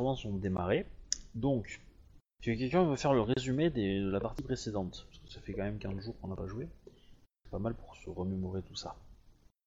Enregistrements 0.00 0.16
sont 0.16 0.38
démarrés. 0.38 0.86
Donc, 1.34 1.80
que 2.42 2.50
quelqu'un 2.52 2.84
veut 2.84 2.96
faire 2.96 3.12
le 3.12 3.20
résumé 3.20 3.70
des- 3.70 4.00
de 4.00 4.10
la 4.10 4.20
partie 4.20 4.42
précédente 4.42 5.06
Parce 5.08 5.18
que 5.18 5.28
ça 5.30 5.40
fait 5.40 5.52
quand 5.52 5.62
même 5.62 5.78
15 5.78 6.04
jours 6.04 6.14
qu'on 6.20 6.28
n'a 6.28 6.36
pas 6.36 6.46
joué. 6.46 6.68
C'est 7.44 7.50
pas 7.50 7.58
mal 7.58 7.74
pour 7.74 7.94
se 7.96 8.08
remémorer 8.10 8.62
tout 8.62 8.74
ça. 8.76 8.94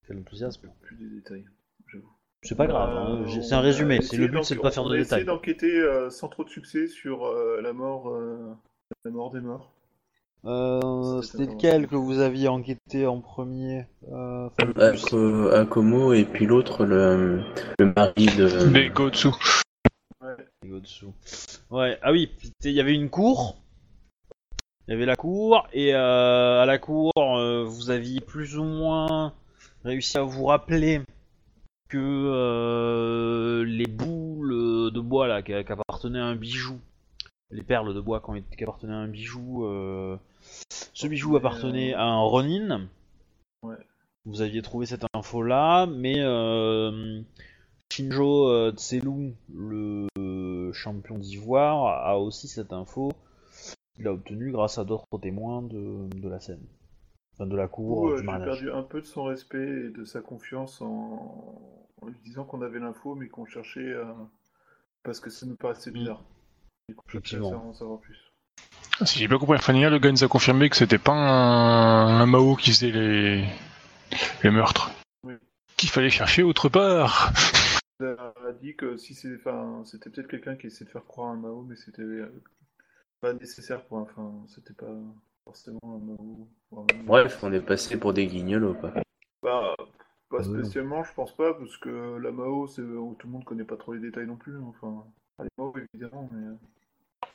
Quel 0.08 0.18
enthousiasme. 0.18 0.70
Plus 0.82 0.96
des 0.98 1.16
détails, 1.16 1.46
j'avoue. 1.88 2.10
C'est 2.42 2.56
pas 2.56 2.68
grave, 2.68 2.90
hein, 2.98 3.22
Euh, 3.22 3.26
on 3.26 3.42
c'est 3.42 3.54
un 3.54 3.60
a 3.60 3.62
résumé. 3.62 4.02
C'est 4.02 4.18
le 4.18 4.28
but, 4.28 4.44
c'est 4.44 4.56
de 4.56 4.60
pas 4.60 4.72
faire 4.72 4.84
on 4.84 4.90
de 4.90 4.96
a 4.96 5.00
essayé 5.00 5.22
détails. 5.22 5.26
d'enquêter 5.36 5.80
euh, 5.80 6.10
sans 6.10 6.28
trop 6.28 6.44
de 6.44 6.50
succès 6.50 6.88
sur 6.88 7.26
euh, 7.26 7.62
la 7.62 7.72
mort, 7.72 8.10
euh, 8.10 8.54
la 9.06 9.12
mort 9.12 9.32
des 9.32 9.40
morts. 9.40 9.72
Euh, 10.46 11.22
C'était 11.22 11.46
lequel 11.46 11.88
que 11.88 11.96
vous 11.96 12.20
aviez 12.20 12.50
enquêté 12.50 13.08
en 13.08 13.22
premier 13.22 13.86
euh, 14.12 14.50
Akomo 15.54 16.12
et 16.12 16.26
puis 16.26 16.46
l'autre, 16.46 16.86
le, 16.86 17.42
le 17.80 17.94
mari 17.96 18.26
de. 18.26 18.74
Les 18.74 18.90
Gotsu. 18.90 19.30
Ouais, 21.70 21.98
ah 22.02 22.12
oui, 22.12 22.32
il 22.64 22.72
y 22.72 22.80
avait 22.80 22.94
une 22.94 23.10
cour. 23.10 23.58
Il 24.88 24.92
y 24.92 24.94
avait 24.94 25.06
la 25.06 25.16
cour, 25.16 25.68
et 25.72 25.96
euh, 25.96 26.62
à 26.62 26.66
la 26.66 26.78
cour, 26.78 27.14
euh, 27.18 27.64
vous 27.64 27.90
aviez 27.90 28.20
plus 28.20 28.58
ou 28.58 28.66
moins 28.66 29.34
réussi 29.86 30.18
à 30.18 30.24
vous 30.24 30.46
rappeler 30.46 31.02
que 31.88 31.98
euh, 31.98 33.64
les 33.64 33.86
boules 33.86 34.92
de 34.92 35.00
bois 35.00 35.28
là, 35.28 35.42
qui, 35.42 35.54
qui 35.54 35.72
appartenaient 35.72 36.20
à 36.20 36.26
un 36.26 36.36
bijou, 36.36 36.82
les 37.50 37.64
perles 37.64 37.94
de 37.94 38.02
bois 38.02 38.22
qui, 38.58 38.64
appartenaient 38.64 38.94
à 38.94 38.98
un 38.98 39.08
bijou, 39.08 39.66
ce 40.68 41.08
bijou 41.08 41.38
appartenait 41.38 41.94
à 41.94 42.04
un 42.04 42.22
Ronin. 42.22 42.88
Ouais. 43.62 43.78
Vous 44.26 44.42
aviez 44.42 44.62
trouvé 44.62 44.86
cette 44.86 45.06
info 45.14 45.44
là, 45.44 45.86
mais 45.86 46.16
Shinjo 47.90 48.72
Tselu, 48.72 49.34
le 49.54 50.08
champion 50.74 51.18
d'ivoire, 51.18 52.06
a 52.06 52.20
aussi 52.20 52.48
cette 52.48 52.74
info 52.74 53.12
qu'il 53.96 54.08
a 54.08 54.12
obtenue 54.14 54.52
grâce 54.52 54.78
à 54.78 54.84
d'autres 54.84 55.06
témoins 55.22 55.62
de, 55.62 56.10
de 56.16 56.30
la 56.30 56.40
scène. 56.40 56.66
Enfin, 57.34 57.48
de 57.48 57.56
la 57.56 57.68
cour 57.68 58.10
euh, 58.10 58.14
du 58.14 58.20
j'ai 58.20 58.26
mariage. 58.26 58.46
perdu 58.62 58.72
un 58.72 58.84
peu 58.84 59.02
de 59.02 59.06
son 59.06 59.24
respect 59.24 59.58
et 59.86 59.90
de 59.90 60.06
sa 60.06 60.22
confiance 60.22 60.82
en, 60.82 61.88
en 62.02 62.08
lui 62.08 62.18
disant 62.24 62.44
qu'on 62.44 62.62
avait 62.62 62.80
l'info, 62.80 63.16
mais 63.16 63.28
qu'on 63.28 63.46
cherchait 63.46 63.94
à... 63.94 64.16
parce 65.04 65.20
que 65.20 65.30
ça 65.30 65.46
nous 65.46 65.56
paraissait 65.56 65.92
bizarre. 65.92 66.24
Et 66.90 66.94
qu'on 66.94 67.08
cherchait 67.08 67.38
à 67.38 67.44
en 67.44 67.74
savoir 67.74 68.00
plus. 68.00 68.18
Si 69.06 69.18
j'ai 69.20 69.28
bien 69.28 69.40
compris, 69.40 69.58
Fania, 69.60 69.90
le 69.90 69.98
gars 70.00 70.12
nous 70.12 70.24
a 70.24 70.28
confirmé 70.28 70.70
que 70.70 70.76
c'était 70.76 71.00
pas 71.00 71.14
un, 71.14 72.22
un 72.22 72.26
Mao 72.28 72.56
qui 72.56 72.72
faisait 72.72 72.92
les, 72.92 73.46
les 74.44 74.52
meurtres. 74.52 74.92
Oui. 75.24 75.34
Qu'il 75.78 75.90
fallait 75.90 76.12
chercher 76.12 76.44
autre 76.44 76.70
part. 76.70 77.32
A 78.04 78.52
dit 78.62 78.76
que 78.76 78.98
si 78.98 79.14
c'est, 79.14 79.36
enfin, 79.36 79.84
c'était 79.86 80.10
peut-être 80.10 80.28
quelqu'un 80.30 80.56
qui 80.56 80.68
essayait 80.68 80.86
de 80.86 80.92
faire 80.92 81.06
croire 81.06 81.30
à 81.30 81.34
un 81.34 81.38
Mao, 81.38 81.64
mais 81.64 81.76
c'était 81.76 82.02
euh, 82.02 82.42
pas 83.22 83.34
nécessaire 83.34 83.86
pour, 83.86 84.00
un- 84.00 84.04
enfin, 84.04 84.46
c'était 84.48 84.74
pas 84.74 84.94
forcément 85.46 85.80
un 85.86 86.00
Mao. 86.00 86.50
un- 86.78 86.86
Bref, 87.06 87.40
on 87.44 87.54
est 87.54 87.62
passé 87.62 87.98
pour 87.98 88.14
des 88.14 88.28
guignols 88.28 88.76
quoi. 88.80 88.94
Bah, 89.44 89.76
pas 90.30 90.40
Ah 90.40 90.44
oui. 90.46 90.62
spécialement, 90.62 91.04
je 91.04 91.14
pense 91.14 91.36
pas, 91.36 91.54
parce 91.54 91.78
que 91.78 92.18
la 92.18 92.32
Mao, 92.32 92.68
c'est 92.68 92.82
tout 92.82 93.18
le 93.28 93.30
monde 93.30 93.46
connaît 93.46 93.64
pas 93.66 93.78
trop 93.78 93.94
les 93.94 94.00
détails 94.02 94.28
non 94.28 94.38
plus. 94.38 94.58
Enfin, 94.60 95.06
ah, 95.38 95.44
les 95.44 95.50
Mao 95.58 95.74
évidemment, 95.94 96.30
mais 96.32 96.48
euh, 96.48 96.56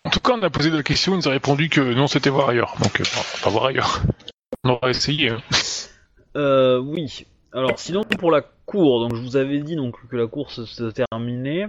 En 0.05 0.11
tout 0.11 0.19
cas, 0.19 0.33
on 0.33 0.43
a 0.43 0.51
posé 0.51 0.71
la 0.71 0.83
question, 0.83 1.13
il 1.13 1.19
nous 1.19 1.29
a 1.29 1.31
répondu 1.31 1.69
que 1.69 1.81
non, 1.81 2.09
c'était 2.09 2.31
voir 2.31 2.49
ailleurs. 2.49 2.75
Donc, 2.83 3.01
euh, 3.01 3.05
on 3.17 3.45
va 3.45 3.51
voir 3.51 3.65
ailleurs. 3.67 4.03
On 4.65 4.79
va 4.83 4.91
essayer. 4.91 5.31
hein. 5.31 5.41
Euh, 6.37 6.79
oui. 6.79 7.27
Alors, 7.53 7.79
sinon, 7.79 8.05
pour 8.05 8.31
la 8.31 8.43
cour, 8.67 9.01
donc 9.01 9.17
je 9.17 9.23
vous 9.23 9.37
avais 9.37 9.61
dit 9.61 9.77
donc 9.77 9.97
que 10.09 10.17
la 10.17 10.27
course 10.27 10.65
se 10.65 10.91
terminait. 10.91 11.69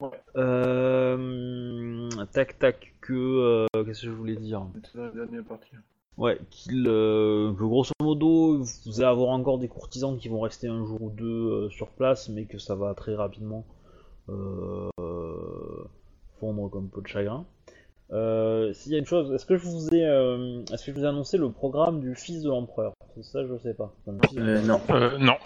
Ouais. 0.00 0.08
Euh, 0.36 2.08
tac 2.32 2.58
tac 2.58 2.94
que 3.00 3.12
euh, 3.12 3.84
qu'est-ce 3.84 4.02
que 4.02 4.06
je 4.06 4.12
voulais 4.12 4.36
dire 4.36 4.66
c'était 4.74 4.98
dans 4.98 5.04
la 5.04 5.10
dernière 5.10 5.44
partie. 5.44 5.72
Ouais, 6.16 6.38
qu'il 6.50 6.86
euh, 6.86 7.52
que 7.52 7.64
grosso 7.64 7.92
modo 8.00 8.58
vous 8.58 9.00
allez 9.00 9.04
avoir 9.04 9.30
encore 9.30 9.58
des 9.58 9.68
courtisans 9.68 10.16
qui 10.16 10.28
vont 10.28 10.40
rester 10.40 10.68
un 10.68 10.84
jour 10.84 11.02
ou 11.02 11.10
deux 11.10 11.26
euh, 11.26 11.70
sur 11.70 11.88
place, 11.88 12.28
mais 12.28 12.46
que 12.46 12.58
ça 12.58 12.74
va 12.74 12.94
très 12.94 13.14
rapidement 13.14 13.64
fondre 16.38 16.70
comme 16.70 16.88
peau 16.88 17.00
de 17.00 17.08
chagrin. 17.08 17.44
Euh, 18.12 18.72
S'il 18.72 18.92
y 18.92 18.96
a 18.96 18.98
une 18.98 19.06
chose, 19.06 19.32
est-ce 19.32 19.46
que 19.46 19.56
je 19.56 19.64
vous 19.66 19.88
ai, 19.94 20.04
euh, 20.04 20.62
est-ce 20.72 20.84
que 20.86 20.92
je 20.92 20.98
vous 20.98 21.04
ai 21.04 21.08
annoncé 21.08 21.38
le 21.38 21.50
programme 21.50 22.00
du 22.00 22.14
fils 22.16 22.42
de 22.42 22.48
l'empereur? 22.48 22.92
C'est 23.14 23.22
ça, 23.22 23.40
je 23.46 23.56
sais 23.58 23.74
pas. 23.74 23.92
Enfin, 24.06 24.18
Euh, 24.36 24.60
non. 24.62 24.80
Euh, 24.90 25.16
non. 25.18 25.36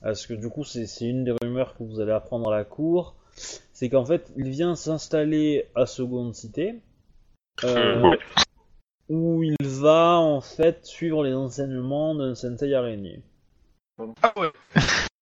parce 0.00 0.26
que 0.26 0.34
du 0.34 0.48
coup, 0.48 0.64
c'est 0.64 0.86
c'est 0.86 1.06
une 1.06 1.24
des 1.24 1.32
rumeurs 1.42 1.76
que 1.76 1.82
vous 1.82 2.00
allez 2.00 2.12
apprendre 2.12 2.52
à 2.52 2.56
la 2.56 2.64
cour. 2.64 3.16
C'est 3.72 3.88
qu'en 3.88 4.04
fait, 4.04 4.32
il 4.36 4.48
vient 4.50 4.74
s'installer 4.76 5.66
à 5.74 5.86
Seconde 5.86 6.34
Cité. 6.34 6.76
euh, 7.64 7.96
Euh, 7.96 8.10
ouais. 8.10 8.18
Où 9.08 9.42
il 9.42 9.56
va 9.66 10.18
en 10.18 10.40
fait 10.40 10.84
suivre 10.86 11.24
les 11.24 11.32
enseignements 11.34 12.14
d'un 12.14 12.34
sensei 12.34 12.74
araignée. 12.74 13.22
Ah 14.22 14.32
ouais. 14.36 14.50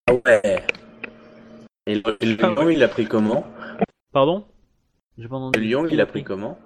Ah 0.09 0.13
ouais. 0.13 0.63
Et 1.87 1.95
le, 1.95 2.03
le 2.21 2.37
Ah 2.45 2.49
lion, 2.49 2.69
il 2.69 2.83
a 2.83 2.89
pris 2.89 3.07
comment? 3.07 3.45
Pardon? 4.13 4.45
J'ai 5.19 5.29
pas 5.29 5.37
entendu. 5.37 5.61
Le 5.61 5.67
lion, 5.67 5.87
il 5.91 6.01
a 6.01 6.07
pris 6.07 6.25
comment? 6.25 6.59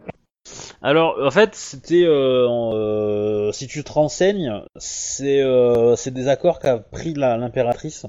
Alors, 0.82 1.18
en 1.22 1.30
fait, 1.30 1.54
c'était. 1.54 2.04
euh, 2.04 2.48
euh, 2.48 3.52
si 3.52 3.66
tu 3.66 3.84
te 3.84 3.92
renseignes, 3.92 4.52
c'est 4.76 5.42
euh, 5.42 5.94
c'est 5.96 6.10
des 6.12 6.28
accords 6.28 6.58
qu'a 6.58 6.78
pris 6.78 7.14
la- 7.14 7.36
l'impératrice 7.36 8.06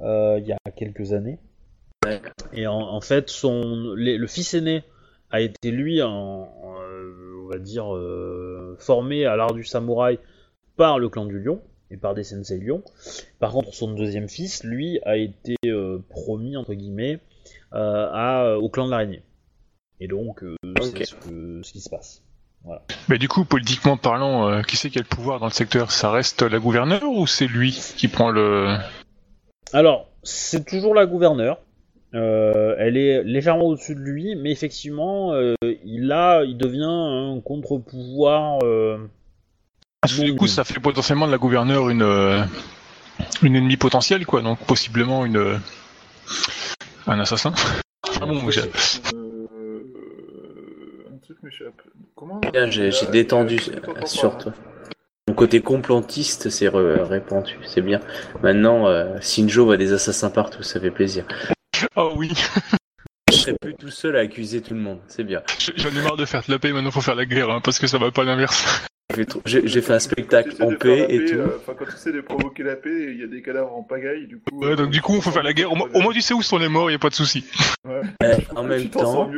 euh, 0.00 0.38
il 0.40 0.46
y 0.46 0.52
a 0.52 0.70
quelques 0.70 1.12
années. 1.12 1.38
Et 2.52 2.66
en, 2.66 2.78
en 2.80 3.00
fait, 3.00 3.28
son, 3.30 3.94
les- 3.96 4.16
le 4.16 4.26
fils 4.26 4.54
aîné 4.54 4.84
a 5.30 5.40
été, 5.40 5.70
lui, 5.70 6.02
en, 6.02 6.10
en, 6.10 6.74
euh, 6.82 7.44
on 7.44 7.48
va 7.48 7.58
dire, 7.58 7.94
euh, 7.94 8.76
formé 8.78 9.26
à 9.26 9.36
l'art 9.36 9.52
du 9.54 9.64
samouraï 9.64 10.18
par 10.76 10.98
le 10.98 11.08
clan 11.08 11.24
du 11.26 11.38
lion 11.40 11.60
et 11.90 11.96
par 11.96 12.14
des 12.14 12.24
sensei 12.24 12.58
lions. 12.58 12.82
Par 13.38 13.52
contre, 13.52 13.74
son 13.74 13.92
deuxième 13.92 14.28
fils, 14.28 14.64
lui, 14.64 15.00
a 15.04 15.16
été 15.16 15.56
euh, 15.66 15.98
promis, 16.08 16.56
entre 16.56 16.74
guillemets, 16.74 17.18
euh, 17.74 18.08
à, 18.12 18.56
au 18.58 18.68
clan 18.68 18.86
de 18.86 18.90
l'araignée. 18.90 19.22
Et 20.02 20.08
donc, 20.08 20.42
euh, 20.42 20.56
c'est 20.80 21.04
ce, 21.04 21.14
que- 21.14 21.60
ce 21.62 21.70
qui 21.72 21.80
se 21.80 21.88
passe. 21.88 22.22
Mais 23.08 23.18
du 23.18 23.28
coup, 23.28 23.44
politiquement 23.44 23.96
parlant, 23.96 24.48
euh, 24.48 24.62
qui 24.62 24.76
c'est 24.76 24.90
qui 24.90 24.98
a 24.98 25.02
le 25.02 25.06
pouvoir 25.06 25.38
dans 25.38 25.46
le 25.46 25.52
secteur? 25.52 25.92
Ça 25.92 26.10
reste 26.10 26.42
la 26.42 26.58
gouverneure 26.58 27.04
ou 27.04 27.26
c'est 27.28 27.46
lui 27.46 27.70
qui 27.96 28.08
prend 28.08 28.30
le. 28.30 28.76
Alors, 29.72 30.08
c'est 30.24 30.64
toujours 30.66 30.92
la 30.94 31.06
gouverneure. 31.06 31.58
Euh, 32.14 32.74
elle 32.78 32.96
est 32.96 33.22
légèrement 33.22 33.66
au-dessus 33.66 33.94
de 33.94 34.00
lui, 34.00 34.34
mais 34.34 34.50
effectivement, 34.50 35.32
euh, 35.34 35.54
il 35.84 36.10
a, 36.10 36.42
il 36.44 36.56
devient 36.56 36.82
un 36.84 37.40
contre-pouvoir. 37.40 38.58
euh, 38.64 38.98
Parce 40.00 40.14
que 40.14 40.22
du 40.22 40.34
coup, 40.34 40.46
ça 40.48 40.64
fait 40.64 40.80
potentiellement 40.80 41.26
de 41.28 41.32
la 41.32 41.38
gouverneure 41.38 41.90
une, 41.90 42.02
euh, 42.02 42.42
une 43.42 43.54
ennemie 43.54 43.76
potentielle, 43.76 44.26
quoi. 44.26 44.42
Donc, 44.42 44.58
possiblement 44.66 45.24
une. 45.24 45.36
euh, 45.36 45.56
un 47.06 47.20
assassin. 47.20 47.52
Ah 48.20 48.26
bon, 48.26 48.50
j'ai- 48.50 48.60
Euh, 49.14 49.82
un 51.12 51.16
truc 51.18 51.31
m'échappe. 51.42 51.82
Comment 52.14 52.40
Tiens, 52.52 52.70
j'ai 52.70 52.90
j'ai 52.90 53.06
Euh, 53.06 53.10
détendu 53.10 53.56
euh, 53.56 54.06
sur 54.06 54.32
pas, 54.32 54.44
toi. 54.44 54.52
Mon 55.28 55.34
côté 55.34 55.60
complotiste 55.60 56.50
s'est 56.50 56.68
répandu, 56.68 57.58
c'est 57.64 57.80
bien. 57.80 58.00
Maintenant, 58.42 58.86
euh, 58.88 59.18
Shinjo 59.20 59.64
voit 59.64 59.76
des 59.76 59.92
assassins 59.92 60.30
partout, 60.30 60.62
ça 60.62 60.80
fait 60.80 60.90
plaisir. 60.90 61.24
Oh 61.96 62.12
oui, 62.16 62.32
Je 63.28 63.34
serai 63.36 63.54
plus 63.60 63.74
tout 63.74 63.88
seul 63.90 64.16
à 64.16 64.20
accuser 64.20 64.62
tout 64.62 64.72
le 64.74 64.80
monde, 64.80 65.00
c'est 65.08 65.24
bien. 65.24 65.42
j'en 65.76 65.88
ai 65.90 66.00
marre 66.02 66.16
de 66.16 66.24
faire 66.24 66.42
de 66.46 66.50
la 66.52 66.58
paix, 66.60 66.72
maintenant 66.72 66.90
faut 66.92 67.00
faire 67.00 67.16
la 67.16 67.26
guerre, 67.26 67.50
hein, 67.50 67.60
parce 67.62 67.78
que 67.80 67.86
ça 67.88 67.98
va 67.98 68.10
pas 68.12 68.22
l'inverse. 68.24 68.86
J'ai 69.44 69.82
fait 69.82 69.92
un 69.92 69.98
spectacle 69.98 70.54
en 70.62 70.68
paix 70.74 71.04
et 71.10 71.18
paix, 71.18 71.24
tout. 71.26 71.34
euh, 71.36 71.58
Enfin, 71.58 71.74
quand 71.78 71.84
tu 71.84 71.92
essaies 71.92 72.12
de 72.12 72.22
provoquer 72.22 72.62
la 72.62 72.76
paix, 72.76 73.08
il 73.12 73.20
y 73.20 73.22
a 73.22 73.26
des 73.26 73.42
cadavres 73.42 73.74
en 73.76 73.82
pagaille, 73.82 74.26
du 74.26 74.38
coup. 74.38 74.64
Ouais, 74.64 74.74
donc 74.74 74.88
du 74.90 75.02
coup, 75.02 75.12
on 75.12 75.20
faut 75.20 75.30
faire 75.30 75.42
la 75.42 75.52
guerre. 75.52 75.70
Au 75.70 75.74
moins, 75.76 75.88
au 75.92 76.00
moins, 76.00 76.12
tu 76.14 76.22
sais 76.22 76.32
où 76.32 76.40
sont 76.40 76.56
les 76.56 76.70
morts, 76.70 76.90
y 76.90 76.94
a 76.94 76.98
pas 76.98 77.10
de 77.10 77.14
souci. 77.14 77.44
Ouais. 77.86 78.00
Euh, 78.22 78.36
en 78.56 78.62
même 78.64 78.88
temps, 78.88 79.30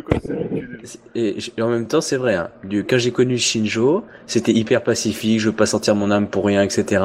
et, 1.16 1.37
en 1.61 1.69
même 1.70 1.88
temps, 1.88 2.00
c'est 2.00 2.16
vrai. 2.16 2.34
Hein, 2.37 2.50
du, 2.62 2.84
quand 2.84 2.99
j'ai 2.99 3.11
connu 3.11 3.37
Shinjo, 3.37 4.05
c'était 4.26 4.52
hyper 4.52 4.84
pacifique. 4.84 5.40
Je 5.40 5.49
veux 5.50 5.56
pas 5.56 5.67
sortir 5.67 5.96
mon 5.96 6.12
âme 6.12 6.28
pour 6.28 6.44
rien, 6.46 6.62
etc. 6.62 7.02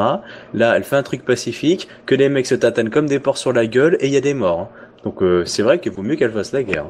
Là, 0.53 0.75
elle 0.77 0.83
fait 0.83 0.95
un 0.97 1.03
truc 1.03 1.25
pacifique, 1.25 1.87
que 2.05 2.13
les 2.13 2.29
mecs 2.29 2.45
se 2.45 2.55
tatanent 2.55 2.91
comme 2.91 3.07
des 3.07 3.19
porcs 3.19 3.39
sur 3.39 3.51
la 3.51 3.65
gueule 3.65 3.97
et 3.99 4.05
il 4.07 4.13
y 4.13 4.17
a 4.17 4.21
des 4.21 4.35
morts. 4.35 4.59
hein. 4.59 4.69
Donc 5.03 5.23
euh, 5.23 5.43
c'est 5.45 5.63
vrai 5.63 5.79
qu'il 5.79 5.91
vaut 5.93 6.03
mieux 6.03 6.17
qu'elle 6.17 6.31
fasse 6.33 6.51
la 6.51 6.61
guerre. 6.61 6.85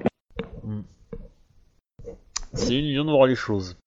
C'est 2.54 2.74
une 2.74 2.86
illusion 2.86 3.06
de 3.06 3.12
voir 3.12 3.28
les 3.28 3.36
choses. 3.36 3.78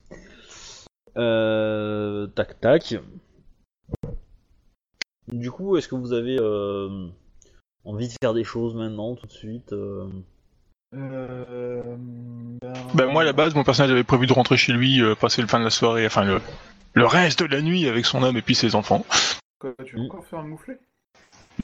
Euh, 1.16 2.26
tac 2.28 2.60
tac. 2.60 2.94
Du 5.32 5.50
coup, 5.50 5.76
est-ce 5.76 5.88
que 5.88 5.94
vous 5.94 6.12
avez 6.12 6.36
euh, 6.40 7.08
envie 7.84 8.08
de 8.08 8.14
faire 8.20 8.34
des 8.34 8.44
choses 8.44 8.74
maintenant, 8.74 9.14
tout 9.14 9.26
de 9.26 9.32
suite 9.32 9.72
euh 9.72 10.08
Euh, 10.94 11.96
ben... 12.60 12.72
Ben 12.94 13.06
moi, 13.06 13.22
à 13.22 13.24
la 13.24 13.32
base, 13.32 13.54
mon 13.54 13.64
personnage 13.64 13.90
avait 13.92 14.04
prévu 14.04 14.26
de 14.26 14.32
rentrer 14.32 14.56
chez 14.56 14.72
lui, 14.72 15.00
euh, 15.00 15.14
passer 15.14 15.40
le 15.40 15.48
fin 15.48 15.58
de 15.58 15.64
la 15.64 15.70
soirée, 15.70 16.04
enfin 16.06 16.24
le, 16.24 16.40
le 16.94 17.06
reste 17.06 17.42
de 17.42 17.46
la 17.54 17.62
nuit 17.62 17.88
avec 17.88 18.04
son 18.04 18.22
âme 18.22 18.36
et 18.36 18.42
puis 18.42 18.54
ses 18.54 18.74
enfants. 18.74 19.04
Quoi, 19.58 19.74
tu 19.84 19.96
veux 19.96 20.02
Mm. 20.02 20.06
encore 20.06 20.26
faire 20.26 20.38
un 20.40 20.48
mouflet? 20.48 20.78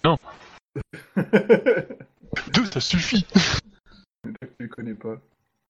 Non. 0.04 0.16
Deux, 2.54 2.64
ça 2.66 2.80
suffit. 2.80 3.26
connais 4.70 4.94
pas. 4.94 5.16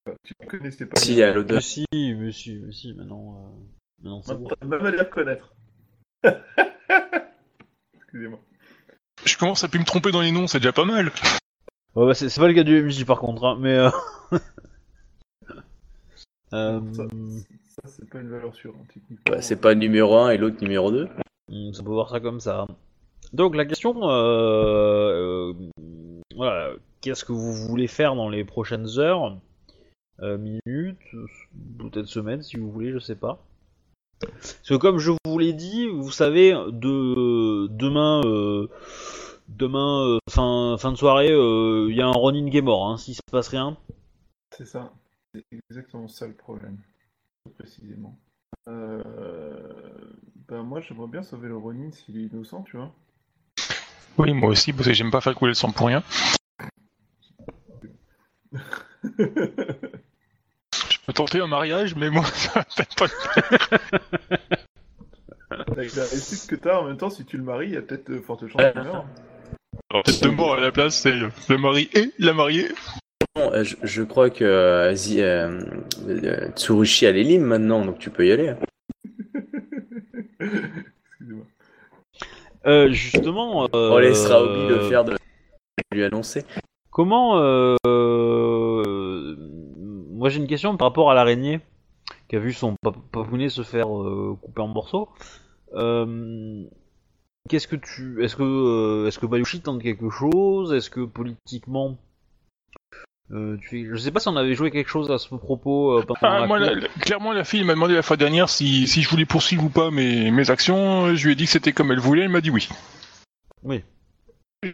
Enfin, 0.08 0.16
tu 0.25 0.34
ne 0.40 0.46
connaissais 0.46 0.87
pas. 0.87 0.99
Si, 0.99 1.12
il 1.12 1.19
y 1.19 1.22
a 1.22 1.28
Mais 1.28 1.34
l'odeur. 1.34 1.62
si, 1.62 1.84
mais 1.93 2.32
si, 2.32 2.58
mais 2.64 2.72
si, 2.72 2.94
maintenant, 2.94 3.37
euh, 3.37 4.02
maintenant 4.02 4.22
c'est 4.22 4.34
bon. 4.37 4.49
Même 4.64 4.87
à 4.87 4.90
les 4.90 4.99
reconnaître. 4.99 5.55
Excusez-moi. 7.96 8.40
Je 9.25 9.37
commence 9.37 9.64
à 9.64 9.69
plus 9.69 9.78
me 9.81 9.84
tromper 9.84 10.10
dans 10.10 10.22
les 10.22 10.32
noms, 10.32 10.46
c'est 10.46 10.58
déjà 10.58 10.72
pas 10.72 10.84
mal. 10.84 11.10
Ouais, 11.94 12.06
bah, 12.06 12.14
c'est 12.14 12.28
c'est 12.28 12.40
pas 12.40 12.49
le 12.49 12.55
cas 12.55 12.62
du 12.64 12.82
MJ 12.82 13.05
par 13.05 13.19
contre, 13.19 13.44
hein, 13.44 13.56
mais. 13.60 13.75
Euh... 13.76 13.90
euh, 16.52 16.81
Ça, 16.93 17.05
ça, 17.05 17.88
c'est 17.88 18.08
pas 18.08 18.20
une 18.20 18.31
valeur 18.31 18.55
sûre, 18.55 18.75
hein, 18.78 18.84
techniquement. 18.93 19.25
Bah, 19.26 19.43
c'est 19.43 19.60
pas 19.60 19.75
numéro 19.75 20.16
1 20.16 20.31
et 20.31 20.38
l'autre 20.38 20.62
numéro 20.62 20.90
2. 20.90 21.08
Hmm, 21.50 21.72
Ça 21.72 21.82
peut 21.82 21.90
voir 21.90 22.08
ça 22.10 22.20
comme 22.20 22.40
ça. 22.40 22.66
Donc 23.32 23.56
la 23.56 23.66
question, 23.66 24.08
euh, 24.08 25.52
euh, 25.52 25.55
voilà, 26.34 26.70
qu'est-ce 27.00 27.25
que 27.25 27.32
vous 27.32 27.52
voulez 27.52 27.87
faire 27.88 28.14
dans 28.14 28.28
les 28.31 28.44
prochaines 28.44 28.99
heures, 28.99 29.37
minutes, 30.20 30.99
peut-être 31.79 32.06
semaines 32.06 32.43
si 32.43 32.56
vous 32.56 32.70
voulez, 32.70 32.93
je 32.93 32.99
sais 32.99 33.17
pas. 33.17 33.44
Parce 34.20 34.69
que 34.69 34.75
comme 34.75 34.99
je 34.99 35.12
vous 35.25 35.38
l'ai 35.38 35.53
dit, 35.53 35.87
vous 35.87 36.11
savez, 36.11 36.53
de 36.53 37.69
demain, 37.69 38.20
euh, 38.25 38.69
demain 39.49 40.05
euh, 40.05 40.19
fin 40.29 40.76
fin 40.79 40.91
de 40.93 40.97
soirée, 40.97 41.29
il 41.29 41.94
y 41.94 42.03
a 42.03 42.06
un 42.06 42.12
Ronin 42.12 42.50
qui 42.50 42.59
est 42.59 42.62
mort, 42.62 42.88
hein, 42.88 42.97
s'il 42.97 43.15
se 43.15 43.20
passe 43.31 43.49
rien. 43.49 43.76
C'est 44.56 44.67
ça. 44.67 44.93
C'est 45.35 45.44
exactement 45.70 46.09
ça 46.09 46.26
le 46.26 46.35
problème. 46.35 46.79
Précisément. 47.56 48.19
Euh... 48.69 49.79
Ben 50.49 50.62
moi, 50.62 50.81
j'aimerais 50.81 51.09
bien 51.09 51.23
sauver 51.23 51.49
le 51.49 51.56
Ronin 51.59 51.91
s'il 51.91 52.17
est 52.17 52.23
innocent, 52.23 52.62
tu 52.62 52.79
vois. 52.79 52.94
Oui, 54.17 54.32
moi 54.32 54.49
aussi, 54.49 54.73
parce 54.73 54.87
que 54.88 54.94
j'aime 54.94 55.11
pas 55.11 55.20
faire 55.20 55.35
couler 55.35 55.50
le 55.50 55.55
sang 55.55 55.70
pour 55.70 55.88
rien. 55.88 56.03
Tenter 61.14 61.40
un 61.40 61.46
mariage, 61.46 61.94
mais 61.96 62.10
moi, 62.10 62.25
ça 62.34 62.50
va 62.60 62.64
peut-être 62.64 62.94
pas 62.96 63.06
le 63.06 63.10
faire. 63.10 63.69
Avec 65.50 65.96
la 65.96 66.02
réussite 66.05 66.49
que 66.49 66.56
t'as, 66.56 66.78
en 66.78 66.84
même 66.84 66.96
temps, 66.96 67.10
si 67.10 67.25
tu 67.25 67.37
le 67.38 67.43
maries, 67.43 67.69
il 67.69 67.75
y 67.75 67.76
a 67.76 67.82
peut-être 67.82 68.10
de 68.10 68.19
fortes 68.19 68.46
chances 68.46 68.72
qu'il 68.72 68.82
meure. 68.82 69.05
Alors, 69.90 70.02
peut-être 70.05 70.22
deux 70.22 70.31
morts 70.31 70.55
à 70.55 70.60
la 70.60 70.70
place, 70.72 70.96
c'est 70.96 71.12
le 71.12 71.58
mari 71.58 71.88
et 71.94 72.12
la 72.19 72.32
mariée. 72.34 72.69
Bon, 73.34 73.50
euh, 73.52 73.64
je, 73.64 73.76
je 73.82 74.02
crois 74.02 74.28
que 74.31 74.44
euh, 74.44 74.94
Zi- 74.94 75.22
euh, 75.22 75.60
euh, 76.08 76.50
Tsurushi 76.55 77.06
a 77.06 77.12
les 77.12 77.25
limes 77.25 77.44
maintenant, 77.44 77.84
donc 77.84 77.99
tu 77.99 78.10
peux 78.10 78.26
y 78.26 78.32
aller. 78.32 78.55
Excusez-moi. 80.40 81.44
Euh, 82.66 82.90
justement, 82.90 83.64
euh, 83.75 83.90
On 83.93 83.99
laissera 83.99 84.43
Obi 84.43 84.69
le 84.69 84.81
faire 84.88 85.05
de 85.05 85.16
lui 85.93 86.05
annoncer. 86.05 86.44
Comment 86.90 87.38
euh, 87.38 87.76
euh, 87.87 89.37
Moi 90.19 90.29
j'ai 90.29 90.38
une 90.41 90.47
question 90.49 90.76
par 90.76 90.88
rapport 90.88 91.11
à 91.11 91.15
l'araignée 91.15 91.61
qui 92.29 92.37
a 92.37 92.38
vu 92.41 92.53
son 92.53 92.75
pap- 92.82 92.97
papounet 93.12 93.49
se 93.49 93.62
faire 93.62 93.88
euh, 93.97 94.37
couper 94.43 94.61
en 94.62 94.69
morceaux. 94.69 95.09
Euh, 95.75 96.65
Qu'est-ce 97.49 97.69
que 97.69 97.76
tu, 97.76 98.23
est-ce 98.23 98.37
que, 98.37 98.43
euh, 98.43 99.06
est-ce 99.06 99.19
que 99.19 99.25
Bayushi 99.25 99.61
tente 99.62 99.81
quelque 99.82 100.11
chose? 100.11 100.75
Est-ce 100.75 100.91
que 100.91 101.00
politiquement, 101.06 101.97
euh, 103.31 103.56
tu 103.70 103.88
je 103.91 103.97
sais 103.97 104.11
pas 104.11 104.20
si 104.20 104.29
on 104.29 104.37
avait 104.37 104.55
joué 104.55 104.70
quelque 104.70 104.91
chose 104.91 105.11
à 105.11 105.17
ce 105.19 105.35
propos 105.35 105.99
euh, 105.99 106.05
Ah, 106.20 106.41
la 106.41 106.47
moi, 106.47 106.59
cour. 106.59 106.67
la- 106.67 106.75
la- 106.75 106.88
clairement, 106.88 107.32
la 107.32 107.44
fille 107.44 107.65
m'a 107.65 107.73
demandé 107.75 107.94
la 107.94 108.03
fois 108.03 108.17
dernière 108.19 108.50
si, 108.50 108.87
si 108.87 109.00
je 109.03 109.09
voulais 109.09 109.25
poursuivre 109.25 109.65
ou 109.65 109.70
pas 109.70 109.91
mes, 109.91 110.31
mes 110.31 110.50
actions. 110.50 111.15
Je 111.15 111.25
lui 111.26 111.32
ai 111.32 111.37
dit 111.37 111.44
que 111.44 111.50
c'était 111.50 111.73
comme 111.73 111.91
elle 111.91 112.00
voulait, 112.00 112.23
elle 112.25 112.29
m'a 112.31 112.43
dit 112.43 112.50
oui. 112.50 112.69
Oui. 113.62 113.82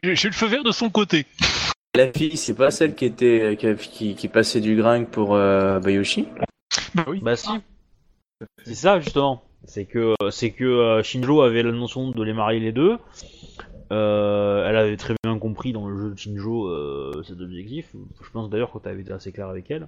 J'ai 0.02 0.29
le 0.29 0.35
feu 0.35 0.46
vert 0.46 0.64
de 0.64 0.73
son 0.73 0.91
côté. 0.91 1.26
La 1.96 2.12
fille, 2.12 2.37
c'est 2.37 2.55
pas 2.55 2.73
celle 2.73 2.96
qui 2.96 3.05
était 3.05 3.56
qui, 3.56 3.76
qui, 3.76 4.14
qui 4.17 4.29
passait 4.29 4.61
du 4.61 4.75
gringue 4.75 5.06
pour 5.06 5.37
euh, 5.37 5.79
Bayoshi 5.79 6.26
Bah 6.94 7.05
oui. 7.06 7.20
Bah 7.23 7.37
si. 7.37 7.50
C'est 8.64 8.75
ça 8.75 8.99
justement. 8.99 9.44
C'est 9.64 9.85
que 9.85 10.14
c'est 10.31 10.50
que 10.50 10.64
euh, 10.64 11.02
Shinjo 11.05 11.43
avait 11.43 11.62
la 11.62 11.70
notion 11.70 12.11
de 12.11 12.23
les 12.23 12.32
marier 12.32 12.58
les 12.58 12.73
deux. 12.73 12.99
Euh, 13.93 14.69
elle 14.69 14.76
avait 14.76 14.96
très 14.96 15.14
bien 15.23 15.38
compris 15.38 15.73
dans 15.73 15.88
le 15.88 15.96
jeu 15.96 16.11
de 16.11 16.19
Shinjo 16.19 16.67
euh, 16.67 17.23
cet 17.26 17.41
objectif. 17.41 17.94
Je 18.23 18.31
pense 18.31 18.50
d'ailleurs 18.50 18.73
que 18.73 18.79
tu 18.79 18.88
avais 18.88 19.02
été 19.02 19.12
assez 19.12 19.31
clair 19.31 19.49
avec 19.49 19.70
elle 19.70 19.87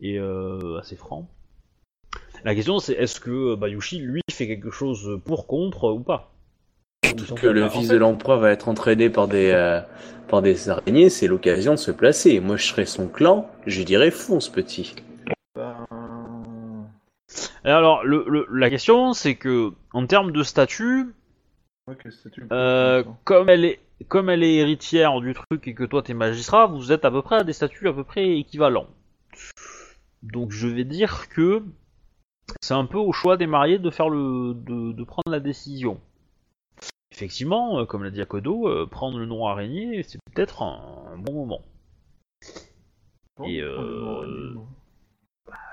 et 0.00 0.18
euh, 0.18 0.78
assez 0.80 0.96
franc. 0.96 1.30
La 2.44 2.54
question 2.54 2.78
c'est 2.78 2.92
est-ce 2.92 3.20
que 3.20 3.54
Bayushi 3.54 4.00
lui 4.00 4.20
fait 4.30 4.46
quelque 4.46 4.70
chose 4.70 5.18
pour 5.24 5.46
contre 5.46 5.92
ou 5.92 6.00
pas? 6.00 6.32
Sont 7.26 7.34
Que 7.34 7.46
le 7.46 7.68
fils 7.68 7.88
de 7.88 7.96
l'empereur 7.96 8.38
va 8.40 8.50
être 8.50 8.68
entraîné 8.68 9.10
par 9.10 9.28
des 9.28 9.50
euh, 9.52 9.80
par 10.28 10.40
des 10.42 10.68
araignées, 10.70 11.10
c'est 11.10 11.26
l'occasion 11.26 11.72
de 11.72 11.78
se 11.78 11.90
placer. 11.90 12.40
Moi, 12.40 12.56
je 12.56 12.66
serais 12.66 12.86
son 12.86 13.06
clan, 13.08 13.50
je 13.66 13.82
dirais 13.82 14.10
fonce 14.10 14.48
petit. 14.48 14.94
Ben... 15.54 15.76
Et 17.64 17.70
Alors 17.70 18.04
le, 18.04 18.24
le- 18.28 18.46
la 18.52 18.70
question 18.70 19.12
c'est 19.12 19.36
que 19.36 19.72
en 19.92 20.06
termes 20.06 20.32
de 20.32 20.42
statut, 20.42 21.14
Ouais, 21.88 21.96
quel 22.00 22.12
statut 22.12 22.46
Euh, 22.52 23.02
comme 23.24 23.48
elle 23.48 23.64
est 23.64 23.80
comme 24.08 24.30
elle 24.30 24.42
est 24.42 24.54
héritière 24.56 25.20
du 25.20 25.32
truc 25.34 25.66
et 25.68 25.74
que 25.74 25.84
toi 25.84 26.02
t'es 26.02 26.14
magistrat, 26.14 26.66
vous 26.66 26.92
êtes 26.92 27.04
à 27.04 27.10
peu 27.10 27.22
près 27.22 27.36
à 27.36 27.44
des 27.44 27.52
statuts 27.52 27.88
à 27.88 27.92
peu 27.92 28.04
près 28.04 28.36
équivalents. 28.38 28.86
Donc 30.22 30.50
je 30.52 30.66
vais 30.68 30.84
dire 30.84 31.28
que 31.28 31.62
c'est 32.60 32.74
un 32.74 32.84
peu 32.86 32.98
au 32.98 33.12
choix 33.12 33.36
des 33.36 33.46
mariés 33.46 33.78
de 33.78 33.90
faire 33.90 34.08
le 34.08 34.54
de, 34.54 34.92
de 34.92 35.04
prendre 35.04 35.30
la 35.30 35.40
décision. 35.40 36.00
Effectivement, 37.12 37.78
euh, 37.78 37.84
comme 37.84 38.02
l'a 38.04 38.10
dit 38.10 38.20
Akodo, 38.22 38.66
euh, 38.66 38.86
prendre 38.86 39.18
le 39.18 39.26
nom 39.26 39.46
araignée, 39.46 40.02
c'est 40.02 40.18
peut-être 40.32 40.62
un, 40.62 40.80
un 41.14 41.18
bon 41.18 41.34
moment. 41.34 41.60
Bon, 43.36 43.44
et, 43.46 43.62
on 43.62 43.66
euh, 43.66 44.54
on. 44.56 44.66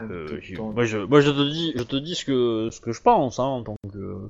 Euh, 0.02 0.40
dans- 0.58 0.72
moi, 0.72 0.84
je, 0.86 0.98
moi 0.98 1.22
je 1.22 1.32
te 1.32 1.50
dis, 1.50 1.72
je 1.76 1.84
te 1.84 1.96
dis 1.96 2.16
ce 2.16 2.26
que 2.26 2.70
ce 2.72 2.82
que 2.82 2.92
je 2.92 3.02
pense 3.02 3.40
hein, 3.40 3.44
en 3.46 3.64
tant 3.64 3.76
que 3.92 4.30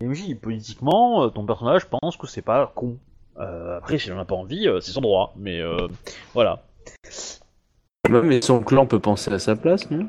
MJ. 0.00 0.34
Politiquement, 0.40 1.24
euh, 1.24 1.28
ton 1.28 1.44
personnage 1.44 1.86
pense 1.86 2.16
que 2.16 2.26
c'est 2.26 2.42
pas 2.42 2.72
con. 2.74 2.98
Euh, 3.38 3.76
après, 3.78 3.98
s'il 3.98 4.12
en 4.14 4.18
a 4.18 4.24
pas 4.24 4.34
envie, 4.34 4.66
euh, 4.66 4.80
c'est 4.80 4.92
son 4.92 5.02
droit. 5.02 5.34
Mais 5.36 5.60
euh, 5.60 5.88
voilà. 6.32 6.64
Mais 8.08 8.40
son 8.40 8.62
clan 8.62 8.86
peut 8.86 9.00
penser 9.00 9.32
à 9.32 9.38
sa 9.38 9.56
place, 9.56 9.90
non? 9.90 10.06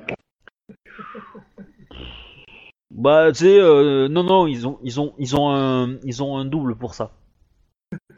Bah, 2.91 3.31
tu 3.31 3.39
sais, 3.39 3.59
euh, 3.59 4.07
non, 4.07 4.23
non, 4.23 4.47
ils 4.47 4.65
ont, 4.67 4.79
ils 4.83 4.99
ont, 4.99 5.13
ils 5.17 5.35
ont 5.35 5.49
un, 5.53 5.97
ils 6.03 6.23
ont 6.23 6.37
un 6.37 6.45
double 6.45 6.75
pour 6.75 6.93
ça. 6.95 7.11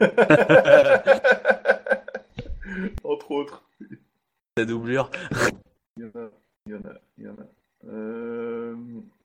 Entre 3.04 3.30
autres. 3.30 3.62
La 4.56 4.64
doublure. 4.64 5.10
Il 5.96 6.04
y 6.04 6.06
en 6.06 6.20
a, 6.20 6.28
il 6.66 6.72
y 6.72 6.74
en 6.74 6.80
a, 6.80 6.94
il 7.18 7.24
y 7.24 7.28
en 7.28 7.34
a. 7.34 7.46
Euh... 7.88 8.76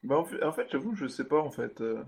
Bah, 0.03 0.17
en 0.17 0.25
fait, 0.25 0.43
en 0.43 0.51
fait, 0.51 0.67
j'avoue, 0.71 0.95
je 0.95 1.07
sais 1.07 1.25
pas, 1.25 1.39
en 1.39 1.51
fait. 1.51 1.81
Euh, 1.81 2.03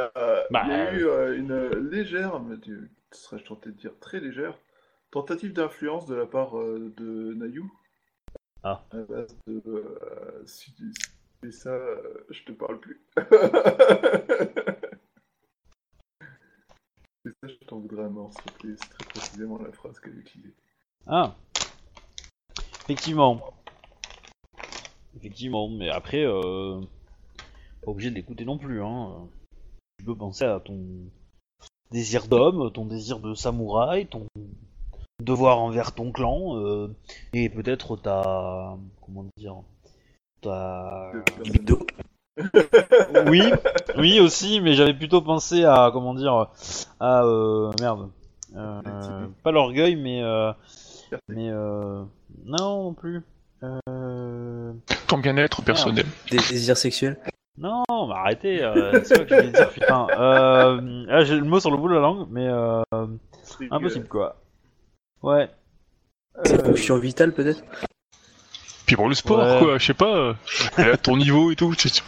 euh, 0.00 0.42
Bah, 0.50 0.62
il 0.66 0.70
y 0.70 0.74
a 0.74 0.86
euh, 0.86 0.92
eu 0.92 1.06
euh, 1.06 1.38
une 1.38 1.88
légère, 1.90 2.40
mais 2.40 2.58
tu- 2.58 2.90
serais-je 3.12 3.44
tenté 3.44 3.70
de 3.70 3.76
dire 3.76 3.92
très 4.00 4.20
légère, 4.20 4.58
tentative 5.10 5.52
d'influence 5.52 6.06
de 6.06 6.14
la 6.14 6.26
part 6.26 6.58
euh, 6.58 6.92
de 6.96 7.34
Nayu. 7.34 7.64
Ah. 8.62 8.82
À 8.90 8.96
base 8.98 9.36
de, 9.46 9.62
euh, 9.66 10.42
si 10.46 10.72
si 10.72 10.92
ça, 11.52 11.70
euh, 11.70 12.26
je 12.30 12.42
te 12.44 12.52
parle 12.52 12.80
plus. 12.80 13.00
C'est 17.24 17.32
ça, 17.40 17.48
je 17.48 17.66
t'en 17.66 17.80
voudrais 17.80 18.04
à 18.04 18.08
mort. 18.08 18.32
C'est 18.34 18.76
très 18.76 19.04
précisément 19.06 19.58
la 19.58 19.72
phrase 19.72 19.98
qu'elle 20.00 20.18
utilisée. 20.18 20.54
Ah. 21.06 21.34
Effectivement. 22.82 23.52
Effectivement, 25.16 25.68
mais 25.68 25.88
après, 25.88 26.24
euh, 26.24 26.80
pas 27.82 27.90
obligé 27.90 28.10
de 28.10 28.14
l'écouter 28.14 28.44
non 28.44 28.58
plus. 28.58 28.82
Hein. 28.82 29.28
Tu 29.98 30.04
peux 30.04 30.16
penser 30.16 30.44
à 30.44 30.60
ton 30.60 31.10
désir 31.90 32.28
d'homme, 32.28 32.70
ton 32.72 32.86
désir 32.86 33.18
de 33.20 33.34
samouraï, 33.34 34.06
ton 34.06 34.26
devoir 35.20 35.58
envers 35.58 35.94
ton 35.94 36.12
clan, 36.12 36.56
euh, 36.58 36.94
et 37.32 37.48
peut-être 37.48 37.96
ta... 37.96 38.76
comment 39.00 39.24
dire 39.36 39.62
ta... 40.40 41.10
De 41.14 41.20
personne. 41.20 41.44
Libido. 41.44 41.78
Oui, 43.28 43.42
oui 43.96 44.20
aussi, 44.20 44.60
mais 44.60 44.74
j'avais 44.74 44.94
plutôt 44.94 45.22
pensé 45.22 45.64
à, 45.64 45.90
comment 45.92 46.14
dire, 46.14 46.48
à... 47.00 47.24
euh, 47.24 47.72
merde. 47.80 48.10
Euh, 48.54 49.26
pas 49.42 49.50
l'orgueil, 49.52 49.96
mais... 49.96 50.22
euh, 50.22 50.52
mais... 51.28 51.50
euh, 51.50 52.02
non, 52.44 52.84
non 52.84 52.94
plus. 52.94 53.22
Euh... 53.62 54.72
Ton 55.08 55.18
bien-être 55.18 55.62
personnel. 55.62 56.04
Des 56.30 56.36
désirs 56.36 56.76
sexuels 56.76 57.18
Non, 57.58 57.84
mais 57.88 58.14
arrêtez, 58.14 58.62
euh, 58.62 59.00
c'est 59.02 59.26
que 59.26 59.42
je 59.42 59.48
dire, 59.48 59.70
putain. 59.70 60.06
Euh, 60.18 61.06
là, 61.06 61.24
j'ai 61.24 61.36
le 61.36 61.44
mot 61.44 61.58
sur 61.58 61.70
le 61.70 61.78
bout 61.78 61.88
de 61.88 61.94
la 61.94 62.00
langue, 62.00 62.26
mais 62.30 62.46
euh, 62.48 62.82
impossible, 63.70 64.08
quoi. 64.08 64.36
Ouais. 65.22 65.48
Ses 66.44 66.54
Euh, 66.60 66.64
fonctions 66.64 66.98
vitales, 66.98 67.32
peut-être? 67.32 67.62
Puis 68.86 68.96
pour 68.96 69.08
le 69.08 69.14
sport, 69.14 69.38
Ouais. 69.38 69.58
quoi, 69.58 69.78
je 69.78 69.86
sais 69.86 69.94
pas. 69.94 70.16
euh, 70.16 70.34
elle 70.78 70.88
est 70.88 70.92
à 70.92 70.96
ton 70.96 71.16
niveau 71.16 71.50
et 71.50 71.56
tout. 71.56 71.74
c'est 71.74 72.02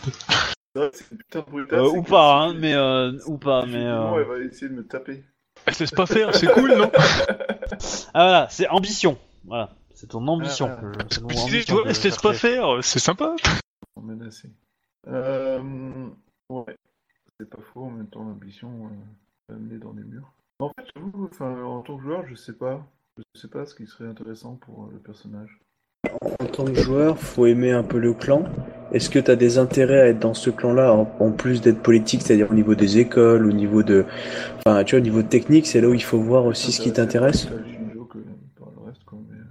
putain 1.17 1.45
euh, 1.73 1.89
ou 1.91 2.03
pas, 2.03 2.35
hein, 2.43 2.55
mais 2.55 2.75
euh, 2.75 3.13
ou 3.27 3.37
pas, 3.39 3.67
mais. 3.67 3.85
Euh, 3.85 4.21
elle 4.21 4.25
va 4.29 4.39
essayer 4.39 4.69
de 4.69 4.75
me 4.75 4.87
taper. 4.87 5.25
Elle 5.67 5.75
se 5.75 5.81
laisse 5.83 5.91
pas 5.91 6.07
faire, 6.07 6.35
c'est 6.35 6.47
cool, 6.47 6.75
non 6.77 6.91
Ah 8.15 8.25
voilà, 8.25 8.47
c'est 8.51 8.69
ambition. 8.69 9.19
Voilà, 9.45 9.71
C'est 9.95 10.07
ton 10.09 10.27
ambition. 10.29 10.67
Ah, 10.71 10.81
Je 11.11 11.19
tu 11.65 11.73
vois, 11.73 11.83
que 11.83 11.93
je 11.93 12.03
laisse 12.03 12.17
pas 12.19 12.33
faire, 12.33 12.79
c'est 12.83 13.01
sympa. 13.01 13.35
On 13.97 14.03
menacé. 14.03 14.49
Euh, 15.09 16.09
ouais, 16.49 16.77
c'est 17.41 17.49
pas 17.51 17.63
faux. 17.73 17.85
En 17.87 17.91
même 17.91 18.09
temps, 18.09 18.23
l'ambition 18.23 18.91
euh, 19.51 19.55
amener 19.55 19.79
dans 19.79 19.93
les 19.93 20.05
murs. 20.05 20.33
En 20.61 20.69
fait, 20.71 20.87
j'avoue, 20.95 21.29
enfin, 21.31 21.63
en 21.63 21.83
tant 21.83 21.97
que 21.97 22.03
joueur, 22.03 22.27
je 22.29 22.35
sais 22.35 22.53
pas. 22.53 22.87
Je 23.35 23.41
sais 23.41 23.49
pas 23.49 23.67
ce 23.67 23.75
qui 23.75 23.87
serait 23.87 24.09
intéressant 24.09 24.55
pour 24.57 24.85
euh, 24.85 24.91
le 24.93 24.99
personnage. 24.99 25.59
En 26.21 26.45
tant 26.47 26.65
que 26.65 26.75
joueur, 26.75 27.19
faut 27.19 27.47
aimer 27.47 27.73
un 27.73 27.83
peu 27.83 27.99
le 27.99 28.13
clan. 28.13 28.45
Est-ce 28.93 29.11
que 29.11 29.19
tu 29.19 29.31
as 29.31 29.37
des 29.37 29.59
intérêts 29.59 30.01
à 30.01 30.07
être 30.07 30.21
dans 30.21 30.33
ce 30.33 30.49
clan-là, 30.49 30.93
en, 30.93 31.11
en 31.19 31.31
plus 31.33 31.61
d'être 31.61 31.81
politique, 31.83 32.23
c'est-à-dire 32.23 32.51
au 32.51 32.55
niveau 32.55 32.75
des 32.77 32.99
écoles, 32.99 33.47
au 33.47 33.53
niveau 33.53 33.83
de... 33.83 34.05
Enfin, 34.65 34.85
tu 34.85 34.95
vois, 34.95 35.01
au 35.01 35.05
niveau 35.05 35.23
technique, 35.23 35.67
c'est 35.67 35.81
là 35.81 35.89
où 35.89 35.95
il 35.95 36.03
faut 36.03 36.21
voir 36.21 36.47
aussi 36.47 36.71
ce 36.73 36.81
qui 36.81 36.93
t'intéresse? 36.93 37.47
Plus 37.47 37.57
à 37.57 37.65
Shinjo 37.65 38.05
que 38.05 38.19
par 38.59 38.69
le 38.77 38.87
reste, 38.87 39.05
quoi. 39.05 39.19
Mais... 39.29 39.37
euh, 39.37 39.45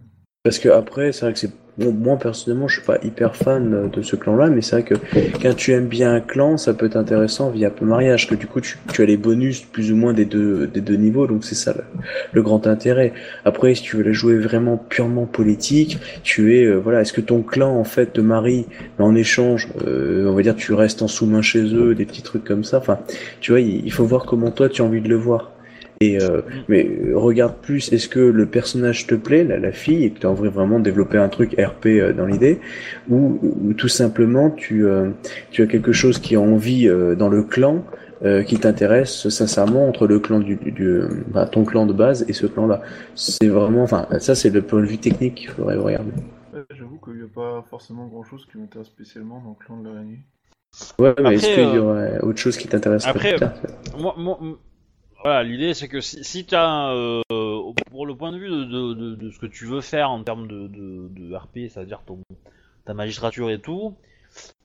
Parce 0.47 0.59
que 0.59 0.69
après, 0.69 1.11
c'est 1.11 1.25
vrai 1.25 1.33
que 1.33 1.39
c'est... 1.39 1.51
Moi, 1.77 2.17
personnellement, 2.17 2.69
je 2.69 2.77
suis 2.77 2.85
pas 2.85 2.97
hyper 3.03 3.35
fan 3.35 3.73
euh, 3.73 3.87
de 3.89 4.01
ce 4.01 4.15
clan-là, 4.15 4.49
mais 4.49 4.61
c'est 4.61 4.77
vrai 4.77 4.83
que 4.83 4.95
quand 5.41 5.53
tu 5.53 5.73
aimes 5.73 5.87
bien 5.87 6.13
un 6.13 6.21
clan, 6.21 6.55
ça 6.55 6.73
peut 6.73 6.85
être 6.85 6.95
intéressant 6.95 7.49
via 7.49 7.69
peu 7.69 7.83
mariage, 7.83 8.29
que 8.29 8.33
du 8.33 8.47
coup, 8.47 8.61
tu, 8.61 8.77
as 9.01 9.05
les 9.05 9.17
bonus 9.17 9.59
plus 9.59 9.91
ou 9.91 9.97
moins 9.97 10.13
des 10.13 10.23
deux, 10.23 10.67
des 10.67 10.79
deux 10.79 10.95
niveaux, 10.95 11.27
donc 11.27 11.43
c'est 11.43 11.53
ça 11.53 11.73
le, 11.73 11.83
le 12.31 12.41
grand 12.41 12.65
intérêt. 12.65 13.11
Après, 13.43 13.75
si 13.75 13.83
tu 13.83 13.97
veux 13.97 14.03
la 14.03 14.13
jouer 14.13 14.37
vraiment 14.37 14.77
purement 14.77 15.25
politique, 15.25 15.99
tu 16.23 16.57
es... 16.57 16.63
euh, 16.63 16.77
voilà, 16.77 17.01
est-ce 17.01 17.11
que 17.11 17.19
ton 17.19 17.41
clan, 17.41 17.77
en 17.77 17.83
fait, 17.83 18.13
te 18.13 18.21
marie, 18.21 18.67
mais 18.97 19.03
en 19.03 19.15
échange, 19.15 19.67
euh, 19.85 20.29
on 20.29 20.33
va 20.33 20.43
dire, 20.43 20.55
tu 20.55 20.73
restes 20.73 21.01
en 21.01 21.09
sous-main 21.09 21.41
chez 21.41 21.75
eux, 21.75 21.93
des 21.93 22.05
petits 22.05 22.23
trucs 22.23 22.45
comme 22.45 22.63
ça. 22.63 22.77
Enfin, 22.77 22.99
tu 23.41 23.51
vois, 23.51 23.59
il 23.59 23.91
faut 23.91 24.05
voir 24.05 24.25
comment 24.25 24.51
toi, 24.51 24.69
tu 24.69 24.81
as 24.81 24.85
envie 24.85 25.01
de 25.01 25.09
le 25.09 25.17
voir. 25.17 25.51
Et 25.99 26.21
euh, 26.21 26.41
mais 26.67 26.87
regarde 27.13 27.55
plus, 27.61 27.91
est-ce 27.91 28.07
que 28.07 28.19
le 28.19 28.45
personnage 28.45 29.07
te 29.07 29.15
plaît, 29.15 29.43
la, 29.43 29.57
la 29.57 29.71
fille, 29.71 30.03
et 30.05 30.11
que 30.11 30.19
tu 30.19 30.27
as 30.27 30.29
envie 30.29 30.47
vraiment 30.47 30.77
de 30.79 30.83
développer 30.83 31.17
un 31.17 31.27
truc 31.29 31.55
RP 31.59 31.87
euh, 31.87 32.13
dans 32.13 32.27
l'idée, 32.27 32.59
ou, 33.09 33.39
ou 33.41 33.73
tout 33.73 33.87
simplement 33.87 34.51
tu, 34.51 34.85
euh, 34.85 35.09
tu 35.49 35.63
as 35.63 35.65
quelque 35.65 35.91
chose 35.93 36.19
qui 36.19 36.35
a 36.35 36.39
envie 36.39 36.87
euh, 36.87 37.15
dans 37.15 37.29
le 37.29 37.41
clan, 37.41 37.83
euh, 38.23 38.43
qui 38.43 38.59
t'intéresse 38.59 39.27
sincèrement 39.29 39.87
entre 39.87 40.05
le 40.07 40.19
clan 40.19 40.39
du, 40.39 40.55
du, 40.55 40.71
du- 40.71 41.01
bah, 41.29 41.47
ton 41.47 41.65
clan 41.65 41.87
de 41.87 41.93
base 41.93 42.25
et 42.27 42.33
ce 42.33 42.45
clan-là? 42.45 42.81
C'est 43.15 43.47
vraiment, 43.47 43.81
enfin, 43.81 44.07
ça 44.19 44.35
c'est 44.35 44.51
le 44.51 44.61
point 44.61 44.81
de 44.81 44.85
vue 44.85 44.99
technique 44.99 45.35
qu'il 45.35 45.49
faudrait 45.49 45.77
regarder. 45.77 46.11
J'avoue 46.75 46.99
qu'il 47.03 47.13
n'y 47.15 47.23
a 47.23 47.27
pas 47.33 47.63
forcément 47.69 48.05
grand 48.07 48.23
chose 48.23 48.45
qui 48.51 48.57
m'intéresse 48.59 48.87
spécialement 48.87 49.41
dans 49.41 49.55
le 49.59 49.65
clan 49.65 49.81
de 49.81 49.87
l'araignée. 49.89 50.19
Ouais, 50.99 51.13
mais 51.23 51.35
est-ce 51.35 51.53
qu'il 51.53 51.75
y 51.75 51.79
aurait 51.79 52.19
autre 52.21 52.37
chose 52.37 52.57
qui 52.57 52.67
t'intéresserait 52.67 53.09
après, 53.09 53.35
Moi, 53.97 54.15
voilà, 55.23 55.43
l'idée 55.43 55.73
c'est 55.73 55.87
que 55.87 56.01
si, 56.01 56.23
si 56.23 56.45
t'as, 56.45 56.91
euh, 56.93 57.21
pour 57.91 58.05
le 58.05 58.15
point 58.15 58.31
de 58.31 58.37
vue 58.37 58.49
de, 58.49 58.63
de, 58.63 58.93
de- 58.93 59.15
de 59.15 59.31
ce 59.31 59.39
que 59.39 59.45
tu 59.45 59.65
veux 59.65 59.81
faire 59.81 60.09
en 60.11 60.23
termes 60.23 60.47
de, 60.47 61.35
RP, 61.35 61.69
c'est-à-dire 61.69 62.01
ton 62.05 62.19
ta 62.85 62.93
magistrature 62.93 63.49
et 63.51 63.59
tout, 63.59 63.95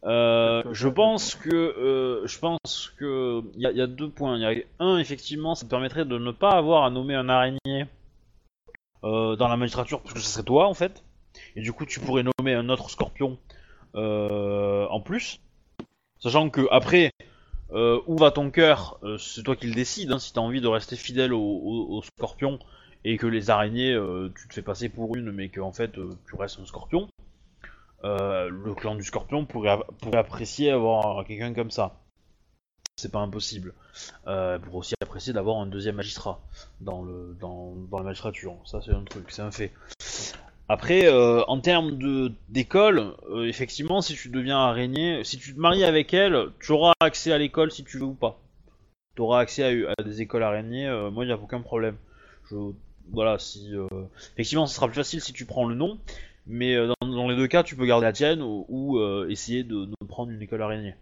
euh, 0.05 0.63
je 0.73 0.89
pense 0.89 1.35
que 1.37 1.51
euh, 1.55 2.27
je 2.27 2.39
pense 2.39 2.93
que 2.99 3.43
il 3.57 3.63
y, 3.63 3.67
a- 3.67 3.73
il 3.73 3.79
y 3.79 3.83
a 3.83 3.87
deux 3.89 4.11
points. 4.11 4.37
Il 4.37 4.43
y 4.43 4.47
a 4.47 4.65
un 4.81 4.99
effectivement, 4.99 5.55
ça 5.55 5.65
te 5.67 5.71
permettrait 5.71 6.05
de 6.07 6.19
ne 6.19 6.31
pas 6.33 6.53
avoir 6.53 6.85
à 6.85 6.91
nommer 6.91 7.15
un 7.17 7.29
araignée 7.29 7.87
dans 9.03 9.49
la 9.49 9.57
magistrature 9.57 10.01
parce 10.01 10.15
que 10.15 10.21
ce 10.21 10.29
serait 10.29 10.45
toi 10.45 10.69
en 10.69 10.75
fait, 10.75 11.03
et 11.57 11.61
du 11.61 11.73
coup 11.73 11.87
tu 11.87 12.01
pourrais 12.01 12.23
nommer 12.39 12.55
un 12.55 12.69
autre 12.69 12.91
scorpion 12.91 13.39
en 13.95 15.01
plus, 15.01 15.41
sachant 16.21 16.51
que 16.51 16.63
après 16.71 17.11
euh, 17.73 18.01
où 18.07 18.17
va 18.17 18.31
ton 18.31 18.51
cœur? 18.51 18.99
Euh, 19.03 19.19
C'est 19.19 19.43
toi 19.43 19.57
qui 19.57 19.67
le 19.67 19.75
décides. 19.75 20.13
Hein, 20.13 20.19
si 20.19 20.33
t'as 20.33 20.41
envie 20.41 20.61
de 20.61 20.69
rester 20.69 20.97
fidèle 20.97 21.33
au, 21.33 21.41
au- 21.41 21.97
au 21.99 22.03
scorpion 22.03 22.59
et 23.05 23.17
que 23.17 23.27
les 23.27 23.51
araignées, 23.51 23.93
euh, 23.93 24.33
tu 24.37 24.49
te 24.49 24.55
fais 24.55 24.63
passer 24.63 24.89
pour 24.89 25.17
une, 25.17 25.33
mais 25.33 25.49
que 25.49 25.61
en 25.61 25.73
fait 25.73 25.93
tu 25.93 26.37
restes 26.37 26.61
un 26.61 26.67
scorpion, 26.67 27.09
le 28.05 28.75
clan 28.75 28.95
du 28.95 29.05
scorpion 29.05 29.45
pourrait, 29.47 29.79
apprécier 30.13 30.71
avoir 30.71 31.25
quelqu'un 31.27 31.55
comme 31.55 31.71
ça. 31.71 31.97
C'est 32.97 33.11
pas 33.13 33.21
impossible. 33.21 33.75
Pour 34.25 34.77
aussi 34.77 34.95
apprécier 35.03 35.33
d'avoir 35.33 35.59
un 35.59 35.67
deuxième 35.67 35.97
magistrat 35.97 36.41
dans, 36.81 37.03
le, 37.03 37.37
dans, 37.41 37.75
dans 37.91 37.99
la 37.99 38.05
magistrature. 38.05 38.55
Ça 38.65 38.81
c'est 38.85 38.93
un 38.93 39.03
truc, 39.05 39.31
c'est 39.31 39.43
un 39.43 39.51
fait. 39.51 39.73
Après, 40.73 41.05
euh, 41.05 41.45
en 41.49 41.61
termes 41.61 41.99
d'école, 42.49 43.15
euh, 43.29 43.45
effectivement, 43.45 44.01
si 44.01 44.15
tu 44.15 44.31
deviens 44.31 44.57
araignée, 44.57 45.23
si 45.23 45.37
tu 45.37 45.53
te 45.55 45.61
maries 45.61 45.85
avec 45.85 46.15
elle, 46.15 46.47
tu 46.61 46.73
auras 46.73 46.95
accès 47.01 47.31
à 47.31 47.37
l'école 47.37 47.71
si 47.71 47.85
tu 47.85 47.99
veux 47.99 48.07
ou 48.07 48.15
pas. 48.15 48.41
Tu 49.15 49.21
auras 49.21 49.41
accès 49.41 49.85
à, 49.87 50.03
des 50.03 50.23
écoles 50.23 50.43
araignées, 50.43 50.89
euh, 50.89 51.11
moi 51.11 51.25
il 51.25 51.27
n'y 51.27 51.35
a 51.35 51.37
aucun 51.37 51.61
problème. 51.61 51.99
Voilà, 53.11 53.39
si 53.39 53.71
effectivement, 54.33 54.67
ce 54.67 54.75
sera 54.75 54.87
plus 54.87 54.95
facile 54.95 55.21
si 55.21 55.35
tu 55.35 55.45
prends 55.45 55.69
le 55.69 55.75
nom, 55.75 55.99
mais 56.47 56.75
dans, 57.03 57.29
les 57.29 57.37
deux 57.37 57.49
cas, 57.49 57.63
tu 57.63 57.77
peux 57.77 57.85
garder 57.85 58.07
la 58.07 58.15
tienne 58.15 58.41
ou, 58.41 58.99
essayer 59.29 59.65
de, 59.65 59.91
prendre 60.09 60.33
une 60.33 60.41
école 60.41 60.63
araignée. 60.63 60.95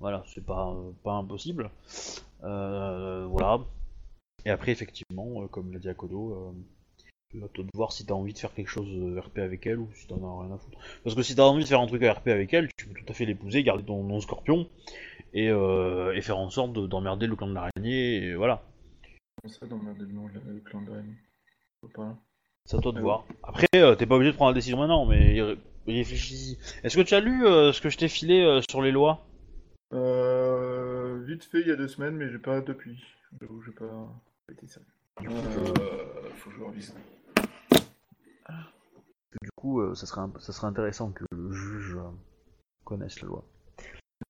Voilà, 0.00 0.24
c'est 0.26 0.44
pas 0.44 0.74
pas 1.04 1.12
impossible. 1.12 1.70
Voilà. 2.40 3.60
Et 4.44 4.50
après, 4.50 4.72
effectivement, 4.72 5.46
comme 5.52 5.72
l'a 5.72 5.78
dit 5.78 5.88
Akodo, 5.88 6.52
tu 7.34 7.40
vas 7.40 7.48
te 7.48 7.60
voir 7.74 7.92
si 7.92 8.06
t'as 8.06 8.14
envie 8.14 8.32
de 8.32 8.38
faire 8.38 8.54
quelque 8.54 8.68
chose 8.68 8.88
euh, 8.88 9.20
RP 9.20 9.38
avec 9.38 9.66
elle 9.66 9.78
ou 9.80 9.88
si 9.94 10.06
t'en 10.06 10.16
as 10.16 10.42
rien 10.46 10.54
à 10.54 10.58
foutre. 10.58 10.78
Parce 11.02 11.16
que 11.16 11.22
si 11.22 11.34
t'as 11.34 11.42
envie 11.42 11.64
de 11.64 11.68
faire 11.68 11.80
un 11.80 11.86
truc 11.86 12.02
à 12.04 12.12
RP 12.12 12.28
avec 12.28 12.54
elle, 12.54 12.68
tu 12.76 12.86
peux 12.86 12.94
tout 12.94 13.06
à 13.08 13.14
fait 13.14 13.24
l'épouser, 13.24 13.62
garder 13.62 13.82
ton 13.84 14.02
nom 14.04 14.20
scorpion 14.20 14.68
et, 15.32 15.50
euh, 15.50 16.14
et 16.14 16.20
faire 16.22 16.38
en 16.38 16.50
sorte 16.50 16.72
de- 16.72 16.86
d'emmerder 16.86 17.26
le 17.26 17.36
clan 17.36 17.48
de 17.48 17.54
l'araignée, 17.54 18.24
et 18.24 18.34
voilà. 18.34 18.62
Ça 19.46 19.66
d'emmerder 19.66 20.00
le 20.02 20.06
de 20.06 20.52
le 20.54 20.60
clan 20.60 20.80
de 20.82 20.90
l'araignée 20.90 21.16
pas. 21.92 22.16
C'est 22.66 22.76
à 22.76 22.80
toi 22.80 22.92
de 22.92 22.98
Ah 22.98 23.02
voir. 23.02 23.24
Après, 23.42 23.66
euh, 23.76 23.94
t'es 23.94 24.06
pas 24.06 24.14
obligé 24.16 24.32
de 24.32 24.36
prendre 24.36 24.52
la 24.52 24.54
décision 24.54 24.78
maintenant, 24.78 25.04
mais 25.04 25.40
ré- 25.42 25.58
réfléchis. 25.86 26.58
Est-ce 26.82 26.96
que 26.96 27.02
tu 27.02 27.14
as 27.14 27.20
lu 27.20 27.46
euh, 27.46 27.72
ce 27.72 27.80
que 27.80 27.90
je 27.90 27.98
t'ai 27.98 28.08
filé 28.08 28.40
euh, 28.42 28.60
sur 28.70 28.80
les 28.80 28.90
lois? 28.90 29.26
Euh, 29.92 31.22
vite 31.26 31.44
fait 31.44 31.60
il 31.60 31.68
y 31.68 31.70
a 31.70 31.76
deux 31.76 31.88
semaines, 31.88 32.16
mais 32.16 32.30
j'ai 32.30 32.38
pas 32.38 32.60
depuis. 32.60 33.02
J'avoue, 33.40 33.62
j'ai 33.62 33.72
pas 33.72 34.08
été 34.50 34.66
sérieux. 34.66 34.86
Euh, 35.20 35.74
faut 36.36 36.50
que 36.50 36.56
je 36.56 36.62
revise. 36.62 36.94
Du 39.42 39.50
coup, 39.56 39.80
euh, 39.80 39.94
ça, 39.94 40.06
serait 40.06 40.20
un- 40.20 40.32
ça 40.38 40.52
serait 40.52 40.66
intéressant 40.68 41.10
que 41.10 41.24
le 41.32 41.52
juge 41.52 41.96
euh, 41.96 42.10
connaisse 42.84 43.20
la 43.20 43.28
loi. 43.28 43.44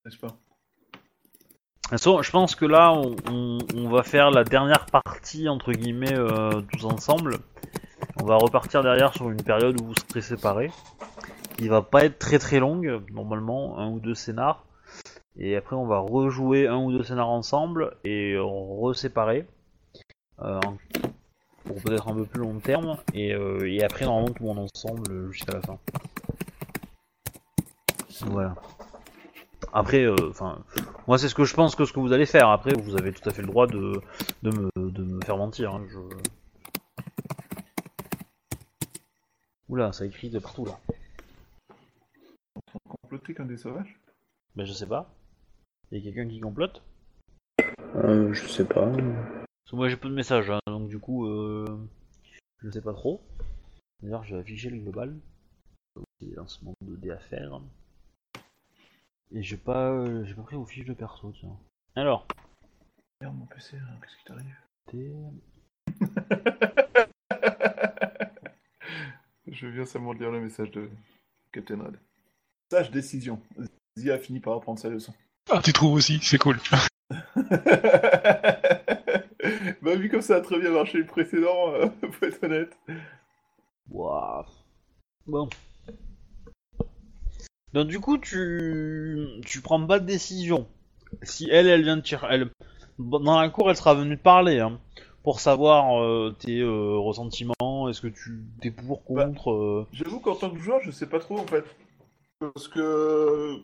N'est-ce 0.04 0.18
pas? 0.18 0.36
Je 2.22 2.30
pense 2.30 2.54
que 2.54 2.64
là, 2.64 2.92
on, 2.92 3.14
on- 3.30 3.58
on 3.76 3.88
va 3.90 4.02
faire 4.02 4.30
la 4.30 4.44
dernière 4.44 4.86
partie, 4.86 5.48
entre 5.48 5.72
guillemets, 5.72 6.16
euh, 6.16 6.62
tous 6.72 6.84
ensemble. 6.86 7.38
On 8.20 8.24
va 8.24 8.36
repartir 8.36 8.82
derrière 8.82 9.12
sur 9.12 9.30
une 9.30 9.42
période 9.42 9.80
où 9.80 9.86
vous 9.86 9.94
serez 9.94 10.22
séparés. 10.22 10.70
Qui 11.58 11.68
va 11.68 11.82
pas 11.82 12.04
être 12.04 12.18
très 12.18 12.38
très 12.38 12.58
longue, 12.58 13.02
normalement, 13.12 13.78
un 13.78 13.88
ou 13.90 14.00
deux 14.00 14.14
scénars. 14.14 14.64
Et 15.36 15.56
après, 15.56 15.76
on 15.76 15.86
va 15.86 15.98
rejouer 15.98 16.66
un 16.66 16.78
ou 16.78 16.90
deux 16.92 17.04
scénars 17.04 17.28
ensemble 17.28 17.96
et 18.04 18.36
reséparer. 18.38 19.46
Euh, 20.40 20.58
pour 21.64 21.80
peut-être 21.82 22.08
un 22.08 22.14
peu 22.14 22.24
plus 22.24 22.40
long 22.40 22.58
terme. 22.60 22.96
Et, 23.14 23.34
euh, 23.34 23.68
et 23.70 23.82
après, 23.82 24.04
normalement, 24.04 24.30
tout 24.30 24.42
le 24.42 24.48
monde 24.48 24.70
ensemble 24.74 25.10
euh, 25.10 25.30
jusqu'à 25.30 25.54
la 25.54 25.60
fin. 25.60 25.78
Voilà. 28.26 28.54
Après, 29.72 30.04
euh, 30.04 30.14
enfin, 30.30 30.64
moi 31.08 31.18
c'est 31.18 31.28
ce 31.28 31.34
que 31.34 31.44
je 31.44 31.52
pense 31.52 31.74
que 31.74 31.84
ce 31.84 31.92
que 31.92 31.98
vous 31.98 32.12
allez 32.12 32.26
faire. 32.26 32.48
Après, 32.48 32.72
vous 32.72 32.96
avez 32.96 33.12
tout 33.12 33.28
à 33.28 33.32
fait 33.32 33.42
le 33.42 33.48
droit 33.48 33.66
de, 33.66 34.00
de, 34.42 34.50
me, 34.50 34.70
de 34.76 35.02
me 35.02 35.20
faire 35.24 35.36
mentir. 35.36 35.74
hein, 35.74 35.84
Je... 35.90 35.98
Oula, 39.68 39.92
ça 39.92 40.06
écrit 40.06 40.30
de 40.30 40.38
partout 40.38 40.64
là. 40.64 40.78
Comploter 42.88 43.34
qu'un 43.34 43.46
des 43.46 43.56
sauvages? 43.56 43.98
Ben 44.54 44.64
je 44.64 44.72
sais 44.72 44.86
pas. 44.86 45.10
Y 45.90 45.98
a 45.98 46.00
quelqu'un 46.02 46.28
qui 46.28 46.38
complote? 46.38 46.80
Euh, 47.96 48.32
je 48.32 48.46
sais 48.46 48.64
pas. 48.64 48.90
Parce 49.64 49.70
que 49.70 49.76
moi 49.76 49.88
j'ai 49.88 49.96
peu 49.96 50.08
de 50.08 50.14
messages, 50.14 50.50
hein, 50.50 50.60
donc 50.66 50.88
du 50.88 50.98
coup, 50.98 51.26
euh, 51.26 51.64
je 52.62 52.70
sais 52.70 52.82
pas 52.82 52.92
trop. 52.92 53.22
D'ailleurs, 54.02 54.24
je 54.24 54.34
vais 54.34 54.40
afficher 54.42 54.68
le 54.70 54.78
global. 54.78 55.16
C'est 56.20 56.34
lancement 56.36 56.74
de 56.82 56.96
dés 56.96 57.10
à 57.10 57.18
faire. 57.18 57.60
Et 59.32 59.42
j'ai 59.42 59.56
pas, 59.56 59.90
euh, 59.90 60.24
j'ai 60.24 60.34
pas 60.34 60.42
pris 60.42 60.56
vos 60.56 60.66
fiches 60.66 60.84
de 60.84 60.92
perso, 60.92 61.32
tiens. 61.32 61.56
Alors, 61.96 62.26
Merde, 63.20 63.36
mon 63.36 63.46
PC, 63.46 63.76
hein, 63.78 63.98
qu'est-ce 64.02 64.16
qui 64.18 64.24
t'arrive 64.24 64.54
t'es- 64.90 65.12
Je 69.46 69.66
viens 69.68 69.84
seulement 69.86 70.12
de 70.14 70.18
lire 70.18 70.30
le 70.30 70.40
message 70.40 70.70
de 70.72 70.90
Captain 71.52 71.78
Red. 71.82 71.98
Sage 72.70 72.90
décision. 72.90 73.40
Zia 73.96 74.14
a 74.14 74.18
fini 74.18 74.40
par 74.40 74.54
apprendre 74.54 74.78
sa 74.78 74.88
leçon. 74.88 75.14
Ah, 75.50 75.60
tu 75.62 75.72
trouves 75.72 75.92
aussi, 75.94 76.18
c'est 76.22 76.38
cool. 76.38 76.58
bah, 79.82 79.94
vu 79.96 80.08
comme 80.08 80.22
ça 80.22 80.36
a 80.36 80.40
très 80.40 80.58
bien 80.58 80.70
marché 80.70 80.98
le 80.98 81.06
précédent, 81.06 81.72
euh, 81.74 81.86
faut 82.10 82.26
être 82.26 82.42
honnête. 82.44 82.76
Waouh. 83.90 84.44
Bon. 85.26 85.48
Donc 87.72 87.88
du 87.88 87.98
coup, 87.98 88.18
tu 88.18 89.26
tu 89.44 89.60
prends 89.60 89.84
pas 89.86 89.98
de 89.98 90.06
décision. 90.06 90.68
Si 91.22 91.48
elle, 91.50 91.66
elle 91.66 91.82
vient 91.82 91.96
de 91.96 92.02
tirer, 92.02 92.26
elle 92.30 92.50
dans 92.98 93.40
la 93.40 93.48
cour, 93.48 93.70
elle 93.70 93.76
sera 93.76 93.94
venue 93.94 94.16
te 94.16 94.22
parler. 94.22 94.60
Hein. 94.60 94.78
pour 95.22 95.40
savoir 95.40 96.02
euh, 96.02 96.36
tes 96.38 96.60
euh, 96.60 96.96
ressentiments. 96.98 97.88
Est-ce 97.88 98.00
que 98.00 98.08
tu 98.08 98.44
t'es 98.60 98.70
pour, 98.70 99.02
Bah, 99.08 99.26
contre 99.26 99.50
euh, 99.52 99.86
J'avoue 99.92 100.20
qu'en 100.20 100.36
tant 100.36 100.50
que 100.50 100.58
joueur, 100.58 100.80
je 100.82 100.90
sais 100.90 101.08
pas 101.08 101.18
trop 101.18 101.38
en 101.38 101.46
fait. 101.46 101.64
Parce 102.38 102.68
que. 102.68 103.60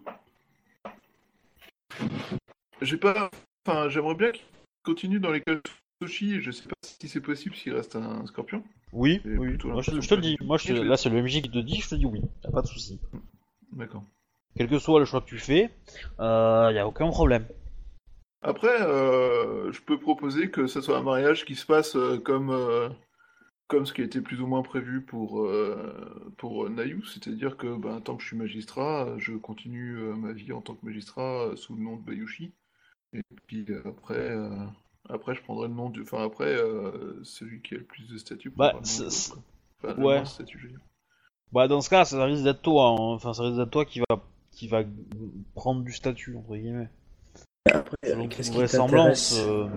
J'ai 2.80 2.96
pas. 2.96 3.30
Enfin, 3.66 3.88
j'aimerais 3.90 4.14
bien 4.14 4.32
qu'il 4.32 4.44
continue 4.82 5.20
dans 5.20 5.30
les 5.30 5.42
cages 5.42 5.60
de 6.00 6.06
Soshi. 6.06 6.40
Je 6.40 6.50
sais 6.50 6.68
pas 6.68 6.74
si 6.82 7.08
c'est 7.08 7.20
possible 7.20 7.54
s'il 7.54 7.74
reste 7.74 7.96
un 7.96 8.26
scorpion. 8.26 8.62
Oui, 8.92 9.20
Moi, 9.24 9.82
je, 9.82 10.06
te 10.08 10.14
le 10.14 10.20
dis. 10.20 10.36
Moi, 10.40 10.58
je 10.58 10.72
là, 10.72 10.96
c'est 10.96 11.10
le 11.10 11.22
MJ 11.22 11.42
qui 11.42 11.50
te 11.50 11.58
dit. 11.58 11.80
Je 11.80 11.90
te 11.90 11.94
dis 11.94 12.06
oui. 12.06 12.22
Y'a 12.44 12.50
pas 12.50 12.62
de 12.62 12.66
souci. 12.66 13.00
D'accord. 13.72 14.04
Quel 14.56 14.68
que 14.68 14.78
soit 14.78 14.98
le 14.98 15.04
choix 15.04 15.20
que 15.20 15.28
tu 15.28 15.38
fais, 15.38 15.70
il 16.18 16.74
y 16.74 16.78
a 16.78 16.86
aucun 16.86 17.08
problème. 17.08 17.46
Après, 18.42 18.80
euh, 18.80 19.70
je 19.70 19.80
peux 19.82 19.98
proposer 19.98 20.50
que 20.50 20.66
ce 20.66 20.80
soit 20.80 20.98
un 20.98 21.02
mariage 21.02 21.44
qui 21.44 21.54
se 21.54 21.66
passe 21.66 21.94
euh, 21.94 22.18
comme, 22.18 22.50
euh, 22.50 22.88
comme 23.68 23.84
ce 23.84 23.92
qui 23.92 24.00
a 24.00 24.04
été 24.04 24.22
plus 24.22 24.40
ou 24.40 24.46
moins 24.46 24.62
prévu 24.62 25.02
pour, 25.02 25.42
euh, 25.42 26.32
pour 26.38 26.70
Nayu, 26.70 27.04
c'est-à-dire 27.04 27.58
que 27.58 27.76
ben, 27.76 28.00
tant 28.00 28.16
que 28.16 28.22
je 28.22 28.28
suis 28.28 28.36
magistrat, 28.36 29.06
euh, 29.06 29.18
je 29.18 29.34
continue 29.34 29.98
euh, 29.98 30.14
ma 30.14 30.32
vie 30.32 30.52
en 30.52 30.62
tant 30.62 30.74
que 30.74 30.86
magistrat 30.86 31.48
euh, 31.48 31.56
sous 31.56 31.74
le 31.76 31.82
nom 31.82 31.96
de 31.96 32.02
Bayushi. 32.02 32.54
Et 33.12 33.22
puis 33.46 33.66
euh, 33.68 33.82
après, 33.84 34.30
euh, 34.30 34.48
après 35.08 35.34
je 35.34 35.42
prendrai 35.42 35.68
le 35.68 35.74
nom 35.74 35.88
du. 35.90 36.02
Enfin, 36.02 36.24
après, 36.24 36.54
euh, 36.54 37.18
celui 37.22 37.60
qui 37.62 37.74
a 37.74 37.78
le 37.78 37.84
plus 37.84 38.08
de 38.08 38.18
statut 38.18 38.50
Bah. 38.56 38.74
Enfin, 38.76 39.94
ouais. 39.94 39.94
moins 39.96 40.22
de 40.22 40.26
statut, 40.26 40.58
je 40.58 40.64
veux 40.66 40.70
dire. 40.72 40.80
Bah, 41.52 41.66
dans 41.68 41.80
ce 41.80 41.90
cas, 41.90 42.04
ça 42.04 42.22
risque 42.24 42.44
d'être 42.44 42.62
toi. 42.62 42.88
hein. 42.90 42.96
Enfin, 42.98 43.32
ça 43.32 43.42
risque 43.44 43.56
d'être 43.56 43.70
toi 43.70 43.84
qui 43.84 44.00
va 44.00 44.06
qui 44.52 44.68
va 44.68 44.82
prendre 45.54 45.82
du 45.82 45.92
statut 45.92 46.36
entre 46.36 46.54
guillemets. 46.56 46.90
Après, 47.72 47.96
euh, 48.06 48.26
qu'est-ce 48.28 48.50
qui 48.50 48.56
vraisemblance, 48.58 49.30
t'intéresse 49.30 49.48
euh, 49.48 49.68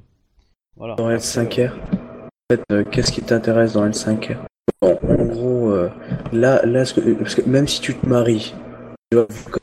Voilà. 0.75 0.95
dans 0.95 1.09
L5R 1.09 1.71
En 1.73 2.27
fait, 2.51 2.61
euh, 2.71 2.83
qu'est-ce 2.83 3.11
qui 3.11 3.21
t'intéresse 3.21 3.73
dans 3.73 3.85
L5R 3.87 4.37
Bon, 4.81 4.99
en 5.07 5.25
gros, 5.25 5.69
euh, 5.71 5.89
là, 6.33 6.65
là, 6.65 6.85
ce 6.85 6.95
que- 6.95 7.13
parce 7.13 7.35
que 7.35 7.47
même 7.47 7.67
si 7.67 7.79
tu 7.81 7.95
te 7.95 8.05
maries, 8.05 8.53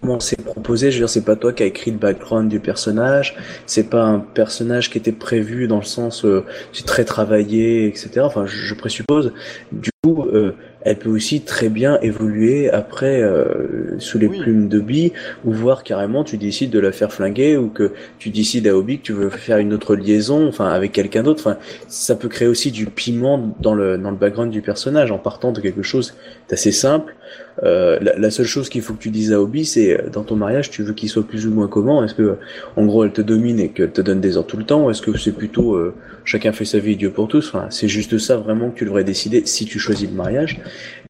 commencer 0.00 0.37
à 0.38 0.42
proposer, 0.42 0.90
je 0.90 0.97
veux 0.97 1.00
dire, 1.02 1.09
c'est 1.11 1.25
pas 1.25 1.37
toi 1.37 1.52
qui 1.52 1.62
as 1.62 1.66
écrit 1.66 1.90
le 1.90 1.99
background 1.99 2.49
du 2.49 2.61
personnage, 2.61 3.37
c'est 3.66 3.88
pas 3.90 4.02
un 4.02 4.19
personnage 4.19 4.90
qui 4.90 4.99
était 4.99 5.12
prévu 5.12 5.66
dans 5.69 5.78
le 5.78 5.85
sens, 5.85 6.25
euh, 6.25 6.45
c'est 6.73 6.87
très 6.87 7.04
travaillé, 7.04 7.87
etc. 7.87 8.21
Enfin, 8.23 8.47
je, 8.47 8.57
je 8.57 8.75
présuppose. 8.75 9.33
Du 9.73 9.90
coup, 10.04 10.25
euh, 10.33 10.52
elle 10.83 10.99
peut 10.99 11.11
aussi 11.11 11.42
très 11.42 11.69
bien 11.69 11.99
évoluer 12.00 12.71
après 12.71 13.21
euh, 13.23 13.99
sous 13.99 14.19
les 14.19 14.28
Oui. 14.28 14.38
plumes 14.40 14.69
de 14.69 14.80
Bi, 14.80 15.12
ou 15.45 15.52
voir 15.52 15.85
carrément 15.85 16.25
tu 16.25 16.38
décides 16.38 16.71
de 16.71 16.78
la 16.78 16.90
faire 16.92 17.12
flinguer, 17.12 17.57
ou 17.59 17.69
que 17.69 17.92
tu 18.19 18.30
décides 18.30 18.66
à 18.66 18.75
Obi 18.76 18.99
que 18.99 19.02
tu 19.04 19.12
veux 19.12 19.28
faire 19.28 19.59
une 19.59 19.75
autre 19.75 19.95
liaison, 19.97 20.49
enfin 20.49 20.69
avec 20.69 20.92
quelqu'un 20.92 21.23
d'autre. 21.23 21.42
Enfin, 21.47 21.59
ça 21.88 22.14
peut 22.16 22.28
créer 22.28 22.49
aussi 22.49 22.71
du 22.71 22.87
piment 22.87 23.54
dans 23.61 23.75
le 23.75 23.99
dans 23.99 24.11
le 24.11 24.16
background 24.16 24.50
du 24.50 24.62
personnage 24.62 25.11
en 25.12 25.19
partant 25.19 25.52
de 25.52 25.61
quelque 25.61 25.83
chose 25.83 26.14
d'assez 26.49 26.73
simple. 26.73 27.14
Euh, 27.62 27.98
la, 28.00 28.16
la 28.16 28.30
seule 28.30 28.46
chose 28.46 28.68
qu'il 28.68 28.80
faut 28.80 28.94
que 28.94 29.02
tu 29.02 29.10
dises 29.10 29.32
à 29.32 29.40
Obi, 29.40 29.64
c'est 29.64 29.98
euh, 29.98 30.08
dans 30.10 30.24
ton 30.24 30.36
mariage, 30.36 30.70
tu 30.70 30.82
veux 30.82 30.94
qu'il 30.94 31.08
soit 31.08 31.26
plus 31.26 31.46
ou 31.46 31.50
moins 31.50 31.68
comment 31.68 32.02
Est-ce 32.02 32.14
que 32.14 32.36
en 32.76 32.86
gros 32.86 33.04
elle 33.04 33.12
te 33.12 33.20
domine 33.20 33.60
et 33.60 33.68
qu'elle 33.68 33.92
te 33.92 34.00
donne 34.00 34.20
des 34.20 34.36
ordres 34.36 34.48
tout 34.48 34.56
le 34.56 34.64
temps, 34.64 34.86
ou 34.86 34.90
est-ce 34.90 35.02
que 35.02 35.16
c'est 35.18 35.32
plutôt 35.32 35.74
euh, 35.74 35.94
chacun 36.24 36.52
fait 36.52 36.64
sa 36.64 36.78
vie, 36.78 36.96
Dieu 36.96 37.10
pour 37.10 37.28
tous? 37.28 37.48
Enfin, 37.48 37.66
c'est 37.70 37.88
juste 37.88 38.18
ça 38.18 38.36
vraiment 38.36 38.70
que 38.70 38.78
tu 38.78 38.84
devrais 38.84 39.04
décider 39.04 39.42
si 39.44 39.66
tu 39.66 39.78
choisis 39.78 40.08
le 40.08 40.16
mariage. 40.16 40.60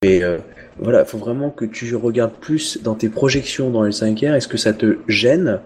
Mais 0.02 0.24
euh, 0.24 0.38
voilà, 0.78 1.04
faut 1.04 1.18
vraiment 1.18 1.50
que 1.50 1.64
tu 1.64 1.94
regardes 1.94 2.34
plus 2.40 2.82
dans 2.82 2.94
tes 2.94 3.08
projections 3.08 3.70
dans 3.70 3.84
les 3.84 3.92
5R. 3.92 4.34
Est-ce 4.34 4.48
que 4.48 4.56
ça 4.56 4.72
te 4.72 4.98
gêne 5.06 5.60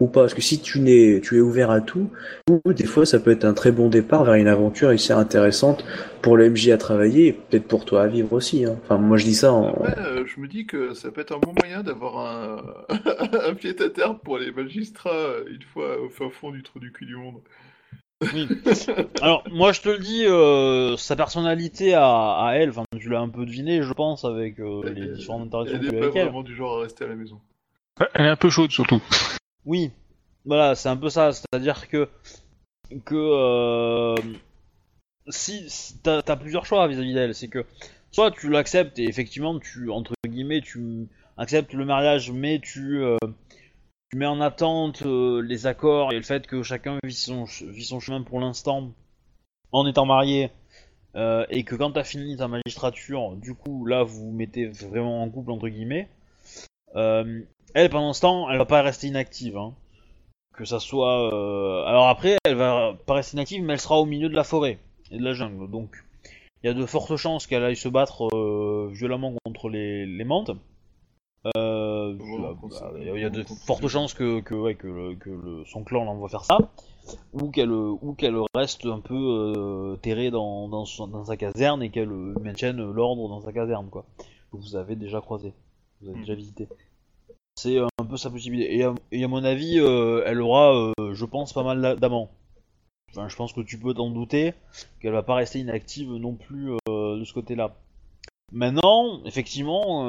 ou 0.00 0.06
pas 0.06 0.20
Parce 0.22 0.34
que 0.34 0.40
si 0.42 0.60
tu 0.60 0.80
n'es, 0.80 1.20
tu 1.22 1.36
es 1.36 1.40
ouvert 1.40 1.70
à 1.70 1.80
tout, 1.80 2.10
ou 2.48 2.72
des 2.72 2.86
fois 2.86 3.04
ça 3.06 3.18
peut 3.18 3.30
être 3.30 3.44
un 3.44 3.54
très 3.54 3.72
bon 3.72 3.88
départ 3.88 4.24
vers 4.24 4.34
une 4.34 4.48
aventure 4.48 4.90
assez 4.90 5.12
intéressante 5.12 5.84
pour 6.22 6.36
le 6.36 6.50
MJ 6.50 6.68
à 6.70 6.78
travailler, 6.78 7.26
et 7.28 7.32
peut-être 7.32 7.66
pour 7.68 7.84
toi 7.84 8.02
à 8.02 8.06
vivre 8.06 8.32
aussi. 8.32 8.64
hein. 8.64 8.76
Enfin, 8.84 8.98
moi 8.98 9.16
je 9.16 9.24
dis 9.24 9.34
ça 9.34 9.52
en. 9.52 9.68
Après, 9.68 9.98
euh, 9.98 10.24
je 10.26 10.40
me 10.40 10.46
dis 10.48 10.66
que 10.66 10.94
ça 10.94 11.10
peut 11.10 11.20
être 11.20 11.34
un 11.34 11.38
bon 11.38 11.52
moyen 11.58 11.82
d'avoir 11.82 12.18
un, 12.18 12.62
un 13.50 13.54
pied 13.54 13.74
à 13.82 13.88
terre 13.90 14.18
pour 14.18 14.38
les 14.38 14.52
magistrats 14.52 15.10
euh, 15.10 15.44
une 15.50 15.62
fois 15.62 16.00
au 16.00 16.08
fin 16.08 16.30
fond 16.30 16.50
du 16.50 16.62
trou 16.62 16.78
du 16.80 16.92
cul 16.92 17.06
du 17.06 17.16
monde. 17.16 17.40
Oui. 18.34 18.48
Alors, 19.22 19.44
moi, 19.52 19.70
je 19.70 19.80
te 19.80 19.88
le 19.88 19.98
dis, 19.98 20.24
euh, 20.26 20.96
sa 20.96 21.14
personnalité 21.14 21.94
à, 21.94 22.04
à 22.36 22.52
elle, 22.56 22.70
enfin, 22.70 22.82
tu 22.98 23.08
l'as 23.08 23.20
un 23.20 23.28
peu 23.28 23.46
deviné, 23.46 23.82
je 23.82 23.92
pense, 23.92 24.24
avec 24.24 24.58
euh, 24.58 24.80
les 24.92 25.02
Elle- 25.02 25.12
différentes 25.12 25.46
interactions 25.46 25.76
Elle 25.76 25.80
que 25.82 25.86
tu 25.86 25.92
n'est 25.92 25.96
as 25.98 26.00
pas 26.00 26.06
avec 26.06 26.16
elle. 26.16 26.24
vraiment 26.24 26.42
du 26.42 26.54
genre 26.56 26.78
à 26.78 26.82
rester 26.82 27.04
à 27.04 27.08
la 27.08 27.14
maison. 27.14 27.38
Elle 28.14 28.26
est 28.26 28.30
un 28.30 28.36
peu 28.36 28.50
chaude 28.50 28.72
surtout. 28.72 29.00
Oui, 29.68 29.92
voilà, 30.46 30.74
c'est 30.74 30.88
un 30.88 30.96
peu 30.96 31.10
ça. 31.10 31.30
C'est-à-dire 31.32 31.88
que 31.88 32.08
que 33.04 33.14
euh, 33.14 34.16
si, 35.28 35.68
t'as 36.02 36.22
as 36.26 36.36
plusieurs 36.36 36.64
choix 36.64 36.88
vis-à-vis 36.88 37.12
d'elle, 37.12 37.34
c'est 37.34 37.48
que 37.48 37.66
soit 38.10 38.30
tu 38.30 38.48
l'acceptes 38.48 38.98
et 38.98 39.04
effectivement 39.04 39.58
tu 39.58 39.90
entre 39.90 40.14
guillemets 40.26 40.62
tu 40.62 41.08
acceptes 41.36 41.74
le 41.74 41.84
mariage, 41.84 42.32
mais 42.32 42.60
tu 42.60 43.02
euh, 43.02 43.18
tu 44.10 44.16
mets 44.16 44.26
en 44.26 44.40
attente 44.40 45.02
euh, 45.02 45.42
les 45.42 45.66
accords 45.66 46.12
et 46.12 46.16
le 46.16 46.22
fait 46.22 46.46
que 46.46 46.62
chacun 46.62 46.98
vit 47.04 47.12
son 47.12 47.44
vit 47.44 47.84
son 47.84 48.00
chemin 48.00 48.22
pour 48.22 48.40
l'instant 48.40 48.94
en 49.72 49.86
étant 49.86 50.06
marié. 50.06 50.50
et 51.50 51.64
que 51.64 51.74
quand 51.74 51.92
t'as 51.92 52.04
fini 52.04 52.36
ta 52.38 52.48
magistrature, 52.48 53.36
du 53.36 53.54
coup 53.54 53.84
là 53.84 54.02
vous 54.02 54.32
mettez 54.32 54.66
vraiment 54.66 55.22
en 55.22 55.28
couple 55.30 55.50
entre 55.52 55.68
guillemets. 55.68 56.08
Elle 57.74 57.90
pendant 57.90 58.12
ce 58.12 58.20
temps, 58.22 58.50
elle 58.50 58.58
va 58.58 58.66
pas 58.66 58.82
rester 58.82 59.06
inactive. 59.08 59.56
Hein 59.56 59.74
que 60.56 60.64
ça 60.64 60.80
soit. 60.80 61.32
euh, 61.32 61.84
Alors 61.86 62.08
après, 62.08 62.36
elle 62.44 62.56
va 62.56 62.94
pas 63.06 63.14
rester 63.14 63.36
inactive, 63.36 63.62
mais 63.62 63.74
elle 63.74 63.80
sera 63.80 64.00
au 64.00 64.06
milieu 64.06 64.28
de 64.28 64.34
la 64.34 64.42
forêt 64.44 64.78
et 65.12 65.18
de 65.18 65.22
la 65.24 65.32
jungle. 65.32 65.70
Donc, 65.70 66.04
il 66.62 66.66
y 66.66 66.70
a 66.70 66.74
de 66.74 66.84
fortes 66.84 67.14
chances 67.16 67.46
qu'elle 67.46 67.62
aille 67.62 67.76
se 67.76 67.88
battre 67.88 68.26
euh, 68.34 68.88
violemment 68.92 69.34
contre 69.44 69.68
les, 69.68 70.04
les 70.04 70.24
mantes. 70.24 70.50
Euh, 71.56 72.14
bah, 72.14 72.92
Il 72.98 73.06
y 73.06 73.10
a- 73.10 73.14
il 73.14 73.20
y 73.20 73.24
a 73.24 73.30
de 73.30 73.44
fortes 73.44 73.86
chances 73.86 74.12
que, 74.12 74.40
que, 74.40 74.54
ouais, 74.54 74.74
que, 74.74 74.88
le- 74.88 75.14
que 75.14 75.30
le- 75.30 75.64
son 75.64 75.84
clan 75.84 76.04
l'envoie 76.04 76.28
faire 76.28 76.44
ça, 76.44 76.58
ou 77.32 77.50
qu'elle 77.50 77.70
ou 77.70 78.14
qu'elle 78.18 78.36
reste 78.56 78.84
un 78.86 78.98
peu 78.98 79.14
euh, 79.14 79.96
terrée 80.02 80.32
dans, 80.32 80.68
dans, 80.68 80.84
son- 80.84 81.06
dans 81.06 81.24
sa 81.24 81.36
caserne 81.36 81.82
et 81.84 81.90
qu'elle 81.90 82.08
maintienne 82.10 82.78
l'ordre 82.90 83.28
dans 83.28 83.40
sa 83.40 83.52
caserne, 83.52 83.88
quoi. 83.88 84.04
Que 84.50 84.56
vous 84.56 84.74
avez 84.74 84.96
déjà 84.96 85.20
croisé, 85.20 85.52
vous 86.00 86.08
avez 86.08 86.18
Mm. 86.18 86.22
déjà 86.22 86.34
visité. 86.34 86.68
C'est 87.58 87.76
euh, 87.76 87.88
un 87.98 88.04
peu 88.04 88.16
sa 88.16 88.30
possibilité. 88.30 88.84
Et 89.10 89.24
à, 89.24 89.28
mon 89.28 89.42
avis, 89.42 89.80
euh, 89.80 90.22
elle 90.26 90.40
aura, 90.40 90.72
euh, 90.76 90.92
je 91.12 91.24
pense, 91.24 91.52
pas 91.52 91.64
mal 91.64 91.80
d'a- 91.82 91.96
d'amants. 91.96 92.30
Enfin, 93.10 93.28
je 93.28 93.34
pense 93.34 93.52
que 93.52 93.62
tu 93.62 93.78
peux 93.78 93.94
t'en 93.94 94.10
douter 94.10 94.54
qu'elle 95.00 95.12
va 95.12 95.24
pas 95.24 95.34
rester 95.34 95.58
inactive 95.58 96.12
non 96.12 96.34
plus 96.34 96.72
de 96.86 97.24
ce 97.24 97.32
côté-là. 97.32 97.74
Maintenant, 98.52 99.24
effectivement, 99.24 100.04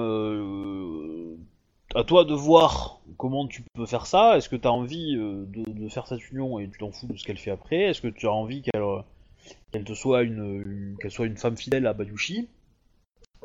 à 1.96 2.04
toi 2.04 2.26
de 2.26 2.34
voir 2.34 3.00
comment 3.18 3.48
tu 3.48 3.64
peux 3.74 3.86
faire 3.86 4.06
ça. 4.06 4.38
Est-ce 4.38 4.50
que 4.50 4.58
tu 4.58 4.68
as 4.68 4.74
envie 4.74 5.16
de, 5.16 5.88
faire 5.88 6.08
cette 6.08 6.30
union 6.30 6.60
et 6.60 6.70
tu 6.70 6.78
t'en 6.78 6.92
fous 6.92 7.08
de 7.08 7.18
ce 7.18 7.24
qu'elle 7.24 7.38
fait 7.38 7.52
après? 7.52 7.84
Est-ce 7.84 8.02
que 8.02 8.10
tu 8.10 8.28
as 8.28 8.34
envie 8.34 8.62
qu'elle 8.62 9.84
te 9.86 9.94
soit 9.94 10.24
une, 10.24 10.62
une- 10.66 10.98
qu'elle 11.00 11.12
soit 11.12 11.26
une 11.26 11.38
femme 11.38 11.56
fidèle 11.58 11.88
à 11.88 11.94
Bayushi? 11.94 12.50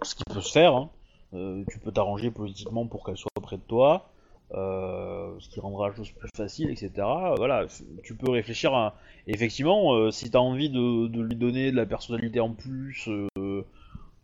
Ce 0.02 0.16
qui 0.16 0.24
peut 0.28 0.40
se 0.40 0.50
faire. 0.50 0.74
Hein. 0.74 0.90
Euh, 1.34 1.64
tu 1.68 1.78
peux 1.78 1.90
t'arranger 1.90 2.30
politiquement 2.30 2.86
pour 2.86 3.04
qu'elle 3.04 3.16
soit 3.16 3.30
près 3.42 3.56
de 3.56 3.62
toi, 3.62 4.08
euh, 4.52 5.34
ce 5.40 5.48
qui 5.48 5.60
rendra 5.60 5.88
la 5.88 5.94
chose 5.94 6.10
plus 6.10 6.28
facile, 6.36 6.70
etc. 6.70 6.92
Voilà, 7.36 7.66
tu 8.02 8.14
peux 8.14 8.30
réfléchir 8.30 8.74
à. 8.74 8.94
Effectivement, 9.26 9.94
euh, 9.94 10.10
si 10.10 10.30
t'as 10.30 10.38
envie 10.38 10.70
de, 10.70 11.08
lui 11.20 11.36
donner 11.36 11.70
de 11.70 11.76
la 11.76 11.86
personnalité 11.86 12.40
en 12.40 12.52
plus, 12.52 13.08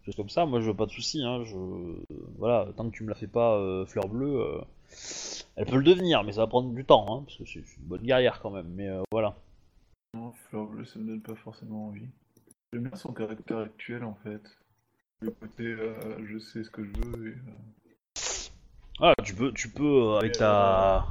choses 0.04 0.16
comme 0.16 0.28
ça, 0.28 0.46
moi 0.46 0.60
je 0.60 0.66
veux 0.66 0.76
pas 0.76 0.86
de 0.86 0.92
soucis. 0.92 1.22
Hein, 1.24 1.42
je... 1.44 1.56
Voilà, 2.38 2.68
tant 2.76 2.88
que 2.88 2.96
tu 2.96 3.02
me 3.04 3.08
la 3.08 3.14
fais 3.14 3.26
pas 3.26 3.58
fleur 3.86 4.08
bleue, 4.08 4.60
elle 5.56 5.66
peut 5.66 5.76
le 5.76 5.82
devenir, 5.82 6.22
mais 6.22 6.32
ça 6.32 6.42
va 6.42 6.46
prendre 6.46 6.70
du 6.70 6.84
temps, 6.84 7.06
hein, 7.08 7.22
parce 7.26 7.36
que 7.36 7.44
c'est 7.44 7.60
une 7.60 7.88
bonne 7.88 8.02
guerrière 8.02 8.40
quand 8.40 8.50
même. 8.50 8.68
Mais 8.68 8.88
voilà. 9.10 9.36
Non, 10.14 10.32
Fleur 10.32 10.66
Bleue, 10.66 10.84
ça 10.84 10.98
me 10.98 11.06
donne 11.06 11.22
pas 11.22 11.36
forcément 11.36 11.86
envie. 11.88 12.08
J'aime 12.72 12.84
bien 12.84 12.96
son 12.96 13.12
caractère 13.12 13.58
actuel 13.58 14.04
en 14.04 14.14
fait. 14.14 14.42
Le 15.22 15.30
côté 15.32 15.64
euh, 15.64 15.94
je 16.26 16.38
sais 16.38 16.64
ce 16.64 16.70
que 16.70 16.84
je 16.84 16.90
veux 17.06 17.28
et. 17.28 17.34
euh, 17.34 18.22
Ah, 19.00 19.12
tu 19.24 19.34
peux, 19.34 19.52
tu 19.52 19.68
peux 19.68 19.84
euh, 19.84 20.18
avec 20.18 20.32
ta. 20.32 21.06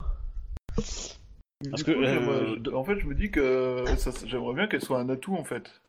Du 1.62 1.70
Parce 1.72 1.84
coup, 1.84 1.92
que, 1.92 1.98
euh, 2.06 2.74
En 2.76 2.84
fait, 2.84 3.00
je 3.00 3.06
me 3.06 3.14
dis 3.14 3.30
que 3.32 3.86
ça- 3.98 4.12
j'aimerais 4.26 4.54
bien 4.56 4.68
qu'elle 4.68 4.82
soit 4.82 5.00
un 5.00 5.10
atout 5.10 5.36
en 5.36 5.44
fait. 5.44 5.82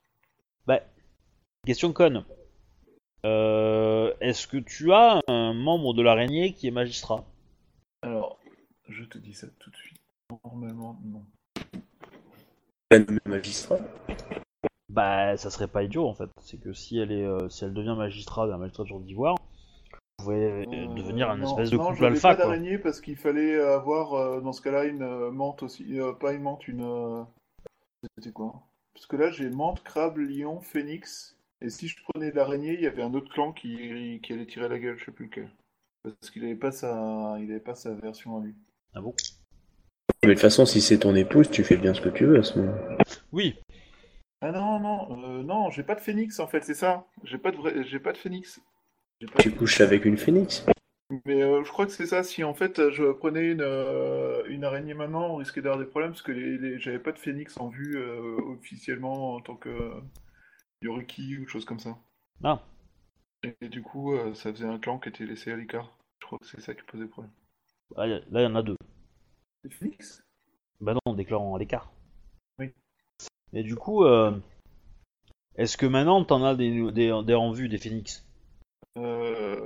Question 1.66 1.92
conne. 1.92 2.24
Euh, 3.26 4.14
Est-ce 4.20 4.46
que 4.46 4.56
tu 4.56 4.92
as 4.92 5.20
un 5.28 5.52
membre 5.52 5.92
de 5.92 6.02
l'araignée 6.02 6.54
qui 6.54 6.66
est 6.68 6.70
magistrat? 6.72 7.22
Alors, 8.02 8.40
je 8.88 9.04
te 9.04 9.18
dis 9.18 9.34
ça 9.34 9.46
tout 9.58 9.70
de 9.70 9.76
suite. 9.76 10.00
Normalement, 10.44 10.98
non. 11.04 11.22
Elle 12.90 13.04
nommée 13.04 13.20
magistrat. 13.26 13.78
Bah, 14.92 15.36
ça 15.36 15.50
serait 15.50 15.68
pas 15.68 15.82
idiot 15.84 16.06
en 16.06 16.14
fait. 16.14 16.28
C'est 16.42 16.60
que 16.60 16.72
si 16.72 16.98
elle 16.98 17.12
est, 17.12 17.24
euh, 17.24 17.48
si 17.48 17.64
elle 17.64 17.72
devient 17.72 17.94
magistrat 17.96 18.46
de 18.46 18.50
la 18.50 18.58
magistrature 18.58 18.98
d'Ivoire, 19.00 19.36
vous 20.18 20.24
pouvez 20.24 20.44
euh, 20.44 20.64
Euh, 20.66 20.94
devenir 20.94 21.30
un 21.30 21.36
non, 21.36 21.46
espèce 21.48 21.70
de 21.70 21.76
non, 21.76 21.88
couple 21.90 22.04
alpha 22.06 22.28
pas 22.30 22.34
quoi. 22.36 22.44
d'araignée 22.46 22.78
parce 22.78 23.00
qu'il 23.00 23.16
fallait 23.16 23.58
avoir 23.60 24.14
euh, 24.14 24.40
dans 24.40 24.52
ce 24.52 24.60
cas-là 24.62 24.84
une 24.84 25.02
euh, 25.02 25.30
menthe 25.30 25.62
aussi. 25.62 25.98
euh, 26.00 26.12
pas 26.12 26.32
une 26.32 26.42
menthe, 26.42 26.66
une. 26.68 26.82
euh, 26.82 27.22
C'était 28.18 28.32
quoi? 28.32 28.62
Parce 28.94 29.06
que 29.06 29.16
là, 29.16 29.30
j'ai 29.30 29.48
menthe, 29.48 29.82
crabe, 29.82 30.18
lion, 30.18 30.60
phénix. 30.60 31.36
Et 31.62 31.70
si 31.70 31.88
je 31.88 31.96
prenais 32.02 32.32
l'araignée, 32.32 32.74
il 32.74 32.80
y 32.80 32.86
avait 32.86 33.02
un 33.02 33.14
autre 33.14 33.32
clan 33.32 33.52
qui, 33.52 34.18
qui 34.22 34.32
allait 34.32 34.46
tirer 34.46 34.68
la 34.68 34.78
gueule, 34.78 34.98
je 34.98 35.04
sais 35.06 35.12
plus 35.12 35.26
lequel. 35.26 35.50
Parce 36.02 36.30
qu'il 36.30 36.44
avait 36.44 36.54
pas 36.54 36.72
sa, 36.72 37.36
il 37.38 37.50
avait 37.50 37.60
pas 37.60 37.74
sa 37.74 37.92
version 37.94 38.38
à 38.38 38.40
lui. 38.44 38.54
Ah 38.94 39.00
bon? 39.00 39.14
Mais 40.22 40.30
de 40.30 40.34
toute 40.34 40.40
façon, 40.42 40.66
si 40.66 40.80
c'est 40.80 40.98
ton 40.98 41.14
épouse, 41.14 41.50
tu 41.50 41.62
fais 41.64 41.76
bien 41.76 41.94
ce 41.94 42.00
que 42.00 42.08
tu 42.08 42.24
veux 42.26 42.38
à 42.38 42.42
ce 42.42 42.58
moment. 42.58 42.74
Oui. 43.32 43.56
Ah 44.42 44.52
non, 44.52 44.78
non, 44.80 45.24
euh, 45.24 45.42
non, 45.42 45.70
j'ai 45.70 45.82
pas 45.82 45.94
de 45.94 46.00
phénix 46.00 46.40
en 46.40 46.46
fait, 46.46 46.62
c'est 46.62 46.74
ça. 46.74 47.06
J'ai 47.24 47.38
pas 47.38 47.52
de 47.52 47.56
vrai... 47.56 47.84
j'ai 47.84 48.00
pas 48.00 48.12
de 48.12 48.18
phénix. 48.18 48.60
Pas 49.32 49.42
Tu 49.42 49.50
couches 49.50 49.80
avec 49.80 50.04
une 50.04 50.16
phénix? 50.16 50.64
Mais 51.24 51.42
euh, 51.42 51.64
je 51.64 51.70
crois 51.70 51.86
que 51.86 51.92
c'est 51.92 52.06
ça. 52.06 52.22
Si 52.22 52.44
en 52.44 52.54
fait 52.54 52.90
je 52.90 53.12
prenais 53.12 53.50
une, 53.50 53.60
euh, 53.62 54.44
une 54.48 54.64
araignée 54.64 54.94
maintenant, 54.94 55.26
on 55.34 55.36
risquait 55.36 55.60
d'avoir 55.62 55.78
des 55.80 55.86
problèmes 55.86 56.10
parce 56.12 56.22
que 56.22 56.32
les, 56.32 56.56
les- 56.58 56.78
j'avais 56.78 56.98
pas 57.00 57.12
de 57.12 57.18
phénix 57.18 57.56
en 57.58 57.68
vue 57.68 57.96
euh, 57.96 58.36
officiellement 58.58 59.34
en 59.34 59.40
tant 59.40 59.56
que 59.56 59.92
Yoriki 60.82 61.38
ou 61.38 61.48
chose 61.48 61.64
comme 61.64 61.80
ça. 61.80 61.98
Ah. 62.44 62.60
Et, 63.42 63.54
et 63.60 63.68
du 63.68 63.82
coup, 63.82 64.14
euh, 64.14 64.32
ça 64.32 64.50
faisait 64.50 64.64
un 64.66 64.78
clan 64.78 64.98
qui 64.98 65.10
était 65.10 65.26
laissé 65.26 65.52
à 65.52 65.56
l'écart. 65.56 65.94
Je 66.20 66.26
crois 66.26 66.38
que 66.38 66.46
c'est 66.46 66.62
ça 66.62 66.74
qui 66.74 66.84
posait 66.84 67.04
problème. 67.06 67.30
Ah, 67.96 68.06
Là, 68.06 68.20
il 68.32 68.42
y 68.42 68.46
en 68.46 68.54
a 68.56 68.62
deux. 68.62 68.76
Les 69.64 69.70
phénix? 69.70 70.22
Bah 70.80 70.94
non, 71.06 71.14
des 71.14 71.24
clans 71.24 71.54
à 71.54 71.58
l'écart. 71.58 71.90
Et 73.52 73.62
du 73.62 73.74
coup, 73.74 74.04
euh, 74.04 74.30
est-ce 75.56 75.76
que 75.76 75.86
maintenant 75.86 76.24
t'en 76.24 76.44
as 76.44 76.54
des, 76.54 76.92
des, 76.92 77.20
des 77.24 77.34
en 77.34 77.52
vue 77.52 77.68
des 77.68 77.78
phoenix? 77.78 78.24
Euh... 78.98 79.56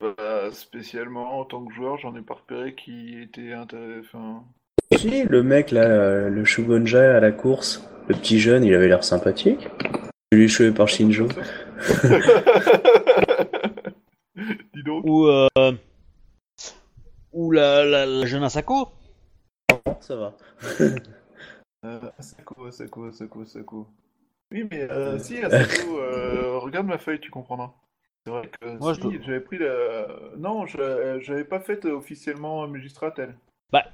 Bah, 0.00 0.50
spécialement 0.50 1.38
en 1.38 1.44
tant 1.44 1.64
que 1.64 1.72
joueur, 1.74 1.96
j'en 1.98 2.16
ai 2.16 2.22
pas 2.22 2.34
repéré 2.34 2.74
qui 2.74 3.20
était 3.20 3.52
intéressant. 3.52 4.44
Si, 4.92 5.22
le 5.22 5.42
mec 5.42 5.70
là, 5.70 5.82
euh, 5.82 6.28
le 6.28 6.44
Shugonja 6.44 7.16
à 7.16 7.20
la 7.20 7.30
course, 7.30 7.88
le 8.08 8.14
petit 8.16 8.40
jeune, 8.40 8.64
il 8.64 8.74
avait 8.74 8.88
l'air 8.88 9.04
sympathique. 9.04 9.68
Celui 10.32 10.48
cheveux 10.48 10.74
par 10.74 10.88
Shinjo. 10.88 11.28
Dis 14.74 14.82
donc. 14.84 15.04
Ou, 15.04 15.26
euh, 15.26 15.72
ou 17.32 17.52
la, 17.52 17.84
la, 17.84 18.06
la 18.06 18.26
jeune 18.26 18.42
Asako? 18.42 18.88
Ça 20.00 20.16
va. 20.16 20.34
Euh, 21.84 22.00
Asako, 22.18 22.66
Asako, 22.66 23.06
Asako, 23.06 23.42
Asako. 23.42 23.88
Oui, 24.52 24.66
mais 24.70 24.88
euh, 24.90 25.18
si, 25.18 25.38
Asako, 25.42 25.98
euh, 25.98 26.58
regarde 26.58 26.86
ma 26.86 26.98
feuille, 26.98 27.20
tu 27.20 27.30
comprendras. 27.30 27.72
C'est 28.24 28.30
vrai 28.30 28.48
que 28.60 28.78
Moi, 28.78 28.94
si, 28.94 29.00
je 29.00 29.08
dois- 29.08 29.20
j'avais 29.22 29.40
pris 29.40 29.58
la... 29.58 30.06
Non, 30.36 30.66
je 30.66 30.78
euh, 30.78 31.20
j'avais 31.20 31.44
pas 31.44 31.58
fait 31.60 31.84
euh, 31.84 31.96
officiellement 31.96 32.66
magistrat, 32.68 33.12
elle. 33.18 33.34
Bah. 33.72 33.84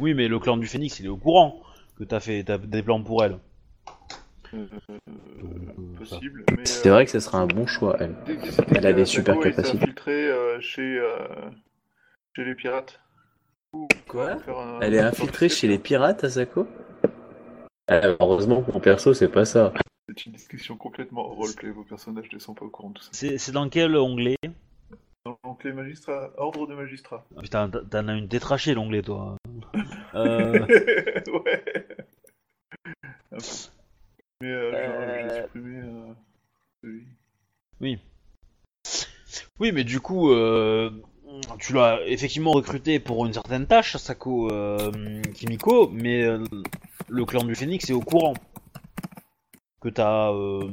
Oui, 0.00 0.14
mais 0.14 0.28
le 0.28 0.38
clan 0.38 0.56
du 0.56 0.66
phénix, 0.66 0.98
il 1.00 1.06
est 1.06 1.10
au 1.10 1.16
courant 1.16 1.62
que 1.98 2.04
t'as 2.04 2.20
fait 2.20 2.44
t'as 2.44 2.56
des 2.56 2.82
plans 2.82 3.02
pour 3.02 3.22
elle. 3.24 3.38
Euh, 4.54 4.66
euh, 4.90 5.96
possible, 5.98 6.44
mais... 6.56 6.64
C'est 6.64 6.88
euh, 6.88 6.92
vrai 6.92 7.04
que 7.04 7.10
ce 7.10 7.20
sera 7.20 7.38
un 7.38 7.46
bon 7.46 7.66
choix, 7.66 7.96
elle. 8.00 8.14
dès 8.24 8.36
que 8.36 8.42
décidé 8.42 8.64
Elle 8.76 8.86
a 8.86 8.92
des 8.94 9.02
Asako, 9.02 9.14
super 9.14 9.34
elle 9.34 9.54
s'est 9.54 9.62
capacités. 9.78 10.10
euh, 10.28 10.60
chez, 10.60 10.98
euh, 10.98 11.50
chez 12.34 12.44
les 12.44 12.54
pirates. 12.54 12.98
Quoi 14.08 14.36
Elle 14.80 14.94
est 14.94 15.00
infiltrée 15.00 15.48
chez 15.48 15.68
les 15.68 15.78
pirates, 15.78 16.24
Asako 16.24 16.66
Euh, 17.90 18.16
Heureusement, 18.20 18.64
mon 18.72 18.80
perso, 18.80 19.14
c'est 19.14 19.28
pas 19.28 19.44
ça. 19.44 19.72
C'est 20.08 20.26
une 20.26 20.32
discussion 20.32 20.76
complètement 20.76 21.22
roleplay, 21.24 21.70
vos 21.70 21.84
personnages 21.84 22.30
ne 22.32 22.38
sont 22.38 22.54
pas 22.54 22.64
au 22.64 22.70
courant 22.70 22.90
de 22.90 22.94
tout 22.98 23.02
ça. 23.04 23.10
C'est 23.12 23.52
dans 23.52 23.68
quel 23.68 23.94
onglet 23.96 24.36
Donc 25.44 25.62
les 25.64 25.72
magistrats, 25.72 26.30
ordre 26.38 26.66
de 26.66 26.74
magistrats. 26.74 27.26
Ah, 27.36 27.42
Putain, 27.42 27.68
t'en- 27.68 28.08
as 28.08 28.14
une 28.14 28.26
détrachée 28.26 28.74
l'onglet, 28.74 29.02
toi. 29.02 29.36
Euh, 30.14 30.66
ouais. 31.44 31.64
Mais 34.40 34.48
euh, 34.48 34.70
genre, 34.72 35.00
Euh. 35.02 35.28
j'ai 35.28 35.42
supprimé 35.42 35.80
euh, 35.80 36.14
celui. 36.82 37.06
Oui, 39.60 39.72
mais 39.72 39.84
du 39.84 40.00
coup, 40.00 40.30
euh, 40.32 40.90
tu 41.58 41.72
l'as 41.74 42.00
effectivement 42.06 42.52
recruté 42.52 43.00
pour 43.00 43.26
une 43.26 43.32
certaine 43.32 43.66
tâche, 43.66 43.96
Sako 43.96 44.50
euh, 44.50 45.22
Kimiko, 45.34 45.88
mais 45.90 46.22
euh, 46.24 46.44
le 47.08 47.24
clan 47.24 47.44
du 47.44 47.54
phénix 47.54 47.88
est 47.90 47.92
au 47.92 48.00
courant 48.00 48.34
que 49.80 49.88
t'as. 49.88 50.32
euh, 50.32 50.70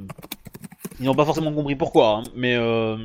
Ils 0.99 1.05
n'ont 1.05 1.15
pas 1.15 1.25
forcément 1.25 1.53
compris 1.53 1.75
pourquoi, 1.75 2.17
hein, 2.19 2.23
mais 2.35 2.55
euh, 2.55 2.97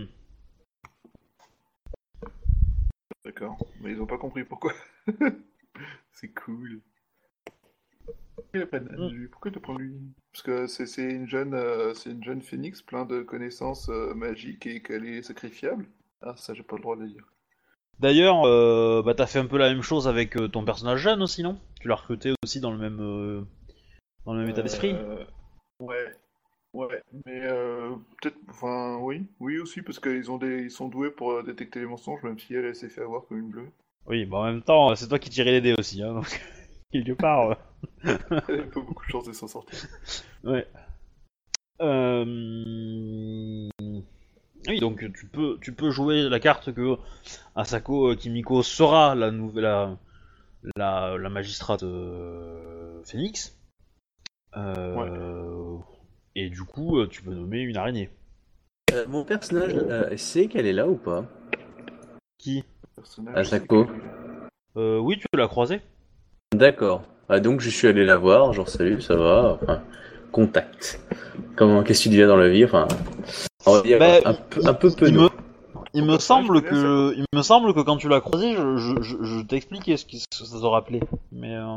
D'accord. 3.24 3.58
Mais 3.80 3.92
ils 3.92 4.00
ont 4.00 4.06
pas 4.06 4.18
compris 4.18 4.44
pourquoi. 4.44 4.72
c'est 6.12 6.32
cool. 6.34 6.80
Pourquoi 8.34 8.50
il 8.54 8.62
apprennent 8.62 8.88
Mm. 8.96 9.08
lui 9.08 9.28
Pourquoi 9.28 9.50
lui? 9.78 9.94
Parce 10.32 10.42
que 10.42 10.66
c'est 10.66 10.86
c'est 10.86 11.10
une 11.10 11.28
jeune, 11.28 11.54
euh, 11.54 11.94
c'est 11.94 12.10
une 12.10 12.24
jeune 12.24 12.42
phénix 12.42 12.82
plein 12.82 13.04
de 13.04 13.22
connaissances 13.22 13.88
euh, 13.88 14.14
magiques 14.14 14.66
et 14.66 14.82
qu'elle 14.82 15.04
est 15.06 15.22
sacrifiable. 15.22 15.86
Ah 16.22 16.36
ça 16.36 16.54
j'ai 16.54 16.62
pas 16.62 16.76
le 16.76 16.82
droit 16.82 16.96
de 16.96 17.02
le 17.02 17.08
dire. 17.10 17.29
D'ailleurs, 18.00 18.44
euh, 18.44 19.02
bah, 19.04 19.14
t'as 19.14 19.26
fait 19.26 19.38
un 19.38 19.46
peu 19.46 19.58
la 19.58 19.68
même 19.68 19.82
chose 19.82 20.08
avec 20.08 20.36
euh, 20.36 20.48
ton 20.48 20.64
personnage 20.64 21.00
jeune 21.00 21.22
aussi, 21.22 21.42
non? 21.42 21.58
Tu 21.80 21.88
l'as 21.88 21.94
recruté 21.94 22.32
aussi 22.42 22.60
dans 22.60 22.72
le 22.72 22.78
même, 22.78 23.00
euh, 23.00 23.42
dans 24.26 24.32
le 24.32 24.40
même 24.40 24.50
état 24.50 24.62
d'esprit? 24.62 24.94
Ouais. 25.80 26.06
Ouais, 26.72 27.02
mais 27.26 27.40
euh, 27.42 27.96
peut-être, 28.22 28.36
enfin, 28.48 28.96
oui, 29.00 29.26
oui 29.40 29.58
aussi, 29.58 29.82
parce 29.82 29.98
qu'ils 29.98 30.30
ont 30.30 30.38
des, 30.38 30.62
ils 30.62 30.70
sont 30.70 30.88
doués 30.88 31.10
pour 31.10 31.42
détecter 31.42 31.80
les 31.80 31.86
mensonges, 31.86 32.22
même 32.22 32.38
si 32.38 32.54
elle, 32.54 32.64
elle 32.64 32.76
s'est 32.76 32.88
fait 32.88 33.02
avoir 33.02 33.26
comme 33.26 33.38
une 33.38 33.50
bleue. 33.50 33.70
Oui, 34.06 34.24
bah 34.24 34.38
en 34.38 34.44
même 34.44 34.62
temps, 34.62 34.94
c'est 34.94 35.08
toi 35.08 35.18
qui 35.18 35.30
tirais 35.30 35.50
les 35.50 35.60
dés 35.60 35.74
aussi, 35.76 36.00
hein, 36.00 36.14
donc 36.14 36.40
quelque 36.92 37.12
part. 37.12 37.56
Elle 38.04 38.60
a 38.60 38.64
pas 38.64 38.80
beaucoup 38.80 39.04
de 39.04 39.10
chance 39.10 39.24
de 39.24 39.32
s'en 39.32 39.48
sortir. 39.48 39.78
Ouais. 40.44 40.64
Euh... 41.80 43.68
Oui, 44.70 44.78
donc 44.78 44.98
tu 45.14 45.26
peux, 45.26 45.58
tu 45.60 45.72
peux 45.72 45.90
jouer 45.90 46.28
la 46.28 46.38
carte 46.38 46.72
que 46.72 46.96
Asako 47.56 48.12
euh, 48.12 48.14
Kimiko 48.14 48.62
sera 48.62 49.16
la 49.16 49.32
nouvelle, 49.32 49.64
la, 49.64 49.96
la, 50.76 51.18
la 51.18 51.28
magistrate 51.28 51.82
euh, 51.82 53.02
Phoenix. 53.04 53.58
Euh, 54.56 55.76
Et 56.36 56.50
du 56.50 56.62
coup, 56.62 56.98
euh, 56.98 57.08
tu 57.08 57.22
peux 57.22 57.34
nommer 57.34 57.60
une 57.62 57.76
araignée. 57.76 58.10
Euh, 58.92 59.06
mon 59.08 59.24
personnage 59.24 59.72
euh, 59.74 60.16
sait 60.16 60.46
qu'elle 60.46 60.66
est 60.66 60.72
là 60.72 60.86
ou 60.86 60.94
pas? 60.96 61.24
Qui? 62.38 62.62
Asako. 63.34 63.88
euh, 64.76 64.98
Oui, 64.98 65.18
tu 65.18 65.26
l'as 65.36 65.48
croisée. 65.48 65.80
D'accord. 66.54 67.02
Ah, 67.28 67.40
donc 67.40 67.60
je 67.60 67.70
suis 67.70 67.88
allé 67.88 68.04
la 68.04 68.16
voir, 68.16 68.52
genre 68.52 68.68
salut, 68.68 69.00
ça 69.00 69.16
va 69.16 69.58
Enfin, 69.62 69.82
contact. 70.30 71.00
Comment, 71.56 71.82
qu'est-ce 71.82 72.04
que 72.04 72.08
tu 72.08 72.08
dis 72.10 72.22
dans 72.22 72.36
la 72.36 72.48
vie? 72.48 72.64
Enfin, 72.64 72.86
on 73.66 73.72
va 73.74 73.82
dire 73.82 73.98
Bah, 73.98 74.20
un, 74.24 74.34
peu, 74.34 74.60
un 74.66 74.74
peu 74.74 74.90
Il 75.06 75.14
me, 75.14 75.28
il 75.94 76.02
me 76.02 76.06
Pourquoi 76.08 76.18
semble 76.20 76.62
que, 76.62 77.14
il 77.16 77.24
me 77.34 77.42
semble 77.42 77.74
que 77.74 77.80
quand 77.80 77.96
tu 77.96 78.08
l'as 78.08 78.20
croisée, 78.20 78.52
je, 78.54 78.76
je, 78.76 79.02
je, 79.02 79.16
je 79.22 79.40
t'ai 79.42 79.56
expliqué 79.56 79.96
ce 79.96 80.04
que 80.04 80.16
ça 80.16 80.58
te 80.60 80.64
rappelait. 80.66 81.00
Mais 81.32 81.54
euh, 81.54 81.76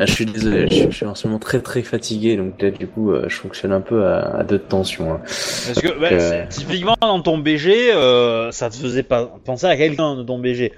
Ah, 0.00 0.06
je 0.06 0.12
suis 0.12 0.26
désolé, 0.26 0.68
je, 0.70 0.90
je 0.90 0.96
suis 0.96 1.06
en 1.06 1.14
ce 1.14 1.26
moment 1.26 1.38
très 1.38 1.60
très 1.60 1.82
fatigué, 1.82 2.36
donc 2.36 2.56
peut-être 2.58 2.78
du 2.78 2.86
coup 2.86 3.10
euh, 3.12 3.28
je 3.28 3.36
fonctionne 3.36 3.72
un 3.72 3.80
peu 3.80 4.04
à, 4.06 4.38
à 4.38 4.44
deux 4.44 4.58
tensions. 4.58 5.14
hein. 5.14 5.20
Parce 5.24 5.80
que 5.80 5.98
bah, 6.00 6.08
Euh. 6.12 6.46
typiquement 6.48 6.96
dans 7.00 7.20
ton 7.22 7.38
BG, 7.38 7.92
euh, 7.94 8.50
ça 8.52 8.70
te 8.70 8.76
faisait 8.76 9.02
pas 9.02 9.26
penser 9.44 9.66
à 9.66 9.76
quelqu'un 9.76 10.14
de 10.16 10.22
ton 10.22 10.38
BG. 10.38 10.72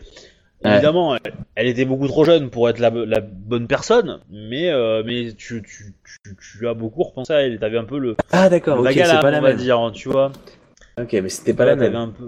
Ouais. 0.64 0.72
Évidemment, 0.72 1.14
elle, 1.14 1.32
elle 1.54 1.66
était 1.68 1.84
beaucoup 1.84 2.08
trop 2.08 2.24
jeune 2.24 2.50
pour 2.50 2.68
être 2.68 2.80
la, 2.80 2.90
la 2.90 3.20
bonne 3.20 3.68
personne, 3.68 4.20
mais 4.28 4.70
euh, 4.70 5.02
mais 5.04 5.32
tu, 5.32 5.62
tu, 5.62 5.94
tu, 6.24 6.36
tu 6.36 6.68
as 6.68 6.74
beaucoup 6.74 7.04
repensé 7.04 7.32
à 7.32 7.42
elle. 7.42 7.60
T'avais 7.60 7.78
un 7.78 7.84
peu 7.84 7.98
le, 7.98 8.16
Ah 8.32 8.48
d'accord, 8.48 8.80
ok, 8.80 8.90
c'est 8.92 9.02
pas 9.02 9.30
la 9.30 9.38
on 9.38 9.42
va 9.42 9.48
même. 9.50 9.56
dire, 9.56 9.90
tu 9.94 10.08
vois. 10.08 10.32
Ok, 11.00 11.12
mais 11.12 11.28
c'était 11.28 11.54
pas 11.54 11.64
la 11.64 11.76
même. 11.76 11.94
un 11.94 12.08
peu- 12.08 12.26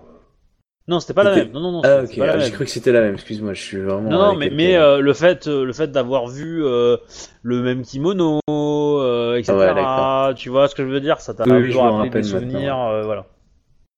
Non, 0.87 1.01
c'était 1.01 1.14
pas 1.14 1.25
la 1.25 1.35
même. 1.35 1.51
Non, 1.51 1.61
non, 1.61 1.73
non. 1.73 1.81
Ah 1.83 2.07
c'était 2.07 2.23
ok, 2.23 2.29
ah, 2.29 2.38
j'ai 2.38 2.53
cru 2.53 2.64
que 2.66 2.71
c'était 2.71 2.93
la 2.93 3.01
même, 3.01 3.14
excuse-moi, 3.14 3.53
je 3.55 3.62
suis 3.62 3.79
vraiment... 3.79 4.11
Non, 4.11 4.19
non, 4.19 4.37
mais, 4.37 4.51
mais 4.51 4.77
euh, 4.77 5.01
le 5.01 5.12
fait, 5.12 5.49
euh, 5.49 5.64
le 5.64 5.73
fait 5.73 5.90
d'avoir 5.90 6.29
vu 6.29 6.64
euh, 6.64 6.97
le 7.43 7.62
même 7.62 7.83
kimono, 7.83 8.38
euh, 8.49 9.37
etc. 9.37 10.29
Ouais, 10.29 10.35
tu 10.35 10.51
vois 10.51 10.69
ce 10.69 10.77
que 10.77 10.85
je 10.85 10.88
veux 10.88 11.01
dire? 11.01 11.21
Ça 11.21 11.35
t'a 11.35 11.45
Oui, 11.45 11.51
me 11.53 11.75
rappelé 11.77 12.11
des 12.11 12.23
souvenirs, 12.23 12.79
euh, 12.79 13.03
voilà. 13.03 13.27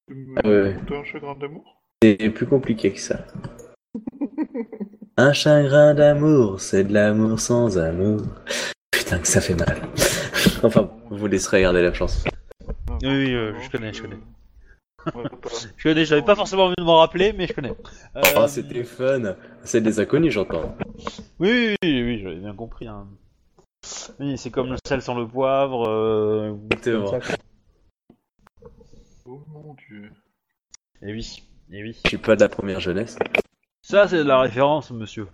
Tu 0.08 0.14
me 0.14 0.38
Ah 0.42 0.48
ouais. 0.48 0.74
un 0.90 1.04
chagrin 1.04 1.34
d'amour? 1.36 1.64
C'est 2.02 2.16
plus 2.30 2.46
compliqué 2.46 2.92
que 2.92 2.98
ça. 3.00 3.20
Un 5.16 5.32
chagrin 5.32 5.94
d'amour, 5.94 6.60
c'est 6.60 6.84
de 6.84 6.92
l'amour 6.92 7.38
sans 7.38 7.78
amour. 7.78 8.22
Putain 8.90 9.18
que 9.18 9.28
ça 9.28 9.40
fait 9.40 9.54
mal. 9.54 9.82
enfin, 10.62 10.90
vous 11.10 11.26
laisserez 11.26 11.58
regarder 11.58 11.82
la 11.82 11.92
chanson. 11.92 12.28
Oui, 13.02 13.08
oui, 13.08 13.34
euh, 13.34 13.52
je 13.60 13.70
connais, 13.70 13.92
je 13.92 14.02
connais. 14.02 14.18
Je 15.76 15.82
connais, 15.88 16.04
j'avais 16.04 16.22
pas 16.22 16.36
forcément 16.36 16.66
envie 16.66 16.74
de 16.78 16.84
m'en 16.84 16.98
rappeler, 16.98 17.32
mais 17.32 17.46
je 17.46 17.52
connais. 17.52 17.74
Euh, 18.16 18.20
Oh, 18.36 18.46
c'était 18.46 18.84
fun. 18.84 19.34
C'est 19.64 19.80
des 19.80 19.98
inconnus, 20.00 20.32
j'entends. 20.32 20.76
Oui, 21.38 21.74
oui, 21.82 22.02
oui, 22.02 22.20
j'avais 22.22 22.36
bien 22.36 22.54
compris. 22.54 22.86
hein. 22.86 23.08
Oui, 24.20 24.38
c'est 24.38 24.50
comme 24.50 24.70
le 24.70 24.76
sel 24.86 25.02
sans 25.02 25.18
le 25.18 25.26
poivre. 25.26 25.88
Euh... 25.88 26.56
Oh 29.26 29.42
mon 29.48 29.74
dieu. 29.74 30.10
Et 31.02 31.12
oui, 31.12 31.42
et 31.72 31.82
oui. 31.82 31.98
Je 32.04 32.08
suis 32.10 32.18
pas 32.18 32.36
de 32.36 32.40
la 32.40 32.48
première 32.48 32.78
jeunesse. 32.80 33.18
Ça, 33.82 34.06
c'est 34.08 34.18
de 34.18 34.22
la 34.28 34.40
référence, 34.40 34.90
monsieur. 34.90 35.26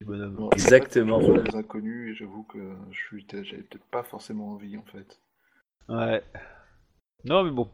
bonhomme. 0.00 0.34
Bon, 0.34 0.50
Exactement. 0.50 1.20
je 1.20 1.32
suis 1.32 1.50
des 1.50 1.56
inconnus 1.56 2.10
et 2.10 2.14
j'avoue 2.14 2.42
que 2.44 2.58
je 2.90 2.98
suis, 2.98 3.26
j'avais 3.30 3.62
peut-être 3.62 3.84
pas 3.90 4.02
forcément 4.02 4.52
envie 4.52 4.76
en 4.76 4.82
fait. 4.84 5.18
Ouais. 5.88 6.22
Non, 7.24 7.42
mais 7.44 7.50
bon. 7.50 7.70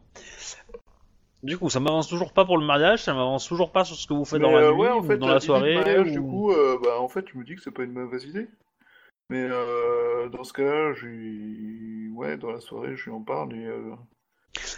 Du 1.43 1.57
coup, 1.57 1.69
ça 1.69 1.79
m'avance 1.79 2.07
toujours 2.07 2.33
pas 2.33 2.45
pour 2.45 2.57
le 2.57 2.65
mariage, 2.65 3.03
ça 3.03 3.13
m'avance 3.13 3.47
toujours 3.47 3.71
pas 3.71 3.83
sur 3.83 3.95
ce 3.95 4.07
que 4.07 4.13
vous 4.13 4.25
faites 4.25 4.39
Mais, 4.39 4.47
dans 4.47 4.51
la 4.55 4.63
euh, 4.63 4.71
nuit 4.73 4.79
ouais, 4.81 4.89
en 4.89 4.99
ou 4.99 5.03
fait, 5.03 5.17
dans 5.17 5.27
la 5.27 5.39
soirée. 5.39 5.75
mariage, 5.75 6.07
ou- 6.09 6.11
du 6.13 6.21
coup, 6.21 6.51
euh, 6.51 6.79
bah, 6.83 6.99
en 6.99 7.07
fait, 7.07 7.25
je 7.31 7.37
me 7.37 7.43
dis 7.43 7.55
que 7.55 7.61
c'est 7.61 7.71
pas 7.71 7.83
une 7.83 7.91
mauvaise 7.93 8.23
idée. 8.25 8.47
Mais 9.29 9.43
euh, 9.49 10.29
dans 10.29 10.43
ce 10.43 10.53
cas-là, 10.53 10.93
je 10.93 12.09
ouais, 12.13 12.37
dans 12.37 12.51
la 12.51 12.59
soirée, 12.61 12.95
je 12.95 13.05
lui 13.05 13.11
en 13.11 13.21
parle 13.21 13.53
et 13.55 13.65
euh, 13.65 13.95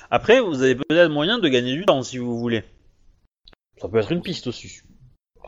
Après, 0.09 0.39
vous 0.39 0.61
avez 0.61 0.75
peut-être 0.75 1.11
moyen 1.11 1.37
de 1.39 1.47
gagner 1.49 1.73
du 1.75 1.85
temps 1.85 2.01
si 2.01 2.17
vous 2.17 2.37
voulez. 2.39 2.63
Ça 3.77 3.87
peut 3.89 3.97
être 3.97 4.11
une 4.11 4.21
piste 4.21 4.47
aussi. 4.47 4.81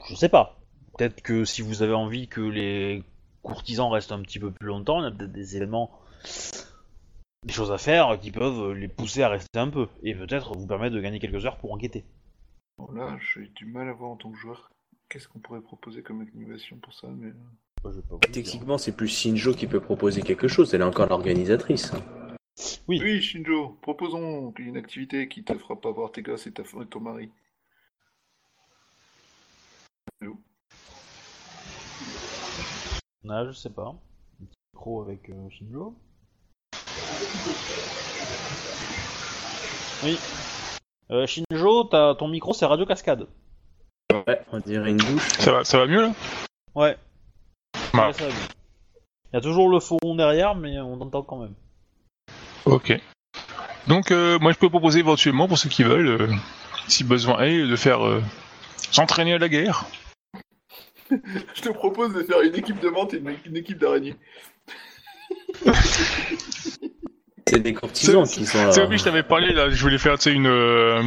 Je 0.10 0.15
sais 0.15 0.30
pas. 0.30 0.60
Peut-être 0.98 1.22
que 1.22 1.45
si 1.45 1.62
vous 1.62 1.82
avez 1.84 1.93
envie 1.93 2.28
que 2.28 2.41
les 2.41 3.04
courtisans 3.43 3.89
restent 3.91 4.12
un 4.12 4.22
petit 4.22 4.39
peu 4.39 4.52
plus 4.52 4.67
longtemps, 4.67 5.00
il 5.00 5.04
y 5.04 5.08
a 5.08 5.12
peut-être 5.12 5.32
des 5.32 5.56
éléments, 5.56 5.91
des 7.45 7.54
choses 7.54 7.72
à 7.72 7.78
faire 7.78 8.19
qui 8.19 8.32
peuvent 8.32 8.74
les 8.74 8.88
pousser 8.88 9.24
à 9.24 9.30
rester 9.30 9.60
un 9.60 9.69
peu. 9.69 9.88
Et 10.04 10.15
peut-être 10.15 10.58
vous 10.58 10.67
permettre 10.67 10.95
de 10.95 11.02
gagner 11.02 11.19
quelques 11.19 11.45
heures 11.45 11.58
pour 11.58 11.72
enquêter. 11.72 12.04
bon, 12.78 12.91
là, 12.91 13.17
j'ai 13.34 13.48
du 13.56 13.65
mal 13.65 13.88
à 13.88 13.93
voir 13.93 14.12
en 14.12 14.15
tant 14.15 14.32
que 14.32 14.38
joueur. 14.38 14.69
Qu'est-ce 15.10 15.28
qu'on 15.28 15.39
pourrait 15.39 15.62
proposer 15.62 16.02
comme 16.04 16.22
animation 16.22 16.78
pour 16.78 16.93
ça 16.93 17.08
mais... 17.08 17.30
euh, 17.86 17.91
Je 17.91 18.00
pas. 18.02 18.17
Techniquement, 18.32 18.78
c'est 18.78 18.91
plus 18.91 19.08
Shinjo 19.08 19.54
qui 19.54 19.67
peut 19.67 19.80
proposer 19.80 20.22
quelque 20.22 20.48
chose. 20.48 20.74
Elle 20.74 20.82
est 20.82 20.86
encore 20.86 21.08
l'organisatrice. 21.08 21.91
Oui. 22.88 23.00
Oui, 23.02 23.22
Shinjo, 23.22 23.78
proposons 23.82 24.54
une 24.58 24.78
activité 24.78 25.28
qui 25.28 25.43
te 25.43 25.58
fera 25.58 25.80
pas 25.80 25.91
voir 25.91 26.12
tes 26.12 26.22
gosses 26.22 26.45
et, 26.48 26.52
ta... 26.52 26.63
et 26.63 26.86
ton 26.89 27.00
mari. 27.00 27.30
Ah, 33.30 33.46
je 33.46 33.52
sais 33.52 33.70
pas. 33.70 33.94
Un 34.42 34.46
petit 34.46 34.58
micro 34.74 35.02
avec 35.02 35.30
euh, 35.30 35.50
Shinjo. 35.52 35.94
Oui. 40.04 40.18
Euh, 41.12 41.28
Shinjo, 41.28 41.84
t'as- 41.86 42.16
ton 42.16 42.28
micro 42.28 42.54
c'est 42.54 42.66
Radio 42.66 42.86
Cascade. 42.86 43.28
Ouais, 44.12 44.42
on 44.52 44.60
dirait 44.60 44.92
une 44.92 44.98
douche. 44.98 45.30
Ça 45.40 45.52
va, 45.52 45.64
ça 45.64 45.78
va 45.78 45.86
mieux 45.86 46.02
là? 46.02 46.14
Ouais. 46.76 46.98
Bah. 47.94 48.08
Ouais, 48.08 48.14
ça 48.14 48.28
va 48.28 48.32
bien. 48.32 48.48
Il 49.32 49.36
y 49.36 49.38
a 49.38 49.42
toujours 49.42 49.70
le 49.70 49.80
fond 49.80 50.00
derrière, 50.16 50.56
mais 50.56 50.80
on 50.80 50.98
t'entend 50.98 51.22
quand 51.22 51.38
même. 51.38 51.54
Ok. 52.66 53.00
Donc 53.88 54.12
euh, 54.12 54.40
moi 54.40 54.52
je 54.54 54.58
peux 54.58 54.70
proposer 54.70 55.00
éventuellement 55.00 55.48
pour 55.48 55.58
ceux 55.58 55.70
qui 55.70 55.84
veulent, 55.84 56.22
euh, 56.22 56.28
si 56.88 57.04
besoin 57.04 57.42
est, 57.42 57.68
de 57.68 57.76
faire 57.76 58.06
euh, 58.06 58.24
s'entraîner 58.92 59.34
à 59.34 59.38
la 59.38 59.50
guerre. 59.50 59.86
Je 61.56 61.62
te 61.62 61.69
propose 61.69 62.13
de 62.13 62.24
faire 62.24 62.41
une 62.41 62.56
équipe 62.56 62.80
de 62.80 62.89
menthe 62.89 63.13
et 63.13 63.17
une, 63.17 63.36
une 63.45 63.58
équipe 63.58 63.78
d'araignées. 63.80 64.15
C'est 67.48 67.60
des 67.62 67.74
courtisans 67.74 68.28
qui 68.28 68.45
sont 68.45 68.63
là. 68.63 68.72
C'est 68.72 68.86
oui, 68.86 69.00
je 69.00 69.04
t'avais 69.04 69.24
parlé 69.24 69.52
là, 69.54 69.69
je 69.72 69.82
voulais 69.82 69.98
faire 69.98 70.17
tu 70.17 70.24
sais, 70.24 70.32
une, 70.34 70.45
euh, 70.45 71.02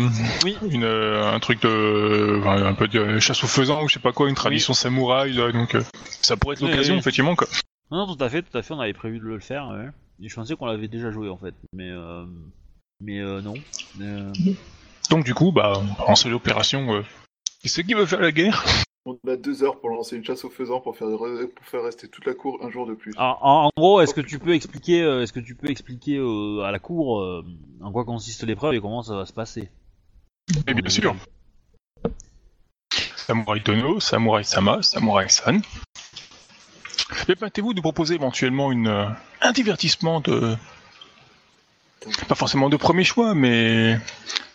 Oui. 0.45 0.57
une 0.69 0.83
euh, 0.83 1.33
un 1.33 1.39
truc 1.39 1.63
de 1.63 2.39
enfin, 2.41 2.65
un 2.65 2.75
peu 2.75 2.89
de 2.89 3.21
chasse 3.21 3.45
aux 3.45 3.49
faisans 3.49 3.85
ou 3.85 3.89
je 3.89 3.95
sais 3.95 4.01
pas 4.01 4.13
quoi, 4.13 4.29
une 4.29 4.35
tradition 4.35 4.73
samouraï, 4.75 5.33
là, 5.35 5.53
donc 5.53 5.77
euh, 5.77 5.83
ça 6.21 6.37
pourrait 6.37 6.55
être 6.55 6.63
l'occasion 6.63 6.95
oui. 6.95 7.01
effectivement 7.01 7.37
quoi. 7.37 7.47
Non, 7.93 8.07
non, 8.07 8.17
tout 8.17 8.25
à 8.25 8.29
fait, 8.29 8.43
tout 8.43 8.57
à 8.59 8.63
fait, 8.63 8.75
on 8.75 8.81
avait 8.81 8.93
prévu 8.93 9.19
de 9.19 9.25
le 9.25 9.39
faire, 9.39 9.69
ouais. 9.69 9.87
Et 10.21 10.29
je 10.29 10.35
pensais 10.35 10.57
qu'on 10.57 10.67
l'avait 10.67 10.89
déjà 10.89 11.13
joué 11.13 11.29
en 11.29 11.37
fait, 11.37 11.55
mais 11.73 11.91
euh... 11.91 12.25
mais 13.01 13.21
euh, 13.21 13.41
non. 13.41 13.55
Euh, 14.01 14.33
Donc 15.11 15.25
du 15.25 15.35
coup, 15.35 15.53
bah 15.53 15.75
en 15.99 16.17
seule 16.17 16.35
opération, 16.35 16.93
euh, 16.95 17.03
qui 17.61 17.69
c'est 17.69 17.85
qui 17.85 17.95
veut 17.95 18.07
faire 18.07 18.21
la 18.21 18.33
guerre? 18.33 18.65
On 19.05 19.19
a 19.29 19.37
deux 19.37 19.65
heures 19.65 19.81
pour 19.81 19.91
lancer 19.91 20.17
une 20.17 20.25
chasse 20.25 20.45
aux 20.45 20.51
faisans 20.51 20.81
pour 20.81 20.97
faire, 20.97 21.09
pour 21.09 21.67
faire 21.67 21.83
rester 21.83 22.07
toute 22.09 22.25
la 22.25 22.35
cour 22.35 22.61
un 22.65 22.71
jour 22.71 22.87
de 22.87 22.95
plus. 22.95 23.13
En, 23.19 23.37
en- 23.41 23.71
gros, 23.77 24.01
est-ce 24.01 24.15
que 24.15 24.21
tu 24.21 24.39
peux 24.39 24.55
expliquer, 24.55 25.03
euh, 25.03 25.23
est-ce 25.23 25.33
que 25.33 25.41
tu 25.41 25.57
peux 25.57 25.69
expliquer 25.71 26.19
euh, 26.19 26.63
à 26.63 26.71
la 26.71 26.79
cour 26.79 27.21
euh, 27.21 27.45
en 27.81 27.91
quoi 27.91 28.05
consiste 28.05 28.45
l'épreuve 28.45 28.75
et 28.75 28.81
comment 28.81 29.03
ça 29.03 29.17
va 29.17 29.27
se 29.27 29.33
passer? 29.33 29.69
Eh 30.69 30.75
bien 30.75 30.89
sûr. 30.89 31.17
Samurai 33.17 33.61
Tono, 33.63 33.99
Samurai 33.99 34.45
Sama, 34.45 34.83
Samurai 34.83 35.29
San. 35.29 35.63
Permettez-vous 37.27 37.75
de 37.75 37.81
proposer 37.81 38.15
éventuellement 38.15 38.71
une, 38.71 39.15
un 39.41 39.53
divertissement 39.53 40.21
de. 40.21 40.57
Pas 42.29 42.35
forcément 42.35 42.69
de 42.69 42.77
premier 42.77 43.05
choix, 43.05 43.35
mais 43.35 43.99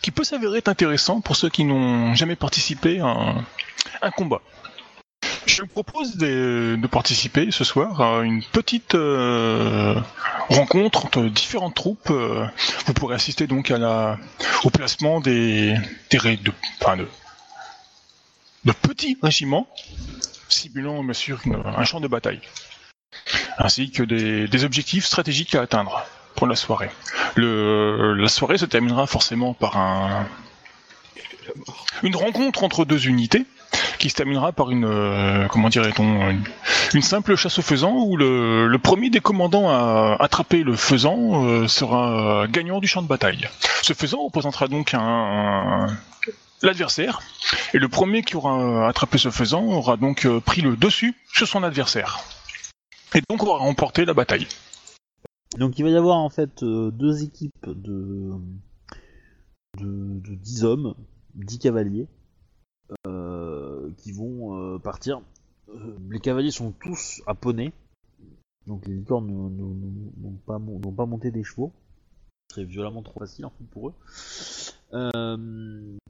qui 0.02 0.12
peut 0.12 0.24
s'avérer 0.24 0.62
intéressant 0.66 1.22
pour 1.22 1.36
ceux 1.36 1.50
qui 1.50 1.64
n'ont 1.64 2.14
jamais 2.14 2.36
participé 2.36 3.00
à 3.00 3.36
un, 4.02 4.12
combat. 4.12 4.42
Je 5.46 5.62
vous 5.62 5.68
propose 5.68 6.18
de, 6.18 6.78
de 6.80 6.88
participer 6.88 7.52
ce 7.52 7.64
soir 7.64 8.02
à 8.02 8.24
une 8.24 8.44
petite 8.44 8.96
euh, 8.96 9.96
rencontre 10.50 11.06
entre 11.06 11.24
différentes 11.24 11.76
troupes. 11.76 12.12
Vous 12.86 12.94
pourrez 12.94 13.16
assister 13.16 13.48
donc 13.48 13.72
à 13.72 13.78
la, 13.78 14.18
au 14.64 14.70
placement 14.70 15.22
des, 15.22 15.76
de, 16.12 16.52
enfin 16.82 16.98
de, 16.98 17.08
petits 18.74 19.18
régiments 19.24 19.68
simulant 20.50 21.04
bien 21.04 21.14
sûr 21.14 21.42
un 21.66 21.84
champ 21.84 22.00
de 22.00 22.08
bataille, 22.08 22.42
ainsi 23.58 23.92
que 23.92 24.04
des 24.04 24.64
objectifs 24.64 25.06
stratégiques 25.06 25.56
à 25.56 25.62
atteindre 25.62 26.06
la 26.46 26.56
soirée. 26.56 26.90
La 27.38 28.28
soirée 28.28 28.58
se 28.58 28.66
terminera 28.66 29.08
forcément 29.08 29.54
par 29.54 29.78
un, 29.78 30.28
une 32.04 32.16
rencontre 32.16 32.64
entre 32.64 32.86
deux 32.86 33.08
unités 33.08 33.46
qui 34.00 34.10
se 34.10 34.16
terminera 34.16 34.52
par 34.52 34.70
une 34.70 34.86
euh, 34.86 35.48
une, 36.94 37.02
simple 37.02 37.36
chasse 37.36 37.60
au 37.60 37.62
faisan 37.62 37.92
où 37.92 38.16
le, 38.16 38.78
premier 38.78 39.10
des 39.10 39.20
commandants 39.20 39.70
à 39.70 40.18
attraper 40.20 40.64
le 40.64 40.76
faisan 40.76 41.46
euh, 41.46 41.68
sera 41.68 42.46
gagnant 42.48 42.80
du 42.80 42.88
champ 42.88 43.02
de 43.02 43.08
bataille. 43.08 43.50
Ce 43.82 43.94
faisan 43.94 44.24
représentera 44.24 44.68
donc 44.68 44.94
l'adversaire 46.62 47.22
et 47.74 47.80
le 47.80 47.90
premier 47.90 48.24
qui 48.24 48.36
aura 48.36 48.88
attrapé 48.88 49.18
ce 49.18 49.32
faisan 49.32 49.64
aura 49.64 49.98
donc 49.98 50.26
euh, 50.26 50.40
pris 50.40 50.62
le 50.62 50.76
dessus 50.76 51.16
sur 51.34 51.48
son 51.48 51.64
adversaire 51.64 52.20
et 53.16 53.22
donc 53.30 53.44
aura 53.44 53.60
remporté 53.60 54.06
la 54.06 54.14
bataille. 54.14 54.48
Donc 55.58 55.80
il 55.80 55.84
va 55.84 55.90
y 55.90 55.96
avoir 55.96 56.18
en 56.18 56.30
fait 56.30 56.62
euh, 56.64 56.92
deux 56.92 57.24
équipes 57.24 57.66
de, 57.68 58.32
de, 59.80 60.20
de 60.20 60.36
10 60.36 60.64
hommes, 60.66 60.94
10 61.36 61.60
cavaliers, 61.60 62.08
euh, 63.08 63.90
qui 63.98 64.12
vont 64.12 64.56
euh, 64.76 64.78
partir. 64.80 65.22
Les 66.10 66.20
cavaliers 66.20 66.52
sont 66.52 66.72
tous 66.72 67.22
à 67.28 67.34
poney, 67.36 67.74
donc 68.68 68.86
les 68.88 68.94
licornes 68.96 69.28
ne- 69.28 69.50
ne- 69.50 69.74
ne- 69.74 70.30
n'ont 70.30 70.92
pas, 70.92 71.06
monté 71.06 71.32
des 71.32 71.44
chevaux. 71.44 71.72
Ce 72.50 72.56
serait 72.56 72.66
violemment 72.66 73.02
trop 73.04 73.20
facile 73.20 73.46
en 73.46 73.50
fait 73.50 73.66
pour 73.72 73.90
eux. 73.90 73.94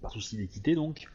Par 0.01 0.11
souci 0.11 0.37
d'équité 0.37 0.75
donc. 0.75 1.07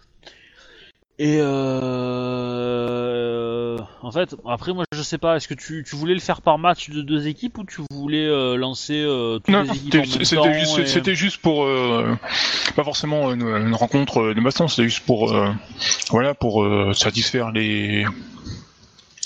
En 4.02 4.10
fait, 4.10 4.34
après 4.48 4.72
moi 4.72 4.84
je 4.94 5.00
sais 5.02 5.18
pas, 5.18 5.36
est-ce 5.36 5.46
que 5.48 5.54
tu, 5.54 5.84
tu 5.88 5.96
voulais 5.96 6.14
le 6.14 6.20
faire 6.20 6.42
par 6.42 6.58
match 6.58 6.90
de 6.90 7.02
deux 7.02 7.28
équipes 7.28 7.58
ou 7.58 7.64
tu 7.64 7.82
voulais 7.92 8.26
euh, 8.26 8.56
lancer 8.56 9.00
euh, 9.00 9.38
toutes 9.38 9.48
Non, 9.48 9.62
les 9.62 9.70
équipes 9.70 9.94
en 9.94 10.24
c'était 10.24 10.52
juste, 10.54 11.08
et- 11.08 11.14
juste 11.14 11.38
pour 11.40 11.64
euh, 11.64 12.16
pas 12.76 12.84
forcément 12.84 13.32
une, 13.32 13.42
une 13.42 13.74
rencontre 13.74 14.34
de 14.34 14.40
baston, 14.40 14.68
c'était 14.68 14.84
juste 14.88 15.06
pour 15.06 15.32
euh, 15.32 15.50
voilà 16.10 16.34
pour 16.34 16.66
satisfaire 16.94 17.50
les 17.52 18.04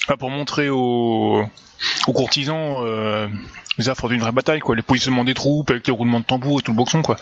enfin, 0.04 0.16
pour 0.18 0.30
montrer 0.30 0.68
aux, 0.68 1.42
aux 2.06 2.12
courtisans 2.12 2.76
les 3.78 3.88
affres 3.88 4.08
d'une 4.08 4.20
vraie 4.20 4.32
bataille 4.32 4.60
quoi, 4.60 4.74
les 4.76 4.82
positionnements 4.82 5.24
des 5.24 5.34
troupes 5.34 5.70
avec 5.70 5.86
les 5.86 5.92
roulements 5.92 6.20
de 6.20 6.24
tambour 6.24 6.60
et 6.60 6.62
tout 6.62 6.70
le 6.72 6.76
boxon 6.76 7.02
quoi. 7.02 7.16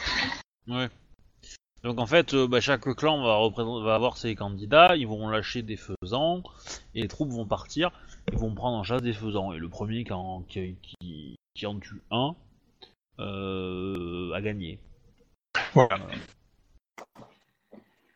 Ouais. 0.69 0.89
Donc 1.85 2.01
en 2.01 2.07
fait, 2.07 2.33
euh, 2.33 2.49
bah, 2.49 2.61
chaque 2.61 2.83
clan 2.95 3.23
va, 3.23 3.35
représenter, 3.37 3.85
va 3.85 3.95
avoir 3.95 4.17
ses 4.17 4.35
candidats, 4.35 4.97
ils 4.97 5.07
vont 5.07 5.29
lâcher 5.29 5.61
des 5.63 5.77
faisans, 5.77 6.43
et 6.95 7.03
les 7.03 7.09
troupes 7.09 7.31
vont 7.31 7.45
partir, 7.45 7.91
ils 8.33 8.39
vont 8.39 8.55
prendre 8.55 8.79
en 8.79 8.85
chasse 8.85 9.03
des 9.03 9.13
faisans. 9.13 9.53
Et 9.53 9.59
le 9.59 9.69
premier 9.69 10.03
qui 10.05 10.13
en, 10.13 10.43
qui, 10.49 10.77
qui, 10.83 11.37
qui 11.55 11.67
en 11.67 11.79
tue 11.79 12.01
un 12.11 12.35
euh, 13.21 14.33
a 14.33 14.41
gagné. 14.41 14.79
Voilà. 15.75 15.99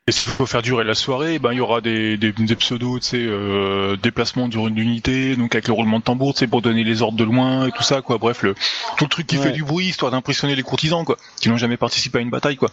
Et 0.06 0.12
s'il 0.12 0.32
faut 0.32 0.46
faire 0.46 0.62
durer 0.62 0.84
la 0.84 0.94
soirée, 0.94 1.38
ben 1.38 1.52
il 1.52 1.56
y 1.56 1.60
aura 1.60 1.82
des, 1.82 2.16
des, 2.16 2.32
des 2.32 2.56
pseudos, 2.56 2.98
tu 3.00 3.06
sais, 3.08 3.26
euh, 3.26 3.96
déplacement 3.96 4.48
d'une 4.48 4.78
unité, 4.78 5.36
donc 5.36 5.54
avec 5.54 5.68
le 5.68 5.74
roulement 5.74 5.98
de 5.98 6.04
tambour, 6.04 6.32
tu 6.32 6.38
sais, 6.38 6.46
pour 6.46 6.62
donner 6.62 6.82
les 6.82 7.02
ordres 7.02 7.18
de 7.18 7.24
loin 7.24 7.66
et 7.66 7.72
tout 7.72 7.82
ça, 7.82 8.00
quoi. 8.00 8.16
Bref, 8.16 8.42
le 8.42 8.54
tout 8.96 9.04
le 9.04 9.10
truc 9.10 9.26
qui 9.26 9.36
Ouais. 9.36 9.42
fait 9.48 9.52
du 9.52 9.64
bruit, 9.64 9.88
histoire 9.88 10.10
d'impressionner 10.10 10.56
les 10.56 10.62
courtisans, 10.62 11.04
quoi, 11.04 11.18
qui 11.42 11.50
n'ont 11.50 11.58
jamais 11.58 11.76
participé 11.76 12.16
à 12.16 12.20
une 12.22 12.30
bataille, 12.30 12.56
quoi. 12.56 12.70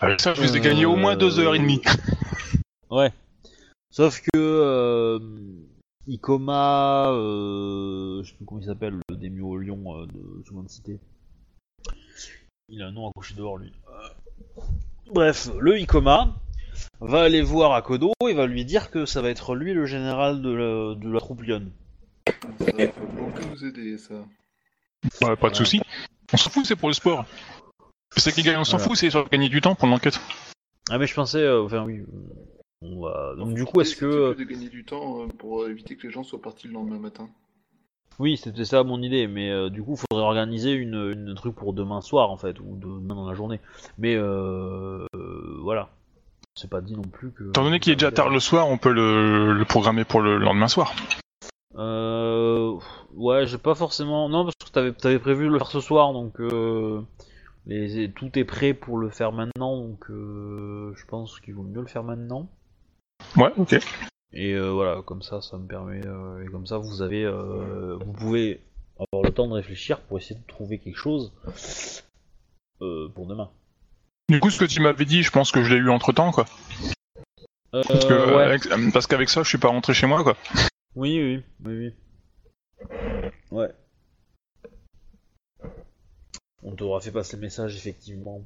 Avec 0.00 0.20
ça, 0.20 0.32
je 0.32 0.42
vous 0.42 0.56
ai 0.56 0.60
gagné 0.60 0.86
au 0.86 0.94
moins 0.94 1.16
deux 1.16 1.38
heures 1.38 1.54
et 1.54 1.58
demie. 1.58 1.82
Ouais. 2.90 3.12
Sauf 3.90 4.22
que 4.22 4.30
euh, 4.34 5.18
Ikoma, 6.06 7.10
euh, 7.10 8.22
je 8.22 8.30
sais 8.30 8.34
plus 8.34 8.46
comment 8.46 8.62
il 8.62 8.66
s'appelle, 8.66 8.94
le 9.10 9.16
démio 9.16 9.46
au 9.46 9.58
lion 9.58 9.94
euh, 9.94 10.06
de 10.06 10.42
Seconde 10.46 10.70
Cité. 10.70 10.98
Il 12.70 12.80
a 12.80 12.86
un 12.86 12.92
nom 12.92 13.08
accroché 13.08 13.34
dehors 13.34 13.58
lui. 13.58 13.70
Bref, 15.12 15.50
le 15.60 15.78
Ikoma 15.78 16.34
va 17.00 17.20
aller 17.24 17.42
voir 17.42 17.74
Akodo 17.74 18.14
et 18.26 18.32
va 18.32 18.46
lui 18.46 18.64
dire 18.64 18.90
que 18.90 19.04
ça 19.04 19.20
va 19.20 19.28
être 19.28 19.54
lui 19.54 19.74
le 19.74 19.84
général 19.84 20.40
de 20.40 20.50
la, 20.50 20.94
de 20.94 21.12
la 21.12 21.20
troupe 21.20 21.42
Lyon. 21.42 21.70
Ça 22.60 22.72
va 22.74 22.86
beaucoup 22.86 23.42
nous 23.50 23.64
aider, 23.66 23.98
ça. 23.98 24.14
Ouais, 25.20 25.36
pas 25.36 25.50
de 25.50 25.56
soucis. 25.56 25.82
On 26.32 26.38
s'en 26.38 26.48
fout, 26.48 26.64
c'est 26.64 26.76
pour 26.76 26.88
le 26.88 26.94
sport. 26.94 27.26
C'est 28.16 28.32
qui 28.32 28.42
gagne, 28.42 28.56
on 28.56 28.64
s'en 28.64 28.78
Voilà. 28.78 28.88
fout, 28.88 28.96
c'est 28.96 29.10
sur 29.10 29.28
gagner 29.28 29.48
du 29.48 29.60
temps 29.60 29.74
pour 29.74 29.88
l'enquête. 29.88 30.20
Ah 30.90 30.98
mais 30.98 31.06
je 31.06 31.14
pensais, 31.14 31.42
euh, 31.42 31.62
enfin 31.62 31.84
oui. 31.84 32.02
On 32.82 33.00
va... 33.02 33.34
Donc 33.36 33.54
du 33.54 33.64
coup, 33.64 33.80
est-ce 33.80 33.96
que... 33.96 34.06
euh, 34.06 34.34
de 34.34 34.44
gagner 34.44 34.68
du 34.68 34.84
temps 34.84 35.22
euh, 35.22 35.26
pour 35.38 35.66
éviter 35.68 35.96
que 35.96 36.06
les 36.06 36.12
gens 36.12 36.22
soient 36.24 36.40
partis 36.40 36.68
le 36.68 36.74
lendemain 36.74 36.98
matin 36.98 37.28
Oui, 38.18 38.36
c'était 38.36 38.64
ça 38.64 38.82
mon 38.84 39.02
idée, 39.02 39.26
mais 39.26 39.50
euh, 39.50 39.68
du 39.68 39.82
coup, 39.82 39.96
faudrait 39.96 40.24
organiser 40.24 40.72
une, 40.72 41.12
une 41.12 41.34
truc 41.34 41.54
pour 41.54 41.72
demain 41.72 42.00
soir 42.00 42.30
en 42.30 42.36
fait, 42.36 42.58
ou 42.60 42.76
demain 42.76 43.14
dans 43.16 43.28
la 43.28 43.34
journée. 43.34 43.60
Mais 43.98 44.14
euh, 44.14 45.04
euh, 45.14 45.58
voilà, 45.62 45.90
c'est 46.54 46.70
pas 46.70 46.80
dit 46.80 46.94
non 46.94 47.02
plus 47.02 47.32
que. 47.32 47.48
Étant 47.50 47.64
donné 47.64 47.78
qu'il 47.80 47.92
est 47.92 47.96
déjà 47.96 48.12
tard 48.12 48.30
le 48.30 48.40
soir, 48.40 48.68
on 48.68 48.78
peut 48.78 48.92
le, 48.92 49.52
le 49.52 49.64
programmer 49.64 50.04
pour 50.04 50.20
le 50.20 50.38
lendemain 50.38 50.68
soir. 50.68 50.94
Euh, 51.76 52.76
ouais, 53.14 53.46
j'ai 53.46 53.58
pas 53.58 53.74
forcément. 53.74 54.28
Non, 54.28 54.44
parce 54.44 54.54
que 54.64 54.70
t'avais 54.72 54.94
avais 55.04 55.18
prévu 55.18 55.44
de 55.46 55.50
le 55.50 55.58
faire 55.58 55.68
ce 55.70 55.80
soir, 55.80 56.12
donc 56.12 56.40
euh, 56.40 57.00
les- 57.68 58.10
tout 58.10 58.36
est 58.38 58.44
prêt 58.44 58.74
pour 58.74 58.98
le 58.98 59.10
faire 59.10 59.30
maintenant, 59.32 59.76
donc 59.76 60.10
euh, 60.10 60.92
je 60.96 61.04
pense 61.06 61.38
qu'il 61.40 61.54
vaut 61.54 61.62
mieux 61.62 61.80
le 61.80 61.86
faire 61.86 62.02
maintenant. 62.02 62.48
Ouais, 63.36 63.52
ok. 63.56 63.76
Et 64.32 64.52
euh, 64.54 64.70
voilà, 64.70 65.02
comme 65.02 65.22
ça, 65.22 65.40
ça 65.40 65.56
me 65.58 65.66
permet. 65.66 66.04
euh, 66.06 66.44
et 66.44 66.48
comme 66.50 66.66
ça, 66.66 66.78
vous 66.78 67.02
avez, 67.02 67.24
euh, 67.24 67.96
vous 68.04 68.12
pouvez 68.12 68.60
avoir 68.98 69.22
le 69.24 69.32
temps 69.32 69.46
de 69.48 69.52
réfléchir 69.54 70.00
pour 70.00 70.18
essayer 70.18 70.38
de 70.38 70.46
trouver 70.46 70.78
quelque 70.78 70.98
chose 70.98 71.32
pour 72.78 73.26
demain. 73.26 73.50
Du 74.28 74.40
coup, 74.40 74.50
ce 74.50 74.58
que 74.58 74.64
tu 74.66 74.80
m'avais 74.80 75.04
dit, 75.04 75.22
je 75.22 75.30
pense 75.30 75.50
que 75.50 75.62
je 75.62 75.72
l'ai 75.74 75.80
eu 75.80 75.90
entre 75.90 76.12
temps, 76.12 76.32
quoi. 76.32 76.44
Euh, 77.74 77.82
Parce 77.88 78.04
que, 78.06 78.34
ouais. 78.36 78.42
avec- 78.44 78.92
parce 78.92 79.06
qu'avec 79.06 79.28
ça, 79.28 79.42
je 79.42 79.48
suis 79.48 79.58
pas 79.58 79.68
rentré 79.68 79.94
chez 79.94 80.06
moi, 80.06 80.22
quoi. 80.22 80.36
Oui, 80.94 81.18
oui, 81.20 81.42
oui, 81.64 81.92
oui. 82.90 82.90
Ouais. 83.50 83.68
On 86.62 86.72
t'aura 86.72 87.00
fait 87.00 87.12
passer 87.12 87.36
le 87.36 87.42
message, 87.42 87.76
effectivement. 87.76 88.42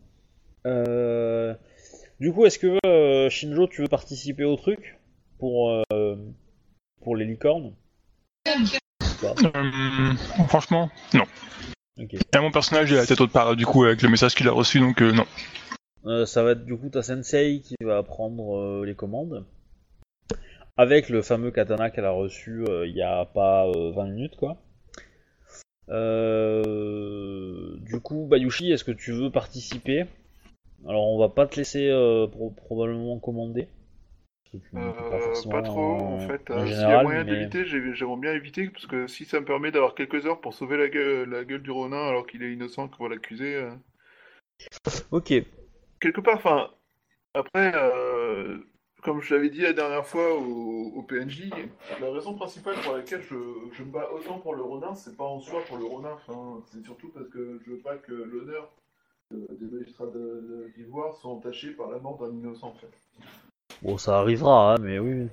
Euh... 0.66 1.55
Du 2.20 2.33
coup, 2.33 2.46
est-ce 2.46 2.59
que 2.59 2.79
euh, 2.87 3.29
Shinjo, 3.31 3.66
tu 3.66 3.83
veux 3.83 3.88
participer 3.88 4.44
au 4.44 4.57
truc 4.57 4.98
pour 5.38 5.70
euh, 5.92 6.16
pour 7.03 7.16
les 7.16 7.25
licornes? 7.25 7.75
Euh, 8.46 10.14
franchement, 10.48 10.90
non. 11.14 11.25
Et 11.98 12.38
mon 12.38 12.51
personnage, 12.51 12.90
il 12.90 12.96
a 12.96 13.01
la 13.01 13.07
tête 13.07 13.20
autre 13.20 13.33
part, 13.33 13.57
du 13.57 13.66
coup, 13.66 13.85
avec 13.85 14.03
le 14.03 14.09
message 14.09 14.35
qu'il 14.35 14.48
a 14.48 14.53
reçu, 14.53 14.81
donc 14.81 15.03
euh, 15.03 15.12
non. 15.12 15.27
Euh, 16.07 16.27
ça 16.27 16.42
va 16.42 16.53
être 16.53 16.64
du 16.64 16.77
coup 16.77 16.88
ta 16.88 17.03
sensei 17.03 17.61
qui 17.64 17.77
va 17.81 18.03
prendre 18.03 18.57
euh, 18.57 18.85
les 18.85 18.94
commandes. 18.94 19.44
Avec 20.77 21.09
le 21.09 21.22
fameux 21.22 21.51
katana 21.51 21.90
qu'elle 21.90 22.07
a 22.07 22.12
reçu 22.12 22.64
euh, 22.68 22.87
il 22.87 22.96
y 22.96 23.03
a 23.03 23.25
pas 23.25 23.66
euh, 23.66 23.92
20 23.92 24.07
minutes 24.07 24.37
quoi. 24.37 24.57
Euh, 25.88 27.77
du 27.81 28.01
coup, 28.01 28.27
Bayushi, 28.29 28.73
est-ce 28.73 28.85
que 28.85 28.92
tu 28.92 29.12
veux 29.12 29.31
participer? 29.31 30.07
Alors 30.87 31.09
on 31.09 31.18
va 31.18 31.29
pas 31.29 31.47
te 31.47 31.57
laisser 31.57 31.88
euh, 31.88 32.27
pro- 32.27 32.51
probablement 32.51 33.18
commander. 33.18 33.68
Tu- 34.51 34.59
tu 34.59 34.77
Euh, 34.77 35.51
pas 35.51 35.62
trop, 35.62 35.81
en 35.81 36.14
en- 36.14 36.18
fait. 36.29 36.51
en 36.51 36.66
S'il 36.66 36.77
y 36.81 36.83
a 36.85 37.03
moyen 37.03 37.25
mais- 37.25 37.31
d'éviter, 37.31 37.64
j'ai- 37.64 37.95
j'aimerais 37.95 38.21
bien 38.21 38.33
éviter, 38.33 38.68
parce 38.68 38.87
que 38.87 39.07
si 39.07 39.25
ça 39.25 39.40
me 39.40 39.45
permet 39.47 39.71
d'avoir 39.71 39.95
quelques 39.95 40.27
heures 40.27 40.40
pour 40.40 40.55
sauver 40.55 40.77
la 40.77 40.88
gueule, 40.88 41.31
la 41.31 41.45
gueule 41.45 41.62
du 41.62 41.71
Ronin 41.71 42.07
alors 42.09 42.27
qu'il 42.27 42.42
est 42.42 42.53
innocent, 42.53 42.88
qu'on 42.88 43.05
va 43.05 43.11
l'accuser. 43.11 43.64
Ok. 45.11 45.33
Quelque 46.01 46.21
part, 46.21 46.37
enfin, 46.37 46.71
après, 47.35 47.73
comme 49.02 49.20
je 49.20 49.34
l'avais 49.34 49.50
dit 49.50 49.60
la 49.62 49.72
dernière 49.72 50.06
fois 50.06 50.34
au, 50.34 50.92
au 50.96 51.02
PNJ, 51.02 51.50
la 52.00 52.10
raison 52.10 52.34
principale 52.34 52.76
pour 52.84 52.94
laquelle 52.94 53.22
je, 53.22 53.34
je 53.72 53.82
me 53.82 53.90
bats 53.90 54.08
autant 54.14 54.38
pour 54.38 54.54
le 54.54 54.62
Ronin, 54.62 54.94
c'est 54.94 55.16
pas 55.16 55.24
en 55.24 55.40
soi 55.40 55.60
pour 55.68 55.76
le 55.76 55.84
Ronin, 55.84 56.12
enfin, 56.14 56.60
c'est 56.72 56.82
surtout 56.84 57.08
parce 57.08 57.28
que 57.28 57.60
je 57.66 57.70
veux 57.72 57.78
pas 57.78 57.96
que 57.96 58.12
l'honneur 58.12 58.70
euh, 59.34 59.46
des 59.60 59.66
magistrats 59.76 60.06
de- 60.06 60.10
de- 60.12 60.72
d'Ivoire 60.76 61.14
soit 61.16 61.30
entaché 61.30 61.70
par 61.70 61.90
la 61.90 61.98
mort 61.98 62.18
d'un 62.18 62.30
innocent, 62.32 62.68
en 62.68 62.74
fait. 62.74 62.90
Bon, 63.82 63.96
ça 63.98 64.18
arrivera, 64.20 64.74
hein, 64.74 64.76
mais 64.80 64.98
oui. 64.98 65.28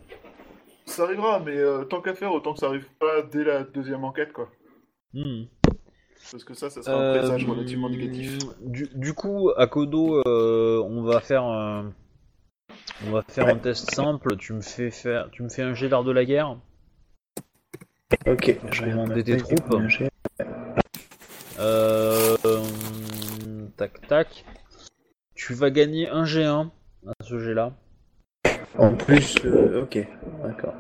Ça 0.86 1.04
arrivera, 1.04 1.40
mais 1.40 1.56
euh, 1.58 1.84
tant 1.84 2.02
qu'à 2.02 2.16
faire, 2.16 2.34
autant 2.34 2.54
que 2.54 2.60
ça 2.60 2.68
arrive 2.68 2.88
pas 3.00 3.22
dès 3.22 3.44
la 3.44 3.64
deuxième 3.64 4.04
enquête, 4.04 4.34
quoi. 4.34 4.50
Hmm. 5.14 5.44
Parce 6.32 6.44
que 6.44 6.54
ça, 6.54 6.70
ça 6.70 6.82
sera 6.82 6.96
un 6.98 7.14
présage 7.20 7.46
relativement 7.46 7.90
négatif. 7.90 8.38
Euh, 8.44 8.54
Du, 8.62 8.88
du 8.96 9.14
coup, 9.14 9.52
à 9.56 9.68
Kodo, 9.68 10.22
euh, 10.28 10.82
on 10.84 11.04
va 11.04 11.20
faire 11.20 11.44
un, 11.44 11.92
on 13.08 13.12
va 13.12 13.22
faire 13.28 13.46
Ouais. 13.46 13.52
un 13.54 13.58
test 13.58 13.92
simple. 13.94 14.38
Tu 14.38 14.54
me 14.54 14.62
fais 14.62 14.92
faire, 14.92 15.30
tu 15.32 15.44
me 15.44 15.50
fais 15.50 15.62
un 15.64 15.74
jet 15.74 15.90
d'art 15.90 16.04
de 16.04 16.12
la 16.12 16.26
guerre. 16.26 16.58
Ok, 18.28 18.58
je 18.72 18.82
Commander 18.84 19.22
regarde 19.22 19.24
tes 19.24 19.38
troupes. 19.38 19.82
Euh, 21.60 22.36
tac 23.78 24.08
tac. 24.08 24.46
Tu 25.36 25.54
vas 25.54 25.70
gagner 25.70 26.08
un 26.10 26.24
G1 26.24 26.70
à 27.08 27.14
ce 27.24 27.40
jet-là, 27.40 27.74
En 28.78 28.94
plus, 28.96 29.36
euh, 29.46 29.84
ok, 29.84 30.06
d'accord. 30.44 30.74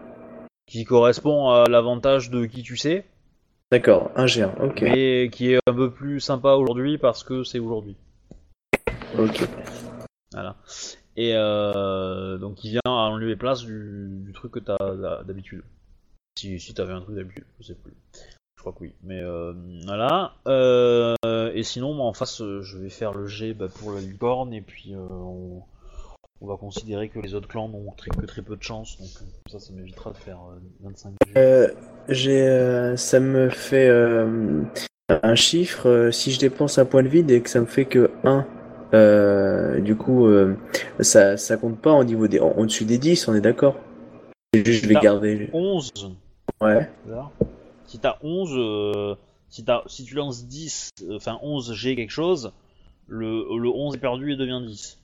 qui 0.65 0.83
correspond 0.85 1.49
à 1.49 1.67
l'avantage 1.69 2.29
de 2.29 2.45
qui 2.45 2.61
tu 2.63 2.75
sais, 2.77 3.05
D'accord, 3.71 4.11
un 4.15 4.25
G1, 4.25 4.49
ok, 4.61 4.81
mais 4.81 5.29
qui 5.31 5.53
est 5.53 5.59
un 5.67 5.73
peu 5.73 5.91
plus 5.91 6.19
sympa 6.19 6.53
aujourd'hui 6.53 6.97
parce 6.97 7.23
que 7.23 7.43
c'est 7.43 7.59
aujourd'hui. 7.59 7.95
ok. 9.17 9.47
Voilà. 10.33 10.55
Et 11.17 11.33
euh, 11.35 12.37
donc 12.37 12.63
il 12.63 12.71
vient 12.71 12.81
en 12.85 13.15
lieu 13.17 13.31
et 13.31 13.35
place 13.35 13.63
du, 13.63 14.31
truc 14.33 14.51
que 14.53 14.59
t'as 14.59 14.77
d'ha- 14.77 15.23
d'habitude. 15.23 15.63
Si, 16.37 16.59
si 16.59 16.73
t'avais 16.73 16.93
un 16.93 17.01
truc 17.01 17.15
d'habitude, 17.15 17.45
je 17.59 17.67
sais 17.67 17.75
plus. 17.75 17.93
Je 18.55 18.61
crois 18.61 18.73
que 18.73 18.79
oui. 18.81 18.93
Mais 19.03 19.21
euh, 19.21 19.53
voilà. 19.85 20.33
Euh, 20.47 21.15
et 21.53 21.63
sinon, 21.63 21.93
moi, 21.93 22.05
en 22.05 22.13
face, 22.13 22.37
je 22.39 22.77
vais 22.77 22.89
faire 22.89 23.13
le 23.13 23.27
G 23.27 23.53
bah, 23.53 23.67
pour 23.73 23.93
la 23.93 24.01
licorne 24.01 24.53
et 24.53 24.61
puis 24.61 24.93
on, 24.95 25.63
va 26.41 26.55
considérer 26.55 27.09
que 27.09 27.19
les 27.19 27.33
autres 27.33 27.47
clans 27.47 27.67
n'ont 27.67 27.91
très, 27.91 28.11
que 28.11 28.25
très 28.25 28.41
peu 28.41 28.55
de 28.55 28.63
chance. 28.63 28.97
Donc 28.97 29.09
ça, 29.49 29.59
ça 29.59 29.73
m'évitera 29.73 30.11
de 30.11 30.17
faire 30.17 30.39
euh, 30.49 30.59
25 30.81 31.13
G. 31.25 31.33
Euh, 31.37 31.73
j'ai, 32.07 32.97
ça 32.97 33.19
me 33.19 33.49
fait 33.49 33.89
un 35.09 35.35
chiffre, 35.35 36.09
si 36.11 36.31
je 36.31 36.39
dépense 36.39 36.77
un 36.77 36.85
point 36.85 37.03
de 37.03 37.09
vide 37.09 37.31
et 37.31 37.41
que 37.41 37.49
ça 37.49 37.59
me 37.59 37.65
fait 37.65 37.85
que 37.85 38.11
1, 38.23 38.37
euh, 38.37 38.41
du 38.91 39.95
coup, 39.95 40.27
euh, 40.27 40.55
ça, 40.99 41.37
ça 41.37 41.57
compte 41.57 41.79
pas 41.79 41.93
au 41.93 42.03
niveau 42.03 42.27
des, 42.27 42.39
en, 42.39 42.51
au-dessus 42.57 42.85
des 42.85 42.97
10, 42.97 43.27
on 43.27 43.35
est 43.35 43.41
d'accord? 43.41 43.75
Je 44.53 44.87
vais 44.87 44.95
garder. 44.95 45.49
11 45.53 45.91
Ouais. 46.61 46.89
Si 47.85 47.99
t'as 47.99 48.17
11, 48.21 48.51
euh, 48.55 49.15
si, 49.49 49.63
tu 50.05 50.15
lances 50.15 50.45
10, 50.45 50.89
euh, 51.03 51.15
enfin 51.15 51.39
11 51.41 51.73
G 51.73 51.95
quelque 51.95 52.11
chose, 52.11 52.51
le, 53.07 53.45
le 53.57 53.69
11 53.69 53.95
est 53.95 53.99
perdu 53.99 54.33
et 54.33 54.35
devient 54.35 54.61
10. 54.65 54.99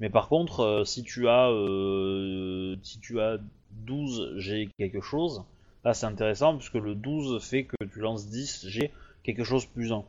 Mais 0.00 0.10
par 0.10 0.28
contre, 0.28 0.60
euh, 0.60 0.84
si 0.84 1.02
tu 1.02 1.28
as 1.28 1.50
euh, 1.50 2.76
si 2.82 2.98
tu 2.98 3.20
as 3.20 3.38
12 3.86 4.38
G 4.38 4.68
quelque 4.78 5.00
chose, 5.00 5.42
là 5.84 5.94
c'est 5.94 6.06
intéressant 6.06 6.56
puisque 6.56 6.74
le 6.74 6.94
12 6.94 7.42
fait 7.42 7.64
que 7.64 7.84
tu 7.84 8.00
lances 8.00 8.28
10 8.28 8.68
G 8.68 8.90
quelque 9.22 9.44
chose 9.44 9.66
plus 9.66 9.92
1. 9.92 10.04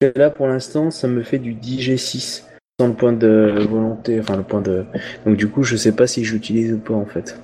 Là 0.00 0.30
pour 0.30 0.46
l'instant, 0.48 0.90
ça 0.90 1.08
me 1.08 1.22
fait 1.22 1.38
du 1.38 1.54
10G6 1.54 2.44
sans 2.80 2.88
le 2.88 2.94
point 2.94 3.12
de 3.12 3.64
volonté, 3.68 4.18
enfin 4.20 4.36
le 4.36 4.42
point 4.42 4.60
de. 4.60 4.84
Donc 5.24 5.36
du 5.36 5.48
coup, 5.48 5.62
je 5.62 5.76
sais 5.76 5.94
pas 5.94 6.06
si 6.06 6.24
j'utilise 6.24 6.72
ou 6.72 6.78
pas 6.78 6.94
en 6.94 7.06
fait. 7.06 7.40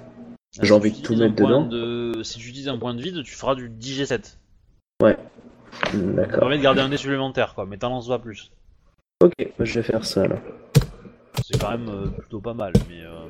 J'ai 0.60 0.66
Si 0.66 0.72
envie 0.72 0.90
de 0.90 1.00
tout 1.00 1.14
mettre 1.16 1.36
dedans. 1.36 1.64
de- 1.64 2.22
Si 2.22 2.38
tu 2.38 2.48
utilises 2.48 2.68
un 2.68 2.76
point 2.78 2.94
de 2.94 3.00
vide, 3.00 3.22
tu 3.22 3.34
feras 3.34 3.54
du 3.54 3.68
10 3.68 4.02
G7. 4.02 4.36
Hmm, 5.00 5.06
Ça 5.92 5.94
D'accord. 5.94 6.40
permet 6.40 6.58
de 6.58 6.62
garder 6.62 6.80
un 6.80 6.88
dé 6.88 6.96
supplémentaire 6.96 7.54
quoi, 7.54 7.64
mais 7.66 7.78
t'en 7.78 7.88
lances 7.90 8.08
pas 8.08 8.18
plus. 8.18 8.50
Ok, 9.22 9.32
bah, 9.58 9.64
je 9.64 9.74
vais 9.80 9.82
faire 9.82 10.04
ça 10.04 10.22
alors. 10.24 10.40
C'est 11.46 11.58
quand 11.58 11.70
même 11.70 11.88
euh, 11.88 12.06
plutôt 12.08 12.40
pas 12.40 12.54
mal, 12.54 12.72
mais... 12.88 13.00
euh, 13.02 13.28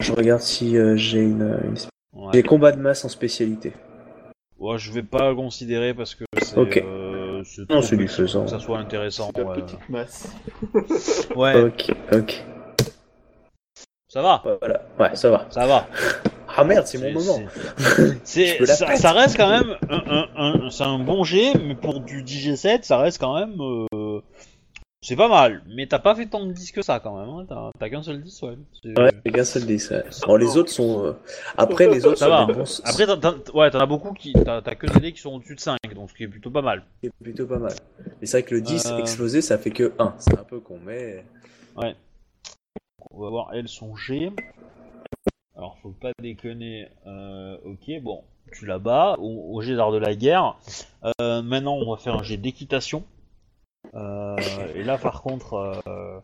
Je 0.00 0.12
regarde 0.12 0.42
si 0.42 0.76
euh, 0.76 0.96
j'ai 0.96 1.22
une, 1.22 1.58
une... 1.64 1.76
ouais. 2.12 2.30
J'ai 2.34 2.42
combat 2.42 2.72
de 2.72 2.80
masse 2.80 3.04
en 3.04 3.08
spécialité. 3.08 3.72
Ouais, 4.58 4.78
je 4.78 4.92
vais 4.92 5.02
pas 5.02 5.30
le 5.30 5.34
considérer 5.34 5.94
parce 5.94 6.14
que 6.14 6.24
c'est. 6.40 6.56
Ok. 6.56 6.76
euh, 6.76 7.01
c'est 7.44 7.68
Non, 7.70 7.82
c'est 7.82 7.96
faisant. 8.08 8.44
Que 8.44 8.50
ça 8.50 8.58
soit 8.60 8.78
intéressant. 8.78 9.30
La 9.36 9.44
Ouais, 9.44 9.60
petite 9.60 9.88
masse. 9.88 10.28
Ouais, 11.36 11.62
Ok, 11.62 11.92
ok. 12.12 12.44
ça 14.08 14.22
va. 14.22 14.42
Voilà, 14.60 14.82
ouais, 14.98 15.14
ça 15.14 15.30
va. 15.30 15.46
Ça 15.50 15.66
va. 15.66 15.86
Ah 16.54 16.64
merde, 16.64 16.86
c'est 16.86 16.98
mon 16.98 17.12
moment. 17.12 17.40
C'est, 18.24 18.66
ça, 18.66 19.12
reste 19.12 19.38
quand 19.38 19.48
même 19.48 19.74
un, 19.88 20.02
un- 20.06 20.28
un- 20.66 20.70
c'est 20.70 20.84
un 20.84 20.98
bon 20.98 21.24
G, 21.24 21.50
mais 21.66 21.74
pour 21.74 22.00
du 22.00 22.22
DG7, 22.22 22.82
ça 22.82 22.98
reste 22.98 23.18
quand 23.18 23.34
même. 23.40 23.54
euh, 23.94 24.20
c'est 25.02 25.16
pas 25.16 25.28
mal, 25.28 25.62
mais 25.68 25.86
t'as 25.86 25.98
pas 25.98 26.14
fait 26.14 26.26
tant 26.26 26.44
de 26.46 26.52
10 26.52 26.72
que 26.72 26.80
ça 26.80 27.00
quand 27.00 27.18
même. 27.18 27.28
Hein. 27.28 27.44
T'as, 27.48 27.70
t'as 27.78 27.90
qu'un 27.90 28.02
seul 28.02 28.22
10, 28.22 28.40
ouais. 28.42 28.56
C'est- 28.82 28.98
Ouais, 28.98 29.10
gars, 29.26 29.44
ça 29.44 29.58
le 29.58 29.66
dit, 29.66 29.82
ouais. 29.90 30.02
Bon, 30.26 30.36
les 30.36 30.56
autres 30.56 30.70
sont. 30.70 31.04
euh, 31.04 31.12
Après, 31.58 31.88
les 31.88 32.06
autres 32.06 32.18
Ça 32.18 32.26
sont 32.26 32.30
va. 32.30 32.46
des 32.46 32.52
bons- 32.54 32.82
Après, 32.84 33.06
t'en, 33.06 33.18
t'en- 33.18 33.52
ouais, 33.58 33.70
t'en 33.70 33.80
as 33.80 33.86
beaucoup 33.86 34.12
qui. 34.12 34.32
T'as, 34.32 34.62
t'as 34.62 34.74
que 34.76 34.86
des 34.86 35.00
dés 35.00 35.12
qui 35.12 35.20
sont 35.20 35.34
au-dessus 35.34 35.56
de 35.56 35.60
5, 35.60 35.78
donc 35.94 36.08
ce 36.10 36.14
qui 36.14 36.22
est 36.22 36.28
plutôt 36.28 36.50
pas 36.50 36.62
mal. 36.62 36.84
c'est 37.02 37.12
plutôt 37.20 37.46
pas 37.46 37.58
mal. 37.58 37.72
Mais 38.20 38.26
c'est 38.26 38.40
vrai 38.40 38.48
que 38.48 38.54
le 38.54 38.60
10 38.62 38.86
Euh. 38.86 38.98
explosé, 38.98 39.42
ça 39.42 39.58
fait 39.58 39.70
que 39.72 39.92
1. 39.98 40.14
C'est 40.18 40.38
un 40.38 40.44
peu 40.44 40.60
con, 40.60 40.78
mais. 40.84 41.24
on 43.10 43.20
va 43.20 43.28
voir 43.30 43.50
elle 43.54 43.68
son 43.68 43.94
G. 43.96 44.32
Alors 45.56 45.76
faut 45.82 45.90
pas 45.90 46.12
déconner. 46.20 46.88
Euh, 47.06 47.56
ok, 47.64 48.00
bon, 48.02 48.22
tu 48.52 48.66
la 48.66 48.78
bats 48.78 49.16
au, 49.18 49.54
au 49.54 49.60
jet 49.60 49.76
d'art 49.76 49.92
de 49.92 49.98
la 49.98 50.14
guerre. 50.14 50.56
Maintenant 51.20 51.74
on 51.74 51.90
va 51.90 51.96
faire 51.98 52.14
un 52.14 52.22
jet 52.22 52.36
d'équitation. 52.36 53.04
Euh, 53.94 54.36
et 54.74 54.84
là 54.84 54.96
par 54.98 55.22
contre, 55.22 55.54
euh, 55.86 56.20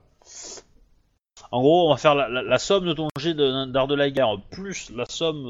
en 1.51 1.61
gros 1.61 1.87
on 1.87 1.91
va 1.91 1.97
faire 1.97 2.15
la, 2.15 2.29
la- 2.29 2.43
la 2.43 2.59
somme 2.59 2.87
de 2.87 2.93
ton 2.93 3.09
jet 3.19 3.35
de- 3.35 3.67
d'art 3.67 3.87
de 3.87 3.95
la 3.95 4.11
guerre 4.11 4.41
plus 4.51 4.91
la 4.91 5.05
somme 5.07 5.45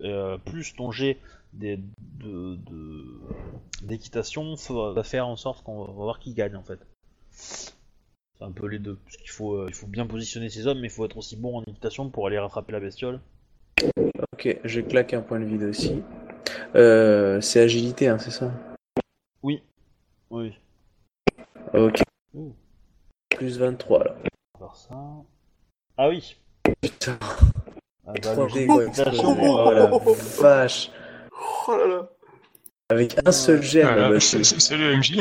euh, 0.00 0.38
plus 0.38 0.74
ton 0.74 0.90
jet 0.92 1.18
de- 1.52 1.78
de- 2.20 2.56
d'équitation 3.82 4.56
faut- 4.56 4.92
va 4.92 5.02
faire 5.02 5.26
en 5.26 5.36
sorte 5.36 5.62
qu'on 5.64 5.84
va 5.84 5.92
voir 5.92 6.18
qui 6.18 6.32
gagne 6.34 6.56
en 6.56 6.62
fait. 6.62 6.78
C'est 7.30 7.72
un 8.44 8.52
peu 8.52 8.66
les 8.66 8.78
deux. 8.78 8.96
Parce 9.04 9.16
qu'il 9.16 9.30
faut, 9.30 9.68
il 9.68 9.74
faut 9.74 9.86
bien 9.86 10.06
positionner 10.06 10.48
ses 10.48 10.66
hommes, 10.66 10.80
mais 10.80 10.86
il 10.88 10.90
faut 10.90 11.04
être 11.04 11.16
aussi 11.16 11.36
bon 11.36 11.58
en 11.58 11.62
équitation 11.62 12.08
pour 12.08 12.26
aller 12.26 12.38
rattraper 12.38 12.72
la 12.72 12.80
bestiole. 12.80 13.20
Ok, 14.32 14.58
je 14.64 14.80
claque 14.80 15.14
un 15.14 15.20
point 15.20 15.38
de 15.40 15.44
vide 15.44 15.62
aussi. 15.64 16.02
Euh, 16.74 17.40
c'est 17.40 17.60
agilité, 17.60 18.08
hein, 18.08 18.18
c'est 18.18 18.30
ça? 18.30 18.50
Oui. 20.30 20.56
Ok. 21.74 22.02
Ouh. 22.34 22.54
Plus 23.30 23.58
23 23.58 24.04
là. 24.04 24.14
On 24.60 24.64
va 24.64 24.68
faire 24.68 24.76
ça. 24.76 24.98
Ah 25.96 26.08
oui. 26.08 26.36
Putain, 26.80 27.18
Ah, 28.06 28.12
bah, 28.12 28.20
trois 28.20 28.44
le 28.44 28.48
jet 28.48 28.60
dés, 28.60 28.66
quoi, 28.66 28.84
d'équitation, 28.84 29.12
exploser. 29.12 29.48
Oh 29.48 29.70
la 29.70 29.86
vache. 30.40 30.90
Oh 31.68 31.76
là 31.76 31.86
là 31.86 32.08
Avec 32.90 33.16
un 33.26 33.32
seul 33.32 33.62
jet, 33.62 33.82
Voilà, 33.82 34.08
bah, 34.10 34.20
c'est- 34.20 34.42
c'est- 34.44 34.54
c'est- 34.54 34.60
Salut 34.60 34.96
MJ. 34.96 35.20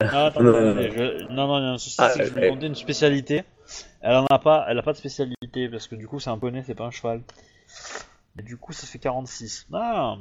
Ah, 0.00 0.26
attends, 0.26 0.42
Non, 0.42 0.52
non, 0.52 0.70
attendez, 0.70 0.90
je- 0.90 1.32
non, 1.32 1.46
non, 1.46 1.78
souci, 1.78 1.96
Ah, 1.98 2.10
c'est 2.10 2.20
que 2.20 2.24
je 2.26 2.32
lui 2.34 2.40
ai 2.40 2.44
demandé 2.48 2.66
une 2.66 2.74
spécialité. 2.74 3.44
Elle 4.00 4.16
en 4.16 4.26
a 4.26 4.38
pas, 4.38 4.66
elle 4.68 4.78
a 4.78 4.82
pas 4.82 4.92
de 4.92 4.98
spécialité, 4.98 5.68
parce 5.68 5.86
que 5.86 5.94
du 5.94 6.08
coup, 6.08 6.18
c'est 6.18 6.30
un 6.30 6.38
poney, 6.38 6.62
c'est 6.66 6.74
pas 6.74 6.84
un 6.86 6.90
cheval. 6.90 7.22
Et 8.38 8.42
du 8.42 8.56
coup, 8.56 8.72
ça 8.72 8.86
fait 8.86 8.98
46. 8.98 9.66
Ah 9.72 10.16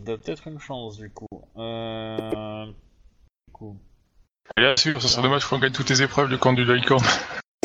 a 0.00 0.04
peut-être 0.04 0.46
une 0.46 0.60
chance, 0.60 0.96
du 0.98 1.10
coup. 1.10 1.26
Euh... 1.56 2.66
Du 2.66 3.52
coup. 3.52 3.76
Bien 4.56 4.76
sûr, 4.76 5.00
ça 5.00 5.08
serait 5.08 5.22
dommage 5.22 5.44
qu'on 5.44 5.58
gagne 5.58 5.72
toutes 5.72 5.86
tes 5.86 6.02
épreuves 6.02 6.28
de 6.30 6.36
camp 6.36 6.52
du 6.52 6.64
Lycorn. 6.64 7.02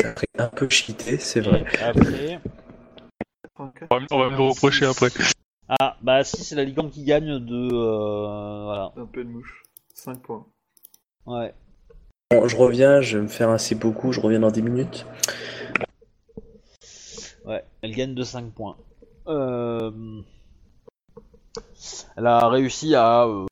ça 0.00 0.12
ferait 0.14 0.26
un 0.38 0.48
peu 0.48 0.68
cheaté, 0.68 1.18
c'est 1.18 1.40
vrai. 1.40 1.64
Et 1.80 1.82
après... 1.82 2.40
34, 3.54 3.88
On 3.90 3.94
va 3.96 4.00
me- 4.00 4.06
on 4.12 4.18
va 4.18 4.30
me 4.30 4.36
le 4.36 4.42
reprocher 4.42 4.86
après. 4.86 5.08
Ah, 5.68 5.96
bah 6.02 6.22
si, 6.24 6.44
c'est 6.44 6.54
la 6.56 6.64
licorne 6.64 6.90
qui 6.90 7.04
gagne 7.04 7.38
de... 7.38 7.68
Euh... 7.72 8.64
Voilà. 8.64 8.92
Un 8.96 9.06
peu 9.06 9.24
de 9.24 9.28
mouche. 9.30 9.62
5 9.94 10.20
points. 10.20 10.44
Ouais. 11.26 11.54
Bon, 12.30 12.46
je 12.48 12.56
reviens, 12.56 13.00
je 13.00 13.16
vais 13.18 13.22
me 13.24 13.28
faire 13.28 13.50
assez 13.50 13.74
beaucoup, 13.74 14.12
je 14.12 14.20
reviens 14.20 14.40
dans 14.40 14.50
10 14.50 14.62
minutes. 14.62 15.06
Ouais, 17.44 17.64
elle 17.82 17.94
gagne 17.94 18.14
de 18.14 18.22
5 18.24 18.52
points. 18.52 18.76
Euh... 19.26 19.90
Elle 22.16 22.26
a 22.26 22.48
réussi 22.48 22.94
à, 22.94 23.24
euh, 23.26 23.46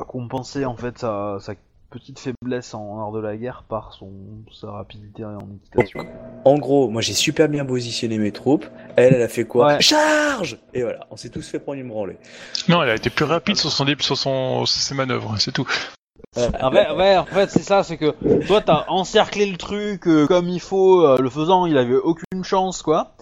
à 0.00 0.04
compenser 0.04 0.64
en 0.64 0.76
fait 0.76 0.98
sa, 0.98 1.38
sa 1.40 1.54
petite 1.90 2.18
faiblesse 2.18 2.72
en 2.74 3.00
art 3.00 3.12
de 3.12 3.20
la 3.20 3.36
guerre 3.36 3.64
par 3.68 3.92
son 3.92 4.10
sa 4.52 4.70
rapidité 4.70 5.24
en 5.24 5.38
équitation. 5.56 6.06
En 6.44 6.58
gros, 6.58 6.88
moi 6.88 7.02
j'ai 7.02 7.12
super 7.12 7.48
bien 7.48 7.64
positionné 7.64 8.18
mes 8.18 8.32
troupes. 8.32 8.66
Elle, 8.96 9.14
elle 9.14 9.22
a 9.22 9.28
fait 9.28 9.44
quoi 9.44 9.66
Ouais. 9.66 9.80
Charge 9.80 10.58
Et 10.72 10.82
voilà, 10.82 11.06
on 11.10 11.16
s'est 11.16 11.30
tous 11.30 11.46
fait 11.46 11.58
prendre 11.58 11.80
une 11.80 11.88
branlée. 11.88 12.16
Non, 12.68 12.82
elle 12.82 12.90
a 12.90 12.94
été 12.94 13.10
plus 13.10 13.24
rapide 13.24 13.56
sur, 13.56 13.70
son, 13.70 13.84
sur, 13.98 14.16
son, 14.16 14.64
sur 14.64 14.80
ses 14.80 14.94
manœuvres, 14.94 15.34
c'est 15.38 15.52
tout. 15.52 15.66
En 16.36 16.70
fait, 16.70 16.90
ouais, 16.92 17.16
en 17.16 17.24
fait 17.24 17.50
c'est 17.50 17.62
ça, 17.62 17.82
c'est 17.82 17.96
que 17.96 18.14
toi 18.46 18.60
t'as 18.60 18.84
encerclé 18.88 19.46
le 19.46 19.56
truc 19.56 20.06
euh, 20.06 20.26
comme 20.26 20.48
il 20.48 20.60
faut, 20.60 21.04
euh, 21.04 21.18
le 21.18 21.28
faisant 21.28 21.66
il 21.66 21.76
avait 21.76 21.96
aucune 21.96 22.44
chance 22.44 22.82
quoi. 22.82 23.12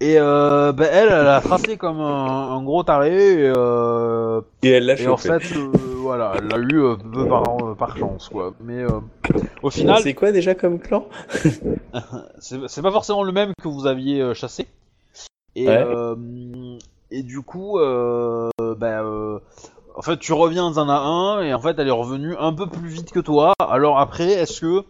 Et 0.00 0.14
euh, 0.18 0.72
bah, 0.72 0.86
elle, 0.86 1.08
elle 1.08 1.26
a 1.26 1.40
tracé 1.40 1.76
comme 1.76 2.00
un, 2.00 2.52
un 2.52 2.62
gros 2.62 2.84
taré 2.84 3.40
et, 3.40 3.52
euh, 3.56 4.40
Et 4.62 4.70
elle 4.70 4.86
l'a 4.86 4.94
et 5.00 5.08
en 5.08 5.16
fait 5.16 5.42
euh, 5.56 5.72
voilà, 5.96 6.34
elle 6.38 6.46
l'a 6.46 6.58
eu 6.58 6.80
euh, 6.80 6.94
peu 6.96 7.26
par, 7.26 7.42
par 7.76 7.96
chance 7.98 8.28
quoi. 8.28 8.54
Mais 8.60 8.84
au 9.62 9.70
final, 9.70 10.00
C'est 10.02 10.14
quoi 10.14 10.30
déjà 10.30 10.54
comme 10.54 10.78
clan 10.78 11.06
c'est 12.38 12.82
pas 12.82 12.92
forcément 12.92 13.24
le 13.24 13.32
même 13.32 13.52
que 13.60 13.68
vous 13.68 13.86
aviez 13.86 14.34
chassé. 14.34 14.68
Et, 15.56 15.66
Ouais. 15.66 15.84
et 17.10 17.22
du 17.24 17.40
coup, 17.42 17.78
bah, 18.58 19.02
en 19.96 20.02
fait, 20.02 20.18
tu 20.18 20.32
reviens 20.32 20.70
d'un 20.70 20.88
à 20.88 20.98
un, 20.98 21.42
et 21.42 21.52
en 21.52 21.58
fait, 21.60 21.76
elle 21.78 21.88
est 21.88 21.90
revenue 21.90 22.36
un 22.38 22.52
peu 22.52 22.68
plus 22.68 22.88
vite 22.88 23.10
que 23.10 23.18
toi. 23.18 23.52
Alors 23.58 23.98
après, 23.98 24.30
est-ce 24.30 24.60
que, 24.60 24.84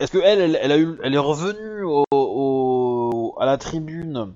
est-ce 0.00 0.12
que 0.12 0.18
elle, 0.22 0.40
elle, 0.40 0.58
elle 0.60 0.72
a 0.72 0.78
eu, 0.78 0.98
elle 1.02 1.14
est 1.14 1.18
revenue 1.18 1.82
au- 1.84 2.04
à 3.40 3.46
la 3.46 3.56
tribune 3.56 4.34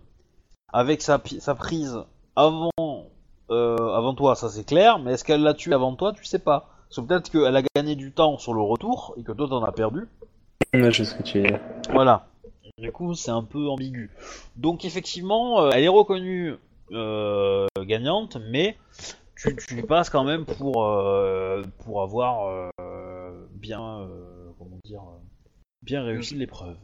avec 0.73 1.03
sa, 1.03 1.19
pi- 1.21 1.41
sa 1.41 1.55
prise 1.55 1.97
avant, 2.35 2.71
euh, 3.51 3.77
avant 3.95 4.15
toi, 4.15 4.35
ça 4.35 4.49
c'est 4.49 4.65
clair. 4.65 4.99
Mais 4.99 5.13
est-ce 5.13 5.23
qu'elle 5.25 5.43
l'a 5.43 5.55
tué 5.55 5.73
avant 5.75 5.95
toi, 5.95 6.13
tu 6.13 6.25
sais 6.25 6.39
pas. 6.41 6.69
Que 6.95 7.01
peut-être 7.01 7.31
qu'elle 7.31 7.55
a 7.57 7.63
gagné 7.77 7.97
du 7.97 8.13
temps 8.13 8.39
sur 8.39 8.55
le 8.55 8.63
retour 8.63 9.15
et 9.17 9.23
que 9.23 9.33
toi 9.33 9.47
t'en 9.49 9.63
as 9.63 9.73
perdu. 9.73 10.09
Ouais, 10.73 10.91
je 10.91 11.05
sais 11.05 11.11
ce 11.11 11.15
que 11.15 11.23
tu 11.23 11.41
veux 11.41 11.49
dire. 11.49 11.61
Voilà. 11.93 12.27
Du 12.79 12.91
coup, 12.91 13.15
c'est 13.15 13.31
un 13.31 13.43
peu 13.45 13.69
ambigu. 13.69 14.11
Donc, 14.57 14.85
effectivement, 14.85 15.61
euh, 15.61 15.71
elle 15.75 15.85
est 15.85 15.89
reconnue 15.89 16.55
euh, 16.93 17.67
gagnante, 17.83 18.37
mais 18.51 18.77
tu, 19.37 19.55
tu 19.57 19.83
passes 19.83 20.09
quand 20.11 20.25
même 20.25 20.45
pour, 20.45 20.85
euh, 20.85 21.63
pour 21.85 22.03
avoir 22.03 22.47
euh, 22.81 23.47
bien, 23.51 24.01
euh, 24.01 24.51
comment 24.59 24.79
dire, 24.85 25.03
bien 25.83 26.03
réussi 26.03 26.35
l'épreuve. 26.37 26.77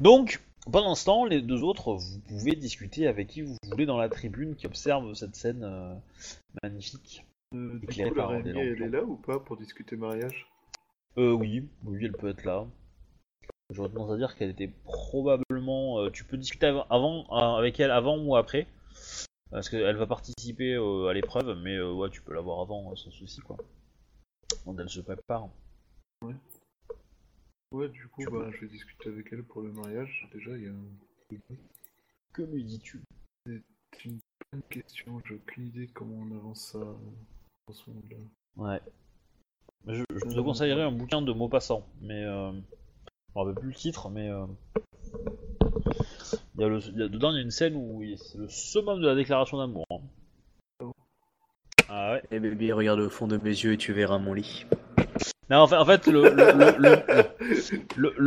Donc, 0.00 0.42
pendant 0.70 0.94
ce 0.94 1.04
temps, 1.04 1.24
les 1.24 1.40
deux 1.40 1.62
autres, 1.62 1.94
vous 1.94 2.20
pouvez 2.20 2.54
discuter 2.56 3.06
avec 3.06 3.28
qui 3.28 3.42
vous 3.42 3.56
voulez 3.70 3.86
dans 3.86 3.98
la 3.98 4.08
tribune 4.08 4.54
qui 4.54 4.66
observe 4.66 5.14
cette 5.14 5.36
scène 5.36 5.62
euh, 5.64 5.94
magnifique. 6.62 7.24
Euh, 7.54 7.78
du 7.80 7.86
coup, 7.86 7.92
elle 8.30 8.82
est 8.82 8.88
là 8.88 9.02
ou 9.02 9.16
pas 9.16 9.40
pour 9.40 9.56
discuter 9.56 9.96
mariage? 9.96 10.46
Euh, 11.18 11.32
oui, 11.32 11.66
oui, 11.84 12.04
elle 12.04 12.12
peut 12.12 12.28
être 12.28 12.44
là. 12.44 12.66
J'aurais 13.70 13.88
tendance 13.88 14.12
à 14.12 14.16
dire 14.16 14.36
qu'elle 14.36 14.50
était 14.50 14.70
probablement. 14.84 16.00
euh, 16.00 16.10
tu 16.10 16.24
peux 16.24 16.36
discuter 16.36 16.66
av- 16.66 16.86
avant, 16.90 17.24
euh, 17.30 17.58
avec 17.58 17.80
elle 17.80 17.90
avant 17.90 18.18
ou 18.18 18.36
après. 18.36 18.66
Parce 19.50 19.68
qu'elle 19.68 19.96
va 19.96 20.06
participer 20.06 20.76
à 20.76 21.12
l'épreuve, 21.12 21.58
mais 21.60 21.80
ouais, 21.80 22.08
tu 22.10 22.22
peux 22.22 22.32
la 22.34 22.40
voir 22.40 22.60
avant 22.60 22.94
sans 22.94 23.10
souci 23.10 23.40
quoi. 23.40 23.56
Quand 24.64 24.78
elle 24.78 24.88
se 24.88 25.00
prépare. 25.00 25.48
Ouais, 26.24 26.34
du 27.72 28.08
coup, 28.08 28.24
bah, 28.30 28.50
je 28.52 28.60
vais 28.60 28.66
discuter 28.68 29.08
avec 29.10 29.28
elle 29.32 29.44
pour 29.44 29.62
le 29.62 29.70
mariage. 29.72 30.28
Déjà, 30.32 30.50
il 30.56 30.64
y 30.64 30.66
a 30.66 30.70
un... 30.70 31.36
Que 32.32 32.42
lui 32.42 32.64
dis-tu? 32.64 33.00
C'est 33.46 33.62
une 34.04 34.18
bonne 34.52 34.62
question. 34.68 35.20
J'ai 35.26 35.34
aucune 35.36 35.66
idée 35.66 35.88
comment 35.92 36.16
on 36.16 36.36
avance 36.36 36.72
ça 36.72 36.78
euh, 36.78 36.94
dans 37.68 37.74
ce 37.74 37.90
monde-là. 37.90 38.16
Ouais. 38.56 38.80
Je, 39.86 40.02
je 40.10 40.34
te 40.34 40.40
conseillerais 40.40 40.82
un 40.82 40.92
bouquin 40.92 41.22
de 41.22 41.32
Maupassant, 41.32 41.86
mais 42.02 42.24
euh, 42.24 42.52
je 42.52 42.58
me 42.58 43.38
rappelle 43.38 43.54
plus 43.54 43.68
le 43.68 43.74
titre, 43.74 44.10
mais 44.10 44.28
euh, 44.28 44.46
il 46.56 46.60
y 46.60 46.64
a 46.64 46.68
le, 46.68 46.80
il 46.88 46.98
y 46.98 47.02
a- 47.02 47.08
dedans 47.08 47.30
il 47.30 47.36
y 47.36 47.38
a 47.38 47.42
une 47.42 47.50
scène 47.50 47.76
où 47.76 48.02
il- 48.02 48.18
c'est 48.18 48.36
le 48.38 48.48
summum 48.48 49.00
de 49.00 49.06
la 49.06 49.14
déclaration 49.14 49.58
d'amour. 49.58 49.86
hein. 49.90 50.00
Ah 50.80 50.84
bon? 50.84 50.92
Ah 51.88 52.12
ouais. 52.14 52.22
Eh 52.30 52.40
baby, 52.40 52.72
regarde 52.72 53.00
au 53.00 53.08
fond 53.10 53.26
de 53.28 53.38
mes 53.38 53.50
yeux 53.50 53.72
et 53.72 53.78
tu 53.78 53.92
verras 53.92 54.18
mon 54.18 54.34
lit. 54.34 54.66
En 55.52 55.84
fait, 55.84 56.06
le, 56.06 56.22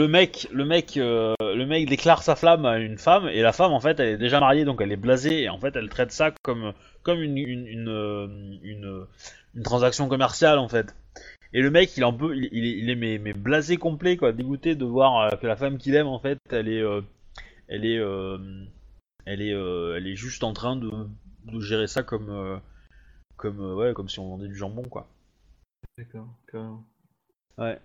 mec, 0.07 0.47
le 0.51 0.65
mec, 0.65 0.97
euh, 0.97 1.33
le 1.39 1.65
mec 1.65 1.87
déclare 1.87 2.21
sa 2.21 2.35
flamme 2.35 2.65
à 2.65 2.79
une 2.79 2.97
femme 2.97 3.29
et 3.29 3.41
la 3.41 3.53
femme 3.53 3.71
en 3.71 3.79
fait 3.79 3.99
elle 4.01 4.09
est 4.09 4.17
déjà 4.17 4.41
mariée 4.41 4.65
donc 4.65 4.81
elle 4.81 4.91
est 4.91 4.97
blasée 4.97 5.43
et 5.43 5.49
en 5.49 5.57
fait 5.57 5.73
elle 5.77 5.87
traite 5.89 6.11
ça 6.11 6.31
comme 6.41 6.73
comme 7.01 7.21
une 7.21 7.37
une 7.37 7.67
une, 7.67 7.87
euh, 7.89 9.05
une 9.55 9.63
transaction 9.63 10.09
commerciale 10.09 10.59
en 10.59 10.67
fait. 10.67 10.95
Et 11.53 11.61
le 11.61 11.71
mec 11.71 11.95
il 11.95 12.89
est, 12.89 12.95
mais, 12.95 13.19
mais 13.19 13.33
blasé 13.33 13.77
complet 13.77 14.17
quoi, 14.17 14.33
dégoûté 14.33 14.75
de 14.75 14.83
voir 14.85 15.21
euh, 15.21 15.37
que 15.37 15.47
la 15.47 15.55
femme 15.55 15.77
qu'il 15.77 15.95
aime 15.95 16.07
en 16.07 16.19
fait 16.19 16.39
elle 16.49 16.67
est 16.67 16.81
euh, 16.81 17.01
elle 17.69 17.85
est 17.85 17.99
euh, 17.99 18.37
elle 19.25 19.41
est 19.41 19.53
euh, 19.53 19.95
elle 19.95 20.07
est 20.07 20.15
juste 20.15 20.43
en 20.43 20.51
train 20.51 20.75
de, 20.75 20.91
de 21.45 21.59
gérer 21.61 21.87
ça 21.87 22.03
comme 22.03 22.29
euh, 22.29 22.57
comme 23.37 23.61
euh, 23.61 23.75
ouais 23.75 23.93
comme 23.93 24.09
si 24.09 24.19
on 24.19 24.27
vendait 24.27 24.47
du 24.49 24.55
jambon 24.55 24.83
quoi. 24.83 25.07
D'accord, 25.97 26.27
carrément. 26.51 26.83
Ouais. 27.57 27.79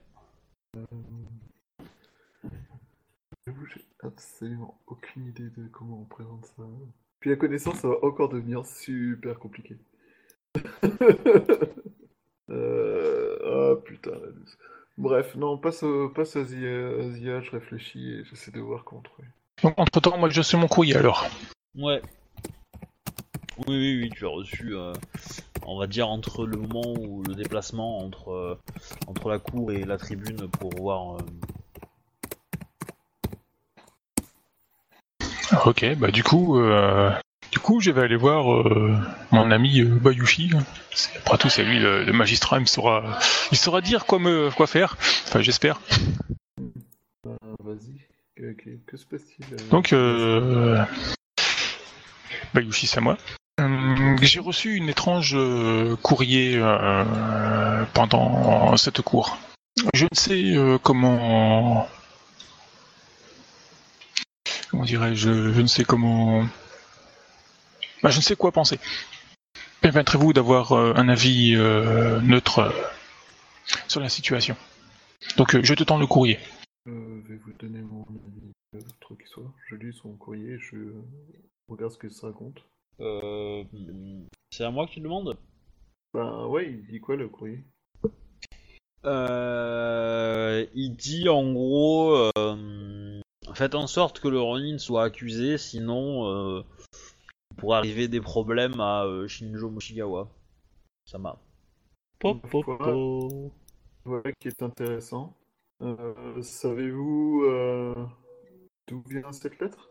J'avoue, 3.46 3.66
j'ai 3.66 3.84
absolument 4.02 4.80
aucune 4.86 5.26
idée 5.26 5.50
de 5.50 5.68
comment 5.68 6.00
on 6.00 6.04
présente 6.04 6.46
ça. 6.56 6.62
Puis 7.20 7.30
la 7.30 7.36
connaissance, 7.36 7.76
ça 7.76 7.88
va 7.88 7.96
encore 8.02 8.28
devenir 8.28 8.64
super 8.64 9.38
compliqué. 9.38 9.76
euh... 12.50 13.38
Ah 13.44 13.76
putain, 13.84 14.12
la 14.12 14.30
douce. 14.32 14.58
Bref, 14.96 15.34
non, 15.36 15.58
passe, 15.58 15.82
au, 15.82 16.08
passe 16.08 16.36
à 16.36 16.44
Zia, 16.44 17.10
Zia, 17.10 17.40
je 17.40 17.50
réfléchis 17.52 18.14
et 18.14 18.24
j'essaie 18.24 18.50
de 18.50 18.60
voir 18.60 18.84
comment 18.84 19.02
trouver. 19.02 19.28
Donc, 19.62 19.74
entre 19.76 20.00
temps, 20.00 20.18
moi, 20.18 20.28
je 20.28 20.42
sais 20.42 20.56
mon 20.56 20.66
courrier 20.66 20.96
alors. 20.96 21.24
Ouais. 21.76 22.02
Oui, 23.66 23.76
oui, 23.76 24.00
oui, 24.02 24.10
tu 24.14 24.24
as 24.24 24.28
reçu, 24.30 24.74
euh, 24.74 24.92
on 25.66 25.78
va 25.78 25.86
dire, 25.86 26.08
entre 26.08 26.46
le 26.46 26.56
moment 26.56 26.94
où 26.98 27.22
le 27.24 27.34
déplacement 27.34 27.98
entre, 27.98 28.30
euh, 28.30 28.58
entre 29.08 29.28
la 29.28 29.38
cour 29.38 29.72
et 29.72 29.84
la 29.84 29.98
tribune 29.98 30.48
pour 30.48 30.70
voir, 30.76 31.16
euh, 31.16 31.18
Ok, 35.64 35.84
bah 35.96 36.10
du 36.10 36.22
coup, 36.22 36.58
euh, 36.58 37.10
du 37.50 37.58
coup, 37.58 37.80
je 37.80 37.90
vais 37.90 38.02
aller 38.02 38.16
voir 38.16 38.52
euh, 38.52 38.96
mon 39.32 39.50
ami 39.50 39.80
euh, 39.80 39.86
Bayushi. 39.86 40.50
C'est- 40.94 41.16
Après 41.18 41.38
tout, 41.38 41.48
c'est 41.48 41.64
lui 41.64 41.80
le, 41.80 42.04
le 42.04 42.12
magistrat. 42.12 42.58
Il 42.58 42.62
me 42.62 42.66
saura, 42.66 43.18
il 43.50 43.56
saura 43.58 43.80
dire 43.80 44.04
quoi 44.06 44.18
me, 44.18 44.50
quoi 44.54 44.66
faire. 44.66 44.96
Enfin, 45.26 45.40
j'espère. 45.40 45.80
Vas-y. 47.64 47.98
Que, 48.36 48.52
que- 48.52 48.78
que 48.86 48.96
se 48.96 49.04
passe-t-il 49.06 49.44
euh, 49.54 49.70
Donc, 49.70 49.92
euh, 49.92 50.84
Bayushi, 52.54 52.86
c'est 52.86 52.98
à 52.98 53.00
moi. 53.00 53.16
Euh, 53.58 54.16
J'ai 54.22 54.40
reçu 54.40 54.76
une 54.76 54.88
étrange 54.88 55.34
euh, 55.34 55.96
courrier 55.96 56.56
euh, 56.56 57.84
pendant 57.92 58.76
cette 58.76 59.02
cour. 59.02 59.36
Je 59.94 60.04
ne 60.04 60.16
sais 60.16 60.78
comment. 60.82 61.88
Comment 64.70 64.84
dirais-je 64.84 65.52
Je 65.52 65.60
ne 65.60 65.66
sais 65.66 65.84
comment. 65.84 66.46
Bah, 68.02 68.10
je 68.10 68.18
ne 68.18 68.22
sais 68.22 68.36
quoi 68.36 68.52
penser. 68.52 68.78
Permettrez-vous 69.80 70.32
d'avoir 70.32 70.72
un 70.72 71.08
avis 71.08 71.54
neutre 71.56 72.72
sur 73.86 74.00
la 74.00 74.08
situation? 74.08 74.56
Donc, 75.36 75.60
je 75.62 75.74
te 75.74 75.84
tends 75.84 75.98
le 75.98 76.06
courrier. 76.06 76.38
Je 76.86 76.92
vais 76.92 77.36
vous 77.36 77.52
donner 77.58 77.82
mon 77.82 78.02
avis, 78.02 78.84
truc 79.00 79.26
soit. 79.26 79.52
Je 79.68 79.76
lis 79.76 79.92
son 79.92 80.16
courrier, 80.16 80.58
je 80.58 80.76
regarde 81.68 81.92
ce 81.92 81.98
qu'il 81.98 82.10
se 82.10 82.24
raconte. 82.26 82.64
Euh, 83.00 83.64
c'est 84.50 84.64
à 84.64 84.70
moi 84.70 84.86
que 84.86 84.92
tu 84.92 85.00
demandes 85.00 85.36
Ben 86.14 86.46
ouais, 86.46 86.70
il 86.70 86.86
dit 86.86 87.00
quoi 87.00 87.16
le 87.16 87.28
courrier? 87.28 87.64
Euh, 89.04 90.66
il 90.74 90.96
dit 90.96 91.28
en 91.28 91.52
gros, 91.52 92.30
euh, 92.36 93.20
faites 93.54 93.76
en 93.76 93.86
sorte 93.86 94.20
que 94.20 94.28
le 94.28 94.40
Ronin 94.40 94.78
soit 94.78 95.04
accusé, 95.04 95.58
sinon 95.58 96.26
euh, 96.26 96.62
il 97.52 97.56
pourrait 97.56 97.78
arriver 97.78 98.08
des 98.08 98.20
problèmes 98.20 98.80
à 98.80 99.04
euh, 99.04 99.28
Shinjo 99.28 99.70
Mushigawa. 99.70 100.28
Ça 101.04 101.18
m'a. 101.18 101.38
Voilà 104.04 104.32
qui 104.40 104.48
est 104.48 104.62
intéressant. 104.62 105.36
Euh, 105.80 106.42
Savez-vous 106.42 107.44
euh, 107.46 107.94
d'où 108.88 109.02
vient 109.08 109.30
cette 109.30 109.60
lettre? 109.60 109.88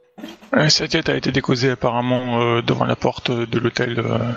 Cette 0.70 0.92
tête 0.92 1.10
a 1.10 1.16
été 1.16 1.32
décausée 1.32 1.72
apparemment 1.72 2.42
euh, 2.42 2.62
devant 2.62 2.86
la 2.86 2.96
porte 2.96 3.32
de 3.32 3.60
l'hôtel 3.60 4.00
euh, 4.00 4.32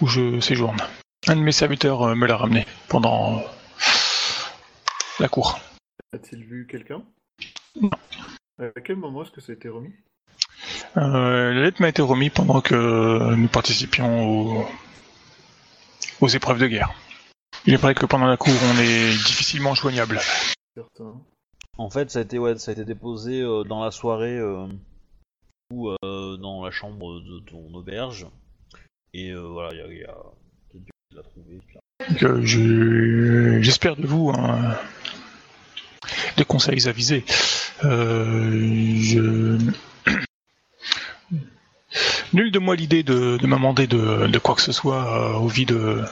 où 0.00 0.06
je 0.06 0.40
séjourne. 0.40 0.78
Un 1.26 1.36
de 1.36 1.42
mes 1.42 1.52
serviteurs 1.52 2.02
euh, 2.02 2.14
me 2.14 2.26
l'a 2.26 2.36
ramené 2.36 2.66
pendant 2.88 3.42
la 5.20 5.28
cour. 5.28 5.60
A-t-il 6.14 6.44
vu 6.44 6.66
quelqu'un? 6.70 7.02
Non. 7.80 7.90
À 8.58 8.80
quel 8.80 8.96
moment 8.96 9.22
est-ce 9.22 9.30
que 9.30 9.40
ça 9.40 9.52
a 9.52 9.54
été 9.54 9.68
remis? 9.68 9.92
La 10.96 11.52
lettre 11.52 11.80
m'a 11.80 11.88
été 11.88 12.02
remise 12.02 12.30
pendant 12.30 12.60
que 12.60 13.34
nous 13.34 13.48
participions 13.48 14.26
aux, 14.26 14.66
aux 16.20 16.28
épreuves 16.28 16.58
de 16.58 16.66
guerre. 16.66 16.92
Il 17.66 17.74
est 17.74 17.76
vrai 17.76 17.94
que 17.94 18.06
pendant 18.06 18.26
la 18.26 18.36
cour, 18.36 18.54
on 18.64 18.78
est 18.80 19.10
difficilement 19.10 19.74
joignable. 19.74 20.18
Certain. 20.74 21.20
En 21.80 21.90
fait, 21.90 22.10
ça 22.10 22.18
a 22.18 22.22
été, 22.22 22.84
déposé 22.84 23.40
euh, 23.40 23.62
dans 23.62 23.84
la 23.84 23.92
soirée 23.92 24.36
euh, 24.36 24.66
ou 25.72 25.90
euh, 25.90 26.36
dans 26.36 26.64
la 26.64 26.72
chambre 26.72 27.20
de 27.20 27.38
ton 27.38 27.72
auberge. 27.72 28.26
Et 29.14 29.32
voilà, 29.32 29.70
il 29.88 29.98
y 29.98 30.04
a, 30.04 30.16
qui 30.72 30.80
l'a 31.14 31.22
J'espère 33.60 33.94
de 33.96 34.06
vous 34.06 34.30
hein, 34.30 34.76
des 36.36 36.44
conseils 36.44 36.88
avisés. 36.88 37.24
Nul 42.32 42.50
de 42.50 42.58
moi 42.58 42.74
l'idée 42.76 43.04
de, 43.04 43.38
de 43.38 43.46
m'amender 43.46 43.86
de, 43.86 44.26
de 44.26 44.38
quoi 44.38 44.56
que 44.56 44.62
ce 44.62 44.72
soit 44.72 45.38
au 45.40 45.46
vu 45.46 45.64
de, 45.64 46.02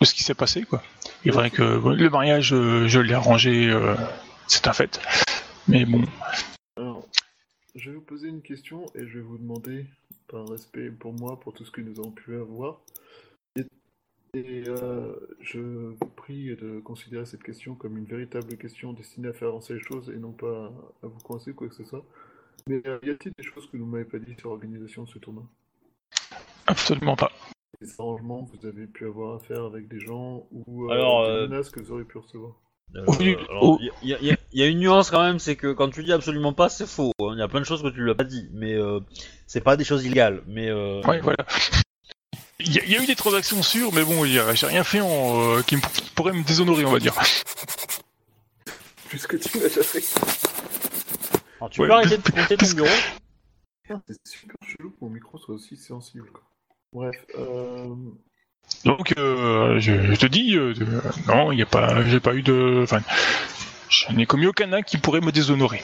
de 0.00 0.04
ce 0.04 0.14
qui 0.14 0.22
s'est 0.24 0.34
passé. 0.34 0.62
Quoi. 0.62 0.82
Il 1.24 1.28
est 1.28 1.32
vrai 1.32 1.50
que 1.50 1.62
le 1.62 2.10
mariage, 2.10 2.48
je 2.48 2.98
l'ai 2.98 3.14
arrangé, 3.14 3.70
c'est 4.48 4.66
un 4.66 4.72
fait. 4.72 5.00
Mais 5.66 5.84
bon, 5.84 6.02
Alors, 6.76 7.06
je 7.74 7.90
vais 7.90 7.96
vous 7.96 8.02
poser 8.02 8.28
une 8.28 8.42
question 8.42 8.86
et 8.94 9.06
je 9.06 9.18
vais 9.18 9.24
vous 9.24 9.38
demander, 9.38 9.86
par 10.28 10.48
respect 10.48 10.90
pour 10.90 11.12
moi, 11.12 11.38
pour 11.38 11.52
tout 11.52 11.64
ce 11.64 11.70
que 11.70 11.80
nous 11.80 11.98
avons 12.00 12.10
pu 12.10 12.36
avoir, 12.36 12.80
et, 13.56 13.66
et, 14.34 14.64
euh, 14.68 15.14
je 15.40 15.60
vous 15.60 16.10
prie 16.16 16.56
de 16.56 16.80
considérer 16.80 17.26
cette 17.26 17.42
question 17.42 17.74
comme 17.74 17.96
une 17.98 18.04
véritable 18.06 18.56
question 18.56 18.92
destinée 18.92 19.28
à 19.28 19.32
faire 19.32 19.48
avancer 19.48 19.74
les 19.74 19.80
choses 19.80 20.10
et 20.10 20.18
non 20.18 20.32
pas 20.32 20.72
à 21.02 21.06
vous 21.06 21.20
coincer 21.20 21.50
ou 21.50 21.54
quoi 21.54 21.68
que 21.68 21.74
ce 21.74 21.84
soit. 21.84 22.04
Mais 22.66 22.82
euh, 22.86 22.98
y 23.02 23.10
a-t-il 23.10 23.32
des 23.36 23.44
choses 23.44 23.66
que 23.70 23.76
vous 23.76 23.86
ne 23.86 23.90
m'avez 23.90 24.04
pas 24.04 24.18
dit 24.18 24.34
sur 24.38 24.50
l'organisation 24.50 25.04
de 25.04 25.08
ce 25.08 25.18
tournoi? 25.18 25.44
Absolument 26.66 27.16
pas. 27.16 27.32
Des 27.80 27.88
arrangements 27.98 28.44
que 28.44 28.56
vous 28.58 28.66
avez 28.66 28.86
pu 28.86 29.06
avoir 29.06 29.36
à 29.36 29.38
faire 29.38 29.64
avec 29.64 29.88
des 29.88 30.00
gens 30.00 30.46
ou 30.50 30.86
euh, 30.86 30.92
Alors, 30.92 31.24
des 31.24 31.30
euh, 31.30 31.48
menaces 31.48 31.70
que 31.70 31.80
vous 31.80 31.92
aurez 31.92 32.04
pu 32.04 32.18
recevoir? 32.18 32.54
Euh, 32.96 33.04
oh. 33.60 33.78
il 34.02 34.08
y, 34.08 34.14
a- 34.14 34.18
y 34.20 34.30
a- 34.32 34.36
y 34.52 34.62
a 34.62 34.66
une 34.66 34.78
nuance 34.78 35.10
quand 35.10 35.22
même, 35.22 35.38
c'est 35.38 35.56
que 35.56 35.72
quand 35.72 35.90
tu 35.90 36.02
dis 36.02 36.12
absolument 36.12 36.52
pas, 36.54 36.68
c'est 36.68 36.86
faux. 36.88 37.12
hein. 37.20 37.32
Il 37.34 37.38
y 37.38 37.42
a 37.42 37.48
plein 37.48 37.60
de 37.60 37.66
choses 37.66 37.82
que 37.82 37.88
tu 37.88 38.02
lui 38.02 38.10
as 38.10 38.14
pas 38.14 38.24
dit, 38.24 38.48
mais 38.52 38.72
euh, 38.74 39.00
c'est 39.46 39.60
pas 39.60 39.76
des 39.76 39.84
choses 39.84 40.04
illégales. 40.06 40.42
Mais 40.46 40.68
euh, 40.70 41.02
Ouais, 41.02 41.20
voilà. 41.20 41.36
Il 42.60 42.74
y, 42.74 42.80
a- 42.80 42.84
il 42.84 42.90
y 42.90 42.96
a 42.96 43.02
eu 43.02 43.06
des 43.06 43.14
transactions 43.14 43.62
sûres, 43.62 43.92
mais 43.92 44.02
bon, 44.04 44.24
j'ai 44.24 44.40
rien 44.40 44.82
fait 44.84 45.00
en, 45.00 45.56
euh, 45.58 45.62
qui, 45.62 45.76
me- 45.76 45.80
qui 45.82 46.10
pourrait 46.14 46.32
me 46.32 46.42
déshonorer, 46.42 46.84
on 46.86 46.90
va 46.92 46.98
dire. 46.98 47.14
Plus 49.08 49.26
que 49.26 49.36
tu 49.36 49.58
l'as 49.58 49.68
déjà 49.68 49.82
fait. 49.82 50.02
alors, 51.60 51.70
tu 51.70 51.80
Ouais, 51.80 51.86
peux 51.88 51.92
arrêter 51.94 52.16
de 52.18 52.22
compter 52.30 52.56
ton 52.56 52.70
bureau 52.74 52.88
C'est 54.06 54.28
super 54.28 54.56
chelou 54.66 54.90
que 54.90 54.96
mon 55.02 55.10
micro 55.10 55.38
soit 55.38 55.54
aussi 55.54 55.76
sensible. 55.76 56.30
Quoi. 56.32 56.42
Bref, 56.92 57.16
euh, 57.38 57.94
Donc, 58.84 59.14
euh, 59.18 59.80
je, 59.80 60.14
te 60.14 60.26
dis, 60.26 60.56
euh, 60.56 60.72
euh, 60.80 61.00
non, 61.26 61.52
il 61.52 61.56
n'y 61.56 61.62
a 61.62 61.66
pas, 61.66 62.04
j'ai 62.04 62.20
pas 62.20 62.34
eu 62.34 62.42
de, 62.42 62.80
enfin, 62.82 63.00
je 63.88 64.12
n'ai 64.12 64.26
commis 64.26 64.46
aucun 64.46 64.72
acte 64.72 64.88
qui 64.88 64.98
pourrait 64.98 65.20
me 65.20 65.32
déshonorer. 65.32 65.82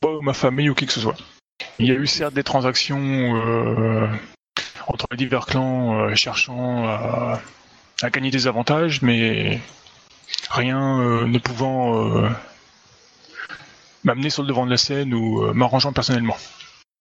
Pas 0.00 0.10
ma 0.22 0.32
famille 0.32 0.68
ou 0.68 0.74
qui 0.74 0.86
que 0.86 0.92
ce 0.92 1.00
soit. 1.00 1.16
Il 1.78 1.86
y 1.86 1.90
a 1.90 1.94
eu 1.94 2.06
certes 2.06 2.34
des 2.34 2.44
transactions 2.44 2.98
euh, 3.00 4.08
entre 4.86 5.06
les 5.10 5.16
divers 5.16 5.46
clans 5.46 6.14
cherchant 6.14 6.86
à, 6.86 7.40
à 8.02 8.10
gagner 8.10 8.30
des 8.30 8.46
avantages, 8.46 9.02
mais 9.02 9.60
rien 10.50 11.24
ne 11.26 11.38
pouvant 11.38 12.30
m'amener 14.04 14.30
sur 14.30 14.42
le 14.42 14.48
devant 14.48 14.66
de 14.66 14.70
la 14.70 14.76
scène 14.76 15.14
ou 15.14 15.52
m'arrangeant 15.52 15.92
personnellement. 15.92 16.36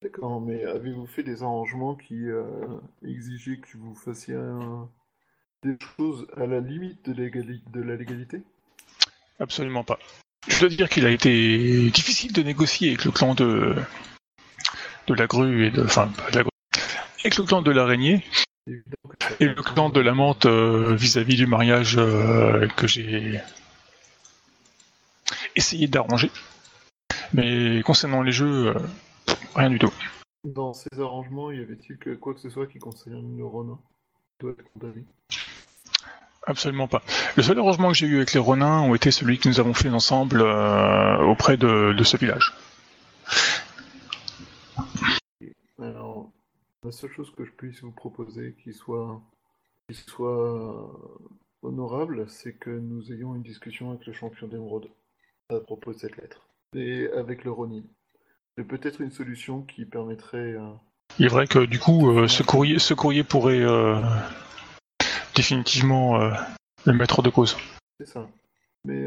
D'accord, 0.05 0.39
mais 0.39 0.63
avez-vous 0.65 1.07
fait 1.07 1.23
des 1.23 1.41
arrangements 1.41 1.95
qui 1.95 2.29
euh, 2.29 2.43
exigeaient 3.03 3.57
que 3.57 3.75
vous 3.75 3.95
fassiez 3.95 4.35
un- 4.35 4.87
des 5.63 5.75
choses 5.97 6.27
à 6.37 6.45
la 6.45 6.59
limite 6.59 7.03
de, 7.09 7.13
l'égali- 7.13 7.63
de 7.73 7.81
la 7.81 7.95
légalité? 7.95 8.43
Absolument 9.39 9.83
pas. 9.83 9.97
Je 10.47 10.59
dois 10.59 10.69
dire 10.69 10.89
qu'il 10.89 11.07
a 11.07 11.09
été 11.09 11.89
difficile 11.89 12.33
de 12.33 12.43
négocier 12.43 12.89
avec 12.89 13.03
le 13.03 13.09
clan 13.09 13.33
de 13.33 13.75
de 15.07 15.13
la 15.15 15.25
grue 15.25 15.65
et 15.65 15.71
de 15.71 15.83
enfin 15.83 16.07
pas 16.09 16.29
de 16.29 16.35
la 16.35 16.43
grue, 16.43 16.51
avec 17.21 17.37
le 17.37 17.43
clan 17.43 17.63
de 17.63 17.71
l'araignée 17.71 18.23
et 19.39 19.45
le 19.45 19.55
clan 19.55 19.89
de 19.89 20.01
la 20.01 20.13
menthe 20.13 20.45
euh, 20.45 20.93
vis-à-vis 20.93 21.35
du 21.35 21.47
mariage 21.47 21.95
euh, 21.97 22.67
que 22.77 22.85
j'ai 22.85 23.41
essayé 25.55 25.87
d'arranger. 25.87 26.29
Mais 27.33 27.81
concernant 27.81 28.21
les 28.21 28.31
jeux, 28.31 28.67
euh, 28.67 28.79
rien 29.55 29.69
du 29.69 29.79
tout. 29.79 29.93
Dans 30.43 30.73
ces 30.73 30.99
arrangements, 30.99 31.51
y 31.51 31.59
avait-il 31.59 31.97
que 31.97 32.13
quoi 32.15 32.33
que 32.33 32.39
ce 32.39 32.49
soit 32.49 32.67
qui 32.67 32.79
concerne 32.79 33.37
le 33.37 33.45
Ronin? 33.45 33.79
Qui 34.39 34.45
doit 34.45 34.51
être 34.51 34.71
condamné 34.73 35.05
Absolument 36.47 36.87
pas. 36.87 37.01
Le 37.37 37.43
seul 37.43 37.57
arrangement 37.57 37.89
que 37.89 37.95
j'ai 37.95 38.05
eu 38.05 38.17
avec 38.17 38.33
les 38.33 38.39
Ronins 38.39 38.81
ont 38.81 38.93
été 38.93 39.09
celui 39.09 39.39
que 39.39 39.49
nous 39.49 39.59
avons 39.59 39.73
fait 39.73 39.89
ensemble 39.89 40.41
euh, 40.41 41.17
auprès 41.23 41.57
de, 41.57 41.93
de 41.93 42.03
ce 42.03 42.17
village. 42.17 42.53
Alors, 45.81 46.29
la 46.83 46.91
seule 46.91 47.11
chose 47.11 47.31
que 47.35 47.45
je 47.45 47.51
puisse 47.51 47.81
vous 47.81 47.91
proposer 47.91 48.55
qui 48.63 48.73
soit, 48.73 49.19
qui 49.89 49.95
soit 49.95 50.91
honorable, 51.63 52.29
c'est 52.29 52.53
que 52.53 52.69
nous 52.69 53.11
ayons 53.11 53.35
une 53.35 53.41
discussion 53.41 53.89
avec 53.89 54.05
le 54.05 54.13
champion 54.13 54.47
d'émeraude 54.47 54.89
à 55.49 55.59
propos 55.59 55.93
de 55.93 55.97
cette 55.97 56.15
lettre. 56.17 56.47
Et 56.75 57.07
avec 57.09 57.43
le 57.43 57.51
Ronin. 57.51 57.83
C'est 58.57 58.63
peut-être 58.65 59.01
une 59.01 59.11
solution 59.11 59.61
qui 59.63 59.85
permettrait... 59.85 60.53
euh, 60.53 60.71
Il 61.19 61.25
est 61.25 61.29
vrai 61.29 61.45
que 61.45 61.65
du 61.65 61.77
coup, 61.79 62.09
euh, 62.09 62.27
ce, 62.27 62.41
courrier, 62.41 62.79
ce 62.79 62.93
courrier 62.93 63.23
pourrait 63.23 63.61
euh, 63.61 64.01
définitivement 65.35 66.21
euh, 66.21 66.31
le 66.85 66.93
mettre 66.93 67.21
de 67.21 67.29
cause. 67.29 67.57
C'est 67.99 68.07
ça. 68.07 68.27
Mais 68.85 69.03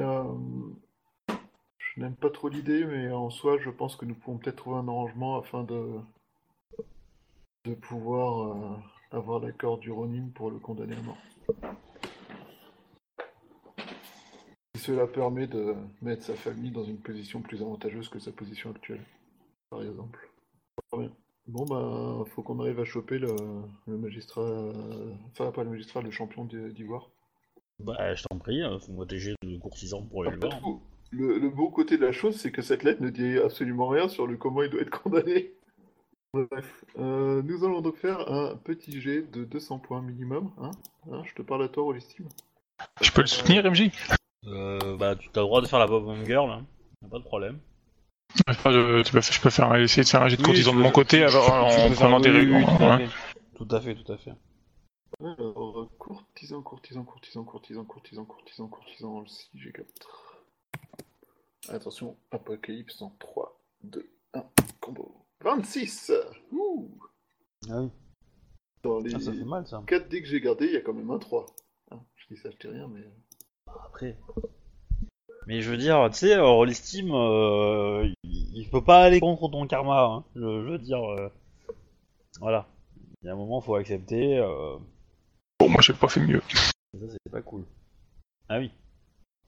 je 1.29 2.01
n'aime 2.01 2.17
pas 2.17 2.31
trop 2.31 2.49
l'idée, 2.49 2.85
mais 2.85 3.11
en 3.11 3.31
soi, 3.31 3.57
je 3.61 3.71
pense 3.71 3.97
que 3.97 4.05
nous 4.05 4.15
pouvons 4.15 4.39
peut-être 4.39 4.57
trouver 4.57 4.79
un 4.79 4.89
arrangement 4.89 5.39
afin 5.39 5.63
de, 5.63 5.99
de 7.65 7.75
pouvoir 7.75 8.81
avoir 9.13 9.41
l'accord 9.41 9.79
du 9.79 9.91
Ronin 9.93 10.29
pour 10.35 10.51
le 10.51 10.59
condamner 10.59 10.97
à 10.97 11.03
mort. 11.03 11.19
Si 14.75 14.83
cela 14.83 15.07
permet 15.07 15.47
de 15.47 15.75
mettre 16.03 16.25
sa 16.25 16.35
famille 16.35 16.73
dans 16.73 16.85
une 16.85 16.99
position 16.99 17.41
plus 17.41 17.63
avantageuse 17.63 18.09
que 18.09 18.19
sa 18.19 18.33
position 18.33 18.71
actuelle, 18.71 19.05
par 19.71 19.83
exemple. 19.83 20.29
Bon, 21.47 21.65
bah, 21.65 22.25
faut 22.35 22.43
qu'on 22.43 22.61
arrive 22.61 22.79
à 22.81 22.85
choper 22.85 23.19
le, 23.19 23.35
le 23.87 23.97
magistrat. 23.97 24.43
euh, 24.43 25.13
Enfin, 25.33 25.51
pas 25.51 25.65
le 25.65 25.71
magistrat, 25.71 26.03
le 26.03 26.11
champion 26.11 26.45
d'I- 26.45 26.73
d'Ivoire. 26.75 27.09
Bah, 27.81 28.15
je 28.15 28.25
t'en 28.29 28.39
prie, 28.39 28.63
euh, 28.63 28.79
fais-moi 28.79 29.07
tes 29.07 29.19
jets 29.19 29.35
de 29.43 29.57
courtisan 29.59 30.03
pour 30.03 30.23
aller 30.23 30.33
le 30.33 30.41
voir. 30.41 30.61
Tout. 30.61 30.81
Le, 31.11 31.39
le 31.39 31.49
bon 31.49 31.71
côté 31.71 31.97
de 31.97 32.05
la 32.05 32.13
chose, 32.13 32.37
c'est 32.37 32.53
que 32.53 32.61
cette 32.61 32.83
lettre 32.83 33.01
ne 33.03 33.09
dit 33.09 33.39
absolument 33.39 33.89
rien 33.89 34.09
sur 34.09 34.27
le 34.27 34.37
comment 34.37 34.63
il 34.63 34.69
doit 34.69 34.83
être 34.83 34.91
condamné. 35.03 35.53
Bref, 36.35 36.85
euh, 36.99 37.41
nous 37.43 37.65
allons 37.65 37.81
donc 37.81 37.97
faire 37.97 38.31
un 38.31 38.55
petit 38.57 39.01
jet 39.01 39.23
de 39.23 39.45
200 39.45 39.79
points 39.79 40.03
minimum. 40.03 40.51
Hein 40.59 40.71
Hein, 41.11 41.23
je 41.25 41.33
te 41.35 41.41
parle 41.41 41.63
à 41.63 41.69
toi, 41.69 41.85
Rolistime. 41.85 42.29
Je 43.01 43.11
peux 43.11 43.23
le 43.23 43.27
soutenir, 43.27 43.65
MJ 43.65 43.91
Euh, 44.45 44.97
bah, 44.99 45.17
tu 45.17 45.29
as 45.29 45.41
le 45.41 45.47
droit 45.47 45.63
de 45.63 45.67
faire 45.67 45.79
la 45.79 45.87
Bob 45.87 46.15
Girl, 46.27 46.51
hein. 46.51 46.67
Y 47.03 47.07
a 47.07 47.09
pas 47.09 47.19
de 47.19 47.25
problème. 47.25 47.59
Enfin, 48.49 48.71
je, 48.71 49.03
tu 49.03 49.13
peux- 49.13 49.21
je 49.21 49.41
peux 49.41 49.51
faire, 49.51 49.75
essayer 49.77 50.05
de 50.05 50.09
faire 50.09 50.23
un 50.23 50.29
jet 50.29 50.37
de 50.37 50.43
Oui, 50.43 50.47
courtisan 50.47 50.73
de 50.75 50.79
mon 50.79 50.91
côté 50.93 51.23
alors, 51.25 51.47
tu- 51.47 51.81
en 51.81 51.91
prenant 51.93 52.21
faire- 52.23 52.33
des 52.33 52.39
règles. 52.39 52.65
tout 52.65 52.85
à 52.85 52.99
fait. 52.99 53.09
Tout 53.55 53.69
à 53.71 53.81
fait, 53.81 53.95
tout 53.95 54.13
à 54.13 54.17
fait. 54.19 54.33
Alors, 55.21 55.89
courtisan, 55.99 56.63
courtisan, 56.63 57.05
courtisan, 57.05 57.45
courtisan, 57.45 57.85
courtisan, 57.85 58.25
courtisan, 58.25 58.69
courtisan, 58.69 59.27
si 59.27 59.49
j'ai 59.55 59.73
4. 59.73 59.87
Attention, 61.71 62.17
Apocalypse 62.31 63.03
en 63.03 63.11
3, 63.19 63.59
2, 63.83 64.09
1, 64.35 64.45
combo. 64.81 65.25
26 65.43 66.13
Ouh 66.53 66.91
Ah 67.71 67.83
oui, 67.83 67.91
Dans 68.83 69.01
les 69.01 69.15
ah, 69.15 69.21
ça 69.21 69.33
fait 69.33 69.45
mal 69.45 69.67
ça. 69.67 69.83
4 69.87 70.09
dés 70.09 70.23
que 70.23 70.29
j'ai 70.29 70.41
gardés, 70.41 70.67
il 70.67 70.73
y 70.73 70.77
a 70.77 70.81
quand 70.81 70.93
même 70.95 71.11
un 71.11 71.19
3. 71.19 71.47
Hein, 71.91 72.01
je 72.17 72.35
dis 72.35 72.41
ça, 72.41 72.51
je 72.51 72.57
dis 72.57 72.69
rien, 72.73 72.89
mais... 72.89 73.05
Après. 73.87 74.17
Mais 75.49 75.63
je 75.63 75.71
veux 75.71 75.79
dire, 75.79 76.09
tu 76.13 76.19
sais, 76.19 76.35
euh, 76.35 76.47
Rollistime, 76.47 77.11
euh, 77.15 78.07
il, 78.23 78.51
il 78.55 78.69
peut 78.69 78.85
pas 78.85 79.03
aller 79.03 79.19
contre 79.19 79.49
ton 79.49 79.67
karma. 79.67 80.03
Hein. 80.05 80.25
Je, 80.37 80.41
je 80.41 80.71
veux 80.73 80.79
dire, 80.79 81.03
euh, 81.03 81.33
voilà. 82.39 82.67
Il 83.23 83.27
y 83.27 83.31
a 83.31 83.33
un 83.33 83.37
moment, 83.37 83.63
faut 83.63 83.75
accepter. 83.75 84.37
Euh, 84.37 84.77
Bon, 85.59 85.71
moi 85.71 85.81
j'ai 85.81 85.95
pas 85.95 86.09
fait 86.09 86.21
mieux. 86.21 86.43
ça, 86.51 87.07
c'est 87.09 87.33
pas 87.33 87.41
cool. 87.41 87.65
Ah 88.51 88.59
oui. 88.59 88.71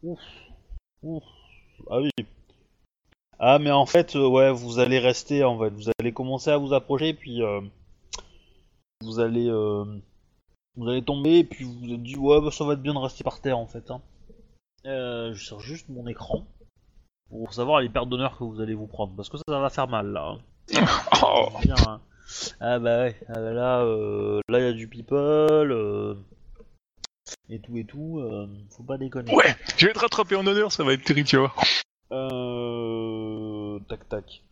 Ouf. 0.03 0.19
Ouf. 1.03 1.23
Ah 1.91 2.01
oui. 2.01 2.11
Ah, 3.39 3.59
mais 3.59 3.71
en 3.71 3.85
fait, 3.85 4.17
euh, 4.17 4.27
ouais, 4.27 4.51
vous 4.51 4.79
allez 4.79 4.99
rester, 4.99 5.45
en 5.45 5.59
fait. 5.59 5.69
Vous 5.69 5.91
allez 6.01 6.13
commencer 6.13 6.51
à 6.51 6.57
vous 6.57 6.73
approcher, 6.73 7.13
puis 7.13 7.43
euh, 7.43 7.61
vous 9.03 9.21
allez, 9.21 9.49
euh, 9.49 9.85
vous 10.77 10.89
allez 10.89 11.03
tomber, 11.03 11.41
et 11.41 11.45
puis 11.45 11.65
vous 11.65 11.75
vous 11.75 11.93
êtes 11.93 12.03
dit, 12.03 12.17
ouais, 12.17 12.41
bah, 12.41 12.51
ça 12.51 12.65
va 12.65 12.73
être 12.73 12.83
bien 12.83 12.95
de 12.95 12.99
rester 12.99 13.23
par 13.23 13.41
terre, 13.41 13.59
en 13.59 13.67
fait. 13.67 13.91
Hein. 13.91 14.01
Euh, 14.87 15.35
je 15.35 15.45
sors 15.45 15.61
juste 15.61 15.89
mon 15.89 16.07
écran 16.07 16.47
pour 17.29 17.53
savoir 17.53 17.81
les 17.81 17.89
pertes 17.89 18.09
d'honneur 18.09 18.37
que 18.39 18.45
vous 18.45 18.61
allez 18.61 18.75
vous 18.75 18.87
prendre, 18.87 19.15
parce 19.15 19.29
que 19.29 19.37
ça, 19.37 19.43
ça 19.49 19.61
va 19.61 19.71
faire 19.71 19.89
mal 19.89 20.07
là. 20.13 20.37
hein. 20.37 20.39
Oh, 21.23 21.49
Bien, 21.63 21.75
hein. 21.87 22.01
Ah 22.61 22.79
bah 22.79 23.01
ouais, 23.01 23.21
ah 23.29 23.35
bah 23.35 23.53
là, 23.53 23.81
euh, 23.83 24.41
là 24.49 24.59
il 24.61 24.65
y 24.65 24.69
a 24.69 24.73
du 24.73 24.89
people, 24.89 25.19
euh, 25.73 26.15
et 27.49 27.59
tout 27.61 27.77
et 27.77 27.85
tout, 27.85 28.19
euh, 28.21 28.47
faut 28.71 28.83
pas 28.85 28.97
déconner. 28.99 29.35
ouais, 29.35 29.55
je 29.77 29.87
vais 29.87 29.93
te 29.93 29.99
rattraper 29.99 30.37
en 30.37 30.47
honneur, 30.47 30.71
ça 30.73 30.85
va 30.85 30.93
être 30.93 31.05
terrible, 31.05 31.29
tu 31.29 31.37
vois. 31.37 31.53
Euh, 32.13 33.79
tac 33.89 34.09
tac. 34.09 34.43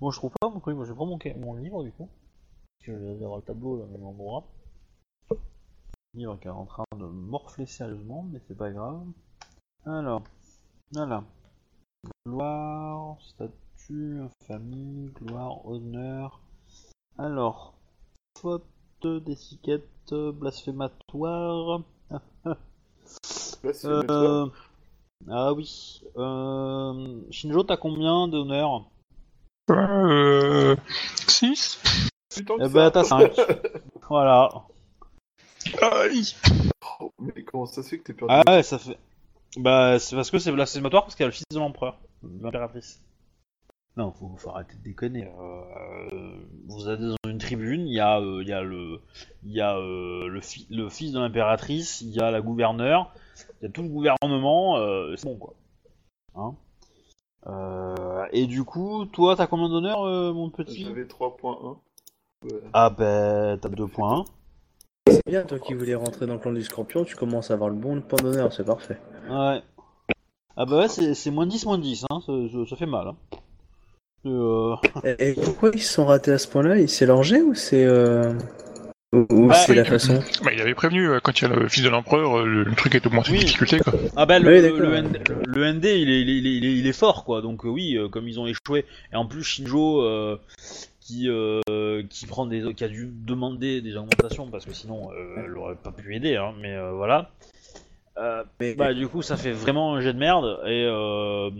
Bon, 0.00 0.10
je 0.10 0.18
trouve 0.18 0.30
pas 0.40 0.48
mon 0.48 0.60
truc, 0.60 0.76
moi 0.76 0.84
je 0.84 0.92
prendre 0.92 1.10
mon, 1.12 1.18
ca- 1.18 1.34
mon 1.36 1.54
livre 1.54 1.82
du 1.84 1.90
coup, 1.92 2.08
parce 2.78 2.86
que 2.86 2.92
je 2.98 3.18
vais 3.18 3.24
avoir 3.24 3.38
le 3.38 3.42
tableau 3.44 3.78
là, 3.78 3.84
au 3.84 3.88
même 3.88 4.04
endroit. 4.04 4.44
Livre 6.14 6.38
qui 6.40 6.48
est 6.48 6.50
en 6.50 6.66
train 6.66 6.84
de 6.96 7.04
morfler 7.06 7.64
sérieusement, 7.66 8.26
mais 8.30 8.40
c'est 8.46 8.56
pas 8.56 8.70
grave. 8.70 9.00
Alors, 9.84 10.22
voilà. 10.92 11.24
Gloire, 12.24 13.16
statut, 13.20 14.20
famille, 14.46 15.10
gloire, 15.10 15.66
honneur. 15.66 16.40
Alors, 17.18 17.74
faute 18.40 18.64
d'étiquette 19.02 20.14
blasphématoire. 20.14 21.82
Euh... 23.84 24.48
Ah 25.30 25.52
oui. 25.52 26.02
Euh... 26.16 27.20
Shinjo, 27.30 27.62
t'as 27.62 27.76
combien 27.76 28.26
d'honneur 28.26 28.90
Euh. 29.70 30.74
6 31.28 32.08
Putain 32.34 32.56
que 32.58 32.64
Eh 32.64 32.68
ben, 32.68 32.90
t'as 32.90 33.04
5. 33.04 33.32
voilà. 34.08 34.50
Aïe 35.80 36.34
Oh, 36.98 37.12
mais 37.20 37.44
comment 37.44 37.66
ça 37.66 37.84
se 37.84 37.88
fait 37.90 37.98
que 37.98 38.04
t'es 38.04 38.14
perdu 38.14 38.34
Ah 38.34 38.42
ouais, 38.48 38.62
ça 38.64 38.78
fait. 38.78 38.98
Bah, 39.56 39.98
c'est 39.98 40.16
parce 40.16 40.30
que 40.30 40.38
c'est 40.38 40.52
blasphématoire 40.52 41.02
parce 41.04 41.14
qu'il 41.14 41.24
y 41.24 41.26
a 41.26 41.28
le 41.28 41.32
fils 41.32 41.44
de 41.52 41.58
l'empereur, 41.58 41.98
de 42.22 42.42
l'impératrice. 42.42 43.00
Non, 43.98 44.10
faut, 44.12 44.34
faut 44.38 44.50
arrêter 44.50 44.74
de 44.76 44.82
déconner. 44.82 45.28
Euh, 45.38 46.38
vous 46.66 46.88
êtes 46.88 47.00
dans 47.00 47.14
une 47.28 47.36
tribune, 47.38 47.86
il 47.86 47.92
y 47.94 48.00
a, 48.00 48.18
euh, 48.20 48.42
il 48.42 48.48
y 48.48 48.52
a 48.52 48.62
le, 48.62 49.00
il 49.44 49.52
y 49.52 49.60
a 49.60 49.76
euh, 49.76 50.28
le, 50.28 50.40
fi- 50.40 50.66
le 50.70 50.88
fils 50.88 51.12
de 51.12 51.18
l'impératrice, 51.20 52.00
il 52.00 52.08
y 52.08 52.20
a 52.20 52.30
la 52.30 52.40
gouverneure, 52.40 53.12
il 53.60 53.66
y 53.66 53.68
a 53.68 53.70
tout 53.70 53.82
le 53.82 53.88
gouvernement, 53.88 54.78
euh, 54.78 55.14
c'est 55.16 55.26
bon 55.26 55.36
quoi. 55.36 55.54
Hein? 56.34 56.54
Euh, 57.48 58.26
et 58.32 58.46
du 58.46 58.64
coup, 58.64 59.04
toi, 59.04 59.36
t'as 59.36 59.46
combien 59.46 59.68
d'honneur, 59.68 60.04
euh, 60.06 60.32
mon 60.32 60.48
petit? 60.48 60.84
J'avais 60.84 61.04
3.1. 61.04 61.76
Ouais. 62.44 62.50
Ah 62.72 62.88
ben, 62.88 63.58
t'as 63.58 63.68
2 63.68 63.86
points. 63.88 64.24
C'est 65.12 65.22
bien, 65.26 65.42
toi 65.44 65.58
qui 65.58 65.74
voulais 65.74 65.94
rentrer 65.94 66.26
dans 66.26 66.34
le 66.34 66.38
clan 66.40 66.52
du 66.52 66.62
scorpion, 66.62 67.04
tu 67.04 67.16
commences 67.16 67.50
à 67.50 67.54
avoir 67.54 67.68
le 67.70 67.76
bon 67.76 68.00
point 68.00 68.18
d'honneur, 68.22 68.52
c'est 68.52 68.64
parfait. 68.64 68.98
Ouais. 69.28 69.60
Ah 70.56 70.66
bah 70.66 70.78
ouais, 70.80 70.88
c'est 70.88 71.30
moins 71.30 71.46
10, 71.46 71.64
moins 71.66 71.78
10, 71.78 72.04
hein, 72.10 72.20
ça, 72.26 72.32
ça- 72.52 72.70
ça 72.70 72.76
fait 72.76 72.86
mal. 72.86 73.08
Hein. 73.08 73.16
Euh, 74.26 74.74
Et, 75.18 75.30
et 75.30 75.34
pourquoi 75.34 75.70
ils 75.74 75.82
se 75.82 75.92
sont 75.94 76.06
ratés 76.06 76.32
à 76.32 76.38
ce 76.38 76.46
point-là? 76.48 76.86
C'est 76.86 77.06
leur 77.06 77.22
jet 77.22 77.40
ou 77.42 77.54
c'est. 77.54 77.84
Euh... 77.84 78.32
Ou, 79.14 79.26
ou 79.30 79.46
Bah, 79.48 79.54
c'est 79.54 79.74
la 79.74 79.84
façon? 79.84 80.20
Bah, 80.44 80.52
il 80.54 80.60
avait 80.60 80.74
prévenu, 80.74 81.08
euh, 81.08 81.20
quand 81.22 81.40
il 81.40 81.48
y 81.48 81.52
a 81.52 81.54
le 81.54 81.68
fils 81.68 81.82
de 81.82 81.88
l'empereur, 81.90 82.44
le, 82.46 82.62
le 82.62 82.74
truc 82.74 82.94
est 82.94 83.04
augmenté 83.06 83.32
Oui. 83.32 83.38
de 83.40 83.44
difficulté, 83.44 83.78
quoi. 83.80 83.92
Ah 84.16 84.24
bah 84.24 84.38
le, 84.38 84.48
Oui, 84.48 84.56
le, 84.62 84.62
d'accord. 84.62 84.80
le 84.80 84.96
ND, 85.02 85.18
le 85.46 85.64
ND, 85.72 85.84
il, 85.84 86.10
est, 86.10 86.22
il, 86.22 86.30
est, 86.30 86.38
il, 86.38 86.64
est, 86.64 86.74
il 86.78 86.86
est 86.86 86.92
fort 86.92 87.24
quoi, 87.24 87.42
donc 87.42 87.64
euh, 87.66 87.68
oui, 87.68 87.96
euh, 87.98 88.08
comme 88.08 88.26
ils 88.28 88.38
ont 88.40 88.46
échoué, 88.46 88.86
et 89.12 89.16
en 89.16 89.26
plus 89.26 89.42
Shinjo 89.42 90.02
euh, 90.02 90.38
qui, 91.04 91.28
euh, 91.28 92.02
qui 92.08 92.26
prend 92.26 92.46
des, 92.46 92.74
qui 92.74 92.84
a 92.84 92.88
dû 92.88 93.10
demander 93.12 93.80
des 93.82 93.96
augmentations 93.96 94.48
parce 94.48 94.64
que 94.64 94.72
sinon 94.72 95.10
euh, 95.12 95.34
elle 95.44 95.56
aurait 95.58 95.74
pas 95.74 95.90
pu 95.90 96.14
aider, 96.14 96.36
hein, 96.36 96.52
mais 96.60 96.74
euh, 96.76 96.92
voilà. 96.92 97.30
Euh, 98.18 98.44
Mais 98.60 98.74
bah 98.74 98.94
du 98.94 99.08
coup 99.08 99.22
ça 99.22 99.36
fait 99.36 99.52
vraiment 99.52 99.94
un 99.94 100.00
jet 100.00 100.12
de 100.12 100.18
merde 100.18 100.60
et 100.66 100.84
euh, 100.86 101.50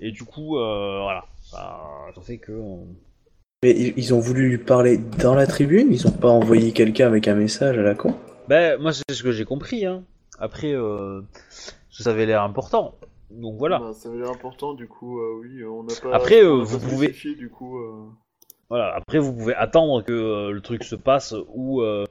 et 0.00 0.10
du 0.12 0.24
coup 0.24 0.56
euh, 0.58 1.00
voilà, 1.02 1.24
ça, 1.42 1.78
ça 2.14 2.20
fait 2.22 2.38
que 2.38 2.52
on- 2.52 2.86
Mais 3.62 3.72
ils 3.96 4.14
ont 4.14 4.18
voulu 4.20 4.48
lui 4.48 4.58
parler 4.58 4.98
dans 4.98 5.34
la 5.34 5.46
tribune 5.46 5.92
Ils 5.92 6.06
ont 6.08 6.12
pas 6.12 6.28
envoyé 6.30 6.72
quelqu'un 6.72 7.06
avec 7.06 7.28
un 7.28 7.34
message 7.34 7.76
à 7.78 7.82
la 7.82 7.94
con? 7.94 8.14
Ben, 8.48 8.80
moi, 8.80 8.92
c'est 8.92 9.02
ce 9.12 9.22
que 9.22 9.30
j'ai 9.30 9.44
compris. 9.44 9.84
Hein. 9.84 10.04
Après, 10.38 10.72
euh, 10.72 11.20
ça 11.90 12.10
avait 12.10 12.24
l'air 12.24 12.42
important. 12.42 12.94
Donc 13.30 13.58
voilà. 13.58 13.78
Bah, 13.80 13.92
ça 13.92 14.08
avait 14.08 14.18
l'air 14.18 14.30
important, 14.30 14.72
du 14.72 14.86
coup, 14.88 15.20
euh, 15.20 15.40
oui, 15.42 15.62
on 15.64 15.82
n'a 15.82 15.92
pas. 16.02 16.14
Après, 16.14 16.42
euh, 16.42 16.62
vous 16.62 16.78
pouvez- 16.78 17.12
du 17.36 17.50
coup. 17.50 17.78
Voilà. 18.68 18.94
Après, 18.94 19.18
vous 19.18 19.32
pouvez 19.32 19.54
attendre 19.54 20.02
que 20.02 20.12
euh, 20.12 20.50
le 20.50 20.60
truc 20.60 20.84
se 20.84 20.94
passe 20.94 21.34
ou, 21.54 21.82
euh, 21.82 22.04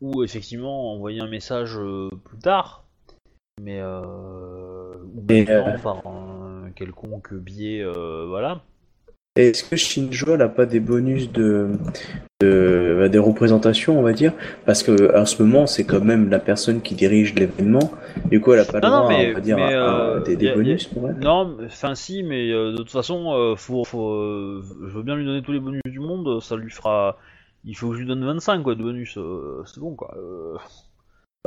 ou 0.00 0.24
effectivement 0.24 0.92
envoyer 0.92 1.20
un 1.20 1.28
message 1.28 1.76
euh, 1.78 2.10
plus 2.24 2.38
tard. 2.38 2.84
Mais 3.60 3.80
euh, 3.80 4.94
ou 5.14 5.22
un 6.04 6.70
quelconque 6.74 7.32
biais, 7.34 7.82
euh, 7.82 8.26
voilà. 8.28 8.60
Est-ce 9.36 9.64
que 9.64 9.76
Shinjo 9.76 10.36
n'a 10.36 10.48
pas 10.48 10.66
des 10.66 10.80
bonus 10.80 11.30
de, 11.30 11.68
de 12.40 12.96
bah, 12.98 13.08
des 13.08 13.18
représentations, 13.18 13.98
on 13.98 14.02
va 14.02 14.12
dire? 14.12 14.32
Parce 14.64 14.82
que 14.82 15.12
à 15.14 15.26
ce 15.26 15.42
moment, 15.42 15.66
c'est 15.66 15.84
quand 15.84 16.00
même 16.00 16.30
la 16.30 16.38
personne 16.38 16.80
qui 16.80 16.94
dirige 16.94 17.34
l'événement. 17.34 17.90
Du 18.30 18.40
coup, 18.40 18.52
elle 18.54 18.60
a 18.60 18.64
pas 18.64 18.80
le 18.80 18.86
droit, 18.86 19.12
on 19.30 19.34
va 19.34 19.40
dire, 19.40 19.56
mais, 19.56 19.74
à- 19.74 19.84
à 19.90 20.00
euh, 20.00 20.20
des, 20.36 20.48
a- 20.48 20.54
bonus 20.54 20.84
pour 20.86 21.08
elle. 21.08 21.16
Non, 21.16 21.56
enfin 21.64 21.94
si, 21.94 22.22
mais 22.22 22.50
euh, 22.50 22.72
de 22.72 22.76
toute 22.78 22.90
façon, 22.90 23.32
euh, 23.34 23.56
faut, 23.56 23.84
faut, 23.84 24.62
je 24.62 24.92
veux 24.96 25.02
bien 25.02 25.16
lui 25.16 25.24
donner 25.24 25.42
tous 25.42 25.52
les 25.52 25.60
bonus 25.60 25.82
du 25.86 26.00
monde, 26.00 26.40
ça 26.42 26.56
lui 26.56 26.70
fera... 26.70 27.18
Il 27.64 27.76
faut 27.76 27.88
que 27.88 27.94
je 27.94 28.00
lui 28.00 28.06
donne 28.06 28.24
25 28.24 28.62
quoi, 28.62 28.74
de 28.76 28.82
bonus, 28.82 29.18
c'est 29.66 29.80
bon 29.80 29.94
quoi. 29.96 30.16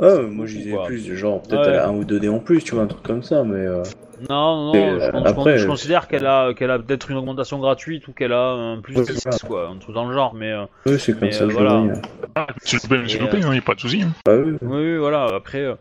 Ah, 0.02 0.22
moi 0.22 0.46
je 0.46 0.56
disais 0.56 0.76
plus, 0.86 1.14
genre 1.14 1.42
peut-être 1.42 1.60
Ouais. 1.66 1.68
elle 1.72 1.78
a 1.78 1.88
un 1.88 1.94
ou 1.94 2.04
deux 2.04 2.18
dés 2.20 2.28
en 2.28 2.38
plus, 2.38 2.62
tu 2.64 2.74
vois, 2.74 2.84
un 2.84 2.86
truc 2.86 3.02
comme 3.02 3.22
ça, 3.22 3.44
mais. 3.44 3.58
euh, 3.66 3.82
Non, 4.28 4.66
non, 4.66 4.74
Et, 4.74 5.00
je, 5.00 5.04
euh, 5.06 5.10
pense- 5.12 5.24
je 5.26 5.30
après, 5.30 5.58
je 5.58 5.66
considère 5.66 6.08
qu'elle 6.08 6.26
a, 6.26 6.52
qu'elle 6.54 6.70
a 6.70 6.78
peut-être 6.78 7.10
une 7.10 7.16
augmentation 7.16 7.58
gratuite 7.58 8.06
ou 8.08 8.12
qu'elle 8.12 8.32
a 8.32 8.50
un 8.52 8.80
plus 8.80 8.94
Ouais, 8.96 9.04
10 9.04 9.18
c'est 9.20 9.32
ça. 9.32 9.46
quoi, 9.46 9.68
un 9.68 9.76
truc 9.78 9.94
dans 9.94 10.06
le 10.06 10.14
genre, 10.14 10.34
mais... 10.34 10.52
euh, 10.52 10.64
Oui, 10.86 10.98
c'est 10.98 11.12
comme 11.12 11.22
Mais, 11.22 11.32
ça 11.32 11.44
euh, 11.44 11.48
je 11.48 11.52
voilà. 11.54 11.74
le 11.74 11.78
voyais. 11.86 12.00
Ah, 12.34 12.46
c'est 12.62 12.82
loupé, 12.82 13.08
c'est 13.08 13.16
Et, 13.16 13.20
loupé, 13.20 13.36
euh, 13.42 13.46
hein, 13.48 13.54
y 13.54 13.58
a 13.58 13.62
pas 13.62 13.74
de 13.74 13.80
souci. 13.80 14.02
hein. 14.02 14.12
Bah 14.26 14.36
oui. 14.36 14.52
oui, 14.62 14.68
oui, 14.68 14.96
voilà, 14.98 15.26
après... 15.34 15.60
euh. 15.62 15.74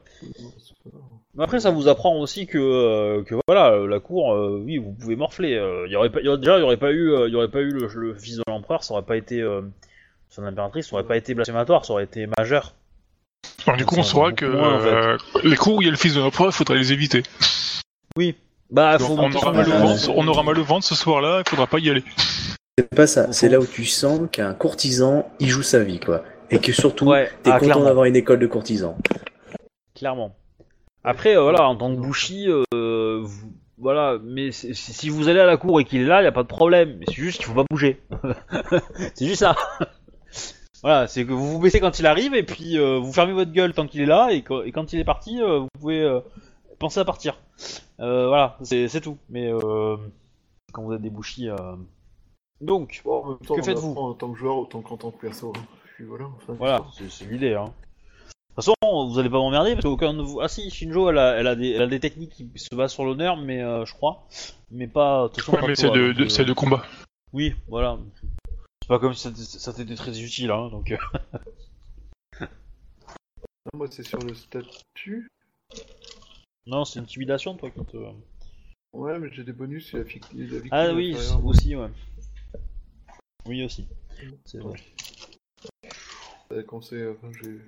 Après, 1.37 1.59
ça 1.59 1.69
vous 1.71 1.87
apprend 1.87 2.19
aussi 2.19 2.47
que, 2.47 2.57
euh, 2.57 3.23
que 3.23 3.35
voilà, 3.47 3.77
la 3.87 3.99
cour, 3.99 4.33
euh, 4.33 4.61
oui, 4.65 4.77
vous 4.77 4.91
pouvez 4.91 5.15
morfler. 5.15 5.55
euh, 5.55 5.87
y 5.87 5.95
aurait 5.95 6.09
pas, 6.09 6.19
y 6.21 6.27
aurait- 6.27 6.37
déjà, 6.39 6.57
il 6.57 6.61
y 6.61 6.63
aurait 6.63 6.77
pas 6.77 6.91
eu, 6.91 7.11
euh, 7.13 7.29
y 7.29 7.35
aurait 7.35 7.47
pas 7.49 7.61
eu 7.61 7.69
le, 7.71 7.87
le 7.93 8.13
fils 8.15 8.37
de 8.37 8.43
l'empereur, 8.47 8.83
ça 8.83 8.93
aurait 8.93 9.03
pas 9.03 9.15
été, 9.15 9.41
euh, 9.41 9.61
son 10.29 10.43
impératrice, 10.43 10.89
ça 10.89 10.95
aurait 10.95 11.05
pas 11.05 11.15
été 11.17 11.33
blasphématoire, 11.33 11.85
ça 11.85 11.93
aurait 11.93 12.03
été 12.03 12.27
majeur. 12.37 12.73
Alors, 13.65 13.77
du 13.77 13.85
coup, 13.85 13.95
on 13.97 14.03
saura 14.03 14.31
que 14.31 14.45
euh, 14.45 15.17
les 15.43 15.55
cours 15.55 15.75
où 15.75 15.81
il 15.81 15.85
y 15.85 15.87
a 15.87 15.91
le 15.91 15.97
fils 15.97 16.15
de 16.15 16.19
l'empereur, 16.19 16.47
il 16.49 16.53
faudra 16.53 16.75
les 16.75 16.91
éviter. 16.93 17.23
Oui. 18.17 18.35
Bah, 18.71 18.97
Donc, 18.97 19.07
faut 19.07 19.13
on, 19.17 19.31
aura 19.31 19.51
mal 19.51 19.65
vent. 19.67 19.79
ventre, 19.79 20.09
on 20.15 20.27
aura 20.27 20.43
mal 20.43 20.55
le 20.55 20.61
ventre 20.61 20.85
ce 20.85 20.95
soir-là, 20.95 21.41
il 21.45 21.49
faudra 21.49 21.67
pas 21.67 21.79
y 21.79 21.89
aller. 21.89 22.03
C'est 22.77 22.89
pas 22.95 23.07
ça. 23.07 23.31
C'est 23.31 23.49
là 23.49 23.59
où 23.59 23.65
tu 23.65 23.85
sens 23.85 24.21
qu'un 24.31 24.53
courtisan, 24.53 25.29
il 25.39 25.49
joue 25.49 25.63
sa 25.63 25.79
vie, 25.83 25.99
quoi. 25.99 26.23
Et 26.51 26.59
que 26.59 26.71
surtout, 26.71 27.05
Ouais, 27.05 27.29
t'es 27.43 27.49
ah, 27.51 27.53
content 27.53 27.65
clairement. 27.65 27.85
d'avoir 27.85 28.05
une 28.05 28.15
école 28.15 28.39
de 28.39 28.47
courtisans. 28.47 28.95
Clairement. 29.95 30.35
Après, 31.03 31.35
euh, 31.35 31.41
voilà, 31.41 31.67
en 31.67 31.75
tant 31.75 31.93
que 31.93 31.99
bouchi, 31.99 32.47
euh, 32.49 33.19
vous- 33.21 33.53
voilà, 33.77 34.17
mais 34.23 34.51
si 34.51 35.09
vous 35.09 35.29
allez 35.29 35.39
à 35.39 35.45
la 35.45 35.57
cour 35.57 35.79
et 35.79 35.85
qu'il 35.85 36.01
est 36.01 36.05
là, 36.05 36.21
il 36.21 36.27
a 36.27 36.31
pas 36.31 36.43
de 36.43 36.47
problème. 36.47 36.97
Mais 36.99 37.05
c'est 37.07 37.15
juste 37.15 37.37
qu'il 37.37 37.45
faut 37.45 37.53
pas 37.53 37.65
bouger. 37.69 38.01
c'est 39.15 39.25
juste 39.25 39.39
ça. 39.39 39.55
Voilà, 40.81 41.07
c'est 41.07 41.25
que 41.25 41.31
vous 41.33 41.51
vous 41.51 41.59
baissez 41.59 41.79
quand 41.79 41.99
il 41.99 42.05
arrive 42.05 42.33
et 42.35 42.43
puis 42.43 42.77
euh, 42.77 42.97
vous 42.99 43.11
fermez 43.13 43.33
votre 43.33 43.51
gueule 43.51 43.73
tant 43.73 43.87
qu'il 43.87 44.01
est 44.01 44.05
là 44.05 44.29
et, 44.31 44.41
quand- 44.43 44.61
et 44.61 44.71
quand 44.71 44.93
il 44.93 44.99
est 44.99 45.03
parti, 45.05 45.41
euh, 45.41 45.59
vous 45.59 45.67
pouvez 45.79 46.01
euh, 46.01 46.19
penser 46.79 46.99
à 46.99 47.05
partir. 47.05 47.37
Euh, 47.99 48.27
voilà, 48.27 48.57
c'est 48.63 49.01
tout. 49.01 49.17
Mais 49.29 49.51
euh, 49.51 49.97
quand 50.71 50.83
vous 50.83 50.93
êtes 50.93 51.01
euh... 51.03 51.75
donc 52.61 53.01
Bon, 53.03 53.23
en 53.23 53.27
même 53.29 53.37
temps, 53.39 53.55
Que 53.55 53.61
faites-vous 53.61 53.93
En 53.95 54.13
tant 54.13 54.31
que 54.31 54.37
joueur, 54.37 54.57
autant 54.57 54.81
qu'en 54.81 54.97
tant 54.97 55.11
que 55.11 55.19
perso. 55.19 55.51
hein. 55.55 55.61
Puis 55.95 56.05
voilà, 56.05 56.25
enfin, 56.37 56.53
Voilà, 56.57 56.85
c'est 57.09 57.25
l'idée. 57.25 57.55
Hein. 57.55 57.65
De 58.57 58.63
toute 58.63 58.73
façon, 58.81 59.07
vous 59.09 59.19
allez 59.19 59.29
pas 59.29 59.37
m'emmerder 59.37 59.73
parce 59.73 59.85
qu'aucun 59.85 60.13
de 60.13 60.21
vous. 60.21 60.39
Ah 60.41 60.47
si, 60.47 60.69
Shinjo, 60.69 61.09
elle 61.09 61.17
a, 61.17 61.35
elle 61.37 61.47
a, 61.47 61.55
des, 61.55 61.71
elle 61.71 61.81
a 61.81 61.87
des 61.87 61.99
techniques 61.99 62.31
qui 62.31 62.49
se 62.55 62.73
basent 62.75 62.91
sur 62.93 63.03
l'honneur, 63.05 63.35
mais 63.37 63.61
euh, 63.61 63.85
je 63.85 63.93
crois, 63.93 64.25
mais 64.71 64.87
pas. 64.87 65.23
de 65.23 65.27
toute 65.29 65.39
façon, 65.43 65.51
Ouais, 65.53 65.61
pas 65.61 65.67
mais 65.67 65.75
c'est 65.75 65.89
de, 65.89 66.23
euh, 66.23 66.29
c'est 66.29 66.45
de 66.45 66.53
combat. 66.53 66.83
Oui, 67.33 67.53
voilà. 67.67 67.97
C'est 68.89 68.95
pas 68.95 68.99
comme 69.01 69.13
si 69.13 69.21
ça 69.21 69.29
t'était- 69.29 69.59
ça 69.59 69.71
t'était 69.71 69.93
très 69.93 70.19
utile, 70.19 70.49
hein, 70.49 70.67
donc. 70.69 70.89
euh, 70.91 70.97
Ah, 72.41 72.47
moi, 73.75 73.85
c'est 73.91 74.01
sur 74.01 74.17
le 74.17 74.33
statut. 74.33 75.27
Non, 76.65 76.85
c'est 76.85 76.99
intimidation, 76.99 77.53
toi, 77.55 77.69
qui 77.69 77.85
te. 77.85 77.97
Ouais, 78.93 79.19
mais 79.19 79.29
j'ai 79.31 79.43
des 79.43 79.53
bonus, 79.53 79.93
la 79.93 80.01
fic- 80.01 80.23
la 80.33 80.43
victime 80.45 80.69
Ah 80.71 80.91
oui, 80.91 81.15
aussi, 81.43 81.75
ouais. 81.75 81.89
Oui, 83.45 83.63
aussi. 83.63 83.85
C'est 84.45 84.57
vrai. 84.57 84.79
Euh, 86.51 86.63
Quand 86.67 86.81
c'est. 86.81 86.95
euh, 86.95 87.13
enfin, 87.21 87.31
j'ai- 87.43 87.59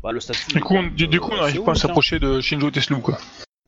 Bah, 0.00 0.12
le 0.12 0.20
statut. 0.20 0.46
Du 0.54 0.60
coup, 0.60 0.74
on, 0.76 0.84
euh, 0.84 0.90
du, 0.90 1.08
du 1.08 1.18
coup, 1.18 1.32
on 1.32 1.36
n'arrive 1.38 1.64
pas 1.64 1.72
à 1.72 1.74
tiens. 1.74 1.88
s'approcher 1.88 2.20
de 2.20 2.40
Shinjo 2.40 2.70
Teslu, 2.70 3.00
quoi. 3.00 3.18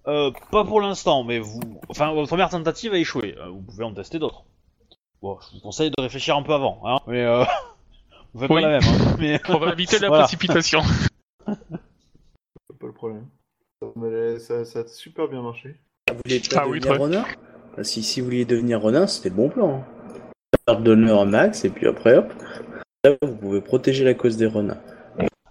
Euh, 0.07 0.31
pas 0.53 0.65
pour 0.65 0.81
l'instant, 0.81 1.25
mais 1.25 1.41
vous. 1.41 1.81
Enfin, 1.89 2.13
votre 2.13 2.29
première 2.29 2.51
tentative 2.51 2.93
a 2.93 2.99
échoué. 2.99 3.37
Euh, 3.37 3.49
Vous 3.49 3.63
pouvez 3.63 3.83
en 3.83 3.93
tester 3.93 4.21
d'autres. 4.21 4.45
Bon, 5.23 5.39
je 5.41 5.57
vous 5.57 5.61
conseille 5.61 5.91
de 5.91 6.01
réfléchir 6.03 6.37
un 6.37 6.43
peu 6.43 6.53
avant, 6.55 6.81
hein. 6.85 6.99
Mais 7.07 7.25
euh. 7.25 7.45
Vous 8.35 8.41
faites 8.41 8.51
Oui. 8.51 8.63
pas 8.63 8.69
la 8.69 8.81
même, 8.81 8.89
hein. 8.89 9.17
Mais. 9.19 9.41
On 9.49 9.59
va 9.59 9.73
éviter 9.73 9.99
la 9.99 10.09
Voilà. 10.09 10.25
précipitation. 10.25 10.81
c'est 11.47 12.79
pas 12.79 12.87
le 12.87 12.93
problème. 12.93 13.27
Ça, 13.83 13.89
m'a- 13.97 14.39
ça, 14.39 14.65
ça 14.65 14.79
a 14.81 14.87
super 14.87 15.29
bien 15.29 15.43
marché. 15.43 15.77
Vous 16.11 16.17
voulez 16.25 16.41
pas 16.41 16.57
Ah 16.61 16.69
oui, 16.69 16.79
devenir 16.81 16.95
très. 16.95 16.99
Ronin 16.99 17.25
Bah, 17.77 17.85
si, 17.85 18.03
si 18.03 18.21
vous 18.21 18.27
vouliez 18.27 18.45
devenir 18.45 18.81
Ronin, 18.81 19.07
c'était 19.07 19.29
le 19.31 19.35
bon 19.35 19.49
plan. 19.49 19.79
hein. 19.79 19.85
Faire 20.69 20.81
d'honneur 20.81 21.21
un 21.21 21.25
max, 21.27 21.65
et 21.65 21.71
puis 21.71 21.87
après, 21.87 22.17
hop. 22.17 22.33
Là, 23.05 23.13
vous 23.23 23.35
pouvez 23.37 23.61
protéger 23.61 24.05
la 24.05 24.15
cause 24.15 24.37
des 24.37 24.47
Ronins. 24.47 24.79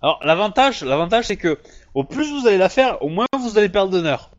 Alors, 0.02 0.20
l'avantage, 0.24 0.84
l'avantage, 0.84 1.26
c'est 1.26 1.38
que 1.38 1.58
au 1.94 2.04
plus 2.04 2.30
vous 2.32 2.48
allez 2.48 2.58
la 2.58 2.70
faire, 2.70 3.02
au 3.02 3.10
moins 3.10 3.26
vous 3.40 3.58
allez 3.58 3.70
perdre 3.70 3.92
d'honneur. 3.92 4.32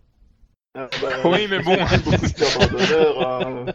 Ah, 0.76 0.88
bah, 1.02 1.08
Oui, 1.24 1.46
mais 1.50 1.58
bon. 1.60 1.76
beaucoup 2.04 2.26
de 2.26 2.32
perdants 2.34 2.66
d'honneur. 2.76 3.74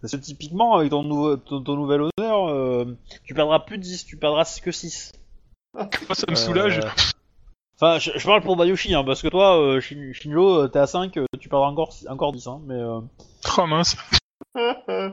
Parce 0.00 0.12
que 0.12 0.18
typiquement, 0.18 0.76
avec 0.76 0.90
ton, 0.90 1.02
nouveau, 1.02 1.36
ton, 1.36 1.62
ton 1.62 1.76
nouvel 1.76 2.02
honneur, 2.02 2.48
euh, 2.48 2.96
tu 3.24 3.34
perdras 3.34 3.60
plus 3.60 3.78
de 3.78 3.82
10, 3.82 4.06
tu 4.06 4.16
perdras 4.16 4.44
que 4.62 4.72
6. 4.72 5.12
Ça 5.74 6.26
me 6.28 6.34
soulage. 6.34 6.80
Enfin, 7.76 7.98
je, 7.98 8.10
je 8.16 8.26
parle 8.26 8.42
pour 8.42 8.56
Bayushi, 8.56 8.94
hein, 8.94 9.04
parce 9.04 9.22
que 9.22 9.28
toi, 9.28 9.58
euh, 9.58 9.80
Shin- 9.80 10.12
Shinjo, 10.12 10.62
euh, 10.64 10.68
t'es 10.68 10.78
à 10.78 10.86
5, 10.86 11.16
euh, 11.16 11.24
tu 11.38 11.48
perdras 11.48 11.68
encore, 11.68 11.94
encore 12.08 12.32
10, 12.32 12.46
hein, 12.46 12.60
mais... 12.66 12.74
Euh... 12.74 13.00
Oh 13.58 13.66
mince. 13.66 13.96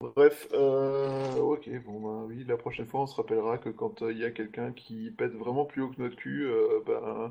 Bref, 0.00 0.48
euh, 0.52 1.36
ok, 1.36 1.68
bon 1.84 2.00
bah 2.00 2.26
oui, 2.28 2.44
la 2.48 2.56
prochaine 2.56 2.86
fois 2.86 3.02
on 3.02 3.06
se 3.06 3.14
rappellera 3.14 3.58
que 3.58 3.68
quand 3.68 4.02
euh, 4.02 4.10
il 4.12 4.18
y 4.18 4.24
a 4.24 4.32
quelqu'un 4.32 4.72
qui 4.72 5.12
pète 5.16 5.32
vraiment 5.32 5.64
plus 5.64 5.82
haut 5.82 5.90
que 5.90 6.02
notre 6.02 6.16
cul, 6.16 6.44
euh, 6.44 6.80
ben, 6.84 7.30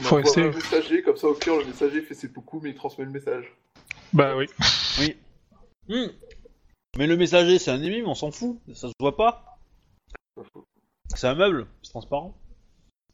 on 0.00 0.02
Faut 0.02 0.16
rester. 0.16 0.42
un 0.42 0.50
messager, 0.50 1.02
comme 1.02 1.16
ça 1.16 1.28
au 1.28 1.32
pire 1.34 1.56
le 1.56 1.64
messager 1.64 2.02
fait 2.02 2.12
ses 2.12 2.28
coups 2.30 2.62
mais 2.62 2.70
il 2.70 2.74
transmet 2.74 3.06
le 3.06 3.10
message. 3.10 3.50
Bah 4.12 4.36
oui. 4.36 4.46
Hmm. 5.88 6.08
Mais 6.98 7.06
le 7.06 7.16
messager, 7.16 7.58
c'est 7.58 7.70
un 7.70 7.82
ennemi, 7.82 8.02
mais 8.02 8.08
on 8.08 8.14
s'en 8.14 8.30
fout, 8.30 8.60
ça 8.74 8.88
se 8.88 8.92
voit 8.98 9.16
pas. 9.16 9.58
C'est 11.14 11.26
un 11.26 11.34
meuble, 11.34 11.66
c'est 11.82 11.90
transparent. 11.90 12.34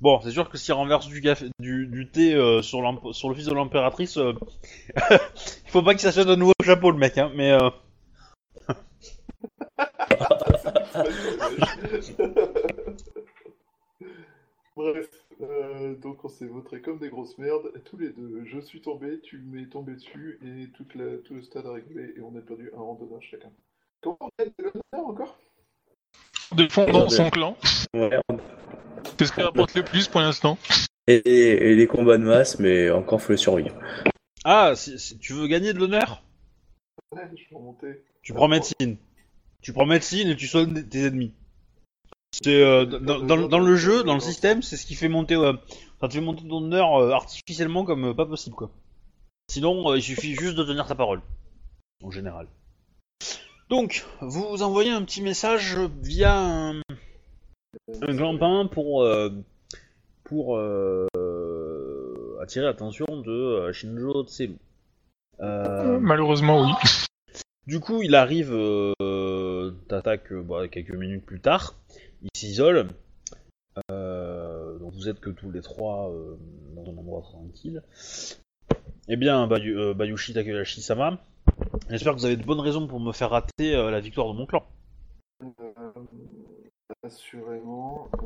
Bon, 0.00 0.20
c'est 0.20 0.32
sûr 0.32 0.50
que 0.50 0.58
s'il 0.58 0.74
renverse 0.74 1.06
du, 1.06 1.20
café, 1.20 1.48
du, 1.60 1.86
du 1.86 2.10
thé 2.10 2.34
euh, 2.34 2.60
sur, 2.62 2.82
sur 3.14 3.28
le 3.28 3.36
fils 3.36 3.46
de 3.46 3.54
l'impératrice, 3.54 4.16
euh, 4.16 4.32
il 5.64 5.70
faut 5.70 5.82
pas 5.82 5.92
qu'il 5.92 6.00
s'achète 6.00 6.26
un 6.26 6.36
nouveau 6.36 6.54
chapeau, 6.64 6.90
le 6.90 6.98
mec, 6.98 7.18
hein, 7.18 7.30
mais... 7.34 7.52
Euh... 7.52 7.70
Bref, 14.76 15.08
euh, 15.43 15.95
donc 15.97 16.24
on 16.24 16.28
s'est 16.28 16.47
voté 16.47 16.80
comme 16.80 16.99
des 16.99 17.09
grosses 17.11 17.36
merdes, 17.38 17.72
tous 17.84 17.97
les 17.99 18.11
deux. 18.11 18.45
Je 18.45 18.61
suis 18.61 18.80
tombé, 18.80 19.20
tu 19.20 19.38
m'es 19.38 19.66
tombé 19.68 19.95
dessus, 19.95 20.38
et 20.45 20.70
toute 20.72 20.95
la- 20.95 21.18
tout 21.18 21.34
le 21.34 21.43
stade 21.43 21.66
a 21.66 21.72
rigolé, 21.72 22.14
et 22.16 22.20
on 22.20 22.34
a 22.36 22.40
perdu 22.40 22.70
un 22.74 22.80
rang 22.80 22.95
d'honneur 22.95 23.22
chacun. 23.22 23.51
Comment 24.01 24.18
on 24.20 24.28
gagne 24.38 24.53
de 24.59 24.64
l'honneur 24.64 25.09
encore? 25.09 25.38
Défendant 26.55 27.09
son 27.09 27.30
clan. 27.30 27.57
Ouais, 27.95 28.11
C'est 29.18 29.26
ce 29.26 29.32
qui 29.32 29.43
rapporte 29.43 29.74
le 29.74 29.82
plus 29.82 30.09
pour 30.09 30.20
l'instant? 30.20 30.59
et, 31.07 31.14
et- 31.24 31.70
et 31.70 31.76
les 31.76 31.86
combats 31.86 32.18
de 32.18 32.24
masse, 32.24 32.59
mais 32.59 32.90
encore 32.90 33.20
faut 33.22 33.32
le 33.32 33.36
survivre. 33.36 33.74
Ah, 34.45 34.74
si, 34.76 34.99
si 35.01 35.18
tu 35.18 35.32
veux 35.32 35.49
gagner 35.49 35.72
de 35.72 35.78
l'honneur? 35.80 36.22
Ouais, 37.12 37.30
je 37.36 37.49
vais 37.49 37.57
remonter. 37.57 38.05
Tu 38.22 38.32
prends 38.32 38.49
médecine. 38.49 38.97
Tu 39.62 39.72
prends 39.72 39.86
médecine 39.86 40.28
et 40.28 40.36
tu 40.36 40.47
soignes 40.49 40.82
tes 40.84 41.07
ennemis. 41.07 41.32
C'est 42.33 42.62
euh, 42.62 42.87
dans, 42.87 43.20
dans- 43.20 43.49
dans 43.49 43.59
le 43.59 43.76
jeu, 43.76 44.03
dans 44.05 44.14
le 44.14 44.20
système, 44.20 44.62
c'est 44.62 44.76
ce 44.76 44.87
qui 44.87 44.95
fait 44.95 45.09
monter, 45.09 45.35
euh, 45.37 45.53
monter 46.20 46.49
ton 46.49 46.57
honneur 46.64 46.97
euh, 46.97 47.11
artificiellement 47.12 47.85
comme 47.85 48.14
pas 48.14 48.26
possible 48.26 48.57
quoi. 48.57 48.70
Sinon, 49.51 49.95
il 49.95 50.03
suffit 50.03 50.35
juste 50.35 50.57
de 50.57 50.64
tenir 50.64 50.87
ta 50.87 50.95
parole, 50.95 51.20
en 52.03 52.11
général. 52.11 52.47
Donc, 53.68 54.05
vous 54.20 54.62
envoyez 54.62 54.91
un 54.91 55.03
petit 55.03 55.20
message 55.22 55.76
via 56.03 56.39
un, 56.39 56.80
un 58.03 58.16
clampin 58.16 58.66
pour 58.66 59.07
pour 60.24 60.59
attirer 62.41 62.64
l'attention 62.64 63.07
de 63.09 63.70
Shinjo 63.72 64.24
Tselu. 64.24 64.57
Malheureusement, 65.39 66.62
oui. 66.64 66.72
du 67.66 67.78
coup, 67.80 68.03
il 68.03 68.14
arrive, 68.14 68.55
t'attaques 69.89 70.33
bah, 70.33 70.68
quelques 70.68 70.95
minutes 70.95 71.26
plus 71.26 71.41
tard, 71.41 71.74
il 72.22 72.30
s'isole. 72.34 72.88
Euh, 73.90 74.78
donc 74.78 74.92
vous 74.94 75.08
êtes 75.08 75.20
que 75.20 75.30
tous 75.30 75.50
les 75.50 75.62
trois 75.62 76.10
euh, 76.10 76.36
dans 76.74 76.84
un 76.90 76.96
endroit 76.98 77.22
tranquille. 77.22 77.82
Eh 79.08 79.16
bien, 79.16 79.46
Bayu- 79.46 79.76
euh, 79.78 79.94
Bayushi 79.94 80.32
Takeyashi-sama, 80.34 81.18
j'espère 81.90 82.12
que 82.14 82.18
vous 82.18 82.26
avez 82.26 82.36
de 82.36 82.44
bonnes 82.44 82.60
raisons 82.60 82.86
pour 82.86 83.00
me 83.00 83.12
faire 83.12 83.30
rater 83.30 83.74
euh, 83.74 83.90
la 83.90 84.00
victoire 84.00 84.28
de 84.32 84.34
mon 84.38 84.46
clan. 84.46 84.64
Euh, 85.42 85.72
assurément, 87.02 88.08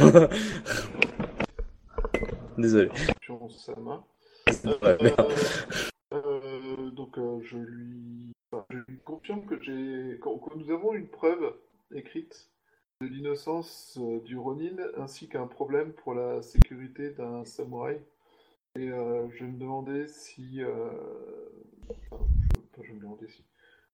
euh, 0.00 0.28
Désolé. 2.56 2.90
Sama. 3.50 4.04
Ouais, 4.64 4.96
merde. 5.02 5.32
Euh, 6.14 6.90
donc 6.90 7.18
euh, 7.18 7.38
je 7.44 7.58
lui, 7.58 8.32
enfin, 8.50 8.64
je 8.70 8.78
lui 8.88 8.98
confirme 9.04 9.44
que 9.44 9.62
j'ai, 9.62 10.18
nous 10.56 10.70
avons 10.72 10.94
une 10.94 11.06
preuve 11.06 11.54
écrite 11.94 12.48
de 13.00 13.06
l'innocence 13.06 13.96
euh, 14.00 14.20
du 14.24 14.36
Ronin 14.36 14.76
ainsi 14.96 15.28
qu'un 15.28 15.46
problème 15.46 15.92
pour 15.92 16.14
la 16.14 16.42
sécurité 16.42 17.10
d'un 17.10 17.44
samouraï. 17.44 18.00
Et 18.74 18.90
euh, 18.90 19.28
je 19.38 19.44
me 19.44 19.56
demandais 19.56 20.08
si, 20.08 20.62
euh, 20.62 20.90
enfin, 21.90 22.24
je, 22.82 22.92
me 22.92 23.00
demandais 23.00 23.28
si. 23.28 23.44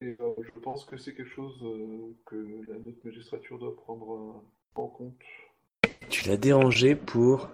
Et 0.01 0.17
euh, 0.21 0.35
je 0.43 0.61
pense 0.61 0.87
que 0.87 0.97
c'est 0.97 1.15
quelque 1.15 1.31
chose 1.31 1.63
euh, 1.63 2.17
que 2.25 2.37
la, 2.67 2.79
notre 2.79 3.05
magistrature 3.05 3.59
doit 3.59 3.77
prendre 3.77 4.15
euh, 4.15 4.81
en 4.81 4.87
compte. 4.87 5.15
Tu 6.09 6.29
l'as 6.29 6.39
dérangé 6.39 6.95
pour 6.97 7.51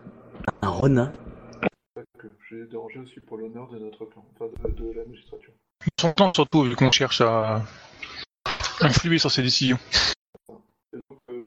un 0.63 0.69
Ronin 0.69 1.13
Pas 1.95 2.03
que 2.19 2.29
j'ai 2.49 2.65
dérangé 2.67 3.01
aussi 3.01 3.19
pour 3.21 3.39
l'honneur 3.39 3.69
de 3.71 3.79
notre 3.79 4.05
clan, 4.07 4.25
enfin 4.35 4.47
de, 4.69 4.73
de 4.73 4.93
la 4.93 5.05
magistrature. 5.05 5.53
Son 6.01 6.13
clan 6.13 6.33
surtout, 6.33 6.63
vu 6.63 6.77
qu'on 6.77 6.93
cherche 6.93 7.21
à 7.21 7.63
influer 8.81 9.19
sur 9.19 9.31
ses 9.33 9.43
décisions. 9.43 9.79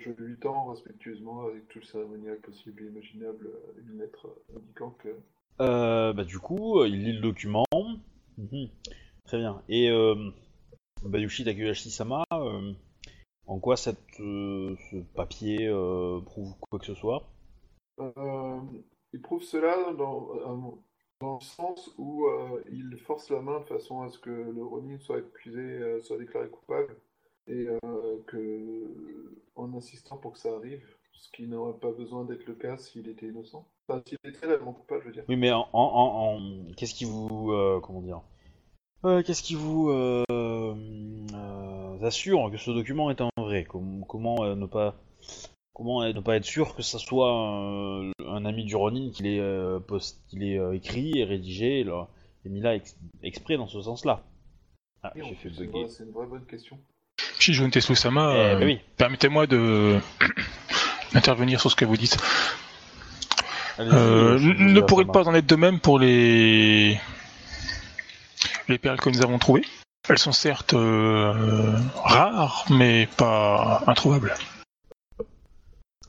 Je 0.04 0.12
lui 0.24 0.38
tends 0.38 0.66
respectueusement, 0.66 1.44
avec 1.46 1.68
tout 1.70 1.80
le 1.80 1.86
cérémonial 1.86 2.38
possible 2.42 2.84
et 2.84 2.88
imaginable, 2.88 3.48
euh, 3.48 3.82
une 3.88 4.00
lettre 4.00 4.28
euh, 4.28 4.58
indiquant 4.58 4.92
que 4.92 5.10
Euh, 5.62 6.12
bah, 6.14 6.26
du 6.26 6.40
coup, 6.40 6.80
euh, 6.80 6.88
il 6.90 7.04
lit 7.04 7.14
le 7.14 7.22
document. 7.22 7.66
Mhm. 8.38 8.70
Très 9.26 9.38
bien. 9.38 9.62
Et 9.70 9.90
euh, 9.90 10.16
Bayushi 11.04 11.46
Takeyashi-sama, 11.46 12.24
euh, 12.34 12.74
en 13.48 13.60
quoi 13.60 13.78
cette, 13.78 14.20
euh, 14.20 14.76
ce 14.92 14.98
papier 15.16 15.70
prouve 16.26 16.54
quoi 16.60 16.80
que 16.80 16.86
ce 16.86 16.96
soit? 16.96 17.30
Il 18.00 19.22
prouve 19.22 19.44
cela 19.44 19.94
dans, 19.94 20.82
dans 21.22 21.36
le 21.36 21.44
sens 21.44 21.94
où 21.98 22.26
il 22.72 22.98
force 22.98 23.30
la 23.30 23.42
main 23.42 23.60
de 23.60 23.66
façon 23.66 24.02
à 24.02 24.10
ce 24.10 24.18
que 24.18 24.32
le 24.32 24.64
Ronin 24.64 24.98
soit 25.00 25.18
accusé, 25.18 26.02
soit 26.02 26.18
déclaré 26.18 26.50
coupable, 26.50 26.96
et 27.48 27.68
euh, 27.68 28.18
que, 28.28 29.36
en 29.56 29.74
insistant 29.76 30.18
pour 30.18 30.34
que 30.34 30.40
ça 30.40 30.54
arrive, 30.56 30.84
ce 31.14 31.30
qui 31.32 31.48
n'aurait 31.48 31.80
pas 31.80 31.92
besoin 31.92 32.26
d'être 32.26 32.46
le 32.46 32.56
cas 32.56 32.78
s'il 32.78 33.08
était 33.08 33.28
innocent. 33.28 33.68
Enfin, 33.88 34.02
s'il 34.08 34.18
était 34.24 34.46
réellement 34.46 34.74
coupable, 34.74 35.02
je 35.02 35.08
veux 35.08 35.14
dire. 35.14 35.26
Oui, 35.28 35.36
mais 35.36 35.52
en, 35.52 35.68
en, 35.74 35.80
en- 35.80 36.38
en- 36.38 36.74
qu'est-ce 36.76 36.94
qui 36.94 37.06
vous, 37.06 37.52
euh, 37.52 37.80
comment 37.82 38.02
dire, 38.02 38.22
Euh, 39.06 39.22
qu'est-ce 39.24 39.44
qui 39.44 39.56
vous 39.56 39.90
euh, 39.90 40.24
euh, 40.32 42.06
assure 42.06 42.50
que 42.52 42.58
ce 42.58 42.72
document 42.72 43.12
est 43.12 43.22
un 43.22 43.30
vrai? 43.38 43.66
Com- 43.66 44.06
Comment 44.08 44.56
ne 44.56 44.66
pas, 44.66 44.96
comment 45.74 46.04
ne 46.04 46.20
pas 46.22 46.38
être 46.38 46.46
sûr 46.46 46.76
que 46.76 46.82
ça 46.84 47.00
soit 47.00 47.32
un, 47.32 48.12
un 48.28 48.46
ami 48.46 48.66
du 48.66 48.76
Ronin 48.76 49.10
qui 49.12 49.24
l'ait 49.24 49.42
post- 49.88 50.22
écrit 50.74 51.20
et 51.20 51.24
rédigé 51.26 51.82
et, 51.82 51.84
l'a- 51.84 52.08
et 52.46 52.50
mis 52.50 52.62
là 52.62 52.76
ex- 52.76 52.98
exprès 53.24 53.58
dans 53.58 53.68
ce 53.68 53.82
sens-là? 53.82 54.24
Ah, 55.04 55.14
j'ai 55.18 55.36
fait 55.36 55.50
bugger. 55.50 55.88
C'est 55.90 56.04
une 56.04 56.12
vraie 56.12 56.28
bonne 56.28 56.46
question. 56.46 56.80
Shijun 57.40 57.70
Tetsusama, 57.70 58.32
Eh, 58.34 58.38
euh, 58.40 58.56
bah 58.60 58.66
oui. 58.66 58.80
permettez-moi 58.98 59.48
de 59.48 60.00
intervenir 61.14 61.60
sur 61.60 61.70
ce 61.72 61.76
que 61.76 61.86
vous 61.86 61.98
dites. 61.98 62.18
Euh, 63.80 64.38
ne 64.40 64.82
pourrait 64.82 65.06
pas 65.06 65.28
en 65.28 65.34
être 65.34 65.48
de 65.48 65.56
même 65.56 65.80
pour 65.80 65.98
les 66.00 67.00
les 68.70 68.78
perles 68.78 69.00
que 69.00 69.10
nous 69.10 69.22
avons 69.24 69.40
trouvées. 69.40 69.66
Elles 70.10 70.20
sont 70.20 70.32
certes 70.32 70.74
euh, 70.74 71.74
rares, 72.04 72.66
mais 72.70 73.08
pas 73.18 73.82
introuvables. 73.88 74.36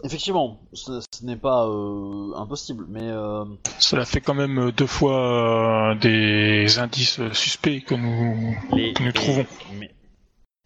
Effectivement, 0.02 0.60
ce, 0.74 1.00
ce 1.00 1.24
n'est 1.24 1.36
pas 1.36 1.64
euh, 1.66 2.34
impossible, 2.36 2.84
mais 2.88 3.00
euh, 3.08 3.44
Cela 3.78 4.04
fait 4.04 4.20
quand 4.20 4.34
même 4.34 4.70
deux 4.72 4.86
fois 4.86 5.92
euh, 5.92 5.94
des 5.94 6.78
indices 6.78 7.20
suspects 7.32 7.80
que 7.80 7.94
nous 7.94 8.54
les, 8.72 8.92
que 8.92 9.00
nous 9.02 9.06
les- 9.06 9.12
trouvons. 9.14 9.46
Mais, 9.78 9.90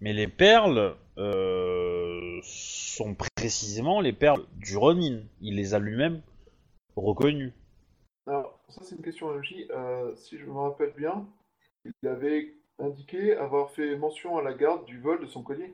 mais 0.00 0.12
les 0.12 0.28
perles 0.28 0.96
euh, 1.16 2.40
sont 2.42 3.14
précisément 3.14 4.00
les 4.00 4.12
perles 4.12 4.44
du 4.56 4.76
Ronin. 4.76 5.22
Il 5.40 5.56
les 5.56 5.74
a 5.74 5.78
lui-même 5.78 6.22
reconnues. 6.96 7.52
Alors, 8.26 8.60
ça 8.68 8.82
c'est 8.84 8.96
une 8.96 9.02
question 9.02 9.32
MJ. 9.32 9.66
Euh, 9.70 10.14
si 10.16 10.38
je 10.38 10.44
me 10.44 10.58
rappelle 10.58 10.92
bien, 10.96 11.26
il 11.84 12.08
avait 12.08 12.54
indiqué 12.78 13.34
avoir 13.34 13.70
fait 13.70 13.96
mention 13.96 14.38
à 14.38 14.42
la 14.42 14.54
garde 14.54 14.84
du 14.86 15.00
vol 15.00 15.20
de 15.20 15.26
son 15.26 15.42
collier. 15.42 15.72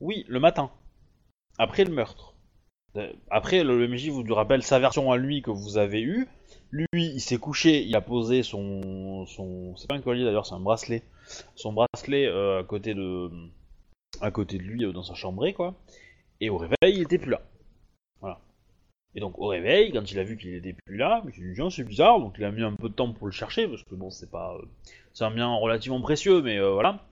Oui, 0.00 0.24
le 0.28 0.40
matin. 0.40 0.70
Après 1.58 1.84
le 1.84 1.92
meurtre. 1.92 2.34
Euh, 2.96 3.12
Après, 3.30 3.62
le 3.62 3.86
MJ 3.86 4.08
vous 4.08 4.24
rappelle 4.34 4.62
sa 4.62 4.78
version 4.78 5.12
à 5.12 5.16
lui 5.16 5.42
que 5.42 5.50
vous 5.50 5.78
avez 5.78 6.02
eue. 6.02 6.26
Lui, 6.72 6.86
il 6.92 7.20
s'est 7.20 7.38
couché, 7.38 7.82
il 7.82 7.96
a 7.96 8.00
posé 8.00 8.42
son... 8.42 9.26
son 9.26 9.76
c'est 9.76 9.88
pas 9.88 9.96
un 9.96 10.00
collier 10.00 10.24
d'ailleurs, 10.24 10.46
c'est 10.46 10.54
un 10.54 10.60
bracelet. 10.60 11.02
Son 11.56 11.72
bracelet 11.72 12.26
euh, 12.26 12.60
à 12.60 12.64
côté 12.64 12.94
de... 12.94 13.30
à 14.20 14.30
côté 14.30 14.58
de 14.58 14.62
lui 14.62 14.84
euh, 14.84 14.92
dans 14.92 15.02
sa 15.02 15.14
chambrée, 15.14 15.52
quoi. 15.52 15.74
Et 16.40 16.48
au 16.48 16.58
réveil, 16.58 16.76
il 16.94 17.02
était 17.02 17.18
plus 17.18 17.30
là. 17.30 17.42
Voilà. 18.20 18.38
Et 19.16 19.20
donc 19.20 19.38
au 19.38 19.48
réveil, 19.48 19.90
quand 19.90 20.12
il 20.12 20.18
a 20.20 20.24
vu 20.24 20.36
qu'il 20.36 20.54
était 20.54 20.76
plus 20.86 20.96
là, 20.96 21.22
il 21.26 21.34
s'est 21.34 21.40
dit 21.40 21.74
c'est 21.74 21.84
bizarre, 21.84 22.20
donc 22.20 22.36
il 22.38 22.44
a 22.44 22.52
mis 22.52 22.62
un 22.62 22.74
peu 22.74 22.88
de 22.88 22.94
temps 22.94 23.12
pour 23.12 23.26
le 23.26 23.32
chercher, 23.32 23.66
parce 23.66 23.82
que 23.82 23.96
bon 23.96 24.10
c'est 24.10 24.30
pas... 24.30 24.54
euh, 24.54 24.64
c'est 25.12 25.24
un 25.24 25.32
bien 25.32 25.52
relativement 25.52 26.00
précieux, 26.00 26.40
mais 26.40 26.60
voilà. 26.60 27.04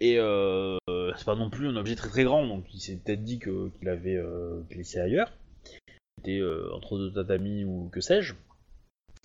Et 0.00 0.18
euh, 0.18 0.76
c'est 1.16 1.24
pas 1.24 1.34
non 1.34 1.48
plus 1.48 1.68
un 1.68 1.76
objet 1.76 1.96
très 1.96 2.10
très 2.10 2.24
grand, 2.24 2.46
donc 2.46 2.64
il 2.74 2.80
s'est 2.80 2.96
peut-être 2.96 3.24
dit 3.24 3.38
qu'il 3.38 3.88
avait 3.88 4.16
euh, 4.16 4.62
ailleurs. 4.96 5.32
Il 6.24 6.30
était 6.30 6.42
entre 6.74 6.98
deux 6.98 7.12
tatamis 7.12 7.64
ou 7.64 7.88
que 7.90 8.00
sais-je. 8.00 8.34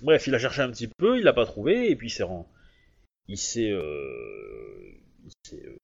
Bref, 0.04 0.28
il 0.28 0.36
a 0.36 0.39
cherché 0.39 0.62
un 0.62 0.70
petit 0.70 0.88
peu, 0.88 1.18
il 1.18 1.24
l'a 1.24 1.34
pas 1.34 1.45
trouvé, 1.45 1.89
et 1.89 1.95
puis 1.95 2.08
il 2.08 2.12
s'est 2.12 2.24
rend... 2.24 2.47
il 3.28 3.38
s'est 3.38 3.72
euh, 3.72 4.91
il, 5.24 5.58
euh, 5.58 5.78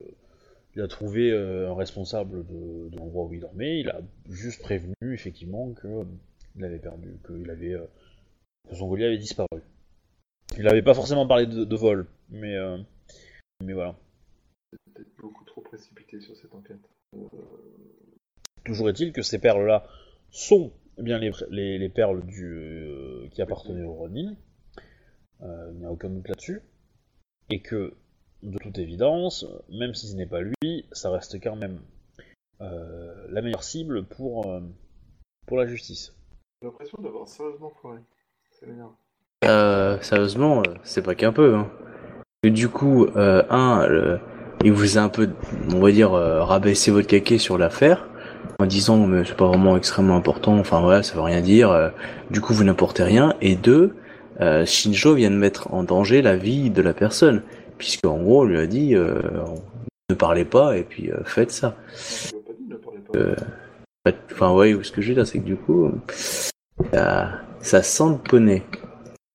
il 0.76 0.82
a 0.82 0.88
trouvé 0.88 1.32
euh, 1.32 1.70
un 1.72 1.76
responsable 1.76 2.46
de, 2.46 2.90
de 2.90 2.98
l'endroit 2.98 3.26
où 3.26 3.34
il 3.34 3.40
dormait. 3.40 3.80
Il 3.80 3.90
a 3.90 4.02
juste 4.30 4.62
prévenu 4.62 4.94
effectivement 5.02 5.72
que 5.72 5.88
euh, 5.88 6.04
il 6.58 6.66
avait 6.66 6.80
perdu, 6.80 7.18
avait 7.50 7.76
que 8.70 8.76
son 8.76 8.90
collier 8.90 9.06
avait 9.06 9.18
disparu. 9.18 9.62
Il 10.58 10.68
avait 10.68 10.82
pas 10.82 10.94
forcément 10.94 11.26
parlé 11.26 11.46
de, 11.46 11.64
de 11.64 11.76
vol, 11.76 12.06
mais 12.30 12.56
mais 13.64 13.74
voilà. 13.74 13.96
Peut-être 14.94 15.16
beaucoup 15.18 15.46
trop 15.46 15.62
précipité 15.62 16.20
sur 16.20 16.36
cette 16.36 16.54
enquête. 16.54 16.80
Toujours 18.66 18.90
est-il 18.90 19.14
que 19.14 19.22
ces 19.22 19.40
perles-là 19.40 19.88
sont 20.32 20.74
eh 20.98 21.04
bien 21.04 21.18
les, 21.18 21.32
les, 21.50 21.78
les 21.78 21.90
perles 21.90 22.26
du, 22.26 22.89
qui 23.40 23.44
appartenaient 23.44 23.86
au 23.86 23.94
Ronin. 23.94 24.36
Euh, 25.42 25.70
il 25.72 25.80
n'y 25.80 25.86
a 25.86 25.92
aucun 25.92 26.10
doute 26.10 26.28
là-dessus. 26.28 26.62
Et 27.50 27.62
que, 27.62 27.94
de 28.44 28.58
toute 28.58 28.78
évidence, 28.78 29.46
même 29.70 29.94
si 29.94 30.10
ce 30.10 30.16
n'est 30.18 30.26
pas 30.26 30.42
lui, 30.42 30.86
ça 30.92 31.10
reste 31.10 31.42
quand 31.42 31.56
même 31.56 31.80
euh, 32.60 33.16
la 33.30 33.42
meilleure 33.42 33.64
cible 33.64 34.04
pour, 34.04 34.52
euh, 34.52 34.60
pour 35.48 35.56
la 35.56 35.68
justice. 35.68 36.14
J'ai 36.62 36.68
l'impression 36.68 36.98
d'avoir 37.02 37.30
sérieusement 37.30 37.70
foiré. 37.82 38.00
C'est. 38.52 38.68
Euh, 39.46 39.98
sérieusement, 40.02 40.62
c'est 40.84 41.02
pas 41.02 41.16
qu'un 41.16 41.32
peu. 41.32 41.56
Hein. 41.56 41.72
Et 42.44 42.52
du 42.52 42.68
coup, 42.68 43.06
euh, 43.06 43.44
un, 43.50 43.88
le- 43.88 44.20
il 44.66 44.74
vous 44.74 44.98
a 44.98 45.02
un 45.02 45.08
peu, 45.08 45.30
on 45.74 45.80
va 45.80 45.92
dire, 45.94 46.12
euh, 46.14 46.44
rabaissé 46.44 46.92
votre 46.92 47.08
caquet 47.08 47.38
sur 47.38 47.58
l'affaire, 47.58 48.09
en 48.60 48.66
disant 48.66 48.98
mais 49.06 49.24
c'est 49.26 49.36
pas 49.36 49.48
vraiment 49.48 49.78
extrêmement 49.78 50.16
important, 50.16 50.58
enfin 50.58 50.82
voilà, 50.82 51.04
ça 51.04 51.16
veut 51.16 51.22
rien 51.22 51.42
dire. 51.42 51.72
euh, 51.72 51.90
du 52.32 52.42
coup, 52.42 52.54
vous 52.54 52.64
n'apportez 52.64 53.04
rien. 53.04 53.36
Et 53.42 53.56
deux, 53.56 53.96
euh, 54.42 54.66
Shinjo 54.66 55.16
vient 55.16 55.32
de 55.32 55.36
mettre 55.36 55.74
en 55.74 55.84
danger 55.84 56.22
la 56.22 56.36
vie 56.36 56.70
de 56.70 56.82
la 56.82 56.94
personne, 56.94 57.42
puisque 57.78 58.06
en 58.06 58.18
gros, 58.18 58.42
on 58.42 58.46
lui 58.46 58.60
a 58.60 58.66
dit 58.66 58.96
euh, 58.96 59.22
ne 60.10 60.16
parlez 60.16 60.46
pas 60.46 60.78
et 60.78 60.84
puis 60.84 61.12
faites 61.26 61.52
ça. 61.52 61.76
Enfin, 64.32 64.54
ouais, 64.54 64.78
ce 64.82 64.92
que 64.92 65.02
je 65.02 65.10
veux 65.10 65.16
dire, 65.16 65.28
c'est 65.28 65.40
que 65.40 65.46
du 65.46 65.56
coup, 65.56 65.92
ça, 66.92 67.30
ça 67.60 67.84
sent 67.84 68.10
le 68.10 68.18
poney. 68.18 68.64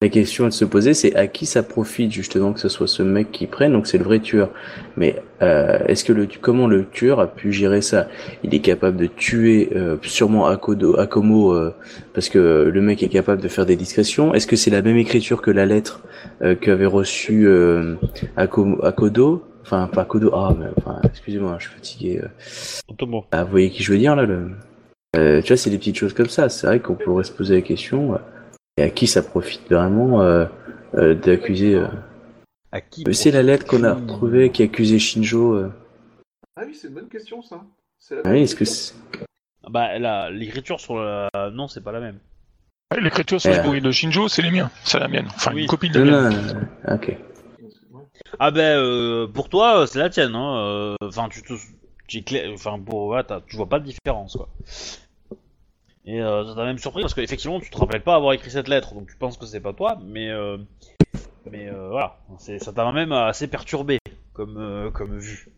La 0.04 0.10
question 0.10 0.44
à 0.44 0.50
se 0.50 0.66
poser, 0.66 0.92
c'est 0.92 1.14
à 1.16 1.26
qui 1.28 1.46
ça 1.46 1.62
profite 1.62 2.12
justement 2.12 2.52
que 2.52 2.60
ce 2.60 2.68
soit 2.68 2.86
ce 2.86 3.02
mec 3.02 3.32
qui 3.32 3.46
prenne, 3.46 3.72
donc 3.72 3.86
c'est 3.86 3.96
le 3.96 4.04
vrai 4.04 4.20
tueur. 4.20 4.50
Mais 4.98 5.22
euh, 5.40 5.78
est-ce 5.88 6.04
que 6.04 6.12
le 6.12 6.28
comment 6.42 6.66
le 6.66 6.84
tueur 6.84 7.20
a 7.20 7.26
pu 7.26 7.54
gérer 7.54 7.80
ça? 7.80 8.06
Il 8.42 8.54
est 8.54 8.58
capable 8.58 8.98
de 8.98 9.06
tuer 9.06 9.70
euh, 9.74 9.96
sûrement 10.02 10.44
Akodo, 10.44 10.98
Akomo 10.98 11.54
euh, 11.54 11.74
parce 12.12 12.28
que 12.28 12.70
le 12.70 12.80
mec 12.82 13.02
est 13.02 13.08
capable 13.08 13.40
de 13.40 13.48
faire 13.48 13.64
des 13.64 13.76
discrétions. 13.76 14.34
Est-ce 14.34 14.46
que 14.46 14.56
c'est 14.56 14.70
la 14.70 14.82
même 14.82 14.98
écriture 14.98 15.40
que 15.40 15.50
la 15.50 15.64
lettre 15.64 16.02
euh, 16.42 16.54
qu'avait 16.54 16.84
reçue 16.84 17.48
euh, 17.48 17.94
Akomo- 18.36 18.84
Akodo? 18.84 19.42
Enfin, 19.62 19.88
pas 19.90 20.02
Akodo. 20.02 20.32
Ah, 20.34 20.54
mais, 20.58 20.66
enfin, 20.76 21.00
excusez-moi, 21.04 21.56
je 21.58 21.64
suis 21.68 21.74
fatigué. 21.74 22.20
euh. 22.22 23.24
Ah, 23.32 23.44
vous 23.44 23.50
voyez 23.50 23.70
qui 23.70 23.82
je 23.82 23.90
veux 23.90 23.98
dire 23.98 24.14
là 24.16 24.26
le... 24.26 24.50
Euh, 25.16 25.40
Tu 25.40 25.48
vois, 25.48 25.56
c'est 25.56 25.70
des 25.70 25.78
petites 25.78 25.96
choses 25.96 26.12
comme 26.12 26.28
ça. 26.28 26.50
C'est 26.50 26.66
vrai 26.66 26.80
qu'on 26.80 26.94
pourrait 26.94 27.24
se 27.24 27.32
poser 27.32 27.54
la 27.54 27.62
question 27.62 28.18
et 28.76 28.82
à 28.82 28.90
qui 28.90 29.06
ça 29.06 29.22
profite 29.22 29.70
vraiment 29.70 30.20
euh, 30.22 30.46
euh, 30.94 31.14
d'accuser. 31.14 31.74
Euh... 31.74 31.86
À 32.72 32.80
qui 32.80 33.04
C'est 33.12 33.30
la 33.30 33.42
lettre 33.42 33.66
qu'on 33.66 33.84
a 33.84 33.94
retrouvée 33.94 34.50
qui 34.50 34.62
accusait 34.62 34.98
Shinjo. 34.98 35.54
euh. 35.54 35.72
Ah 36.56 36.62
oui, 36.66 36.74
c'est 36.74 36.88
une 36.88 36.94
bonne 36.94 37.08
question 37.08 37.40
ça. 37.42 37.62
C'est 37.98 38.16
la 38.16 38.22
Ah 38.24 38.30
oui, 38.30 38.42
est-ce 38.42 38.56
que 38.56 38.64
c'est... 38.64 38.94
Bah, 39.70 39.98
la- 39.98 40.30
l'écriture 40.30 40.80
sur 40.80 40.96
la. 40.96 41.28
Non, 41.52 41.68
c'est 41.68 41.82
pas 41.82 41.92
la 41.92 42.00
même. 42.00 42.18
L'écriture 43.00 43.40
sur 43.40 43.50
Euh. 43.52 43.56
le 43.56 43.62
bruit 43.62 43.80
de 43.80 43.90
Shinjo, 43.90 44.28
c'est 44.28 44.42
les 44.42 44.50
miens, 44.50 44.70
c'est 44.84 44.98
la 44.98 45.08
mienne. 45.08 45.26
Enfin, 45.28 45.52
Oui. 45.54 45.62
une 45.62 45.68
copie 45.68 45.88
de 45.90 46.02
Non, 46.02 46.10
la 46.22 46.30
mienne. 46.30 46.46
non, 46.46 46.54
non, 46.54 46.60
non. 46.88 46.94
ok. 46.94 47.16
Ah 48.38 48.50
ben, 48.50 48.76
euh, 48.78 49.26
pour 49.28 49.48
toi, 49.48 49.86
c'est 49.86 49.98
la 49.98 50.10
tienne. 50.10 50.34
Hein. 50.34 50.56
euh, 50.58 50.94
Enfin, 51.02 51.28
tu 51.30 51.42
te, 51.42 51.54
tu 52.08 52.18
es 52.18 52.22
clair- 52.22 52.50
enfin 52.52 52.78
pour, 52.78 53.06
voilà, 53.06 53.22
t'as- 53.24 53.40
tu 53.46 53.56
vois 53.56 53.68
pas 53.68 53.78
de 53.80 53.84
différence, 53.86 54.36
quoi. 54.36 54.48
Et 56.06 56.20
euh, 56.20 56.46
ça 56.46 56.54
t'a 56.54 56.64
même 56.64 56.78
surpris 56.78 57.00
parce 57.02 57.14
qu'effectivement, 57.14 57.60
tu 57.60 57.70
te 57.70 57.78
rappelles 57.78 58.02
pas 58.02 58.14
avoir 58.14 58.32
écrit 58.34 58.50
cette 58.50 58.68
lettre, 58.68 58.94
donc 58.94 59.08
tu 59.08 59.16
penses 59.16 59.38
que 59.38 59.46
c'est 59.46 59.60
pas 59.60 59.72
toi, 59.72 59.98
mais 60.02 60.28
euh, 60.30 60.58
mais 61.50 61.66
euh, 61.68 61.88
voilà, 61.88 62.18
c'est, 62.38 62.58
ça 62.58 62.72
t'a 62.72 62.90
même 62.92 63.12
assez 63.12 63.48
perturbé 63.48 63.98
comme 64.34 64.58
euh, 64.58 64.90
comme 64.90 65.16
vue. 65.18 65.48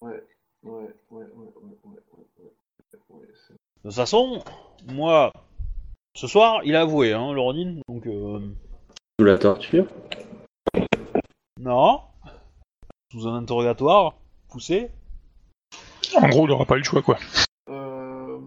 Ouais, 0.00 0.22
ouais, 0.62 0.72
ouais, 0.72 0.86
ouais, 1.10 1.24
ouais, 1.34 1.52
ouais, 1.84 1.98
ouais, 2.44 2.50
ouais, 3.10 3.26
c'est- 3.48 3.52
De 3.54 3.88
toute 3.88 3.94
façon, 3.94 4.44
moi, 4.92 5.32
ce 6.14 6.28
soir, 6.28 6.60
il 6.64 6.76
a 6.76 6.82
avoué, 6.82 7.12
hein, 7.12 7.32
le 7.32 7.40
Ronin, 7.40 7.80
donc 7.88 8.06
euh, 8.06 8.38
Sous 9.18 9.26
la 9.26 9.38
torture. 9.38 9.86
non, 11.58 12.00
sous 13.10 13.26
un 13.26 13.34
interrogatoire 13.38 14.14
poussé. 14.48 14.90
En 16.16 16.28
gros, 16.28 16.46
il 16.46 16.52
aura 16.52 16.64
pas 16.64 16.74
eu 16.76 16.78
le 16.78 16.84
choix, 16.84 17.02
quoi. 17.02 17.18
Euh, 17.68 18.38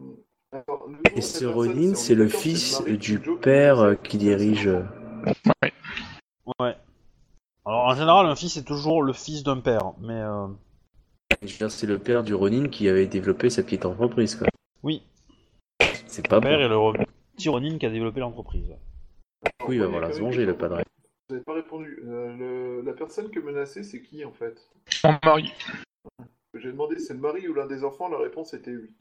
alors, 0.51 0.63
le 0.63 0.63
nom 0.63 0.63
Et 0.63 0.63
de 0.63 0.63
ce 0.63 0.63
la 0.63 0.71
Ronin, 0.71 0.74
personne, 1.13 1.95
c'est 1.95 2.15
le 2.15 2.27
fils 2.27 2.81
du 2.83 3.19
père 3.41 3.79
euh, 3.79 3.95
qui 3.95 4.17
dirige. 4.17 4.67
euh, 4.67 4.83
Ouais. 6.59 6.75
Alors 7.65 7.85
en 7.85 7.95
général, 7.95 8.27
un 8.27 8.35
fils 8.35 8.57
est 8.57 8.63
toujours 8.63 9.01
le 9.01 9.11
fils 9.13 9.41
d'un 9.43 9.59
père, 9.59 9.93
mais 9.99 10.13
euh, 10.13 10.47
je 11.41 11.51
veux 11.53 11.57
dire, 11.57 11.71
C'est 11.71 11.87
le 11.87 11.97
père 11.97 12.23
du 12.23 12.35
Ronin 12.35 12.67
qui 12.69 12.87
avait 12.87 13.07
développé 13.07 13.49
sa 13.49 13.63
petite 13.63 13.85
entreprise. 13.85 14.35
Quoi. 14.35 14.47
oui, 14.83 15.01
C'est 16.05 16.27
pas 16.27 16.35
le 16.35 16.41
père 16.41 16.57
bon. 16.59 16.65
est 16.65 16.69
le 16.69 16.75
re- 16.75 17.05
petit 17.35 17.49
Ronin 17.49 17.77
qui 17.79 17.85
a 17.87 17.89
développé 17.89 18.19
l'entreprise. 18.19 18.67
coup, 19.59 19.73
il 19.73 19.79
va 19.81 19.89
falloir 19.89 20.13
se 20.13 20.19
venger, 20.19 20.45
le 20.45 20.55
padre. 20.55 20.81
Vous 21.27 21.33
n'avez 21.35 21.43
pas 21.43 21.53
répondu. 21.55 21.99
Euh, 22.05 22.35
le- 22.37 22.81
La 22.85 22.93
personne 22.93 23.31
que 23.31 23.39
menacée, 23.39 23.81
c'est 23.83 24.01
qui 24.03 24.23
en 24.23 24.31
fait? 24.31 24.69
Mon 25.03 25.17
mari. 25.23 25.51
J'ai 26.53 26.71
demandé 26.71 26.99
c'est 26.99 27.13
le 27.15 27.19
mari 27.19 27.47
ou 27.47 27.53
l'un 27.55 27.65
des 27.65 27.83
enfants, 27.83 28.07
la 28.07 28.19
réponse 28.19 28.53
était 28.53 28.75
oui. 28.75 28.91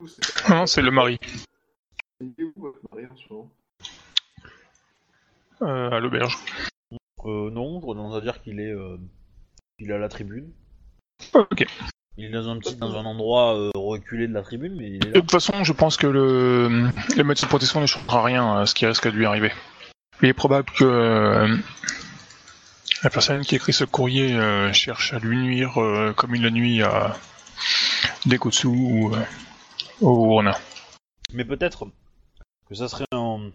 Ou 0.00 0.06
Non, 0.48 0.66
c'est 0.66 0.82
le 0.82 0.90
mari. 0.90 1.18
Il 2.20 2.32
est 2.38 2.44
où 2.44 2.52
votre 2.56 2.78
mari 2.90 3.06
en 3.10 3.16
ce 3.16 3.32
moment? 3.32 3.50
Euh, 5.62 5.90
à 5.90 6.00
l'auberge. 6.00 6.36
Euh, 7.24 7.50
non, 7.50 7.80
tendance 7.80 8.14
à 8.16 8.20
dire 8.20 8.42
qu'il 8.42 8.60
est, 8.60 8.70
euh, 8.72 8.98
il 9.78 9.90
est 9.90 9.94
à 9.94 9.98
la 9.98 10.08
tribune. 10.08 10.50
Ok. 11.34 11.64
Il 12.16 12.26
est 12.26 12.30
dans 12.30 12.48
un 12.48 12.58
petit, 12.58 12.76
dans 12.76 12.96
un 12.96 13.04
endroit 13.04 13.56
euh, 13.56 13.70
reculé 13.74 14.28
de 14.28 14.32
la 14.34 14.42
tribune, 14.42 14.76
mais 14.76 14.88
il 14.88 14.94
est 14.96 14.98
De 14.98 15.06
là. 15.14 15.20
toute 15.20 15.30
façon, 15.30 15.64
je 15.64 15.72
pense 15.72 15.96
que 15.96 16.06
le, 16.06 16.90
le 17.16 17.24
médecin 17.24 17.46
de 17.46 17.48
protection 17.48 17.80
ne 17.80 17.86
changera 17.86 18.22
rien 18.22 18.58
à 18.58 18.66
ce 18.66 18.74
qui 18.74 18.86
risque 18.86 19.06
de 19.06 19.16
lui 19.16 19.26
arriver. 19.26 19.52
Il 20.22 20.28
est 20.28 20.32
probable 20.34 20.70
que 20.76 20.84
euh, 20.84 21.56
la 23.02 23.10
personne 23.10 23.40
qui 23.42 23.56
écrit 23.56 23.72
ce 23.72 23.84
courrier 23.84 24.34
euh, 24.36 24.72
cherche 24.72 25.12
à 25.12 25.18
lui 25.18 25.36
nuire 25.38 25.82
euh, 25.82 26.12
comme 26.12 26.36
il 26.36 26.42
le 26.42 26.50
nuit 26.50 26.82
à 26.82 27.16
Dekotsu 28.26 28.66
ou 28.68 29.12
euh, 29.14 29.18
Ronin. 30.00 30.54
Mais 31.32 31.44
peut-être 31.44 31.86
que 32.68 32.74
ça 32.74 32.88
serait 32.88 33.06
un... 33.12 33.50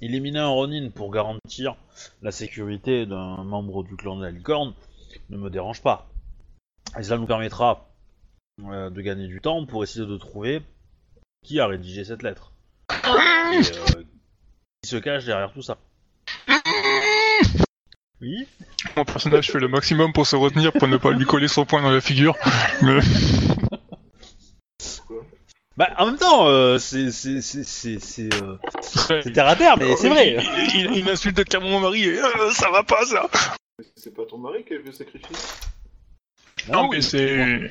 Éliminer 0.00 0.38
un 0.38 0.48
Ronin 0.48 0.90
pour 0.90 1.10
garantir 1.10 1.74
la 2.22 2.30
sécurité 2.30 3.04
d'un 3.04 3.42
membre 3.42 3.82
du 3.82 3.96
clan 3.96 4.16
de 4.16 4.24
la 4.24 4.30
licorne 4.30 4.74
ne 5.30 5.36
me 5.36 5.50
dérange 5.50 5.82
pas. 5.82 6.08
Et 6.96 7.02
cela 7.02 7.18
nous 7.18 7.26
permettra 7.26 7.88
euh, 8.64 8.90
de 8.90 9.00
gagner 9.00 9.26
du 9.26 9.40
temps 9.40 9.66
pour 9.66 9.82
essayer 9.82 10.06
de 10.06 10.16
trouver 10.16 10.62
qui 11.44 11.58
a 11.58 11.66
rédigé 11.66 12.04
cette 12.04 12.22
lettre. 12.22 12.52
Et 12.92 13.56
euh, 13.56 14.04
qui 14.82 14.88
se 14.88 14.96
cache 14.96 15.24
derrière 15.24 15.52
tout 15.52 15.62
ça. 15.62 15.78
Oui 18.20 18.46
Mon 18.96 19.04
personnage 19.04 19.50
fait 19.50 19.60
le 19.60 19.68
maximum 19.68 20.12
pour 20.12 20.26
se 20.26 20.36
retenir 20.36 20.72
pour 20.72 20.88
ne 20.88 20.96
pas 20.96 21.10
lui 21.10 21.24
coller 21.24 21.48
son 21.48 21.64
poing 21.64 21.82
dans 21.82 21.90
la 21.90 22.00
figure. 22.00 22.36
Mais 22.82 22.98
Bah 25.78 25.90
en 25.96 26.06
même 26.06 26.16
temps, 26.16 26.48
euh, 26.48 26.76
c'est 26.78 27.12
c'est 27.12 27.40
c'est 27.40 27.62
c'est 27.62 28.00
c'est 28.00 28.34
euh, 28.42 28.56
c'est 28.80 29.32
terre 29.32 29.46
à 29.46 29.54
terre, 29.54 29.76
mais 29.78 29.94
c'est 29.94 30.08
vrai. 30.08 30.36
Il, 30.74 30.80
il, 30.80 30.96
il 30.96 31.04
m'insulte 31.04 31.44
clairement 31.44 31.68
mon 31.70 31.78
mari 31.78 32.02
et 32.02 32.18
euh, 32.18 32.50
ça 32.50 32.68
va 32.72 32.82
pas 32.82 33.04
ça. 33.04 33.28
C'est 33.94 34.12
pas 34.12 34.24
ton 34.24 34.38
mari 34.38 34.64
qui 34.64 34.74
a 34.74 34.78
veut 34.78 34.90
sacrifier 34.90 35.36
Non, 36.68 36.88
mais 36.88 37.00
c'est. 37.00 37.70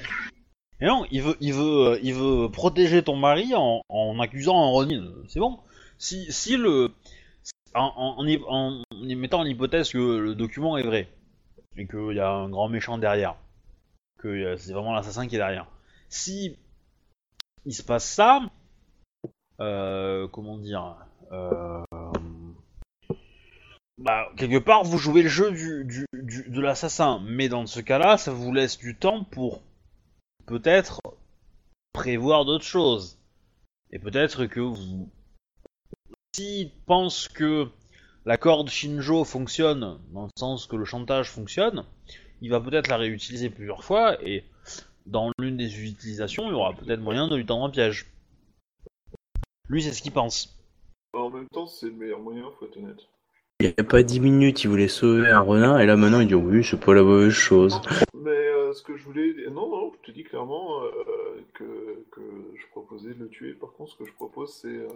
Et 0.79 0.85
non, 0.85 1.05
il 1.11 1.21
veut, 1.21 1.35
il 1.41 1.53
veut, 1.53 1.87
euh, 1.87 1.99
il 2.01 2.13
veut 2.13 2.49
protéger 2.49 3.03
ton 3.03 3.17
mari 3.17 3.53
en, 3.53 3.81
en 3.89 4.19
accusant 4.21 4.55
un 4.55 4.69
Ronin. 4.69 5.11
C'est 5.27 5.41
bon. 5.41 5.59
Si, 5.97 6.31
si 6.31 6.55
le, 6.55 6.91
en, 7.75 7.91
en, 7.97 8.25
en 8.25 8.81
en 8.81 8.83
mettant 9.17 9.41
en 9.41 9.45
hypothèse 9.45 9.91
que 9.91 9.97
le 9.97 10.33
document 10.33 10.77
est 10.77 10.83
vrai 10.83 11.09
et 11.75 11.85
qu'il 11.87 12.15
y 12.15 12.21
a 12.21 12.29
un 12.29 12.47
grand 12.47 12.69
méchant 12.69 12.97
derrière, 12.97 13.35
que 14.17 14.55
c'est 14.55 14.71
vraiment 14.71 14.93
l'assassin 14.93 15.27
qui 15.27 15.35
est 15.35 15.39
derrière. 15.39 15.67
Si 16.07 16.55
il 17.67 17.73
se 17.73 17.83
passe 17.83 18.09
ça, 18.09 18.39
euh, 19.59 20.27
comment 20.29 20.57
dire, 20.57 20.95
euh, 21.31 21.83
bah 23.97 24.29
quelque 24.37 24.57
part 24.59 24.83
vous 24.83 24.97
jouez 24.97 25.21
le 25.23 25.29
jeu 25.29 25.51
du, 25.51 25.83
du, 25.85 26.05
du- 26.13 26.49
de 26.49 26.61
l'assassin, 26.61 27.21
mais 27.25 27.49
dans 27.49 27.65
ce 27.65 27.79
cas-là, 27.81 28.17
ça 28.17 28.31
vous 28.31 28.53
laisse 28.53 28.77
du 28.77 28.95
temps 28.95 29.23
pour 29.25 29.61
peut-être 30.45 31.01
prévoir 31.93 32.45
d'autres 32.45 32.63
choses. 32.65 33.19
Et 33.91 33.99
peut-être 33.99 34.45
que 34.45 34.59
vous... 34.59 35.09
S'il 36.35 36.71
pense 36.85 37.27
que 37.27 37.67
la 38.25 38.37
corde 38.37 38.69
Shinjo 38.69 39.23
fonctionne, 39.23 39.99
dans 40.13 40.23
le 40.23 40.29
sens 40.37 40.67
que 40.67 40.75
le 40.75 40.85
chantage 40.85 41.29
fonctionne, 41.31 41.85
il 42.41 42.51
va 42.51 42.61
peut-être 42.61 42.87
la 42.87 42.97
réutiliser 42.97 43.49
plusieurs 43.49 43.83
fois, 43.83 44.21
et 44.23 44.45
dans 45.07 45.31
l'une 45.39 45.57
des 45.57 45.83
utilisations, 45.83 46.47
il 46.47 46.51
y 46.51 46.53
aura 46.53 46.73
peut-être 46.73 47.01
moyen 47.01 47.27
de 47.27 47.35
lui 47.35 47.45
tendre 47.45 47.65
un 47.65 47.69
piège. 47.69 48.07
Lui, 49.69 49.81
c'est 49.83 49.91
ce 49.91 50.01
qu'il 50.01 50.11
pense. 50.11 50.57
En 51.13 51.29
même 51.29 51.47
temps, 51.49 51.67
c'est 51.67 51.87
le 51.87 51.93
meilleur 51.93 52.19
moyen, 52.19 52.43
faut 52.59 52.65
être 52.65 52.77
honnête. 52.77 53.07
Il 53.59 53.65
y 53.65 53.73
a 53.75 53.83
pas 53.83 54.03
10 54.03 54.19
minutes, 54.19 54.63
il 54.63 54.67
voulait 54.69 54.87
sauver 54.87 55.29
un 55.29 55.39
renard, 55.39 55.79
et 55.79 55.87
là 55.87 55.97
maintenant 55.97 56.19
il 56.19 56.27
dit 56.27 56.35
oui, 56.35 56.63
c'est 56.63 56.79
pas 56.79 56.93
la 56.93 57.01
mauvaise 57.01 57.31
chose. 57.31 57.81
Mais 58.13 58.29
euh, 58.29 58.71
ce 58.73 58.83
que 58.83 58.95
je 58.95 59.03
voulais. 59.03 59.33
Non, 59.49 59.67
non, 59.69 59.91
je 59.93 60.07
te 60.07 60.11
dis 60.11 60.23
clairement 60.23 60.83
euh, 60.83 61.41
que, 61.53 62.05
que 62.11 62.21
je 62.55 62.67
proposais 62.67 63.15
de 63.15 63.19
le 63.19 63.29
tuer. 63.29 63.53
Par 63.53 63.73
contre, 63.73 63.93
ce 63.93 63.97
que 63.97 64.05
je 64.05 64.13
propose, 64.13 64.53
c'est 64.53 64.67
euh, 64.67 64.87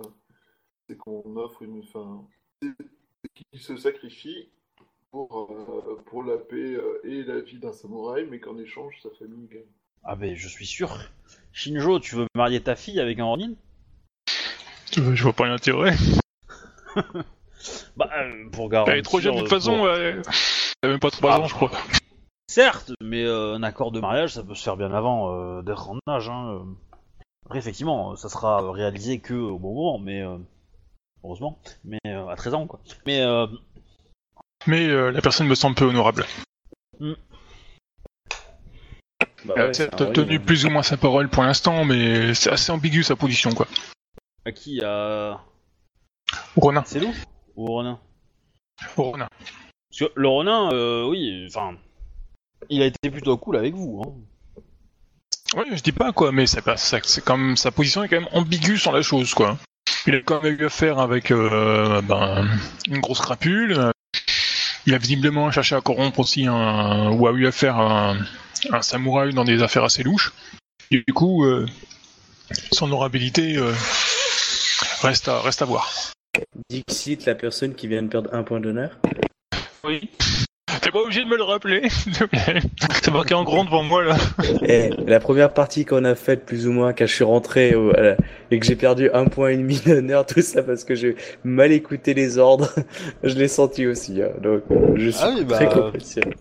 c'est 0.87 0.95
qu'on 0.95 1.35
offre 1.37 1.63
une. 1.63 1.79
Enfin, 1.79 2.23
qu'il 3.33 3.59
se 3.59 3.75
sacrifie 3.77 4.49
pour, 5.09 5.51
euh, 5.51 5.95
pour 6.05 6.23
la 6.23 6.37
paix 6.37 6.77
et 7.03 7.23
la 7.23 7.39
vie 7.39 7.57
d'un 7.57 7.73
samouraï, 7.73 8.27
mais 8.29 8.39
qu'en 8.39 8.57
échange, 8.59 8.99
sa 9.01 9.09
famille 9.11 9.47
gagne. 9.47 9.65
Ah 10.03 10.15
ben, 10.15 10.35
je 10.35 10.47
suis 10.47 10.65
sûr. 10.65 10.97
Shinjo, 11.53 11.99
tu 11.99 12.15
veux 12.15 12.25
marier 12.35 12.61
ta 12.61 12.75
fille 12.75 12.99
avec 12.99 13.19
un 13.19 13.25
Ronin? 13.25 13.53
Je 14.93 15.23
vois 15.23 15.33
pas 15.33 15.47
l'intérêt. 15.47 15.95
Bah, 17.95 18.09
euh, 18.17 18.49
pour 18.49 18.69
garantir... 18.69 18.93
Elle 18.93 18.99
est 19.01 19.03
trop 19.03 19.19
jeune 19.19 19.35
de 19.35 19.41
toute 19.41 19.47
euh, 19.53 19.55
façon. 19.55 19.77
pour- 19.77 19.89
Elle 19.89 20.23
a 20.81 20.87
même 20.87 20.99
pas 20.99 21.11
3 21.11 21.31
Ah. 21.33 21.39
ans, 21.41 21.45
je 21.47 21.53
crois. 21.53 21.69
Certes, 22.49 22.91
mais 23.01 23.23
euh, 23.23 23.53
un 23.53 23.61
accord 23.61 23.91
de 23.91 23.99
mariage, 23.99 24.33
ça 24.33 24.43
peut 24.43 24.55
se 24.55 24.63
faire 24.63 24.77
bien 24.77 24.91
avant 24.91 25.31
euh, 25.31 25.61
d'être 25.61 25.87
en 25.91 25.99
âge. 26.09 26.27
Hein. 26.27 26.53
euh. 26.55 26.63
Après, 27.45 27.59
effectivement, 27.59 28.15
ça 28.15 28.29
sera 28.29 28.71
réalisé 28.71 29.19
que 29.19 29.35
au 29.35 29.59
bon 29.59 29.75
moment, 29.75 29.99
mais 29.99 30.21
euh, 30.23 30.37
heureusement, 31.23 31.59
mais 31.85 31.99
euh, 32.07 32.27
à 32.29 32.35
13 32.35 32.55
ans, 32.55 32.65
quoi. 32.65 32.79
Mais 33.05 33.21
euh, 33.21 33.45
Mais 34.65 34.87
euh, 34.87 35.11
la 35.11 35.21
personne 35.21 35.47
me 35.47 35.53
semble 35.55 35.75
peu 35.75 35.85
honorable. 35.85 36.25
Bah 39.45 39.53
ouais, 39.55 39.71
peut-être 39.71 40.01
un 40.01 40.11
tenu 40.11 40.39
plus 40.39 40.65
ou 40.65 40.69
moins 40.69 40.83
sa 40.83 40.97
parole 40.97 41.27
pour 41.29 41.43
l'instant, 41.43 41.83
mais 41.85 42.33
c'est 42.33 42.51
assez 42.51 42.71
ambigu 42.71 43.03
sa 43.03 43.15
position, 43.15 43.51
quoi. 43.53 43.67
à 44.45 44.51
qui 44.51 44.81
à 44.83 45.39
Ronin. 46.55 46.83
C'est 46.85 47.01
ou 47.03 47.13
au 47.55 47.65
Ronin 47.67 47.99
Au 48.97 49.03
Ronin. 49.11 49.27
Parce 49.89 49.99
que 49.99 50.11
le 50.15 50.27
Ronin, 50.27 50.71
euh, 50.73 51.07
oui, 51.07 51.45
enfin, 51.47 51.75
il 52.69 52.81
a 52.81 52.85
été 52.85 53.09
plutôt 53.09 53.35
cool 53.37 53.57
avec 53.57 53.73
vous. 53.73 54.03
Hein. 54.05 54.61
Oui, 55.57 55.65
je 55.75 55.81
dis 55.83 55.91
pas 55.91 56.13
quoi, 56.13 56.31
mais 56.31 56.47
c'est 56.47 56.61
pas, 56.61 56.77
ça- 56.77 56.99
c'est 57.03 57.23
comme 57.23 57.57
sa 57.57 57.71
position 57.71 58.03
est 58.03 58.07
quand 58.09 58.19
même 58.19 58.29
ambiguë 58.31 58.77
sur 58.77 58.91
la 58.93 59.01
chose, 59.01 59.33
quoi. 59.33 59.57
Il 60.07 60.15
a 60.15 60.21
quand 60.21 60.41
même 60.41 60.55
eu 60.59 60.65
affaire 60.65 60.99
avec 60.99 61.31
euh, 61.31 62.01
ben, 62.01 62.47
une 62.87 62.99
grosse 62.99 63.19
crapule. 63.19 63.91
Il 64.87 64.93
a 64.93 64.97
visiblement 64.97 65.51
cherché 65.51 65.75
à 65.75 65.81
corrompre 65.81 66.19
aussi 66.19 66.47
un, 66.47 67.11
ou 67.11 67.27
a 67.27 67.31
eu 67.31 67.47
affaire 67.47 67.77
à 67.77 68.11
un, 68.11 68.17
un 68.71 68.81
samouraï 68.81 69.33
dans 69.33 69.43
des 69.43 69.61
affaires 69.61 69.83
assez 69.83 70.03
louches. 70.03 70.33
Et 70.89 71.03
du 71.07 71.13
coup, 71.13 71.45
euh, 71.45 71.65
son 72.71 72.85
honorabilité 72.85 73.55
euh, 73.57 73.73
reste 75.01 75.27
à 75.27 75.39
reste 75.41 75.61
à 75.61 75.65
voir. 75.65 75.91
Dixit, 76.69 77.25
la 77.25 77.35
personne 77.35 77.75
qui 77.75 77.87
vient 77.87 78.01
de 78.03 78.07
perdre 78.07 78.33
un 78.33 78.43
point 78.43 78.59
d'honneur? 78.59 78.97
Oui. 79.83 80.09
T'es 80.81 80.89
pas 80.91 80.99
obligé 80.99 81.23
de 81.23 81.29
me 81.29 81.37
le 81.37 81.43
rappeler, 81.43 81.87
s'il 81.89 82.11
te 82.13 82.23
plaît. 82.23 82.59
C'est 83.03 83.11
marqué 83.11 83.33
en 83.35 83.43
grand 83.43 83.63
devant 83.65 83.83
moi 83.83 84.03
là. 84.03 84.15
Eh, 84.67 84.89
la 85.05 85.19
première 85.19 85.53
partie 85.53 85.85
qu'on 85.85 86.03
a 86.05 86.15
faite, 86.15 86.45
plus 86.45 86.67
ou 86.67 86.71
moins, 86.71 86.91
quand 86.93 87.05
je 87.05 87.13
suis 87.13 87.23
rentré 87.23 87.71
la- 87.95 88.15
et 88.49 88.59
que 88.59 88.65
j'ai 88.65 88.75
perdu 88.75 89.09
un 89.13 89.25
point 89.25 89.49
et 89.49 89.57
demi 89.57 89.79
d'honneur, 89.85 90.25
tout 90.25 90.41
ça 90.41 90.63
parce 90.63 90.83
que 90.83 90.95
j'ai 90.95 91.15
mal 91.43 91.71
écouté 91.71 92.13
les 92.15 92.37
ordres, 92.39 92.69
je 93.23 93.35
l'ai 93.35 93.47
senti 93.47 93.85
aussi. 93.85 94.21
hein. 94.21 94.29
donc, 94.41 94.63
euh, 94.71 94.93
je 94.95 95.09
suis 95.11 95.21
Ah 95.23 95.33
oui, 95.35 95.45
bah, 95.45 95.55
très 95.55 95.67
euh, 95.67 95.69
compréhensible. 95.69 96.35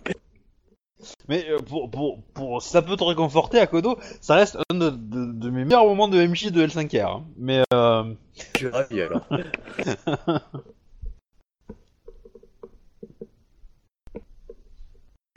Mais 1.29 1.47
euh, 1.51 1.59
pour, 1.59 1.91
pour, 1.91 2.19
pour, 2.35 2.63
ça 2.63 2.83
peut 2.83 2.97
te 2.97 3.05
réconforter 3.05 3.59
à 3.59 3.67
Kodo, 3.67 3.99
ça 4.21 4.35
reste 4.37 4.59
un 4.71 4.75
de, 4.75 4.91
de- 4.91 5.33
de 5.33 5.51
mes 5.51 5.65
meilleurs 5.65 5.85
moments 5.87 6.09
de 6.09 6.19
MJ 6.27 6.51
de 6.51 6.67
L5R. 6.67 7.01
hein. 7.07 7.25
Mais 7.39 7.63
euh, 7.75 8.05
Je 8.55 8.59
suis 8.59 8.69
ravi 8.69 9.01
alors. 9.03 9.27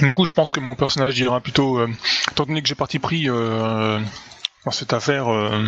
Du 0.04 0.14
coup, 0.14 0.26
je 0.26 0.32
pense 0.32 0.50
que 0.50 0.60
mon 0.60 0.76
personnage 0.76 1.16
dira 1.16 1.40
plutôt, 1.40 1.80
euh, 1.80 1.88
étant 2.32 2.46
donné 2.46 2.62
que 2.62 2.68
j'ai 2.68 2.76
parti 2.76 3.00
pris 3.00 3.30
euh, 3.30 4.00
dans 4.66 4.72
cette 4.72 4.92
affaire, 4.92 5.30
euh, 5.30 5.64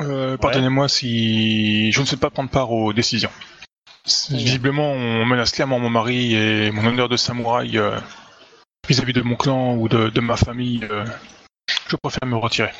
euh, 0.00 0.36
pardonnez-moi 0.36 0.88
si 0.88 1.90
je 1.90 2.00
ne 2.00 2.06
sais 2.06 2.18
pas 2.18 2.30
prendre 2.30 2.50
part 2.50 2.70
aux 2.70 2.92
décisions. 2.92 3.30
Visiblement, 4.30 4.92
on 4.92 5.24
menace 5.24 5.52
clairement 5.52 5.78
mon 5.78 5.90
mari 5.90 6.34
et 6.34 6.70
mon 6.70 6.84
honneur 6.84 7.08
de 7.08 7.16
samouraï 7.16 7.80
vis-à-vis 8.86 9.12
de 9.12 9.22
mon 9.22 9.36
clan 9.36 9.76
ou 9.76 9.88
de, 9.88 10.10
de 10.10 10.20
ma 10.20 10.36
famille. 10.36 10.86
je 11.88 11.96
préfère 11.96 12.28
me 12.28 12.36
retirer 12.36 12.72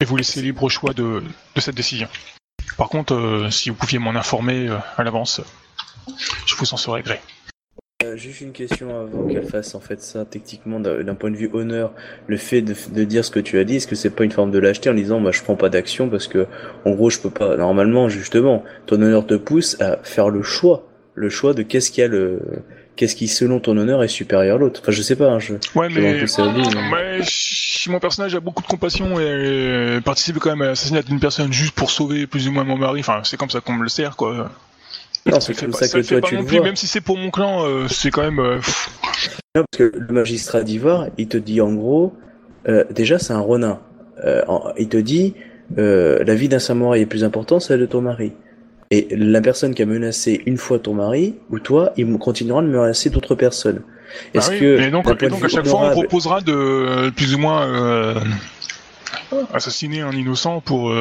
et 0.00 0.04
vous 0.04 0.16
laisser 0.16 0.40
libre 0.40 0.68
choix 0.68 0.94
de, 0.94 1.22
de 1.54 1.60
cette 1.60 1.74
décision. 1.74 2.08
Par 2.76 2.88
contre, 2.88 3.14
euh, 3.14 3.50
si 3.50 3.70
vous 3.70 3.76
pouviez 3.76 3.98
m'en 3.98 4.10
informer 4.10 4.68
euh, 4.68 4.78
à 4.96 5.02
l'avance, 5.02 5.40
je 6.46 6.54
vous 6.56 6.72
en 6.72 6.76
serais 6.76 7.02
gré. 7.02 7.20
Euh, 8.04 8.16
juste 8.16 8.40
une 8.40 8.50
question 8.52 8.88
avant 9.00 9.28
qu'elle 9.28 9.46
fasse 9.46 9.76
en 9.76 9.80
fait 9.80 10.02
ça 10.02 10.24
techniquement 10.24 10.80
d'un 10.80 11.14
point 11.14 11.30
de 11.30 11.36
vue 11.36 11.48
honneur, 11.52 11.92
le 12.26 12.36
fait 12.36 12.60
de, 12.60 12.74
de 12.92 13.04
dire 13.04 13.24
ce 13.24 13.30
que 13.30 13.38
tu 13.38 13.58
as 13.58 13.64
dit, 13.64 13.76
est-ce 13.76 13.86
que 13.86 13.94
c'est 13.94 14.10
pas 14.10 14.24
une 14.24 14.32
forme 14.32 14.50
de 14.50 14.58
lâcheté 14.58 14.90
en 14.90 14.94
disant 14.94 15.20
moi 15.20 15.30
je 15.30 15.40
prends 15.42 15.54
pas 15.54 15.68
d'action 15.68 16.08
parce 16.08 16.26
que 16.26 16.46
en 16.84 16.90
gros 16.92 17.10
je 17.10 17.20
peux 17.20 17.30
pas 17.30 17.56
normalement 17.56 18.08
justement 18.08 18.64
ton 18.86 18.96
honneur 18.96 19.24
te 19.26 19.34
pousse 19.34 19.80
à 19.80 19.98
faire 20.02 20.30
le 20.30 20.42
choix, 20.42 20.88
le 21.14 21.28
choix 21.30 21.54
de 21.54 21.62
qu'est-ce 21.62 21.92
qui 21.92 22.02
a 22.02 22.08
le 22.08 22.40
qu'est-ce 22.96 23.14
qui 23.14 23.28
selon 23.28 23.60
ton 23.60 23.76
honneur 23.76 24.02
est 24.02 24.08
supérieur 24.08 24.56
à 24.56 24.58
l'autre. 24.58 24.80
Enfin 24.82 24.90
je 24.90 25.00
sais 25.02 25.14
pas, 25.16 25.28
hein, 25.30 25.38
je 25.38 25.54
Ouais, 25.76 25.88
je 25.88 26.00
mais 26.00 26.14
mais- 26.14 26.92
Ouais, 26.92 27.20
mon 27.88 28.00
personnage 28.00 28.34
a 28.34 28.40
beaucoup 28.40 28.62
de 28.62 28.66
compassion 28.68 29.18
et 29.20 29.24
euh, 29.24 30.00
participe 30.00 30.38
quand 30.38 30.50
même 30.50 30.62
à 30.62 30.66
l'assassinat 30.66 31.02
d'une 31.02 31.20
personne 31.20 31.52
juste 31.52 31.74
pour 31.74 31.90
sauver 31.90 32.26
plus 32.26 32.48
ou 32.48 32.52
moins 32.52 32.64
mon 32.64 32.76
mari. 32.76 33.00
Enfin, 33.00 33.20
c'est 33.24 33.36
comme 33.36 33.50
ça 33.50 33.60
qu'on 33.60 33.72
me 33.74 33.82
le 33.84 33.88
sert, 33.88 34.16
quoi. 34.16 34.50
Non, 35.26 35.40
c'est 35.40 35.54
comme 35.58 35.72
ça 35.72 35.86
ça 35.86 36.00
que 36.00 36.06
toi 36.06 36.20
tu 36.20 36.36
le 36.36 36.42
vois. 36.42 36.62
même 36.62 36.76
si 36.76 36.86
c'est 36.86 37.00
pour 37.00 37.16
mon 37.16 37.30
clan, 37.30 37.64
euh, 37.64 37.86
c'est 37.88 38.10
quand 38.10 38.22
même. 38.22 38.38
euh, 38.40 38.56
Non, 39.54 39.64
parce 39.70 39.90
que 39.90 39.92
le 39.96 40.12
magistrat 40.12 40.62
d'Ivoire, 40.62 41.06
il 41.18 41.28
te 41.28 41.36
dit 41.36 41.60
en 41.60 41.72
gros, 41.72 42.12
euh, 42.68 42.84
déjà 42.90 43.18
c'est 43.18 43.32
un 43.32 43.40
ronin. 43.40 43.78
Il 44.78 44.88
te 44.88 44.96
dit, 44.96 45.34
la 45.76 46.34
vie 46.34 46.48
d'un 46.48 46.58
samouraï 46.58 47.00
est 47.02 47.06
plus 47.06 47.24
importante, 47.24 47.62
celle 47.62 47.80
de 47.80 47.86
ton 47.86 48.00
mari. 48.00 48.32
Et 48.90 49.08
la 49.16 49.40
personne 49.40 49.74
qui 49.74 49.82
a 49.82 49.86
menacé 49.86 50.42
une 50.46 50.58
fois 50.58 50.78
ton 50.78 50.92
mari, 50.94 51.36
ou 51.50 51.58
toi, 51.58 51.92
il 51.96 52.06
continuera 52.18 52.60
de 52.62 52.66
menacer 52.68 53.08
d'autres 53.10 53.34
personnes. 53.34 53.80
bah 53.80 54.40
Est-ce 54.40 54.50
oui. 54.52 54.58
que, 54.60 54.80
et 54.80 54.90
donc, 54.90 55.06
et 55.22 55.28
donc 55.28 55.42
à 55.44 55.48
chaque 55.48 55.66
fois, 55.66 55.88
on 55.88 55.90
proposera 55.92 56.40
de 56.42 57.10
plus 57.10 57.34
ou 57.34 57.38
moins 57.38 58.14
assassiner 59.52 60.02
un 60.02 60.12
innocent 60.12 60.60
pour 60.60 60.92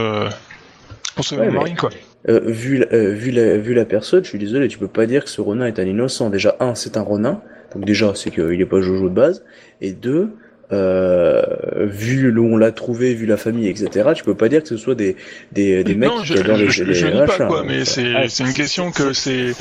pour 1.16 1.26
sauver 1.26 1.50
Ouais, 1.50 1.64
mais- 1.64 1.76
quoi. 1.76 1.90
Euh, 2.30 2.40
vu, 2.46 2.78
la- 2.78 2.88
euh, 2.94 3.12
vu, 3.14 3.32
la, 3.32 3.58
vu 3.58 3.74
la 3.74 3.86
personne, 3.86 4.24
je 4.24 4.30
suis 4.30 4.38
désolé, 4.40 4.68
tu 4.68 4.78
peux 4.78 4.88
pas 4.88 5.06
dire 5.08 5.24
que 5.24 5.30
ce 5.30 5.42
ronin 5.42 5.66
est 5.66 5.80
un 5.80 5.86
innocent. 5.86 6.30
Déjà, 6.30 6.56
un, 6.60 6.76
c'est 6.76 6.96
un 6.98 7.02
ronin, 7.02 7.42
donc 7.74 7.84
déjà, 7.86 8.14
c'est 8.16 8.30
qu'il 8.30 8.62
est 8.62 8.66
pas 8.66 8.80
jojo 8.82 9.10
de 9.10 9.14
base. 9.16 9.44
Et 9.82 9.92
deux, 9.92 10.30
euh, 10.72 11.42
vu 11.82 12.32
où 12.38 12.46
on 12.54 12.58
l'a 12.58 12.72
trouvé, 12.72 13.14
vu 13.16 13.26
la 13.26 13.38
famille, 13.38 13.68
etc., 13.68 14.10
tu 14.16 14.24
peux 14.24 14.36
pas 14.36 14.50
dire 14.50 14.62
que 14.62 14.68
ce 14.70 14.78
soit 14.78 14.96
des, 14.96 15.16
des, 15.52 15.84
des 15.84 15.96
mecs 15.96 16.10
non, 16.10 16.22
qui 16.22 16.28
je, 16.28 16.40
adorent 16.40 16.58
les, 16.58 16.70
je, 16.70 16.84
les 16.84 16.94
je 16.94 17.08
nie 17.08 17.14
pas, 17.14 17.26
machins, 17.26 17.48
quoi, 17.48 17.60
hein. 17.62 17.66
mais 17.68 17.86
c'est 17.86 18.14
Ah, 18.16 18.28
c'est 18.30 18.44
une 18.44 18.54
question 18.54 18.92
que 18.92 19.14
c'est. 19.14 19.54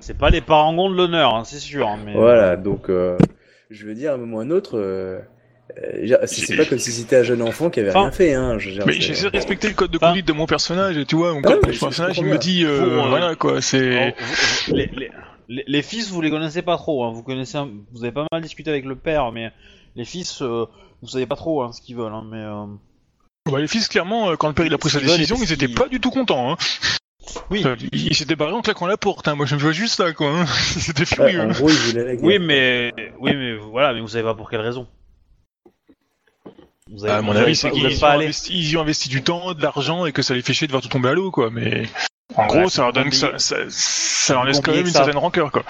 C'est 0.00 0.16
pas 0.16 0.30
les 0.30 0.40
parangons 0.40 0.90
de 0.90 0.96
l'honneur, 0.96 1.34
hein, 1.34 1.42
c'est 1.44 1.58
sûr. 1.58 1.86
hein, 1.86 1.98
mais... 2.04 2.14
Voilà, 2.14 2.56
donc 2.56 2.88
euh, 2.88 3.16
je 3.70 3.86
veux 3.86 3.94
dire, 3.94 4.12
à 4.12 4.14
un 4.14 4.16
moment 4.16 4.38
ou 4.38 4.40
à 4.40 4.44
un 4.44 4.50
autre, 4.50 4.78
euh, 4.78 5.18
c'est 6.26 6.46
c'est 6.46 6.56
pas 6.56 6.64
comme 6.64 6.78
si 6.78 6.92
c'était 6.92 7.16
un 7.16 7.22
jeune 7.22 7.42
enfant 7.42 7.70
qui 7.70 7.80
avait 7.80 7.90
Enfin, 7.90 8.00
rien 8.02 8.10
fait, 8.10 8.34
hein. 8.34 8.58
Je 8.58 8.70
Mais 8.86 8.92
j'essaie 8.94 9.30
de 9.30 9.36
respecter 9.36 9.68
le 9.68 9.74
code 9.74 9.90
de 9.90 9.98
conduite 9.98 10.26
de 10.26 10.32
mon 10.32 10.46
personnage, 10.46 10.96
et 10.96 11.04
tu 11.04 11.16
vois, 11.16 11.32
mon 11.34 11.40
Ah, 11.44 11.56
personnage, 11.80 12.18
il 12.18 12.24
me 12.24 12.38
dit, 12.38 12.64
euh, 12.64 12.98
euh, 13.00 13.08
voilà, 13.08 13.34
quoi, 13.34 13.60
c'est. 13.60 14.14
Les, 14.68 14.86
les- 14.96 15.10
les- 15.48 15.64
les 15.66 15.82
fils, 15.82 16.10
vous 16.10 16.20
les 16.20 16.30
connaissez 16.30 16.62
pas 16.62 16.76
trop. 16.76 17.04
Hein. 17.04 17.12
Vous 17.12 17.22
connaissez, 17.22 17.56
un- 17.56 17.70
vous 17.92 18.04
avez 18.04 18.12
pas 18.12 18.26
mal 18.30 18.42
discuté 18.42 18.70
avec 18.70 18.84
le 18.84 18.96
père, 18.96 19.32
mais 19.32 19.50
les 19.96 20.04
fils, 20.04 20.42
euh, 20.42 20.66
vous 21.02 21.08
savez 21.08 21.26
pas 21.26 21.36
trop 21.36 21.62
hein, 21.62 21.72
ce 21.72 21.80
qu'ils 21.80 21.96
veulent. 21.96 22.12
Hein, 22.12 22.24
mais 22.30 22.36
euh, 22.42 22.66
Bah, 23.50 23.58
les 23.60 23.66
fils, 23.68 23.88
clairement, 23.88 24.30
euh, 24.30 24.36
quand 24.36 24.48
le 24.48 24.54
père 24.54 24.66
il 24.66 24.74
a 24.74 24.78
pris 24.78 24.90
sa 24.90 25.00
décision, 25.00 25.36
ils 25.40 25.52
étaient 25.52 25.68
pas 25.68 25.88
du 25.88 26.00
tout 26.00 26.10
contents. 26.10 26.52
Hein. 26.52 26.56
oui, 27.50 27.62
Euh, 27.64 27.76
Ils 27.92 28.14
s'étaient 28.14 28.36
barrés 28.36 28.52
en 28.52 28.60
claquant 28.60 28.86
la 28.86 28.96
porte. 28.98 29.26
Hein. 29.28 29.36
Moi, 29.36 29.46
je 29.46 29.54
me 29.54 29.60
vois 29.60 29.72
juste 29.72 30.00
là, 30.00 30.12
quoi. 30.12 30.32
Ils 30.76 30.90
étaient 30.90 31.00
Ouais, 31.00 31.30
furieux. 31.30 31.40
en 31.40 31.48
gros, 31.48 31.70
il 31.70 31.76
voulait 31.76 32.04
la 32.04 32.16
guerre. 32.16 32.24
oui, 32.24 32.38
mais 32.38 32.92
oui, 33.20 33.30
mais 33.34 33.54
voilà, 33.56 33.94
mais 33.94 34.00
vous 34.00 34.08
savez 34.08 34.24
pas 34.24 34.34
pour 34.34 34.50
quelle 34.50 34.60
raison. 34.60 34.86
Vous 36.90 37.04
avez, 37.04 37.14
à 37.14 37.22
mon 37.22 37.32
vous 37.32 37.38
avis, 37.38 37.54
c'est 37.56 37.70
qu'ils 37.70 37.84
ils 38.50 38.70
y 38.70 38.76
ont 38.76 38.80
investi 38.80 39.08
du 39.08 39.22
temps, 39.22 39.52
de 39.54 39.62
l'argent, 39.62 40.06
et 40.06 40.12
que 40.12 40.22
ça 40.22 40.34
les 40.34 40.42
fait 40.42 40.52
chier 40.54 40.66
de 40.66 40.72
voir 40.72 40.82
tout 40.82 40.88
tomber 40.88 41.10
à 41.10 41.12
l'eau, 41.14 41.30
quoi. 41.30 41.50
Mais 41.50 41.82
en 42.34 42.42
Ouais, 42.48 42.60
gros, 42.60 42.68
ça 42.68 42.82
leur 42.82 42.92
donne, 42.92 43.12
ça, 43.12 43.32
ça, 43.38 43.56
ça 43.68 44.34
leur 44.34 44.44
laisse 44.44 44.60
quand 44.60 44.72
même 44.72 44.80
une 44.80 44.86
ça. 44.86 44.98
certaine 45.04 45.18
rancœur, 45.18 45.50
quoi. 45.52 45.64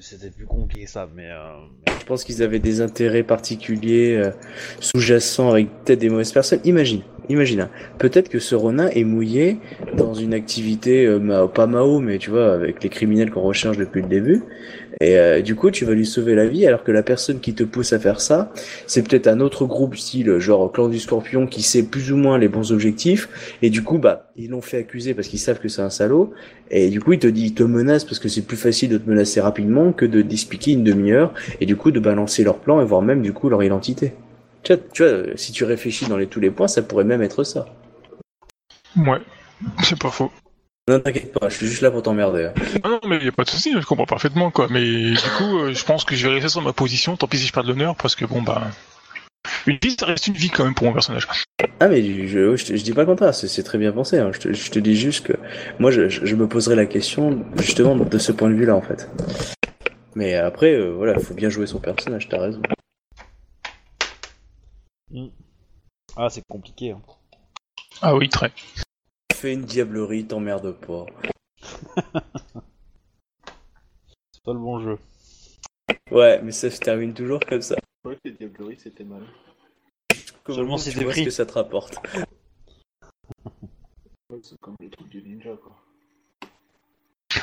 C'était 0.00 0.30
plus 0.30 0.44
compliqué 0.44 0.84
que 0.84 0.90
ça, 0.90 1.08
mais. 1.14 1.24
euh, 1.30 1.52
mais- 1.86 1.92
Je 2.00 2.04
pense 2.04 2.24
qu'ils 2.24 2.42
avaient 2.42 2.58
des 2.58 2.80
intérêts 2.82 3.22
particuliers 3.22 4.16
euh, 4.16 4.30
sous-jacents 4.80 5.50
avec 5.50 5.68
peut-être 5.84 5.98
des 5.98 6.10
mauvaises 6.10 6.32
personnes. 6.32 6.60
Imagine, 6.64 7.00
imagine. 7.30 7.62
hein. 7.62 7.70
Peut-être 7.98 8.28
que 8.28 8.38
ce 8.38 8.54
Ronin 8.54 8.88
est 8.88 9.04
mouillé 9.04 9.58
dans 9.96 10.12
une 10.14 10.34
activité 10.34 11.06
euh, 11.06 11.18
Mao- 11.18 11.48
pas 11.48 11.66
Mao, 11.66 12.00
mais 12.00 12.18
tu 12.18 12.28
vois, 12.30 12.52
avec 12.52 12.82
les 12.82 12.90
criminels 12.90 13.30
qu'on 13.30 13.40
recherche 13.42 13.76
depuis 13.78 14.02
le 14.02 14.08
début. 14.08 14.42
Et 15.00 15.16
euh, 15.16 15.42
du 15.42 15.54
coup, 15.54 15.70
tu 15.70 15.84
vas 15.84 15.94
lui 15.94 16.06
sauver 16.06 16.34
la 16.34 16.46
vie, 16.46 16.66
alors 16.66 16.82
que 16.82 16.90
la 16.90 17.02
personne 17.02 17.40
qui 17.40 17.54
te 17.54 17.62
pousse 17.62 17.92
à 17.92 17.98
faire 17.98 18.20
ça, 18.20 18.52
c'est 18.86 19.06
peut-être 19.06 19.28
un 19.28 19.40
autre 19.40 19.66
groupe 19.66 19.96
style 19.96 20.38
genre 20.38 20.72
Clan 20.72 20.88
du 20.88 20.98
Scorpion 20.98 21.46
qui 21.46 21.62
sait 21.62 21.84
plus 21.84 22.10
ou 22.12 22.16
moins 22.16 22.38
les 22.38 22.48
bons 22.48 22.72
objectifs. 22.72 23.28
Et 23.62 23.70
du 23.70 23.82
coup, 23.82 23.98
bah, 23.98 24.30
ils 24.36 24.50
l'ont 24.50 24.60
fait 24.60 24.78
accuser 24.78 25.14
parce 25.14 25.28
qu'ils 25.28 25.38
savent 25.38 25.60
que 25.60 25.68
c'est 25.68 25.82
un 25.82 25.90
salaud. 25.90 26.32
Et 26.70 26.88
du 26.90 27.00
coup, 27.00 27.12
il 27.12 27.18
te 27.18 27.26
dit, 27.26 27.46
il 27.46 27.54
te 27.54 27.62
menace 27.62 28.04
parce 28.04 28.18
que 28.18 28.28
c'est 28.28 28.42
plus 28.42 28.56
facile 28.56 28.90
de 28.90 28.98
te 28.98 29.08
menacer 29.08 29.40
rapidement 29.40 29.92
que 29.92 30.04
de 30.04 30.22
d'expliquer 30.22 30.72
une 30.72 30.84
demi-heure 30.84 31.32
et 31.60 31.66
du 31.66 31.76
coup 31.76 31.90
de 31.90 32.00
balancer 32.00 32.42
leur 32.42 32.58
plan 32.58 32.80
et 32.80 32.84
voir 32.84 33.02
même 33.02 33.22
du 33.22 33.32
coup 33.32 33.48
leur 33.48 33.62
identité. 33.62 34.12
Tu 34.62 34.74
vois, 34.74 34.82
tu 34.92 35.04
vois, 35.04 35.36
si 35.36 35.52
tu 35.52 35.64
réfléchis 35.64 36.06
dans 36.06 36.16
les, 36.16 36.26
tous 36.26 36.40
les 36.40 36.50
points, 36.50 36.68
ça 36.68 36.82
pourrait 36.82 37.04
même 37.04 37.22
être 37.22 37.44
ça. 37.44 37.66
Ouais, 38.96 39.20
c'est 39.82 39.98
pas 39.98 40.10
faux. 40.10 40.30
Non, 40.88 41.00
t'inquiète 41.00 41.32
pas, 41.38 41.48
je 41.50 41.54
suis 41.56 41.66
juste 41.66 41.82
là 41.82 41.90
pour 41.90 42.02
t'emmerder. 42.02 42.46
hein. 42.46 42.54
Ah 42.82 42.88
non, 42.88 43.00
mais 43.06 43.22
y 43.22 43.28
a 43.28 43.32
pas 43.32 43.44
de 43.44 43.50
souci, 43.50 43.72
je 43.78 43.84
comprends 43.84 44.06
parfaitement, 44.06 44.50
quoi. 44.50 44.68
Mais 44.70 44.80
du 45.10 45.18
coup, 45.36 45.58
euh, 45.58 45.74
je 45.74 45.84
pense 45.84 46.04
que 46.04 46.16
je 46.16 46.26
vais 46.26 46.34
rester 46.34 46.48
sur 46.48 46.62
ma 46.62 46.72
position, 46.72 47.16
tant 47.16 47.26
pis 47.28 47.38
si 47.38 47.46
je 47.46 47.52
perds 47.52 47.64
de 47.64 47.68
l'honneur, 47.68 47.94
parce 47.96 48.14
que 48.16 48.24
bon, 48.24 48.40
bah. 48.42 48.62
Une 49.66 49.78
vie, 49.82 49.96
ça 49.98 50.06
reste 50.06 50.26
une 50.26 50.34
vie 50.34 50.50
quand 50.50 50.64
même 50.64 50.74
pour 50.74 50.86
mon 50.86 50.92
personnage. 50.92 51.28
Ah 51.80 51.88
mais 51.88 52.02
je, 52.02 52.26
je, 52.26 52.56
je, 52.56 52.64
te- 52.66 52.76
je 52.76 52.82
dis 52.82 52.92
pas 52.92 53.02
le 53.02 53.06
contraire, 53.06 53.34
c'est 53.34 53.62
très 53.62 53.78
bien 53.78 53.92
pensé. 53.92 54.18
hein. 54.18 54.30
Je, 54.32 54.38
te, 54.40 54.52
je 54.52 54.70
te 54.70 54.78
dis 54.78 54.96
juste 54.96 55.26
que 55.26 55.32
moi 55.78 55.90
je, 55.90 56.34
me 56.34 56.48
poserai 56.48 56.74
la 56.74 56.86
question 56.86 57.44
justement 57.56 57.94
de 57.96 58.18
ce 58.18 58.32
point 58.32 58.48
de 58.48 58.54
vue-là 58.54 58.74
en 58.74 58.82
fait. 58.82 59.08
Mais 60.14 60.34
après, 60.34 60.72
euh, 60.74 60.90
voilà, 60.94 61.18
faut 61.18 61.34
bien 61.34 61.48
jouer 61.50 61.66
son 61.66 61.78
personnage, 61.78 62.28
t'as 62.28 62.40
raison. 62.40 62.62
Ah, 66.16 66.28
c'est 66.30 66.42
compliqué. 66.48 66.92
hein. 66.92 67.00
Ah 68.02 68.14
oui, 68.16 68.28
très. 68.28 68.52
Fais 69.38 69.52
une 69.54 69.62
diablerie, 69.62 70.26
t'emmerde 70.26 70.72
pas. 70.72 71.06
C'est 74.32 74.42
pas 74.44 74.52
le 74.52 74.58
bon 74.58 74.80
jeu. 74.80 74.98
Ouais, 76.10 76.42
mais 76.42 76.50
ça 76.50 76.68
se 76.72 76.80
termine 76.80 77.14
toujours 77.14 77.38
comme 77.48 77.62
ça. 77.62 77.76
Ouais, 78.04 78.18
les 78.24 78.32
diableries, 78.32 78.80
c'était 78.80 79.04
mal. 79.04 79.22
Seulement 80.48 80.76
t'es 80.76 80.90
vois 80.90 81.12
pris. 81.12 81.20
ce 81.20 81.24
que 81.26 81.30
ça 81.30 81.46
te 81.46 81.52
rapporte? 81.52 81.98
Ouais, 84.30 84.40
c'est 84.42 84.58
comme 84.60 84.74
le 84.80 84.90
truc 84.90 85.08
du 85.08 85.22
ninja, 85.22 85.56
quoi. 85.56 85.74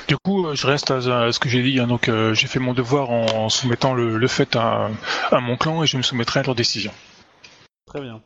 Du 0.08 0.18
coup, 0.18 0.46
euh, 0.46 0.54
je 0.54 0.68
reste 0.68 0.92
à, 0.92 0.98
à 1.24 1.32
ce 1.32 1.40
que 1.40 1.48
j'ai 1.50 1.64
dit. 1.64 1.80
hein. 1.80 1.88
donc, 1.88 2.10
euh, 2.10 2.34
j'ai 2.36 2.46
fait 2.46 2.60
mon 2.60 2.74
devoir 2.74 3.10
en 3.10 3.50
soumettant 3.50 3.94
le, 3.96 4.18
le 4.20 4.28
fait 4.28 4.56
à, 4.56 4.92
à 5.32 5.40
mon 5.40 5.58
clan 5.58 5.82
et 5.82 5.88
je 5.88 5.98
me 5.98 6.04
soumettrai 6.04 6.42
à 6.42 6.44
leur 6.44 6.54
décision. 6.56 6.92
Très 7.88 8.02
bien. 8.02 8.22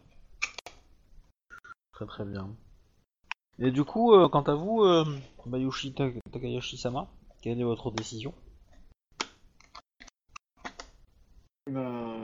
Très 1.94 2.06
très 2.06 2.26
bien. 2.26 2.50
Et 3.62 3.72
du 3.72 3.84
coup, 3.84 4.14
euh, 4.14 4.30
quant 4.30 4.44
à 4.44 4.56
vous, 4.56 4.84
euh, 4.84 5.04
Bayushi 5.46 5.94
Ta- 5.94 6.10
Takayashi-sama, 6.32 7.10
quelle 7.42 7.60
est 7.60 7.64
votre 7.66 7.92
décision? 7.92 8.34
Ben, 11.68 12.22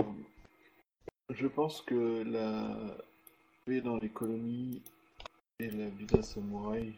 je 1.29 1.47
pense 1.47 1.81
que 1.81 2.23
la 2.23 2.97
vie 3.67 3.81
dans 3.81 3.97
les 3.97 4.09
colonies 4.09 4.81
et 5.59 5.69
la 5.69 5.89
vie 5.89 6.05
d'un 6.05 6.21
samouraï, 6.21 6.93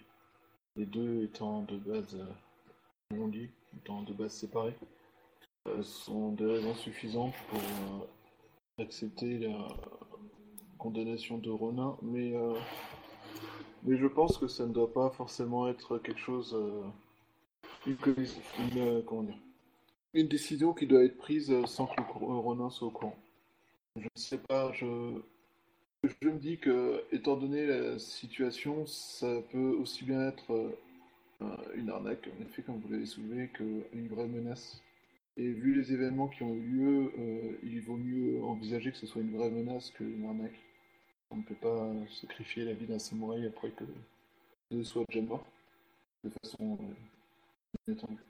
les 0.75 0.85
deux 0.85 1.23
étant 1.23 1.63
de 1.63 1.77
base, 1.77 2.17
comme 3.09 3.21
on 3.23 3.27
dit, 3.29 3.49
étant 3.75 4.03
de 4.03 4.13
base 4.13 4.33
séparées, 4.33 4.77
euh, 5.67 5.81
sont 5.81 6.31
des 6.33 6.45
raisons 6.45 6.75
suffisantes 6.75 7.33
pour 7.49 7.59
euh, 7.59 8.83
accepter 8.83 9.39
la 9.39 9.67
condamnation 10.77 11.39
de 11.39 11.49
Ronin, 11.49 11.97
mais, 12.03 12.35
mais 13.87 13.97
je 13.97 14.05
pense 14.05 14.37
que 14.37 14.47
ça 14.47 14.65
ne 14.65 14.73
doit 14.73 14.93
pas 14.93 15.09
forcément 15.11 15.69
être 15.69 15.97
quelque 15.99 16.19
chose, 16.19 16.53
euh, 16.53 16.83
une, 17.87 18.77
euh, 18.77 19.01
comment 19.01 19.23
dire, 19.23 19.37
une 20.13 20.27
décision 20.27 20.73
qui 20.73 20.87
doit 20.87 21.05
être 21.05 21.17
prise 21.17 21.53
sans 21.65 21.87
que 21.87 22.01
le 22.01 22.03
euh, 22.03 22.35
Ronin 22.35 22.69
soit 22.69 22.89
au 22.89 22.91
courant. 22.91 23.17
Je 23.95 24.03
ne 24.03 24.21
sais 24.21 24.39
pas, 24.39 24.71
je, 24.73 24.85
me 24.85 26.37
dis 26.37 26.57
que, 26.57 27.01
étant 27.13 27.37
donné 27.37 27.65
la 27.65 27.97
situation, 27.97 28.85
ça 28.85 29.41
peut 29.51 29.75
aussi 29.79 30.03
bien 30.03 30.27
être 30.27 30.75
une 31.75 31.89
arnaque, 31.89 32.27
en 32.37 32.43
effet, 32.43 32.63
comme 32.63 32.79
vous 32.79 32.91
l'avez 32.91 33.05
soulevé, 33.05 33.47
qu'une 33.49 34.07
vraie 34.09 34.27
menace. 34.27 34.81
Et 35.37 35.49
vu 35.49 35.73
les 35.73 35.93
événements 35.93 36.27
qui 36.27 36.43
ont 36.43 36.53
eu 36.53 36.61
lieu, 36.61 37.59
il 37.63 37.81
vaut 37.81 37.97
mieux 37.97 38.43
envisager 38.43 38.91
que 38.91 38.97
ce 38.97 39.07
soit 39.07 39.21
une 39.21 39.35
vraie 39.35 39.51
menace 39.51 39.91
qu'une 39.91 40.25
arnaque. 40.25 40.66
On 41.31 41.37
ne 41.37 41.43
peut 41.43 41.55
pas 41.55 41.91
sacrifier 42.21 42.63
la 42.65 42.73
vie 42.73 42.85
d'un 42.87 42.99
samouraï 42.99 43.45
après 43.47 43.69
que 43.71 43.83
deux 44.71 44.83
soient 44.83 45.03
déjà 45.09 45.21
morts, 45.25 45.45
de 46.23 46.29
façon 46.41 46.77
euh, 46.81 47.87
inattendue. 47.87 48.23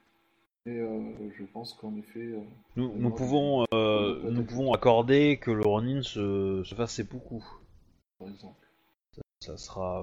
Et 0.66 0.78
euh, 0.80 1.30
je 1.38 1.44
pense 1.44 1.74
qu'en 1.74 1.96
effet, 1.96 2.18
euh, 2.20 2.40
nous, 2.76 2.92
nous 2.98 3.10
pouvons, 3.10 3.64
euh, 3.72 4.30
nous 4.30 4.44
pouvons 4.44 4.72
accorder 4.72 5.38
que 5.38 5.50
le 5.50 5.62
Ronin 5.64 6.02
se, 6.02 6.62
se 6.64 6.74
fasse 6.74 6.94
seppuku. 6.94 7.42
par 8.18 8.28
exemple, 8.28 8.66
Ça 9.40 9.56
sera. 9.56 10.02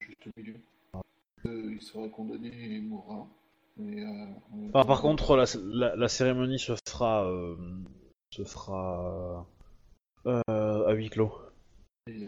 juste 0.00 0.26
au 0.26 0.30
milieu, 0.36 0.56
il 1.44 1.80
sera 1.82 2.08
condamné 2.08 2.50
et 2.76 2.80
mourra. 2.80 3.26
Euh, 3.80 4.26
Enfin, 4.74 4.84
par 4.86 5.00
contre, 5.00 5.36
la, 5.36 5.44
la- 5.72 5.96
la 5.96 6.08
cérémonie 6.08 6.58
se 6.58 6.72
fera, 6.88 7.24
se 8.30 8.44
fera 8.44 9.46
à 10.26 10.92
huis 10.92 11.08
clos. 11.10 11.32
Et, 12.08 12.26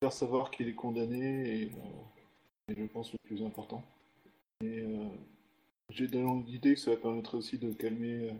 faire 0.00 0.12
savoir 0.12 0.50
qu'il 0.50 0.68
est 0.68 0.74
condamné 0.74 1.62
et, 1.62 1.64
euh, 1.66 2.74
je 2.76 2.84
pense 2.84 3.12
le 3.12 3.18
plus 3.24 3.42
important. 3.42 3.84
Et 4.62 4.80
euh, 4.80 5.08
j'ai 5.90 6.08
dans 6.08 6.40
l'idée 6.40 6.74
que 6.74 6.80
ça 6.80 6.92
va 6.92 6.96
permettre 6.96 7.36
aussi 7.36 7.58
de 7.58 7.72
calmer 7.72 8.28
euh, 8.28 8.32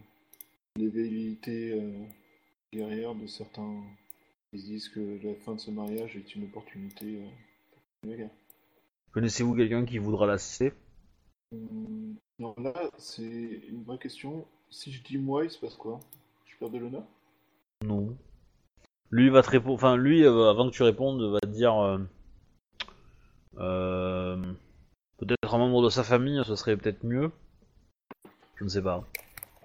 les 0.76 0.88
velléités 0.88 1.80
guerrières 2.72 3.14
de 3.14 3.26
certains 3.26 3.82
qui 4.50 4.60
se 4.60 4.66
disent 4.66 4.88
que 4.88 5.20
la 5.24 5.34
fin 5.34 5.54
de 5.54 5.60
ce 5.60 5.70
mariage 5.70 6.16
est 6.16 6.34
une 6.34 6.44
opportunité 6.44 7.20
pour 8.02 8.10
la 8.10 8.16
guerre. 8.16 8.30
Connaissez-vous 9.12 9.54
quelqu'un 9.54 9.84
qui 9.84 9.98
voudra 9.98 10.36
Hum, 11.52 12.16
non, 12.38 12.54
là, 12.58 12.90
c'est 12.98 13.22
une 13.68 13.82
vraie 13.82 13.98
question. 13.98 14.46
Si 14.70 14.92
je 14.92 15.02
dis 15.02 15.18
moi, 15.18 15.44
il 15.44 15.50
se 15.50 15.58
passe 15.58 15.74
quoi? 15.74 15.98
Je 16.46 16.56
perds 16.58 16.70
de 16.70 16.78
l'honneur? 16.78 17.04
Non. 17.84 18.16
Lui 19.10 19.28
va 19.30 19.42
te 19.42 19.50
répondre. 19.50 19.74
Enfin, 19.74 19.96
lui, 19.96 20.24
euh, 20.24 20.50
avant 20.50 20.66
que 20.68 20.74
tu 20.74 20.82
répondes, 20.82 21.22
va 21.22 21.40
te 21.40 21.46
dire. 21.46 21.74
euh, 21.76 21.98
euh, 23.58 24.52
peut-être 25.18 25.54
un 25.54 25.58
membre 25.58 25.82
de 25.82 25.90
sa 25.90 26.04
famille, 26.04 26.40
ce 26.44 26.54
serait 26.56 26.76
peut-être 26.76 27.04
mieux. 27.04 27.30
Je 28.56 28.64
ne 28.64 28.68
sais 28.68 28.82
pas. 28.82 29.04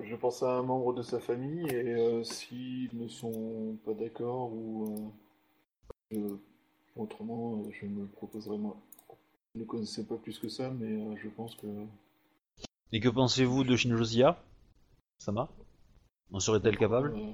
Je 0.02 0.16
pense 0.16 0.44
à 0.44 0.58
un 0.58 0.64
membre 0.64 0.94
de 0.94 1.02
sa 1.04 1.20
famille 1.20 1.68
et 1.68 2.24
s'ils 2.24 2.90
ne 2.94 3.08
sont 3.08 3.78
pas 3.86 3.94
d'accord 3.94 4.52
ou 4.52 5.12
je- 6.12 6.38
autrement, 6.96 7.64
je 7.72 7.86
me 7.86 8.06
proposerai 8.08 8.58
moi. 8.58 8.78
Je 9.56 9.62
ne 9.62 9.66
connaissais 9.66 10.06
pas 10.06 10.18
plus 10.18 10.40
que 10.40 10.50
ça, 10.50 10.70
mais 10.72 11.16
je 11.18 11.30
pense 11.30 11.56
que 11.56 11.68
Et 12.92 13.00
que 13.00 13.10
pensez-vous 13.10 13.64
de 13.64 13.76
Shinjozia 13.76 14.42
Sama? 15.20 15.50
En 16.32 16.40
serait-elle 16.40 16.78
capable? 16.78 17.16
euh, 17.16 17.32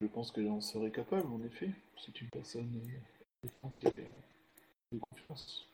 je 0.00 0.06
pense 0.06 0.30
qu'elle 0.30 0.48
en 0.48 0.60
serait 0.60 0.90
capable, 0.90 1.26
en 1.26 1.42
effet. 1.44 1.70
C'est 1.96 2.20
une 2.20 2.28
personne 2.28 2.80
euh, 3.44 3.68
qui 3.80 3.86
a 3.86 3.90
de 4.92 4.98
confiance. 4.98 5.68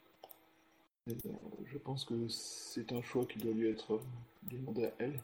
Et, 1.07 1.13
euh, 1.27 1.33
je 1.67 1.79
pense 1.79 2.05
que 2.05 2.29
c'est 2.29 2.93
un 2.93 3.03
choix 3.03 3.27
qui 3.27 3.39
doit 3.39 3.53
lui 3.53 3.69
être 3.69 3.95
euh, 3.95 4.01
demandé 4.51 4.87
à 4.87 4.93
elle. 4.99 5.21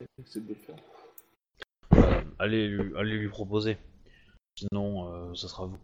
Elle 0.00 0.06
accepte 0.20 0.46
de 0.46 0.54
le 0.54 0.60
faire. 0.60 0.76
Euh, 1.94 2.20
allez, 2.38 2.68
lui, 2.68 2.96
allez 2.96 3.16
lui 3.16 3.28
proposer. 3.28 3.78
Sinon, 4.56 5.12
euh, 5.12 5.34
ça 5.34 5.48
sera 5.48 5.66
vous. 5.66 5.78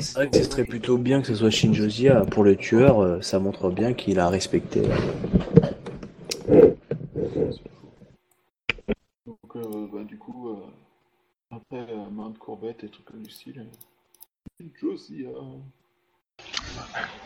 C'est 0.00 0.14
vrai 0.14 0.30
que 0.30 0.36
ce 0.36 0.44
serait 0.44 0.64
plutôt 0.64 0.98
bien 0.98 1.20
que 1.22 1.26
ce 1.26 1.34
soit 1.34 1.50
Shinjozia. 1.50 2.24
Pour 2.26 2.44
le 2.44 2.56
tueur, 2.56 3.00
euh, 3.00 3.20
ça 3.22 3.38
montre 3.38 3.70
bien 3.70 3.94
qu'il 3.94 4.18
a 4.18 4.28
respecté. 4.28 4.82
Donc, 9.26 9.56
euh, 9.56 9.88
bah, 9.92 10.04
du 10.04 10.18
coup, 10.18 10.50
euh, 10.50 10.66
après 11.50 11.86
et 12.84 12.88
trucs 12.88 13.06
comme 13.06 13.22
du 13.22 13.30
style, 13.30 13.66
a... 15.26 15.32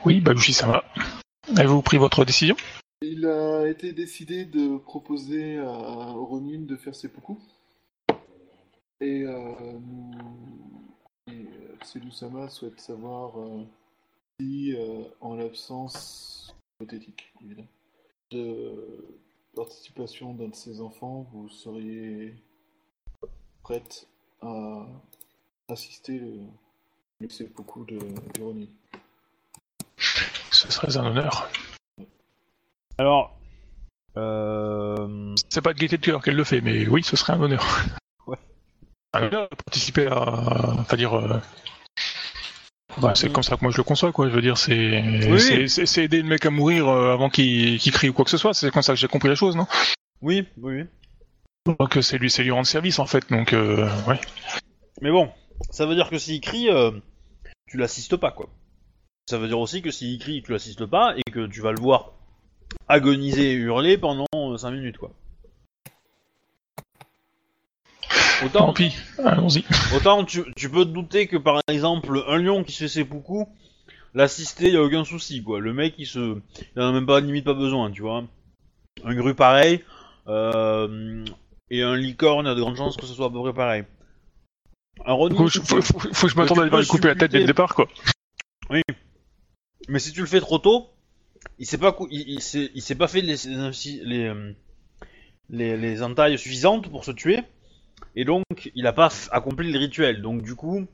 Oui, 0.05 0.20
Babushi, 0.20 0.53
ça 0.53 0.66
va. 0.66 0.85
Avez-vous 1.57 1.82
pris 1.82 1.99
votre 1.99 2.24
décision? 2.24 2.57
Il 3.03 3.27
a 3.27 3.66
été 3.69 3.93
décidé 3.93 4.45
de 4.45 4.77
proposer 4.78 5.59
à 5.59 6.12
Ronin 6.12 6.61
de 6.61 6.77
faire 6.77 6.95
ses 6.95 7.09
poucous. 7.09 7.39
Et 9.01 9.23
euh, 9.23 9.78
nous... 9.81 10.11
et, 11.28 11.32
euh, 11.32 11.77
Selusama 11.85 12.49
souhaite 12.49 12.81
savoir 12.81 13.39
euh, 13.39 13.65
si, 14.40 14.74
euh, 14.74 15.05
en 15.20 15.35
l'absence 15.36 16.55
hypothétique, 16.81 17.32
évidemment, 17.40 17.69
de 18.31 19.20
participation 19.55 20.35
d'un 20.35 20.49
de 20.49 20.55
ses 20.55 20.81
enfants, 20.81 21.27
vous 21.32 21.49
seriez 21.49 22.35
prête 23.62 24.09
à 24.43 24.86
assister 25.70 26.20
seppuku 27.28 27.85
de, 27.86 27.99
de 27.99 28.43
Ronin. 28.43 28.66
Ce 30.51 30.70
serait 30.70 30.97
un 30.97 31.07
honneur. 31.07 31.51
Alors. 32.97 33.39
Euh... 34.16 35.35
C'est 35.51 35.61
pas 35.61 35.73
de 35.74 35.78
gaieté 35.78 35.99
de 35.99 36.03
cœur 36.03 36.23
qu'elle 36.23 36.36
le 36.36 36.45
fait, 36.45 36.61
mais 36.61 36.86
oui, 36.89 37.03
ce 37.05 37.16
serait 37.16 37.35
un 37.35 37.40
honneur. 37.43 37.65
Ouais. 38.27 38.36
Un 39.12 39.24
honneur 39.24 39.49
de 39.51 39.57
participer 39.57 40.07
à. 40.07 40.23
Enfin, 40.78 40.97
dire. 40.97 41.16
euh, 41.16 41.40
bah, 43.01 43.12
c'est 43.15 43.31
comme 43.32 43.43
ça 43.45 43.57
que 43.57 43.62
moi 43.62 43.70
je 43.70 43.77
le 43.77 43.85
conçois, 43.85 44.11
quoi. 44.12 44.28
Je 44.28 44.35
veux 44.35 44.40
dire, 44.43 44.59
c'est 44.59 45.03
Oui. 45.28 45.40
c'est- 45.40 45.69
c'est 45.69 45.86
c'est 45.86 46.05
aider 46.05 46.20
le 46.23 46.28
mec 46.28 46.45
à 46.47 46.51
mourir 46.51 46.89
euh, 46.89 47.12
avant 47.12 47.31
qu'il 47.31 47.78
crie 47.93 48.09
ou 48.09 48.12
quoi 48.12 48.24
que 48.24 48.31
ce 48.31 48.39
soit. 48.39 48.55
C'est 48.55 48.70
comme 48.73 48.82
ça 48.82 48.95
que 48.95 48.99
j'ai 48.99 49.07
compris 49.09 49.28
la 49.28 49.35
chose, 49.36 49.55
non? 49.55 49.66
Oui, 50.20 50.49
oui, 50.57 50.81
oui. 50.82 51.74
Donc 51.78 51.97
euh, 51.97 52.03
c'est 52.03 52.19
lui, 52.19 52.31
c'est 52.31 52.43
lui 52.43 52.51
rendre 52.51 52.66
service 52.66 52.99
en 52.99 53.07
fait. 53.07 53.28
Donc 53.31 53.53
euh, 53.53 53.89
ouais. 54.09 54.20
Mais 55.01 55.12
bon, 55.12 55.31
ça 55.70 55.86
veut 55.86 55.94
dire 55.94 56.10
que 56.10 56.18
s'il 56.18 56.40
crie, 56.40 56.70
euh, 56.70 56.90
tu 57.66 57.76
l'assistes 57.76 58.16
pas, 58.16 58.30
quoi. 58.30 58.48
Ça 59.26 59.39
veut 59.39 59.48
dire 59.48 59.59
aussi 59.59 59.82
que 59.82 59.90
s'il 59.90 60.18
crie, 60.18 60.43
tu 60.43 60.52
l'assistes 60.52 60.86
pas 60.86 61.14
et 61.16 61.30
que 61.30 61.47
tu 61.47 61.60
vas 61.60 61.72
le 61.72 61.80
voir 61.80 62.12
agoniser 62.89 63.52
et 63.52 63.55
hurler 63.55 63.98
pendant 63.98 64.26
5 64.56 64.70
minutes, 64.70 64.98
quoi. 64.98 65.12
Autant, 68.44 68.66
Tant 68.66 68.72
pis. 68.72 68.94
Allons-y. 69.18 69.64
autant 69.97 70.24
tu, 70.24 70.44
tu 70.56 70.70
peux 70.70 70.85
te 70.85 70.90
douter 70.90 71.26
que 71.26 71.36
par 71.36 71.60
exemple, 71.68 72.22
un 72.28 72.39
lion 72.39 72.62
qui 72.62 72.72
se 72.72 72.85
fait 72.85 72.89
ses 72.89 73.05
poucous, 73.05 73.48
l'assister, 74.14 74.70
y 74.70 74.76
a 74.76 74.82
aucun 74.82 75.05
souci, 75.05 75.43
quoi. 75.43 75.59
Le 75.60 75.72
mec, 75.72 75.94
il 75.98 76.06
se. 76.06 76.40
Il 76.76 76.82
en 76.82 76.89
a 76.89 76.93
même 76.93 77.06
pas, 77.06 77.20
limite 77.20 77.44
pas 77.44 77.55
besoin, 77.55 77.90
tu 77.90 78.02
vois. 78.02 78.24
Un 79.05 79.14
gru 79.14 79.35
pareil, 79.35 79.82
euh, 80.28 81.24
et 81.70 81.82
un 81.82 81.97
licorne, 81.97 82.47
il 82.47 82.48
y 82.48 82.52
a 82.52 82.55
de 82.55 82.60
grandes 82.60 82.76
chances 82.76 82.97
que 82.97 83.06
ce 83.06 83.14
soit 83.14 83.26
à 83.26 83.30
peu 83.30 83.40
près 83.43 83.52
pareil. 83.52 83.85
Un 85.05 85.12
Ronin, 85.12 85.37
Faut, 85.37 85.49
faut, 85.83 85.83
faut- 85.83 85.99
faut 86.15 86.27
que 86.27 86.33
je 86.33 86.37
m'attende 86.37 86.59
à 86.61 86.65
lui 86.65 86.87
couper 86.87 87.09
la 87.09 87.15
tête 87.15 87.31
dès 87.33 87.39
le 87.41 87.47
départ, 87.47 87.75
quoi. 87.75 87.89
Mais 89.89 89.99
si 90.01 90.12
tu 90.12 90.20
le 90.20 90.27
fais 90.27 90.41
trop 90.41 90.59
tôt, 90.59 90.89
il 91.59 91.66
s'est 91.66 91.79
pas, 91.79 91.93
cou- 91.93 92.09
il, 92.11 92.29
il 92.29 92.43
s'est, 92.43 92.70
il 92.75 92.83
s'est 92.83 92.95
pas 92.95 93.09
fait 93.09 93.20
les, 93.23 93.37
les, 93.47 93.70
les, 94.05 94.25
euh, 94.27 94.53
les, 95.51 95.77
les 95.79 96.03
entailles 96.03 96.39
suffisantes 96.39 96.91
pour 96.91 97.05
se 97.05 97.11
tuer, 97.12 97.39
et 98.15 98.25
donc 98.27 98.45
il 98.75 98.87
a 98.87 98.93
pas 98.93 99.09
f- 99.09 99.29
accompli 99.33 99.73
le 99.73 99.79
rituel. 99.79 100.20
Donc 100.20 100.43
du 100.43 100.55
coup, 100.55 100.87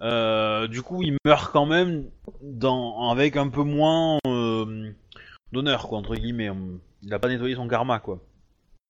euh, 0.00 0.66
du 0.66 0.82
coup, 0.82 1.02
il 1.02 1.16
meurt 1.24 1.52
quand 1.52 1.66
même 1.66 2.10
dans, 2.42 3.10
avec 3.10 3.36
un 3.36 3.48
peu 3.48 3.62
moins 3.62 4.18
euh, 4.26 4.90
d'honneur, 5.52 5.86
quoi, 5.88 5.98
entre 5.98 6.16
guillemets. 6.16 6.50
Il 7.02 7.14
a 7.14 7.18
pas 7.20 7.28
nettoyé 7.28 7.54
son 7.54 7.68
karma, 7.68 8.00
quoi. 8.00 8.20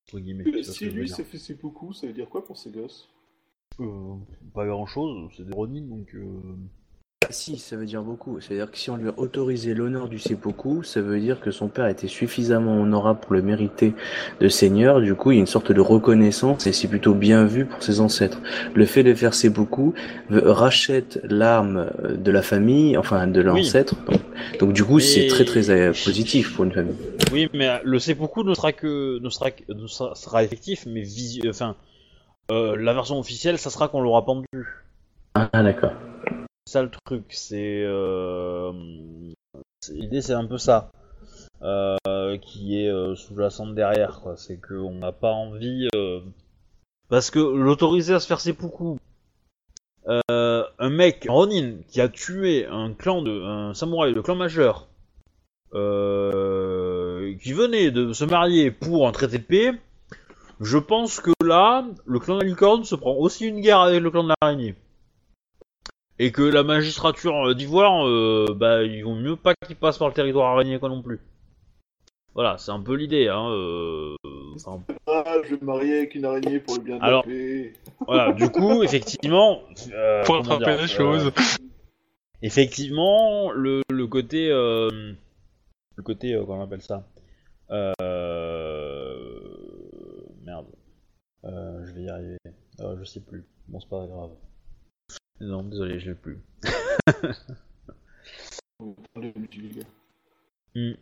Entre 0.08 0.20
guillemets. 0.20 0.44
Si 0.62 0.84
lui 0.86 1.08
s'est 1.16 1.24
fait 1.24 1.38
ses 1.38 1.54
poucous, 1.56 1.92
ça 1.92 2.06
veut 2.06 2.12
dire 2.14 2.28
quoi 2.28 2.44
pour 2.44 2.56
ses 2.56 2.70
gosses? 2.70 3.08
Euh, 3.80 3.84
pas 4.54 4.66
grand 4.66 4.86
chose, 4.86 5.30
c'est 5.36 5.46
des 5.46 5.52
Ronin, 5.54 5.82
donc. 5.82 6.14
euh, 6.14 6.20
Si, 7.30 7.56
ça 7.56 7.76
veut 7.76 7.86
dire 7.86 8.02
beaucoup. 8.02 8.40
C'est-à-dire 8.40 8.70
que 8.70 8.76
si 8.76 8.90
on 8.90 8.96
lui 8.96 9.08
a 9.08 9.14
autorisé 9.16 9.72
l'honneur 9.74 10.08
du 10.08 10.18
seppuku, 10.18 10.82
ça 10.82 11.00
veut 11.00 11.18
dire 11.18 11.40
que 11.40 11.50
son 11.50 11.68
père 11.68 11.86
était 11.86 12.08
suffisamment 12.08 12.78
honorable 12.82 13.20
pour 13.20 13.32
le 13.32 13.40
mériter 13.40 13.94
de 14.40 14.48
seigneur. 14.48 15.00
Du 15.00 15.14
coup, 15.14 15.30
il 15.30 15.36
y 15.36 15.38
a 15.38 15.40
une 15.40 15.46
sorte 15.46 15.72
de 15.72 15.80
reconnaissance 15.80 16.66
et 16.66 16.72
c'est 16.72 16.88
plutôt 16.88 17.14
bien 17.14 17.46
vu 17.46 17.64
pour 17.64 17.82
ses 17.82 18.00
ancêtres. 18.00 18.40
Le 18.74 18.84
fait 18.84 19.02
de 19.04 19.14
faire 19.14 19.32
seppuku 19.32 19.94
rachète 20.30 21.20
l'arme 21.24 21.90
de 22.18 22.30
la 22.30 22.42
famille, 22.42 22.98
enfin 22.98 23.26
de 23.26 23.40
l'ancêtre. 23.40 23.94
Donc, 24.04 24.20
donc 24.58 24.72
du 24.74 24.84
coup, 24.84 25.00
c'est 25.00 25.28
très 25.28 25.44
très 25.46 25.70
euh, 25.70 25.92
positif 26.04 26.54
pour 26.54 26.64
une 26.64 26.72
famille. 26.72 26.96
Oui, 27.32 27.48
mais 27.54 27.80
le 27.84 27.98
seppuku 27.98 28.44
ne 28.44 28.52
sera 28.52 28.72
que 28.72 29.20
ne 29.20 29.30
sera 29.30 29.48
ne 29.68 29.86
sera, 29.86 30.14
sera 30.16 30.44
effectif, 30.44 30.86
mais 30.86 31.02
visu... 31.02 31.40
enfin 31.48 31.76
euh, 32.50 32.76
la 32.76 32.92
version 32.92 33.18
officielle, 33.18 33.58
ça 33.58 33.70
sera 33.70 33.88
qu'on 33.88 34.00
l'aura 34.00 34.24
pendu. 34.24 34.46
Ah 35.34 35.62
d'accord. 35.62 35.92
C'est 36.66 36.72
ça 36.74 36.82
le 36.82 36.90
truc, 36.90 37.24
c'est 37.30 37.82
euh... 37.84 38.72
l'idée, 39.90 40.20
c'est 40.20 40.34
un 40.34 40.46
peu 40.46 40.58
ça 40.58 40.90
euh, 41.62 42.36
qui 42.38 42.78
est 42.78 43.16
sous-jacente 43.16 43.74
derrière, 43.74 44.20
quoi. 44.20 44.36
C'est 44.36 44.60
qu'on 44.60 44.94
n'a 44.94 45.12
pas 45.12 45.32
envie 45.32 45.88
parce 47.08 47.30
que 47.30 47.38
l'autoriser 47.38 48.14
à 48.14 48.20
se 48.20 48.26
faire 48.26 48.40
seppuku. 48.40 48.98
Euh, 50.08 50.64
un 50.78 50.90
mec, 50.90 51.26
Ronin, 51.28 51.76
qui 51.88 52.00
a 52.00 52.08
tué 52.08 52.66
un 52.66 52.92
clan 52.92 53.22
de, 53.22 53.42
un 53.42 53.72
samouraï 53.72 54.14
de 54.14 54.20
clan 54.20 54.34
majeur, 54.34 54.88
qui 55.72 57.52
venait 57.52 57.90
de 57.90 58.12
se 58.12 58.24
marier 58.24 58.70
pour 58.70 59.06
un 59.06 59.12
traité 59.12 59.38
de 59.38 59.44
paix, 59.44 59.72
je 60.62 60.78
pense 60.78 61.20
que 61.20 61.30
là, 61.44 61.84
le 62.06 62.18
clan 62.18 62.36
de 62.36 62.42
la 62.42 62.46
licorne 62.48 62.84
se 62.84 62.94
prend 62.94 63.14
aussi 63.14 63.46
une 63.46 63.60
guerre 63.60 63.80
avec 63.80 64.00
le 64.00 64.10
clan 64.10 64.24
de 64.24 64.32
l'araignée. 64.40 64.74
Et 66.18 66.30
que 66.30 66.42
la 66.42 66.62
magistrature 66.62 67.48
euh, 67.48 67.54
d'Ivoire, 67.54 68.06
euh, 68.06 68.46
bah, 68.54 68.82
il 68.84 69.02
vaut 69.02 69.14
mieux 69.14 69.34
pas 69.36 69.54
qu'il 69.66 69.76
passe 69.76 69.98
par 69.98 70.08
le 70.08 70.14
territoire 70.14 70.52
araignée 70.52 70.78
quoi 70.78 70.88
non 70.88 71.02
plus. 71.02 71.20
Voilà, 72.34 72.56
c'est 72.58 72.70
un 72.70 72.80
peu 72.80 72.94
l'idée, 72.94 73.28
hein. 73.28 73.50
euh, 73.50 74.14
enfin, 74.54 74.82
Ah, 75.06 75.36
je 75.44 75.50
vais 75.54 75.60
me 75.60 75.66
marier 75.66 75.98
avec 75.98 76.14
une 76.14 76.24
araignée 76.24 76.60
pour 76.60 76.76
le 76.76 76.82
bien 76.82 76.96
de 76.98 77.02
Alors- 77.02 77.24
la 77.26 77.32
paix. 77.32 77.72
voilà, 78.06 78.32
du 78.32 78.48
coup, 78.48 78.82
effectivement. 78.84 79.60
euh, 79.92 80.24
Pour 80.24 80.36
attraper 80.36 80.76
les 80.80 80.86
choses. 80.88 81.30
effectivement, 82.40 83.50
le, 83.52 83.82
le 83.90 84.06
côté, 84.06 84.48
euh, 84.50 85.12
le 85.96 86.02
côté, 86.02 86.34
euh, 86.34 86.44
comment 86.46 86.60
on 86.60 86.64
appelle 86.64 86.82
ça 86.82 87.04
euh, 87.70 87.92
Euh, 91.44 91.84
je 91.86 91.92
vais 91.92 92.02
y 92.02 92.08
arriver. 92.08 92.38
Euh, 92.80 92.96
je 92.98 93.04
sais 93.04 93.20
plus. 93.20 93.44
Bon, 93.68 93.80
c'est 93.80 93.88
pas 93.88 94.06
grave. 94.06 94.30
Non, 95.40 95.62
désolé, 95.64 95.98
je 95.98 96.10
l'ai 96.10 96.14
plus. 96.16 96.38
Divulgateur. 99.50 99.90
Hmm. 100.74 100.92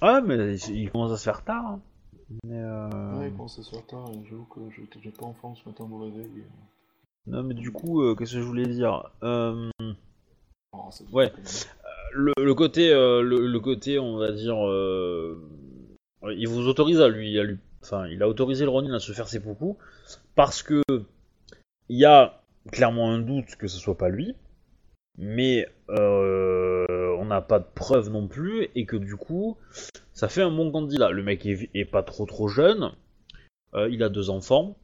Ah, 0.00 0.20
mais 0.20 0.56
il 0.56 0.76
il 0.76 0.90
commence 0.90 1.12
à 1.12 1.16
se 1.16 1.24
faire 1.24 1.44
tard. 1.44 1.64
hein. 1.66 1.80
Mais 2.44 2.58
euh... 2.58 3.18
Ouais, 3.18 3.32
quand 3.36 3.48
ça 3.48 3.62
se 3.62 3.74
fait 3.76 3.82
tard, 3.86 4.10
et 4.10 4.24
j'avoue 4.28 4.44
que 4.46 4.60
je 4.70 4.80
j'ai 5.02 5.10
pas 5.10 5.26
en 5.26 5.34
forme 5.34 5.54
ce 5.56 5.68
matin 5.68 5.84
au 5.90 5.98
réveil. 5.98 6.26
et- 6.38 7.30
Non, 7.30 7.42
mais 7.42 7.54
du 7.54 7.70
coup, 7.70 8.02
euh, 8.02 8.14
qu'est-ce 8.14 8.32
que 8.34 8.40
je 8.40 8.44
voulais 8.46 8.66
dire? 8.66 9.10
Euh, 9.22 9.70
Oh, 10.76 10.90
Ouais. 11.12 11.32
le, 12.12 12.32
le 12.36 12.54
côté, 12.54 12.92
euh, 12.92 13.22
le, 13.22 13.46
le 13.46 13.60
côté, 13.60 14.00
on 14.00 14.16
va 14.16 14.32
dire, 14.32 14.56
euh, 14.66 15.38
il 16.36 16.48
vous 16.48 16.66
autorise 16.66 17.00
à 17.00 17.08
lui, 17.08 17.38
à 17.38 17.44
lui, 17.44 17.58
enfin, 17.84 18.06
il 18.08 18.22
a 18.22 18.28
autorisé 18.28 18.64
le 18.64 18.70
Ronin 18.70 18.94
à 18.94 18.98
se 18.98 19.12
faire 19.12 19.28
ses 19.28 19.40
poucous 19.40 19.76
parce 20.34 20.62
que 20.62 20.82
il 21.88 21.98
y 21.98 22.06
a 22.06 22.40
clairement 22.72 23.10
un 23.10 23.18
doute 23.18 23.56
que 23.56 23.68
ce 23.68 23.78
soit 23.78 23.98
pas 23.98 24.08
lui, 24.08 24.34
mais 25.18 25.68
euh, 25.90 27.14
on 27.18 27.26
n'a 27.26 27.42
pas 27.42 27.58
de 27.58 27.66
preuve 27.74 28.10
non 28.10 28.26
plus 28.26 28.68
et 28.74 28.86
que 28.86 28.96
du 28.96 29.16
coup, 29.16 29.58
ça 30.12 30.28
fait 30.28 30.42
un 30.42 30.50
bon 30.50 30.70
candidat. 30.70 31.10
Le 31.10 31.22
mec 31.22 31.44
est, 31.46 31.84
pas 31.84 32.02
trop 32.02 32.24
trop 32.26 32.48
jeune, 32.48 32.92
euh, 33.74 33.88
il 33.90 34.02
a 34.02 34.08
deux 34.08 34.30
enfants, 34.30 34.76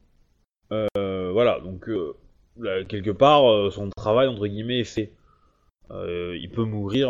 euh, 0.71 1.31
voilà, 1.31 1.59
donc 1.59 1.89
quelque 2.87 3.11
part, 3.11 3.71
son 3.71 3.89
travail 3.89 4.27
entre 4.27 4.47
guillemets 4.47 4.81
est 4.81 4.83
fait. 4.83 5.11
Il 5.89 6.49
peut 6.53 6.63
mourir, 6.63 7.09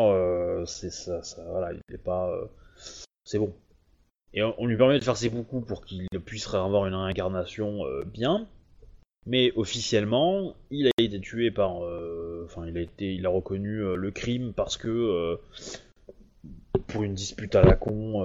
ça, 0.66 1.22
voilà, 1.50 1.74
il 1.74 1.98
pas, 2.00 2.32
c'est 3.26 3.40
bon. 3.40 3.54
Et 4.34 4.42
on, 4.44 4.66
lui 4.66 4.78
permet 4.78 4.98
de 4.98 5.04
faire 5.04 5.18
ses 5.18 5.30
coups 5.30 5.68
pour 5.68 5.84
qu'il 5.84 6.08
puisse 6.26 6.54
avoir 6.54 6.86
une 6.86 6.96
réincarnation 6.96 7.86
euh, 7.86 8.04
bien, 8.06 8.48
mais 9.26 9.52
officiellement, 9.58 10.56
il 10.70 10.88
a 10.88 10.92
été 10.98 11.20
tué 11.20 11.52
par, 11.52 11.84
euh, 11.84 12.46
enfin, 12.46 12.66
il 12.66 12.78
a 12.78 12.82
été, 12.82 13.14
il 13.14 13.26
a 13.26 13.30
reconnu 13.30 13.82
euh, 13.82 13.96
le 13.96 14.12
crime 14.12 14.54
parce 14.54 14.78
que 14.78 15.38
pour 16.88 17.04
une 17.04 17.14
dispute 17.14 17.56
à 17.56 17.62
la 17.62 17.76
con 17.76 18.22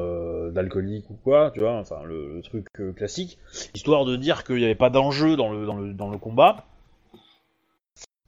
d'alcoolique 0.53 1.11
ou 1.11 1.15
quoi, 1.15 1.51
tu 1.53 1.61
vois, 1.61 1.75
enfin 1.75 2.03
le, 2.05 2.41
truc 2.43 2.67
classique, 2.95 3.39
histoire 3.75 4.05
de 4.05 4.17
dire 4.17 4.45
qu'il 4.45 4.57
n'y 4.57 4.65
avait 4.65 4.75
pas 4.77 4.91
d'enjeu 4.91 5.37
dans 5.37 5.51
le, 5.51 6.19
combat. 6.19 6.67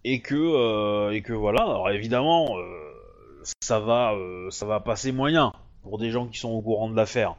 Et 0.05 0.21
que 0.21 1.13
et 1.13 1.23
que 1.23 1.33
voilà. 1.33 1.63
Alors 1.63 1.91
évidemment 1.91 2.57
ça 3.61 3.81
va 3.81 4.81
passer 4.85 5.13
moyen 5.13 5.53
pour 5.83 5.99
des 5.99 6.11
gens 6.11 6.27
qui 6.27 6.39
sont 6.39 6.51
au 6.51 6.61
courant 6.61 6.89
de 6.89 6.97
l'affaire 6.97 7.37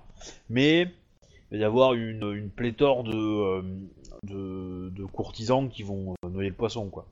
mais 0.50 0.82
il 1.52 1.58
va 1.58 1.58
y 1.58 1.64
avoir 1.64 1.94
une, 1.94 2.32
une 2.34 2.50
pléthore 2.50 3.04
de, 3.04 3.16
euh, 3.16 3.62
de 4.24 4.90
de 4.96 5.06
courtisans 5.06 5.70
qui 5.70 5.84
vont 5.84 6.14
euh, 6.26 6.30
noyer 6.30 6.50
le 6.50 6.56
poisson 6.56 6.90
quoi 6.90 7.06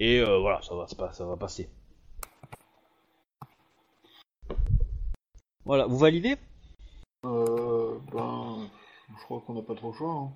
et 0.00 0.18
euh, 0.20 0.38
voilà 0.38 0.60
ça 0.62 0.74
va 0.74 0.86
ça 0.88 0.96
va- 0.98 1.12
ça 1.12 1.24
va 1.24 1.36
passer 1.36 1.68
voilà 5.64 5.86
vous 5.86 5.98
validez? 5.98 6.36
Euh, 7.24 7.98
ben, 8.12 8.68
je 9.16 9.22
crois 9.24 9.40
qu'on 9.46 9.54
n'a 9.54 9.62
pas 9.62 9.74
trop 9.76 9.92
le 9.92 9.96
choix. 9.96 10.10
Hein. 10.12 10.32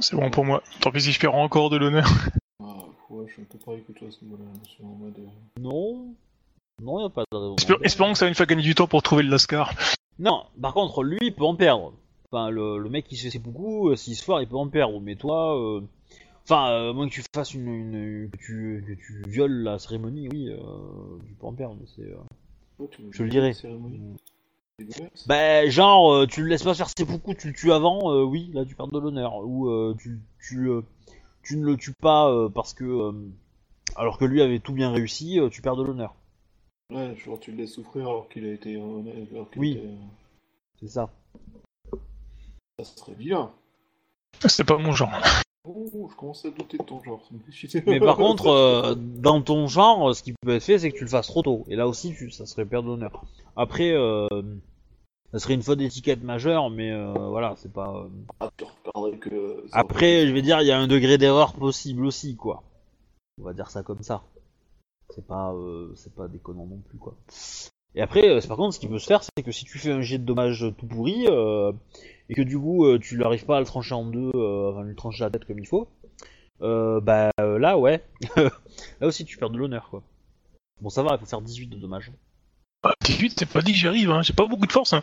C'est 0.00 0.16
bon 0.16 0.30
pour 0.30 0.44
moi. 0.44 0.62
Tant 0.80 0.90
pis 0.90 1.02
si 1.02 1.12
je 1.12 1.20
perds 1.20 1.34
encore 1.34 1.70
de 1.70 1.76
l'honneur. 1.76 2.06
Ah, 2.60 2.74
ouais, 3.10 3.24
je 3.28 3.34
suis 3.34 3.42
un 3.42 3.44
peu 3.44 3.56
pareil 3.58 3.84
que 3.86 3.92
toi 3.92 4.08
à 4.08 4.10
ce 4.10 4.24
niveau-là. 4.24 4.44
Je 4.64 4.68
suis 4.70 4.82
en 4.82 4.88
mode. 4.88 5.16
non 5.60 6.12
non 6.82 7.00
y 7.00 7.04
a 7.06 7.08
pas 7.08 7.22
de 7.30 7.36
raison 7.36 7.54
Espé- 7.54 7.78
Espérons 7.84 8.12
que 8.12 8.18
ça 8.18 8.24
va 8.24 8.30
nous 8.30 8.34
faire 8.34 8.46
gagner 8.48 8.62
du 8.64 8.74
temps 8.74 8.88
pour 8.88 9.00
trouver 9.02 9.22
le 9.22 9.30
Lascar. 9.30 9.72
Non, 10.18 10.44
par 10.60 10.74
contre, 10.74 11.02
lui, 11.02 11.18
il 11.22 11.34
peut 11.34 11.44
en 11.44 11.54
perdre. 11.54 11.92
Enfin, 12.30 12.50
le, 12.50 12.78
le 12.78 12.90
mec 12.90 13.06
qui 13.06 13.16
se 13.16 13.24
fait 13.24 13.30
ses 13.30 13.38
beaucoup, 13.38 13.88
euh, 13.90 13.96
s'il 13.96 14.16
se 14.16 14.24
foire, 14.24 14.42
il 14.42 14.48
peut 14.48 14.56
en 14.56 14.68
perdre. 14.68 15.00
Mais 15.00 15.16
toi, 15.16 15.56
euh, 15.58 15.80
enfin, 16.44 16.70
euh, 16.70 16.92
moins 16.92 17.08
que 17.08 17.12
tu 17.14 17.22
fasses 17.34 17.54
une, 17.54 17.68
une- 17.68 18.30
que 18.30 18.36
tu, 18.36 18.84
que 18.86 18.92
tu 18.94 19.22
violes 19.30 19.62
la 19.62 19.78
cérémonie, 19.78 20.28
oui, 20.28 20.48
euh, 20.50 20.58
tu 21.26 21.34
peux 21.34 21.46
en 21.46 21.52
perdre. 21.54 21.76
mais 21.80 21.86
C'est, 21.96 22.02
euh, 22.02 22.16
Je 23.12 23.22
le 23.22 23.30
dirai. 23.30 23.54
bah, 25.26 25.68
genre, 25.68 26.12
euh, 26.12 26.26
tu 26.26 26.42
le 26.42 26.48
laisses 26.48 26.62
pas 26.64 26.74
faire 26.74 26.88
ses 26.96 27.04
beaucoup, 27.04 27.34
tu 27.34 27.48
le 27.48 27.54
tues 27.54 27.72
avant, 27.72 28.12
euh, 28.12 28.22
oui, 28.24 28.50
là, 28.52 28.64
tu 28.64 28.74
perds 28.74 28.88
de 28.88 28.98
l'honneur. 28.98 29.36
Ou 29.44 29.68
euh, 29.68 29.94
tu, 29.98 30.18
tu, 30.40 30.68
euh, 30.68 30.82
tu 31.42 31.56
ne 31.56 31.64
le 31.64 31.76
tues 31.76 31.94
pas 32.00 32.28
euh, 32.30 32.48
parce 32.48 32.74
que, 32.74 32.84
euh, 32.84 33.12
alors 33.96 34.18
que 34.18 34.24
lui 34.24 34.42
avait 34.42 34.58
tout 34.58 34.72
bien 34.72 34.90
réussi, 34.90 35.40
euh, 35.40 35.48
tu 35.48 35.62
perds 35.62 35.76
de 35.76 35.84
l'honneur. 35.84 36.14
Ouais, 36.90 37.14
genre 37.16 37.38
tu 37.38 37.50
le 37.52 37.58
laisses 37.58 37.74
souffrir 37.74 38.08
alors 38.08 38.28
qu'il 38.28 38.46
a 38.46 38.52
été 38.52 38.76
honnête. 38.78 39.28
Alors 39.32 39.50
qu'il 39.50 39.60
Oui. 39.60 39.72
était- 39.72 39.88
C'est 40.80 40.88
ça. 40.88 41.10
Ça 42.78 42.84
serait 42.84 43.14
bien. 43.14 43.50
C'est 44.46 44.64
pas 44.64 44.78
mon 44.78 44.92
genre. 44.92 45.10
Oh, 45.64 46.08
je 46.10 46.16
commence 46.16 46.44
à 46.44 46.50
douter 46.50 46.78
de 46.78 46.84
ton 46.84 47.02
genre. 47.02 47.20
Mais 47.86 47.98
par 48.00 48.16
contre, 48.16 48.46
euh, 48.46 48.94
dans 48.94 49.42
ton 49.42 49.66
genre, 49.66 50.14
ce 50.14 50.22
qui 50.22 50.32
peut 50.32 50.54
être 50.54 50.62
fait, 50.62 50.78
c'est 50.78 50.90
que 50.90 50.96
tu 50.96 51.04
le 51.04 51.10
fasses 51.10 51.26
trop 51.26 51.42
tôt. 51.42 51.64
Et 51.68 51.76
là 51.76 51.86
aussi, 51.88 52.14
tu, 52.14 52.30
ça 52.30 52.46
serait 52.46 52.64
perdre 52.64 52.88
d'honneur. 52.88 53.22
Après, 53.56 53.90
euh, 53.92 54.28
ça 55.32 55.40
serait 55.40 55.54
une 55.54 55.62
faute 55.62 55.78
d'étiquette 55.78 56.22
majeure, 56.22 56.70
mais 56.70 56.90
euh, 56.92 57.12
voilà, 57.12 57.54
c'est 57.58 57.72
pas. 57.72 57.92
euh, 57.92 58.08
Ah, 58.40 58.50
tu 58.56 59.18
que. 59.18 59.66
Après, 59.72 60.26
je 60.26 60.32
vais 60.32 60.40
dire, 60.42 60.62
il 60.62 60.68
y 60.68 60.72
a 60.72 60.78
un 60.78 60.86
degré 60.86 61.18
d'erreur 61.18 61.52
possible 61.52 62.06
aussi, 62.06 62.34
quoi. 62.36 62.62
On 63.40 63.44
va 63.44 63.52
dire 63.52 63.70
ça 63.70 63.82
comme 63.82 64.02
ça. 64.02 64.22
C'est 65.14 65.26
pas, 65.26 65.52
euh, 65.52 65.92
c'est 65.96 66.14
pas 66.14 66.28
déconnant 66.28 66.66
non 66.66 66.80
plus, 66.88 66.98
quoi. 66.98 67.16
Et 67.94 68.02
après, 68.02 68.28
euh, 68.28 68.40
par 68.46 68.56
contre, 68.56 68.74
ce 68.74 68.80
qui 68.80 68.86
peut 68.88 68.98
se 68.98 69.06
faire, 69.06 69.22
c'est 69.22 69.42
que 69.42 69.50
si 69.52 69.64
tu 69.64 69.78
fais 69.78 69.90
un 69.92 70.00
jet 70.02 70.18
de 70.18 70.24
dommage 70.24 70.66
tout 70.76 70.86
pourri, 70.86 71.26
euh, 71.28 71.72
et 72.28 72.34
que 72.34 72.42
du 72.42 72.58
coup, 72.58 72.86
tu 72.98 73.16
n'arrives 73.16 73.46
pas 73.46 73.56
à 73.56 73.60
le 73.60 73.66
trancher 73.66 73.94
en 73.94 74.04
deux, 74.04 74.30
enfin, 74.34 74.82
lui 74.84 74.94
trancher 74.94 75.24
la 75.24 75.30
tête 75.30 75.44
comme 75.46 75.58
il 75.58 75.66
faut, 75.66 75.88
euh, 76.60 77.00
bah 77.00 77.30
là, 77.38 77.78
ouais. 77.78 78.04
là 78.36 79.06
aussi, 79.06 79.24
tu 79.24 79.38
perds 79.38 79.50
de 79.50 79.58
l'honneur, 79.58 79.88
quoi. 79.90 80.02
Bon, 80.80 80.90
ça 80.90 81.02
va, 81.02 81.14
il 81.14 81.18
faut 81.18 81.26
faire 81.26 81.40
18 81.40 81.68
de 81.68 81.76
dommages. 81.76 82.12
Bah, 82.82 82.92
18, 83.04 83.34
c'est 83.38 83.46
pas 83.50 83.62
dit 83.62 83.72
que 83.72 83.78
j'y 83.78 83.88
arrive, 83.88 84.10
hein. 84.10 84.22
j'ai 84.22 84.34
pas 84.34 84.46
beaucoup 84.46 84.66
de 84.66 84.72
force. 84.72 84.92
Hein. 84.92 85.02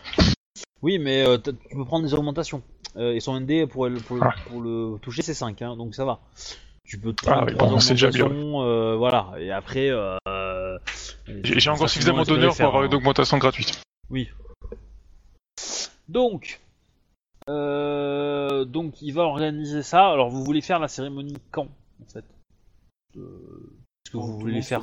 Oui, 0.81 0.99
mais 0.99 1.25
euh, 1.27 1.37
tu 1.39 1.53
peux 1.75 1.83
prendre 1.85 2.05
des 2.05 2.13
augmentations. 2.13 2.61
Et 2.97 3.19
son 3.19 3.37
ND 3.41 3.65
pour, 3.65 3.87
le- 3.89 3.99
pour, 3.99 4.15
le- 4.15 4.21
pour 4.47 4.61
le 4.61 4.97
toucher, 5.01 5.21
c'est 5.21 5.33
5, 5.33 5.61
hein, 5.63 5.75
donc 5.75 5.95
ça 5.95 6.05
va. 6.05 6.21
Tu 6.85 6.99
peux 6.99 7.13
te 7.13 7.23
Ah 7.27 7.31
prendre 7.31 7.47
oui, 7.47 7.57
trois 7.57 7.69
bon, 7.69 7.79
c'est 7.79 7.93
déjà 7.95 8.09
bien, 8.11 8.27
euh, 8.29 8.95
voilà. 8.95 9.33
Et 9.39 9.51
après, 9.51 9.89
euh, 9.89 10.77
J'ai 11.27 11.69
encore 11.69 11.89
suffisamment 11.89 12.23
d'honneur 12.23 12.55
pour 12.55 12.65
avoir 12.65 12.83
une 12.83 12.93
augmentation 12.93 13.37
gratuite. 13.37 13.81
Oui. 14.09 14.29
Donc, 16.07 16.61
euh, 17.49 18.65
donc 18.65 19.01
il 19.01 19.11
va 19.13 19.23
organiser 19.23 19.81
ça. 19.81 20.09
Alors, 20.11 20.29
vous 20.29 20.43
voulez 20.43 20.61
faire 20.61 20.79
la 20.79 20.87
cérémonie 20.87 21.37
quand, 21.51 21.67
en 22.01 22.05
fait? 22.07 22.23
Euh, 23.17 23.73
Est-ce 24.05 24.11
que 24.11 24.17
vous 24.17 24.33
le 24.37 24.39
voulez 24.39 24.61
faire 24.61 24.81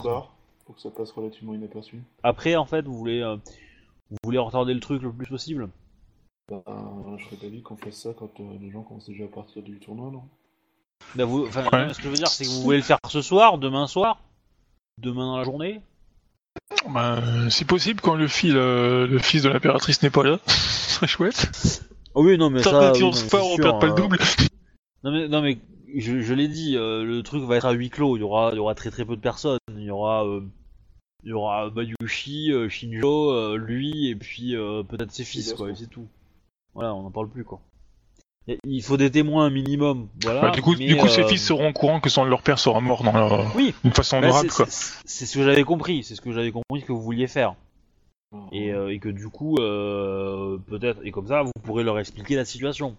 Pour 0.64 0.74
que 0.74 0.80
ça 0.80 0.90
passe 0.90 1.12
relativement 1.12 1.54
inaperçu. 1.54 2.02
après, 2.24 2.56
en 2.56 2.66
fait, 2.66 2.82
vous 2.82 2.94
voulez, 2.98 3.20
euh, 3.20 3.36
vous 4.10 4.16
voulez 4.24 4.38
retarder 4.38 4.74
le 4.74 4.80
truc 4.80 5.02
le 5.02 5.12
plus 5.12 5.26
possible? 5.28 5.68
Ben, 6.50 6.62
je 7.18 7.24
serais 7.24 7.36
d'avis 7.36 7.62
qu'on 7.62 7.76
fasse 7.76 7.94
ça 8.02 8.10
quand 8.18 8.40
euh, 8.40 8.58
les 8.60 8.70
gens 8.72 8.82
commencent 8.82 9.08
déjà 9.08 9.24
à 9.24 9.28
partir 9.28 9.62
du 9.62 9.78
tournoi, 9.78 10.10
non? 10.10 10.22
Bah, 11.14 11.24
vous- 11.24 11.46
enfin, 11.46 11.64
Ouais. 11.72 11.86
non, 11.86 11.92
Ce 11.92 11.98
que 11.98 12.04
je 12.04 12.08
veux 12.08 12.16
dire, 12.16 12.28
c'est 12.28 12.44
que 12.44 12.50
vous 12.50 12.62
voulez 12.62 12.78
le 12.78 12.82
faire 12.82 12.98
ce 13.08 13.20
soir, 13.22 13.58
demain 13.58 13.86
soir, 13.86 14.20
demain 14.98 15.26
dans 15.26 15.38
la 15.38 15.44
journée. 15.44 15.80
Bah, 16.88 17.18
euh, 17.18 17.50
si 17.50 17.64
possible, 17.64 18.00
quand 18.00 18.14
le, 18.14 18.28
fil, 18.28 18.56
euh, 18.56 19.06
le 19.06 19.18
fils 19.18 19.42
de 19.42 19.48
l'impératrice 19.48 20.02
n'est 20.02 20.10
pas 20.10 20.22
là, 20.22 20.38
ce 20.46 20.94
serait 20.94 21.06
chouette. 21.06 21.82
Oh 22.14 22.24
oui, 22.24 22.36
non, 22.38 22.50
mais 22.50 22.60
Tant 22.62 22.70
ça. 22.70 22.94
si 22.94 23.02
oui, 23.02 23.08
on 23.08 23.10
non, 23.10 23.12
se 23.12 23.28
c'est 23.28 23.36
on 23.40 23.54
sûr, 23.54 23.62
perd 23.64 23.80
pas 23.80 23.86
le 23.86 23.92
euh, 23.92 23.96
double. 23.96 24.18
Non 25.04 25.10
mais, 25.12 25.28
non 25.28 25.42
mais 25.42 25.58
je, 25.96 26.20
je 26.20 26.34
l'ai 26.34 26.46
dit, 26.48 26.76
euh, 26.76 27.04
le 27.04 27.22
truc 27.22 27.42
va 27.44 27.56
être 27.56 27.64
à 27.66 27.72
huis 27.72 27.90
clos. 27.90 28.16
Il 28.16 28.20
y 28.20 28.22
aura, 28.22 28.50
il 28.52 28.56
y 28.56 28.58
aura 28.58 28.74
très 28.74 28.90
très 28.90 29.04
peu 29.04 29.16
de 29.16 29.20
personnes. 29.20 29.58
Il 29.74 29.82
y 29.82 29.90
aura, 29.90 30.24
euh, 30.26 30.42
il 31.24 31.30
y 31.30 31.32
aura 31.32 31.70
Bayushi, 31.70 32.52
euh, 32.52 32.68
Shinjo, 32.68 33.30
euh, 33.32 33.56
lui 33.56 34.08
et 34.08 34.14
puis 34.16 34.54
euh, 34.56 34.82
peut-être 34.82 35.10
ses 35.12 35.24
fils 35.24 35.54
quoi. 35.54 35.70
Et 35.70 35.74
c'est 35.74 35.88
tout. 35.88 36.06
Voilà, 36.74 36.94
on 36.94 37.02
n'en 37.02 37.10
parle 37.10 37.28
plus 37.30 37.44
quoi. 37.44 37.60
Il 38.64 38.82
faut 38.82 38.96
des 38.96 39.10
témoins 39.10 39.46
un 39.46 39.50
minimum. 39.50 40.08
Voilà. 40.22 40.40
Bah, 40.40 40.50
du 40.50 40.62
coup, 40.62 40.74
mais, 40.78 40.86
du 40.86 40.96
coup 40.96 41.06
ses 41.08 41.22
euh, 41.22 41.28
fils 41.28 41.46
seront 41.46 41.68
au 41.68 41.72
courant 41.72 42.00
que 42.00 42.08
son, 42.10 42.24
leur 42.24 42.42
père 42.42 42.58
sera 42.58 42.80
mort 42.80 43.04
dans 43.04 43.12
la... 43.12 43.46
Oui. 43.54 43.72
d'une 43.84 43.92
façon 43.92 44.18
bah, 44.20 44.26
honorable, 44.26 44.50
c'est- 44.50 44.56
quoi. 44.56 44.66
c'est 44.68 45.26
ce 45.26 45.38
que 45.38 45.44
j'avais 45.44 45.62
compris. 45.64 46.02
C'est 46.02 46.16
ce 46.16 46.20
que 46.20 46.32
j'avais 46.32 46.50
compris 46.50 46.82
que 46.82 46.92
vous 46.92 47.00
vouliez 47.02 47.28
faire. 47.28 47.54
Ah, 48.34 48.38
Et, 48.50 48.72
euh, 48.72 48.92
et 48.92 48.98
que 48.98 49.08
du 49.10 49.28
coup, 49.28 49.56
euh, 49.58 50.58
peut-être, 50.66 51.00
et 51.04 51.10
comme 51.12 51.28
ça, 51.28 51.42
vous 51.42 51.52
pourrez 51.62 51.84
leur 51.84 51.98
expliquer 51.98 52.34
la 52.34 52.44
situation. 52.44 52.96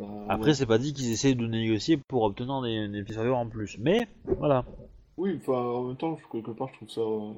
bah, 0.00 0.06
Après, 0.28 0.48
ouais. 0.48 0.54
c'est 0.54 0.66
pas 0.66 0.78
dit 0.78 0.92
qu'ils 0.92 1.12
essaient 1.12 1.34
de 1.34 1.46
négocier 1.46 1.96
pour 2.08 2.24
obtenir 2.24 2.60
des, 2.60 2.88
des 2.88 3.18
en 3.30 3.46
plus. 3.46 3.76
Mais, 3.78 4.06
voilà. 4.38 4.64
Oui, 5.16 5.38
enfin, 5.40 5.58
en 5.60 5.84
même 5.84 5.96
temps, 5.96 6.16
quelque 6.30 6.50
part, 6.50 6.68
je 6.68 6.74
trouve 6.74 6.90
ça 6.90 7.00
euh, 7.00 7.32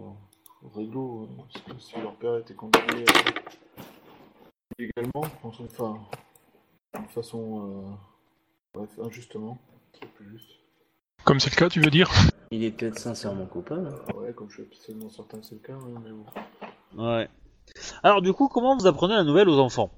réglo. 0.74 1.22
euh, 1.22 1.42
parce 1.52 1.64
que 1.64 1.82
si 1.82 1.94
leur 2.00 2.14
père 2.14 2.38
était 2.38 2.54
condamné 2.54 3.04
euh, 4.80 5.02
contre- 5.12 5.30
enfin, 5.44 5.98
de 6.94 7.08
façon. 7.12 7.86
euh, 7.86 7.90
bref, 8.74 8.90
injustement, 9.02 9.58
c'est 9.92 10.08
plus 10.12 10.28
juste. 10.30 10.50
Comme 11.24 11.38
c'est 11.40 11.50
le 11.50 11.56
cas, 11.56 11.68
tu 11.68 11.80
veux 11.80 11.90
dire 11.90 12.10
Il 12.50 12.64
est 12.64 12.70
peut-être 12.70 12.98
sincèrement 12.98 13.46
coupable. 13.46 13.90
Ah 14.08 14.16
ouais, 14.16 14.32
comme 14.32 14.48
je 14.50 14.54
suis 14.54 14.62
absolument 14.64 15.10
certain 15.10 15.38
que 15.38 15.44
c'est 15.46 15.54
le 15.56 15.60
cas, 15.60 15.74
ouais, 15.74 16.00
mais 16.02 16.10
bon. 16.10 17.04
Ouais. 17.04 17.28
Alors 18.02 18.22
du 18.22 18.32
coup, 18.32 18.48
comment 18.48 18.76
vous 18.76 18.86
apprenez 18.86 19.14
la 19.14 19.24
nouvelle 19.24 19.48
aux 19.48 19.58
enfants? 19.58 19.90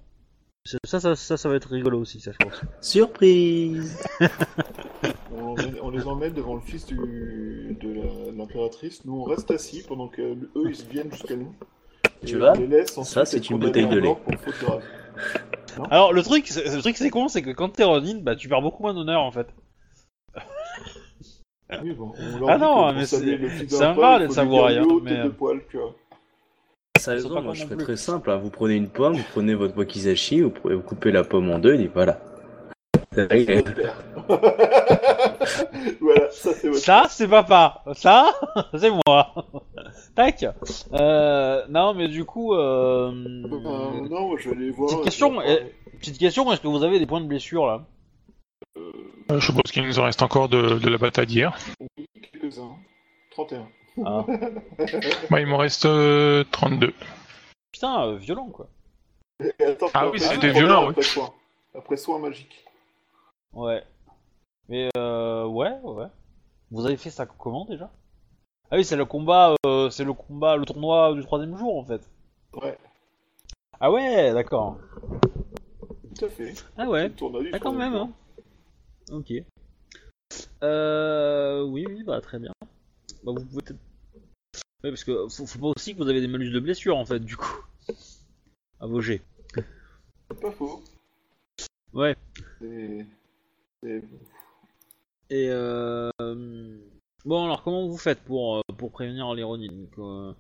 Ça, 0.65 0.79
ça, 0.85 1.01
ça, 1.01 1.17
ça, 1.17 1.37
ça 1.37 1.49
va 1.49 1.57
être 1.57 1.71
rigolo 1.71 1.99
aussi, 2.01 2.21
ça, 2.21 2.31
je 2.33 2.39
pense. 2.45 2.61
Surprise 2.81 3.99
On, 5.83 5.91
les 5.91 6.07
emmène 6.07 6.33
devant 6.33 6.55
le 6.55 6.61
fils 6.61 6.87
du, 6.87 7.77
de 7.81 8.31
l'impératrice. 8.37 9.05
Nous, 9.05 9.15
on 9.19 9.25
reste 9.25 9.51
assis 9.51 9.83
pendant 9.83 10.09
que 10.09 10.23
eux, 10.23 10.71
ils 10.71 10.85
viennent 10.89 11.11
jusqu'à 11.13 11.37
nous. 11.37 11.53
Tu 12.25 12.35
Et 12.35 12.39
vois 12.39 12.53
on 12.53 12.61
les 12.61 12.67
laisse 12.69 12.97
ensuite 12.97 13.15
Ça, 13.15 13.25
c'est 13.25 13.51
une 13.51 13.59
bouteille 13.59 13.89
de 13.89 13.99
lait. 13.99 14.15
pour 14.25 14.35
faute 14.41 14.55
grave. 14.61 14.83
Alors 15.91 16.13
le 16.13 16.23
truc, 16.23 16.47
c'est- 16.49 16.75
le 16.75 16.81
truc 16.83 16.97
c'est 16.97 17.11
con, 17.11 17.29
c'est 17.29 17.43
que 17.43 17.51
quand 17.51 17.71
t'es 17.71 17.85
Ronin, 17.85 18.19
bah 18.23 18.37
tu 18.37 18.49
perds 18.49 18.63
beaucoup 18.63 18.83
moins 18.83 18.95
d'honneur 18.95 19.23
en 19.23 19.33
fait. 19.33 19.47
Oui, 21.83 21.93
bon, 21.95 22.13
on 22.19 22.39
leur 22.39 22.51
Ah 22.51 22.57
dit 22.57 22.63
non, 22.63 22.93
mais 22.93 23.07
poil, 23.95 24.05
rat 24.07 24.17
il 24.17 24.19
d'être 24.21 24.33
samouraï, 24.33 24.79
mais, 25.03 25.23
de 25.25 25.29
poil, 25.31 25.61
Sérieusement, 26.99 27.41
moi 27.43 27.55
je 27.55 27.65
fais 27.67 27.77
très 27.77 27.97
simple. 27.97 28.31
hein. 28.31 28.37
Vous 28.37 28.51
prenez 28.51 28.75
une 28.75 28.89
pomme, 28.89 29.15
vous 29.17 29.25
prenez 29.33 29.55
votre 29.55 29.77
wakizashi, 29.79 30.43
vous, 30.43 30.51
prenez- 30.51 30.75
vous 30.75 30.83
coupez 30.83 31.11
la 31.11 31.25
pomme 31.25 31.51
en 31.51 31.59
deux, 31.59 31.75
et 31.75 31.79
dites 31.79 31.95
voilà. 36.01 36.31
Ça 36.31 36.51
Ça, 36.75 37.05
c'est 37.09 37.29
papa. 37.29 37.83
Ça, 37.95 38.33
c'est 38.79 38.91
moi. 39.07 39.35
Tac. 40.15 40.45
Euh, 40.93 41.67
non, 41.69 41.95
mais 41.95 42.09
du 42.09 42.25
coup, 42.25 42.55
euh, 42.55 43.11
Euh, 43.11 44.09
non, 44.09 44.37
je 44.37 44.51
vais 44.51 44.57
aller 44.57 44.71
voir. 44.71 44.89
Petite 44.91 45.05
question, 45.05 45.35
parler. 45.37 45.75
petite 45.99 46.19
question, 46.19 46.53
est-ce 46.53 46.61
que 46.61 46.69
vous 46.69 46.83
avez 46.85 46.99
des 46.99 47.07
points 47.07 47.21
de 47.21 47.27
blessure 47.27 47.67
là? 47.67 47.87
Euh, 48.77 48.93
Je 49.31 49.39
suppose 49.47 49.71
qu'il 49.73 49.87
nous 49.87 49.99
en 49.99 50.05
reste 50.05 50.23
encore 50.23 50.49
de, 50.49 50.79
de 50.79 50.89
la 50.89 50.99
bataille 50.99 51.27
d'hier. 51.27 51.57
Oui, 51.99 52.07
quelques-uns. 52.33 52.77
31. 53.31 53.69
Ah. 54.05 54.25
Bah, 55.31 55.41
il 55.41 55.47
m'en 55.47 55.57
reste 55.59 55.87
euh, 55.87 56.45
32. 56.51 56.93
Putain, 57.73 58.07
euh, 58.07 58.17
violent 58.17 58.49
quoi. 58.49 58.69
Et 59.59 59.65
attends, 59.65 59.89
Ah 59.95 60.09
oui, 60.11 60.21
c'était 60.21 60.53
violent, 60.53 60.91
Après 60.91 61.03
soin. 61.03 61.31
Après 61.75 61.97
soin 61.97 62.19
magique. 62.19 62.65
Ouais. 63.55 63.83
Mais 64.69 64.89
euh, 64.97 65.47
ouais, 65.47 65.73
ouais. 65.83 66.07
Vous 66.71 66.87
avez 66.87 66.97
fait 66.97 67.11
ça 67.11 67.27
comment 67.27 67.65
déjà? 67.65 67.91
Ah 68.73 68.77
oui, 68.77 68.85
c'est 68.87 68.97
le 68.97 69.05
combat, 69.05 69.55
euh, 69.67 69.91
c'est 69.91 70.03
le 70.03 70.15
combat, 70.15 70.57
le 70.57 70.65
tournoi 70.65 71.13
du 71.13 71.21
troisième 71.21 71.59
jour 71.59 71.77
en 71.79 71.85
fait. 71.85 72.09
Ouais, 72.55 72.79
Ah 73.79 73.93
ouais, 73.93 74.33
d'accord. 74.33 74.79
tout 76.19 76.25
à 76.25 76.29
fait. 76.31 76.55
Ah 76.79 76.89
ouais. 76.89 77.09
Le 77.09 77.15
tournoi 77.15 77.43
du 77.43 77.51
Ah 77.53 77.59
quand 77.59 77.75
même. 77.75 77.95
Hein. 77.95 78.11
Ok. 79.11 79.31
Euh, 80.63 81.63
oui, 81.65 81.85
oui, 81.87 82.03
bah 82.03 82.23
très 82.23 82.39
bien. 82.39 82.53
Bah 83.25 83.33
vous 83.37 83.45
pouvez 83.45 83.61
peut-être. 83.63 83.81
Ouais, 84.83 84.91
parce 84.91 85.05
que 85.05 85.29
faut, 85.29 85.47
faut 85.47 85.59
pas 85.59 85.73
aussi 85.77 85.93
que 85.93 85.99
vous 86.03 86.09
avez 86.09 86.23
des 86.23 86.27
malus 86.29 86.51
de 86.51 86.59
blessure 86.61 86.97
en 86.97 87.05
fait, 87.05 87.21
du 87.21 87.37
coup. 87.37 87.63
À 88.81 88.87
vos 88.87 89.03
jets. 89.03 89.21
Pas 90.41 90.51
faux. 90.51 90.83
Ouais. 91.93 92.17
C'est. 92.59 93.07
c'est- 93.83 94.03
Et 95.29 95.49
euh... 95.51 96.11
Bon, 97.25 97.45
alors 97.45 97.63
comment 97.63 97.87
vous 97.87 97.99
faites 97.99 98.21
pour, 98.25 98.57
euh, 98.57 98.61
pour 98.77 98.91
prévenir 98.91 99.27
Donc, 99.37 99.99
euh, 99.99 100.33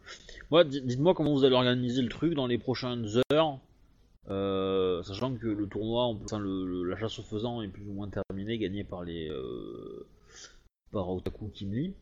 moi, 0.50 0.64
di- 0.64 0.82
Dites-moi 0.82 1.14
comment 1.14 1.32
vous 1.32 1.44
allez 1.44 1.54
organiser 1.54 2.02
le 2.02 2.09
truc 2.09 2.34
dans 2.34 2.46
les 2.48 2.59
prochaines 2.59 3.06
heures, 3.32 3.59
euh, 4.28 5.02
sachant 5.04 5.32
que 5.34 5.46
le 5.46 5.66
tournoi, 5.68 6.06
enfin, 6.06 6.38
le, 6.40 6.84
la 6.84 6.96
chasse 6.98 7.18
au 7.20 7.22
faisant 7.22 7.62
est 7.62 7.68
plus 7.68 7.86
ou 7.88 7.92
moins 7.92 8.09
terminée, 8.09 8.59
gagnée 8.59 8.84
par 8.84 9.04
les 9.04 9.30
par 10.90 11.09
Otaku 11.09 11.48
Kimli. 11.54 11.94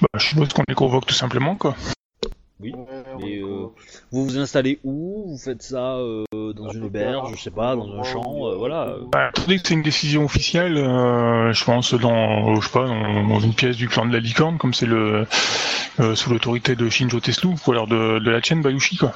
Bah, 0.00 0.08
je 0.18 0.26
suppose 0.26 0.52
qu'on 0.52 0.64
les 0.68 0.74
convoque 0.74 1.06
tout 1.06 1.14
simplement, 1.14 1.56
quoi. 1.56 1.76
Oui. 2.62 2.74
Mais, 3.20 3.38
euh. 3.38 3.66
Vous 4.12 4.24
vous 4.24 4.38
installez 4.38 4.80
où? 4.84 5.24
Vous 5.30 5.38
faites 5.38 5.62
ça 5.62 5.96
euh, 5.96 6.24
dans 6.52 6.68
une 6.70 6.84
auberge, 6.84 7.32
je 7.36 7.42
sais 7.42 7.50
pas, 7.50 7.74
dans 7.76 7.90
un 7.92 8.02
champ, 8.02 8.46
euh, 8.48 8.56
voilà. 8.56 8.96
Bah, 9.12 9.30
que 9.32 9.42
c'est 9.56 9.70
une 9.70 9.82
décision 9.82 10.24
officielle, 10.24 10.76
euh, 10.76 11.52
je 11.52 11.64
pense 11.64 11.94
dans, 11.94 12.54
je 12.60 12.66
sais 12.66 12.72
pas, 12.72 12.86
dans, 12.86 13.26
dans 13.28 13.40
une 13.40 13.54
pièce 13.54 13.76
du 13.76 13.88
clan 13.88 14.04
de 14.06 14.12
la 14.12 14.20
licorne, 14.20 14.58
comme 14.58 14.74
c'est 14.74 14.86
le 14.86 15.26
euh, 16.00 16.14
sous 16.14 16.30
l'autorité 16.30 16.76
de 16.76 16.88
Shinjo 16.88 17.20
Teslu, 17.20 17.50
ou 17.66 17.70
alors 17.72 17.86
de, 17.86 18.18
de 18.18 18.30
la 18.30 18.42
chaîne 18.42 18.62
Bayushi, 18.62 18.96
quoi. 18.98 19.12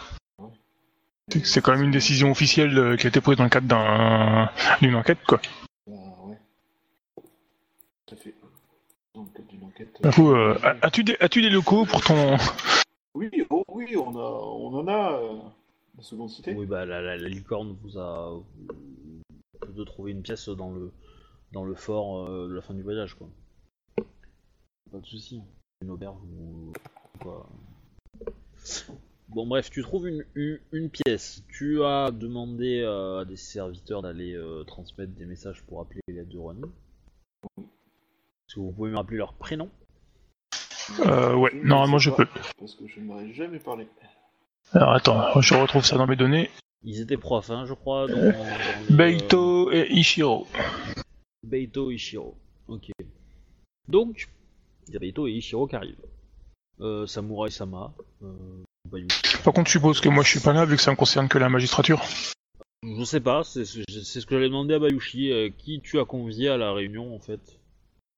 C'est- 1.42 1.60
quand 1.62 1.72
même 1.72 1.84
une 1.84 1.90
décision 1.90 2.30
officielle 2.30 2.96
qui 2.98 3.06
a 3.06 3.08
été 3.08 3.20
prise 3.20 3.36
dans 3.38 3.44
le 3.44 3.50
cadre 3.50 3.66
d'un- 3.66 4.50
d'une 4.82 4.94
enquête, 4.94 5.18
quoi. 5.26 5.40
Ah, 5.88 5.92
ouais. 6.26 6.36
Tout 8.06 8.14
à 8.14 8.18
fait. 8.18 8.34
Dans 9.14 9.22
le 9.22 9.28
cadre 9.34 9.48
d'une 9.48 9.64
enquête. 9.64 9.88
Du 10.02 10.10
coup, 10.10 10.32
euh, 10.32 10.58
as-tu 10.82 11.02
des, 11.04 11.16
as-tu 11.20 11.40
des 11.42 11.48
locaux 11.50 11.86
pour 11.86 12.02
ton... 12.02 12.36
Oui, 13.14 13.30
oh, 13.50 13.62
oui, 13.68 13.96
on, 13.96 14.16
a, 14.16 14.30
on 14.30 14.74
en 14.74 14.88
a. 14.88 15.20
euh, 15.22 15.38
la 15.96 16.02
seconde 16.02 16.30
cité. 16.30 16.54
Oui, 16.54 16.66
bah 16.66 16.84
la, 16.84 17.00
la- 17.00 17.16
la 17.16 17.28
licorne 17.28 17.76
vous 17.82 17.98
a 17.98 18.32
vous 18.32 19.72
de 19.72 19.84
trouver 19.84 20.10
une 20.12 20.22
pièce 20.22 20.48
dans 20.48 20.72
le 20.72 20.90
dans 21.52 21.64
le 21.64 21.74
fort 21.74 22.26
euh, 22.28 22.48
de 22.48 22.54
la 22.54 22.60
fin 22.60 22.74
du 22.74 22.82
voyage, 22.82 23.14
quoi. 23.14 23.28
Pas 24.90 24.98
de 24.98 25.06
souci. 25.06 25.40
Une 25.82 25.90
auberge 25.90 26.18
ou 26.22 26.72
quoi. 27.20 27.48
Bon 29.28 29.46
bref, 29.46 29.70
tu 29.70 29.82
trouves 29.82 30.08
une, 30.08 30.24
une, 30.34 30.58
une 30.72 30.90
pièce. 30.90 31.44
Tu 31.48 31.82
as 31.84 32.10
demandé 32.10 32.80
euh, 32.82 33.20
à 33.20 33.24
des 33.24 33.36
serviteurs 33.36 34.02
d'aller 34.02 34.34
euh, 34.34 34.64
transmettre 34.64 35.12
des 35.14 35.26
messages 35.26 35.62
pour 35.64 35.80
appeler 35.80 36.00
les 36.08 36.24
de 36.24 36.38
Ronin. 36.38 36.68
Est-ce 37.58 38.56
que 38.56 38.60
vous 38.60 38.72
pouvez 38.72 38.90
me 38.90 38.96
rappeler 38.96 39.18
leur 39.18 39.34
prénom? 39.34 39.70
Euh, 41.00 41.34
ouais, 41.34 41.50
normalement 41.62 41.98
je 41.98 42.10
pas, 42.10 42.16
peux. 42.16 42.26
Parce 42.58 42.74
que 42.74 42.86
je 42.86 43.00
ne 43.00 43.04
m'aurais 43.06 43.32
jamais 43.32 43.58
parlé. 43.58 43.86
Alors 44.72 44.92
attends, 44.92 45.40
je 45.40 45.54
retrouve 45.54 45.84
ça 45.84 45.96
dans 45.96 46.06
mes 46.06 46.16
données. 46.16 46.50
Ils 46.82 47.00
étaient 47.00 47.16
profs, 47.16 47.50
hein, 47.50 47.64
je 47.66 47.74
crois. 47.74 48.08
Dans, 48.08 48.16
dans 48.16 48.22
les, 48.22 48.32
euh, 48.32 48.96
Beito 48.96 49.72
et 49.72 49.86
Ishiro. 49.90 50.46
Beito 51.42 51.90
Ishiro. 51.90 52.36
Ok. 52.68 52.90
Donc, 53.88 54.28
il 54.88 54.94
y 54.94 54.96
a 54.96 55.00
Beito 55.00 55.26
et 55.26 55.32
Ishiro 55.32 55.66
qui 55.66 55.76
arrivent. 55.76 55.96
Euh, 56.80 57.06
Samurai 57.06 57.50
Sama. 57.50 57.92
Euh. 58.22 58.62
Par 59.44 59.54
contre, 59.54 59.68
je 59.68 59.78
suppose 59.78 60.00
que 60.00 60.08
moi 60.10 60.22
je 60.22 60.28
suis 60.28 60.40
pas 60.40 60.52
là 60.52 60.66
vu 60.66 60.76
que 60.76 60.82
ça 60.82 60.90
me 60.90 60.96
concerne 60.96 61.28
que 61.28 61.38
la 61.38 61.48
magistrature. 61.48 62.02
Je 62.82 63.02
sais 63.04 63.20
pas, 63.20 63.42
c'est 63.44 63.64
c'est- 63.64 63.82
c'est 63.88 64.20
ce 64.20 64.26
que 64.26 64.34
j'allais 64.34 64.48
demander 64.48 64.74
à 64.74 64.78
Bayushi. 64.78 65.32
euh, 65.32 65.48
qui 65.56 65.80
tu 65.80 65.98
as 65.98 66.04
convié 66.04 66.50
à 66.50 66.58
la 66.58 66.72
réunion 66.72 67.14
en 67.14 67.18
fait? 67.18 67.58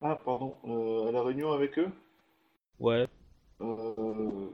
Ah, 0.02 0.18
pardon. 0.24 0.55
euh, 0.66 1.09
à 1.09 1.12
la 1.12 1.22
réunion 1.22 1.52
avec 1.52 1.78
eux? 1.78 1.88
Ouais. 2.78 3.07
euh, 3.61 4.48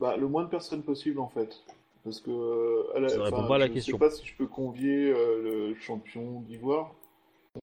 bah, 0.00 0.16
Le 0.18 0.28
moins 0.28 0.44
de 0.44 0.50
personnes 0.50 0.82
possible, 0.82 1.20
en 1.20 1.28
fait. 1.28 1.62
Parce 2.04 2.20
que. 2.20 2.30
euh, 2.30 2.96
à 2.96 3.00
la, 3.00 3.08
Ça 3.08 3.22
répond 3.22 3.46
pas 3.46 3.54
à 3.56 3.58
la 3.58 3.68
je 3.68 3.74
question. 3.74 3.96
sais 3.96 3.98
pas 3.98 4.10
si 4.10 4.26
je 4.26 4.36
peux 4.36 4.46
convier 4.48 5.12
euh, 5.12 5.42
le 5.70 5.74
champion 5.76 6.40
d'Ivoire. 6.42 6.94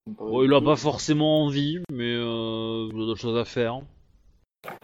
Bon, 0.07 0.43
il 0.43 0.53
a 0.53 0.61
pas 0.61 0.77
forcément 0.77 1.43
envie, 1.43 1.79
mais 1.91 2.13
euh, 2.15 2.87
il 2.93 2.95
a 3.01 3.05
d'autres 3.05 3.19
choses 3.19 3.37
à 3.37 3.43
faire. 3.43 3.81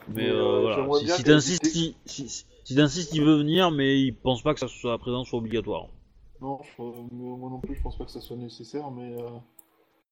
Mais 0.08 0.30
Mais, 0.32 0.62
voilà. 0.62 0.90
Si, 0.92 1.24
t'insistes, 1.24 1.66
si, 1.66 1.96
il 3.14 3.22
veut 3.24 3.38
venir, 3.38 3.72
mais 3.72 4.02
il 4.02 4.14
pense 4.16 4.42
pas 4.42 4.54
que 4.54 4.60
ça 4.60 4.68
soit, 4.68 4.92
la 4.92 4.98
présence 4.98 5.30
soit 5.30 5.40
obligatoire. 5.40 5.88
Non, 6.40 6.62
je- 6.64 6.82
moi 7.12 7.50
non 7.50 7.60
plus, 7.60 7.76
je 7.76 7.82
pense 7.82 7.98
pas 7.98 8.06
que 8.06 8.12
ça 8.12 8.22
soit 8.22 8.38
nécessaire, 8.38 8.90
mais 8.90 9.16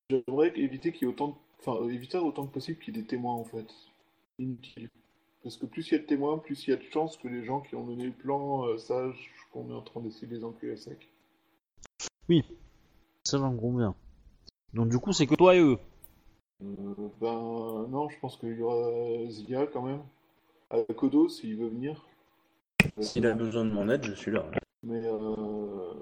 j'aimerais 0.10 0.58
éviter 0.58 0.94
qu'il 0.94 1.02
y 1.08 1.12
ait 1.12 1.14
autant 1.14 1.28
de... 1.28 1.34
Enfin, 1.60 1.90
éviter 1.90 2.18
autant 2.18 2.46
que 2.48 2.54
possible 2.54 2.80
qu'il 2.80 2.96
y 2.96 3.00
ait 3.00 3.02
des 3.02 3.08
témoins, 3.08 3.34
en 3.36 3.44
fait. 3.44 3.68
Inutile. 4.40 4.90
Parce 5.44 5.58
que 5.58 5.66
plus 5.66 5.90
il 5.90 5.94
y 5.94 5.96
a 5.96 6.00
de 6.00 6.06
témoins, 6.06 6.38
plus 6.38 6.68
il 6.68 6.72
y 6.72 6.74
a 6.74 6.78
de 6.78 6.84
chances 6.84 7.18
que 7.18 7.28
les 7.28 7.44
gens 7.44 7.62
qui 7.62 7.76
ont 7.76 7.84
mené 7.84 8.06
le 8.06 8.14
plan 8.14 8.66
euh, 8.66 8.78
sachent 8.78 9.32
qu'on 9.52 9.70
est 9.70 9.74
en 9.74 9.82
train 9.82 10.02
d'essayer 10.02 10.28
de 10.28 10.36
les 10.36 10.44
enculer 10.44 10.74
à 10.74 10.78
sec. 10.78 11.10
Ça 13.26 13.38
j'en 13.38 13.56
conviens. 13.56 13.96
Donc 14.74 14.90
du 14.90 14.98
coup, 15.00 15.12
c'est 15.14 15.28
que 15.28 15.36
toi 15.36 15.56
et 15.56 15.60
eux. 15.60 15.78
Euh, 16.62 17.10
ben 17.20 17.88
non, 17.90 18.10
je 18.10 18.20
pense 18.20 18.38
qu'il 18.38 18.58
y 18.58 18.62
aura 18.62 19.30
Zia 19.30 19.68
quand 19.68 19.82
même. 19.82 20.02
À 20.70 20.82
Kodo, 20.94 21.30
s'il 21.30 21.58
veut 21.58 21.68
venir. 21.68 22.08
S'il 23.00 23.26
a 23.28 23.34
besoin 23.34 23.66
de 23.66 23.72
mon 23.72 23.90
aide, 23.90 24.06
je 24.06 24.14
suis 24.14 24.32
là. 24.32 24.50
Mais 24.82 25.02
euh... 25.06 25.94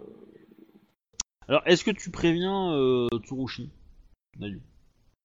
Alors, 1.47 1.61
est-ce 1.65 1.83
que 1.83 1.91
tu 1.91 2.11
préviens 2.11 2.73
euh, 2.73 3.07
Tsurushi? 3.23 3.71
Nayu 4.39 4.61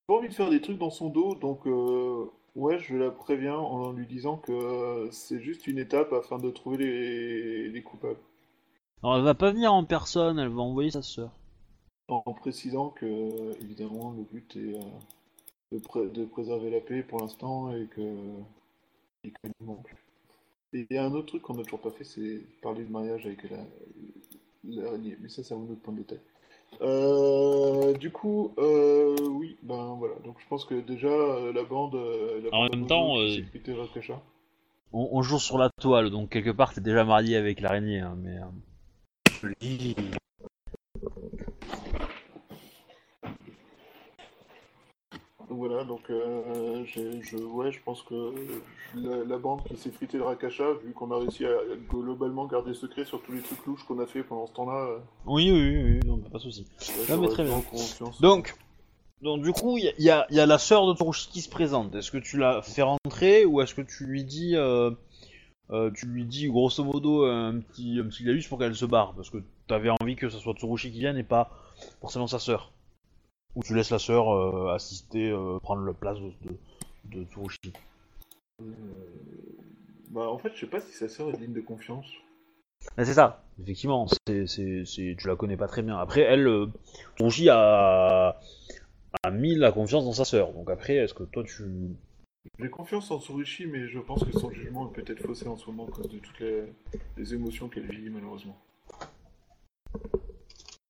j'ai 0.08 0.14
pas 0.14 0.18
envie 0.18 0.28
de 0.28 0.34
faire 0.34 0.50
des 0.50 0.60
trucs 0.60 0.78
dans 0.78 0.90
son 0.90 1.08
dos, 1.08 1.34
donc 1.34 1.66
euh, 1.66 2.30
ouais, 2.56 2.78
je 2.80 2.96
la 2.96 3.10
préviens 3.12 3.54
en 3.56 3.92
lui 3.92 4.04
disant 4.06 4.36
que 4.36 4.50
euh, 4.52 5.10
c'est 5.12 5.40
juste 5.40 5.66
une 5.68 5.78
étape 5.78 6.12
afin 6.12 6.38
de 6.38 6.50
trouver 6.50 6.78
les, 6.78 7.68
les 7.68 7.82
coupables. 7.82 8.18
Alors, 9.02 9.16
elle 9.16 9.22
va 9.24 9.32
pas 9.34 9.52
venir 9.52 9.72
en 9.72 9.84
personne, 9.86 10.38
elle 10.38 10.50
va 10.50 10.60
envoyer 10.60 10.90
sa 10.90 11.00
sœur. 11.00 11.32
En 12.08 12.32
précisant 12.34 12.90
que, 12.90 13.54
évidemment, 13.62 14.10
le 14.10 14.24
but 14.24 14.56
est 14.56 14.74
euh, 14.74 14.80
de, 15.72 15.78
pré- 15.78 16.08
de 16.08 16.24
préserver 16.26 16.70
la 16.70 16.80
paix 16.80 17.02
pour 17.02 17.20
l'instant 17.20 17.74
et 17.74 17.86
que. 17.88 18.02
et 19.24 19.30
que 19.30 19.48
nous 19.60 19.66
non 19.66 19.82
plus. 19.82 19.96
Et 20.72 20.86
il 20.90 20.94
y 20.96 20.98
a 20.98 21.04
un 21.04 21.12
autre 21.14 21.26
truc 21.28 21.42
qu'on 21.42 21.54
n'a 21.56 21.64
toujours 21.64 21.80
pas 21.82 21.90
fait, 21.92 22.04
c'est 22.04 22.40
parler 22.62 22.84
de 22.84 22.90
mariage 22.92 23.26
avec 23.26 23.50
la- 23.50 23.66
l'araignée. 24.64 25.16
Mais 25.20 25.28
ça, 25.28 25.42
c'est 25.42 25.54
un 25.54 25.58
autre 25.58 25.80
point 25.82 25.94
de 25.94 26.00
détail. 26.00 26.20
Euh, 26.82 27.94
du 27.94 28.10
coup, 28.10 28.52
euh, 28.58 29.16
oui, 29.30 29.56
ben 29.62 29.94
voilà. 29.98 30.14
Donc 30.24 30.36
je 30.40 30.46
pense 30.46 30.64
que 30.64 30.74
déjà 30.74 31.08
euh, 31.08 31.52
la 31.52 31.64
bande. 31.64 31.94
euh, 31.94 32.42
la 32.42 32.54
En 32.54 32.62
bande 32.62 32.76
même 32.76 32.86
temps, 32.86 33.18
euh. 33.18 33.28
On, 34.92 35.08
on 35.12 35.22
joue 35.22 35.38
sur 35.38 35.58
la 35.58 35.70
toile, 35.80 36.10
donc 36.10 36.30
quelque 36.30 36.50
part 36.50 36.74
t'es 36.74 36.80
déjà 36.80 37.04
marié 37.04 37.36
avec 37.36 37.60
l'araignée, 37.60 38.00
hein, 38.00 38.16
mais... 38.18 38.36
euh, 38.38 39.50
Joli. 39.60 39.96
Donc 45.48 45.58
voilà, 45.58 45.84
donc 45.84 46.00
euh, 46.10 46.84
je, 46.86 47.36
ouais, 47.36 47.70
je 47.70 47.80
pense 47.84 48.02
que 48.02 48.34
la, 48.96 49.24
la 49.24 49.38
bande 49.38 49.62
qui 49.64 49.76
s'est 49.76 49.92
fritée 49.92 50.18
le 50.18 50.24
Rakasha, 50.24 50.72
vu 50.84 50.92
qu'on 50.92 51.12
a 51.12 51.18
réussi 51.18 51.44
à 51.46 51.54
globalement 51.88 52.46
garder 52.46 52.74
secret 52.74 53.04
sur 53.04 53.22
tous 53.22 53.30
les 53.32 53.42
trucs 53.42 53.64
louches 53.64 53.84
qu'on 53.84 54.00
a 54.00 54.06
fait 54.06 54.24
pendant 54.24 54.48
ce 54.48 54.52
temps-là, 54.54 54.86
euh, 54.88 54.98
Oui, 55.24 55.52
oui, 55.52 55.82
oui, 55.84 56.00
non, 56.04 56.18
pas 56.18 56.38
de 56.38 56.42
souci. 56.42 56.62
ouais, 56.80 56.86
Non, 56.88 56.96
mais 56.98 57.06
j'aurais 57.06 57.28
très 57.28 57.44
bien. 57.44 57.62
Donc, 58.20 58.56
donc 59.22 59.42
du 59.42 59.52
coup, 59.52 59.78
il 59.78 59.84
y 59.84 59.88
a, 59.88 59.92
il 59.98 60.04
y 60.04 60.10
a- 60.10 60.26
il 60.30 60.36
y 60.36 60.40
a 60.40 60.46
la 60.46 60.58
sœur 60.58 60.84
de 60.88 60.94
Torushi 60.94 61.28
qui 61.30 61.40
se 61.42 61.48
présente. 61.48 61.94
Est-ce 61.94 62.10
que 62.10 62.18
tu 62.18 62.38
la 62.38 62.60
fais 62.62 62.82
rentrer 62.82 63.44
ou 63.44 63.60
est-ce 63.60 63.74
que 63.74 63.82
tu 63.82 64.04
lui 64.04 64.24
dis, 64.24 64.56
euh, 64.56 64.90
tu 65.94 66.06
lui 66.06 66.24
dis 66.24 66.48
grosso 66.48 66.82
modo 66.82 67.24
un 67.24 67.60
petit, 67.60 68.00
un 68.00 68.08
petit 68.08 68.48
pour 68.48 68.58
qu'elle 68.58 68.74
se 68.74 68.84
barre? 68.84 69.14
Parce 69.14 69.30
que 69.30 69.38
t'avais 69.68 69.90
envie 70.00 70.16
que 70.16 70.28
ce 70.28 70.38
soit 70.38 70.54
Tsurushi 70.54 70.90
qui 70.90 70.98
vienne 70.98 71.16
et 71.16 71.22
pas 71.22 71.50
forcément 72.00 72.26
sa 72.26 72.40
sœur. 72.40 72.72
Ou 73.56 73.62
tu 73.62 73.74
laisses 73.74 73.90
la 73.90 73.98
sœur 73.98 74.28
euh, 74.30 74.74
assister, 74.74 75.30
euh, 75.30 75.58
prendre 75.60 75.82
la 75.82 75.94
place 75.94 76.18
de, 76.20 76.30
de, 76.44 76.58
de 77.06 77.24
Tsurushi. 77.24 77.72
Euh, 78.60 78.66
bah 80.10 80.28
en 80.28 80.36
fait, 80.36 80.52
je 80.54 80.60
sais 80.60 80.66
pas 80.66 80.80
si 80.80 80.92
sa 80.92 81.08
sœur 81.08 81.30
est 81.30 81.38
digne 81.38 81.54
de 81.54 81.62
confiance. 81.62 82.06
Mais 82.98 83.06
c'est 83.06 83.14
ça, 83.14 83.42
effectivement, 83.62 84.06
c'est, 84.06 84.46
c'est, 84.46 84.84
c'est, 84.84 85.16
tu 85.18 85.26
la 85.26 85.36
connais 85.36 85.56
pas 85.56 85.68
très 85.68 85.82
bien. 85.82 85.96
Après, 85.96 86.20
elle, 86.20 86.46
euh, 86.46 86.66
Tsurushi 87.16 87.48
a, 87.48 88.38
a 89.22 89.30
mis 89.30 89.54
la 89.54 89.72
confiance 89.72 90.04
dans 90.04 90.12
sa 90.12 90.26
sœur. 90.26 90.52
Donc 90.52 90.68
après, 90.70 90.96
est-ce 90.96 91.14
que 91.14 91.24
toi 91.24 91.42
tu... 91.42 91.64
J'ai 92.58 92.68
confiance 92.68 93.10
en 93.10 93.18
Tsurushi, 93.18 93.66
mais 93.66 93.88
je 93.88 93.98
pense 94.00 94.22
que 94.22 94.38
son 94.38 94.50
jugement 94.50 94.90
est 94.90 95.00
peut-être 95.00 95.22
faussé 95.26 95.48
en 95.48 95.56
ce 95.56 95.66
moment 95.70 95.86
à 95.86 95.90
cause 95.90 96.10
de 96.10 96.18
toutes 96.18 96.40
les, 96.40 96.64
les 97.16 97.32
émotions 97.32 97.70
qu'elle 97.70 97.90
vit 97.90 98.10
malheureusement. 98.10 98.58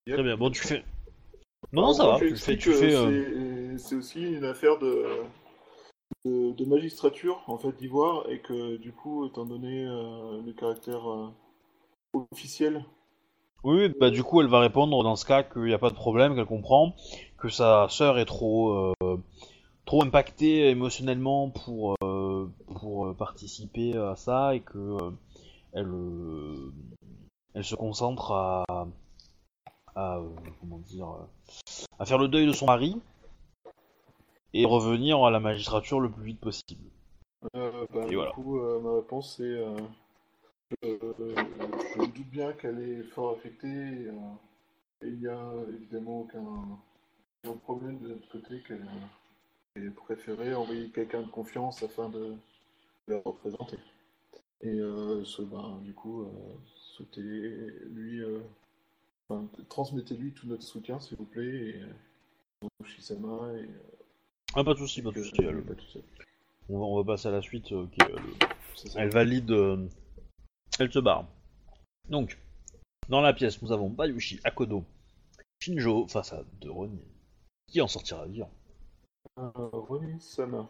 Très 0.04 0.22
bien, 0.22 0.36
bon 0.36 0.50
tu 0.50 0.62
fais... 0.62 0.84
Non, 1.72 1.82
non, 1.82 1.92
ça 1.92 2.06
va, 2.06 2.22
je 2.28 2.34
fais... 2.34 2.56
Tu 2.56 2.72
fais 2.72 2.94
euh, 2.94 3.10
c'est- 3.10 3.78
C'est 3.78 3.94
aussi 3.94 4.22
une 4.22 4.44
affaire 4.44 4.78
de, 4.78 5.04
de, 6.26 6.52
de 6.52 6.64
magistrature, 6.66 7.42
en 7.46 7.56
fait, 7.56 7.72
d'Ivoire, 7.76 8.28
et 8.28 8.40
que 8.42 8.76
du 8.76 8.92
coup, 8.92 9.24
étant 9.26 9.46
donné 9.46 9.86
euh, 9.86 10.42
le 10.42 10.52
caractère 10.52 11.10
euh, 11.10 11.28
officiel, 12.32 12.84
Oui, 13.64 13.92
bah 14.00 14.10
du 14.10 14.22
coup 14.22 14.40
elle 14.40 14.46
va 14.48 14.60
répondre 14.60 15.02
dans 15.02 15.16
ce 15.16 15.24
cas 15.26 15.42
qu'il 15.42 15.62
n'y 15.64 15.72
a 15.74 15.78
pas 15.78 15.90
de 15.90 15.94
problème, 15.94 16.34
qu'elle 16.34 16.46
comprend, 16.46 16.94
que 17.38 17.48
sa 17.48 17.86
sœur 17.90 18.18
est 18.18 18.24
trop... 18.24 18.92
euh, 19.02 19.16
trop 19.86 20.02
impactée 20.04 20.70
émotionnellement 20.70 21.50
pour, 21.50 21.96
euh, 22.04 22.50
pour 22.80 23.06
euh, 23.08 23.14
participer 23.14 23.96
à 23.96 24.16
ça 24.16 24.54
et 24.54 24.60
que 24.60 24.78
euh, 24.78 25.10
elle, 25.72 25.88
euh, 25.88 26.72
elle 27.54 27.64
se 27.64 27.74
concentre 27.76 28.32
à... 28.32 28.64
à 29.96 30.18
euh, 30.18 30.28
comment 30.60 30.78
dire... 30.78 31.10
euh, 31.10 31.24
à 31.98 32.04
faire 32.04 32.18
le 32.18 32.28
deuil 32.28 32.46
de 32.46 32.52
son 32.52 32.66
mari 32.66 33.00
et 34.52 34.64
revenir 34.64 35.24
à 35.24 35.30
la 35.30 35.40
magistrature 35.40 35.98
le 36.00 36.10
plus 36.10 36.24
vite 36.24 36.40
possible. 36.40 36.90
euh, 37.56 37.86
bah, 37.92 38.04
Et 38.04 38.10
du 38.10 38.16
voilà. 38.16 38.30
coup, 38.32 38.58
euh, 38.58 38.80
ma 38.80 38.96
réponse 38.96 39.36
c'est 39.36 39.44
euh, 39.44 39.76
je 40.82 42.00
me 42.00 42.06
doute 42.06 42.30
bien 42.30 42.52
qu'elle 42.52 42.80
est 42.80 43.02
fort 43.14 43.32
affectée, 43.36 43.68
et, 43.68 45.06
il 45.06 45.20
n'y 45.20 45.28
a 45.28 45.52
évidemment 45.68 46.20
aucun, 46.20 46.44
aucun 47.44 47.56
problème 47.58 47.98
de 48.00 48.08
notre 48.08 48.28
côté 48.28 48.62
qu'elle 48.66 48.86
ait 49.76 49.90
préféré 49.90 50.54
envoyer 50.54 50.90
quelqu'un 50.90 51.22
de 51.22 51.28
confiance 51.28 51.82
afin 51.82 52.08
de 52.08 52.34
la 53.08 53.20
représenter. 53.24 53.78
Et 54.62 54.78
ce, 55.24 55.42
ben, 55.42 55.78
du 55.82 55.92
coup, 55.92 56.26
souhaitez 56.96 57.20
lui, 57.20 58.24
enfin, 59.28 59.48
transmettez-lui 59.68 60.32
tout 60.32 60.46
notre 60.46 60.62
soutien, 60.62 60.98
s'il 61.00 61.16
vous 61.16 61.24
plaît, 61.24 61.44
et 61.70 61.82
euh, 61.82 62.68
Shisama, 62.84 63.52
et 63.54 63.68
Ah 64.54 64.64
pas 64.64 64.74
de 64.74 64.78
soucis, 64.78 65.02
pas 65.02 65.10
de 65.10 65.22
soucis. 65.22 65.34
elle-. 65.42 65.62
On 66.68 66.78
va, 66.78 66.84
on 66.84 66.96
va 67.02 67.04
passer 67.14 67.28
à 67.28 67.32
la 67.32 67.42
suite. 67.42 67.70
euh, 67.72 67.86
euh. 68.02 68.16
Elle 68.96 69.10
valide. 69.10 69.50
euh, 69.50 69.88
elle 70.78 70.92
se 70.92 70.98
barre. 70.98 71.26
Donc, 72.08 72.38
dans 73.08 73.20
la 73.20 73.32
pièce, 73.32 73.62
nous 73.62 73.72
avons 73.72 73.88
Bayushi, 73.88 74.40
Akodo, 74.44 74.84
Shinjo 75.60 76.06
face 76.08 76.32
à 76.32 76.42
de 76.60 76.68
Ronin. 76.68 76.98
Qui 77.68 77.80
en 77.80 77.88
sortira 77.88 78.26
vivant 78.26 78.50
Euh, 79.38 79.50
René 79.72 80.18
Sama. 80.20 80.68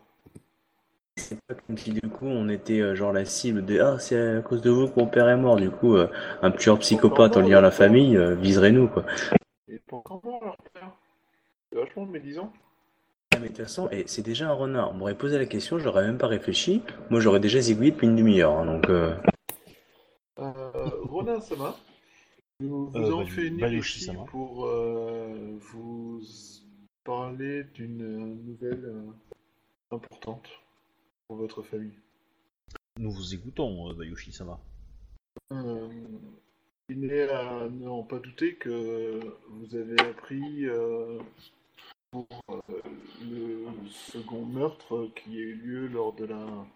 C'est 1.17 1.41
pas 1.47 1.55
comme 1.55 1.79
si 1.79 1.93
du 1.93 2.03
coup 2.03 2.27
on 2.27 2.49
était 2.49 2.81
euh, 2.81 2.95
genre 2.95 3.13
la 3.13 3.25
cible 3.25 3.65
de 3.65 3.81
Ah, 3.81 3.99
c'est 3.99 4.37
à 4.37 4.41
cause 4.43 4.61
de 4.63 4.71
vous 4.71 4.87
que 4.89 5.01
mon 5.01 5.07
père 5.07 5.29
est 5.29 5.37
mort. 5.37 5.57
Du 5.57 5.71
coup, 5.71 5.95
euh, 5.97 6.09
un 6.43 6.51
tueur 6.51 6.79
psychopathe 6.79 7.37
en 7.37 7.41
liant 7.41 7.61
la 7.61 7.71
famille 7.71 8.17
euh, 8.17 8.35
viserait 8.35 8.71
nous 8.73 8.89
quoi. 8.89 9.05
Et 9.69 9.79
pas 9.79 9.97
encore 9.97 10.21
mort, 10.25 10.45
leur 10.45 10.57
père. 10.75 10.91
C'est 11.73 11.79
vachement 11.79 12.07
médisant. 12.07 12.53
Ah, 13.35 13.39
mais 13.41 13.49
de 13.49 13.55
toute 13.55 13.65
façon, 13.65 13.89
et 13.91 14.05
c'est 14.07 14.23
déjà 14.23 14.49
un 14.49 14.53
renard. 14.53 14.91
On 14.93 14.95
m'aurait 14.95 15.17
posé 15.17 15.39
la 15.39 15.47
question, 15.47 15.79
j'aurais 15.79 16.05
même 16.05 16.19
pas 16.19 16.27
réfléchi. 16.29 16.83
Moi 17.11 17.21
j'aurais 17.21 17.41
déjà 17.41 17.61
zigouillé 17.61 17.91
depuis 17.93 18.07
une 18.07 18.17
demi-heure. 18.17 18.53
hein, 18.53 18.67
donc, 18.67 18.89
euh, 18.91 19.15
Euh, 20.39 20.53
Ronin 21.05 21.41
Sama, 21.41 21.75
nous 22.61 22.91
vous 22.91 22.99
Euh, 22.99 23.07
avons 23.07 23.27
fait 23.27 23.47
une 23.47 23.59
Bayushi 23.59 23.99
ici 24.01 24.07
Sama. 24.07 24.25
pour 24.27 24.67
euh, 24.67 25.57
vous 25.73 26.21
parler 27.05 27.65
d'une 27.75 28.03
euh, 28.03 28.37
nouvelle 28.45 28.85
euh, 28.85 29.97
importante 29.97 30.47
pour 31.27 31.37
votre 31.37 31.63
famille. 31.63 31.99
Nous 32.99 33.11
vous 33.11 33.35
écoutons, 33.35 33.91
euh, 33.91 33.95
Bayushi, 33.95 34.33
ça 34.33 34.45
va. 34.45 34.59
Euh, 35.53 35.89
il 36.89 37.01
n'est 37.01 37.29
à 37.29 37.69
n'en 37.69 38.03
pas 38.05 38.19
douter 38.19 38.55
que 38.57 39.21
vous 39.49 39.75
avez 39.77 40.01
appris 40.01 40.67
euh, 40.67 41.19
pour 42.11 42.27
euh, 42.51 42.61
le 43.23 43.67
second 43.91 44.45
meurtre 44.47 45.11
qui 45.17 45.37
a 45.37 45.41
eu 45.41 45.55
lieu 45.55 45.87
lors 45.89 46.15
de 46.15 46.25
la 46.25 46.67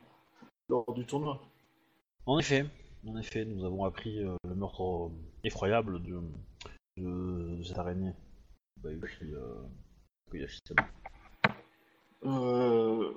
lors 0.68 0.92
du 0.94 1.04
tournoi. 1.06 1.40
En 2.26 2.38
effet, 2.38 2.66
en 3.06 3.16
effet, 3.16 3.44
nous 3.44 3.64
avons 3.64 3.84
appris 3.84 4.22
le 4.44 4.54
meurtre 4.54 5.10
effroyable 5.42 6.02
de, 6.02 6.20
de, 6.98 7.56
de 7.56 7.62
cette 7.62 7.78
araignée. 7.78 8.12
Bayushi, 8.76 9.34
euh, 9.34 9.62
Koyashi-sama. 10.30 10.86
Euh, 12.24 13.12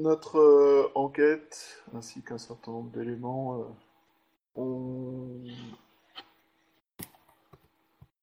notre 0.00 0.38
euh, 0.38 0.90
enquête 0.94 1.82
ainsi 1.94 2.22
qu'un 2.22 2.38
certain 2.38 2.72
nombre 2.72 2.90
d'éléments 2.90 3.60
euh, 3.60 3.64
ont 4.56 5.44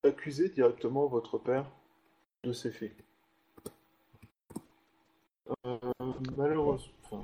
accusé 0.04 0.50
directement 0.50 1.08
votre 1.08 1.38
père 1.38 1.70
de 2.44 2.52
ces 2.52 2.72
faits. 2.72 2.96
Euh, 5.66 5.78
malheureusement, 6.36 6.94
enfin, 7.04 7.24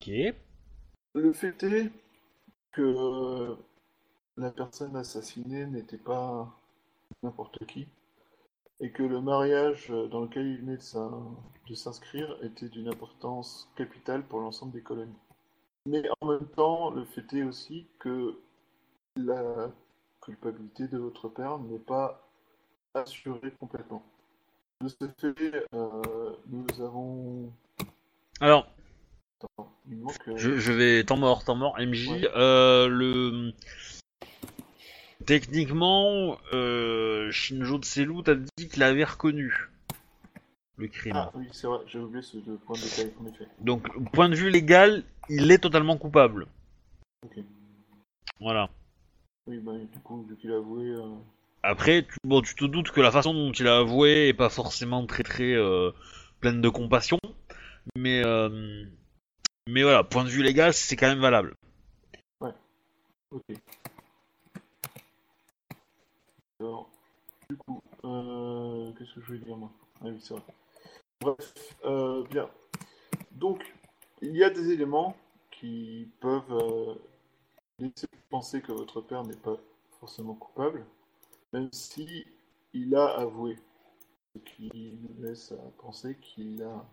Ok. 0.00 0.10
le 1.14 1.32
fait 1.32 1.62
est 1.62 1.90
que 2.72 3.56
la 4.36 4.50
personne 4.50 4.94
assassinée 4.96 5.66
n'était 5.66 5.98
pas 5.98 6.48
n'importe 7.22 7.64
qui 7.66 7.88
et 8.80 8.90
que 8.92 9.02
le 9.02 9.20
mariage 9.20 9.88
euh, 9.90 10.06
dans 10.08 10.20
lequel 10.20 10.46
il 10.46 10.58
venait 10.58 10.76
de 10.76 10.82
s'in- 10.82 11.26
de 11.68 11.74
s'inscrire 11.74 12.36
était 12.42 12.68
d'une 12.68 12.88
importance 12.88 13.68
capitale 13.76 14.22
pour 14.26 14.40
l'ensemble 14.40 14.72
des 14.72 14.82
colonies. 14.82 15.18
Mais 15.86 16.02
en 16.20 16.26
même 16.26 16.46
temps, 16.56 16.90
le 16.90 17.04
fait 17.04 17.32
est 17.34 17.42
aussi 17.42 17.86
que 17.98 18.38
la 19.16 19.70
culpabilité 20.20 20.86
de 20.88 20.98
votre 20.98 21.28
père 21.28 21.58
n'est 21.58 21.78
pas 21.78 22.28
assurée 22.94 23.52
complètement. 23.58 24.02
De 24.80 24.88
ce 24.88 24.96
fait, 25.18 25.66
euh, 25.74 26.32
nous 26.48 26.66
avons... 26.80 27.52
Alors, 28.40 28.68
Attends, 29.40 29.72
il 29.90 29.98
manque... 29.98 30.28
euh, 30.28 30.36
Je, 30.36 30.58
je 30.58 30.72
vais 30.72 31.04
temps 31.04 31.16
mort, 31.16 31.44
temps 31.44 31.56
mort, 31.56 31.76
MJ. 31.78 32.08
Ouais. 32.08 32.28
Euh, 32.36 32.86
le 32.88 33.52
techniquement, 35.28 36.38
euh, 36.54 37.30
Shinjo 37.30 37.78
Tselu 37.82 38.22
t'a 38.22 38.34
dit 38.34 38.66
qu'il 38.66 38.82
avait 38.82 39.04
reconnu 39.04 39.68
le 40.78 40.88
crime. 40.88 41.12
Ah 41.16 41.30
oui, 41.34 41.46
c'est 41.52 41.66
vrai, 41.66 41.80
j'ai 41.86 41.98
oublié 41.98 42.22
ce 42.22 42.38
point 42.38 42.76
de 42.76 42.80
détail, 42.80 43.12
en 43.20 43.26
effet. 43.26 43.46
Donc, 43.60 43.86
point 44.12 44.30
de 44.30 44.34
vue 44.34 44.48
légal, 44.48 45.04
il 45.28 45.52
est 45.52 45.58
totalement 45.58 45.98
coupable. 45.98 46.46
Ok. 47.26 47.44
Voilà. 48.40 48.70
Oui, 49.46 49.58
bah 49.58 49.72
du 49.74 49.98
coup, 49.98 50.22
vu 50.22 50.34
qu'il 50.36 50.50
a 50.50 50.56
avoué... 50.56 50.92
euh, 50.92 51.16
Après, 51.62 52.04
tu, 52.04 52.16
bon, 52.24 52.40
tu 52.40 52.54
te 52.54 52.64
doutes 52.64 52.90
que 52.90 53.02
la 53.02 53.10
façon 53.10 53.34
dont 53.34 53.52
il 53.52 53.68
a 53.68 53.80
avoué 53.80 54.28
est 54.28 54.34
pas 54.34 54.48
forcément 54.48 55.04
très 55.04 55.24
très 55.24 55.52
euh, 55.52 55.90
pleine 56.40 56.62
de 56.62 56.70
compassion, 56.70 57.18
mais 57.96 58.24
euh, 58.24 58.82
mais 59.68 59.82
voilà, 59.82 60.04
point 60.04 60.24
de 60.24 60.30
vue 60.30 60.42
légal, 60.42 60.72
c'est 60.72 60.96
quand 60.96 61.08
même 61.08 61.20
valable. 61.20 61.52
Ok. 63.30 63.42
Alors, 66.60 66.90
Du 67.50 67.56
coup, 67.58 67.82
euh, 68.04 68.92
qu'est-ce 68.94 69.14
que 69.16 69.22
je 69.22 69.32
vais 69.34 69.38
dire 69.40 69.56
moi? 69.56 69.72
Ah 70.02 70.06
oui, 70.06 70.20
c'est 70.20 70.34
vrai. 70.34 70.42
Bref, 71.20 71.76
euh, 71.84 72.24
bien. 72.28 72.50
Donc, 73.32 73.74
il 74.22 74.36
y 74.36 74.44
a 74.44 74.50
des 74.50 74.70
éléments 74.72 75.16
qui 75.50 76.08
peuvent 76.20 76.52
euh, 76.52 76.94
laisser 77.78 78.08
penser 78.30 78.62
que 78.62 78.72
votre 78.72 79.00
père 79.02 79.24
n'est 79.24 79.36
pas 79.36 79.56
forcément 80.00 80.34
coupable, 80.34 80.86
même 81.52 81.70
si 81.72 82.26
il 82.74 82.94
a 82.96 83.06
avoué. 83.18 83.58
Ce 84.34 84.40
qui 84.40 84.70
nous 85.02 85.22
laisse 85.24 85.52
à 85.52 85.70
penser 85.82 86.16
qu'il 86.18 86.62
a 86.62 86.86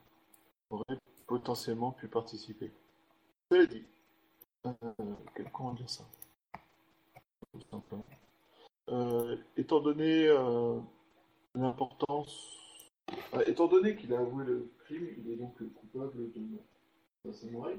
aurait 0.71 0.99
potentiellement 1.27 1.91
pu 1.91 2.07
participer. 2.09 2.71
Cela 3.51 3.65
dit, 3.67 3.85
euh, 4.67 4.73
comment 5.53 5.73
dire 5.73 5.89
ça? 5.89 6.05
Tout 7.51 7.61
simplement. 7.71 8.05
Euh, 8.89 9.37
étant 9.57 9.79
donné 9.79 10.27
l'importance, 11.55 12.55
euh, 13.33 13.43
étant 13.47 13.67
donné 13.67 13.95
qu'il 13.95 14.13
a 14.13 14.19
avoué 14.19 14.45
le 14.45 14.69
crime, 14.85 15.07
il 15.17 15.31
est 15.31 15.35
donc 15.35 15.55
coupable 15.73 16.31
de 16.31 16.41
d'un 17.23 17.33
samouraï 17.33 17.77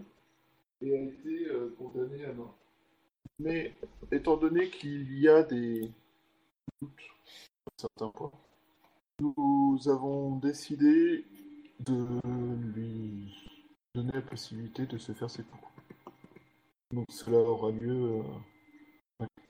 et 0.83 0.97
a 0.97 1.03
été 1.03 1.47
euh, 1.49 1.75
condamné 1.79 2.25
à 2.25 2.33
mort. 2.33 2.57
Mais 3.39 3.75
étant 4.11 4.37
donné 4.37 4.69
qu'il 4.71 5.19
y 5.19 5.29
a 5.29 5.43
des 5.43 5.91
doutes 6.81 6.91
sur 6.99 7.73
certains 7.77 8.09
points, 8.09 8.33
nous 9.21 9.79
avons 9.87 10.37
décidé 10.37 11.25
de 11.81 12.21
lui 12.75 13.49
donner 13.95 14.13
la 14.13 14.23
possibilité 14.23 14.87
de 14.87 14.99
se 14.99 15.13
faire 15.13 15.31
ses 15.31 15.43
coups. 15.45 15.63
Donc 16.93 17.07
cela 17.11 17.39
aura 17.39 17.71
lieu 17.71 18.21
à 18.21 18.56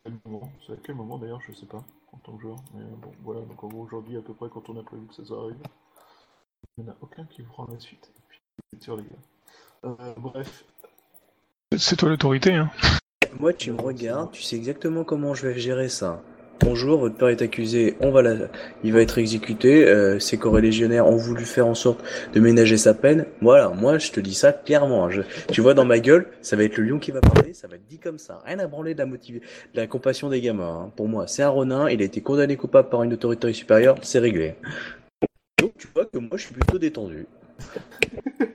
quel 0.07 0.33
moment 0.33 0.53
C'est 0.66 0.73
à 0.73 0.77
quel 0.83 0.95
moment 0.95 1.19
d'ailleurs 1.19 1.41
Je 1.41 1.53
sais 1.53 1.66
pas 1.66 1.85
en 2.12 2.19
tant 2.19 2.37
que 2.37 2.43
joueur. 2.43 2.59
Mais 2.74 2.85
bon, 2.85 3.12
voilà. 3.23 3.41
Donc 3.43 3.62
en 3.62 3.69
gros 3.69 3.83
aujourd'hui 3.83 4.16
à 4.16 4.23
peu 4.23 4.35
près 4.35 4.49
quand 4.49 4.69
on 4.69 4.78
a 4.78 4.83
prévu 4.83 5.07
que 5.07 5.15
ça 5.15 5.35
arrive. 5.35 5.57
Il 6.78 6.85
n'y 6.85 6.91
en 6.91 6.93
a 6.93 6.97
aucun 7.01 7.24
qui 7.24 7.43
vous 7.43 7.53
rend 7.53 7.66
la 7.73 7.78
suite. 7.78 8.11
Et 8.16 8.20
puis 8.28 8.41
c'est 8.73 8.83
sûr 8.83 8.97
les 8.97 9.05
gars. 9.05 9.16
Euh, 9.85 10.15
bref, 10.16 10.65
C'est 11.77 11.97
toi 11.97 12.09
l'autorité, 12.09 12.55
hein. 12.55 12.70
Moi, 13.39 13.53
tu 13.53 13.70
me 13.70 13.81
regardes, 13.81 14.33
tu 14.33 14.43
sais 14.43 14.57
exactement 14.57 15.05
comment 15.05 15.35
je 15.35 15.47
vais 15.47 15.59
gérer 15.59 15.89
ça. 15.89 16.23
Bonjour, 16.61 16.99
votre 16.99 17.16
père 17.16 17.28
est 17.28 17.43
accusé, 17.43 17.97
on 18.01 18.11
va 18.11 18.23
la... 18.23 18.35
il 18.83 18.93
va 18.93 19.01
être 19.01 19.19
exécuté. 19.19 19.87
Euh, 19.87 20.19
ses 20.19 20.39
corélégionnaires 20.39 21.07
ont 21.07 21.16
voulu 21.16 21.45
faire 21.45 21.66
en 21.66 21.74
sorte 21.74 22.03
de 22.33 22.41
ménager 22.41 22.77
sa 22.77 22.95
peine. 22.95 23.27
Voilà, 23.41 23.69
moi 23.69 23.99
je 23.99 24.11
te 24.11 24.20
dis 24.20 24.35
ça 24.35 24.53
clairement. 24.53 25.11
Je... 25.11 25.23
Tu 25.53 25.61
vois 25.61 25.74
dans 25.74 25.85
ma 25.85 25.99
gueule, 25.99 26.28
ça 26.41 26.57
va 26.57 26.65
être 26.65 26.77
le 26.78 26.85
lion 26.85 26.99
qui 26.99 27.11
va 27.11 27.20
parler, 27.20 27.53
ça 27.53 27.69
va 27.69 27.77
être 27.77 27.87
dit 27.87 27.99
comme 27.99 28.19
ça. 28.19 28.43
Rien 28.47 28.59
à 28.59 28.66
branler 28.66 28.95
de 28.95 28.99
la, 28.99 29.07
motiv... 29.07 29.37
de 29.37 29.81
la 29.81 29.87
compassion 29.87 30.28
des 30.28 30.41
gamins. 30.41 30.87
hein. 30.87 30.93
Pour 30.97 31.09
moi, 31.09 31.27
c'est 31.27 31.43
un 31.43 31.51
ronin, 31.51 31.89
il 31.89 32.01
a 32.01 32.05
été 32.05 32.20
condamné 32.20 32.57
coupable 32.57 32.89
par 32.89 33.03
une 33.03 33.12
autorité 33.12 33.53
supérieure, 33.53 33.97
c'est 34.03 34.19
réglé. 34.19 34.55
Donc 35.61 35.73
tu 35.78 35.89
vois 35.95 36.07
que 36.07 36.19
moi 36.19 36.37
je 36.37 36.45
suis 36.47 36.55
plutôt 36.55 36.78
détendu. 36.78 37.27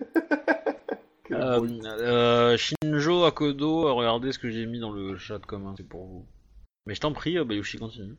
Euh, 1.34 1.62
euh, 1.86 2.58
Shinjo 2.58 3.24
Akodo, 3.24 3.96
regardez 3.96 4.34
ce 4.34 4.38
que 4.38 4.50
j'ai 4.50 4.66
mis 4.66 4.82
dans 4.82 4.92
le 4.92 5.16
chat 5.16 5.40
commun, 5.40 5.74
c'est 5.78 5.88
pour 5.88 6.06
vous. 6.06 6.26
Mais 6.86 6.96
je 6.96 7.02
t'en 7.02 7.14
prie, 7.14 7.38
euh, 7.38 7.46
Bayushi 7.46 7.78
continue. 7.78 8.16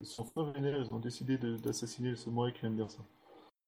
Ils 0.00 0.06
sont 0.06 0.24
fin 0.24 0.50
vénères, 0.50 0.78
ils 0.78 0.92
ont 0.92 0.98
décidé 0.98 1.38
d'assassiner 1.38 2.10
le 2.10 2.16
samouraï 2.16 2.52
qui 2.52 2.60
vient 2.60 2.70
de 2.70 2.76
dire 2.76 2.90
ça. 2.90 3.02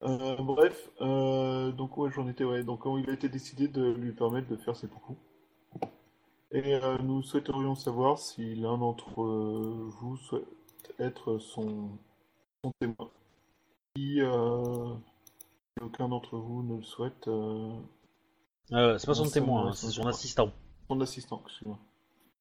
Euh, 0.02 0.36
bref, 0.36 0.90
euh, 1.00 1.72
donc 1.72 1.96
ouais, 1.96 2.10
j'en 2.10 2.28
étais, 2.28 2.44
ouais. 2.44 2.62
Donc 2.62 2.86
euh, 2.86 3.00
il 3.00 3.08
a 3.08 3.12
été 3.12 3.28
décidé 3.28 3.68
de 3.68 3.90
lui 3.90 4.12
permettre 4.12 4.48
de 4.48 4.56
faire 4.56 4.76
ses 4.76 4.88
coups. 4.88 5.18
Et 6.50 6.74
euh, 6.74 6.98
nous 6.98 7.22
souhaiterions 7.22 7.74
savoir 7.74 8.18
si 8.18 8.54
l'un 8.54 8.78
d'entre 8.78 9.22
vous 9.22 10.16
souhaite 10.16 10.44
être 10.98 11.38
son, 11.38 11.90
son 12.62 12.72
témoin. 12.80 13.10
Si 13.96 14.20
aucun 15.80 16.08
d'entre 16.08 16.36
vous 16.36 16.62
ne 16.62 16.76
le 16.76 16.82
souhaite, 16.82 17.28
c'est 18.70 19.06
pas 19.06 19.14
son 19.14 19.28
témoin, 19.30 19.68
hein, 19.68 19.72
c'est 19.72 19.90
son 19.90 20.06
assistant. 20.06 20.52
son 20.88 21.00
assistant, 21.00 21.42
excuse-moi. 21.44 21.78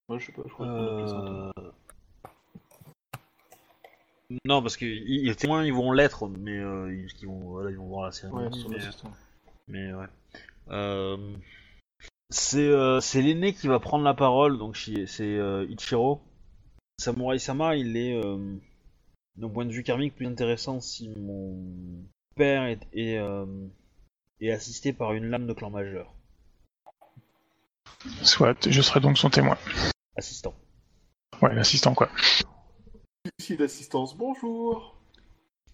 Moi 0.09 0.17
je 0.19 0.25
sais 0.25 0.31
pas, 0.31 0.41
je 0.45 0.53
crois 0.53 0.65
qu'on 0.67 0.95
appelle 0.95 1.09
ça 1.09 1.15
un 1.15 1.25
témoin. 1.25 1.51
Euh... 1.57 1.71
Non, 4.45 4.61
parce 4.61 4.77
que 4.77 4.85
les 4.85 5.35
témoins 5.35 5.63
ils 5.63 5.73
vont 5.73 5.91
l'être, 5.91 6.27
mais 6.27 6.57
euh, 6.57 6.93
ils, 6.93 7.07
ils 7.21 7.27
vont, 7.27 7.39
voilà, 7.39 7.69
ils 7.71 7.77
vont 7.77 7.87
voir 7.87 8.05
la 8.05 8.11
cérémonie. 8.11 8.65
Ouais, 8.65 8.77
mais, 9.67 9.93
ouais. 9.93 10.07
Euh, 10.69 11.17
C'est 12.29 12.67
euh, 12.67 12.99
c'est 12.99 13.21
l'aîné 13.21 13.53
qui 13.53 13.67
va 13.67 13.79
prendre 13.79 14.03
la 14.03 14.15
parole, 14.15 14.57
donc 14.57 14.75
c'est 14.75 15.05
euh, 15.21 15.67
Ichiro. 15.69 16.21
Samurai 16.99 17.37
Sama, 17.37 17.75
il 17.75 17.95
est 17.97 18.15
euh, 18.15 18.55
d'un 19.35 19.49
point 19.49 19.65
de 19.65 19.71
vue 19.71 19.83
karmique 19.83 20.15
plus 20.15 20.27
intéressant 20.27 20.79
si 20.79 21.09
mon 21.09 22.05
père 22.35 22.63
est, 22.63 22.87
est, 22.93 23.17
euh, 23.17 23.45
est 24.39 24.51
assisté 24.51 24.93
par 24.93 25.13
une 25.13 25.25
lame 25.25 25.47
de 25.47 25.53
clan 25.53 25.69
majeur. 25.69 26.12
Soit, 28.21 28.69
je 28.69 28.81
serai 28.81 28.99
donc 28.99 29.17
son 29.17 29.29
témoin. 29.29 29.57
Assistant. 30.17 30.53
Ouais, 31.41 31.53
l'assistant, 31.55 31.93
quoi. 31.93 32.09
Ici 33.39 33.55
d'assistance, 33.55 34.15
bonjour 34.17 34.97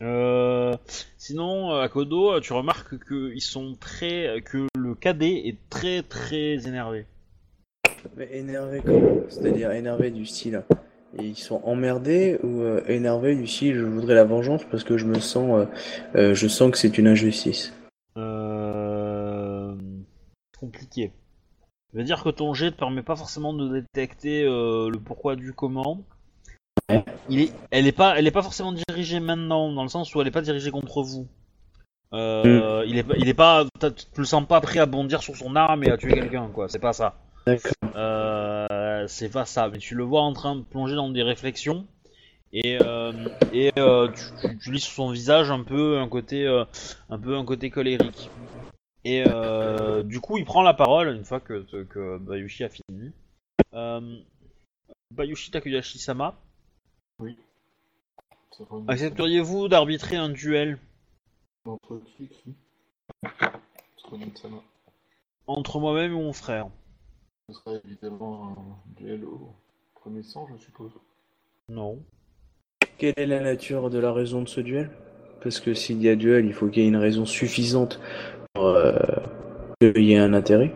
Euh, 0.01 0.75
sinon, 1.17 1.71
euh, 1.71 1.81
à 1.81 1.89
Kodo, 1.89 2.33
euh, 2.33 2.39
tu 2.39 2.53
remarques 2.53 2.97
que 2.99 3.33
ils 3.33 3.41
sont 3.41 3.75
très, 3.79 4.41
que 4.45 4.67
le 4.77 4.95
cadet 4.95 5.47
est 5.47 5.57
très 5.69 6.03
très 6.03 6.67
énervé. 6.67 7.05
Mais 8.15 8.29
énervé 8.31 8.81
comment 8.85 9.23
C'est-à-dire 9.27 9.71
énervé 9.71 10.09
du 10.11 10.25
style. 10.25 10.63
Ils 11.17 11.35
sont 11.35 11.61
emmerdés 11.63 12.39
ou 12.43 12.61
euh, 12.61 12.81
énervés 12.87 13.35
du 13.35 13.47
style 13.47 13.75
je 13.75 13.83
voudrais 13.83 14.13
la 14.13 14.23
vengeance 14.23 14.63
parce 14.63 14.83
que 14.83 14.97
je 14.97 15.05
me 15.05 15.19
sens 15.19 15.59
euh, 15.59 15.65
euh, 16.15 16.35
je 16.35 16.47
sens 16.47 16.71
que 16.71 16.77
c'est 16.77 16.97
une 16.99 17.07
injustice? 17.07 17.73
Euh... 18.15 19.75
Compliqué. 20.59 21.11
Je 21.93 21.97
veux 21.97 22.03
dire 22.03 22.23
que 22.23 22.29
ton 22.29 22.53
jet 22.53 22.71
te 22.71 22.77
permet 22.77 23.01
pas 23.01 23.15
forcément 23.15 23.53
de 23.53 23.67
détecter 23.79 24.43
euh, 24.43 24.89
le 24.89 24.99
pourquoi 24.99 25.35
du 25.35 25.53
comment. 25.53 26.01
Ouais. 26.89 27.03
Il 27.29 27.41
est, 27.41 27.53
elle 27.71 27.87
est 27.87 27.91
pas, 27.91 28.17
elle 28.17 28.27
est 28.27 28.31
pas 28.31 28.41
forcément 28.43 28.71
dirigée 28.71 29.19
maintenant, 29.19 29.71
dans 29.71 29.83
le 29.83 29.89
sens 29.89 30.13
où 30.13 30.21
elle 30.21 30.27
est 30.27 30.31
pas 30.31 30.41
dirigée 30.41 30.71
contre 30.71 31.01
vous. 31.01 31.27
Euh, 32.13 32.83
il 32.87 32.97
est, 32.97 33.03
pas- 33.03 33.15
il 33.17 33.27
est 33.29 33.33
pas, 33.35 33.65
tu 33.79 34.19
le 34.19 34.25
sens 34.25 34.45
pas 34.47 34.61
prêt 34.61 34.79
à 34.79 34.85
bondir 34.85 35.21
sur 35.21 35.35
son 35.35 35.55
arme 35.55 35.83
et 35.83 35.91
à 35.91 35.97
tuer 35.97 36.13
quelqu'un, 36.13 36.47
quoi. 36.47 36.67
C'est 36.69 36.79
pas 36.79 36.93
ça. 36.93 37.15
Euh, 37.95 39.05
c'est 39.07 39.29
pas 39.29 39.45
ça, 39.45 39.69
mais 39.69 39.77
tu 39.79 39.95
le 39.95 40.03
vois 40.03 40.21
en 40.21 40.33
train 40.33 40.55
de 40.55 40.61
plonger 40.61 40.95
dans 40.95 41.09
des 41.09 41.23
réflexions 41.23 41.85
et, 42.53 42.79
euh, 42.81 43.11
et 43.53 43.71
euh, 43.77 44.07
tu, 44.09 44.23
tu- 44.47 44.57
tu 44.57 44.71
lis 44.71 44.79
sur 44.79 44.93
son 44.93 45.11
visage 45.11 45.51
un 45.51 45.63
peu 45.63 45.97
un 45.99 46.07
côté, 46.07 46.45
euh, 46.47 46.65
un 47.09 47.19
peu 47.19 47.35
un 47.35 47.45
côté 47.45 47.69
colérique. 47.69 48.29
Et 49.05 49.23
euh, 49.25 50.03
du 50.03 50.19
coup, 50.19 50.37
il 50.37 50.45
prend 50.45 50.61
la 50.61 50.73
parole 50.73 51.15
une 51.15 51.23
fois 51.23 51.39
que, 51.39 51.63
que 51.83 52.17
Bayushi 52.17 52.63
a 52.65 52.69
fini. 52.69 53.11
Euh, 53.73 54.19
Bayushi 55.11 55.51
Takuyashi-sama, 55.51 56.35
une- 57.23 57.35
accepteriez-vous 58.87 59.67
d'arbitrer 59.69 60.17
un 60.17 60.29
duel 60.29 60.77
Entre 61.65 62.01
qui 62.05 62.25
et 62.25 62.27
qui? 62.27 62.55
Entre 64.11 64.49
entre 65.47 65.79
moi-même 65.79 66.11
et 66.11 66.15
mon 66.15 66.33
frère 66.33 66.67
Ce 67.49 67.55
sera 67.55 67.75
évidemment 67.83 68.49
un 68.49 68.91
duel 69.01 69.23
au 69.25 69.53
premier 69.95 70.23
sang, 70.23 70.47
je 70.51 70.63
suppose. 70.63 70.91
Non. 71.69 71.99
Quelle 72.97 73.13
est 73.17 73.25
la 73.25 73.39
nature 73.39 73.89
de 73.89 73.97
la 73.97 74.11
raison 74.11 74.41
de 74.41 74.47
ce 74.49 74.61
duel? 74.61 74.91
Parce 75.41 75.59
que 75.59 75.73
s'il 75.73 76.01
y 76.01 76.09
a 76.09 76.15
duel, 76.15 76.45
il 76.45 76.53
faut 76.53 76.67
qu'il 76.67 76.83
y 76.83 76.85
ait 76.85 76.89
une 76.89 76.97
raison 76.97 77.25
suffisante 77.25 77.99
qu'il 78.55 80.03
y 80.03 80.13
ait 80.13 80.17
un 80.17 80.33
intérêt. 80.33 80.73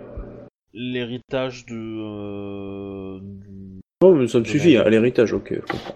L'héritage 0.73 1.65
de. 1.65 1.75
euh, 1.75 3.19
du- 3.21 3.81
Non, 4.01 4.15
mais 4.15 4.27
ça 4.27 4.39
me 4.39 4.45
suffit, 4.45 4.77
hein, 4.77 4.83
l'héritage, 4.89 5.33
ok, 5.33 5.53
je 5.53 5.59
comprends. 5.61 5.95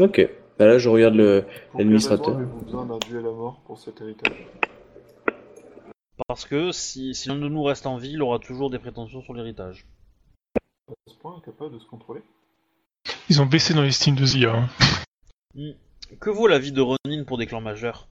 Ok. 0.00 0.28
Bah 0.58 0.66
là, 0.66 0.78
je 0.78 0.88
regarde 0.88 1.14
le. 1.14 1.44
L'administrateur. 1.76 2.36
avez-vous 2.36 2.64
besoin 2.64 2.86
d'un 2.86 2.98
duel 2.98 3.26
à 3.26 3.30
mort 3.30 3.60
pour 3.66 3.78
cet 3.78 4.00
héritage? 4.00 4.46
Parce 6.28 6.46
que 6.46 6.72
si, 6.72 7.14
si 7.14 7.28
l'un 7.28 7.36
de 7.36 7.48
nous 7.48 7.62
reste 7.62 7.86
en 7.86 7.98
vie, 7.98 8.12
il 8.12 8.22
aura 8.22 8.38
toujours 8.38 8.70
des 8.70 8.78
prétentions 8.78 9.20
sur 9.22 9.34
l'héritage. 9.34 9.86
À 10.88 10.92
ce 11.08 11.14
point, 11.16 11.36
incapable 11.36 11.74
de 11.74 11.78
se 11.78 11.86
contrôler? 11.86 12.22
Ils 13.28 13.42
ont 13.42 13.46
baissé 13.46 13.74
dans 13.74 13.82
l'estime 13.82 14.14
de 14.14 14.24
Zia. 14.24 14.54
hein. 14.54 14.68
Hmm. 15.54 15.72
Que 16.20 16.30
vaut 16.30 16.46
la 16.46 16.58
vie 16.58 16.72
de 16.72 16.80
Ronin 16.80 17.24
pour 17.26 17.36
des 17.36 17.46
clans 17.46 17.60
majeurs? 17.60 18.08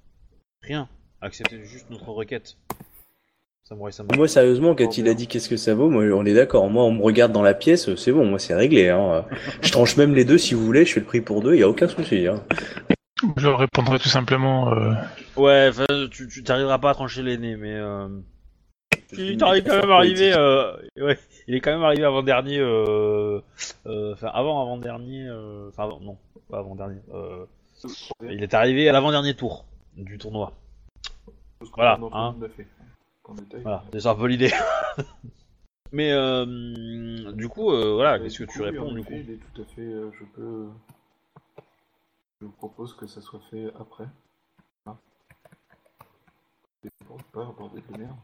Rien. 0.61 0.87
Acceptez 1.21 1.63
juste 1.63 1.89
notre 1.89 2.09
requête. 2.09 2.57
Samurai 3.63 3.91
Sama. 3.91 4.15
Moi, 4.15 4.27
sérieusement, 4.27 4.75
quand 4.75 4.97
il 4.97 5.07
a 5.07 5.13
dit 5.15 5.27
qu'est-ce 5.27 5.49
que 5.49 5.57
ça 5.57 5.73
vaut, 5.73 5.89
moi, 5.89 6.03
on 6.03 6.25
est 6.25 6.35
d'accord. 6.35 6.69
Moi, 6.69 6.83
on 6.83 6.91
me 6.91 7.01
regarde 7.01 7.31
dans 7.31 7.41
la 7.41 7.55
pièce, 7.55 7.95
c'est 7.95 8.11
bon, 8.11 8.25
moi, 8.25 8.37
c'est 8.37 8.53
réglé. 8.53 8.89
Hein. 8.89 9.25
Je 9.61 9.71
tranche 9.71 9.97
même 9.97 10.13
les 10.13 10.23
deux 10.23 10.37
si 10.37 10.53
vous 10.53 10.63
voulez, 10.63 10.85
je 10.85 10.93
fais 10.93 10.99
le 10.99 11.05
prix 11.05 11.21
pour 11.21 11.41
deux, 11.41 11.55
y 11.55 11.63
a 11.63 11.69
aucun 11.69 11.87
souci. 11.87 12.27
Hein. 12.27 12.43
Je 13.37 13.47
leur 13.47 13.57
répondrai 13.57 13.97
tout 13.97 14.09
simplement. 14.09 14.71
euh, 14.73 14.93
Ouais, 15.35 15.71
tu 16.11 16.27
tu 16.27 16.43
t'arriveras 16.43 16.77
pas 16.77 16.91
à 16.91 16.93
trancher 16.93 17.23
l'aîné, 17.23 17.55
mais 17.55 17.73
euh... 17.73 18.07
il 19.13 19.37
quand 19.37 19.51
même 19.51 19.89
arrivé. 19.89 20.33
Euh... 20.35 20.73
Ouais, 20.99 21.17
il 21.47 21.55
est 21.55 21.59
quand 21.61 21.71
même 21.71 21.83
arrivé 21.83 22.03
avant 22.03 22.21
dernier. 22.21 22.59
Euh... 22.59 23.39
euh, 23.87 24.13
Enfin, 24.13 24.27
avant 24.33 24.61
avant 24.61 24.77
dernier. 24.77 25.25
Euh... 25.27 25.69
Enfin, 25.69 25.85
avant, 25.85 25.99
non. 26.01 26.17
pas 26.51 26.59
avant-dernier. 26.59 26.99
Euh, 27.13 27.45
il 28.29 28.43
est 28.43 28.53
arrivé 28.53 28.87
à 28.89 28.91
l'avant-dernier 28.91 29.33
tour 29.33 29.65
du 29.97 30.17
tournoi. 30.17 30.53
Parce 31.65 31.71
qu'on 31.71 31.81
Voilà, 31.81 32.15
a 32.15 32.27
hein. 32.27 32.35
fait. 32.55 32.67
Détail. 33.33 33.61
Voilà, 33.63 33.83
c'est 33.91 34.05
un 34.05 34.15
peu 34.15 34.27
l'idée. 34.27 34.51
Mais 35.91 36.11
euh, 36.11 37.31
du 37.31 37.49
coup, 37.49 37.71
euh, 37.71 37.93
voilà, 37.95 38.17
Et 38.17 38.21
qu'est-ce 38.21 38.39
que 38.43 38.51
tu 38.51 38.61
réponds 38.61 38.91
du 38.93 39.03
coup 39.03 39.13
Il 39.13 39.31
est 39.31 39.39
tout 39.53 39.61
à 39.61 39.65
fait. 39.65 39.81
euh, 39.81 40.11
je 40.19 40.25
peux. 40.25 40.67
Je 42.41 42.45
vous 42.45 42.51
propose 42.51 42.93
que 42.95 43.07
ça 43.07 43.21
soit 43.21 43.39
fait 43.49 43.71
après. 43.79 44.05
Hein. 44.85 44.95
Et 46.83 46.89
pour 47.05 47.17
ne 47.17 47.23
pas 47.23 47.41
aborder 47.47 47.81
de 47.91 47.97
merde. 47.97 48.15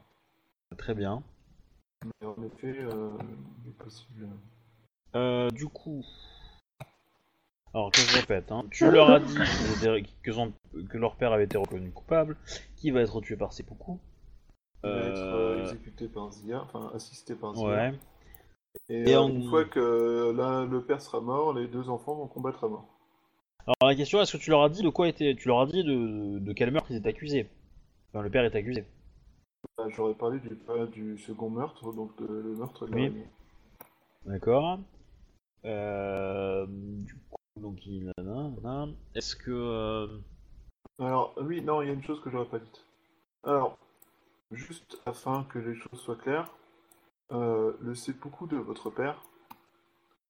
Très 0.77 0.93
bien. 0.93 1.23
Mais 2.21 2.27
en 2.27 2.43
effet, 2.43 2.77
euh, 2.79 3.09
il 3.63 3.69
est 3.71 3.83
possible. 3.83 4.27
Euh, 5.15 5.49
du 5.49 5.67
coup, 5.67 6.05
alors 7.73 7.91
que 7.91 8.01
je 8.01 8.17
répète, 8.19 8.51
hein, 8.51 8.65
tu 8.71 8.89
leur 8.89 9.09
as 9.09 9.19
dit 9.19 9.37
que, 10.23 10.31
son- 10.31 10.53
que 10.89 10.97
leur 10.97 11.15
père 11.15 11.31
avait 11.33 11.45
été 11.45 11.57
reconnu 11.57 11.91
coupable, 11.91 12.37
qui 12.75 12.91
va 12.91 13.01
être 13.01 13.21
tué 13.21 13.35
par. 13.37 13.51
Il 14.83 14.89
va 14.89 14.97
être 15.07 15.17
euh, 15.17 15.57
Euh, 15.57 15.61
exécuté 15.63 16.07
par 16.07 16.31
Zia, 16.31 16.61
enfin 16.63 16.91
assisté 16.95 17.35
par 17.35 17.55
Zia. 17.55 17.65
Ouais. 17.67 17.93
Et, 18.89 19.11
Et 19.11 19.15
euh, 19.15 19.21
en- 19.21 19.29
une 19.29 19.43
fois 19.49 19.65
que 19.65 20.31
là, 20.35 20.65
le 20.65 20.81
père 20.83 21.01
sera 21.01 21.21
mort, 21.21 21.53
les 21.53 21.67
deux 21.67 21.89
enfants 21.89 22.15
vont 22.15 22.27
combattre 22.27 22.63
à 22.63 22.67
mort. 22.69 22.87
Alors 23.67 23.89
la 23.89 23.95
question, 23.95 24.19
est-ce 24.21 24.35
que 24.37 24.41
tu 24.41 24.49
leur 24.49 24.63
as 24.63 24.69
dit 24.69 24.81
de 24.81 24.89
quoi 24.89 25.07
était, 25.07 25.35
tu 25.35 25.47
leur 25.47 25.61
as 25.61 25.67
dit 25.67 25.83
de, 25.83 26.39
de 26.39 26.53
quel 26.53 26.71
meurtre 26.71 26.89
ils 26.91 26.97
étaient 26.97 27.09
accusés? 27.09 27.49
Enfin, 28.09 28.23
le 28.23 28.29
père 28.31 28.43
est 28.43 28.55
accusé. 28.55 28.85
Bah, 29.77 29.85
J'aurais 29.89 30.15
parlé 30.15 30.39
du, 30.39 30.49
du 30.91 31.17
second 31.19 31.49
meurtre, 31.49 31.93
donc 31.93 32.17
de- 32.17 32.25
le 32.25 32.55
meurtre 32.55 32.87
de 32.87 32.95
Oui. 32.95 33.13
D'accord. 34.25 34.79
Euh, 35.65 36.65
du 36.67 37.13
coup, 37.13 37.37
donc 37.61 37.85
il 37.85 38.11
nanana. 38.17 38.87
Euh, 39.47 40.07
Alors, 40.99 41.33
oui, 41.37 41.61
non, 41.61 41.81
il 41.81 41.87
y 41.87 41.89
a 41.91 41.93
une 41.93 42.03
chose 42.03 42.21
que 42.21 42.29
j'aurais 42.29 42.49
pas 42.49 42.59
dite. 42.59 42.85
Alors, 43.43 43.77
juste 44.51 44.99
afin 45.05 45.43
que 45.45 45.59
les 45.59 45.75
choses 45.75 45.99
soient 45.99 46.15
claires, 46.15 46.51
euh, 47.31 47.73
le 47.81 47.93
seppuku 47.93 48.47
de 48.47 48.57
votre 48.57 48.89
père 48.89 49.23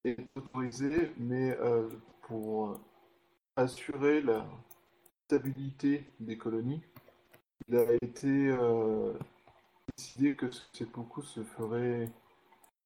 est 0.04 0.18
autorisé, 0.36 1.12
mais 1.18 1.58
euh, 1.60 1.88
pour 2.24 2.80
assurer 3.56 4.22
la 4.22 4.46
stabilité 5.26 6.06
des 6.20 6.38
colonies, 6.38 6.82
il 7.68 7.78
a 7.78 7.94
été 7.94 8.54
décidé 9.96 10.36
que 10.36 10.52
ce 10.52 10.64
seppuku 10.74 11.22
se 11.22 11.44
ferait 11.44 12.12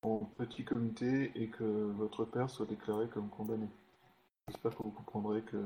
en 0.04 0.20
petit 0.38 0.64
comité 0.64 1.32
et 1.36 1.48
que 1.48 1.64
votre 1.64 2.26
père 2.26 2.50
soit 2.50 2.68
déclaré 2.68 3.08
comme 3.08 3.30
condamné. 3.30 3.70
J'espère 4.48 4.76
que 4.76 4.84
vous 4.84 4.92
comprendrez 4.92 5.42
que 5.42 5.58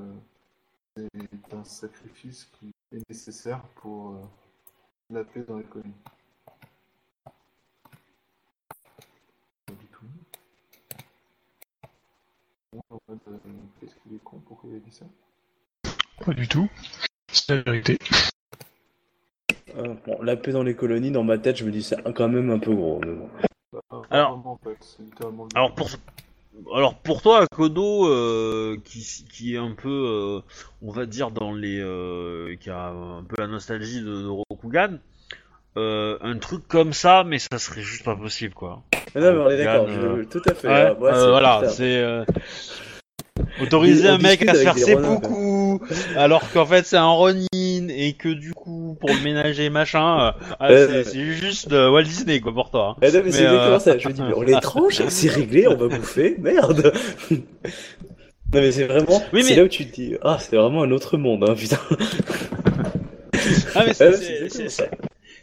c'est 0.95 1.53
un 1.53 1.63
sacrifice 1.65 2.45
qui 2.59 2.71
est 2.93 3.09
nécessaire 3.09 3.61
pour 3.75 4.11
euh, 4.11 4.21
la 5.09 5.23
paix 5.25 5.43
dans 5.47 5.57
les 5.57 5.65
colonies. 5.65 5.93
Pas 9.65 9.73
du 9.73 9.85
tout. 9.87 10.05
En 12.89 12.99
euh, 13.09 13.15
Qu'est-ce 13.79 13.95
qu'il 13.95 14.15
est 14.15 14.23
con 14.23 14.41
Pourquoi 14.47 14.69
il 14.69 14.77
a 14.77 14.79
dit 14.79 14.91
ça? 14.91 15.05
Pas 16.25 16.33
du 16.33 16.47
tout. 16.47 16.69
C'est 17.31 17.55
la 17.55 17.61
vérité. 17.63 17.97
Euh, 19.75 19.93
bon, 20.05 20.21
la 20.21 20.37
paix 20.37 20.51
dans 20.53 20.63
les 20.63 20.75
colonies, 20.75 21.11
dans 21.11 21.23
ma 21.23 21.37
tête, 21.37 21.57
je 21.57 21.65
me 21.65 21.71
dis 21.71 21.83
c'est 21.83 22.01
quand 22.13 22.29
même 22.29 22.49
un 22.49 22.59
peu 22.59 22.73
gros. 22.73 22.99
mais 23.01 23.13
bon. 23.13 23.29
Bah, 23.73 23.81
Alors- 24.09 24.47
en 24.47 24.57
fait, 24.57 24.97
Alors 25.53 25.75
pour 25.75 25.89
alors 26.75 26.95
pour 26.95 27.21
toi, 27.21 27.45
Kodo, 27.51 28.07
euh, 28.07 28.77
qui, 28.85 29.05
qui 29.31 29.55
est 29.55 29.57
un 29.57 29.71
peu, 29.71 29.89
euh, 29.89 30.39
on 30.81 30.91
va 30.91 31.05
dire 31.05 31.31
dans 31.31 31.53
les, 31.53 31.79
euh, 31.79 32.55
qui 32.59 32.69
a 32.69 32.87
un 32.89 33.23
peu 33.23 33.35
la 33.39 33.47
nostalgie 33.47 34.01
de, 34.01 34.21
de 34.23 34.27
Rokugan, 34.49 34.97
un 35.75 36.37
truc 36.39 36.67
comme 36.67 36.93
ça, 36.93 37.23
mais 37.25 37.39
ça 37.39 37.57
serait 37.57 37.81
juste 37.81 38.03
pas 38.03 38.15
possible 38.15 38.53
quoi. 38.53 38.81
Ah 39.15 39.19
non, 39.21 39.33
mais 39.33 39.39
on 39.39 39.49
est 39.49 39.57
d'accord, 39.57 39.87
tout 40.29 40.41
à 40.45 40.53
fait. 40.53 40.67
Ouais, 40.67 40.95
moi, 40.99 41.13
c'est- 41.13 41.29
voilà, 41.29 41.61
c'est 41.69 42.25
autoriser 43.61 44.09
On 44.09 44.13
un 44.13 44.17
mec 44.17 44.47
à 44.47 44.53
se 44.53 44.63
faire 44.63 44.75
Ronin, 44.75 45.15
seppuku, 45.19 45.79
alors 46.15 46.51
qu'en 46.51 46.65
fait 46.65 46.85
c'est 46.85 46.97
un 46.97 47.09
Ronin 47.09 47.45
et 48.01 48.13
que 48.13 48.29
du 48.29 48.53
coup 48.53 48.95
pour 48.99 49.09
le 49.09 49.21
ménager 49.23 49.69
machin, 49.69 50.19
euh, 50.19 50.31
ah, 50.59 50.69
Ouais, 50.69 51.03
c'est 51.03 51.25
juste 51.33 51.71
euh, 51.73 51.89
Walt 51.89 52.03
Disney 52.03 52.39
quoi 52.39 52.53
pour 52.53 52.69
toi. 52.71 52.95
hein. 52.95 53.01
Eh 53.01 53.11
non, 53.11 53.21
mais 53.25 53.31
c'est 53.31 53.41
Mais, 53.43 53.47
euh, 53.49 53.79
ça. 53.79 53.97
Je 53.97 54.07
me 54.07 54.13
dis, 54.13 54.21
mais 54.21 54.33
on 54.55 54.59
tranche, 54.59 55.01
c'est 55.09 55.29
réglé, 55.29 55.67
on 55.67 55.75
va 55.75 55.87
bouffer, 55.87 56.35
merde. 56.39 56.93
Non 57.31 58.61
mais 58.61 58.71
c'est 58.71 58.85
vraiment, 58.85 59.21
Oui, 59.33 59.43
c'est 59.43 59.55
là 59.55 59.63
où 59.63 59.67
tu 59.67 59.85
te 59.85 59.93
dis, 59.93 60.15
ah 60.23 60.37
c'est 60.39 60.55
vraiment 60.55 60.83
un 60.83 60.91
autre 60.91 61.17
monde, 61.17 61.45
hein, 61.47 61.53
putain. 61.55 61.77
Ah, 63.75 63.83
mais 63.85 63.93
c'est- 63.93 64.11
c'est 64.13 64.17
c'est- 64.17 64.33
exactement 64.43 64.49
c'est- 64.49 64.69
ça. 64.69 64.85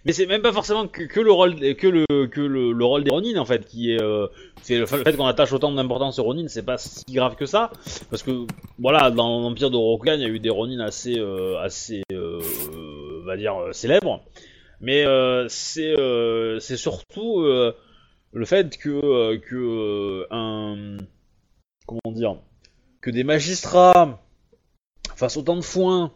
Mais 0.06 0.12
c'est 0.12 0.26
même 0.26 0.40
pas 0.40 0.52
forcément 0.52 0.86
que, 0.88 1.20
le 1.20 1.32
rôle 1.32 1.56
que 1.74 1.86
le 1.88 2.26
que 2.28 2.40
le, 2.40 2.72
le 2.72 2.84
rôle 2.84 3.02
des 3.04 3.10
Ronin 3.10 3.36
en 3.38 3.44
fait 3.44 3.66
qui 3.66 3.90
est 3.92 4.00
euh, 4.00 4.28
c'est 4.62 4.78
le, 4.78 4.86
fa- 4.86 4.96
le 4.96 5.02
fait 5.04 5.14
qu'on 5.16 5.26
attache 5.26 5.52
autant 5.52 5.72
d'importance 5.72 6.18
aux 6.18 6.22
Ronin 6.24 6.46
c'est 6.48 6.64
pas 6.64 6.78
si 6.78 7.02
grave 7.10 7.34
que 7.36 7.44
ça. 7.46 7.70
Parce 8.08 8.22
que 8.22 8.46
voilà 8.78 9.10
dans 9.10 9.40
l'empire 9.40 9.70
de 9.70 9.76
Rokugan 9.76 10.14
il 10.14 10.22
y 10.22 10.24
a 10.24 10.28
eu 10.28 10.38
des 10.38 10.48
Ronin 10.50 10.80
assez 10.80 11.18
euh, 11.18 11.58
assez 11.58 12.02
euh, 12.12 12.40
va 13.26 13.36
dire 13.36 13.56
euh, 13.60 13.72
célèbres. 13.72 14.22
Mais 14.80 15.04
euh, 15.04 15.46
c'est 15.48 15.94
c'est 16.60 16.76
surtout 16.76 17.40
le 17.42 18.44
fait 18.44 18.76
que 18.78 19.36
que 19.36 20.26
un 20.30 20.98
comment 21.86 22.12
dire 22.14 22.36
que 23.00 23.10
des 23.10 23.24
magistrats 23.24 24.20
fassent 25.16 25.36
autant 25.38 25.56
de 25.56 25.62
foin 25.62 26.12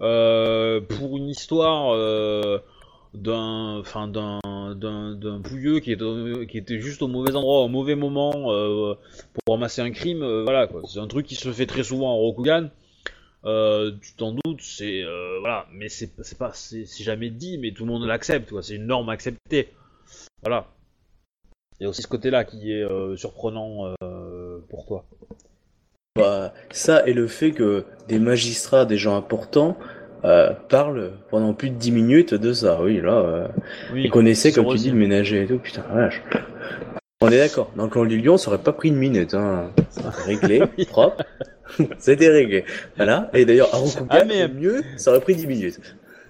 euh, 0.00 0.80
pour 0.80 1.18
une 1.18 1.28
histoire 1.28 1.92
euh, 1.94 2.58
d'un 3.14 3.78
enfin 3.78 4.08
d'un 4.08 4.40
d'un 4.74 5.40
pouilleux 5.42 5.80
qui 5.80 5.92
était 5.92 6.46
qui 6.48 6.58
était 6.58 6.80
juste 6.80 7.02
au 7.02 7.08
mauvais 7.08 7.34
endroit 7.34 7.60
au 7.60 7.68
mauvais 7.68 7.94
moment 7.94 8.52
euh, 8.52 8.94
pour 9.32 9.54
ramasser 9.54 9.82
un 9.82 9.90
crime 9.90 10.22
euh, 10.22 10.44
voilà 10.44 10.66
quoi. 10.66 10.82
C'est 10.86 10.98
un 10.98 11.06
truc 11.06 11.26
qui 11.26 11.34
se 11.34 11.52
fait 11.52 11.66
très 11.66 11.84
souvent 11.84 12.12
en 12.12 12.16
Rokugan. 12.16 12.70
Euh, 13.44 13.90
tu 14.00 14.14
t'en 14.14 14.32
doutes 14.32 14.62
c'est 14.62 15.02
voilà 15.40 15.66
mais 15.72 15.88
c'est 15.88 16.14
pas 16.38 16.52
c'est 16.54 16.86
jamais 17.02 17.30
dit 17.30 17.58
mais 17.58 17.72
tout 17.72 17.84
le 17.84 17.92
monde 17.92 18.06
l'accepte 18.06 18.50
quoi. 18.50 18.62
C'est 18.62 18.76
une 18.76 18.86
norme 18.86 19.08
acceptée. 19.10 19.68
Voilà. 20.42 20.68
Il 21.80 21.84
y 21.84 21.86
a 21.86 21.88
aussi 21.88 22.02
ce 22.02 22.08
côté 22.08 22.30
là 22.30 22.44
qui 22.44 22.72
est 22.72 22.86
surprenant 23.16 23.94
pour 24.68 24.86
toi. 24.86 25.04
Bah, 26.14 26.52
ça 26.70 27.06
et 27.06 27.14
le 27.14 27.26
fait 27.26 27.52
que 27.52 27.86
des 28.06 28.18
magistrats, 28.18 28.84
des 28.84 28.98
gens 28.98 29.16
importants, 29.16 29.78
euh, 30.24 30.50
parlent 30.68 31.10
pendant 31.30 31.52
plus 31.54 31.70
de 31.70 31.74
10 31.76 31.92
minutes 31.92 32.34
de 32.34 32.52
ça. 32.52 32.78
Oui, 32.82 33.00
là, 33.00 33.12
euh, 33.14 33.46
oui 33.92 34.02
ils 34.04 34.10
connaissaient, 34.10 34.52
comme 34.52 34.68
tu 34.68 34.76
dis, 34.76 34.90
le 34.90 34.96
ménager 34.96 35.42
et 35.42 35.46
tout, 35.46 35.58
putain, 35.58 35.82
vache. 35.92 36.22
On 37.20 37.28
est 37.30 37.38
d'accord, 37.38 37.70
dans 37.76 37.84
le 37.84 37.90
clan 37.90 38.04
du 38.04 38.20
lion, 38.20 38.36
ça 38.36 38.48
aurait 38.50 38.58
pas 38.62 38.72
pris 38.72 38.88
une 38.88 38.96
minute, 38.96 39.34
hein. 39.34 39.70
Réglé, 40.26 40.62
propre. 40.88 41.22
C'était 41.98 42.28
réglé. 42.28 42.64
Voilà. 42.96 43.30
Et 43.32 43.44
d'ailleurs, 43.44 43.68
à 43.74 43.78
Ah, 44.10 44.24
mais- 44.26 44.44
au 44.44 44.48
mieux, 44.48 44.82
ça 44.96 45.10
aurait 45.10 45.20
pris 45.20 45.34
10 45.36 45.46
minutes. 45.46 45.80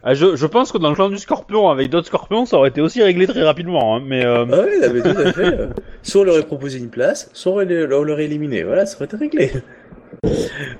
Ah, 0.05 0.15
je, 0.15 0.35
je 0.35 0.47
pense 0.47 0.73
que 0.73 0.79
dans 0.79 0.89
le 0.89 0.97
clan 0.97 1.09
du 1.11 1.17
scorpion, 1.19 1.69
avec 1.71 1.89
d'autres 1.89 2.09
scorpions, 2.09 2.45
ça 2.45 2.57
aurait 2.59 2.71
été 2.71 2.81
aussi 2.81 3.01
réglé 3.03 3.27
très 3.29 3.43
rapidement. 3.43 3.95
Hein, 3.97 4.03
mais 4.05 4.27
euh, 4.27 4.45
Ah 4.53 4.65
oui, 4.67 4.81
là, 4.81 4.89
mais 4.93 5.01
tout 5.01 5.17
à 5.19 5.33
fait. 5.33 5.45
euh, 5.61 5.67
Soit 6.03 6.23
on 6.23 6.25
leur 6.25 6.35
aurait 6.35 6.45
proposé 6.45 6.79
une 6.79 6.91
place, 6.91 7.31
soit 7.33 7.53
on 7.53 7.59
on 7.61 8.03
l'aurait 8.03 8.25
éliminé. 8.25 8.65
Voilà, 8.65 8.85
ça 8.85 8.97
aurait 8.97 9.05
été 9.07 9.17
réglé. 9.17 9.53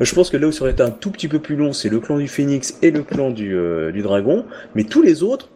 Je 0.01 0.15
pense 0.15 0.31
que 0.31 0.37
là 0.37 0.47
où 0.49 0.53
ça 0.53 0.63
aurait 0.63 0.73
été 0.73 0.83
un 0.83 0.91
tout 0.91 1.11
petit 1.11 1.29
peu 1.29 1.39
plus 1.39 1.57
long, 1.57 1.73
c'est 1.73 1.89
le 1.89 2.01
clan 2.01 2.19
du 2.19 2.29
phénix 2.29 2.79
et 2.83 2.91
le 2.91 3.03
clan 3.03 3.31
du, 3.31 3.57
euh, 3.57 3.93
du 3.93 4.03
dragon. 4.03 4.45
Mais 4.75 4.85
tous 4.85 5.03
les 5.03 5.23
autres, 5.23 5.51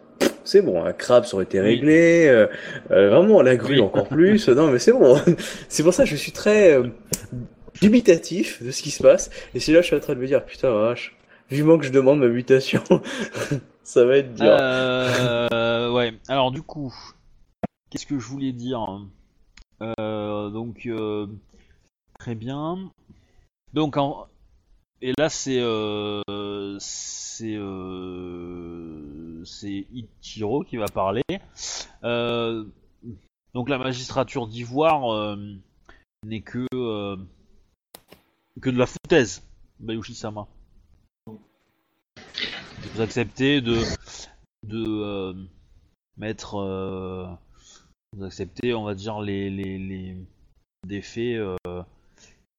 c'est 0.44 0.62
bon. 0.62 0.84
Un 0.84 0.92
crabe, 0.92 1.24
ça 1.24 1.34
aurait 1.34 1.44
été 1.44 1.60
réglé. 1.60 2.26
euh, 2.28 2.46
euh, 2.90 3.10
vraiment, 3.10 3.42
la 3.42 3.56
grue 3.56 3.80
encore 3.80 4.08
plus. 4.08 4.48
Non, 4.56 4.70
mais 4.70 4.78
c'est 4.78 4.92
bon. 4.92 5.16
C'est 5.68 5.82
pour 5.82 5.92
ça 5.94 6.04
que 6.04 6.10
je 6.10 6.16
suis 6.16 6.32
très 6.32 6.72
euh, 6.72 6.88
dubitatif 7.80 8.62
de 8.62 8.70
ce 8.70 8.82
qui 8.82 8.90
se 8.90 9.02
passe. 9.02 9.30
Et 9.54 9.60
c'est 9.60 9.72
là 9.72 9.78
que 9.78 9.82
je 9.82 9.88
suis 9.88 9.96
en 9.96 10.00
train 10.00 10.14
de 10.14 10.20
me 10.20 10.26
dire, 10.26 10.44
putain, 10.44 10.70
vache, 10.70 11.16
vivement 11.50 11.78
que 11.78 11.84
je 11.84 11.92
demande 11.92 12.20
ma 12.20 12.28
mutation. 12.28 12.82
ça 13.82 14.04
va 14.04 14.16
être 14.18 14.34
dur. 14.34 14.46
Euh, 14.48 15.90
ouais. 15.92 16.14
Alors 16.28 16.50
du 16.50 16.62
coup, 16.62 16.94
qu'est-ce 17.90 18.06
que 18.06 18.18
je 18.18 18.26
voulais 18.26 18.52
dire? 18.52 18.84
Euh, 19.82 20.48
Donc 20.50 20.86
euh, 20.86 21.26
très 22.18 22.34
bien. 22.34 22.78
Donc 23.72 23.96
en... 23.96 24.26
et 25.02 25.12
là 25.18 25.28
c'est 25.28 25.60
euh, 25.60 26.22
c'est 26.78 27.56
euh, 27.56 29.44
c'est 29.44 29.86
Ichiro 29.92 30.64
qui 30.64 30.76
va 30.76 30.86
parler. 30.86 31.22
Euh, 32.04 32.64
donc 33.54 33.68
la 33.68 33.78
magistrature 33.78 34.46
d'Ivoire 34.46 35.12
euh, 35.12 35.36
n'est 36.24 36.40
que 36.40 36.66
que 38.60 38.70
de 38.70 38.78
la 38.78 38.86
foutaise, 38.86 39.42
Bayushi-sama. 39.80 40.46
Vous 41.26 43.00
acceptez 43.00 43.60
de 43.60 43.76
de 44.62 45.34
mettre 46.16 47.36
vous 48.12 48.24
acceptez 48.24 48.72
on 48.72 48.84
va 48.84 48.94
dire 48.94 49.20
les 49.20 49.50
les, 49.50 49.78
les 49.78 50.16
des 50.86 51.02
faits 51.02 51.38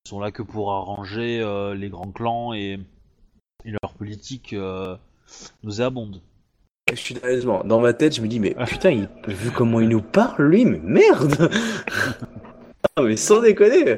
sont 0.08 0.20
là 0.20 0.32
que 0.32 0.42
pour 0.42 0.72
arranger 0.72 1.42
euh, 1.42 1.76
les 1.76 1.90
grands 1.90 2.12
clans 2.12 2.54
et, 2.54 2.80
leur 3.66 3.94
politique 3.94 4.54
euh, 4.54 4.96
nauséabonde. 5.64 6.22
Je 6.90 6.96
suis 6.96 7.16
dans 7.16 7.82
ma 7.82 7.92
tête, 7.92 8.16
je 8.16 8.22
me 8.22 8.28
dis, 8.28 8.40
mais 8.40 8.56
putain, 8.66 8.92
il, 8.92 9.10
vu 9.28 9.52
comment 9.52 9.82
il 9.82 9.90
nous 9.90 10.02
parle, 10.02 10.48
lui, 10.48 10.64
mais 10.64 10.80
merde 10.82 11.52
Ah, 12.96 13.02
mais 13.04 13.16
sans 13.16 13.42
déconner 13.42 13.98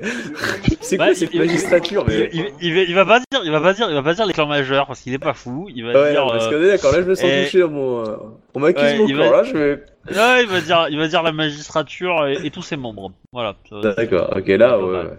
C'est 0.81 0.97
quoi 0.97 1.13
cette 1.13 1.33
il- 1.33 1.39
magistrature 1.39 2.05
Il, 2.07 2.13
mais... 2.19 2.29
il- 2.33 2.51
il 2.61 2.73
va, 2.75 2.81
il 2.81 2.95
va 2.95 3.05
pas 3.05 3.19
dire, 3.31 3.41
il 3.45 3.51
va 3.51 3.61
pas 3.61 3.73
dire, 3.73 3.89
il 3.89 3.93
va 3.95 4.03
pas 4.03 4.13
dire 4.13 4.25
les 4.25 4.33
clans 4.33 4.47
majeurs 4.47 4.87
parce 4.87 5.01
qu'il 5.01 5.13
est 5.13 5.19
pas 5.19 5.33
fou. 5.33 5.67
Il 5.73 5.85
va 5.85 5.93
Ouais, 5.93 6.11
dire, 6.11 6.25
non, 6.25 6.31
parce 6.31 6.45
euh, 6.47 6.49
qu'on 6.49 6.63
est 6.63 6.67
d'accord, 6.67 6.91
là 6.91 7.01
je 7.01 7.07
me 7.07 7.15
sens 7.15 7.25
et- 7.25 7.43
touché 7.45 7.59
dans 7.59 7.69
mon... 7.69 8.33
On 8.55 8.59
m'accuse 8.59 8.83
Ouais, 8.83 8.97
mon 8.97 9.07
il 9.07 9.15
clan, 9.15 9.29
va- 9.29 9.37
là 9.37 9.43
je 9.43 9.53
vais... 9.53 9.71
ouais, 10.11 10.43
il 10.43 10.49
va 10.49 10.61
dire, 10.61 10.87
il 10.89 10.97
va 10.97 11.07
dire 11.07 11.23
la 11.23 11.31
magistrature 11.31 12.27
et, 12.27 12.45
et 12.45 12.51
tous 12.51 12.61
ses 12.61 12.77
membres. 12.77 13.11
Voilà. 13.31 13.55
D'accord, 13.71 14.33
ok, 14.35 14.47
là, 14.47 14.69
pas 14.69 14.77
ouais. 14.83 15.03
Bon, 15.03 15.11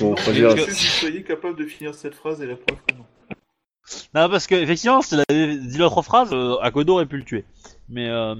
faut 0.00 0.14
Parce 0.14 0.32
dire- 0.32 0.54
que- 0.54 0.60
Est-ce 0.60 0.66
que 0.66 0.70
vous 0.70 0.76
soyez 0.76 1.22
capable 1.22 1.56
de 1.58 1.64
finir 1.66 1.94
cette 1.94 2.14
phrase 2.14 2.40
et 2.42 2.46
la 2.46 2.56
preuve 2.56 2.78
que 2.88 2.94
non 2.94 3.04
Non, 4.20 4.30
parce 4.30 4.46
que 4.46 4.54
effectivement, 4.54 5.00
s'il 5.02 5.22
avait 5.28 5.56
dit 5.56 5.78
l'autre 5.78 6.02
phrase, 6.02 6.30
euh, 6.32 6.56
Akodo 6.62 6.94
aurait 6.94 7.06
pu 7.06 7.18
le 7.18 7.24
tuer. 7.24 7.44
Mais 7.88 8.08
euh, 8.08 8.34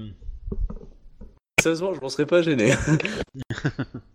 Sérieusement, 1.61 1.93
je 1.93 2.01
m'en 2.01 2.09
serais 2.09 2.25
pas 2.25 2.41
gêné. 2.41 2.73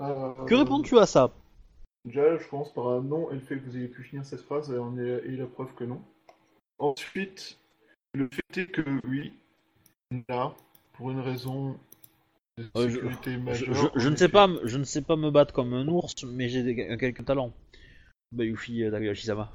Euh, 0.00 0.32
que 0.46 0.54
réponds-tu 0.54 0.98
à 0.98 1.06
ça? 1.06 1.32
Déjà, 2.04 2.38
je 2.38 2.48
commence 2.48 2.72
par 2.72 2.88
un 2.88 3.02
non 3.02 3.30
et 3.30 3.34
le 3.34 3.40
fait 3.40 3.56
que 3.56 3.64
vous 3.64 3.76
ayez 3.76 3.88
pu 3.88 4.02
finir 4.02 4.24
cette 4.24 4.40
phrase 4.40 4.70
et, 4.72 5.36
la 5.36 5.46
preuve 5.46 5.74
que 5.74 5.84
non. 5.84 6.00
Ensuite, 6.78 7.58
le 8.14 8.28
fait 8.32 8.62
est 8.62 8.66
que 8.66 8.82
oui, 9.06 9.34
là, 10.28 10.54
pour 10.94 11.10
une 11.10 11.20
raison 11.20 11.78
de 12.56 12.64
Euh, 12.76 12.88
je- 12.88 12.94
sécurité 12.94 13.32
je, 13.32 13.38
majeure. 13.38 13.92
je- 13.96 14.08
ne 14.08 14.16
sais 14.16 14.28
pas, 14.30 14.46
me- 14.46 14.66
je 14.66 14.78
ne 14.78 14.84
sais 14.84 15.02
pas 15.02 15.16
me 15.16 15.30
battre 15.30 15.52
comme 15.52 15.74
un 15.74 15.86
ours, 15.88 16.14
mais 16.24 16.48
j'ai 16.48 16.62
des- 16.62 16.96
quelques 16.96 17.24
talents. 17.24 17.52
Bayushi 18.32 18.84
euh, 18.84 18.90
Takayama. 18.90 19.54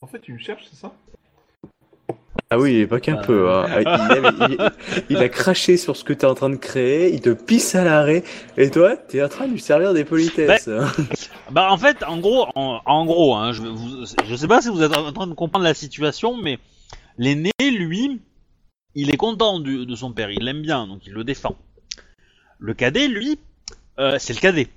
En 0.00 0.06
fait, 0.06 0.20
tu 0.20 0.32
me 0.32 0.38
cherches, 0.38 0.66
c'est 0.70 0.76
ça? 0.76 0.94
Ah 2.52 2.58
oui, 2.58 2.84
pas 2.86 2.98
qu'un 2.98 3.16
Euh. 3.18 3.22
peu. 3.22 3.48
Hein. 3.52 3.66
Ah, 3.68 3.80
Il, 4.10 4.54
il- 4.58 4.70
il 5.10 5.16
a 5.18 5.28
craché 5.28 5.76
sur 5.76 5.96
ce 5.96 6.02
que 6.02 6.12
t'es 6.12 6.26
en 6.26 6.34
train 6.34 6.50
de 6.50 6.56
créer, 6.56 7.12
il 7.14 7.20
te 7.20 7.30
pisse 7.30 7.76
à 7.76 7.84
l'arrêt, 7.84 8.24
et 8.56 8.70
toi, 8.70 8.96
t'es 8.96 9.22
en 9.22 9.28
train 9.28 9.46
de 9.46 9.52
lui 9.52 9.60
servir 9.60 9.94
des 9.94 10.04
politesses. 10.04 10.68
Bah 11.52 11.68
en 11.72 11.78
fait, 11.78 12.02
en 12.04 12.18
gros, 12.18 12.46
en, 12.56 12.80
en 12.84 13.04
gros, 13.06 13.34
hein, 13.36 13.52
je, 13.52 13.62
vais 13.62 13.68
vous- 13.68 14.04
je 14.24 14.34
sais 14.36 14.46
pas 14.48 14.60
si 14.62 14.68
vous 14.68 14.82
êtes 14.82 14.96
en 14.96 15.12
train 15.12 15.26
de 15.28 15.34
comprendre 15.34 15.64
la 15.64 15.74
situation, 15.74 16.36
mais 16.40 16.58
l'aîné, 17.18 17.50
lui, 17.60 18.20
il 18.96 19.10
est 19.14 19.16
content 19.16 19.60
du- 19.60 19.86
de 19.86 19.94
son 19.96 20.12
père, 20.12 20.30
il 20.30 20.44
l'aime 20.44 20.62
bien, 20.62 20.86
donc 20.88 21.06
il 21.06 21.12
le 21.12 21.22
défend. 21.24 21.56
Le 22.58 22.74
cadet, 22.74 23.06
lui, 23.08 23.38
euh, 24.00 24.16
c'est 24.18 24.32
le 24.32 24.40
cadet. 24.40 24.68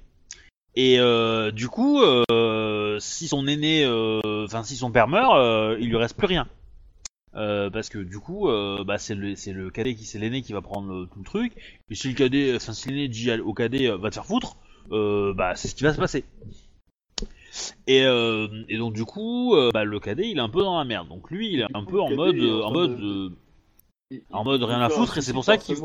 Et 0.75 0.99
euh, 0.99 1.51
du 1.51 1.67
coup, 1.69 2.01
euh, 2.01 2.97
si 2.99 3.27
son 3.27 3.47
aîné, 3.47 3.85
enfin 3.87 4.63
si 4.63 4.75
son 4.75 4.91
père 4.91 5.07
meurt, 5.07 5.77
il 5.79 5.89
lui 5.89 5.97
reste 5.97 6.15
plus 6.17 6.27
rien. 6.27 6.47
Euh, 7.35 7.69
parce 7.71 7.89
que 7.89 7.97
du 7.97 8.19
coup, 8.19 8.47
euh, 8.47 8.83
bah, 8.83 8.97
c'est 8.99 9.15
le, 9.15 9.69
cadet 9.71 9.95
qui, 9.95 10.05
c'est 10.05 10.19
l'aîné 10.19 10.41
qui 10.43 10.53
va 10.53 10.61
prendre 10.61 10.93
le- 10.93 11.05
tout 11.07 11.19
le 11.19 11.25
truc. 11.25 11.53
Et 11.89 11.95
si 11.95 12.09
le 12.09 12.13
cadet, 12.13 12.55
enfin 12.55 12.73
si 12.73 12.89
l'aîné 12.89 13.07
dit 13.07 13.31
au 13.31 13.53
cadet, 13.53 13.87
euh, 13.87 13.97
va 13.97 14.09
te 14.09 14.15
faire 14.15 14.25
foutre, 14.25 14.57
euh, 14.91 15.33
bah 15.33 15.55
c'est 15.55 15.67
ce 15.67 15.75
qui 15.75 15.83
va 15.83 15.93
se 15.93 15.99
passer. 15.99 16.25
Et, 17.87 18.03
euh, 18.03 18.47
et 18.69 18.77
donc 18.77 18.93
du 18.93 19.05
coup, 19.05 19.55
euh, 19.55 19.71
bah, 19.73 19.83
le 19.83 19.99
cadet 19.99 20.29
il 20.29 20.37
est 20.37 20.41
un 20.41 20.49
peu 20.49 20.61
dans 20.61 20.77
la 20.77 20.85
merde. 20.85 21.07
Donc 21.07 21.29
lui 21.31 21.51
il 21.53 21.59
est 21.61 21.67
un 21.73 21.83
coup, 21.85 21.91
peu 21.91 22.01
en 22.01 22.09
mode, 22.17 22.35
en 22.63 22.69
euh, 22.69 22.73
mode, 22.73 22.97
de- 22.99 23.05
euh, 23.05 23.29
Il- 24.11 24.21
En 24.31 24.43
mode 24.43 24.61
rien 24.63 24.79
à 24.79 24.89
foutre, 24.89 25.17
et 25.17 25.21
c'est 25.21 25.33
pour 25.33 25.43
ça 25.43 25.53
qu'il- 25.65 25.75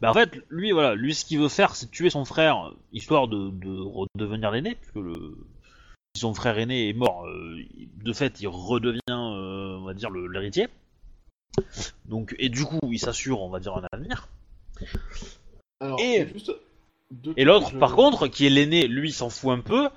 bah 0.00 0.10
en 0.10 0.14
fait 0.14 0.30
lui 0.48 0.70
voilà, 0.72 0.94
lui 0.94 1.12
ce 1.14 1.24
qu'il 1.24 1.38
veut 1.38 1.48
faire 1.48 1.74
c'est 1.74 1.90
tuer 1.90 2.08
son 2.08 2.24
frère 2.24 2.72
histoire 2.92 3.26
de, 3.28 3.50
de 3.50 3.78
redevenir 3.80 4.50
l'aîné 4.52 4.74
puisque 4.76 4.94
le 4.94 5.36
son 6.16 6.34
frère 6.34 6.58
aîné 6.58 6.88
est 6.88 6.92
mort, 6.92 7.26
euh, 7.26 7.56
de 8.04 8.12
fait 8.12 8.40
il 8.40 8.48
redevient 8.48 9.00
euh, 9.10 9.76
on 9.78 9.84
va 9.84 9.94
dire 9.94 10.10
l'héritier. 10.10 10.68
Donc 12.06 12.34
et 12.38 12.48
du 12.48 12.64
coup 12.64 12.78
il 12.90 12.98
s'assure 12.98 13.40
on 13.40 13.50
va 13.50 13.60
dire 13.60 13.76
un 13.76 13.84
avenir. 13.92 14.28
Alors, 15.80 16.00
Et- 16.00 16.28
juste 16.32 16.52
l'autre, 17.44 17.70
je- 17.72 17.78
par 17.78 17.94
contre, 17.94 18.26
qui 18.26 18.46
est 18.46 18.50
l'aîné, 18.50 18.86
lui, 18.86 19.12
s'en 19.12 19.30
fout 19.30 19.50
un 19.52 19.60
peu. 19.60 19.88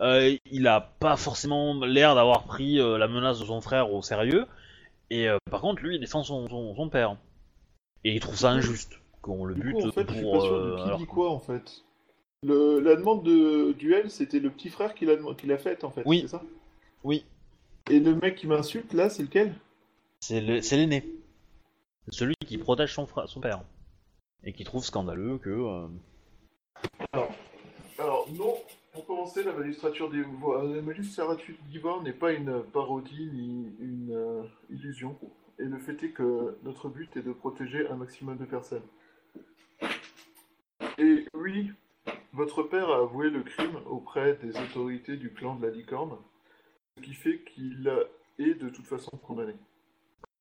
Euh, 0.00 0.36
il 0.50 0.66
a 0.66 0.80
pas 0.80 1.16
forcément 1.16 1.74
l'air 1.84 2.14
d'avoir 2.14 2.42
pris 2.44 2.76
la 2.76 3.08
menace 3.08 3.38
de 3.40 3.44
son 3.46 3.60
frère 3.60 3.92
au 3.92 4.02
sérieux. 4.02 4.46
Et 5.10 5.28
par 5.50 5.60
contre, 5.60 5.82
lui, 5.82 5.94
il 5.96 6.00
défend 6.00 6.22
son, 6.24 6.48
son, 6.48 6.74
son 6.76 6.88
père. 6.90 7.16
Et 8.04 8.12
il 8.14 8.20
trouve 8.20 8.36
ça 8.36 8.50
injuste 8.50 9.00
qu'on 9.22 9.44
le 9.44 9.54
bute 9.54 9.76
coup, 9.76 9.88
en 9.88 9.92
fait, 9.92 10.06
je 10.08 10.12
suis 10.14 10.22
pour. 10.22 10.32
pas 10.34 10.40
sûr 10.40 10.64
de 10.64 10.76
qui 10.76 10.82
alors- 10.82 10.98
dit 10.98 11.06
quoi, 11.06 11.30
en 11.30 11.38
fait. 11.38 11.82
Le, 12.44 12.78
la 12.78 12.94
demande 12.94 13.24
de 13.24 13.72
duel, 13.72 14.10
c'était 14.10 14.38
le 14.38 14.50
petit 14.50 14.68
frère 14.68 14.94
qui 14.94 15.04
l'a 15.06 15.16
qui 15.36 15.46
l'a 15.46 15.58
faite, 15.58 15.82
en 15.82 15.90
fait, 15.90 16.02
Oui. 16.06 16.20
c'est 16.22 16.28
ça? 16.28 16.42
Oui, 17.04 17.24
Et 17.90 17.98
le 18.00 18.14
mec 18.14 18.36
qui 18.36 18.46
m'insulte, 18.46 18.92
là, 18.92 19.08
c'est 19.10 19.22
lequel? 19.22 19.54
C'est 20.20 20.40
le- 20.40 20.60
c'est 20.62 20.76
l'aîné. 20.76 21.04
C'est 22.04 22.14
celui 22.14 22.34
qui 22.46 22.58
protège 22.58 22.94
son, 22.94 23.06
son 23.26 23.40
père. 23.40 23.62
Et 24.44 24.52
qui 24.52 24.62
trouve 24.64 24.84
scandaleux 24.84 25.38
que. 25.38 25.50
euh, 25.50 25.88
Alors, 27.98 28.28
non, 28.32 28.54
pour 28.92 29.04
commencer, 29.06 29.42
la 29.42 29.52
magistrature 29.52 30.08
d'Ivoire 30.10 30.62
la 30.64 30.80
magistrature 30.82 31.54
d'Ivoire 31.68 32.02
n'est 32.02 32.12
pas 32.12 32.32
une 32.32 32.62
parodie 32.72 33.28
ni 33.32 33.72
une 33.80 34.12
euh, 34.12 34.42
illusion. 34.70 35.16
Et 35.58 35.64
le 35.64 35.78
fait 35.78 36.00
est 36.04 36.10
que 36.10 36.56
notre 36.62 36.88
but 36.88 37.16
est 37.16 37.22
de 37.22 37.32
protéger 37.32 37.88
un 37.88 37.96
maximum 37.96 38.36
de 38.38 38.44
personnes. 38.44 38.84
Et 40.98 41.24
oui, 41.34 41.72
votre 42.32 42.62
père 42.62 42.90
a 42.90 42.98
avoué 42.98 43.30
le 43.30 43.42
crime 43.42 43.78
auprès 43.86 44.34
des 44.36 44.58
autorités 44.58 45.16
du 45.16 45.32
clan 45.32 45.56
de 45.56 45.66
la 45.66 45.72
licorne, 45.72 46.16
ce 46.96 47.02
qui 47.02 47.14
fait 47.14 47.40
qu'il 47.40 47.90
est 48.38 48.54
de 48.54 48.68
toute 48.68 48.86
façon 48.86 49.16
condamné. 49.16 49.54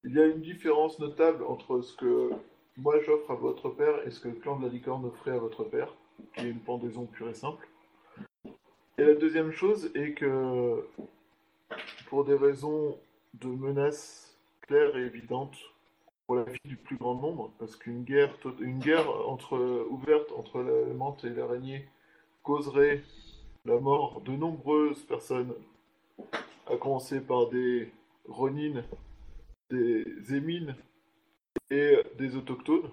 Il 0.04 0.14
y 0.14 0.20
a 0.20 0.26
une 0.26 0.42
différence 0.42 1.00
notable 1.00 1.44
entre 1.44 1.82
ce 1.82 1.96
que 1.96 2.32
moi 2.78 3.00
j'offre 3.02 3.32
à 3.32 3.36
votre 3.36 3.70
père 3.70 4.06
et 4.06 4.12
ce 4.12 4.20
que 4.20 4.30
le 4.30 4.36
clan 4.36 4.58
de 4.58 4.66
la 4.66 4.72
licorne 4.72 5.06
offrait 5.06 5.32
à 5.32 5.40
votre 5.40 5.64
père 5.64 5.94
qui 6.36 6.46
est 6.46 6.50
une 6.50 6.60
pendaison 6.60 7.06
pure 7.06 7.30
et 7.30 7.34
simple. 7.34 7.68
Et 8.98 9.04
la 9.04 9.14
deuxième 9.14 9.52
chose 9.52 9.92
est 9.94 10.14
que, 10.14 10.88
pour 12.08 12.26
des 12.26 12.36
raisons 12.36 12.98
de 13.36 13.48
menaces 13.48 14.36
claires 14.62 14.96
et 14.98 15.06
évidentes 15.06 15.58
pour 16.28 16.36
la 16.36 16.44
vie 16.44 16.60
du 16.66 16.76
plus 16.76 16.98
grand 16.98 17.16
nombre, 17.16 17.52
parce 17.58 17.76
qu'une 17.78 18.04
guerre, 18.04 18.38
to- 18.40 18.54
une 18.60 18.80
guerre 18.80 19.10
entre, 19.28 19.58
ouverte 19.90 20.28
entre 20.38 20.60
la 20.60 20.94
menthe 20.94 21.24
et 21.24 21.30
l'araignée 21.30 21.88
causerait 22.44 23.02
la 23.66 23.80
mort 23.80 24.22
de 24.26 24.32
nombreuses 24.34 25.02
personnes, 25.04 25.54
à 26.70 26.76
commencer 26.76 27.22
par 27.22 27.48
des 27.48 27.92
ronines, 28.28 28.84
des 29.72 30.06
émines 30.34 30.76
et 31.72 31.98
des 32.18 32.36
autochtones. 32.36 32.90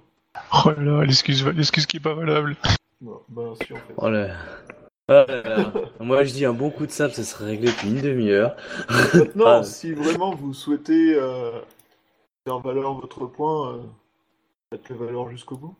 Oh 0.64 0.70
là 0.70 0.82
là, 0.82 1.04
l'excuse, 1.04 1.44
l'excuse 1.46 1.86
qui 1.86 1.96
est 1.98 2.00
pas 2.00 2.14
valable. 2.14 2.56
Non, 3.00 3.20
ben 3.28 3.54
si 3.56 3.72
en 3.72 3.76
fait. 3.76 3.94
Oh 3.96 4.08
là. 4.08 4.28
Oh 5.08 5.12
là 5.12 5.42
là. 5.42 5.72
Moi 6.00 6.24
je 6.24 6.32
dis 6.32 6.44
un 6.44 6.52
bon 6.54 6.70
coup 6.70 6.86
de 6.86 6.90
sable, 6.90 7.12
ça 7.14 7.22
serait 7.24 7.46
réglé 7.46 7.66
depuis 7.68 7.88
une 7.90 8.00
demi-heure. 8.00 8.56
Maintenant, 9.14 9.44
Ah. 9.46 9.62
si 9.62 9.92
vraiment 9.92 10.34
vous 10.34 10.54
souhaitez 10.54 11.14
euh, 11.14 11.60
faire 12.44 12.58
valoir 12.60 12.94
votre 12.94 13.26
point, 13.26 13.74
euh, 13.74 13.82
faites-le 14.70 14.96
valoir 14.96 15.30
jusqu'au 15.30 15.56
bout. 15.56 15.74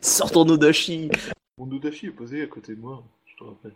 Sortons 0.00 0.44
nos 0.44 0.56
dashi 0.56 1.10
Mon 1.58 1.70
Odachi 1.70 2.06
est 2.06 2.10
posé 2.10 2.42
à 2.42 2.46
côté 2.46 2.74
de 2.74 2.80
moi, 2.80 3.02
je 3.26 3.36
te 3.36 3.44
rappelle. 3.44 3.74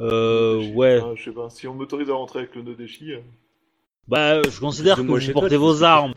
Euh, 0.00 0.72
ouais. 0.74 1.00
Je 1.16 1.24
sais 1.24 1.32
pas, 1.32 1.50
si 1.50 1.66
on 1.66 1.74
m'autorise 1.74 2.10
à 2.10 2.14
rentrer 2.14 2.40
avec 2.40 2.54
le 2.54 2.62
Nodachi, 2.62 3.12
euh, 3.12 3.20
Bah, 4.06 4.42
je 4.42 4.60
considère 4.60 4.96
que 4.96 5.02
vous 5.02 5.32
portez 5.32 5.56
vos 5.56 5.82
armes. 5.82 6.14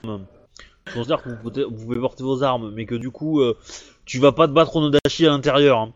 Je 0.88 0.94
considère 0.94 1.22
que 1.22 1.30
vous, 1.30 1.38
pouvez- 1.38 1.64
vous 1.64 1.86
pouvez 1.86 2.00
porter 2.00 2.24
vos 2.24 2.44
armes, 2.44 2.72
mais 2.74 2.86
que 2.86 2.96
du 2.96 3.12
coup, 3.12 3.42
euh, 3.42 3.56
tu 4.06 4.20
vas 4.20 4.32
pas 4.32 4.48
te 4.48 4.54
battre 4.54 4.76
au 4.76 4.82
Nodashi 4.82 5.26
à 5.26 5.30
l'intérieur. 5.30 5.78
hein. 5.80 5.94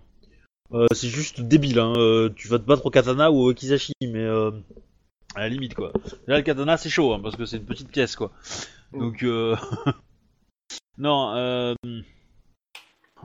Euh, 0.73 0.87
c'est 0.93 1.09
juste 1.09 1.41
débile. 1.41 1.79
Hein. 1.79 1.93
euh, 1.97 2.29
tu 2.35 2.47
vas 2.47 2.57
te 2.59 2.63
battre 2.63 2.85
au 2.85 2.89
katana 2.89 3.31
ou 3.31 3.49
au 3.49 3.53
kizashi, 3.53 3.93
mais 4.01 4.23
euh, 4.23 4.51
à 5.35 5.41
la 5.41 5.49
limite 5.49 5.73
quoi. 5.75 5.91
Là, 6.27 6.37
le 6.37 6.43
katana 6.43 6.77
c'est 6.77 6.89
chaud 6.89 7.13
hein, 7.13 7.19
parce 7.21 7.35
que 7.35 7.45
c'est 7.45 7.57
une 7.57 7.65
petite 7.65 7.91
pièce 7.91 8.15
quoi. 8.15 8.31
Donc 8.93 9.23
euh... 9.23 9.55
non. 10.97 11.33
Euh... 11.35 11.73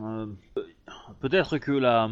euh, 0.01 0.27
Peut-être 1.21 1.59
que 1.59 1.73
la 1.73 2.11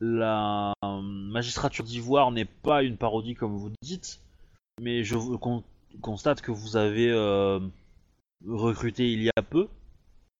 la 0.00 0.74
magistrature 0.82 1.84
d'Ivoire 1.84 2.30
n'est 2.30 2.44
pas 2.44 2.82
une 2.82 2.96
parodie 2.98 3.34
comme 3.34 3.56
vous 3.56 3.70
dites, 3.82 4.20
mais 4.80 5.04
je 5.04 5.16
con- 5.36 5.64
constate 6.02 6.42
que 6.42 6.50
vous 6.50 6.76
avez 6.76 7.10
recruté 8.46 9.10
il 9.10 9.22
y 9.22 9.30
a 9.36 9.42
peu, 9.42 9.68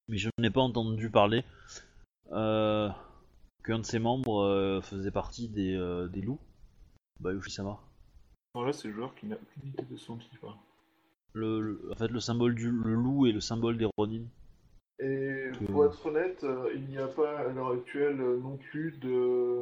mais 0.08 0.18
je 0.18 0.28
n'ai 0.38 0.50
pas 0.50 0.60
entendu 0.60 1.08
parler 1.08 1.42
qu'un 2.30 3.78
de 3.78 3.84
ses 3.84 3.98
membres 3.98 4.80
faisait 4.82 5.10
partie 5.10 5.48
des, 5.48 5.72
des 6.12 6.20
loups. 6.20 6.40
Bah, 7.20 7.32
Yoshi-sama. 7.32 7.78
Non, 8.56 8.64
là 8.64 8.72
c'est 8.72 8.88
le 8.88 8.94
joueur 8.94 9.14
qui 9.14 9.26
n'a 9.26 9.36
aucune 9.36 9.68
idée 9.68 9.84
de 9.90 9.96
son 9.98 10.16
petit 10.16 10.36
pas. 10.40 10.56
Le, 11.34 11.60
le- 11.60 11.90
en 11.92 11.94
fait, 11.94 12.08
le 12.08 12.20
symbole 12.20 12.54
du 12.54 12.70
le 12.70 12.94
loup 12.94 13.26
est 13.26 13.32
le 13.32 13.40
symbole 13.40 13.76
des 13.76 13.86
Ronin. 13.98 14.22
Et 14.98 15.50
pour 15.70 15.84
être 15.84 16.06
honnête, 16.06 16.42
euh, 16.44 16.70
il 16.74 16.86
n'y 16.86 16.96
a 16.96 17.06
pas 17.06 17.40
à 17.40 17.48
l'heure 17.48 17.72
actuelle 17.72 18.18
euh, 18.18 18.38
non 18.42 18.56
plus 18.56 18.92
de 18.98 19.60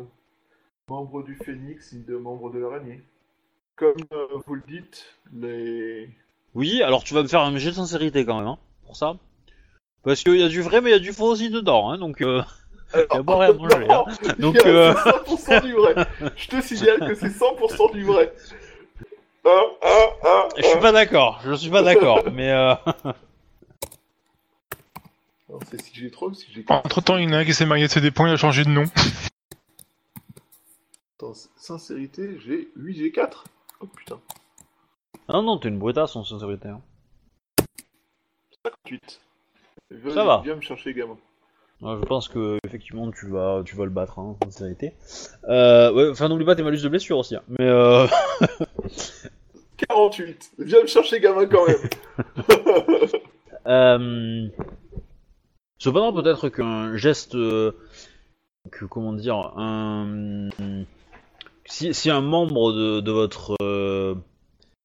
membres 0.88 1.24
du 1.24 1.34
Phénix 1.34 1.92
ni 1.92 2.04
de 2.04 2.16
membres 2.16 2.52
de 2.52 2.60
l'araignée. 2.60 3.02
Comme 3.74 3.96
euh, 4.12 4.26
vous 4.46 4.54
le 4.54 4.62
dites, 4.68 5.18
les... 5.32 6.08
Oui, 6.54 6.80
alors 6.82 7.02
tu 7.02 7.14
vas 7.14 7.22
me 7.24 7.26
faire 7.26 7.40
un 7.40 7.56
jet 7.56 7.70
de 7.70 7.74
sincérité 7.74 8.24
quand 8.24 8.38
même, 8.38 8.46
hein, 8.46 8.58
pour 8.86 8.96
ça. 8.96 9.16
Parce 10.04 10.22
qu'il 10.22 10.36
y 10.38 10.42
a 10.44 10.48
du 10.48 10.62
vrai, 10.62 10.80
mais 10.80 10.90
il 10.90 10.92
y 10.92 10.96
a 10.96 11.00
du 11.00 11.12
faux 11.12 11.26
aussi 11.26 11.50
dedans, 11.50 11.90
hein, 11.90 11.98
donc... 11.98 12.20
Euh... 12.20 12.42
y 12.94 12.98
a 13.16 13.24
pas 13.24 13.38
rien 13.40 13.50
à 13.50 13.52
manger, 13.54 13.90
hein. 13.90 14.04
Donc, 14.38 14.54
il 14.64 14.70
y 14.70 14.70
a- 14.70 14.90
euh, 14.92 14.94
c'est 14.94 15.10
100% 15.50 15.62
du 15.66 15.72
vrai. 15.72 15.94
Je 16.36 16.46
te 16.48 16.60
signale 16.60 17.00
que 17.08 17.14
c'est 17.16 17.26
100% 17.26 17.92
du 17.92 18.04
vrai. 18.04 18.32
Ah, 19.46 19.62
ah, 19.82 20.06
ah, 20.24 20.48
Je 20.56 20.62
suis 20.62 20.80
pas 20.80 20.92
d'accord, 20.92 21.40
je 21.44 21.52
suis 21.54 21.70
pas 21.70 21.82
d'accord, 21.82 22.22
mais... 22.32 22.50
Euh... 22.50 22.74
Alors, 25.48 25.60
c'est 25.70 25.80
si 25.80 25.90
j'ai 25.94 26.10
3 26.10 26.28
ou 26.28 26.34
si 26.34 26.50
j'ai 26.52 26.64
4 26.64 26.84
Entre 26.86 27.00
temps, 27.02 27.16
il 27.18 27.24
y 27.24 27.26
en 27.28 27.32
a 27.32 27.38
un 27.38 27.44
qui 27.44 27.54
s'est 27.54 27.66
marié 27.66 27.86
de 27.86 27.90
ses 27.92 28.00
dépens, 28.00 28.26
il 28.26 28.32
a 28.32 28.36
changé 28.36 28.64
de 28.64 28.70
nom. 28.70 28.84
Attends, 31.18 31.34
sincérité, 31.56 32.38
j'ai 32.40 32.68
8, 32.76 32.96
j'ai 32.96 33.12
4. 33.12 33.44
Oh 33.80 33.86
putain, 33.86 34.20
Ah 35.28 35.40
non, 35.42 35.58
t'es 35.58 35.68
une 35.68 35.78
brutasse 35.78 36.16
en 36.16 36.24
sincérité. 36.24 36.68
Hein. 36.68 36.80
58. 38.64 39.20
Viens- 39.90 40.14
Ça 40.14 40.24
va. 40.24 40.40
Viens 40.44 40.56
me 40.56 40.60
chercher, 40.62 40.92
gamin. 40.94 41.18
Je 41.82 42.05
pense 42.06 42.28
que 42.28 42.59
effectivement 42.66 43.10
tu 43.10 43.28
vas, 43.28 43.62
tu 43.64 43.76
vas 43.76 43.84
le 43.84 43.90
battre, 43.90 44.18
hein, 44.18 44.36
en 44.40 44.51
sincérité. 44.51 44.94
Euh, 45.48 45.92
ouais, 45.92 46.09
enfin 46.10 46.28
n'oublie 46.28 46.46
pas 46.46 46.55
tes 46.56 46.62
malus 46.62 46.82
de 46.82 46.88
blessure 46.88 47.18
aussi. 47.18 47.36
hein. 47.36 47.42
Mais 47.48 47.66
euh... 47.66 48.06
48. 49.88 50.52
Viens 50.59 50.82
me 50.82 50.86
chercher, 50.86 51.20
gamin, 51.20 51.46
quand 51.46 51.66
même. 51.66 53.09
Euh, 53.66 54.46
Cependant, 55.78 56.12
peut-être 56.12 56.51
qu'un 56.51 56.96
geste, 56.98 57.34
euh, 57.34 57.72
que 58.70 58.84
comment 58.84 59.14
dire, 59.14 59.36
un, 59.56 60.51
si, 61.64 61.94
si 61.94 62.10
un 62.10 62.20
membre 62.20 62.74
de, 62.74 63.01
de 63.01 63.10
votre 63.10 63.56
euh, 63.62 64.14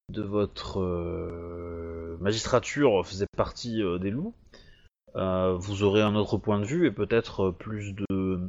de 0.08 0.22
votre 0.22 0.80
euh, 0.80 2.16
magistrature 2.22 3.06
faisait 3.06 3.28
partie 3.36 3.82
euh, 3.84 3.98
des 3.98 4.12
loups, 4.12 4.34
euh, 5.16 5.56
vous 5.56 5.84
aurez 5.84 6.02
un 6.02 6.16
autre 6.16 6.38
point 6.38 6.60
de 6.60 6.66
vue 6.66 6.86
et 6.86 6.92
peut-être 6.92 7.52
plus 7.52 7.94
de 7.94 8.40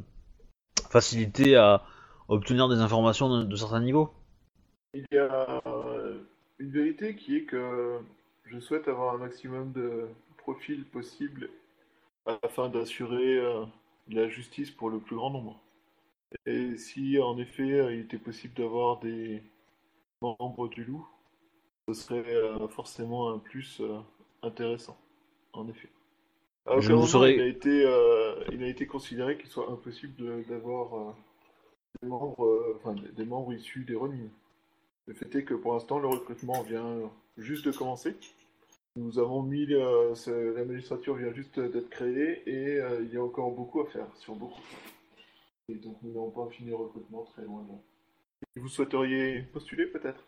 facilité 0.90 1.56
à 1.56 1.84
obtenir 2.28 2.68
des 2.68 2.80
informations 2.80 3.44
de, 3.44 3.56
certains 3.56 3.80
niveaux. 3.80 4.10
Il 4.94 5.06
y 5.12 5.18
a 5.18 5.62
euh, 5.66 6.18
une 6.58 6.70
vérité 6.70 7.16
qui 7.16 7.36
est 7.36 7.44
que 7.44 7.98
je 8.44 8.58
souhaite 8.58 8.88
avoir 8.88 9.14
un 9.14 9.18
maximum 9.18 9.72
de 9.72 10.08
profils 10.38 10.84
possibles 10.84 11.48
afin 12.42 12.68
d'assurer 12.68 13.38
euh, 13.38 13.64
la 14.08 14.28
justice 14.28 14.70
pour 14.70 14.90
le 14.90 14.98
plus 14.98 15.16
grand 15.16 15.30
nombre. 15.30 15.60
Et 16.46 16.76
si 16.76 17.18
en 17.20 17.38
effet 17.38 17.94
il 17.94 18.00
était 18.00 18.18
possible 18.18 18.54
d'avoir 18.54 19.00
des 19.00 19.42
membres 20.20 20.68
du 20.68 20.84
loup, 20.84 21.06
ce 21.88 21.94
serait 21.94 22.68
forcément 22.68 23.32
un 23.32 23.38
plus 23.38 23.82
intéressant, 24.42 24.96
en 25.52 25.68
effet. 25.68 25.88
À 26.66 26.72
Je 26.78 26.78
aucun 26.78 26.88
vous 26.88 26.92
moment, 26.96 27.06
saurais- 27.06 27.34
il, 27.34 27.40
a 27.40 27.46
été, 27.46 27.84
euh, 27.86 28.44
il 28.52 28.62
a 28.62 28.68
été 28.68 28.86
considéré 28.86 29.36
qu'il 29.38 29.48
soit 29.48 29.70
impossible 29.70 30.14
de- 30.16 30.44
d'avoir 30.48 30.94
euh, 30.94 31.12
des 32.02 32.08
membres, 32.08 32.44
euh, 32.44 32.76
enfin, 32.76 32.94
des- 33.16 33.24
membres 33.24 33.52
issus 33.52 33.84
des 33.84 33.94
Ronin. 33.94 34.28
Le 35.06 35.14
fait 35.14 35.34
est 35.34 35.44
que 35.44 35.54
pour 35.54 35.72
l'instant, 35.72 35.98
le 35.98 36.06
recrutement 36.08 36.62
vient 36.62 37.10
juste 37.38 37.64
de 37.66 37.72
commencer. 37.72 38.14
Nous 38.96 39.18
avons 39.18 39.42
mis, 39.42 39.66
ce- 39.66 40.54
la 40.54 40.64
magistrature 40.64 41.14
vient 41.14 41.32
juste 41.32 41.58
d'être 41.58 41.88
créée 41.88 42.42
et 42.48 42.80
euh, 42.80 43.02
il 43.02 43.12
y 43.12 43.16
a 43.16 43.22
encore 43.24 43.50
beaucoup 43.52 43.80
à 43.80 43.86
faire 43.86 44.06
sur 44.16 44.34
beaucoup. 44.34 44.60
Et 45.68 45.74
donc 45.76 45.96
nous 46.02 46.10
n'avons 46.12 46.30
pas 46.30 46.48
fini 46.50 46.70
le 46.70 46.76
recrutement 46.76 47.22
très 47.24 47.42
loin. 47.42 47.64
là. 47.68 47.74
Vous 48.56 48.68
souhaiteriez 48.68 49.42
postuler 49.52 49.86
peut-être? 49.86 50.24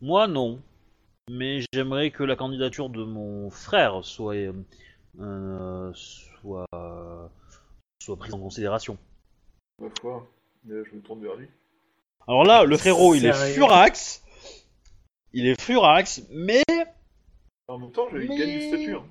Moi 0.00 0.26
non, 0.26 0.60
mais 1.30 1.60
j'aimerais 1.72 2.10
que 2.10 2.24
la 2.24 2.36
candidature 2.36 2.88
de 2.90 3.04
mon 3.04 3.48
frère 3.50 4.04
soit 4.04 4.34
euh, 5.20 5.90
soit 5.94 6.66
soit 8.00 8.16
prise 8.18 8.34
en 8.34 8.40
considération. 8.40 8.98
Ma 9.80 9.88
foi, 10.00 10.28
mais 10.64 10.84
je 10.84 10.94
me 10.94 11.00
tourne 11.00 11.22
vers 11.22 11.34
lui. 11.36 11.48
Alors 12.28 12.44
là, 12.44 12.64
le 12.64 12.76
frérot, 12.76 13.14
il 13.14 13.24
est 13.26 13.32
furax, 13.54 14.22
il 15.32 15.46
est 15.46 15.60
furax, 15.60 16.22
mais 16.30 16.62
En 17.68 17.78
même 17.78 17.92
temps, 17.92 18.08
il 18.12 18.28
Mais- 18.28 18.36
gagne 18.38 18.58
du 18.58 18.68
statut. 18.68 18.94
hein. 18.94 19.04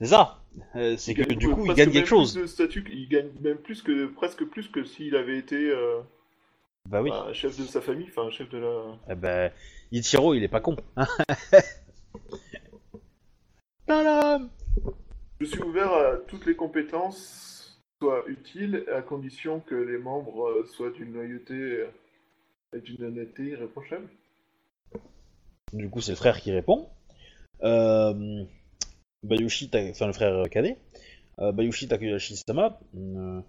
c'est 0.00 0.06
ça, 0.08 0.42
euh, 0.76 0.96
c'est 0.96 1.14
que 1.14 1.22
du 1.34 1.48
coup, 1.48 1.66
il 1.66 1.74
gagne 1.74 1.90
quelque 1.90 2.08
chose. 2.08 2.32
plus 2.34 2.42
de 2.42 2.46
statut, 2.46 2.84
il 2.92 3.08
gagne 3.08 3.30
même 3.40 3.58
plus 3.58 3.82
que 3.82 4.06
presque 4.06 4.44
plus 4.44 4.68
que 4.68 4.84
s'il 4.84 5.16
avait 5.16 5.38
été 5.38 5.70
euh, 5.70 6.00
Bah 6.88 7.02
oui. 7.02 7.10
bah, 7.10 7.32
chef 7.32 7.58
de 7.58 7.64
sa 7.64 7.80
famille, 7.80 8.08
enfin 8.10 8.30
chef 8.30 8.48
de 8.50 8.58
la. 8.58 8.82
Eh 9.10 9.14
ben, 9.14 9.50
Ichiro, 9.92 10.34
il 10.34 10.42
est 10.44 10.48
pas 10.48 10.60
con. 10.60 10.76
Tadam 13.86 14.50
Je 15.40 15.46
suis 15.46 15.62
ouvert 15.62 15.90
à 15.92 16.16
toutes 16.28 16.44
les 16.44 16.54
compétences 16.54 17.80
soient 17.98 18.24
utiles, 18.28 18.84
à 18.94 19.00
condition 19.00 19.60
que 19.60 19.74
les 19.74 19.96
membres 19.96 20.48
euh, 20.48 20.66
soient 20.66 20.90
d'une 20.90 21.14
loyauté 21.14 21.54
euh, 21.54 21.86
et 22.76 22.80
d'une 22.80 23.04
honnêteté 23.04 23.44
irréprochable. 23.44 24.06
Du 25.72 25.88
coup, 25.88 26.02
c'est 26.02 26.12
le 26.12 26.16
frère 26.16 26.40
qui 26.40 26.52
répond. 26.52 26.88
Euh, 27.62 28.44
Bayushi, 29.22 29.70
enfin 29.90 30.06
le 30.06 30.12
frère 30.12 30.48
cadet. 30.50 30.76
Bayushi 31.38 31.88
euh, 31.94 33.40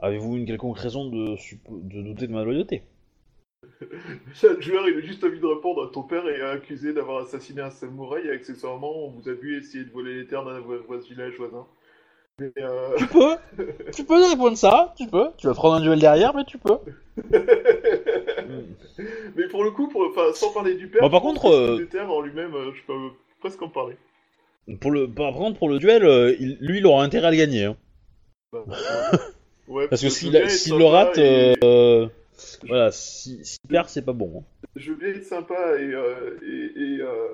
avez-vous 0.00 0.36
une 0.36 0.46
quelconque 0.46 0.78
raison 0.78 1.04
de 1.06 2.02
douter 2.02 2.26
de 2.26 2.32
ma 2.32 2.44
loyauté? 2.44 2.82
Chaque 4.34 4.60
joueur, 4.62 4.88
il 4.88 4.96
a 4.98 5.00
juste 5.00 5.22
envie 5.24 5.40
de 5.40 5.46
répondre 5.46 5.90
ton 5.90 6.02
père 6.02 6.26
est 6.28 6.40
accusé 6.40 6.92
d'avoir 6.92 7.24
assassiné 7.24 7.60
un 7.62 7.70
samouraï 7.70 8.26
et 8.26 8.30
accessoirement, 8.30 9.06
on 9.06 9.10
vous 9.10 9.28
a 9.28 9.32
vu 9.32 9.58
essayer 9.58 9.84
de 9.84 9.90
voler 9.90 10.14
les 10.14 10.26
terres 10.26 10.44
d'un 10.44 10.60
village 10.60 11.34
voisin. 11.36 11.66
Mais 12.38 12.52
euh... 12.58 12.96
Tu 12.96 13.06
peux 13.06 13.36
Tu 13.92 14.04
peux 14.04 14.28
répondre 14.30 14.56
ça, 14.56 14.94
tu 14.96 15.06
peux. 15.06 15.28
Tu 15.36 15.46
vas 15.46 15.54
prendre 15.54 15.74
un 15.76 15.80
duel 15.80 15.98
derrière, 15.98 16.34
mais 16.34 16.44
tu 16.44 16.58
peux. 16.58 16.78
Mais 19.36 19.46
pour 19.48 19.64
le 19.64 19.70
coup, 19.70 19.88
pour, 19.88 20.06
enfin, 20.08 20.32
sans 20.34 20.52
parler 20.52 20.74
du 20.74 20.88
père, 20.88 21.02
Bon, 21.02 21.10
par 21.10 21.22
contre, 21.22 21.46
euh, 21.46 21.76
des 21.78 21.86
terres 21.86 22.10
en 22.10 22.20
lui-même, 22.20 22.54
euh, 22.54 22.72
je 22.74 22.82
peux 22.86 23.10
presque 23.40 23.60
en 23.62 23.68
parler. 23.68 23.96
Pour 24.80 24.90
le, 24.90 25.08
par 25.08 25.32
contre, 25.34 25.58
pour 25.58 25.68
le 25.68 25.78
duel, 25.78 26.04
euh, 26.04 26.34
il- 26.38 26.58
lui, 26.60 26.78
il 26.78 26.86
aura 26.86 27.02
intérêt 27.04 27.28
à 27.28 27.30
le 27.30 27.36
gagner. 27.36 27.64
hein. 27.64 27.76
Bah, 28.52 28.64
ouais, 29.68 29.88
Parce 29.90 30.02
que 30.02 30.08
s'il 30.08 30.32
le 30.32 30.48
sympa 30.48 30.84
rate, 30.88 31.18
et- 31.18 31.56
euh, 31.64 32.06
voilà, 32.66 32.90
si- 32.92 33.44
s'il 33.44 33.60
perd, 33.68 33.88
c'est 33.88 34.04
pas 34.04 34.12
bon. 34.12 34.40
hein. 34.40 34.44
Je 34.76 34.92
veux 34.92 34.98
bien 34.98 35.08
être 35.08 35.24
sympa 35.24 35.78
et, 35.78 35.92
euh, 35.94 36.38
et, 36.42 36.80
et, 36.80 37.00
euh, 37.00 37.28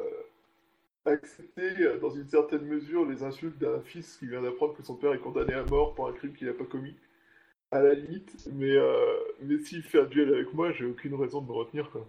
accepter 1.05 1.83
euh, 1.83 1.99
dans 1.99 2.11
une 2.11 2.27
certaine 2.27 2.63
mesure 2.63 3.05
les 3.07 3.23
insultes 3.23 3.59
d'un 3.59 3.81
fils 3.83 4.17
qui 4.19 4.27
vient 4.27 4.43
d'apprendre 4.43 4.75
que 4.75 4.83
son 4.83 4.95
père 4.97 5.13
est 5.13 5.19
condamné 5.19 5.55
à 5.55 5.63
mort 5.65 5.95
pour 5.95 6.09
un 6.09 6.13
crime 6.13 6.33
qu'il 6.35 6.47
n'a 6.49 6.53
pas 6.55 6.65
commis. 6.65 6.95
À 7.73 7.81
la 7.81 7.95
limite, 7.95 8.49
mais, 8.53 8.71
euh, 8.71 8.95
mais 9.43 9.59
s'il 9.59 9.83
fait 9.83 10.01
un 10.01 10.05
duel 10.05 10.33
avec 10.33 10.55
moi, 10.55 10.73
j'ai 10.73 10.85
aucune 10.85 11.15
raison 11.15 11.41
de 11.41 11.49
me 11.49 11.53
retenir. 11.53 11.91
Quoi. 11.91 12.07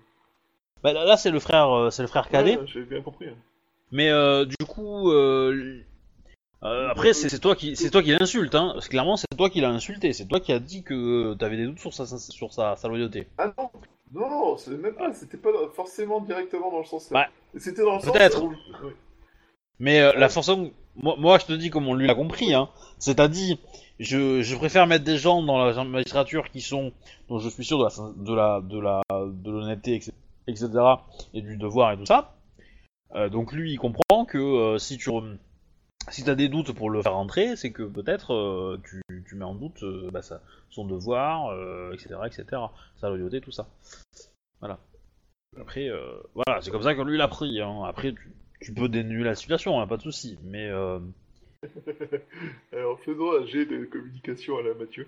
Bah, 0.84 0.94
là, 0.94 1.04
là, 1.04 1.18
c'est 1.18 1.32
le 1.32 1.40
frère, 1.40 1.92
c'est 1.92 2.04
le 2.04 2.08
frère 2.08 2.30
cadet. 2.30 2.58
Ouais, 2.58 2.68
j'ai 2.68 2.84
bien 2.84 3.02
compris. 3.02 3.28
hein. 3.28 3.36
Mais 3.92 4.12
du 4.46 4.66
coup, 4.68 5.12
euh, 6.64 6.90
après, 6.90 7.14
c'est 7.14 7.40
toi 7.40 7.56
qui, 7.56 7.76
c'est 7.76 7.90
toi 7.92 8.02
qui 8.02 8.12
l'insulte. 8.12 8.56
Hein. 8.56 8.76
Clairement, 8.90 9.16
c'est 9.18 9.28
toi 9.38 9.50
qui 9.50 9.62
l'as 9.62 9.70
insulté. 9.70 10.14
C'est 10.14 10.26
toi 10.26 10.40
qui 10.40 10.52
as 10.52 10.60
dit 10.60 10.84
que 10.84 11.34
t'avais 11.36 11.58
des 11.58 11.66
doutes 11.66 11.80
sur 11.80 11.94
sa, 11.94 12.06
sur 12.06 12.52
sa, 12.54 12.76
sa 12.76 12.88
loyauté. 12.88 13.28
Ah 13.38 13.54
non, 13.58 13.70
non, 14.14 14.30
non, 14.30 14.58
c'est 14.58 14.72
même 14.72 14.96
pas, 14.96 15.14
c'était 15.14 15.38
pas 15.38 15.50
forcément 15.76 16.20
directement 16.22 16.72
dans 16.72 16.80
le 16.80 16.86
sens. 16.86 17.10
Ouais. 17.12 17.26
C'était 17.58 17.84
dans 17.84 17.96
le 17.96 18.00
sens 18.02 18.12
Peut-être. 18.12 18.44
où- 18.44 18.50
oui. 18.84 18.92
Mais 19.80 20.00
euh, 20.02 20.14
la 20.18 20.30
façon, 20.30 20.72
moi, 20.96 21.16
moi, 21.20 21.38
je 21.38 21.46
te 21.46 21.54
dis 21.54 21.70
comme 21.70 21.88
on 21.88 21.94
lui 21.94 22.10
a 22.10 22.16
compris. 22.16 22.54
Hein. 22.56 22.70
C'est-à-dire, 22.98 23.58
je, 24.00 24.42
je 24.42 24.56
préfère 24.56 24.88
mettre 24.88 25.04
des 25.06 25.18
gens 25.18 25.44
dans 25.44 25.64
la 25.64 25.84
magistrature 25.84 26.50
qui 26.50 26.62
sont, 26.62 26.92
dont 27.30 27.38
je 27.38 27.50
suis 27.50 27.66
sûr 27.66 27.78
de 27.78 27.84
la, 27.84 27.92
de 28.16 28.34
la, 28.34 28.62
de 28.62 28.80
la, 28.80 29.02
de 29.32 29.52
l'honnêteté, 29.52 29.94
etc., 29.96 30.12
etc., 30.48 30.70
et 31.36 31.42
du 31.42 31.58
devoir 31.58 31.92
et 31.92 31.98
tout 31.98 32.06
ça. 32.08 32.34
Euh, 33.16 33.30
donc 33.30 33.54
lui, 33.54 33.74
il 33.74 33.78
comprend 33.78 34.26
que 34.26 34.78
si 34.80 34.98
tu, 34.98 35.12
si 36.10 36.24
t'as 36.24 36.36
des 36.36 36.50
doutes 36.50 36.74
pour 36.74 36.90
le 36.90 37.02
faire 37.02 37.14
rentrer, 37.14 37.56
c'est 37.56 37.72
que 37.72 37.84
peut-être 37.84 38.34
euh, 38.34 38.82
tu, 38.84 39.02
mets 39.36 39.46
en 39.46 39.56
doute 39.56 39.84
euh, 39.84 40.10
bah, 40.12 40.22
son 40.70 40.86
devoir, 40.86 41.50
euh, 41.50 41.94
etc., 41.94 42.16
etc., 42.26 42.46
sa 42.96 43.10
loyauté, 43.10 43.42
tout 43.42 43.52
ça. 43.52 43.68
Voilà. 44.60 44.80
Après, 45.60 45.90
voilà, 46.36 46.62
c'est 46.62 46.72
comme 46.72 46.84
ça 46.84 46.94
que 46.94 47.02
lui 47.02 47.18
l'a 47.18 47.28
pris. 47.28 47.60
Hein. 47.62 47.84
Après, 47.86 48.14
tu, 48.60 48.74
peux 48.74 48.90
dénuer 48.90 49.24
la 49.24 49.36
situation, 49.36 49.80
hein, 49.80 49.88
pas 49.88 49.98
de 49.98 50.04
souci. 50.04 50.38
Mais 50.44 50.70
Alors 52.72 53.00
faisons 53.00 53.42
un 53.42 53.46
jet 53.46 53.66
de 53.66 53.86
communication 53.86 54.60
à 54.60 54.62
la 54.62 54.76
Mathieu. 54.76 55.08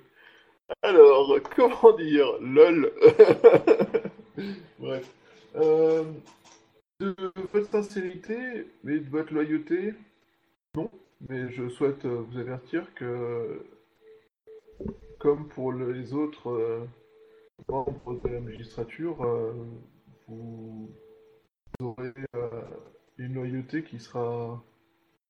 Alors, 0.82 1.38
comment 1.56 1.96
dire 1.98 2.28
LOL? 2.42 2.92
Bref. 4.80 5.08
De 7.00 7.16
votre 7.54 7.70
sincérité, 7.70 8.68
mais 8.84 9.00
de 9.00 9.10
votre 9.10 9.34
loyauté, 9.34 9.94
non. 10.80 10.91
Mais 11.27 11.51
je 11.51 11.68
souhaite 11.69 12.06
euh, 12.06 12.22
vous 12.22 12.38
avertir 12.38 12.93
que, 12.95 13.65
comme 15.19 15.49
pour 15.49 15.73
les 15.73 16.14
autres 16.14 16.49
euh, 16.49 16.85
membres 17.68 18.19
de 18.23 18.30
la 18.30 18.39
magistrature, 18.39 19.22
euh, 19.23 19.53
vous 20.27 20.89
aurez 21.81 22.14
une 23.18 23.34
loyauté 23.34 23.84
qui 23.84 23.99
sera 23.99 24.64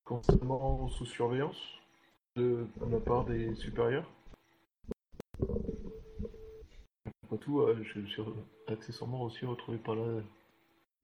constamment 0.03 0.87
sous 0.89 1.05
surveillance 1.05 1.59
de, 2.35 2.67
de 2.85 2.91
la 2.91 2.99
part 2.99 3.25
des 3.25 3.55
supérieurs. 3.55 4.11
Après 7.23 7.37
tout, 7.39 7.65
je 7.81 8.05
suis 8.05 8.21
accessoirement 8.67 9.23
aussi 9.23 9.45
retrouvé 9.45 9.77
par 9.77 9.95
là 9.95 10.21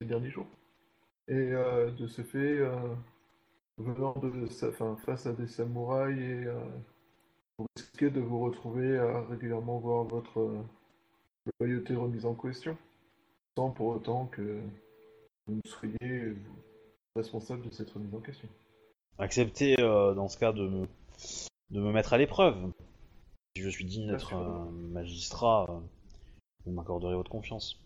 ces 0.00 0.06
derniers 0.06 0.30
jours. 0.30 0.48
Et 1.28 1.50
de 1.52 2.06
ce 2.06 2.22
fait, 2.22 2.60
venant 3.78 4.14
de 4.22 4.46
sa- 4.46 4.68
enfin, 4.68 4.96
face 5.04 5.26
à 5.26 5.32
des 5.32 5.46
samouraïs 5.46 6.18
et 6.18 6.44
euh, 6.46 6.60
vous 7.58 7.66
risquez 7.76 8.10
de 8.10 8.20
vous 8.20 8.40
retrouver 8.40 8.98
à 8.98 9.22
régulièrement 9.26 9.78
voir 9.78 10.04
votre 10.04 10.40
euh, 10.40 10.62
loyauté 11.60 11.94
remise 11.94 12.26
en 12.26 12.34
question, 12.34 12.76
sans 13.56 13.70
pour 13.70 13.88
autant 13.88 14.26
que 14.26 14.60
vous 15.46 15.60
soyez 15.66 15.96
euh, 16.02 16.36
responsable 17.16 17.62
de 17.62 17.70
cette 17.70 17.90
remise 17.90 18.14
en 18.14 18.20
question. 18.20 18.48
Acceptez 19.18 19.80
euh, 19.80 20.14
dans 20.14 20.28
ce 20.28 20.38
cas 20.38 20.52
de 20.52 20.68
me, 20.68 20.86
de 21.70 21.80
me 21.80 21.92
mettre 21.92 22.12
à 22.12 22.18
l'épreuve. 22.18 22.72
Si 23.56 23.62
je 23.62 23.68
suis 23.70 23.86
digne 23.86 24.10
d'être 24.10 24.34
magistrat, 24.92 25.66
euh, 25.70 25.80
vous 26.66 26.72
m'accorderez 26.72 27.14
votre 27.14 27.30
confiance. 27.30 27.80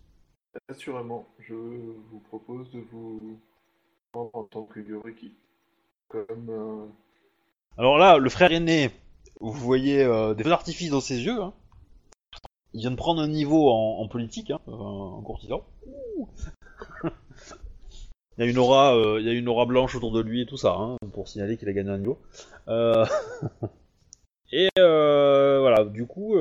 Assurément, 0.68 1.28
je 1.38 1.54
vous 1.54 2.18
propose 2.28 2.68
de 2.72 2.80
vous 2.80 3.38
prendre 4.10 4.30
en 4.34 4.42
tant 4.44 4.64
que 4.64 4.80
Yoriki, 4.80 5.32
euh, 6.14 6.86
Alors 7.76 7.98
là, 7.98 8.18
le 8.18 8.30
frère 8.30 8.52
aîné, 8.52 8.90
vous 9.40 9.52
voyez 9.52 10.02
euh, 10.02 10.34
des 10.34 10.42
feux 10.44 10.50
d'artifice 10.50 10.90
dans 10.90 11.00
ses 11.00 11.22
yeux. 11.22 11.40
hein. 11.40 11.52
Il 12.72 12.80
vient 12.80 12.90
de 12.92 12.96
prendre 12.96 13.20
un 13.20 13.28
niveau 13.28 13.68
en, 13.70 14.06
politique, 14.06 14.50
hein, 14.52 14.60
euh, 14.68 14.72
en 14.72 15.22
courtisan. 15.22 15.64
Il 18.38 18.44
y 18.44 18.46
a 18.46 18.50
une 19.32 19.48
aura, 19.48 19.66
blanche 19.66 19.96
autour 19.96 20.12
de 20.12 20.20
lui 20.20 20.42
et 20.42 20.46
tout 20.46 20.56
ça, 20.56 20.74
hein, 20.74 20.96
pour 21.12 21.28
signaler 21.28 21.58
qu'il 21.58 21.68
a 21.68 21.72
gagné 21.72 21.90
un 21.90 21.98
niveau. 21.98 22.18
Et 24.52 24.68
voilà, 24.76 25.84
du 25.84 26.06
coup, 26.06 26.36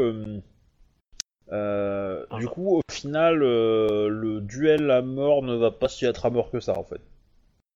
du 1.50 2.48
coup, 2.48 2.78
au 2.78 2.82
final, 2.90 3.40
le 3.40 4.40
duel 4.42 4.92
à 4.92 5.02
mort 5.02 5.42
ne 5.42 5.56
va 5.56 5.72
pas 5.72 5.90
si 5.90 6.06
être 6.06 6.26
à 6.26 6.30
mort 6.30 6.52
que 6.52 6.60
ça, 6.60 6.78
en 6.78 6.84
fait. 6.84 7.02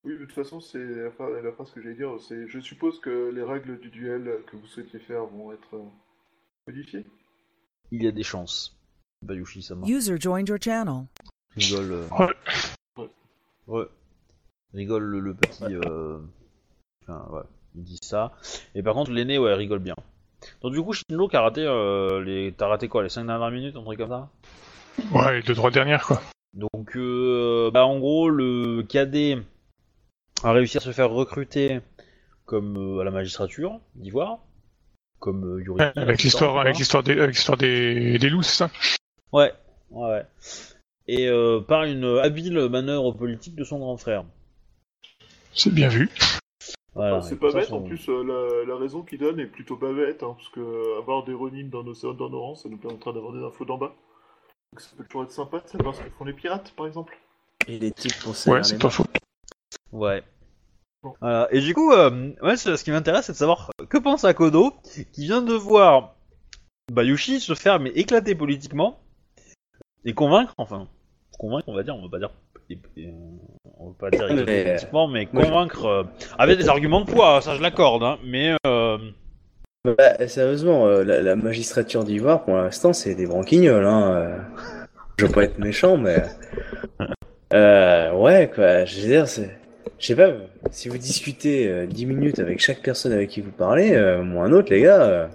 Oui, 0.05 0.13
de 0.17 0.25
toute 0.25 0.33
façon, 0.33 0.59
c'est 0.59 0.83
la 0.83 1.11
phrase, 1.11 1.31
la 1.43 1.51
phrase 1.53 1.71
que 1.71 1.81
j'allais 1.81 1.95
dire, 1.95 2.09
c'est 2.19 2.47
je 2.47 2.59
suppose 2.59 2.99
que 2.99 3.31
les 3.33 3.41
règles 3.43 3.79
du 3.79 3.89
duel 3.89 4.39
que 4.47 4.57
vous 4.57 4.67
souhaitiez 4.67 4.99
faire 4.99 5.25
vont 5.25 5.51
être 5.53 5.75
euh, 5.75 5.83
modifiées. 6.67 7.05
Il 7.91 8.03
y 8.03 8.07
a 8.07 8.11
des 8.11 8.23
chances. 8.23 8.75
Bayushi, 9.21 9.61
ça 9.63 9.75
marche. 9.75 9.89
User 9.89 10.15
joined 10.19 10.49
your 10.49 10.57
channel. 10.61 11.05
rigole. 11.55 11.91
euh, 11.91 12.07
Ouais. 12.97 13.09
Ouais. 13.67 13.85
Rigole 14.73 15.03
le, 15.03 15.19
le 15.21 15.33
petit. 15.33 15.63
euh, 15.69 16.19
Enfin, 17.03 17.25
ouais. 17.31 17.43
Il 17.75 17.83
dit 17.83 17.99
ça. 18.01 18.33
Et 18.75 18.83
par 18.83 18.93
contre, 18.95 19.11
l'aîné, 19.11 19.37
ouais, 19.37 19.53
rigole 19.53 19.79
bien. 19.79 19.95
Donc, 20.61 20.73
du 20.73 20.81
coup, 20.81 20.91
Shinlo, 20.93 21.27
qui 21.29 21.37
a 21.37 21.41
raté 21.41 21.61
euh, 21.61 22.21
les. 22.21 22.53
T'as 22.57 22.67
raté 22.67 22.89
quoi 22.89 23.03
Les 23.03 23.09
5 23.09 23.25
dernières 23.25 23.51
minutes, 23.51 23.75
un 23.77 23.83
truc 23.83 23.97
comme 23.99 24.09
ça? 24.09 24.29
Ouais, 25.13 25.37
les 25.37 25.41
deux, 25.43 25.55
trois 25.55 25.71
dernières, 25.71 26.05
quoi. 26.05 26.21
Donc, 26.53 26.95
euh, 26.97 27.71
bah, 27.71 27.85
en 27.85 27.97
gros, 27.99 28.29
le 28.29 28.83
cadet 28.83 29.37
a 30.43 30.51
réussi 30.51 30.77
à 30.77 30.81
se 30.81 30.91
faire 30.91 31.09
recruter 31.09 31.79
comme 32.45 32.77
euh, 32.97 33.01
à 33.01 33.03
la 33.03 33.11
magistrature 33.11 33.79
d'Ivoire. 33.95 34.39
Comme 35.19 35.45
euh, 35.45 35.61
Yuri. 35.63 35.81
Avec 35.95 36.21
l'histoire, 36.23 36.57
avec 36.59 36.77
l'histoire 36.77 37.03
des, 37.03 37.13
avec 37.19 37.35
l'histoire 37.35 37.57
des, 37.57 38.17
des 38.19 38.29
loups, 38.29 38.43
c'est 38.43 38.57
ça 38.57 38.69
Ouais, 39.31 39.53
ouais, 39.91 40.09
ouais. 40.09 40.25
Et 41.07 41.27
euh, 41.27 41.59
par 41.61 41.83
une 41.83 42.19
habile 42.21 42.57
manœuvre 42.69 43.11
politique 43.13 43.55
de 43.55 43.63
son 43.63 43.79
grand 43.79 43.97
frère. 43.97 44.25
C'est 45.53 45.73
bien 45.73 45.87
vu. 45.87 46.09
Voilà, 46.95 47.21
c'est 47.23 47.39
pas 47.39 47.51
bête, 47.51 47.65
son- 47.65 47.77
en 47.77 47.81
plus, 47.81 48.07
euh, 48.09 48.23
la, 48.23 48.73
la 48.73 48.79
raison 48.79 49.01
qu'il 49.01 49.17
donne 49.17 49.39
est 49.39 49.47
plutôt 49.47 49.77
pas 49.77 49.91
bête, 49.91 50.21
hein, 50.21 50.35
parce 50.37 50.49
que 50.49 50.99
avoir 50.99 51.23
des 51.23 51.33
Ronin 51.33 51.67
dans 51.67 51.83
nos, 51.83 51.93
dans 52.13 52.29
nos 52.29 52.39
rangs, 52.41 52.55
ça 52.55 52.69
nous 52.69 52.77
permettra 52.77 53.11
d'avoir 53.13 53.33
des 53.33 53.43
infos 53.43 53.65
d'en 53.65 53.77
bas. 53.79 53.95
Donc 54.71 54.81
ça 54.81 54.89
peut 54.95 55.03
toujours 55.05 55.23
être 55.23 55.31
sympa 55.31 55.59
de 55.59 55.67
savoir 55.67 55.95
ce 55.95 56.01
que 56.01 56.09
font 56.11 56.25
les 56.25 56.33
pirates, 56.33 56.71
par 56.75 56.85
exemple. 56.85 57.17
Et 57.67 57.79
les 57.79 57.91
types 57.91 58.13
pour 58.21 58.35
Ouais, 58.47 58.63
c'est 58.63 58.77
pas 58.79 58.89
faux. 58.91 59.05
Ouais. 59.91 60.23
Voilà. 61.21 61.47
Et 61.51 61.59
du 61.59 61.73
coup, 61.73 61.91
euh, 61.91 62.31
ouais, 62.41 62.55
ce 62.57 62.75
ce 62.75 62.83
qui 62.83 62.91
m'intéresse, 62.91 63.25
c'est 63.25 63.33
de 63.33 63.37
savoir 63.37 63.69
que 63.89 63.97
pense 63.97 64.23
Akodo, 64.23 64.73
qui 65.11 65.25
vient 65.25 65.41
de 65.41 65.53
voir 65.53 66.15
Bayushi 66.91 67.39
se 67.39 67.53
faire 67.55 67.79
mais 67.79 67.89
éclater 67.91 68.35
politiquement 68.35 68.99
et 70.05 70.13
convaincre, 70.13 70.53
enfin, 70.57 70.87
convaincre, 71.39 71.67
on 71.69 71.73
va 71.75 71.83
dire, 71.83 71.95
on 71.95 72.01
va 72.03 72.09
pas 72.09 72.19
dire, 72.19 72.31
et- 72.69 72.77
et, 72.97 73.07
euh, 73.07 73.11
on 73.79 73.87
va 73.89 73.93
pas 73.99 74.09
dire 74.11 74.25
éclater 74.25 74.43
Mais, 74.45 74.59
euh, 74.61 74.69
politiquement, 74.73 75.07
mais 75.07 75.25
convaincre 75.25 75.85
euh, 75.85 76.03
avec 76.37 76.57
des 76.57 76.69
arguments 76.69 77.01
de 77.01 77.11
poids, 77.11 77.41
ça 77.41 77.55
je 77.55 77.61
l'accorde, 77.61 78.03
hein, 78.03 78.17
mais 78.25 78.55
euh, 78.67 78.97
Bah, 79.97 80.27
sérieusement, 80.27 80.87
euh, 80.87 81.03
la, 81.03 81.21
la 81.21 81.35
magistrature 81.35 82.03
d'Ivoire, 82.05 82.43
pour 82.45 82.55
l'instant, 82.55 82.93
c'est 82.93 83.15
des 83.15 83.25
branquignoles. 83.27 83.85
Hein. 83.85 84.13
euh. 84.13 84.37
Je 85.19 85.25
veux 85.25 85.31
pas 85.31 85.43
être 85.43 85.59
méchant, 85.59 85.97
mais... 85.97 86.23
Euh, 87.53 88.11
ouais, 88.13 88.49
quoi, 88.53 88.85
je 88.85 88.99
veux 89.01 89.07
dire, 89.07 89.27
c'est... 89.27 89.57
Je 89.99 90.07
sais 90.07 90.15
pas, 90.15 90.33
si 90.71 90.89
vous 90.89 90.97
discutez 90.97 91.67
euh, 91.67 91.85
10 91.85 92.05
minutes 92.05 92.39
avec 92.39 92.59
chaque 92.59 92.81
personne 92.81 93.13
avec 93.13 93.29
qui 93.29 93.41
vous 93.41 93.51
parlez, 93.51 93.93
euh, 93.93 94.21
moi 94.23 94.45
un 94.45 94.51
autre, 94.51 94.71
les 94.73 94.81
gars, 94.81 95.01
euh, 95.03 95.27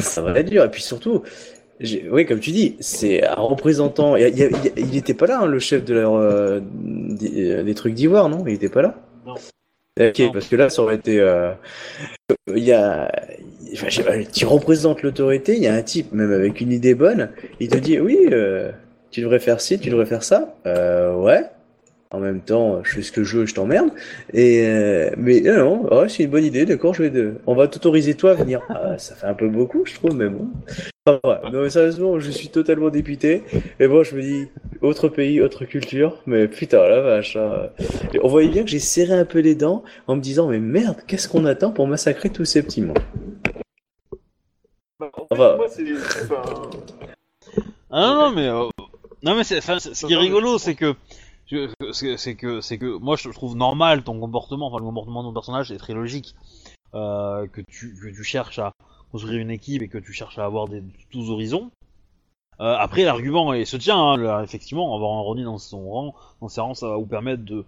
ça 0.00 0.22
va 0.22 0.38
être 0.38 0.48
dur. 0.50 0.64
Et 0.64 0.70
puis 0.70 0.82
surtout, 0.82 1.22
oui, 2.10 2.26
comme 2.26 2.40
tu 2.40 2.52
dis, 2.52 2.76
c'est 2.80 3.24
un 3.26 3.34
représentant... 3.34 4.16
Il, 4.16 4.28
il 4.28 4.50
il 4.76 4.88
il 4.90 4.96
était 4.96 5.14
pas 5.14 5.26
là, 5.26 5.40
hein, 5.42 5.46
le 5.46 5.58
chef 5.58 5.84
de 5.84 5.94
leur, 5.94 6.14
euh, 6.14 6.60
des, 6.72 7.50
euh, 7.52 7.62
des 7.64 7.74
trucs 7.74 7.94
d'Ivoire, 7.94 8.28
non? 8.28 8.44
Il 8.46 8.54
était 8.54 8.68
pas 8.70 8.82
là? 8.82 8.96
Non. 9.26 9.34
Ok, 10.00 10.20
Non. 10.20 10.32
parce 10.32 10.48
que 10.48 10.56
là, 10.56 10.70
ça 10.70 10.82
aurait 10.82 10.96
été... 10.96 11.20
euh, 11.20 11.52
Il 12.54 12.64
y 12.64 12.72
a... 12.72 13.10
Enfin, 13.74 13.88
je 13.88 13.96
sais 13.96 14.04
pas, 14.04 14.22
tu 14.24 14.46
représentes 14.46 15.02
l'autorité, 15.02 15.56
il 15.56 15.62
y 15.62 15.66
a 15.68 15.74
un 15.74 15.82
type, 15.82 16.12
même 16.12 16.32
avec 16.32 16.60
une 16.60 16.72
idée 16.72 16.94
bonne, 16.94 17.30
il 17.60 17.68
te 17.68 17.78
dit, 17.78 17.98
oui, 18.00 18.28
euh, 18.32 18.70
tu 19.10 19.22
devrais 19.22 19.40
faire 19.40 19.60
ci, 19.60 19.78
tu 19.80 19.90
devrais 19.90 20.06
faire 20.06 20.22
ça. 20.22 20.56
Euh, 20.66 21.14
ouais. 21.16 21.42
En 22.12 22.20
même 22.20 22.40
temps, 22.40 22.84
je 22.84 22.92
fais 22.92 23.02
ce 23.02 23.10
que 23.10 23.24
je 23.24 23.38
veux, 23.38 23.46
je 23.46 23.54
t'emmerde. 23.54 23.88
Et 24.34 24.66
euh, 24.66 25.10
mais 25.16 25.40
non, 25.40 25.82
non, 25.84 25.98
ouais, 26.00 26.08
c'est 26.10 26.24
une 26.24 26.30
bonne 26.30 26.44
idée, 26.44 26.66
d'accord, 26.66 26.92
je 26.94 27.02
vais 27.04 27.10
de... 27.10 27.34
on 27.46 27.54
va 27.54 27.68
t'autoriser 27.68 28.14
toi 28.14 28.32
à 28.32 28.34
venir. 28.34 28.60
Ah, 28.68 28.98
ça 28.98 29.14
fait 29.14 29.26
un 29.26 29.32
peu 29.34 29.48
beaucoup, 29.48 29.84
je 29.86 29.94
trouve, 29.94 30.14
mais 30.14 30.28
bon. 30.28 30.48
Enfin, 31.06 31.18
ouais. 31.24 31.50
Non, 31.50 31.62
mais 31.62 31.70
sérieusement, 31.70 32.20
je 32.20 32.30
suis 32.30 32.48
totalement 32.48 32.90
dépité. 32.90 33.42
Et 33.80 33.88
bon, 33.88 34.02
je 34.04 34.14
me 34.14 34.20
dis, 34.22 34.46
autre 34.82 35.08
pays, 35.08 35.40
autre 35.40 35.64
culture, 35.64 36.18
mais 36.26 36.48
putain, 36.48 36.86
la 36.86 37.00
vache. 37.00 37.36
hein. 37.36 37.70
On 38.22 38.28
voyait 38.28 38.50
bien 38.50 38.62
que 38.62 38.68
j'ai 38.70 38.78
serré 38.78 39.14
un 39.14 39.24
peu 39.24 39.38
les 39.40 39.54
dents 39.54 39.82
en 40.06 40.14
me 40.16 40.20
disant, 40.20 40.48
mais 40.48 40.58
merde, 40.60 40.98
qu'est-ce 41.06 41.28
qu'on 41.28 41.46
attend 41.46 41.70
pour 41.72 41.88
massacrer 41.88 42.28
tous 42.30 42.44
ces 42.44 42.62
petits 42.62 42.82
mondes 42.82 42.98
Bah, 45.00 45.10
en 45.14 45.20
fait, 45.20 45.26
Enfin- 45.30 45.56
moi, 45.56 45.66
c'est... 45.68 45.82
Enfin, 46.24 46.42
ah 47.90 48.00
non, 48.00 48.14
non, 48.14 48.30
mais 48.34 48.48
euh, 48.48 48.64
non, 49.22 49.34
mais 49.34 49.44
c'est, 49.44 49.58
enfin, 49.58 49.78
ce 49.78 50.06
qui 50.06 50.12
est 50.12 50.16
rigolo, 50.16 50.58
c'est 50.58 50.74
que 50.74 50.94
c'est 51.92 52.34
que 52.34 52.60
c'est 52.60 52.78
que 52.78 52.98
moi 52.98 53.16
je 53.16 53.28
trouve 53.30 53.56
normal 53.56 54.02
ton 54.02 54.18
comportement, 54.18 54.68
enfin 54.68 54.78
le 54.78 54.84
comportement 54.84 55.22
de 55.22 55.28
ton 55.28 55.34
personnage 55.34 55.70
est 55.72 55.78
très 55.78 55.94
logique, 55.94 56.34
euh, 56.94 57.46
que 57.48 57.60
tu 57.60 57.94
que 57.94 58.08
tu 58.08 58.24
cherches 58.24 58.58
à 58.58 58.72
construire 59.10 59.40
une 59.40 59.50
équipe 59.50 59.82
et 59.82 59.88
que 59.88 59.98
tu 59.98 60.12
cherches 60.12 60.38
à 60.38 60.44
avoir 60.44 60.68
des 60.68 60.82
tous 61.10 61.30
horizons. 61.30 61.70
Euh, 62.60 62.76
après 62.78 63.04
l'argument 63.04 63.52
il 63.54 63.66
se 63.66 63.76
tient, 63.76 63.98
hein, 63.98 64.42
effectivement, 64.42 64.94
avoir 64.94 65.12
un 65.12 65.20
Ronin 65.20 65.44
dans 65.44 65.58
son 65.58 65.88
rang, 65.90 66.14
dans 66.40 66.48
ses 66.48 66.60
rangs, 66.60 66.74
ça 66.74 66.88
va 66.88 66.96
vous 66.96 67.06
permettre 67.06 67.44
de 67.44 67.64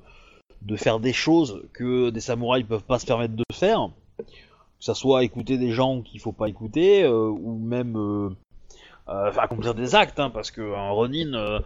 de 0.62 0.77
faire 0.77 0.98
des 0.98 1.12
choses 1.12 1.62
que 1.74 2.11
des 2.11 2.20
samouraïs 2.20 2.66
peuvent 2.66 2.85
pas 2.85 2.98
se 2.98 3.06
permettre 3.06 3.35
de 3.35 3.44
faire, 3.52 3.90
que 4.19 4.24
ça 4.78 4.94
soit 4.94 5.24
écouter 5.24 5.59
des 5.59 5.73
gens 5.73 6.01
qu'il 6.01 6.20
faut 6.20 6.32
pas 6.32 6.48
écouter, 6.48 7.02
euh, 7.05 7.28
ou 7.28 7.59
même 7.59 8.36
euh, 9.09 9.28
enfin, 9.28 9.43
accomplir 9.43 9.74
des 9.74 9.94
actes, 9.94 10.18
hein, 10.18 10.31
parce 10.31 10.51
qu'un 10.51 10.89
Ronin 10.89 11.35
euh, 11.35 11.60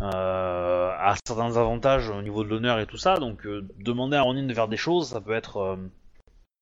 euh, 0.00 0.90
a 0.98 1.14
certains 1.26 1.56
avantages 1.58 2.08
au 2.08 2.22
niveau 2.22 2.42
de 2.42 2.48
l'honneur 2.48 2.78
et 2.78 2.86
tout 2.86 2.96
ça, 2.96 3.18
donc 3.18 3.44
euh, 3.44 3.68
demander 3.78 4.16
à 4.16 4.20
un 4.20 4.22
Ronin 4.22 4.46
de 4.46 4.54
faire 4.54 4.68
des 4.68 4.78
choses, 4.78 5.08
ça 5.08 5.20
peut 5.20 5.34
être, 5.34 5.78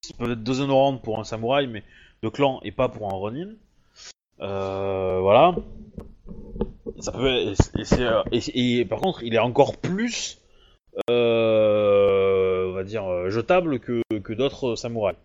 ça 0.02 0.14
peut 0.18 0.32
être 0.32 0.42
déshonorant 0.42 0.96
pour 0.96 1.20
un 1.20 1.24
samouraï, 1.24 1.68
mais 1.68 1.84
de 2.24 2.28
clan 2.28 2.58
et 2.64 2.72
pas 2.72 2.88
pour 2.88 3.12
un 3.12 3.16
Ronin. 3.16 3.50
Voilà. 4.40 5.54
Ça 6.98 7.12
peut, 7.12 7.54
et, 8.32 8.84
par 8.86 8.98
contre, 8.98 9.22
il 9.22 9.34
est 9.34 9.38
encore 9.38 9.76
plus, 9.76 10.42
on 11.08 12.72
va 12.74 12.82
dire, 12.82 13.30
jetable 13.30 13.78
que, 13.78 14.02
que 14.24 14.32
d'autres 14.32 14.74
samouraïs. 14.74 15.18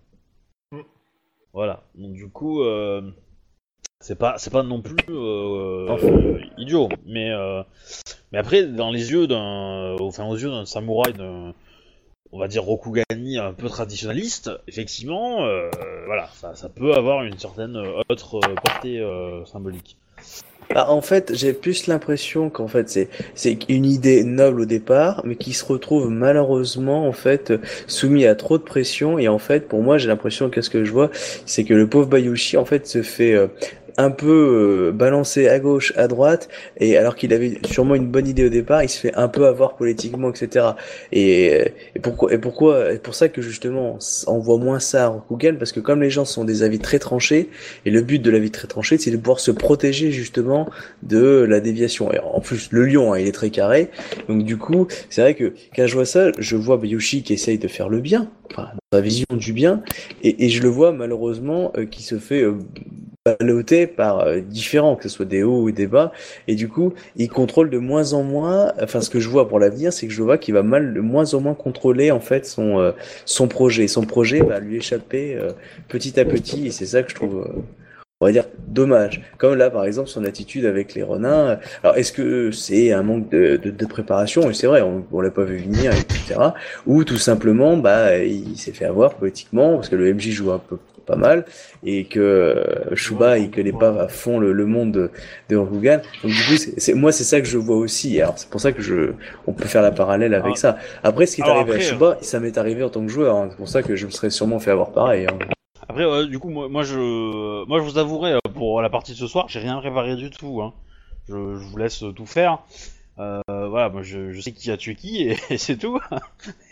Mm. 0.72 0.82
Voilà. 1.52 1.82
Donc 1.96 2.14
du 2.14 2.30
coup. 2.30 2.62
Euh, 2.62 3.12
c'est 4.04 4.18
pas 4.18 4.36
c'est 4.38 4.52
pas 4.52 4.64
non 4.64 4.82
plus 4.82 4.96
euh, 5.10 5.88
Enfin. 5.90 6.08
euh, 6.08 6.40
idiot 6.58 6.90
mais 7.06 7.32
euh, 7.32 7.64
mais 8.32 8.38
après 8.38 8.64
dans 8.66 8.92
les 8.92 9.12
yeux 9.12 9.28
d'un 9.28 9.96
enfin 10.00 10.26
aux 10.26 10.36
yeux 10.36 10.50
d'un 10.50 10.66
samouraï 10.66 11.14
d'un 11.14 11.54
on 12.34 12.40
va 12.40 12.48
dire 12.48 12.64
Rokugani 12.64 13.38
un 13.38 13.54
peu 13.54 13.70
traditionnaliste, 13.70 14.50
effectivement, 14.68 15.46
euh, 15.46 15.70
voilà, 16.08 16.28
ça, 16.34 16.56
ça 16.56 16.68
peut 16.68 16.96
avoir 16.96 17.24
une 17.24 17.38
certaine 17.38 17.78
autre 18.10 18.40
portée 18.40 19.00
euh, 19.00 19.46
symbolique. 19.46 19.98
Bah, 20.74 20.90
en 20.90 21.02
fait, 21.02 21.32
j'ai 21.36 21.54
plus 21.54 21.86
l'impression 21.86 22.50
qu'en 22.50 22.68
fait 22.68 22.90
c'est 22.90 23.10
c'est 23.36 23.70
une 23.70 23.86
idée 23.86 24.24
noble 24.24 24.62
au 24.62 24.66
départ, 24.66 25.22
mais 25.26 25.36
qui 25.36 25.54
se 25.54 25.64
retrouve 25.64 26.10
malheureusement 26.10 27.08
en 27.08 27.12
fait 27.12 27.54
soumis 27.86 28.26
à 28.26 28.34
trop 28.34 28.58
de 28.58 28.64
pression. 28.64 29.20
Et 29.20 29.28
en 29.28 29.38
fait, 29.38 29.68
pour 29.68 29.84
moi, 29.84 30.00
j'ai 30.00 30.08
l'impression 30.08 30.50
qu'est-ce 30.50 30.72
que 30.72 30.84
je 30.84 30.92
vois, 30.92 31.12
c'est 31.46 31.66
que 31.66 31.76
le 31.76 31.88
pauvre 31.88 32.08
Bayushi 32.08 32.58
en 32.58 32.66
fait 32.66 32.88
se 32.88 33.04
fait 33.04 33.34
euh, 33.34 33.48
un 33.98 34.12
peu 34.12 34.90
euh, 34.90 34.92
balancer 34.92 35.48
à 35.48 35.60
gauche, 35.60 35.94
à 35.96 36.08
droite, 36.08 36.50
et 36.78 36.98
alors 36.98 37.16
qu'il 37.16 37.34
avait 37.34 37.58
sûrement 37.66 37.96
une 37.96 38.08
bonne 38.08 38.28
idée 38.28 38.46
au 38.46 38.50
départ, 38.50 38.84
il 38.84 38.90
se 38.90 39.00
fait 39.00 39.14
un 39.16 39.28
peu 39.28 39.46
avoir 39.46 39.76
politiquement, 39.76 40.30
etc. 40.30 40.68
Et, 41.12 41.72
et 41.96 42.00
pourquoi, 42.02 42.34
et 42.34 42.38
pourquoi, 42.38 42.94
et 42.94 43.00
pour 43.00 43.16
ça 43.16 43.30
que 43.30 43.42
justement, 43.42 43.98
on 44.28 44.40
voit 44.40 44.58
moins 44.58 44.80
ça 44.80 45.06
à 45.06 45.08
Rokugan, 45.08 45.56
parce 45.58 45.72
que 45.72 45.80
comme 45.80 46.02
les 46.02 46.10
gens 46.10 46.26
sont 46.26 46.44
des 46.44 46.64
avis 46.64 46.80
très 46.80 47.00
tranchés, 47.00 47.50
et 47.86 47.92
le 47.92 48.02
but 48.02 48.20
de 48.20 48.32
l'avis 48.32 48.52
très 48.52 48.68
tranché, 48.68 48.98
c'est 48.98 49.12
de 49.12 49.18
pouvoir 49.18 49.40
se 49.40 49.52
protéger 49.52 50.12
justement 50.12 50.70
de 51.04 51.46
la 51.48 51.60
déviation. 51.60 52.12
Et 52.14 52.20
en 52.20 52.40
plus, 52.40 52.70
le 52.72 52.86
lion, 52.86 53.14
hein, 53.14 53.20
il 53.20 53.28
est 53.28 53.32
très 53.32 53.50
carré, 53.50 53.90
donc 54.28 54.44
du 54.44 54.58
coup, 54.58 54.88
c'est 55.10 55.22
vrai 55.22 55.36
que 55.36 55.54
quand 55.76 55.88
je 55.88 55.94
vois 55.94 56.06
ça, 56.06 56.32
je 56.38 56.56
vois 56.56 56.78
Bayushi 56.78 57.24
qui 57.24 57.34
essaye 57.34 57.58
de 57.58 57.68
faire 57.68 57.90
le 57.90 58.00
bien, 58.00 58.30
enfin, 58.52 58.70
dans 58.74 58.98
sa 58.98 59.02
vision 59.02 59.26
du 59.32 59.54
bien, 59.54 59.82
et, 60.24 60.46
et 60.46 60.50
je 60.50 60.62
le 60.62 60.70
vois 60.70 60.92
malheureusement 60.92 61.72
euh, 61.78 61.86
qui 61.86 62.04
se 62.04 62.18
fait 62.18 62.42
euh, 62.42 62.58
ballotté 63.26 63.88
par 63.88 64.20
euh, 64.20 64.42
différents, 64.42 64.98
que 64.98 65.04
ce 65.04 65.10
soit 65.10 65.26
des 65.26 65.44
hauts 65.44 65.62
ou 65.62 65.72
des 65.72 65.88
bas, 65.88 66.12
et 66.50 66.56
du 66.56 66.68
coup, 66.68 66.94
il 67.16 67.30
contrôle 67.30 67.70
de 67.70 67.78
moins 67.78 68.12
en 68.14 68.22
moins. 68.24 68.74
Enfin, 68.82 69.00
ce 69.00 69.10
que 69.10 69.22
je 69.22 69.30
vois 69.30 69.48
pour 69.48 69.60
l'avenir, 69.60 69.94
c'est 69.94 70.08
que 70.08 70.14
je 70.14 70.22
vois 70.22 70.38
qu'il 70.38 70.54
va 70.54 70.62
mal, 70.64 70.94
de 70.94 71.00
moins 71.00 71.34
en 71.34 71.40
moins 71.40 71.54
contrôler 71.54 72.12
en 72.12 72.20
fait 72.20 72.46
son 72.46 72.80
euh, 72.80 72.92
son 73.26 73.48
projet. 73.48 73.88
Son 73.88 74.02
projet 74.06 74.42
va 74.42 74.60
lui 74.60 74.76
échapper 74.78 75.36
euh, 75.38 75.52
petit 75.88 76.20
à 76.20 76.26
petit, 76.26 76.68
et 76.68 76.72
c'est 76.72 76.86
ça 76.86 77.02
que 77.02 77.10
je 77.10 77.16
trouve. 77.16 77.38
euh, 77.48 77.62
on 78.22 78.26
va 78.26 78.32
dire 78.32 78.46
dommage. 78.68 79.22
Comme 79.38 79.56
là, 79.56 79.70
par 79.70 79.84
exemple, 79.86 80.08
son 80.08 80.24
attitude 80.24 80.66
avec 80.66 80.94
les 80.94 81.04
renins. 81.04 81.60
Alors, 81.84 81.98
est-ce 81.98 82.14
que 82.14 82.52
c'est 82.52 82.94
un 82.94 83.04
manque 83.04 83.30
de, 83.30 83.58
de, 83.58 83.70
de 83.70 83.86
préparation? 83.86 84.50
Et 84.50 84.54
c'est 84.54 84.68
vrai, 84.68 84.82
on, 84.82 85.06
on 85.12 85.20
l'a 85.22 85.32
pas 85.32 85.44
vu 85.44 85.58
venir, 85.58 85.92
etc. 85.94 86.40
Ou 86.88 87.04
tout 87.04 87.18
simplement, 87.18 87.76
bah, 87.78 88.18
il 88.26 88.58
s'est 88.58 88.72
fait 88.72 88.86
avoir 88.86 89.16
politiquement 89.16 89.76
parce 89.76 89.90
que 89.90 89.98
le 89.98 90.14
MJ 90.14 90.30
joue 90.30 90.52
un 90.52 90.60
peu 90.60 90.78
pas 91.06 91.16
mal 91.16 91.46
et 91.84 92.06
que 92.06 92.20
euh, 92.20 92.96
Shuba 92.96 93.38
il 93.38 93.52
connaît 93.52 93.72
pas 93.72 93.90
à 94.02 94.08
fond 94.08 94.40
le, 94.40 94.54
le 94.54 94.66
monde 94.66 94.92
de, 94.92 95.12
de 95.50 95.56
Rokugan. 95.56 96.02
Donc 96.24 96.32
du 96.32 96.44
coup, 96.44 96.56
c'est, 96.78 96.94
moi 96.94 97.12
c'est 97.12 97.24
ça 97.24 97.40
que 97.42 97.48
je 97.48 97.58
vois 97.58 97.78
aussi. 97.78 98.20
Alors 98.22 98.38
c'est 98.38 98.50
pour 98.50 98.62
ça 98.62 98.72
que 98.72 98.82
je, 98.82 99.14
on 99.48 99.54
peut 99.54 99.68
faire 99.68 99.82
la 99.82 99.92
parallèle 99.92 100.34
avec 100.34 100.54
Ah. 100.56 100.60
ça. 100.60 100.78
Après, 101.04 101.26
ce 101.26 101.36
qui 101.36 101.42
est 101.42 101.44
Alors 101.46 101.58
arrivé 101.58 101.72
après, 101.74 101.86
à 101.86 101.90
Shuba, 101.90 102.18
ça 102.22 102.40
m'est 102.40 102.58
arrivé 102.58 102.84
en 102.84 102.90
tant 102.90 103.02
que 103.02 103.12
joueur. 103.12 103.36
hein. 103.36 103.48
C'est 103.52 103.58
pour 103.58 103.70
ça 103.70 103.84
que 103.84 103.96
je 103.96 104.06
me 104.06 104.12
serais 104.12 104.30
sûrement 104.30 104.60
fait 104.60 104.72
avoir 104.72 104.92
pareil. 104.92 105.28
hein. 105.28 105.38
Après, 105.90 106.26
du 106.28 106.40
coup, 106.40 106.50
moi, 106.50 106.70
moi, 106.70 106.84
je, 106.84 107.66
moi, 107.68 107.80
je 107.80 107.84
vous 107.84 107.98
avouerai, 107.98 108.34
euh, 108.34 108.40
pour 108.56 108.82
la 108.82 108.90
partie 108.90 109.12
de 109.12 109.18
ce 109.18 109.28
soir, 109.28 109.46
j'ai 109.50 109.60
rien 109.60 109.78
préparé 109.80 110.16
du 110.16 110.30
tout. 110.30 110.62
Hein. 110.62 110.74
Je, 111.28 111.34
je 111.34 111.68
vous 111.70 111.78
laisse 111.78 112.04
tout 112.16 112.26
faire. 112.26 112.60
Euh, 113.20 113.42
voilà, 113.50 113.90
moi, 113.90 114.02
je, 114.02 114.32
je 114.32 114.42
sais 114.42 114.54
qui 114.54 114.72
a 114.72 114.78
tué 114.78 114.96
qui 114.96 115.24
et, 115.28 115.38
et 115.50 115.58
c'est 115.58 115.76
tout. 115.78 116.00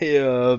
et 0.00 0.18
euh, 0.18 0.56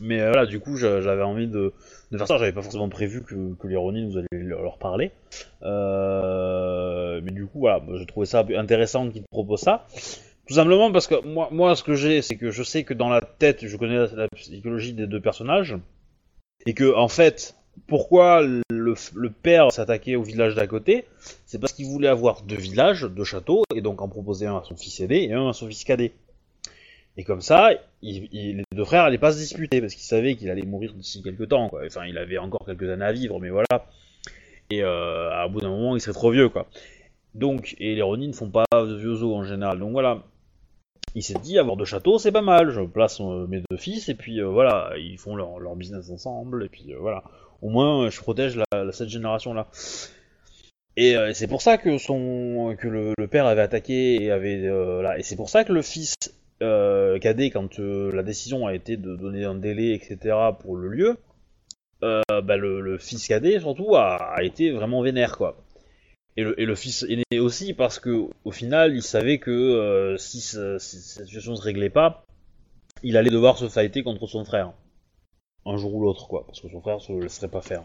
mais 0.00 0.20
euh, 0.20 0.28
voilà, 0.28 0.46
du 0.46 0.60
coup, 0.60 0.76
j'a- 0.76 1.00
j'avais 1.00 1.22
envie 1.22 1.48
de, 1.48 1.72
de 2.10 2.18
faire 2.18 2.26
ça. 2.26 2.38
J'avais 2.38 2.52
pas 2.52 2.62
forcément 2.62 2.88
prévu 2.88 3.22
que, 3.22 3.54
que 3.54 3.66
les 3.66 3.76
Ronin 3.76 4.06
nous 4.06 4.18
allaient 4.18 4.26
leur 4.32 4.78
parler. 4.78 5.10
Euh, 5.62 7.20
mais 7.22 7.32
du 7.32 7.46
coup, 7.46 7.60
voilà, 7.60 7.82
j'ai 7.94 8.06
trouvé 8.06 8.26
ça 8.26 8.44
intéressant 8.56 9.10
qu'ils 9.10 9.22
te 9.22 9.28
proposent 9.30 9.60
ça. 9.60 9.86
Tout 10.46 10.54
simplement 10.54 10.90
parce 10.90 11.06
que 11.06 11.22
moi, 11.26 11.48
moi 11.52 11.76
ce 11.76 11.82
que 11.82 11.94
j'ai, 11.94 12.22
c'est 12.22 12.36
que 12.36 12.50
je 12.50 12.62
sais 12.62 12.84
que 12.84 12.94
dans 12.94 13.10
la 13.10 13.20
tête, 13.20 13.66
je 13.66 13.76
connais 13.76 14.06
la, 14.14 14.28
psychologie 14.34 14.94
des 14.94 15.06
deux 15.06 15.20
personnages. 15.20 15.76
Et 16.66 16.74
que, 16.74 16.94
en 16.94 17.08
fait, 17.08 17.54
pourquoi 17.86 18.42
le, 18.42 18.62
le 18.70 19.30
père 19.30 19.70
s'attaquait 19.70 20.16
au 20.16 20.22
village 20.22 20.54
d'à 20.54 20.66
côté 20.66 21.04
C'est 21.46 21.58
parce 21.58 21.72
qu'il 21.72 21.86
voulait 21.86 22.08
avoir 22.08 22.42
deux 22.42 22.56
villages, 22.56 23.02
deux 23.04 23.24
châteaux, 23.24 23.62
et 23.74 23.80
donc 23.80 24.00
en 24.02 24.08
proposer 24.08 24.46
un 24.46 24.56
à 24.56 24.64
son 24.64 24.76
fils 24.76 25.00
aîné 25.00 25.24
et 25.28 25.34
un 25.34 25.50
à 25.50 25.52
son 25.52 25.68
fils 25.68 25.84
cadet. 25.84 26.12
Et 27.18 27.24
comme 27.24 27.40
ça, 27.40 27.70
les 28.00 28.64
deux 28.72 28.84
frères 28.84 29.02
allaient 29.02 29.18
pas 29.18 29.32
se 29.32 29.38
disputer, 29.38 29.80
parce 29.80 29.92
qu'il 29.92 30.04
savait 30.04 30.36
qu'il 30.36 30.50
allait 30.50 30.62
mourir 30.62 30.94
d'ici 30.94 31.20
quelques 31.20 31.48
temps. 31.48 31.68
Enfin, 31.84 32.06
il 32.06 32.16
avait 32.16 32.38
encore 32.38 32.64
quelques 32.64 32.88
années 32.88 33.04
à 33.04 33.12
vivre, 33.12 33.40
mais 33.40 33.50
voilà. 33.50 33.86
Et 34.70 34.84
euh, 34.84 35.30
à 35.32 35.48
bout 35.48 35.60
d'un 35.60 35.68
moment, 35.68 35.96
il 35.96 36.00
serait 36.00 36.12
trop 36.12 36.30
vieux, 36.30 36.48
quoi. 36.48 36.68
Donc, 37.34 37.74
et 37.80 37.96
les 37.96 38.02
Ronin 38.02 38.28
ne 38.28 38.32
font 38.32 38.50
pas 38.50 38.64
de 38.72 38.94
vieux 38.94 39.22
os 39.24 39.34
en 39.34 39.42
général. 39.42 39.80
Donc 39.80 39.90
voilà. 39.90 40.22
Il 41.16 41.24
s'est 41.24 41.38
dit, 41.42 41.58
avoir 41.58 41.76
deux 41.76 41.84
châteaux, 41.84 42.18
c'est 42.18 42.30
pas 42.30 42.42
mal. 42.42 42.70
Je 42.70 42.82
place 42.82 43.20
euh, 43.20 43.48
mes 43.48 43.62
deux 43.68 43.76
fils, 43.76 44.08
et 44.08 44.14
puis 44.14 44.40
euh, 44.40 44.46
voilà, 44.46 44.92
ils 44.96 45.18
font 45.18 45.34
leur, 45.34 45.58
leur 45.58 45.74
business 45.74 46.10
ensemble, 46.10 46.64
et 46.64 46.68
puis 46.68 46.92
euh, 46.92 46.98
voilà. 47.00 47.24
Au 47.62 47.68
moins, 47.68 48.08
je 48.10 48.20
protège 48.20 48.60
cette 48.92 49.08
génération-là. 49.08 49.66
Et 50.96 51.16
c'est 51.32 51.48
pour 51.48 51.62
ça 51.62 51.76
que 51.76 51.98
son 51.98 52.76
que 52.78 52.88
le, 52.88 53.26
père 53.28 53.46
avait 53.46 53.62
attaqué 53.62 54.22
et 54.22 54.30
avait 54.32 54.62
et 55.16 55.22
c'est 55.22 55.36
pour 55.36 55.48
ça 55.48 55.64
que 55.64 55.72
le 55.72 55.82
fils 55.82 56.14
euh, 56.62 57.18
quand 57.20 57.78
euh, 57.78 58.12
la 58.12 58.22
décision 58.22 58.66
a 58.66 58.74
été 58.74 58.96
de 58.96 59.16
donner 59.16 59.44
un 59.44 59.54
délai 59.54 59.92
etc 59.94 60.36
pour 60.60 60.76
le 60.76 60.88
lieu 60.88 61.16
euh, 62.02 62.22
bah, 62.42 62.56
le, 62.56 62.98
fils 62.98 63.26
cadet 63.26 63.60
surtout 63.60 63.96
a, 63.96 64.36
été 64.42 64.70
vraiment 64.70 65.02
vénère 65.02 65.36
quoi. 65.36 65.56
Et 66.36 66.44
le, 66.44 66.74
fils 66.76 67.04
aîné 67.08 67.40
aussi 67.40 67.74
parce 67.74 67.98
que 67.98 68.28
au 68.44 68.52
final 68.52 68.94
il 68.94 69.02
savait 69.02 69.38
que 69.38 69.50
euh, 69.50 70.16
si, 70.16 70.40
ce- 70.40 70.78
si 70.78 71.00
cette 71.00 71.26
situation 71.26 71.56
se 71.56 71.62
réglait 71.62 71.90
pas 71.90 72.24
il 73.02 73.16
allait 73.16 73.30
devoir 73.30 73.58
se 73.58 73.68
fighter 73.68 74.02
contre 74.02 74.26
son 74.26 74.44
frère 74.44 74.72
un 75.66 75.76
jour 75.76 75.94
ou 75.94 76.02
l'autre 76.02 76.28
quoi 76.28 76.46
parce 76.46 76.60
que 76.60 76.68
son 76.68 76.80
frère 76.80 77.00
se 77.00 77.12
le 77.12 77.20
laisserait 77.22 77.48
pas 77.48 77.60
faire 77.60 77.82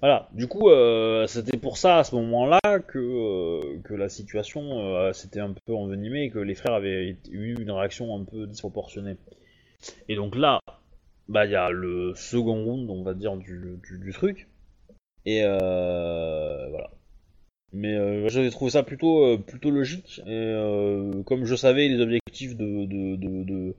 voilà, 0.00 0.28
du 0.32 0.48
coup, 0.48 0.68
euh, 0.68 1.26
c'était 1.26 1.56
pour 1.58 1.78
ça 1.78 1.98
à 1.98 2.04
ce 2.04 2.14
moment-là 2.16 2.60
que, 2.86 2.98
euh, 2.98 3.80
que 3.84 3.94
la 3.94 4.08
situation 4.08 4.80
euh, 4.80 5.12
s'était 5.12 5.40
un 5.40 5.54
peu 5.66 5.74
envenimée 5.74 6.24
et 6.24 6.30
que 6.30 6.38
les 6.38 6.54
frères 6.54 6.74
avaient 6.74 7.16
eu 7.30 7.54
une 7.60 7.70
réaction 7.70 8.14
un 8.16 8.24
peu 8.24 8.46
disproportionnée. 8.46 9.16
Et 10.08 10.16
donc 10.16 10.36
là, 10.36 10.60
bah 11.28 11.46
il 11.46 11.52
y 11.52 11.56
a 11.56 11.70
le 11.70 12.14
second 12.14 12.64
round, 12.64 12.90
on 12.90 13.02
va 13.02 13.14
dire, 13.14 13.36
du, 13.36 13.78
du, 13.82 13.98
du 13.98 14.12
truc. 14.12 14.48
Et 15.26 15.42
euh, 15.44 16.68
voilà. 16.70 16.90
Mais 17.76 17.92
euh, 17.94 18.28
j'avais 18.28 18.50
trouvé 18.50 18.70
ça 18.70 18.82
plutôt, 18.84 19.24
euh, 19.24 19.36
plutôt 19.36 19.70
logique. 19.70 20.20
Et 20.26 20.30
euh, 20.30 21.22
comme 21.24 21.44
je 21.44 21.56
savais 21.56 21.88
les 21.88 22.00
objectifs 22.00 22.56
de, 22.56 22.84
de, 22.86 23.16
de, 23.16 23.42
de, 23.44 23.74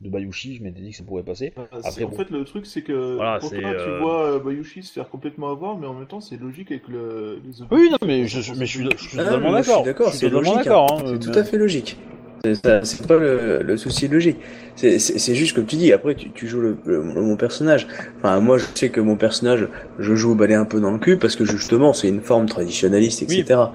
de 0.00 0.08
Bayushi, 0.08 0.56
je 0.56 0.62
m'étais 0.62 0.80
dit 0.80 0.90
que 0.90 0.96
ça 0.96 1.04
pourrait 1.04 1.24
passer. 1.24 1.52
Euh, 1.58 1.64
Après, 1.82 2.04
en 2.04 2.10
bon. 2.10 2.16
fait, 2.16 2.30
le 2.30 2.44
truc, 2.44 2.64
c'est 2.66 2.82
que 2.82 3.16
Voilà, 3.16 3.38
pour 3.40 3.48
c'est, 3.48 3.60
toi, 3.60 3.72
tu 3.72 3.90
euh, 3.90 3.98
vois 3.98 4.38
Bayushi 4.38 4.82
se 4.84 4.92
faire 4.92 5.08
complètement 5.08 5.50
avoir, 5.50 5.76
mais 5.78 5.86
en 5.86 5.94
même 5.94 6.06
temps, 6.06 6.20
c'est 6.20 6.36
logique 6.36 6.70
avec 6.70 6.86
le, 6.88 7.40
les 7.44 7.60
objectifs. 7.62 7.68
Oui, 7.72 7.90
non, 7.90 7.98
mais 8.06 8.26
je, 8.28 8.52
mais 8.54 8.66
je 8.66 8.78
suis, 8.78 8.88
je 8.96 9.08
suis 9.08 9.18
Ah, 9.18 9.24
totalement 9.24 9.50
je 9.50 9.66
d'accord. 9.66 9.74
suis 9.76 9.84
d'accord, 9.84 10.06
Je 10.06 10.10
suis 10.12 10.20
c'est 10.20 10.30
totalement 10.30 10.52
logique. 10.52 10.64
d'accord. 10.64 10.92
hein. 10.92 11.02
hein, 11.04 11.18
C'est 11.20 11.32
tout 11.32 11.38
à 11.38 11.44
fait 11.44 11.58
logique. 11.58 11.96
C'est 12.44 13.06
pas 13.06 13.18
le, 13.18 13.62
le 13.62 13.76
souci 13.76 14.08
logique. 14.08 14.38
C'est- 14.76 14.98
juste 15.34 15.54
comme 15.54 15.66
tu 15.66 15.76
dis. 15.76 15.92
Après, 15.92 16.14
tu, 16.14 16.30
tu 16.30 16.48
joues 16.48 16.60
le, 16.62 16.76
le- 16.86 17.02
mon 17.02 17.36
personnage. 17.36 17.86
Enfin, 18.18 18.40
moi, 18.40 18.56
je 18.56 18.64
sais 18.74 18.88
que 18.88 19.00
mon 19.00 19.16
personnage, 19.16 19.68
je 19.98 20.14
joue 20.14 20.32
au 20.32 20.34
balai 20.34 20.54
un 20.54 20.64
peu 20.64 20.80
dans 20.80 20.90
le 20.90 20.98
cul 20.98 21.18
parce 21.18 21.36
que 21.36 21.44
justement, 21.44 21.92
c'est 21.92 22.08
une 22.08 22.22
forme 22.22 22.46
traditionnaliste, 22.46 23.22
etc. 23.22 23.74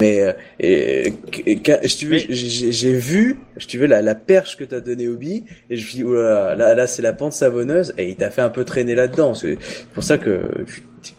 Mais 0.00 0.22
euh, 0.22 0.32
et, 0.58 1.12
et- 1.46 1.62
quand- 1.62 1.78
si 1.84 1.98
tu 1.98 2.06
veux, 2.06 2.12
Mais- 2.12 2.26
j'ai- 2.30 2.94
vu, 2.94 3.38
si 3.58 3.66
tu 3.66 3.78
veux, 3.78 3.86
la, 3.86 4.02
la 4.02 4.14
perche 4.14 4.56
que 4.56 4.64
t'as 4.64 4.80
donnée 4.80 5.08
Obi, 5.08 5.44
et 5.68 5.76
je 5.76 5.82
me 5.82 5.86
suis 5.86 5.96
dit, 5.98 6.04
oh 6.04 6.14
là, 6.14 6.54
là, 6.56 6.74
là, 6.74 6.86
c'est 6.86 7.02
la 7.02 7.12
pente 7.12 7.32
savonneuse, 7.34 7.92
et 7.98 8.08
il 8.08 8.16
t'a 8.16 8.30
fait 8.30 8.40
un 8.42 8.48
peu 8.48 8.64
traîner 8.64 8.94
là-dedans. 8.94 9.34
C'est 9.34 9.58
pour 9.92 10.02
ça 10.02 10.16
que 10.18 10.40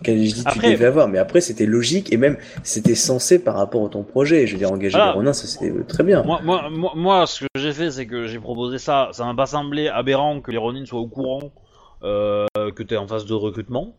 quand 0.05 0.11
je 0.11 0.17
dis 0.17 0.33
tu 0.43 0.47
Après- 0.47 0.71
devais 0.73 0.85
avoir, 0.85 1.07
mais 1.07 1.17
après 1.17 1.41
c'était 1.41 1.65
logique 1.65 2.11
et 2.13 2.17
même 2.17 2.37
c'était 2.63 2.95
censé 2.95 3.43
par 3.43 3.55
rapport 3.55 3.85
à 3.85 3.89
ton 3.89 4.03
projet. 4.03 4.47
Je 4.47 4.53
veux 4.53 4.57
dire, 4.59 4.71
engager 4.71 4.97
Voilà. 4.97 5.11
les 5.11 5.17
Ronins, 5.17 5.33
c'était 5.33 5.71
très 5.85 6.03
bien. 6.03 6.23
Moi, 6.23 6.39
moi, 6.43 6.69
moi, 6.69 6.91
moi, 6.95 7.25
ce 7.27 7.41
que 7.41 7.47
j'ai 7.55 7.73
fait, 7.73 7.91
c'est 7.91 8.05
que 8.07 8.27
j'ai 8.27 8.39
proposé 8.39 8.77
ça. 8.77 9.09
Ça 9.11 9.25
m'a 9.25 9.33
pas 9.35 9.45
semblé 9.47 9.87
aberrant 9.87 10.41
que 10.41 10.51
les 10.51 10.57
Ronin 10.57 10.85
soient 10.85 10.99
au 10.99 11.07
courant 11.07 11.51
euh, 12.03 12.45
que 12.75 12.83
t'es 12.83 12.97
en 12.97 13.07
phase 13.07 13.25
de 13.25 13.33
recrutement. 13.33 13.95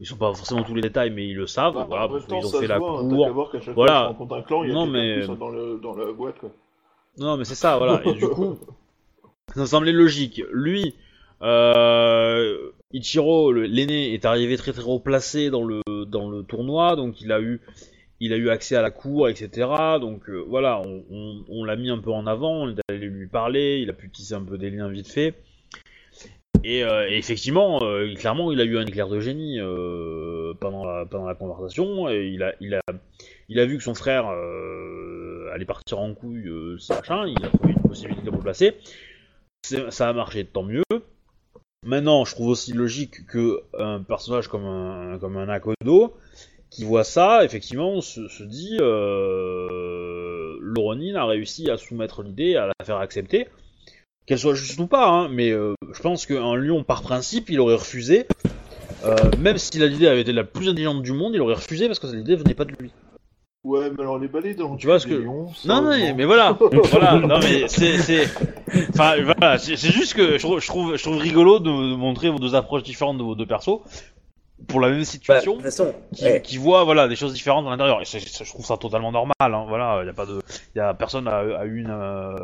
Ils 0.00 0.06
sont 0.06 0.16
pas 0.16 0.34
forcément 0.34 0.64
tous 0.64 0.74
les 0.74 0.82
détails, 0.82 1.10
mais 1.10 1.28
ils 1.28 1.36
le 1.36 1.46
savent. 1.46 1.74
Bah, 1.74 1.86
voilà, 1.88 2.08
parce 2.08 2.26
temps, 2.26 2.38
qu'ils 2.40 2.48
ont 2.48 2.50
ça 2.50 2.60
fait 2.60 2.66
la 2.66 2.78
voit, 2.78 3.00
hein, 3.00 3.08
cour. 3.08 3.48
Voilà. 3.74 4.14
fois 4.16 4.26
tu 4.28 4.34
un 4.34 4.42
clan, 4.42 4.64
il 4.64 4.68
y 4.68 4.72
a 4.72 4.74
Non, 4.74 4.86
mais- 4.86 5.20
de 5.20 5.26
plus 5.26 5.38
dans, 5.38 5.48
le, 5.48 5.78
dans 5.80 5.94
la 5.94 6.12
boîte, 6.12 6.38
quoi. 6.40 6.50
Non, 7.18 7.36
mais 7.36 7.44
c'est 7.44 7.54
ça, 7.54 7.76
voilà. 7.76 8.00
Et 8.04 8.12
du 8.14 8.26
coup, 8.26 8.56
ça 9.54 9.60
me 9.60 9.66
semblait 9.66 9.92
logique. 9.92 10.42
Lui, 10.52 10.96
euh, 11.42 12.70
Ichiro, 12.92 13.52
l'aîné, 13.52 14.12
est 14.14 14.24
arrivé 14.24 14.56
très 14.56 14.72
très 14.72 14.82
haut 14.84 15.00
placé 15.00 15.50
dans 15.50 15.64
le 15.64 15.80
dans 16.06 16.30
le 16.30 16.42
tournoi, 16.42 16.96
donc 16.96 17.20
il 17.20 17.32
a 17.32 17.40
eu 17.40 17.60
il 18.20 18.32
a 18.32 18.36
eu 18.36 18.50
accès 18.50 18.76
à 18.76 18.82
la 18.82 18.90
cour, 18.90 19.28
etc. 19.28 19.98
Donc 20.00 20.28
euh, 20.30 20.44
voilà, 20.48 20.80
on, 20.80 21.44
on- 21.48 21.64
l'a 21.64 21.76
mis 21.76 21.90
un 21.90 21.98
peu 21.98 22.10
en 22.12 22.26
avant, 22.26 22.64
on 22.64 22.70
est 22.70 22.80
allé 22.88 23.06
lui 23.08 23.26
parler, 23.28 23.80
il 23.82 23.90
a 23.90 23.94
pu 23.94 24.10
tisser 24.10 24.34
un 24.34 24.44
peu 24.44 24.58
des 24.58 24.70
liens 24.70 24.88
vite 24.90 25.08
fait. 25.08 25.34
Et, 26.64 26.84
euh, 26.84 27.08
effectivement, 27.10 27.80
euh, 27.82 28.14
clairement, 28.14 28.52
il 28.52 28.60
a 28.60 28.64
eu 28.64 28.78
un 28.78 28.86
éclair 28.86 29.08
de 29.08 29.18
génie 29.18 29.58
pendant, 30.60 30.84
la, 30.84 31.06
pendant 31.06 31.26
la 31.26 31.34
conversation. 31.34 32.08
Et 32.08 32.28
il 32.28 32.42
a, 32.42 32.54
il 32.60 32.74
a, 32.74 32.80
il 33.48 33.58
a 33.58 33.66
vu 33.66 33.78
que 33.78 33.82
son 33.82 33.94
frère 33.94 34.26
allait 35.52 35.64
partir 35.64 35.98
en 35.98 36.14
couille, 36.14 36.48
machin. 36.88 37.26
Il 37.26 37.44
a 37.44 37.48
trouvé 37.48 37.72
une 37.72 37.82
possibilité 37.82 38.22
de 38.26 38.30
le 38.30 38.38
placer. 38.38 38.74
ça 39.90 40.08
a 40.08 40.12
marché, 40.12 40.44
tant 40.44 40.62
mieux. 40.62 40.82
Maintenant, 41.92 42.24
je 42.24 42.34
trouve 42.34 42.48
aussi 42.48 42.72
logique 42.72 43.26
que 43.26 43.60
un 43.78 44.00
personnage 44.00 44.48
comme 44.48 44.64
un, 44.64 45.18
comme 45.18 45.36
un 45.36 45.50
Akodo, 45.50 46.16
qui 46.70 46.84
voit 46.84 47.04
ça, 47.04 47.44
effectivement, 47.44 48.00
se, 48.00 48.42
dit 48.44 48.78
euh, 48.80 50.56
le 50.58 50.80
Ronin 50.80 51.16
a 51.16 51.26
réussi 51.26 51.70
à 51.70 51.76
soumettre 51.76 52.22
l'idée, 52.22 52.56
à 52.56 52.68
la 52.68 52.72
faire 52.82 52.96
accepter, 52.96 53.46
qu'elle 54.24 54.38
soit 54.38 54.54
juste 54.54 54.80
ou 54.80 54.86
pas, 54.86 55.06
hein, 55.06 55.28
mais 55.28 55.50
euh, 55.50 55.74
je 55.92 56.00
pense 56.00 56.24
qu'un 56.24 56.56
lion, 56.56 56.82
par 56.82 57.02
principe, 57.02 57.50
il 57.50 57.60
aurait 57.60 57.74
refusé, 57.74 58.26
euh, 59.04 59.14
même 59.38 59.58
si 59.58 59.78
l'idée 59.78 60.06
avait 60.06 60.22
été 60.22 60.32
la 60.32 60.44
plus 60.44 60.70
intelligente 60.70 61.02
du 61.02 61.12
monde, 61.12 61.34
il 61.34 61.42
aurait 61.42 61.56
refusé 61.56 61.88
parce 61.88 61.98
que 61.98 62.06
l'idée 62.06 62.36
venait 62.36 62.54
pas 62.54 62.64
de 62.64 62.72
lui. 62.72 62.90
Ouais, 63.64 63.90
mais 63.90 64.00
alors 64.02 64.18
les 64.18 64.26
balais 64.26 64.54
dans 64.54 64.76
Tu 64.76 64.86
vois 64.88 64.98
ce 64.98 65.06
que- 65.06 65.14
lions, 65.14 65.48
ça, 65.54 65.68
Non, 65.68 65.82
non, 65.82 65.96
non. 65.96 66.14
mais 66.16 66.24
voilà, 66.24 66.58
voilà, 66.90 67.14
non 67.20 67.38
mais 67.38 67.68
c'est, 67.68 67.98
c'est, 67.98 68.24
enfin 68.90 69.14
voilà, 69.22 69.56
c'est 69.58 69.76
c'est 69.76 69.92
juste 69.92 70.14
que 70.14 70.36
je 70.36 70.42
trouve, 70.42 70.60
je 70.60 70.66
trouve, 70.66 70.96
je 70.96 71.02
trouve 71.02 71.18
rigolo 71.18 71.60
de, 71.60 71.66
de 71.70 71.94
montrer 71.94 72.28
vos 72.30 72.40
deux 72.40 72.56
approches 72.56 72.82
différentes 72.82 73.18
de 73.18 73.22
vos 73.22 73.36
deux 73.36 73.46
persos 73.46 73.78
pour 74.66 74.80
la 74.80 74.88
même 74.88 74.98
Bah, 74.98 75.04
situation, 75.04 75.52
de 75.52 75.56
toute 75.58 75.64
façon, 75.66 75.94
qui, 76.12 76.24
ouais. 76.24 76.40
qui 76.42 76.56
voient 76.58 76.82
voilà 76.82 77.06
des 77.06 77.14
choses 77.14 77.32
différentes 77.34 77.66
à 77.68 77.70
l'intérieur. 77.70 78.00
Et 78.02 78.04
c'est- 78.04 78.18
c'est- 78.18 78.44
je 78.44 78.50
trouve 78.50 78.66
ça 78.66 78.76
totalement 78.76 79.12
normal, 79.12 79.34
hein, 79.40 79.64
voilà, 79.68 80.02
y 80.04 80.08
a 80.08 80.12
pas 80.12 80.26
de, 80.26 80.40
y 80.74 80.80
a 80.80 80.92
personne 80.94 81.28
eu 81.64 81.80
une, 81.82 81.90
euh, 81.90 82.34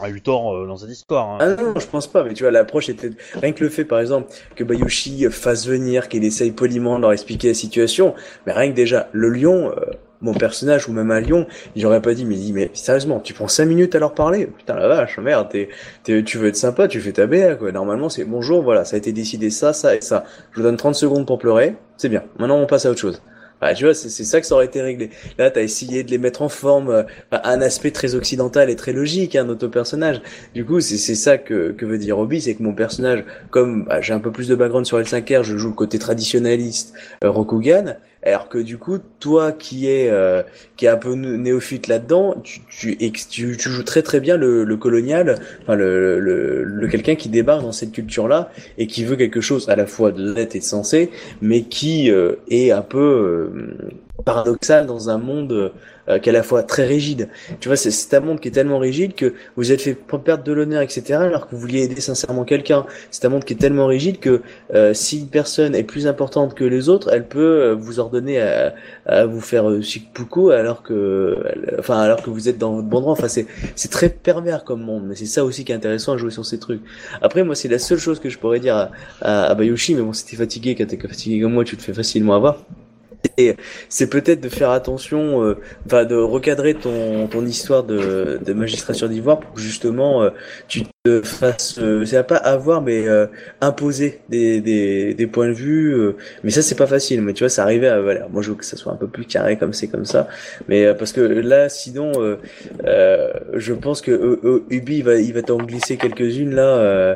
a 0.00 0.08
eu 0.10 0.20
tort 0.20 0.52
euh, 0.52 0.66
dans 0.66 0.76
cette 0.76 0.90
histoire. 0.90 1.28
Hein. 1.30 1.38
Ah 1.40 1.62
non, 1.62 1.74
je 1.78 1.86
pense 1.86 2.08
pas, 2.08 2.24
mais 2.24 2.34
tu 2.34 2.42
vois, 2.42 2.50
l'approche 2.50 2.88
était. 2.88 3.10
Rien 3.40 3.52
que 3.52 3.62
le 3.62 3.70
fait, 3.70 3.84
par 3.84 4.00
exemple, 4.00 4.32
que 4.56 4.64
Bayushi 4.64 5.26
fasse 5.30 5.68
venir, 5.68 6.08
qu'il 6.08 6.24
essaye 6.24 6.50
poliment 6.50 6.96
de 6.96 7.02
leur 7.02 7.12
expliquer 7.12 7.46
la 7.48 7.54
situation, 7.54 8.14
mais 8.46 8.52
rien 8.52 8.70
que 8.72 8.74
déjà, 8.76 9.08
le 9.12 9.28
lion, 9.28 9.70
euh, 9.70 9.92
mon 10.20 10.34
personnage, 10.34 10.88
ou 10.88 10.92
même 10.92 11.10
un 11.10 11.20
lion, 11.20 11.46
il 11.74 11.84
aurait 11.86 12.00
pas 12.02 12.14
dit, 12.14 12.24
mais 12.24 12.34
il 12.36 12.40
dit, 12.40 12.52
mais 12.52 12.70
sérieusement, 12.74 13.20
tu 13.20 13.34
prends 13.34 13.48
5 13.48 13.66
minutes 13.66 13.94
à 13.94 13.98
leur 13.98 14.14
parler? 14.14 14.46
Putain, 14.46 14.74
la 14.76 14.88
vache, 14.88 15.18
merde, 15.18 15.48
t'es, 15.50 15.68
t'es- 16.02 16.22
tu 16.22 16.38
veux 16.38 16.48
être 16.48 16.56
sympa, 16.56 16.88
tu 16.88 17.00
fais 17.00 17.12
ta 17.12 17.26
BA, 17.26 17.56
quoi. 17.56 17.72
Normalement, 17.72 18.08
c'est 18.08 18.24
bonjour, 18.24 18.62
voilà, 18.62 18.84
ça 18.84 18.96
a 18.96 18.98
été 18.98 19.12
décidé 19.12 19.50
ça, 19.50 19.72
ça 19.72 19.94
et 19.96 20.00
ça. 20.00 20.24
Je 20.52 20.56
vous 20.56 20.62
donne 20.62 20.76
30 20.76 20.94
secondes 20.94 21.26
pour 21.26 21.38
pleurer, 21.38 21.76
c'est 21.96 22.08
bien. 22.08 22.22
Maintenant, 22.38 22.58
on 22.58 22.66
passe 22.66 22.86
à 22.86 22.90
autre 22.90 23.00
chose. 23.00 23.22
Ah, 23.60 23.72
tu 23.72 23.84
vois, 23.84 23.94
c'est 23.94 24.10
ça 24.24 24.40
que 24.40 24.46
ça 24.46 24.56
aurait 24.56 24.66
été 24.66 24.82
réglé. 24.82 25.08
Là, 25.38 25.50
t'as 25.50 25.62
essayé 25.62 26.02
de 26.02 26.10
les 26.10 26.18
mettre 26.18 26.42
en 26.42 26.50
forme, 26.50 26.90
euh, 26.90 27.02
un 27.32 27.62
aspect 27.62 27.92
très 27.92 28.14
occidental 28.14 28.68
et 28.68 28.76
très 28.76 28.92
logique, 28.92 29.36
hein, 29.36 29.44
notre 29.44 29.68
personnage. 29.68 30.20
Du 30.54 30.66
coup, 30.66 30.80
c'est 30.80 30.98
c'est 30.98 31.14
ça 31.14 31.38
que, 31.38 31.70
que 31.72 31.86
veut 31.86 31.96
dire 31.96 32.18
Obi, 32.18 32.42
c'est 32.42 32.54
que 32.56 32.62
mon 32.62 32.74
personnage, 32.74 33.24
comme 33.50 33.84
bah, 33.84 34.02
j'ai 34.02 34.12
un 34.12 34.18
peu 34.20 34.32
plus 34.32 34.48
de 34.48 34.54
background 34.54 34.84
sur 34.84 34.98
L5R, 34.98 35.44
je 35.44 35.56
joue 35.56 35.68
le 35.68 35.74
côté 35.74 35.98
traditionnaliste 35.98 36.94
euh, 37.22 37.30
Rokugan, 37.30 37.96
alors 38.32 38.48
que 38.48 38.58
du 38.58 38.78
coup, 38.78 38.98
toi 39.20 39.52
qui 39.52 39.88
est 39.88 40.08
euh, 40.10 40.42
qui 40.76 40.86
est 40.86 40.88
un 40.88 40.96
peu 40.96 41.14
né- 41.14 41.36
néophyte 41.36 41.88
là-dedans, 41.88 42.40
tu, 42.42 42.60
tu, 42.68 42.96
tu, 43.56 43.56
joues 43.58 43.82
très 43.82 44.02
très 44.02 44.20
bien 44.20 44.36
le, 44.36 44.64
le 44.64 44.76
colonial, 44.76 45.38
enfin 45.62 45.74
le, 45.74 46.20
le, 46.20 46.64
le 46.64 46.88
quelqu'un 46.88 47.14
qui 47.14 47.28
débarque 47.28 47.62
dans 47.62 47.72
cette 47.72 47.92
culture-là 47.92 48.50
et 48.78 48.86
qui 48.86 49.04
veut 49.04 49.16
quelque 49.16 49.40
chose 49.40 49.68
à 49.68 49.76
la 49.76 49.86
fois 49.86 50.10
de 50.12 50.32
net 50.34 50.56
et 50.56 50.60
de 50.60 50.64
sensé, 50.64 51.10
mais 51.42 51.62
qui 51.62 52.10
euh, 52.10 52.36
est 52.48 52.70
un 52.70 52.82
peu 52.82 52.98
euh, 52.98 53.94
paradoxal 54.24 54.86
dans 54.86 55.10
un 55.10 55.18
monde 55.18 55.72
euh, 56.08 56.18
qui 56.18 56.28
est 56.28 56.30
à 56.30 56.32
la 56.34 56.42
fois 56.42 56.62
très 56.62 56.86
rigide. 56.86 57.28
Tu 57.60 57.68
vois, 57.68 57.76
c'est- 57.76 58.14
un 58.14 58.20
monde 58.20 58.38
qui 58.40 58.48
est 58.48 58.50
tellement 58.52 58.78
rigide 58.78 59.14
que 59.14 59.34
vous 59.56 59.72
êtes 59.72 59.80
fait 59.80 59.94
perdre 59.94 60.44
de 60.44 60.52
l'honneur, 60.52 60.82
etc., 60.82 61.14
alors 61.24 61.48
que 61.48 61.54
vous 61.54 61.60
vouliez 61.60 61.82
aider 61.82 62.00
sincèrement 62.00 62.44
quelqu'un. 62.44 62.86
C'est 63.10 63.24
un 63.24 63.28
monde 63.30 63.44
qui 63.44 63.54
est 63.54 63.56
tellement 63.56 63.86
rigide 63.86 64.20
que 64.20 64.42
euh, 64.74 64.94
si 64.94 65.18
une 65.20 65.28
personne 65.28 65.74
est 65.74 65.82
plus 65.82 66.06
importante 66.06 66.54
que 66.54 66.64
les 66.64 66.88
autres, 66.88 67.10
elle 67.12 67.26
peut 67.26 67.40
euh, 67.40 67.74
vous 67.74 67.98
ordonner 67.98 68.40
à, 68.40 68.74
à 69.06 69.26
vous 69.26 69.40
faire 69.40 69.68
euh, 69.68 69.80
shikpuku 69.82 70.50
alors 70.52 70.82
que, 70.82 71.36
enfin, 71.78 71.98
alors 72.00 72.22
que 72.22 72.30
vous 72.30 72.48
êtes 72.48 72.58
dans 72.58 72.74
votre 72.74 72.88
bon 72.88 73.00
droit. 73.00 73.12
Enfin, 73.12 73.28
c'est 73.28 73.90
très 73.90 74.08
pervers 74.10 74.64
comme 74.64 74.82
monde, 74.82 75.04
mais 75.06 75.14
c'est 75.16 75.26
ça 75.26 75.44
aussi 75.44 75.64
qui 75.64 75.72
est 75.72 75.74
intéressant 75.74 76.12
à 76.12 76.16
jouer 76.16 76.30
sur 76.30 76.44
ces 76.46 76.58
trucs. 76.58 76.82
Après, 77.22 77.42
moi, 77.44 77.54
c'est 77.54 77.68
la 77.68 77.78
seule 77.78 77.98
chose 77.98 78.20
que 78.20 78.28
je 78.30 78.38
pourrais 78.38 78.60
dire 78.60 78.76
à, 78.76 78.90
à, 79.20 79.44
à 79.46 79.54
Bayushi, 79.54 79.94
mais 79.94 80.02
bon, 80.02 80.12
si 80.12 80.24
t'es 80.26 80.36
fatigué, 80.36 80.74
quand 80.74 80.86
t'es 80.86 80.98
fatigué 80.98 81.40
comme 81.40 81.52
moi, 81.54 81.64
tu 81.64 81.76
te 81.76 81.82
fais 81.82 81.94
facilement 81.94 82.34
avoir. 82.36 82.58
C'est 83.88 84.08
peut-être 84.08 84.40
de 84.40 84.48
faire 84.48 84.70
attention, 84.70 85.42
euh, 85.42 86.04
de 86.04 86.16
recadrer 86.16 86.74
ton, 86.74 87.26
ton 87.28 87.44
histoire 87.46 87.84
de, 87.84 88.40
de 88.44 88.52
magistrature 88.52 89.08
d'ivoire 89.08 89.40
pour 89.40 89.52
que 89.54 89.60
justement 89.60 90.22
euh, 90.22 90.30
tu 90.68 90.82
te 91.06 91.20
fasses, 91.20 91.76
euh, 91.80 92.02
c'est 92.06 92.26
pas 92.26 92.36
avoir 92.38 92.80
mais 92.80 93.06
euh, 93.06 93.26
imposer 93.60 94.20
des, 94.30 94.62
des, 94.62 95.12
des 95.12 95.26
points 95.26 95.48
de 95.48 95.52
vue. 95.52 95.92
euh, 95.92 96.16
mais 96.42 96.50
ça 96.50 96.62
c'est 96.62 96.76
pas 96.76 96.86
facile. 96.86 97.20
Mais 97.20 97.34
tu 97.34 97.44
vois, 97.44 97.50
ça 97.50 97.62
arrivait 97.62 97.88
à 97.88 98.00
voilà. 98.00 98.26
Moi 98.32 98.40
je 98.40 98.48
veux 98.48 98.54
que 98.56 98.64
ça 98.64 98.78
soit 98.78 98.90
un 98.90 98.96
peu 98.96 99.06
plus 99.06 99.26
carré 99.26 99.58
comme 99.58 99.74
c'est 99.74 99.88
comme 99.88 100.06
ça. 100.06 100.28
Mais 100.66 100.86
euh, 100.86 100.94
parce 100.94 101.12
que 101.12 101.20
là 101.20 101.68
sinon, 101.68 102.12
euh, 102.22 102.36
euh, 102.86 103.28
je 103.52 103.74
pense 103.74 104.00
que 104.00 104.40
Ubi 104.70 104.96
il 104.96 105.04
va 105.04 105.16
il 105.16 105.34
va 105.34 105.42
t'en 105.42 105.58
glisser 105.58 105.98
quelques-unes 105.98 106.54
là. 106.54 106.78
euh, 106.78 107.14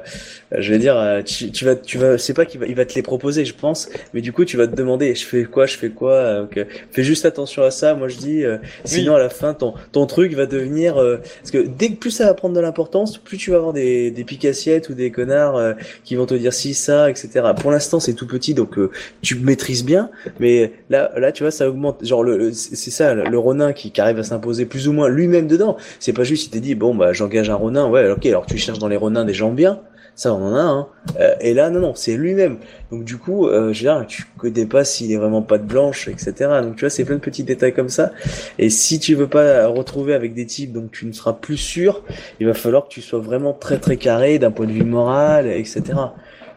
je 0.52 0.70
vais 0.70 0.78
dire, 0.78 1.22
tu, 1.24 1.50
tu 1.50 1.64
vas 1.64 1.74
tu 1.74 1.96
vas, 1.96 2.18
c'est 2.18 2.34
pas 2.34 2.44
qu'il 2.44 2.60
va 2.60 2.66
il 2.66 2.74
va 2.74 2.84
te 2.84 2.94
les 2.94 3.02
proposer, 3.02 3.46
je 3.46 3.54
pense. 3.54 3.88
Mais 4.12 4.20
du 4.20 4.34
coup 4.34 4.44
tu 4.44 4.58
vas 4.58 4.66
te 4.66 4.74
demander, 4.76 5.14
je 5.14 5.24
fais 5.24 5.44
quoi, 5.44 5.64
je 5.64 5.78
fais 5.78 5.88
quoi. 5.88 6.12
euh, 6.12 6.42
ok. 6.44 6.66
Fais 6.92 7.04
juste 7.04 7.24
attention 7.24 7.62
à 7.62 7.70
ça. 7.70 7.94
Moi 7.94 8.08
je 8.08 8.18
dis, 8.18 8.44
euh, 8.44 8.58
sinon 8.84 9.14
à 9.14 9.18
la 9.18 9.30
fin 9.30 9.54
ton 9.54 9.72
ton 9.92 10.04
truc 10.04 10.34
va 10.34 10.44
devenir 10.44 10.98
euh, 10.98 11.16
parce 11.40 11.52
que 11.52 11.66
dès 11.66 11.88
que 11.88 11.96
plus 11.96 12.10
ça 12.10 12.26
va 12.26 12.34
prendre 12.34 12.54
de 12.54 12.60
l'importance, 12.60 13.16
plus 13.16 13.38
tu 13.38 13.50
vas 13.50 13.56
avoir 13.56 13.72
des 13.72 13.77
des 14.10 14.24
picassiettes 14.24 14.88
ou 14.88 14.94
des 14.94 15.10
connards 15.10 15.56
euh, 15.56 15.72
qui 16.04 16.14
vont 16.16 16.26
te 16.26 16.34
dire 16.34 16.52
si 16.52 16.74
ça, 16.74 17.10
etc. 17.10 17.46
Pour 17.60 17.70
l'instant 17.70 18.00
c'est 18.00 18.14
tout 18.14 18.26
petit 18.26 18.54
donc 18.54 18.78
euh, 18.78 18.90
tu 19.22 19.34
maîtrises 19.36 19.84
bien, 19.84 20.10
mais 20.40 20.72
là 20.90 21.10
là 21.16 21.32
tu 21.32 21.42
vois 21.44 21.50
ça 21.50 21.68
augmente. 21.68 22.04
Genre 22.04 22.22
le, 22.24 22.36
le- 22.38 22.52
c'est 22.52 22.76
c'est 22.76 22.90
ça 22.90 23.14
le, 23.14 23.24
le 23.24 23.38
Ronin 23.38 23.72
qui, 23.72 23.90
qui 23.92 24.00
arrive 24.00 24.18
à 24.18 24.22
s'imposer 24.24 24.66
plus 24.66 24.88
ou 24.88 24.92
moins 24.92 25.08
lui-même 25.08 25.46
dedans. 25.46 25.76
C'est 26.00 26.12
pas 26.12 26.24
juste 26.24 26.46
il 26.46 26.50
t'est 26.50 26.60
dit 26.60 26.74
bon 26.74 26.94
bah 26.94 27.12
j'engage 27.12 27.50
un 27.50 27.54
Ronin, 27.54 27.88
ouais 27.88 28.10
ok 28.10 28.26
alors 28.26 28.46
tu 28.46 28.58
cherches 28.58 28.78
dans 28.78 28.88
les 28.88 28.96
Ronins 28.96 29.24
des 29.24 29.34
gens 29.34 29.52
bien. 29.52 29.80
Ça, 30.18 30.34
on 30.34 30.44
en 30.44 30.56
a 30.56 30.60
un. 30.60 30.88
Euh, 31.20 31.36
et 31.40 31.54
là, 31.54 31.70
non, 31.70 31.78
non, 31.78 31.94
c'est 31.94 32.16
lui-même. 32.16 32.58
Donc, 32.90 33.04
du 33.04 33.18
coup, 33.18 33.46
euh, 33.46 33.72
je 33.72 33.84
veux 33.84 33.94
dire, 33.94 34.04
tu 34.08 34.24
connais 34.36 34.66
pas 34.66 34.82
s'il 34.82 35.12
est 35.12 35.16
vraiment 35.16 35.42
pas 35.42 35.58
de 35.58 35.62
blanche, 35.62 36.08
etc. 36.08 36.32
Donc, 36.60 36.74
tu 36.74 36.80
vois, 36.80 36.90
c'est 36.90 37.04
plein 37.04 37.14
de 37.14 37.20
petits 37.20 37.44
détails 37.44 37.72
comme 37.72 37.88
ça. 37.88 38.10
Et 38.58 38.68
si 38.68 38.98
tu 38.98 39.14
veux 39.14 39.28
pas 39.28 39.68
retrouver 39.68 40.14
avec 40.14 40.34
des 40.34 40.44
types 40.44 40.72
dont 40.72 40.88
tu 40.90 41.06
ne 41.06 41.12
seras 41.12 41.34
plus 41.34 41.56
sûr, 41.56 42.02
il 42.40 42.48
va 42.48 42.54
falloir 42.54 42.88
que 42.88 42.88
tu 42.88 43.00
sois 43.00 43.20
vraiment 43.20 43.52
très 43.52 43.78
très 43.78 43.96
carré 43.96 44.40
d'un 44.40 44.50
point 44.50 44.66
de 44.66 44.72
vue 44.72 44.82
moral, 44.82 45.46
etc. 45.46 45.82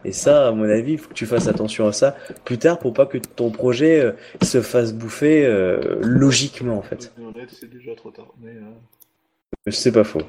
Et 0.04 0.10
ça, 0.10 0.48
à 0.48 0.50
mon 0.50 0.68
avis, 0.68 0.94
il 0.94 0.98
faut 0.98 1.10
que 1.10 1.14
tu 1.14 1.26
fasses 1.26 1.46
attention 1.46 1.86
à 1.86 1.92
ça 1.92 2.16
plus 2.44 2.58
tard 2.58 2.80
pour 2.80 2.92
pas 2.92 3.06
que 3.06 3.18
ton 3.18 3.52
projet 3.52 4.00
euh, 4.00 4.12
se 4.42 4.60
fasse 4.60 4.92
bouffer 4.92 5.46
euh, 5.46 6.00
logiquement, 6.00 6.78
en 6.78 6.82
fait. 6.82 7.12
C'est 7.48 7.70
déjà 7.70 7.94
trop 7.94 8.10
tard. 8.10 8.34
Mais, 8.40 8.50
euh, 8.50 9.70
C'est 9.70 9.92
pas 9.92 10.02
faux. 10.02 10.22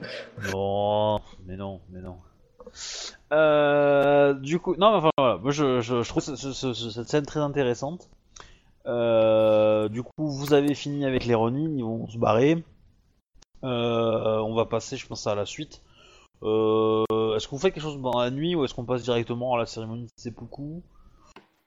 Non, 0.53 1.19
mais 1.47 1.57
non, 1.57 1.81
mais 1.91 2.01
non. 2.01 2.18
Euh, 3.34 4.34
du 4.35 4.60
coup, 4.60 4.76
non, 4.76 4.91
mais 4.91 4.97
enfin 4.97 5.10
voilà, 5.18 5.38
moi 5.38 5.51
je, 5.51 6.03
trouve 6.07 6.22
ce- 6.23 6.35
ce- 6.35 6.73
ce- 6.73 6.89
cette 6.91 7.10
scène 7.10 7.26
très 7.26 7.39
intéressante. 7.39 8.10
Euh, 8.85 9.89
du 9.89 10.03
coup, 10.03 10.11
vous 10.30 10.53
avez 10.53 10.76
fini 10.76 11.05
avec 11.05 11.26
les 11.26 11.35
Ronin, 11.35 11.72
ils 11.76 11.84
vont 11.84 12.07
se 12.07 12.18
barrer. 12.18 12.64
Euh, 13.64 14.39
on 14.39 14.53
va 14.55 14.65
passer, 14.65 14.97
je 14.97 15.07
pense, 15.07 15.26
à 15.27 15.35
la 15.35 15.45
suite. 15.45 15.81
Est-ce 16.43 17.47
que 17.47 17.51
vous 17.51 17.60
faites 17.60 17.73
quelque 17.73 17.84
chose 17.84 18.01
dans 18.01 18.19
la 18.19 18.30
nuit 18.31 18.55
ou 18.55 18.65
est-ce 18.65 18.73
qu'on 18.73 18.85
passe 18.85 19.03
directement 19.03 19.55
à 19.55 19.57
la 19.60 19.65
cérémonie 19.65 20.05
de 20.05 20.11
seppuku 20.18 20.81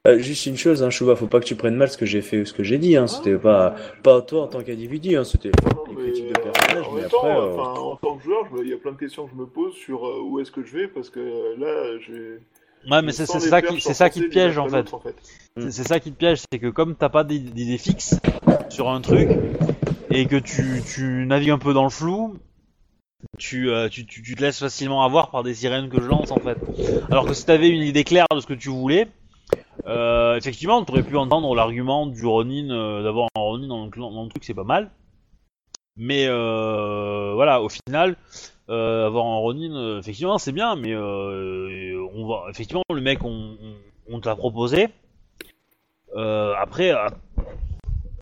Euh, 0.07 0.19
juste 0.19 0.47
une 0.47 0.57
chose, 0.57 0.83
hein, 0.83 0.91
Chouba, 0.91 1.17
faut 1.17 1.27
pas 1.27 1.41
que 1.41 1.45
tu 1.45 1.57
prennes 1.57 1.75
mal 1.75 1.91
ce 1.91 1.99
que 1.99 2.07
j'ai 2.07 2.23
fait, 2.23 2.45
ce 2.45 2.53
que 2.53 2.63
j'ai 2.63 2.79
dit. 2.79 2.97
Hein, 2.97 3.07
c'était 3.09 3.37
pas 3.37 3.75
pas 4.03 4.21
toi 4.23 4.43
en 4.45 4.47
tant 4.47 4.63
qu'individu, 4.63 5.17
hein, 5.17 5.25
c'était 5.25 5.51
mais, 5.89 6.03
critiques 6.03 6.29
de 6.33 6.39
euh, 6.39 6.43
personnage. 6.53 6.87
en 6.87 6.91
Mais 6.93 6.97
même 7.01 7.05
après, 7.07 7.19
temps, 7.35 7.41
euh, 7.43 7.57
en 7.59 7.97
tant 7.97 8.17
que 8.17 8.23
joueur, 8.25 8.45
il 8.63 8.69
y 8.69 8.73
a 8.73 8.77
plein 8.77 8.93
de 8.93 8.99
questions 8.99 9.27
que 9.27 9.33
je 9.35 9.41
me 9.41 9.47
pose 9.47 9.75
sur 9.75 10.07
euh, 10.07 10.21
où 10.23 10.39
est-ce 10.39 10.53
que 10.53 10.63
je 10.65 10.79
vais 10.79 10.87
parce 10.89 11.11
que 11.11 11.19
euh, 11.19 11.57
là, 11.59 11.99
j'ai. 12.07 12.39
Ouais, 12.89 13.03
mais 13.03 13.11
c'est 13.11 13.23
les 13.33 13.41
ça 13.41 13.63
qui, 13.63 13.81
c'est 13.81 13.95
ça 13.95 14.09
qui 14.09 14.21
te 14.21 14.27
piège 14.27 14.59
en 14.59 14.69
fait. 14.69 14.95
en 14.95 15.01
fait. 15.01 15.17
C'est 15.59 15.73
c'est 15.73 15.89
ça 15.89 15.99
qui 15.99 16.13
te 16.13 16.17
piège, 16.17 16.43
c'est 16.53 16.59
que 16.61 16.69
comme 16.69 16.95
t'as 16.95 17.09
pas 17.09 17.25
d'id- 17.25 17.53
d'idée 17.53 17.79
fixe 17.79 18.21
sur 18.69 18.89
un 18.89 19.01
truc 19.01 19.29
et 20.11 20.27
que 20.27 20.37
tu, 20.37 20.83
tu 20.95 21.27
navigues 21.27 21.51
un 21.51 21.59
peu 21.59 21.75
dans 21.75 21.83
le 21.83 21.91
flou, 21.91 22.37
tu, 23.39 23.71
euh, 23.71 23.89
tu, 23.89 24.07
tu, 24.07 24.23
tu 24.23 24.37
te 24.37 24.43
laisses 24.43 24.61
facilement 24.61 25.03
avoir 25.03 25.31
par 25.33 25.43
des 25.43 25.55
sirènes 25.55 25.89
que 25.89 26.01
je 26.01 26.07
lance 26.07 26.31
en 26.31 26.39
fait. 26.39 26.59
Alors 27.11 27.27
que 27.27 27.35
si 27.35 27.45
t'avais 27.45 27.71
une 27.71 27.83
idée 27.83 28.05
claire 28.05 28.27
de 28.33 28.39
ce 28.39 28.47
que 28.47 28.55
tu 28.55 28.69
voulais, 28.69 29.09
euh, 29.87 30.37
effectivement, 30.37 30.85
t'aurais 30.85 31.03
pu 31.03 31.17
entendre 31.17 31.55
l'argument 31.55 32.07
du 32.07 32.27
Ronin, 32.27 32.71
euh, 32.71 33.03
d'avoir 33.03 33.29
un 33.37 33.41
Ronin 33.41 33.69
dans 33.69 33.85
le, 33.85 34.29
truc, 34.29 34.45
c'est 34.45 34.55
pas 34.55 34.65
mal. 34.65 34.91
Mais 35.97 36.27
euh, 36.27 37.33
voilà, 37.35 37.63
au 37.63 37.69
final, 37.69 38.17
avoir 38.69 39.27
un 39.27 39.37
Ronin, 39.37 39.99
effectivement, 39.99 40.39
c'est 40.39 40.53
bien, 40.53 40.77
mais 40.77 40.95
on 40.97 42.27
va, 42.27 42.47
effectivement, 42.51 42.83
le 42.93 43.01
mec, 43.01 43.23
on, 43.25 43.57
on, 44.11 44.21
on 44.21 44.37
proposé. 44.37 44.89
Après, 46.15 46.93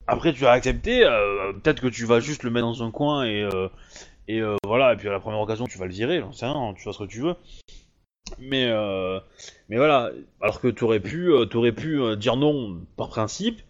après, 0.06 0.32
tu 0.32 0.46
as 0.46 0.52
accepté. 0.52 1.00
Peut-être 1.62 1.80
que 1.80 1.88
tu 1.88 2.04
vas 2.04 2.20
juste 2.20 2.42
le 2.42 2.50
mettre 2.50 2.66
dans 2.66 2.82
un 2.82 2.90
coin 2.90 3.24
et 3.24 3.48
voilà. 4.64 4.92
Et 4.92 4.96
puis 4.96 5.08
à 5.08 5.12
la 5.12 5.20
première 5.20 5.40
occasion, 5.40 5.66
tu 5.66 5.78
vas 5.78 5.86
le 5.86 5.92
virer. 5.92 6.22
Tu 6.30 6.84
fais 6.84 6.92
ce 6.92 6.98
que 6.98 7.08
tu 7.08 7.20
veux. 7.20 7.34
Mais 8.38 8.66
euh, 8.68 9.20
mais 9.68 9.76
voilà. 9.76 10.10
Alors 10.40 10.60
que 10.60 10.68
tu 10.68 10.84
aurais 10.84 11.00
pu, 11.00 11.30
euh, 11.32 11.44
t'aurais 11.46 11.72
pu 11.72 12.00
euh, 12.00 12.16
dire 12.16 12.36
non 12.36 12.80
par 12.96 13.08
principe, 13.08 13.60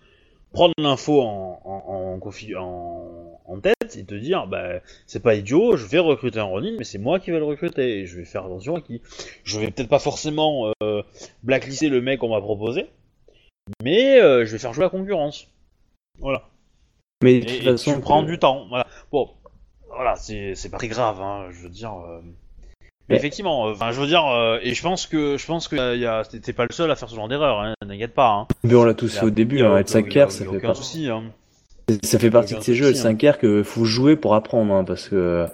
prendre 0.53 0.73
l'info 0.79 1.21
en 1.23 1.61
en, 1.65 1.93
en, 1.93 2.19
confi- 2.19 2.57
en 2.57 3.41
en 3.47 3.61
tête 3.61 3.97
et 3.97 4.05
te 4.05 4.15
dire, 4.15 4.47
bah, 4.47 4.81
c'est 5.07 5.23
pas 5.23 5.35
idiot, 5.35 5.77
je 5.77 5.87
vais 5.87 5.99
recruter 5.99 6.39
un 6.39 6.45
Ronin, 6.45 6.75
mais 6.79 6.85
c'est 6.85 6.99
moi 6.99 7.21
qui 7.21 7.31
vais 7.31 7.39
le 7.39 7.45
recruter. 7.45 8.01
Et 8.01 8.07
je 8.07 8.17
vais 8.17 8.25
faire 8.25 8.45
attention 8.47 8.77
à 8.77 8.81
qui. 8.81 9.03
Je 9.45 9.59
vais 9.61 9.71
peut-être 9.71 9.89
pas 9.91 9.99
forcément 9.99 10.73
euh, 10.83 11.03
blacklister 11.43 11.89
le 11.91 12.01
mec 12.01 12.21
qu'on 12.21 12.31
m'a 12.31 12.41
proposé, 12.41 12.87
mais 13.83 14.21
euh, 14.21 14.47
je 14.47 14.53
vais 14.53 14.59
faire 14.59 14.73
jouer 14.73 14.85
la 14.85 14.91
concurrence. 14.91 15.49
Voilà. 16.21 16.49
Mais 17.23 17.35
Et, 17.35 17.41
de 17.41 17.47
toute 17.47 17.61
et 17.61 17.65
façon, 17.73 17.95
tu 17.95 18.01
prends 18.01 18.23
du 18.23 18.39
temps. 18.39 18.67
Voilà. 18.69 18.87
Bon, 19.13 19.31
voilà, 19.89 20.17
c'est 20.17 20.55
c'est 20.55 20.71
pas 20.71 20.79
très 20.79 20.89
grave, 20.89 21.21
hein, 21.21 21.49
je 21.51 21.63
veux 21.65 21.69
dire. 21.71 21.93
euh, 21.95 22.21
Mais 23.09 23.15
Ouais. 23.17 23.19
effectivement, 23.19 23.69
euh, 23.69 23.73
enfin, 23.73 23.93
je 23.93 24.01
veux 24.01 24.07
dire, 24.07 24.25
euh, 24.27 24.59
et 24.63 24.73
je 24.75 24.83
pense 24.83 25.07
que 25.07 25.37
je 25.37 25.47
pense 25.47 25.69
que 25.69 25.77
y 25.77 25.79
a- 25.81 25.95
y 25.95 26.07
a- 26.07 26.23
t'es 26.25 26.53
pas 26.55 26.65
le 26.65 26.73
seul 26.73 26.91
à 26.91 26.97
faire 26.97 27.09
ce 27.11 27.15
genre 27.15 27.29
d'erreur, 27.29 27.61
hein, 27.61 27.75
n'inquiète 27.87 28.15
pas. 28.15 28.31
Hein. 28.31 28.47
mais 28.63 28.75
on 28.75 28.85
l'a 28.85 28.95
tous 28.95 29.15
fait 29.19 29.27
au 29.27 29.31
début, 29.31 29.63
hein, 29.63 29.77
être 29.77 29.89
5 29.91 30.15
y 30.15 30.21
a- 30.21 30.27
r 30.27 30.31
ça 30.31 30.45
fait 30.45 30.51
aucun 30.51 30.69
pas. 30.69 30.75
souci. 30.75 31.09
Hein. 31.11 31.23
Ça 32.03 32.19
fait 32.19 32.31
partie 32.31 32.55
de 32.55 32.61
ces 32.61 32.75
jeux, 32.75 32.87
le 32.89 32.95
souci, 32.95 33.07
hein. 33.07 33.11
5R, 33.11 33.37
que 33.37 33.63
faut 33.63 33.85
jouer 33.85 34.17
pour 34.17 34.35
apprendre, 34.35 34.73
hein, 34.73 34.85
parce 34.85 35.07
que 35.11 35.17
euh, 35.17 35.47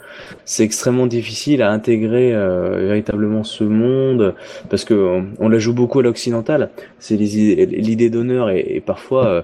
c'est 0.44 0.62
extrêmement 0.62 1.08
difficile 1.08 1.60
à 1.60 1.72
intégrer 1.72 2.32
euh, 2.32 2.86
véritablement 2.86 3.42
ce 3.42 3.64
monde, 3.64 4.36
parce 4.68 4.84
que 4.84 4.94
euh, 4.94 5.22
on 5.40 5.48
la 5.48 5.58
joue 5.58 5.74
beaucoup 5.74 5.98
à 5.98 6.02
l'occidental. 6.04 6.70
C'est 7.00 7.16
les 7.16 7.36
idées- 7.36 7.66
l'idée 7.66 8.10
d'honneur 8.10 8.48
et, 8.50 8.60
et 8.76 8.80
parfois 8.80 9.26
euh, 9.26 9.42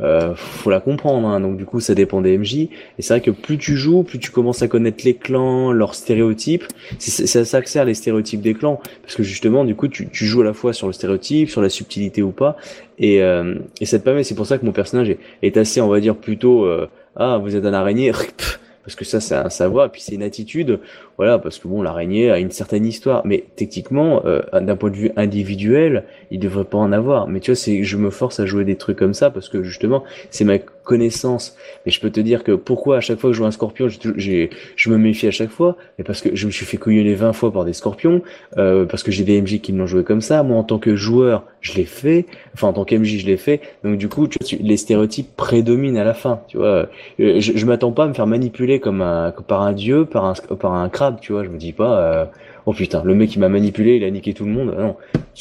euh, 0.00 0.34
faut 0.34 0.70
la 0.70 0.80
comprendre. 0.80 1.28
hein, 1.28 1.40
donc 1.40 1.56
du 1.56 1.64
coup, 1.64 1.80
ça 1.80 1.94
dépend 1.94 2.20
des 2.20 2.38
MJ. 2.38 2.54
Et 2.54 2.70
c'est 2.98 3.14
vrai 3.14 3.20
que 3.20 3.30
plus 3.30 3.58
tu 3.58 3.76
joues, 3.76 4.02
plus 4.02 4.18
tu 4.18 4.30
commences 4.30 4.62
à 4.62 4.68
connaître 4.68 5.04
les 5.04 5.14
clans, 5.14 5.72
leurs 5.72 5.94
stéréotypes. 5.94 6.64
Ça 6.98 7.60
que 7.62 7.68
sert 7.68 7.84
les 7.84 7.94
stéréotypes 7.94 8.40
des 8.40 8.54
clans, 8.54 8.80
parce 9.02 9.14
que 9.14 9.22
justement, 9.22 9.64
du 9.64 9.74
coup, 9.74 9.88
tu, 9.88 10.08
tu 10.08 10.26
joues 10.26 10.40
à 10.40 10.44
la 10.44 10.52
fois 10.54 10.72
sur 10.72 10.86
le 10.86 10.92
stéréotype, 10.92 11.50
sur 11.50 11.60
la 11.62 11.68
subtilité 11.68 12.22
ou 12.22 12.30
pas, 12.30 12.56
et, 12.98 13.22
euh, 13.22 13.54
et 13.80 13.86
ça 13.86 13.98
te 13.98 14.04
permet. 14.04 14.24
C'est 14.24 14.34
pour 14.34 14.46
ça 14.46 14.58
que 14.58 14.64
mon 14.64 14.72
personnage 14.72 15.10
est, 15.10 15.18
est 15.42 15.56
assez, 15.56 15.80
on 15.80 15.88
va 15.88 16.00
dire, 16.00 16.16
plutôt 16.16 16.64
euh, 16.64 16.88
ah 17.16 17.38
vous 17.38 17.56
êtes 17.56 17.64
un 17.64 17.74
araignée 17.74 18.12
parce 18.84 18.96
que 18.96 19.04
ça 19.04 19.20
c'est 19.20 19.34
un 19.34 19.50
savoir 19.50 19.90
puis 19.90 20.00
c'est 20.00 20.14
une 20.14 20.22
attitude 20.22 20.80
voilà 21.18 21.38
parce 21.38 21.58
que 21.58 21.68
bon 21.68 21.82
l'araignée 21.82 22.30
a 22.30 22.38
une 22.38 22.50
certaine 22.50 22.86
histoire. 22.86 23.22
Mais 23.24 23.44
techniquement 23.56 24.22
euh, 24.24 24.42
d'un 24.60 24.76
point 24.76 24.90
de 24.90 24.96
vue 24.96 25.10
individuel 25.16 26.04
il 26.30 26.38
devrait 26.38 26.64
pas 26.64 26.78
en 26.78 26.92
avoir. 26.92 27.28
Mais 27.28 27.40
tu 27.40 27.50
vois 27.50 27.56
c'est 27.56 27.82
je 27.84 27.96
me 27.96 28.10
force 28.10 28.40
à 28.40 28.46
jouer 28.46 28.64
des 28.64 28.76
trucs 28.76 28.98
comme 28.98 29.14
ça 29.14 29.30
parce 29.30 29.48
que 29.48 29.62
justement 29.62 30.04
c'est 30.30 30.44
ma 30.44 30.58
connaissance. 30.58 31.56
Mais 31.86 31.92
je 31.92 32.00
peux 32.00 32.10
te 32.10 32.20
dire 32.20 32.44
que 32.44 32.52
pourquoi 32.52 32.96
à 32.96 33.00
chaque 33.00 33.18
fois 33.18 33.30
que 33.30 33.34
je 33.34 33.38
joue 33.38 33.46
un 33.46 33.50
scorpion 33.50 33.88
j'ai 34.16 34.50
je 34.76 34.90
me 34.90 34.98
méfie 34.98 35.26
à 35.26 35.30
chaque 35.30 35.50
fois. 35.50 35.76
Mais 35.98 36.04
parce 36.04 36.20
que 36.20 36.34
je 36.34 36.46
me 36.46 36.50
suis 36.50 36.66
fait 36.66 36.76
couillonner 36.76 37.14
20 37.14 37.32
fois 37.32 37.52
par 37.52 37.64
des 37.64 37.72
scorpions 37.72 38.22
euh, 38.58 38.84
parce 38.86 39.02
que 39.02 39.10
j'ai 39.12 39.24
des 39.24 39.40
MJ 39.40 39.60
qui 39.60 39.72
me 39.72 39.78
l'ont 39.78 39.86
joué 39.86 40.04
comme 40.04 40.20
ça. 40.20 40.42
Moi 40.42 40.56
en 40.56 40.64
tant 40.64 40.78
que 40.78 40.96
joueur 40.96 41.44
je 41.60 41.74
l'ai 41.74 41.84
fait. 41.84 42.26
Enfin 42.54 42.68
en 42.68 42.72
tant 42.72 42.84
qu'MJ 42.84 43.18
je 43.18 43.26
l'ai 43.26 43.36
fait. 43.36 43.60
Donc 43.84 43.98
du 43.98 44.08
coup 44.08 44.28
tu 44.28 44.38
vois, 44.40 44.58
les 44.60 44.76
stéréotypes 44.76 45.36
prédominent 45.36 45.98
à 45.98 46.04
la 46.04 46.14
fin 46.14 46.40
tu 46.48 46.56
vois. 46.56 46.88
Euh, 47.20 47.40
je, 47.40 47.52
je 47.54 47.66
m'attends 47.66 47.92
pas 47.92 48.04
à 48.04 48.08
me 48.08 48.14
faire 48.14 48.26
manipuler 48.26 48.80
comme 48.80 49.02
un 49.02 49.32
par 49.46 49.62
un 49.62 49.72
dieu 49.72 50.04
par 50.04 50.24
un 50.24 50.34
par 50.56 50.74
un 50.74 50.88
tu 51.10 51.32
vois 51.32 51.42
je 51.42 51.48
me 51.48 51.58
dis 51.58 51.72
pas 51.72 51.98
euh, 52.00 52.24
oh 52.66 52.72
putain 52.72 53.02
le 53.04 53.14
mec 53.14 53.34
il 53.34 53.40
m'a 53.40 53.48
manipulé 53.48 53.96
il 53.96 54.04
a 54.04 54.10
niqué 54.10 54.34
tout 54.34 54.44
le 54.44 54.52
monde. 54.52 54.74
Non. 54.78 54.96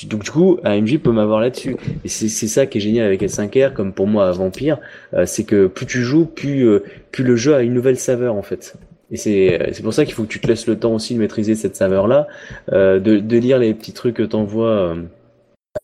Donc 0.08 0.24
du 0.24 0.32
coup 0.32 0.60
MJ 0.64 0.98
peut 0.98 1.12
m'avoir 1.12 1.40
là-dessus. 1.42 1.76
Et 2.04 2.08
c'est 2.08 2.48
ça 2.48 2.66
qui 2.66 2.80
est 2.80 2.82
génial 2.82 3.06
avec 3.06 3.22
L5R 3.22 3.74
comme 3.74 3.94
pour 3.94 4.08
moi 4.08 4.28
à 4.28 4.32
Vampire 4.32 4.80
euh, 5.14 5.26
c'est 5.26 5.44
que 5.44 5.68
plus 5.68 5.86
tu 5.86 6.02
joues 6.02 6.26
plus 6.26 6.68
euh, 6.68 6.84
plus 7.12 7.24
le 7.24 7.36
jeu 7.36 7.54
a 7.54 7.62
une 7.62 7.74
nouvelle 7.74 7.98
saveur 7.98 8.36
en 8.36 8.42
fait. 8.42 8.76
Et 9.14 9.18
c'est 9.18 9.84
pour 9.84 9.94
ça 9.94 10.06
qu'il 10.06 10.14
faut 10.14 10.24
que 10.24 10.30
tu 10.30 10.40
te 10.40 10.48
laisses 10.48 10.68
le 10.68 10.80
temps 10.80 10.94
aussi 10.94 11.14
de 11.14 11.20
maîtriser 11.20 11.56
cette 11.56 11.76
saveur 11.76 12.08
là 12.08 12.28
de, 12.72 13.38
lire 13.38 13.60
les 13.60 13.74
petits 13.74 13.92
trucs 13.92 14.16
que 14.16 14.24
t'envoies 14.24 14.96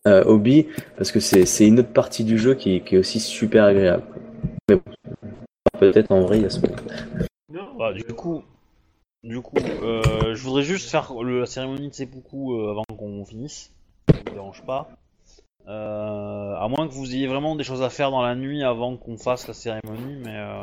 euh, 0.05 0.23
Hobby 0.25 0.67
parce 0.97 1.11
que 1.11 1.19
c'est 1.19 1.67
une 1.67 1.79
autre 1.79 1.93
partie 1.93 2.23
du 2.23 2.37
jeu 2.37 2.55
qui, 2.55 2.75
est 2.75 2.97
aussi 2.97 3.19
super 3.19 3.65
agréable. 3.65 4.03
Mais 4.69 4.75
bon, 4.75 4.81
peut-être 5.79 6.11
en 6.11 6.21
vrai 6.21 6.37
il 6.37 6.43
y 6.43 6.45
a 6.45 6.49
ce 6.49 6.59
Non, 7.53 7.69
Bah, 7.77 7.93
du 7.93 8.03
coup, 8.03 8.43
du 9.23 9.41
coup, 9.41 9.57
euh, 9.81 10.35
je 10.35 10.43
voudrais 10.43 10.63
juste 10.63 10.89
faire 10.89 11.13
le- 11.21 11.41
la 11.41 11.45
cérémonie 11.45 11.89
de 11.89 11.93
seppuku 11.93 12.53
euh, 12.53 12.71
avant 12.71 12.83
qu'on 12.97 13.25
finisse. 13.25 13.71
Ça 14.09 14.17
vous 14.25 14.33
dérange 14.33 14.63
pas. 14.65 14.89
Euh, 15.67 16.55
à 16.55 16.67
moins 16.69 16.87
que 16.87 16.93
vous 16.93 17.13
ayez 17.13 17.27
vraiment 17.27 17.55
des 17.55 17.63
choses 17.65 17.81
à 17.81 17.89
faire 17.89 18.09
dans 18.11 18.21
la 18.21 18.35
nuit 18.35 18.63
avant 18.63 18.95
qu'on 18.95 19.17
fasse 19.17 19.47
la 19.47 19.53
cérémonie, 19.53 20.15
mais 20.23 20.35
euh, 20.35 20.61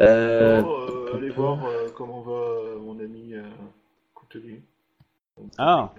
Euh, 0.00 0.62
euh, 0.62 1.16
allez 1.16 1.30
voir 1.30 1.64
euh, 1.66 1.88
comment 1.94 2.20
va 2.20 2.76
mon 2.80 2.98
ami 2.98 3.34
euh, 3.34 3.42
Coutelier. 4.14 4.60
Ah. 5.56 5.92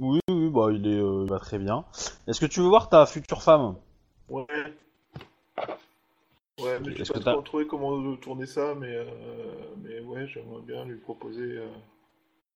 Oui, 0.00 0.20
oui, 0.28 0.50
bah 0.50 0.68
il 0.72 0.86
est, 0.86 1.00
euh, 1.00 1.22
il 1.24 1.30
va 1.30 1.38
très 1.38 1.58
bien. 1.58 1.84
Est-ce 2.26 2.40
que 2.40 2.46
tu 2.46 2.60
veux 2.60 2.68
voir 2.68 2.88
ta 2.88 3.06
future 3.06 3.42
femme? 3.42 3.76
Ouais. 4.28 4.44
Ouais, 6.60 6.78
mais 6.84 6.92
je 6.96 7.04
sais 7.04 7.12
pas 7.12 7.32
trop 7.32 7.42
trouvé 7.42 7.66
comment 7.66 8.16
tourner 8.16 8.46
ça, 8.46 8.74
mais, 8.78 8.94
euh, 8.94 9.04
mais 9.82 10.00
ouais, 10.00 10.26
j'aimerais 10.26 10.62
bien 10.66 10.84
lui 10.84 10.96
proposer. 10.96 11.40
euh, 11.58 11.66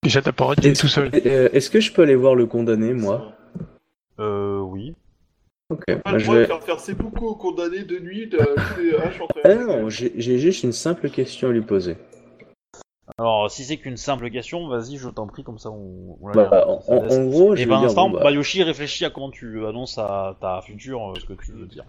Déjà, 0.03 0.21
t'as 0.23 0.33
pas 0.33 0.47
raté 0.47 0.73
tout 0.73 0.89
seul. 0.89 1.11
euh, 1.27 1.49
Est-ce 1.53 1.71
que 1.71 1.81
je 1.81 1.93
peux 1.93 2.03
aller 2.03 2.17
voir 2.17 2.35
le 2.35 2.47
condamné 2.47 2.93
moi. 2.95 3.33
Euh, 4.19 4.59
oui. 4.61 4.95
Ok. 5.71 5.85
Le 5.89 6.19
je 6.19 6.25
droit 6.25 6.35
de 6.35 6.41
vais... 6.41 6.47
faire 6.47 6.63
faire 6.63 6.81
ses 6.81 6.95
beaucoup 6.95 7.27
aux 7.29 7.37
condamnés 7.37 7.85
de 7.85 7.99
nuit 7.99 8.27
de 8.27 8.37
tous 8.39 8.81
les 8.81 8.91
H 8.93 9.23
entre 9.23 9.41
Ah 9.45 9.55
non, 9.55 9.89
j'ai 9.89 10.39
juste 10.39 10.65
une 10.65 10.73
simple 10.73 11.09
question 11.09 11.49
à 11.49 11.53
lui 11.53 11.63
poser. 11.63 11.97
Alors, 13.23 13.49
si 13.53 13.63
c'est 13.63 13.77
qu'une 13.77 13.97
simple 13.97 14.29
question, 14.31 14.67
vas-y, 14.67 14.97
je 14.97 15.09
t'en 15.09 15.29
prie, 15.29 15.45
comme 15.45 15.57
ça 15.59 15.71
on, 15.71 16.17
on 16.21 16.27
la 16.27 16.35
Bah, 16.35 16.67
en, 16.67 16.83
en- 16.93 17.25
gros, 17.29 17.55
je 17.55 17.63
Et 17.63 17.67
pendant 17.69 17.89
ce 17.89 17.95
temps, 17.95 18.11
Bayoshi 18.11 18.65
réfléchit 18.65 19.05
à 19.05 19.11
comment 19.11 19.31
tu 19.31 19.65
annonces 19.65 19.97
à 19.97 20.37
ta 20.41 20.61
future 20.61 21.13
euh, 21.13 21.15
ce 21.21 21.27
que 21.27 21.35
tu 21.35 21.53
veux 21.53 21.67
dire. 21.67 21.85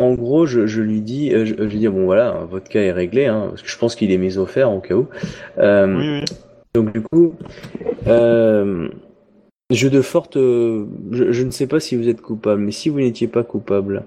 En 0.00 0.14
gros, 0.14 0.46
je, 0.46 0.66
je 0.66 0.80
lui 0.80 1.02
dis, 1.02 1.34
euh, 1.34 1.44
je, 1.44 1.54
je 1.54 1.62
lui 1.64 1.78
dis 1.80 1.88
bon 1.88 2.06
voilà, 2.06 2.30
votre 2.50 2.70
cas 2.70 2.80
est 2.80 2.92
réglé, 2.92 3.26
hein, 3.26 3.48
parce 3.50 3.60
que 3.60 3.68
je 3.68 3.76
pense 3.76 3.94
qu'il 3.94 4.10
est 4.10 4.16
mis 4.16 4.38
au 4.38 4.46
fer 4.46 4.72
au 4.72 4.80
cas 4.80 4.94
où. 4.94 5.06
Euh, 5.58 5.86
Oui, 5.86 6.20
oui. 6.20 6.24
Donc 6.74 6.94
du 6.94 7.02
coup, 7.02 7.34
euh, 8.06 8.88
jeu 9.70 9.90
de 9.90 10.00
forte, 10.00 10.38
euh, 10.38 10.86
je, 11.10 11.30
je 11.32 11.42
ne 11.42 11.50
sais 11.50 11.66
pas 11.66 11.78
si 11.80 11.94
vous 11.96 12.08
êtes 12.08 12.22
coupable, 12.22 12.62
mais 12.62 12.72
si 12.72 12.88
vous 12.88 13.00
n'étiez 13.00 13.28
pas 13.28 13.42
coupable, 13.44 14.04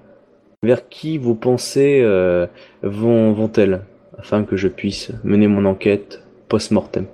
vers 0.64 0.88
qui 0.88 1.18
vos 1.18 1.34
pensées 1.36 2.00
euh, 2.02 2.48
vont 2.82 3.32
vont-elles, 3.32 3.82
afin 4.20 4.44
que 4.44 4.56
je 4.56 4.68
puisse 4.68 5.12
mener 5.24 5.48
mon 5.48 5.64
enquête 5.64 6.22
post-mortem. 6.48 7.06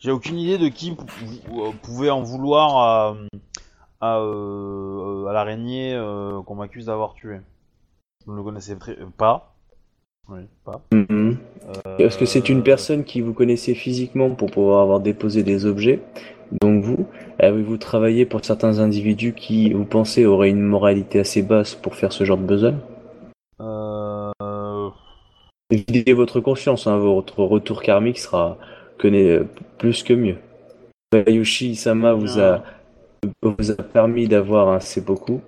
J'ai 0.00 0.10
aucune 0.10 0.38
idée 0.38 0.58
de 0.58 0.68
qui 0.68 0.90
euh, 0.92 1.70
pouvait 1.82 2.10
en 2.10 2.22
vouloir 2.22 2.76
à, 2.76 3.16
à, 4.00 4.18
euh, 4.18 5.26
à 5.26 5.32
l'araignée 5.32 5.94
euh, 5.94 6.42
qu'on 6.42 6.56
m'accuse 6.56 6.86
d'avoir 6.86 7.14
tué. 7.14 7.38
Je 8.26 8.30
ne 8.30 8.36
le 8.36 8.42
connaissais 8.42 8.76
pas. 9.16 9.54
Oui, 10.28 10.40
pas. 10.64 10.82
Mhm. 10.92 11.38
Euh, 11.86 11.96
Est-ce 11.98 12.18
que 12.18 12.26
c'est 12.26 12.48
une 12.48 12.62
personne 12.62 13.04
qui 13.04 13.20
vous 13.20 13.32
connaissez 13.32 13.74
physiquement 13.74 14.30
pour 14.30 14.50
pouvoir 14.50 14.82
avoir 14.82 15.00
déposé 15.00 15.42
des 15.42 15.66
objets? 15.66 16.00
Donc 16.62 16.82
vous, 16.82 17.06
avez-vous 17.38 17.76
travaillé 17.76 18.24
pour 18.24 18.44
certains 18.44 18.78
individus 18.78 19.34
qui, 19.34 19.72
vous 19.72 19.84
pensez, 19.84 20.26
auraient 20.26 20.50
une 20.50 20.62
moralité 20.62 21.18
assez 21.20 21.42
basse 21.42 21.74
pour 21.74 21.94
faire 21.94 22.12
ce 22.12 22.24
genre 22.24 22.38
de 22.38 22.44
besogne? 22.44 22.78
Euh, 23.60 24.07
Videz 25.70 26.14
votre 26.14 26.40
conscience, 26.40 26.86
hein, 26.86 26.96
votre 26.98 27.42
retour 27.44 27.82
karmique 27.82 28.18
sera 28.18 28.56
connaît 28.98 29.28
euh, 29.30 29.44
plus 29.78 30.02
que 30.02 30.14
mieux. 30.14 30.38
Bayushi 31.12 31.76
Sama 31.76 32.14
vous 32.14 32.38
a 32.40 32.62
vous 33.42 33.70
a 33.70 33.74
permis 33.74 34.28
d'avoir 34.28 34.68
un 34.68 34.80
seppuku, 34.80 35.40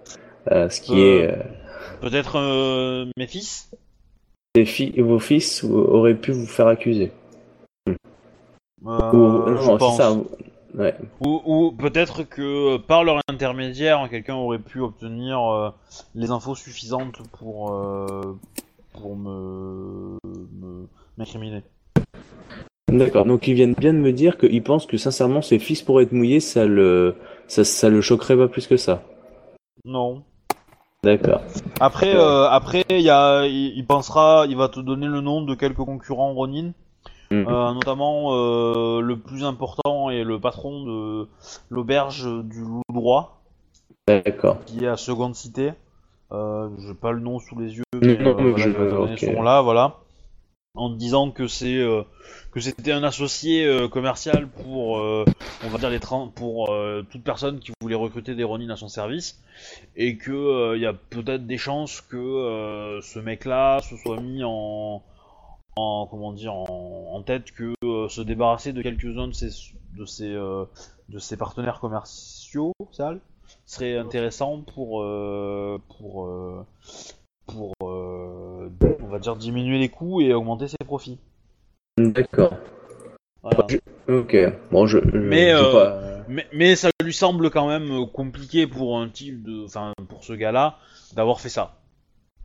euh, 0.51 0.69
ce 0.69 0.81
qui 0.81 0.93
Euh. 1.01 1.23
est 1.23 1.29
euh, 1.33 1.43
Peut-être 2.03 3.07
mes 3.17 3.27
fils? 3.27 3.71
les 4.57 4.67
fi- 4.67 5.01
vos 5.01 5.19
fils 5.21 5.63
auraient 5.65 6.15
pu 6.17 6.33
vous 6.33 6.47
faire 6.47 6.67
accuser. 6.67 7.13
Euh, 7.89 7.93
Ou- 8.85 9.47
je 9.47 9.53
non, 9.53 9.61
c'est 9.73 9.79
pense. 9.79 9.97
ça. 9.97 10.17
Ouais. 10.75 10.95
Ou, 11.21 11.41
ou 11.45 11.73
peut-être 11.73 12.25
que 12.25 12.77
par 12.77 13.05
leur 13.05 13.21
intermédiaire, 13.29 14.07
quelqu'un 14.11 14.35
aurait 14.37 14.59
pu 14.59 14.81
obtenir 14.81 15.73
les 16.15 16.31
infos 16.31 16.55
suffisantes 16.55 17.21
pour, 17.39 17.73
pour 18.93 19.17
me 19.17 20.17
me- 20.25 20.87
m'incriminer. 21.19 21.63
D'accord. 22.91 23.25
Donc 23.25 23.47
ils 23.47 23.55
viennent 23.55 23.75
bien 23.75 23.93
de 23.93 23.99
me 23.99 24.13
dire 24.13 24.37
qu'ils 24.37 24.63
pensent 24.63 24.87
que 24.87 24.97
sincèrement 24.97 25.43
ses 25.43 25.59
fils 25.59 25.83
pourraient 25.83 26.05
être 26.05 26.13
mouillés, 26.13 26.41
ça 26.41 26.67
le 26.67 27.15
ça, 27.47 27.65
ça 27.65 27.89
le 27.89 28.01
choquerait 28.01 28.37
pas 28.37 28.49
plus 28.49 28.67
que 28.67 28.77
ça. 28.77 29.03
Non. 29.85 30.23
D'accord. 31.03 31.41
Après, 31.81 32.15
euh, 32.15 32.47
après, 32.51 32.85
il 32.91 33.01
y 33.01 33.09
a, 33.11 33.47
il, 33.47 33.73
il 33.79 33.87
pensera, 33.87 34.45
il 34.49 34.57
va 34.57 34.69
te 34.69 34.81
donner 34.81 35.07
le 35.07 35.23
nom 35.23 35.41
de 35.41 35.55
quelques 35.55 35.77
concurrents 35.79 36.35
Ronin, 36.35 36.73
Mhm. 37.31 37.47
euh, 37.49 37.73
notamment 37.73 38.35
euh, 38.35 39.01
le 39.01 39.17
plus 39.19 39.45
important 39.45 40.11
et 40.11 40.25
le 40.25 40.39
patron 40.41 40.85
de 40.85 41.29
l'auberge 41.71 42.29
du 42.45 42.61
Loup 42.61 42.83
Droit, 42.93 43.41
D'accord. 44.09 44.59
qui 44.67 44.85
est 44.85 44.89
à 44.89 44.97
Seconde 44.99 45.35
Cité. 45.37 45.73
J'ai 46.33 46.95
pas 47.01 47.13
le 47.13 47.21
nom 47.21 47.39
sous 47.39 47.59
les 47.59 47.77
yeux, 47.79 47.85
Non, 48.01 48.31
euh, 48.47 48.51
voilà, 48.51 48.65
je- 48.67 48.73
ce 49.17 49.27
nom-là, 49.37 49.63
voilà. 49.63 49.97
en 50.77 50.89
disant 50.91 51.33
que 51.33 51.49
c'est 51.49 51.77
euh, 51.79 52.03
que 52.53 52.61
c'était 52.61 52.93
un 52.93 53.03
associé 53.03 53.65
euh, 53.67 53.89
commercial 53.89 54.47
pour 54.49 54.99
euh, 55.01 55.25
on 55.65 55.69
va 55.69 55.79
dire 55.79 55.91
les 55.91 55.99
pour 56.35 56.73
toute 57.11 57.25
personne 57.25 57.59
qui 57.59 57.73
voulait 57.83 57.97
recruter 57.97 58.35
des 58.37 58.45
Ronin 58.45 58.71
à 58.71 58.77
son 58.77 58.89
service 58.89 59.43
et 59.97 60.17
que 60.17 60.77
il 60.77 60.81
y 60.81 60.87
a 60.87 60.93
peut-être 60.93 61.47
des 61.47 61.59
chances 61.59 62.01
que 62.01 63.01
ce 63.03 63.19
mec-là 63.19 63.81
se 63.83 63.97
soit 63.97 64.21
mis 64.21 64.43
en 64.45 65.03
en 65.77 66.07
comment 66.11 66.33
dire 66.33 66.55
en, 66.55 67.11
en 67.15 67.23
tête 67.23 67.51
que 67.53 67.75
se 68.09 68.21
débarrasser 68.23 68.73
de 68.73 68.81
quelques-uns 68.81 69.27
de 69.29 69.33
ses 69.35 69.51
de 69.99 70.05
ses 70.05 70.33
de 70.33 71.19
ses 71.19 71.37
partenaires 71.37 71.81
commerciaux 71.81 72.73
sales 72.93 73.21
serait 73.67 73.97
intéressant 73.99 74.63
pour 74.75 75.05
pour 75.99 76.29
pour 77.53 77.75
euh, 77.83 78.69
on 79.03 79.07
va 79.07 79.19
dire 79.19 79.37
diminuer 79.37 79.79
les 79.79 79.89
coûts 79.89 80.21
et 80.21 80.33
augmenter 80.35 80.69
ses 80.69 80.77
profits. 80.85 81.19
D'accord. 81.99 82.55
Voilà. 83.43 83.67
Ok. 84.09 84.37
Bon, 84.71 84.87
je. 84.87 84.99
je- 84.99 85.19
Mais, 85.19 85.51
je 85.53 85.57
sais 85.57 85.63
euh, 85.65 85.73
pas. 85.73 86.25
Mais, 86.29 86.47
mais 86.53 86.77
ça 86.77 86.91
lui 87.03 87.13
semble 87.13 87.51
quand 87.51 87.69
même 87.69 88.07
compliqué 88.09 88.67
pour 88.67 88.99
un 88.99 89.09
type 89.09 89.43
de, 89.43 89.65
enfin 89.65 89.93
pour 90.09 90.25
ce 90.25 90.33
gars-là 90.33 90.79
d'avoir 91.15 91.41
fait 91.41 91.49
ça. 91.49 91.77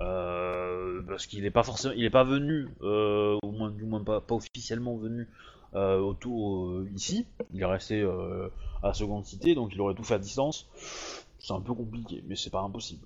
Euh, 0.01 1.01
parce 1.07 1.25
qu'il 1.25 1.45
est 1.45 1.51
pas 1.51 1.63
forcément, 1.63 1.93
il 1.95 2.03
est 2.03 2.09
pas 2.09 2.23
venu, 2.23 2.67
euh, 2.81 3.37
au 3.43 3.51
moins 3.51 3.69
du 3.71 3.83
moins 3.83 4.03
pas, 4.03 4.19
pas 4.21 4.35
officiellement 4.35 4.95
venu 4.97 5.27
euh, 5.73 5.99
autour 5.99 6.83
ici. 6.95 7.25
Il 7.53 7.61
est 7.61 7.65
resté 7.65 8.01
à 8.01 8.87
la 8.87 8.93
seconde 8.93 9.25
cité, 9.25 9.55
donc 9.55 9.73
il 9.73 9.81
aurait 9.81 9.93
tout 9.95 10.03
fait 10.03 10.15
à 10.15 10.19
distance. 10.19 10.67
C'est 11.39 11.53
un 11.53 11.61
peu 11.61 11.73
compliqué, 11.73 12.23
mais 12.27 12.35
c'est 12.35 12.49
pas 12.49 12.61
impossible. 12.61 13.05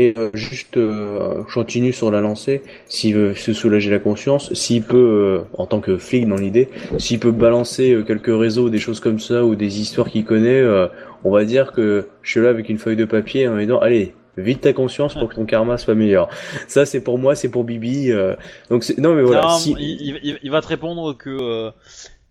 Et 0.00 0.14
euh, 0.16 0.30
juste, 0.32 0.76
euh, 0.78 1.42
je 1.48 1.54
continue 1.54 1.92
sur 1.92 2.10
la 2.10 2.20
lancée. 2.22 2.62
S'il 2.86 3.14
veut 3.16 3.34
se 3.34 3.52
soulager 3.52 3.90
la 3.90 3.98
conscience, 3.98 4.52
s'il 4.54 4.82
peut, 4.82 4.96
euh, 4.96 5.40
en 5.58 5.66
tant 5.66 5.80
que 5.80 5.98
flic 5.98 6.26
dans 6.26 6.36
l'idée, 6.36 6.68
s'il 6.98 7.18
peut 7.18 7.32
balancer 7.32 7.92
euh, 7.92 8.02
quelques 8.02 8.34
réseaux, 8.34 8.70
des 8.70 8.78
choses 8.78 9.00
comme 9.00 9.18
ça, 9.20 9.44
ou 9.44 9.56
des 9.56 9.80
histoires 9.80 10.08
qu'il 10.08 10.24
connaît, 10.24 10.60
euh, 10.60 10.86
on 11.24 11.30
va 11.30 11.44
dire 11.44 11.72
que 11.72 12.08
je 12.22 12.30
suis 12.30 12.40
là 12.40 12.48
avec 12.48 12.68
une 12.70 12.78
feuille 12.78 12.96
de 12.96 13.04
papier 13.04 13.46
en 13.46 13.54
me 13.56 13.60
disant, 13.60 13.78
allez, 13.78 14.14
vide 14.38 14.60
ta 14.60 14.72
conscience 14.72 15.12
pour 15.14 15.28
que 15.28 15.34
ton 15.34 15.44
karma 15.44 15.76
soit 15.76 15.94
meilleur. 15.94 16.30
Ça, 16.66 16.86
c'est 16.86 17.02
pour 17.02 17.18
moi, 17.18 17.34
c'est 17.34 17.50
pour 17.50 17.64
Bibi. 17.64 18.10
euh, 18.10 18.36
donc 18.70 18.84
c'est- 18.84 18.96
non, 18.98 19.14
mais 19.14 19.22
voilà. 19.22 19.42
Non, 19.42 19.48
si- 19.58 19.76
il, 19.78 20.00
il- 20.00 20.20
il- 20.22 20.38
il 20.42 20.50
va 20.50 20.62
te 20.62 20.68
répondre 20.68 21.12
que 21.14 21.28
euh, 21.30 21.70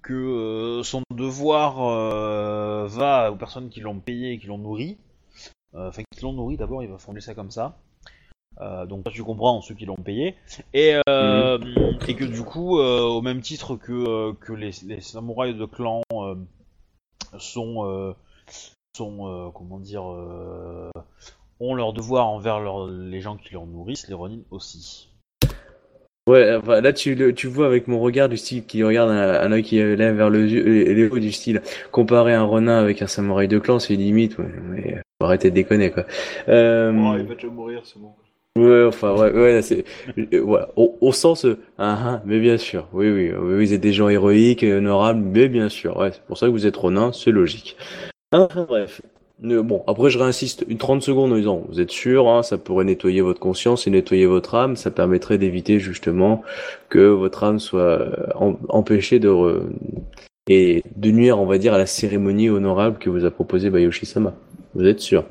que 0.01 0.13
euh, 0.13 0.81
son 0.81 1.03
devoir 1.13 1.75
euh, 1.87 2.87
va 2.87 3.31
aux 3.31 3.35
personnes 3.35 3.69
qui 3.69 3.81
l'ont 3.81 3.99
payé 3.99 4.31
et 4.31 4.37
qui 4.39 4.47
l'ont 4.47 4.57
nourri. 4.57 4.97
Euh, 5.75 5.89
Enfin, 5.89 6.03
qui 6.11 6.23
l'ont 6.23 6.33
nourri 6.33 6.57
d'abord, 6.57 6.83
il 6.83 6.89
va 6.89 6.97
formuler 6.97 7.21
ça 7.21 7.35
comme 7.35 7.51
ça. 7.51 7.77
Euh, 8.61 8.85
donc 8.85 9.09
tu 9.11 9.23
comprends 9.23 9.61
ceux 9.61 9.75
qui 9.75 9.85
l'ont 9.85 9.95
payé 9.95 10.35
et 10.73 10.95
euh, 11.07 11.57
et 12.07 12.15
que 12.15 12.25
du 12.25 12.41
coup, 12.41 12.79
euh, 12.79 13.01
au 13.03 13.21
même 13.21 13.41
titre 13.41 13.75
que 13.75 13.93
euh, 13.93 14.33
que 14.33 14.51
les, 14.51 14.71
les 14.85 14.99
samouraïs 14.99 15.55
de 15.55 15.65
clan 15.65 16.01
euh, 16.13 16.35
sont 17.37 17.85
euh, 17.85 18.13
sont 18.97 19.27
euh, 19.27 19.49
comment 19.53 19.79
dire 19.79 20.11
euh, 20.11 20.89
ont 21.59 21.75
leur 21.75 21.93
devoir 21.93 22.27
envers 22.27 22.59
leur- 22.59 22.87
les 22.87 23.21
gens 23.21 23.37
qui 23.37 23.53
leur 23.53 23.65
nourrissent, 23.65 24.07
les 24.09 24.15
Ronin 24.15 24.39
aussi. 24.51 25.09
Ouais, 26.27 26.55
enfin, 26.55 26.81
là 26.81 26.91
tu, 26.91 27.15
le- 27.15 27.33
tu 27.33 27.47
vois 27.47 27.67
avec 27.67 27.87
mon 27.87 27.99
regard 27.99 28.29
du 28.29 28.37
style 28.37 28.65
qui 28.65 28.83
regarde 28.83 29.09
un, 29.09 29.41
un 29.41 29.51
œil 29.51 29.63
qui 29.63 29.77
lève 29.77 30.15
vers 30.15 30.29
le 30.29 30.45
les, 30.45 30.93
les 30.93 31.09
du 31.19 31.31
style 31.31 31.61
comparer 31.91 32.33
un 32.33 32.43
renin 32.43 32.77
avec 32.79 33.01
un 33.01 33.07
samouraï 33.07 33.47
de 33.47 33.57
clan, 33.57 33.79
c'est 33.79 33.95
limite. 33.95 34.37
Ouais, 34.37 34.51
mais 34.63 34.97
euh, 34.97 35.01
faut 35.19 35.25
arrêter 35.25 35.49
de 35.49 35.55
déconner 35.55 35.91
quoi. 35.91 36.05
Euh, 36.47 36.91
Oh, 36.95 37.15
il 37.17 37.25
va 37.25 37.35
déjà 37.35 37.47
mourir, 37.47 37.81
c'est 37.83 37.99
bon. 37.99 38.11
ouais, 38.57 38.85
enfin 38.85 39.13
ouais, 39.15 39.31
ouais, 39.31 39.61
c'est 39.61 39.83
euh, 40.17 40.41
voilà, 40.41 40.69
au, 40.75 40.95
au 41.01 41.11
sens 41.11 41.45
euh, 41.45 41.57
ah, 41.77 41.97
ah, 42.05 42.21
mais 42.25 42.39
bien 42.39 42.57
sûr, 42.57 42.87
oui, 42.93 43.09
oui, 43.11 43.31
oui, 43.37 43.65
vous 43.65 43.73
êtes 43.73 43.81
des 43.81 43.93
gens 43.93 44.09
héroïques, 44.09 44.63
et 44.63 44.73
honorables, 44.73 45.19
mais 45.21 45.49
bien 45.49 45.69
sûr, 45.69 45.97
ouais, 45.97 46.11
c'est 46.13 46.23
pour 46.23 46.37
ça 46.37 46.45
que 46.47 46.51
vous 46.51 46.65
êtes 46.65 46.77
renin, 46.77 47.11
c'est 47.11 47.31
logique. 47.31 47.75
Enfin 48.31 48.65
bref. 48.67 49.01
Euh, 49.43 49.61
Bon, 49.63 49.83
après 49.87 50.09
je 50.09 50.19
réinsiste 50.19 50.65
une 50.67 50.77
30 50.77 51.01
secondes 51.01 51.31
en 51.33 51.35
disant, 51.37 51.63
vous 51.69 51.79
êtes 51.79 51.91
sûr, 51.91 52.27
hein, 52.29 52.43
ça 52.43 52.57
pourrait 52.57 52.83
nettoyer 52.85 53.21
votre 53.21 53.39
conscience 53.39 53.87
et 53.87 53.89
nettoyer 53.89 54.25
votre 54.25 54.55
âme, 54.55 54.75
ça 54.75 54.91
permettrait 54.91 55.37
d'éviter 55.37 55.79
justement 55.79 56.43
que 56.89 56.99
votre 57.07 57.43
âme 57.45 57.59
soit 57.59 57.81
euh, 57.81 58.11
em- 58.35 58.57
empêchée 58.69 59.19
de 59.19 59.29
re- 59.29 59.61
et 60.49 60.83
de 60.95 61.11
nuire, 61.11 61.39
on 61.39 61.45
va 61.45 61.57
dire, 61.57 61.73
à 61.73 61.77
la 61.77 61.85
cérémonie 61.85 62.49
honorable 62.49 62.97
que 62.99 63.09
vous 63.09 63.23
a 63.25 63.31
proposée 63.31 63.69
Bayoshi-sama. 63.69 64.33
Vous 64.75 64.85
êtes 64.85 64.99
sûr? 64.99 65.25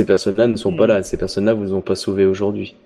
Ces 0.00 0.06
personnes-là 0.06 0.46
ne 0.46 0.56
sont 0.56 0.74
pas 0.76 0.86
là, 0.86 1.02
ces 1.02 1.16
personnes-là 1.16 1.54
vous 1.54 1.72
ont 1.74 1.80
pas 1.80 1.94
sauvé 1.94 2.24
aujourd'hui. 2.26 2.76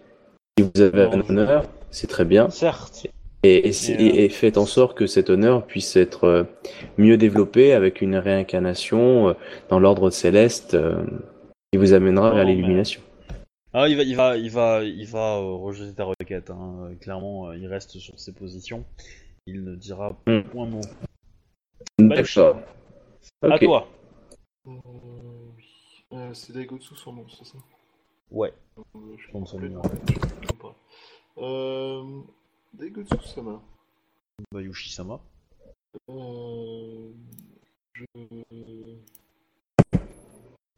Si 0.58 0.64
vous 0.74 0.80
avez 0.80 1.06
Non, 1.06 1.12
un 1.14 1.20
honneur, 1.30 1.64
c'est 1.90 2.06
très 2.06 2.24
bien, 2.24 2.50
Certes. 2.50 3.06
et, 3.42 3.68
et, 3.68 3.70
euh, 3.70 3.96
et- 3.98 4.24
et 4.24 4.28
faites 4.28 4.58
en 4.58 4.66
sorte 4.66 4.96
que 4.96 5.06
cet 5.06 5.30
honneur 5.30 5.66
puisse 5.66 5.96
être 5.96 6.24
euh, 6.24 6.44
mieux 6.98 7.16
développé 7.16 7.72
avec 7.72 8.00
une 8.02 8.16
réincarnation 8.16 9.30
euh, 9.30 9.32
dans 9.70 9.80
l'ordre 9.80 10.10
céleste 10.10 10.76
qui 11.72 11.78
vous 11.78 11.92
amènera 11.94 12.30
Non, 12.30 12.36
vers 12.36 12.44
mais- 12.44 12.54
l'illumination. 12.54 13.00
Ah, 13.72 13.88
il 13.88 13.96
va, 13.96 14.02
il 14.02 14.16
va, 14.16 14.36
il 14.36 14.50
va, 14.50 14.82
il 14.82 15.06
va 15.06 15.36
euh, 15.38 15.54
rejeter 15.54 15.94
ta 15.94 16.04
requête. 16.04 16.50
Hein. 16.50 16.90
Clairement, 17.00 17.52
il 17.52 17.66
reste 17.68 17.98
sur 17.98 18.18
ses 18.18 18.32
positions. 18.32 18.84
Il 19.46 19.64
ne 19.64 19.76
dira 19.76 20.16
Hmm. 20.26 20.42
point 20.42 20.66
mot. 20.66 20.80
D'accord. 21.98 22.60
À 23.42 23.54
Ok. 23.54 23.60
toi. 23.64 23.88
Euh, 26.12 26.34
c'est 26.34 26.52
Daigotsu 26.52 26.94
son 26.96 27.12
nom, 27.12 27.26
c'est 27.28 27.44
ça 27.44 27.58
Ouais. 28.30 28.52
Euh, 28.78 28.82
Je 29.16 29.22
suis 29.22 29.32
Son- 29.46 29.58
nom. 29.60 29.82
Euh, 31.38 32.20
Daigotsu-sama. 32.74 33.62
Bayushi-sama. 34.52 35.20
Euh, 36.08 37.10
je... 37.94 38.04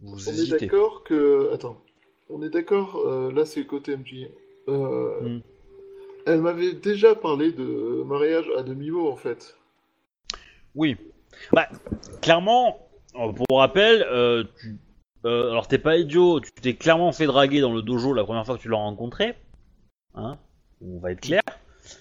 Vous 0.00 0.28
On 0.28 0.32
est 0.32 0.50
d'accord 0.50 1.04
que. 1.04 1.50
Attends. 1.52 1.80
On 2.28 2.42
est 2.42 2.50
d'accord, 2.50 2.96
euh, 2.96 3.30
là 3.32 3.44
c'est 3.44 3.60
le 3.60 3.66
côté 3.66 3.96
MJ. 3.96 4.28
Euh, 4.68 5.20
Hmm. 5.20 5.40
Elle 6.24 6.40
m'avait 6.40 6.72
déjà 6.74 7.14
parlé 7.16 7.50
de 7.52 8.02
mariage 8.06 8.48
à 8.56 8.62
demi-mot 8.62 9.10
en 9.10 9.16
fait. 9.16 9.56
Oui. 10.74 10.96
Bah, 11.52 11.68
clairement, 12.20 12.78
pour 13.12 13.58
rappel, 13.58 14.02
euh, 14.08 14.44
tu, 14.60 14.78
euh, 15.24 15.50
alors 15.50 15.68
t'es 15.68 15.78
pas 15.78 15.96
idiot. 15.96 16.40
Tu 16.40 16.50
t'es 16.52 16.74
clairement 16.74 17.12
fait 17.12 17.26
draguer 17.26 17.60
dans 17.60 17.72
le 17.72 17.82
dojo 17.82 18.12
la 18.14 18.24
première 18.24 18.44
fois 18.46 18.56
que 18.56 18.62
tu 18.62 18.68
l'as 18.68 18.76
rencontré. 18.76 19.34
Hein 20.14 20.38
On 20.80 20.98
va 20.98 21.12
être 21.12 21.20
clair. 21.20 21.42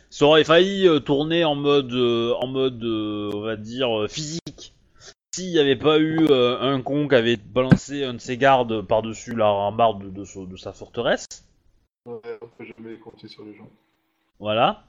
Ça 0.10 0.26
aurait 0.26 0.44
failli 0.44 0.88
euh, 0.88 1.00
tourner 1.00 1.44
en 1.44 1.56
mode, 1.56 1.92
euh, 1.94 2.34
en 2.40 2.48
mode, 2.48 2.84
on 2.84 3.42
va 3.42 3.56
dire 3.56 4.06
physique. 4.10 4.74
S'il 5.34 5.52
n'y 5.52 5.60
avait 5.60 5.78
pas 5.78 5.98
eu 5.98 6.28
un 6.32 6.82
con 6.82 7.08
qui 7.08 7.16
avait 7.16 7.38
balancé 7.38 8.04
un 8.04 8.16
de 8.16 8.20
ses 8.20 8.36
gardes 8.38 8.82
par-dessus 8.82 9.34
la 9.34 9.48
rambarde 9.48 10.04
de, 10.04 10.10
de 10.10 10.26
so- 10.26 10.46
de 10.46 10.58
sa 10.58 10.74
forteresse. 10.74 11.26
Ouais, 12.06 12.20
on 12.42 12.48
peut 12.48 12.66
jamais 12.66 12.98
compter 12.98 13.30
sur 13.30 13.46
les 13.46 13.56
gens. 13.56 13.70
Voilà. 14.40 14.84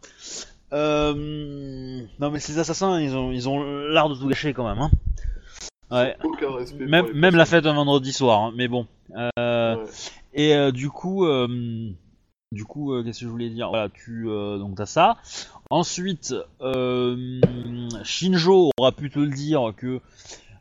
Non 0.73 2.31
mais 2.31 2.41
ces 2.41 2.59
assassins, 2.59 3.01
ils 3.01 3.15
ont, 3.17 3.31
ils 3.31 3.49
ont 3.49 3.63
l'art 3.63 4.09
de 4.09 4.15
tout 4.17 4.27
gâcher 4.27 4.53
quand 4.53 4.69
même. 4.69 4.83
Hein. 4.83 4.91
Ouais. 5.93 6.17
Aucun 6.25 6.51
respect. 6.53 6.79
pour 6.79 6.89
Même, 6.89 7.07
les 7.09 7.13
même 7.13 7.37
la 7.37 7.45
fête 7.45 7.67
un 7.67 7.75
vendredi 7.75 8.13
soir, 8.13 8.41
hein, 8.41 8.53
mais 8.57 8.67
bon. 8.67 8.87
Euh, 9.15 9.77
Ouais. 9.77 9.85
Et 10.35 10.55
euh, 10.55 10.73
du 10.73 10.89
coup, 10.89 11.27
euh, 11.27 11.93
du 12.53 12.65
coup, 12.65 13.03
qu'est-ce 13.03 13.21
que 13.21 13.27
je 13.27 13.31
voulais 13.31 13.51
dire? 13.51 13.69
Voilà, 13.69 13.91
tu 13.91 14.25
donc 14.25 14.77
t'as 14.77 14.87
ça. 14.87 15.19
Ensuite, 15.69 16.35
Shinjo 18.05 18.71
aura 18.79 18.93
pu 18.93 19.11
te 19.11 19.19
le 19.19 19.29
dire 19.29 19.75
que 19.77 20.01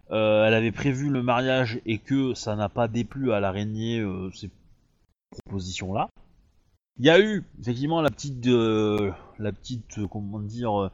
elle 0.10 0.54
avait 0.54 0.74
prévu 0.74 1.10
le 1.10 1.24
mariage 1.24 1.80
et 1.86 1.98
que 1.98 2.34
ça 2.34 2.58
n'a 2.58 2.68
pas 2.68 2.90
déplu 2.90 3.32
à 3.32 3.40
l'araignée 3.40 4.06
ces 4.34 4.50
propositions 5.46 5.94
là. 5.94 6.10
Il 7.00 7.06
y 7.06 7.10
a 7.10 7.20
eu 7.22 7.46
effectivement 7.62 8.02
la 8.02 8.10
petite, 8.10 8.46
la 8.46 9.52
petite, 9.54 10.06
comment 10.12 10.40
dire, 10.40 10.92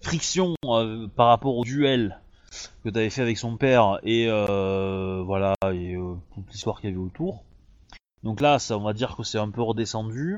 friction 0.00 0.54
par 0.62 1.28
rapport 1.28 1.58
au 1.58 1.64
duel 1.64 2.18
que 2.84 2.88
tu 2.90 2.98
avais 2.98 3.10
fait 3.10 3.22
avec 3.22 3.38
son 3.38 3.56
père 3.56 3.98
et 4.02 4.26
euh, 4.28 5.22
voilà 5.24 5.54
et 5.72 5.94
euh, 5.94 6.14
toute 6.34 6.50
l'histoire 6.52 6.80
qu'il 6.80 6.90
y 6.90 6.92
avait 6.92 7.02
autour. 7.02 7.44
Donc 8.22 8.40
là, 8.40 8.58
ça, 8.58 8.78
on 8.78 8.82
va 8.82 8.92
dire 8.94 9.16
que 9.16 9.22
c'est 9.22 9.38
un 9.38 9.50
peu 9.50 9.62
redescendu. 9.62 10.36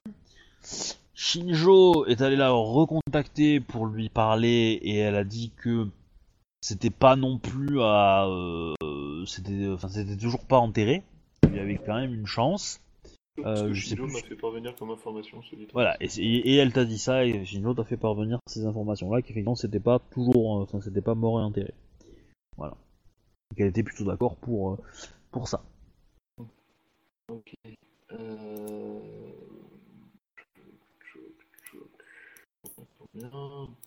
Shinjo 1.14 2.04
est 2.06 2.20
allé 2.20 2.36
la 2.36 2.50
recontacter 2.50 3.60
pour 3.60 3.86
lui 3.86 4.08
parler 4.08 4.78
et 4.82 4.96
elle 4.96 5.14
a 5.16 5.24
dit 5.24 5.52
que 5.56 5.88
c'était 6.60 6.90
pas 6.90 7.16
non 7.16 7.38
plus 7.38 7.80
à, 7.80 8.26
euh, 8.26 8.74
c'était, 9.24 9.68
enfin 9.68 9.88
c'était 9.88 10.16
toujours 10.16 10.44
pas 10.44 10.58
enterré. 10.58 11.02
Il 11.48 11.56
y 11.56 11.60
avait 11.60 11.78
quand 11.78 11.94
même 11.94 12.12
une 12.12 12.26
chance. 12.26 12.80
Euh, 13.44 13.72
je 13.72 13.88
Shinjo 13.88 14.06
m'a 14.06 14.18
fait 14.20 14.34
parvenir 14.34 14.74
comme 14.76 14.90
information. 14.90 15.40
Voilà, 15.74 15.96
et, 16.00 16.06
et- 16.18 16.56
elle 16.56 16.72
t'a 16.72 16.84
dit 16.86 16.98
ça, 16.98 17.24
et 17.24 17.44
Shinjo 17.44 17.74
t'a 17.74 17.84
fait 17.84 17.98
parvenir 17.98 18.38
ces 18.46 18.66
informations-là, 18.66 19.20
qu'effectivement 19.22 19.54
c'était 19.54 19.80
pas 19.80 19.98
toujours, 20.10 20.52
enfin 20.62 20.80
c'était 20.80 21.02
pas 21.02 21.14
mort 21.14 21.38
et 21.40 21.44
enterré. 21.44 21.72
Voilà. 22.56 22.76
Donc 23.50 23.60
elle 23.60 23.68
était 23.68 23.82
plutôt 23.82 24.04
d'accord 24.04 24.36
pour, 24.36 24.72
euh, 24.72 25.44
ça. 25.44 25.62
Ok. 27.28 27.54
Euh... 28.12 29.00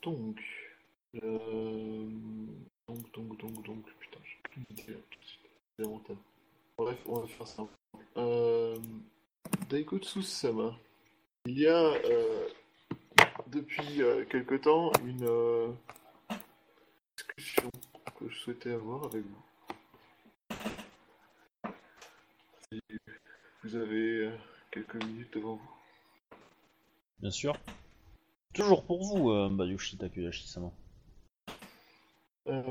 Donc. 0.02 0.40
Euh... 1.24 2.08
Donc, 2.88 3.14
donc, 3.14 3.38
donc, 3.40 3.66
donc. 3.66 3.86
Putain, 4.00 4.20
j'ai 4.24 4.40
plus 4.44 4.62
d'idée 4.70 4.94
là, 4.94 5.00
tout 5.10 5.20
de 5.20 5.26
suite. 5.26 5.50
Lamentable. 5.78 6.20
Bref, 6.78 7.00
on 7.08 7.20
va 7.20 7.28
faire 7.28 7.48
ça. 7.48 7.68
Euh... 8.18 8.78
Daikotsu 9.70 10.24
Sama. 10.24 10.76
Il 11.46 11.60
y 11.60 11.68
a 11.68 11.80
euh, 11.80 12.48
depuis 13.48 14.02
euh, 14.02 14.26
quelque 14.26 14.56
temps 14.56 14.92
une 15.06 15.26
euh, 15.26 15.72
discussion 17.16 17.72
que 18.18 18.30
je 18.30 18.38
souhaitais 18.38 18.72
avoir 18.72 19.04
avec 19.06 19.24
vous. 19.24 19.44
Si 22.72 22.82
vous 23.64 23.76
avez 23.76 24.26
euh, 24.28 24.32
quelques 24.72 25.04
minutes 25.04 25.34
devant 25.34 25.56
vous. 25.56 25.72
Bien 27.20 27.32
sûr. 27.32 27.56
Toujours 28.54 28.84
pour 28.86 29.04
vous, 29.04 29.30
euh, 29.32 29.50
Bayushi 29.52 29.98
Takeudashi-sama. 29.98 30.72
Euh, 32.48 32.62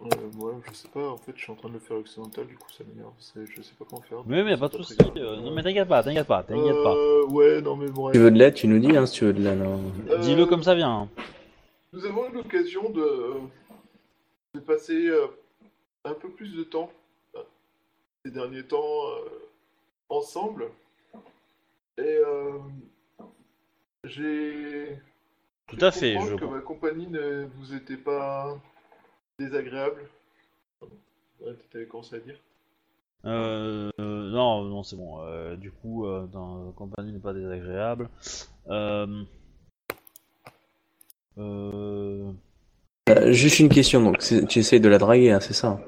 euh, 0.00 0.30
moi, 0.34 0.60
je 0.68 0.74
sais 0.74 0.88
pas, 0.88 1.08
en 1.10 1.16
fait, 1.18 1.32
je 1.36 1.42
suis 1.42 1.52
en 1.52 1.56
train 1.56 1.68
de 1.68 1.74
le 1.74 1.78
faire 1.80 1.96
occidental, 1.96 2.46
du 2.46 2.56
coup 2.56 2.70
ça 2.70 2.84
m'énerve, 2.84 3.12
je 3.18 3.62
sais 3.62 3.74
pas 3.78 3.84
comment 3.88 4.00
faire. 4.02 4.22
Mais 4.26 4.42
mais 4.44 4.56
pas 4.56 4.68
de 4.68 4.76
soucis. 4.82 4.96
euh, 5.16 5.36
non 5.40 5.50
mais 5.52 5.62
t'inquiète 5.62 5.88
pas, 5.88 6.02
t'inquiète 6.02 6.26
pas, 6.26 6.42
t'inquiète 6.42 6.82
pas. 6.82 6.94
Euh, 6.94 7.26
ouais, 7.26 7.60
non 7.60 7.76
mais 7.76 7.90
bon. 7.90 8.10
Tu 8.12 8.18
veux 8.18 8.30
de 8.30 8.38
l'aide, 8.38 8.54
tu 8.54 8.66
nous 8.66 8.78
dis, 8.78 8.96
hein, 8.96 9.04
si 9.06 9.18
tu 9.18 9.24
veux 9.26 9.32
de 9.34 9.42
l'aide. 9.42 9.60
hein. 9.60 9.78
Euh, 10.10 10.18
Dis-le 10.18 10.46
comme 10.46 10.62
ça 10.62 10.74
vient. 10.74 11.02
hein. 11.02 11.08
Nous 11.98 12.06
avons 12.06 12.28
eu 12.30 12.32
l'occasion 12.32 12.90
de, 12.90 13.40
de 14.54 14.60
passer 14.60 15.08
euh, 15.08 15.26
un 16.04 16.14
peu 16.14 16.30
plus 16.30 16.54
de 16.54 16.62
temps 16.62 16.92
euh, 17.34 17.40
ces 18.24 18.30
derniers 18.30 18.62
temps 18.62 19.08
euh, 19.08 19.28
ensemble. 20.08 20.68
Et 21.96 22.02
euh, 22.24 22.52
j'ai 24.04 24.96
Tout 25.66 25.78
à 25.80 25.90
fait, 25.90 26.16
je 26.20 26.36
que 26.36 26.44
ma 26.44 26.60
compagnie 26.60 27.08
ne 27.08 27.46
vous 27.56 27.74
était 27.74 27.96
pas 27.96 28.56
désagréable. 29.40 30.08
Ouais, 31.40 31.56
T'avais 31.72 31.86
commencé 31.86 32.14
à 32.14 32.20
dire. 32.20 32.38
Euh, 33.24 33.90
euh, 33.98 34.30
non, 34.30 34.62
non, 34.66 34.84
c'est 34.84 34.94
bon. 34.94 35.20
euh, 35.24 35.56
du 35.56 35.72
coup, 35.72 36.06
euh, 36.06 36.28
dans 36.28 36.66
la 36.66 36.72
compagnie 36.74 37.12
n'est 37.12 37.18
pas 37.18 37.34
désagréable. 37.34 38.08
Euh, 41.38 42.32
euh, 43.10 43.32
juste 43.32 43.58
une 43.60 43.68
question, 43.68 44.02
donc 44.02 44.18
tu 44.18 44.58
essayes 44.58 44.80
de 44.80 44.88
la 44.88 44.98
draguer, 44.98 45.30
hein, 45.30 45.40
c'est 45.40 45.52
ça 45.54 45.80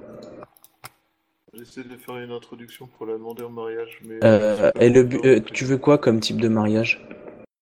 J'essaie 1.52 1.82
de 1.82 1.96
faire 1.96 2.16
une 2.18 2.30
introduction 2.30 2.86
pour 2.86 3.06
la 3.06 3.14
demander 3.14 3.42
en 3.42 3.50
mariage, 3.50 4.00
mais. 4.04 4.20
euh, 4.24 4.70
et 4.80 4.88
le, 4.88 5.02
bu- 5.02 5.20
euh, 5.24 5.40
Tu 5.52 5.64
veux 5.64 5.78
quoi 5.78 5.98
comme 5.98 6.20
type 6.20 6.40
de 6.40 6.48
mariage? 6.48 7.04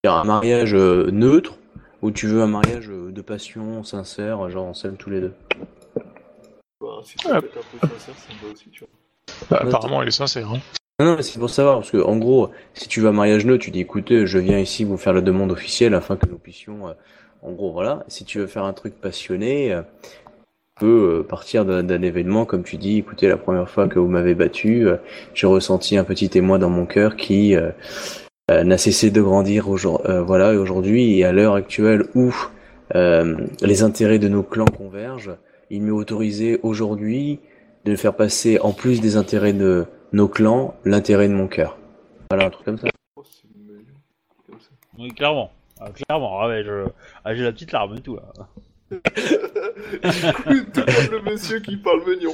Un 0.05 0.23
mariage 0.23 0.75
neutre 0.75 1.57
ou 2.01 2.11
tu 2.11 2.27
veux 2.27 2.41
un 2.41 2.47
mariage 2.47 2.87
de 2.87 3.21
passion, 3.21 3.83
sincère, 3.83 4.49
genre 4.49 4.65
on 4.67 4.73
s'aime 4.73 4.95
tous 4.95 5.09
les 5.09 5.19
deux? 5.21 5.33
Bah, 6.79 7.01
si 7.03 7.17
ça 7.21 7.33
Ouais. 7.33 7.41
peut 7.41 7.47
être 7.47 7.57
un 7.57 7.79
peu 7.79 7.87
sincère, 7.97 8.17
ça 8.17 8.33
me 8.33 8.39
va 8.39 8.47
aussi, 8.53 8.69
tu 8.69 8.85
vois. 8.85 8.89
Bah, 9.49 9.59
apparemment, 9.63 10.01
elle 10.01 10.07
est 10.07 10.11
sincère. 10.11 10.49
Hein. 10.49 10.59
Non, 11.01 11.05
non, 11.07 11.15
mais 11.17 11.23
c'est 11.23 11.39
pour 11.39 11.49
savoir, 11.49 11.79
parce 11.79 11.91
que 11.91 11.97
en 11.97 12.17
gros, 12.17 12.51
si 12.73 12.87
tu 12.87 13.01
veux 13.01 13.09
un 13.09 13.13
mariage 13.13 13.45
neutre, 13.45 13.63
tu 13.65 13.71
dis 13.71 13.79
écoutez, 13.81 14.27
je 14.27 14.37
viens 14.37 14.59
ici 14.59 14.83
vous 14.83 14.97
faire 14.97 15.13
la 15.13 15.21
demande 15.21 15.51
officielle 15.51 15.93
afin 15.93 16.15
que 16.15 16.27
nous 16.27 16.37
puissions, 16.37 16.87
euh, 16.89 16.93
en 17.41 17.51
gros, 17.51 17.71
voilà. 17.71 18.03
Si 18.07 18.25
tu 18.25 18.39
veux 18.39 18.47
faire 18.47 18.65
un 18.65 18.73
truc 18.73 18.99
passionné, 18.99 19.73
euh, 19.73 19.81
tu 20.03 20.85
peux 20.85 21.19
euh, 21.19 21.23
partir 21.23 21.65
d'un 21.65 22.01
événement, 22.01 22.45
comme 22.45 22.63
tu 22.63 22.77
dis, 22.77 22.97
écoutez, 22.97 23.27
la 23.27 23.37
première 23.37 23.69
fois 23.69 23.87
que 23.87 23.99
vous 23.99 24.07
m'avez 24.07 24.35
battu, 24.35 24.87
euh, 24.87 24.97
j'ai 25.33 25.47
ressenti 25.47 25.97
un 25.97 26.03
petit 26.03 26.29
émoi 26.37 26.57
dans 26.57 26.69
mon 26.69 26.85
cœur 26.85 27.15
qui 27.15 27.55
euh, 27.55 27.71
euh, 28.51 28.63
n'a 28.63 28.77
cessé 28.77 29.11
de 29.11 29.21
grandir 29.21 29.69
aujourd'hui, 29.69 30.11
euh, 30.11 30.21
voilà, 30.21 30.53
et 30.53 30.57
aujourd'hui, 30.57 31.19
et 31.19 31.25
à 31.25 31.31
l'heure 31.31 31.55
actuelle 31.55 32.05
où 32.15 32.33
les 32.95 33.83
intérêts 33.83 34.17
de 34.17 34.27
nos 34.27 34.41
clans 34.41 34.65
convergent, 34.65 35.37
il 35.69 35.83
m'est 35.83 35.91
autorisé 35.91 36.59
aujourd'hui 36.63 37.39
de 37.85 37.95
faire 37.95 38.15
passer, 38.15 38.59
en 38.61 38.73
plus 38.73 38.99
des 38.99 39.15
intérêts 39.15 39.53
de 39.53 39.85
nos 40.11 40.27
clans, 40.27 40.73
l'intérêt 40.85 41.27
de 41.27 41.33
mon 41.33 41.47
cœur. 41.47 41.77
Voilà, 42.31 42.47
un 42.47 42.49
truc 42.49 42.65
comme 42.65 42.79
ça. 42.79 42.87
oui, 44.97 45.09
clairement. 45.09 45.51
Ah, 45.79 45.89
clairement, 45.91 46.39
ah 46.41 46.47
ouais, 46.47 46.63
je... 46.63 46.85
ah, 47.23 47.35
j'ai 47.35 47.43
la 47.43 47.51
petite 47.51 47.71
larme 47.71 47.95
et 47.97 48.01
tout 48.01 48.15
là. 48.15 48.23
Tout 48.91 50.81
comme 50.81 51.11
le 51.11 51.21
monsieur 51.31 51.59
qui 51.59 51.77
parle 51.77 52.01
mignon. 52.09 52.33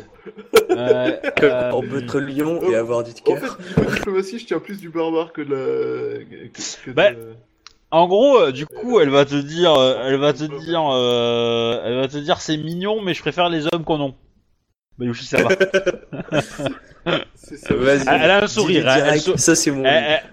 Euh, 0.71 1.17
euh, 1.43 1.71
On 1.73 1.81
peut 1.81 2.01
être 2.01 2.19
lion 2.19 2.61
et 2.69 2.75
avoir 2.75 3.03
du 3.03 3.11
En 3.11 3.13
cœur. 3.35 3.57
fait, 3.57 3.81
niveau 3.81 3.91
diplomatie, 3.91 4.39
je 4.39 4.45
tiens 4.45 4.59
plus 4.59 4.79
du 4.79 4.89
barbare 4.89 5.33
que 5.33 5.41
de 5.41 5.51
la. 5.53 6.25
que, 6.47 6.85
que 6.85 6.91
Bah, 6.91 7.11
de... 7.11 7.33
En 7.91 8.07
gros, 8.07 8.39
euh, 8.39 8.51
du 8.51 8.65
coup, 8.65 8.99
elle 8.99 9.09
va 9.09 9.25
te 9.25 9.35
dire, 9.35 9.73
euh, 9.73 9.95
elle 10.05 10.17
va 10.17 10.33
te 10.33 10.43
dire, 10.43 10.81
euh, 10.91 11.81
elle 11.85 11.95
va 11.95 12.07
te 12.07 12.17
dire, 12.17 12.39
c'est 12.39 12.57
mignon, 12.57 13.01
mais 13.01 13.13
je 13.13 13.21
préfère 13.21 13.49
les 13.49 13.65
hommes 13.67 13.83
qu'on 13.83 14.13
non. 14.97 15.05
Bayushi, 15.05 15.25
ça 15.25 15.43
va. 15.43 15.49
C'est 17.35 17.57
ça. 17.57 17.73
Vas-y. 17.75 18.07
Elle, 18.07 18.21
elle 18.21 18.31
a 18.31 18.43
un 18.43 18.47
sourire. 18.47 18.87
Elle, 18.87 19.19
ça 19.19 19.55
c'est 19.55 19.71
mon. 19.71 19.83
elle- 19.85 20.03
elle- 20.03 20.23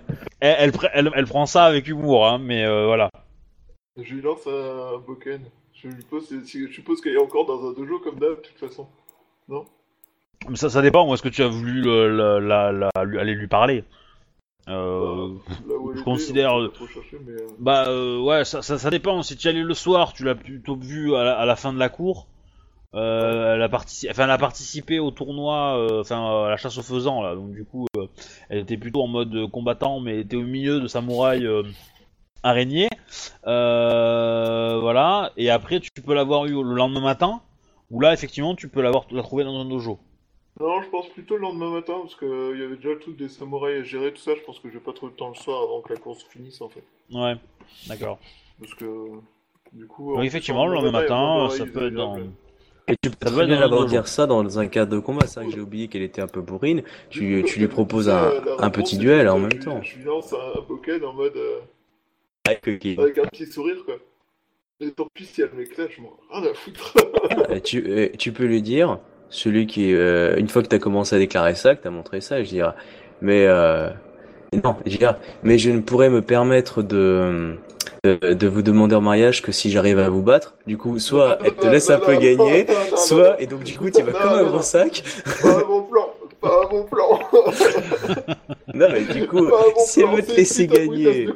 elle- 0.40 0.56
elle 0.58 0.70
pre- 0.70 0.90
elle- 0.92 1.10
elle 1.14 1.26
prend 1.26 1.46
ça 1.46 1.64
avec 1.64 1.86
humour, 1.88 2.26
hein, 2.26 2.38
mais 2.38 2.64
euh, 2.64 2.86
voilà. 2.86 3.10
Je 4.00 4.14
lui 4.14 4.22
lance 4.22 4.46
un 4.46 4.98
Boken. 5.06 5.40
Je 5.74 5.88
lui 5.88 6.02
pose, 6.04 6.28
si- 6.44 6.66
je 6.68 6.72
suppose 6.72 7.00
qu'elle 7.00 7.14
est 7.14 7.18
encore 7.18 7.44
dans 7.44 7.68
un 7.68 7.72
dojo 7.72 7.98
comme 7.98 8.18
d'hab, 8.18 8.30
de 8.30 8.36
toute 8.36 8.58
façon. 8.58 8.86
Mais 10.48 10.56
ça, 10.56 10.70
ça 10.70 10.80
dépend. 10.80 11.08
Où 11.08 11.14
est-ce 11.14 11.22
que 11.22 11.28
tu 11.28 11.42
as 11.42 11.48
voulu 11.48 11.82
le- 11.82 12.08
la- 12.16 12.40
la- 12.40 12.90
la- 12.94 13.04
lui- 13.04 13.18
aller 13.18 13.34
lui 13.34 13.48
parler? 13.48 13.84
Euh, 14.68 15.28
elle 15.48 15.98
je 15.98 16.02
considère- 16.04 16.52
chercher, 16.92 17.18
mais, 17.26 17.32
euh, 17.32 17.46
Bah 17.58 17.88
euh, 17.88 18.20
ouais, 18.20 18.44
ça, 18.44 18.62
ça, 18.62 18.78
ça 18.78 18.90
dépend. 18.90 19.22
Si 19.22 19.36
tu 19.36 19.48
y 19.48 19.50
allais 19.50 19.62
le 19.62 19.74
soir, 19.74 20.12
tu 20.12 20.24
l'as 20.24 20.36
plutôt 20.36 20.76
vu 20.76 21.14
à 21.16 21.24
la, 21.24 21.34
à 21.36 21.44
la 21.46 21.56
fin 21.56 21.72
de 21.72 21.78
la 21.80 21.88
cour. 21.88 22.28
Euh, 22.94 23.54
elle, 23.54 23.62
a 23.62 23.68
partici- 23.68 24.10
enfin, 24.10 24.24
elle 24.24 24.30
a 24.30 24.38
participé 24.38 24.98
au 24.98 25.10
tournoi, 25.10 25.78
euh, 25.78 26.00
enfin 26.00 26.44
à 26.44 26.50
la 26.50 26.56
chasse 26.56 26.76
aux 26.76 26.82
faisans 26.82 27.22
là. 27.22 27.34
Donc 27.34 27.52
du 27.52 27.64
coup, 27.64 27.86
euh, 27.96 28.06
elle 28.50 28.58
était 28.58 28.76
plutôt 28.76 29.02
en 29.02 29.06
mode 29.06 29.50
combattant, 29.50 30.00
mais 30.00 30.20
était 30.20 30.36
au 30.36 30.42
milieu 30.42 30.80
de 30.80 30.86
samouraïs 30.86 31.46
araignées. 32.42 32.90
Euh, 33.46 34.78
voilà. 34.80 35.32
Et 35.36 35.50
après, 35.50 35.80
tu 35.80 35.90
peux 36.04 36.14
l'avoir 36.14 36.46
eu 36.46 36.62
le 36.62 36.74
lendemain 36.74 37.00
matin, 37.00 37.40
où 37.90 38.00
là, 38.00 38.12
effectivement, 38.12 38.54
tu 38.54 38.68
peux 38.68 38.82
l'avoir 38.82 39.06
la 39.10 39.22
trouver 39.22 39.44
dans 39.44 39.58
un 39.58 39.64
dojo. 39.64 39.98
Non, 40.60 40.82
je 40.82 40.88
pense 40.90 41.08
plutôt 41.08 41.36
le 41.36 41.42
lendemain 41.42 41.70
matin, 41.70 41.94
parce 42.02 42.14
qu'il 42.14 42.58
y 42.60 42.62
avait 42.62 42.76
déjà 42.76 42.90
le 42.90 42.98
truc 42.98 43.16
des 43.16 43.28
samouraïs 43.28 43.80
à 43.80 43.84
gérer, 43.84 44.12
tout 44.12 44.20
ça. 44.20 44.32
Je 44.34 44.42
pense 44.42 44.58
que 44.58 44.68
je 44.68 44.74
vais 44.74 44.84
pas 44.84 44.92
trop 44.92 45.06
le 45.06 45.14
temps 45.14 45.28
le 45.28 45.34
soir 45.34 45.62
avant 45.62 45.80
que 45.80 45.94
la 45.94 45.98
course 45.98 46.22
finisse, 46.24 46.60
en 46.60 46.68
fait. 46.68 46.84
Ouais, 47.10 47.36
d'accord. 47.88 48.18
Parce 48.60 48.74
que, 48.74 49.06
du 49.72 49.86
coup... 49.86 50.10
Donc 50.10 50.18
en 50.18 50.22
effectivement, 50.22 50.66
le 50.66 50.74
lendemain 50.74 51.00
matin, 51.00 51.48
ça 51.50 51.64
peut 51.64 51.86
être 51.86 51.94
dans. 51.94 52.18
Et 52.92 52.96
tu 53.00 53.08
peux 53.08 53.30
très 53.30 53.46
bien 53.46 53.86
dire 53.86 54.06
ça 54.06 54.26
dans 54.26 54.58
un 54.58 54.66
cadre 54.66 54.92
de 54.92 54.98
combat. 54.98 55.26
C'est 55.26 55.40
vrai 55.40 55.48
que 55.48 55.54
j'ai 55.54 55.62
oublié 55.62 55.88
qu'elle 55.88 56.02
était 56.02 56.20
un 56.20 56.26
peu 56.26 56.42
bourrine. 56.42 56.82
Tu, 57.08 57.42
tu 57.46 57.58
lui 57.58 57.66
proposes 57.66 58.10
un, 58.10 58.28
réponse, 58.28 58.70
petit 58.70 58.98
duel 58.98 59.30
en 59.30 59.38
même 59.38 59.58
temps. 59.58 59.80
Je 59.82 59.96
lui 59.96 60.04
lance 60.04 60.34
un, 60.34 60.60
Boken 60.68 61.02
en 61.02 61.14
mode... 61.14 61.36
euh, 61.36 61.60
Avec, 62.46 62.68
euh, 62.68 63.02
avec 63.02 63.16
un 63.16 63.24
petit 63.24 63.46
sourire, 63.46 63.82
quoi. 63.86 63.94
Et 64.80 64.90
tant 64.90 65.08
pis 65.14 65.24
si 65.24 65.40
elle 65.40 65.52
m'éclate, 65.56 65.90
je 65.96 66.02
m'en 66.02 66.18
rien 66.30 66.50
à 66.50 66.54
foutre. 66.54 66.94
Euh, 67.48 67.60
tu, 67.60 67.82
euh, 67.86 68.08
tu 68.18 68.32
peux 68.32 68.44
lui 68.44 68.60
dire, 68.62 68.98
celui 69.30 69.66
qui, 69.66 69.94
euh, 69.94 70.36
une 70.36 70.48
fois 70.48 70.62
que 70.62 70.68
tu 70.68 70.74
as 70.74 70.78
commencé 70.78 71.16
à 71.16 71.18
déclarer 71.18 71.54
ça, 71.54 71.74
que 71.74 71.82
tu 71.82 71.88
as 71.88 71.90
montré 71.90 72.20
ça, 72.20 72.42
je 72.42 72.48
dirais, 72.48 72.74
mais 73.20 73.46
euh, 73.46 73.88
non, 74.62 74.76
je 74.84 74.98
dirais, 74.98 75.16
mais 75.42 75.56
je 75.56 75.70
ne 75.70 75.80
pourrais 75.80 76.10
me 76.10 76.20
permettre 76.20 76.82
de, 76.82 77.56
de, 78.04 78.34
de 78.34 78.48
vous 78.48 78.62
demander 78.62 78.94
en 78.94 79.00
mariage 79.00 79.42
que 79.42 79.52
si 79.52 79.70
j'arrive 79.70 79.98
à 79.98 80.08
vous 80.08 80.22
battre. 80.22 80.54
Du 80.66 80.76
coup, 80.76 80.98
soit 80.98 81.38
elle 81.44 81.54
te 81.54 81.66
laisse 81.66 81.90
un 81.90 81.98
peu 81.98 82.16
gagner, 82.16 82.66
soit, 82.96 83.40
et 83.40 83.46
donc 83.46 83.62
du 83.64 83.76
coup, 83.76 83.90
tu 83.90 84.02
vas 84.02 84.12
comme 84.12 84.32
un 84.32 84.44
gros 84.44 84.62
sac. 84.62 85.02
Pas 85.42 85.60
à 85.60 85.64
mon 85.64 85.82
plan, 85.82 86.10
pas 86.40 86.62
à 86.64 86.72
mon 86.72 86.84
plan. 86.84 87.18
Non, 88.74 88.88
mais 88.90 89.02
du 89.02 89.26
coup, 89.26 89.50
si 89.84 90.00
elle 90.00 90.08
veut 90.08 90.22
te 90.22 90.32
laisser 90.32 90.66
gagner, 90.66 91.28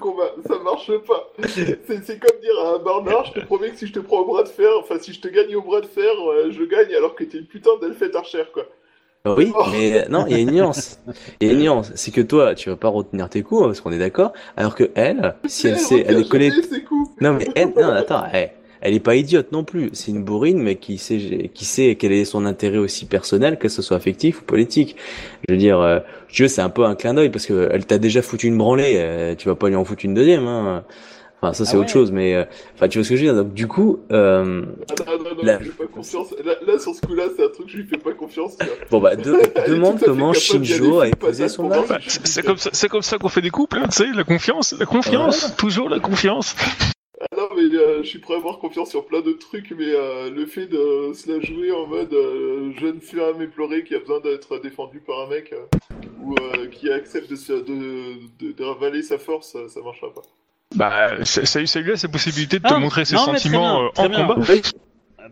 ça 0.49 0.59
marche 0.65 0.91
pas. 1.07 1.31
C'est 1.49 1.79
c'est 1.85 2.19
comme 2.19 2.41
dire 2.41 2.59
à 2.65 2.75
un 2.75 2.79
barnard, 2.79 3.27
je 3.27 3.41
te 3.41 3.45
promets 3.45 3.71
que 3.71 3.77
si 3.77 3.87
je 3.87 3.93
te 3.93 3.99
prends 3.99 4.21
au 4.21 4.25
bras 4.25 4.43
de 4.43 4.49
fer, 4.49 4.71
enfin 4.79 4.97
si 4.99 5.13
je 5.13 5.21
te 5.21 5.29
gagne 5.29 5.55
au 5.55 5.61
bras 5.63 5.81
de 5.83 5.87
fer, 5.87 6.13
euh, 6.31 6.51
je 6.51 6.63
gagne 6.65 6.95
alors 6.95 7.15
que 7.15 7.25
t'es 7.25 7.39
une 7.39 7.47
putain 7.47 7.71
d'elfette 7.81 8.17
archère, 8.17 8.51
quoi. 8.53 8.65
Oui, 9.27 9.53
mais 9.73 10.03
euh, 10.05 10.09
non, 10.09 10.25
il 10.27 10.33
y 10.33 10.35
a 10.37 10.39
une 10.39 10.51
nuance. 10.53 11.01
Il 11.41 11.49
y 11.49 11.51
a 11.51 11.53
une 11.55 11.61
nuance. 11.61 11.93
C'est 11.95 12.11
que 12.13 12.21
toi, 12.21 12.55
tu 12.55 12.71
vas 12.71 12.77
pas 12.77 12.89
retenir 12.89 13.29
tes 13.29 13.43
coups, 13.43 13.63
hein, 13.63 13.67
parce 13.67 13.81
qu'on 13.81 13.93
est 13.93 13.99
d'accord. 13.99 14.33
Alors 14.57 14.75
que 14.75 14.91
elle, 14.95 15.35
si 15.47 15.69
elle 15.69 15.79
sait, 15.79 16.05
elle 16.07 16.19
est 16.19 16.29
cool. 16.29 16.43
Non, 17.21 17.33
mais 17.33 17.49
elle, 17.55 17.73
non, 17.77 17.89
attends, 17.89 18.25
elle, 18.33 18.53
elle 18.81 18.95
est 18.95 19.01
pas 19.01 19.17
idiote 19.17 19.53
non 19.53 19.65
plus. 19.65 19.91
C'est 19.95 20.11
une 20.13 20.23
bourrine, 20.23 20.59
mais 20.59 20.77
qui 20.77 20.99
sait, 20.99 21.51
qui 21.53 21.65
sait 21.65 21.97
quel 21.97 22.13
est 22.13 22.25
son 22.25 22.45
intérêt 22.45 22.79
aussi 22.79 23.07
personnel, 23.07 23.59
que 23.59 23.69
ce 23.69 23.83
soit 23.83 23.97
affectif 23.97 24.41
ou 24.43 24.45
politique. 24.45 24.97
Je 25.49 25.55
veux 25.55 25.59
dire, 25.59 25.81
euh, 25.81 26.01
je 26.29 26.45
veux, 26.45 26.49
c'est 26.49 26.61
un 26.61 26.69
peu 26.71 26.85
un 26.85 26.95
clin 26.95 27.15
d'œil 27.15 27.31
parce 27.31 27.47
que 27.47 27.69
elle 27.73 27.87
t'a 27.87 27.99
déjà 27.99 28.23
foutu 28.23 28.47
une 28.49 28.59
branlée. 28.59 28.95
euh, 28.97 29.35
tu 29.35 29.49
vas 29.49 29.55
pas 29.55 29.69
lui 29.69 29.77
en 29.77 29.85
foutre 29.85 30.05
une 30.05 30.15
deuxième, 30.15 30.47
hein. 30.47 30.85
Enfin, 31.43 31.53
ça 31.53 31.65
c'est 31.67 31.77
Ah 31.77 31.81
autre 31.81 31.91
chose, 31.91 32.13
mais 32.13 32.35
euh, 32.35 32.45
enfin, 32.75 32.89
tu 32.89 32.99
vois 32.99 33.05
ce 33.05 33.11
que 33.11 33.17
je 33.17 33.27
veux 33.27 33.33
dire. 33.33 33.43
Donc, 33.45 33.53
du 33.53 33.67
coup, 33.69 34.01
euh, 34.11 34.65
Ah 34.91 34.95
non, 35.07 35.19
non, 35.19 35.31
non, 35.37 35.43
La- 35.43 35.59
je 35.59 35.65
lui 35.65 35.71
fais 35.71 35.85
pas 35.85 35.93
confiance. 35.93 36.35
Là, 36.45 36.55
là, 36.67 36.79
sur 36.79 36.95
ce 36.95 37.01
coup-là, 37.03 37.25
c'est 37.37 37.45
un 37.45 37.49
truc, 37.49 37.69
je 37.69 37.77
lui 37.77 37.87
fais 37.87 37.99
pas 37.99 38.13
confiance. 38.13 38.57
tu 38.57 38.65
vois. 38.67 38.75
bon 38.91 39.01
bah, 39.01 39.17
de- 39.17 39.37
demande 39.71 40.01
comment 40.03 40.33
Shinjo 40.33 41.01
a 41.01 41.09
épousé 41.09 41.49
son 41.49 41.69
mari. 41.69 41.85
Bah, 41.89 41.99
c'est 42.09 42.45
comme 42.45 42.57
ça, 42.57 42.71
c'est 42.73 42.89
comme 42.89 43.03
ça 43.03 43.19
qu'on 43.19 43.29
fait 43.29 43.43
des 43.43 43.51
couples, 43.51 43.79
hein, 43.79 43.89
tu 43.89 43.97
sais, 43.97 44.13
la 44.15 44.25
confiance, 44.25 44.75
la 44.79 44.87
confiance, 44.87 45.55
toujours 45.57 45.89
la 45.89 46.01
confiance. 46.01 46.57
Ah 47.33 47.49
euh, 47.57 48.03
je 48.03 48.09
suis 48.09 48.19
prêt 48.19 48.35
à 48.35 48.37
avoir 48.37 48.59
confiance 48.59 48.91
sur 48.91 49.07
plein 49.07 49.21
de 49.21 49.33
trucs, 49.33 49.71
mais 49.77 49.95
euh, 49.95 50.31
le 50.31 50.47
fait 50.47 50.67
de 50.67 51.13
se 51.15 51.31
la 51.33 51.41
jouer 51.41 51.73
en 51.73 51.87
mode 51.87 52.13
euh, 52.13 52.73
jeune 52.79 53.01
femme 53.01 53.41
éplorée 53.41 53.85
qui 53.85 53.95
a 53.95 53.99
besoin 53.99 54.21
d'être 54.21 54.59
défendue 54.59 55.01
par 55.01 55.21
un 55.21 55.29
mec 55.29 55.53
euh, 55.53 55.65
ou 56.23 56.35
euh, 56.35 56.67
qui 56.69 56.91
accepte 56.91 57.31
de, 57.31 57.37
se, 57.37 57.53
de, 57.53 58.15
de, 58.39 58.53
de 58.53 58.65
ravaler 58.65 59.03
sa 59.03 59.19
force, 59.19 59.53
ça, 59.53 59.69
ça 59.69 59.81
marchera 59.81 60.13
pas. 60.13 60.23
Bah, 60.75 61.25
ça, 61.25 61.47
ça, 61.47 61.65
ça 61.65 61.81
lui 61.81 61.91
laisse 61.91 62.03
la 62.03 62.09
possibilité 62.09 62.59
de 62.59 62.65
te 62.69 62.73
Ah, 62.75 62.79
montrer 62.79 63.05
ses 63.05 63.15
non, 63.15 63.27
mais 63.27 63.33
très 63.35 63.39
sentiments 63.39 63.79
bien, 63.79 63.87
euh, 63.87 63.91
très 63.95 64.05
en 64.05 64.09
bien. 64.09 64.27
combat. 64.27 64.47
Oui. 64.49 64.63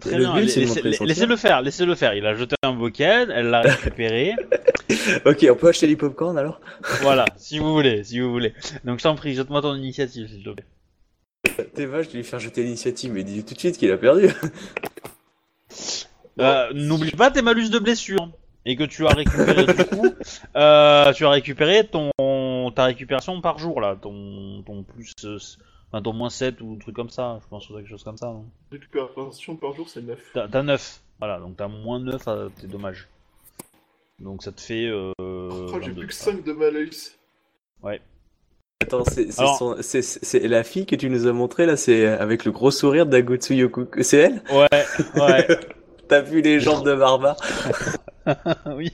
Très 0.00 0.10
Le 0.12 0.18
bien, 0.24 0.34
laissez- 0.36 0.60
laissez-le 1.04 1.36
faire, 1.36 1.62
laissez-le 1.62 1.94
faire. 1.94 2.14
Il 2.14 2.26
a 2.26 2.34
jeté 2.34 2.56
un 2.62 2.72
bouquet, 2.72 3.26
elle 3.32 3.46
l'a 3.50 3.60
récupéré. 3.60 4.34
Ok, 5.24 5.46
on 5.50 5.54
peut 5.54 5.68
acheter 5.68 5.86
les 5.86 5.96
popcorn 5.96 6.36
alors? 6.36 6.60
Voilà, 7.00 7.24
si 7.36 7.58
vous 7.58 7.72
voulez, 7.72 8.04
si 8.04 8.20
vous 8.20 8.30
voulez. 8.30 8.52
Donc 8.84 8.98
je 8.98 9.04
t'en 9.04 9.14
prie, 9.14 9.34
jette-moi 9.34 9.62
ton 9.62 9.74
initiative, 9.74 10.28
s'il 10.28 10.42
te 10.44 10.50
plaît. 10.50 11.64
T'es 11.74 11.86
vache 11.86 12.08
de 12.08 12.16
lui 12.18 12.24
faire 12.24 12.38
jeter 12.38 12.62
l'initiative, 12.62 13.10
mais 13.12 13.22
dis 13.24 13.44
tout 13.44 13.54
de 13.54 13.58
suite 13.58 13.78
qu'il 13.78 13.90
a 13.90 13.96
perdu. 13.96 14.28
Euh, 16.40 16.66
N'oublie 16.74 17.12
pas 17.12 17.30
tes 17.30 17.42
malus 17.42 17.70
de 17.70 17.78
blessure. 17.78 18.28
Et 18.66 18.76
que 18.76 18.84
tu 18.84 19.06
as 19.06 19.10
récupéré 19.14 19.66
du 19.66 19.84
coup, 19.84 20.06
euh, 20.56 21.12
tu 21.12 21.24
as 21.26 21.30
récupéré 21.30 21.86
ton 21.86 22.10
ta 22.74 22.84
récupération 22.84 23.40
par 23.40 23.58
jour 23.58 23.80
là, 23.80 23.96
ton 24.00 24.62
ton 24.66 24.82
plus, 24.82 25.12
euh, 25.24 25.38
enfin 25.92 26.02
ton 26.02 26.12
moins 26.14 26.30
7 26.30 26.60
ou 26.62 26.76
truc 26.76 26.96
comme 26.96 27.10
ça, 27.10 27.38
je 27.42 27.48
pense 27.48 27.68
ou 27.68 27.74
quelque 27.76 27.88
chose 27.90 28.02
comme 28.04 28.16
ça. 28.16 28.26
non? 28.28 28.46
Récupération 28.72 29.56
par 29.56 29.74
jour, 29.74 29.88
c'est 29.88 30.00
9. 30.02 30.18
T'as 30.32 30.48
t'as 30.48 30.62
9, 30.62 31.00
voilà, 31.18 31.38
donc 31.40 31.56
t'as 31.58 31.68
moins 31.68 32.00
9 32.00 32.26
à 32.26 32.48
tes 32.58 32.66
dommages. 32.66 33.06
Donc 34.20 34.42
ça 34.42 34.52
te 34.52 34.60
fait. 34.60 34.86
Euh, 34.86 35.12
Oh, 35.20 35.78
j'ai 35.82 35.88
22. 35.90 35.94
plus 36.00 36.06
que 36.08 36.14
5 36.14 36.44
de 36.44 36.52
malus. 36.52 36.90
Attends, 38.82 39.04
c'est 39.04 39.30
c'est 39.30 39.40
Alors- 39.40 39.58
son- 39.58 39.76
c'est- 39.82 40.02
c'est 40.02 40.46
la 40.48 40.62
fille 40.64 40.84
que 40.86 40.96
tu 40.96 41.08
nous 41.08 41.26
as 41.26 41.32
montré 41.32 41.64
là, 41.66 41.76
c'est 41.76 42.06
avec 42.06 42.44
le 42.44 42.50
gros 42.52 42.70
sourire 42.70 43.06
d'Agutsu 43.06 43.54
Yokoku. 43.54 44.02
C'est 44.02 44.18
elle? 44.18 44.42
Ouais, 44.50 44.68
ouais, 45.20 45.46
T'as 46.08 46.20
vu 46.20 46.42
les 46.42 46.60
jambes 46.60 46.84
de 46.84 46.94
Barbare 46.94 47.36
oui. 48.76 48.92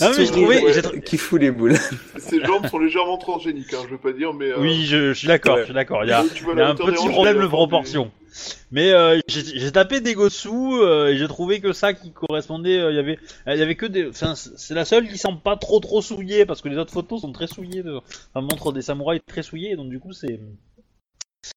Non, 0.00 0.10
mais 0.16 0.24
j'ai 0.24 0.30
trouvé- 0.30 0.62
ouais. 0.62 1.00
Qui 1.04 1.18
fout 1.18 1.40
les 1.40 1.50
boules. 1.50 1.76
Ses 2.18 2.40
jambes 2.44 2.66
sont 2.68 2.78
légèrement 2.78 3.18
transgéniques, 3.18 3.72
hein, 3.74 3.80
je 3.84 3.90
veux 3.90 3.98
pas 3.98 4.12
dire, 4.12 4.32
mais. 4.32 4.50
euh, 4.52 4.60
Oui, 4.60 4.84
je, 4.86 5.08
je 5.08 5.18
suis 5.18 5.26
d'accord, 5.28 5.54
Ouais. 5.56 5.60
je 5.62 5.64
suis 5.66 5.74
d'accord. 5.74 6.04
Il 6.04 6.08
y 6.08 6.12
a, 6.12 6.18
y 6.22 6.60
a 6.60 6.68
un 6.68 6.74
petit 6.74 7.08
problème 7.08 7.36
de 7.38 7.42
du- 7.42 7.48
proportion. 7.48 8.10
Mais 8.70 8.92
euh, 8.92 9.18
j'ai 9.28 9.72
tapé 9.72 10.00
des 10.00 10.14
Gotsu 10.14 10.48
euh, 10.50 11.08
et 11.08 11.16
j'ai 11.16 11.26
trouvé 11.26 11.60
que 11.60 11.72
ça 11.72 11.94
qui 11.94 12.12
correspondait. 12.12 12.78
euh, 12.78 12.92
Il 12.92 12.96
y 12.96 12.98
avait, 12.98 13.18
il 13.46 13.56
y 13.56 13.62
avait 13.62 13.74
que 13.76 13.86
des. 13.86 14.08
Enfin, 14.08 14.34
c'est 14.36 14.74
la 14.74 14.84
seule 14.84 15.08
qui 15.08 15.16
semble 15.18 15.40
pas 15.40 15.56
trop 15.56 15.80
trop 15.80 16.02
souillée 16.02 16.44
parce 16.46 16.60
que 16.62 16.68
les 16.68 16.76
autres 16.76 16.92
photos 16.92 17.22
sont 17.22 17.32
très 17.32 17.46
souillées. 17.46 17.82
De, 17.82 17.96
enfin, 17.96 18.42
montrent 18.42 18.72
des 18.72 18.82
samouraïs 18.82 19.22
très 19.26 19.42
souillés. 19.42 19.74
Donc 19.74 19.88
du 19.88 19.98
coup, 19.98 20.12
c'est 20.12 20.38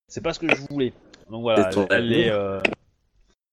c'est 0.08 0.22
pas 0.24 0.34
ce 0.34 0.40
que 0.40 0.48
je 0.50 0.62
voulais. 0.70 0.94
Donc 1.30 1.42
voilà, 1.42 1.70
elle, 1.70 1.88
elle 1.92 2.14
est, 2.14 2.30
euh, 2.32 2.60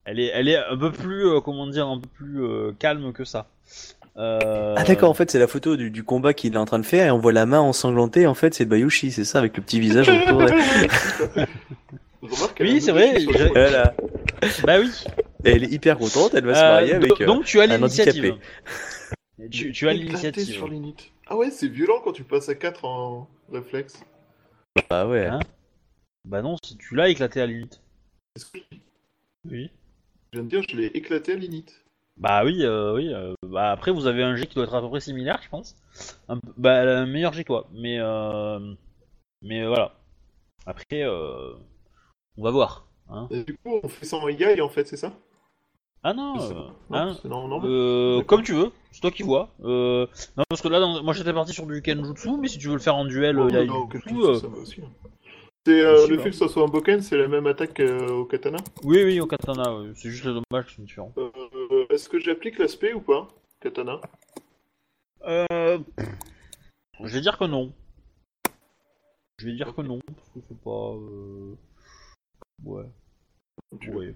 elle 0.07 0.19
est, 0.21 0.31
elle 0.33 0.49
est 0.49 0.57
un 0.57 0.77
peu 0.77 0.91
plus, 0.93 1.27
euh, 1.27 1.41
comment 1.41 1.67
dire, 1.67 1.87
un 1.87 1.99
peu 2.01 2.09
plus 2.09 2.43
euh, 2.43 2.73
calme 2.79 3.13
que 3.13 3.25
ça. 3.25 3.47
Euh, 4.17 4.75
Ah 4.79 4.85
d'accord, 4.85 5.11
en 5.11 5.15
fait 5.15 5.31
c'est 5.31 5.39
la 5.39 5.47
photo 5.47 5.77
du, 5.77 5.91
du 5.91 6.03
combat 6.03 6.33
qu'il 6.33 6.55
est 6.55 6.59
en 6.59 6.65
train 6.65 6.79
de 6.79 6.87
faire 6.87 7.07
et 7.07 7.11
on 7.11 7.19
voit 7.19 7.33
la 7.35 7.45
main 7.45 7.61
ensanglantée, 7.61 8.27
en 8.27 8.33
fait 8.33 8.55
c'est 8.55 8.65
Bayushi, 8.65 9.13
c'est 9.13 9.25
ça, 9.27 9.41
avec 9.41 9.55
le 9.59 9.63
petit 9.63 9.79
visage 9.79 10.09
autour. 10.09 10.43
Oui, 12.61 12.81
c'est 12.81 12.93
vrai, 12.93 13.19
voilà. 13.53 13.95
Bah 14.65 14.79
oui. 14.81 14.91
Et 15.45 15.51
elle 15.51 15.65
est 15.65 15.71
hyper 15.73 15.97
contente, 15.99 16.35
elle 16.35 16.45
va 16.47 16.55
se 16.55 16.61
marier 16.61 16.95
avec 16.95 17.11
do- 17.11 17.17
euh, 17.21 17.27
donc 17.27 17.45
tu 17.45 17.61
as 17.61 17.67
l'initiative. 17.67 18.37
Tu, 19.51 19.71
tu 19.71 19.89
as 19.89 19.93
l'initiative. 19.93 20.65
Ah 21.29 21.37
ouais, 21.37 21.51
c'est 21.51 21.69
violent 21.69 22.01
quand 22.03 22.13
tu 22.13 22.25
passes 22.25 22.49
à 22.49 22.55
4 22.55 22.85
en 22.85 23.29
réflexe. 23.53 24.01
Ah 24.91 25.07
ouais. 25.07 25.27
Hein? 25.27 25.41
Bah 26.25 26.43
non, 26.43 26.57
si 26.65 26.77
tu 26.77 26.97
l'as 26.97 27.09
éclaté 27.11 27.41
à 27.41 27.47
l'init. 27.47 27.69
Est-ce 28.35 28.47
que 28.47 28.59
Oui. 29.49 29.71
Je 30.37 30.43
viens 30.43 30.45
de 30.45 30.49
dire, 30.51 30.63
je 30.69 30.77
l'ai 30.77 30.87
éclaté 30.89 31.33
à 31.33 31.37
l'init. 31.37 31.65
Bah 32.19 32.45
oui, 32.45 32.63
euh, 32.63 32.95
oui. 32.95 33.13
euh, 33.13 33.35
bah 33.43 33.71
après, 33.71 33.91
vous 33.91 34.07
avez 34.07 34.23
un 34.23 34.37
jet 34.37 34.47
qui 34.47 34.55
doit 34.55 34.65
être 34.65 34.75
à 34.75 34.81
peu 34.81 34.89
près 34.89 35.01
similaire, 35.01 35.41
je 35.43 35.49
pense. 35.49 35.77
Un 36.29 36.39
bah, 36.57 36.75
elle 36.75 36.89
a 36.89 36.99
un 37.01 37.07
meilleur 37.07 37.33
jet 37.33 37.43
que 37.43 37.49
toi. 37.49 37.69
Mais, 37.73 37.99
euh, 37.99 38.75
mais 39.43 39.63
euh, 39.63 39.69
voilà. 39.69 39.95
Après, 40.67 41.03
euh, 41.03 41.53
on 42.37 42.43
va 42.43 42.51
voir. 42.51 42.87
Hein. 43.09 43.29
Et 43.31 43.45
du 43.45 43.55
coup, 43.59 43.81
on 43.83 43.89
fait 43.89 44.05
ça 44.07 44.17
en 44.17 44.29
Igai 44.29 44.61
en 44.61 44.69
fait, 44.69 44.87
c'est 44.87 44.97
ça? 44.97 45.13
Ah 46.03 46.13
non, 46.15 46.35
euh, 46.41 46.55
Non, 46.55 46.73
hein, 46.93 47.17
c'est 47.21 47.29
non, 47.29 47.49
non, 47.49 47.63
euh, 47.65 48.19
D'accord. 48.19 48.27
comme 48.27 48.43
tu 48.45 48.53
veux. 48.53 48.71
C'est 48.93 49.01
toi 49.01 49.11
qui 49.11 49.23
vois. 49.23 49.49
Euh, 49.65 50.07
non, 50.37 50.45
parce 50.49 50.63
que 50.63 50.69
là, 50.69 50.79
dans- 50.81 51.03
moi 51.03 51.13
j'étais 51.15 51.33
parti 51.33 51.53
sur 51.53 51.67
du 51.67 51.83
Kenjutsu, 51.83 52.31
mais 52.41 52.49
si 52.49 52.59
tu 52.59 52.69
veux 52.69 52.75
le 52.75 52.81
faire 52.81 52.95
en 52.97 53.05
duel, 53.05 53.39
Oh, 53.41 53.51
non, 53.51 53.87
que 53.87 53.99
Jutsu, 53.99 54.15
tu- 54.15 54.25
euh, 54.25 54.35
ça 54.39 54.49
va 54.49 54.59
aussi. 54.59 54.81
C'est 55.67 55.81
euh, 55.85 56.07
le 56.07 56.19
fait 56.19 56.31
que 56.31 56.37
ça 56.37 56.47
soit 56.47 56.63
un 56.63 56.69
boken, 56.69 57.01
c'est 57.03 57.17
la 57.17 57.27
même 57.27 57.49
attaque 57.49 57.81
euh, 57.81 58.07
au 58.11 58.25
katana. 58.25 58.59
oui, 58.85 59.03
oui, 59.03 59.19
au 59.19 59.27
katana. 59.27 59.77
oui. 59.77 59.91
C'est 59.97 60.11
juste 60.11 60.25
les 60.25 60.31
dommages 60.33 60.67
qui 60.69 60.77
sont 60.77 60.83
différents. 60.83 61.13
Euh, 61.19 61.87
Est-ce 61.91 62.09
que 62.09 62.21
j'applique 62.21 62.59
l'aspect 62.61 62.93
ou 62.93 63.01
pas 63.01 63.27
Katana? 63.59 64.01
Euh... 65.27 65.79
Je 67.03 67.13
vais 67.13 67.21
dire 67.21 67.37
que 67.37 67.47
non. 67.47 67.73
Je 69.39 69.47
vais 69.47 69.55
dire 69.55 69.75
que 69.75 69.81
non, 69.83 69.99
parce 70.07 70.29
que 70.29 70.39
c'est 70.49 70.61
pas... 70.61 70.93
Euh... 70.95 71.57
Ouais. 72.65 72.85
Tu- 73.81 73.91
Ouais, 73.91 74.15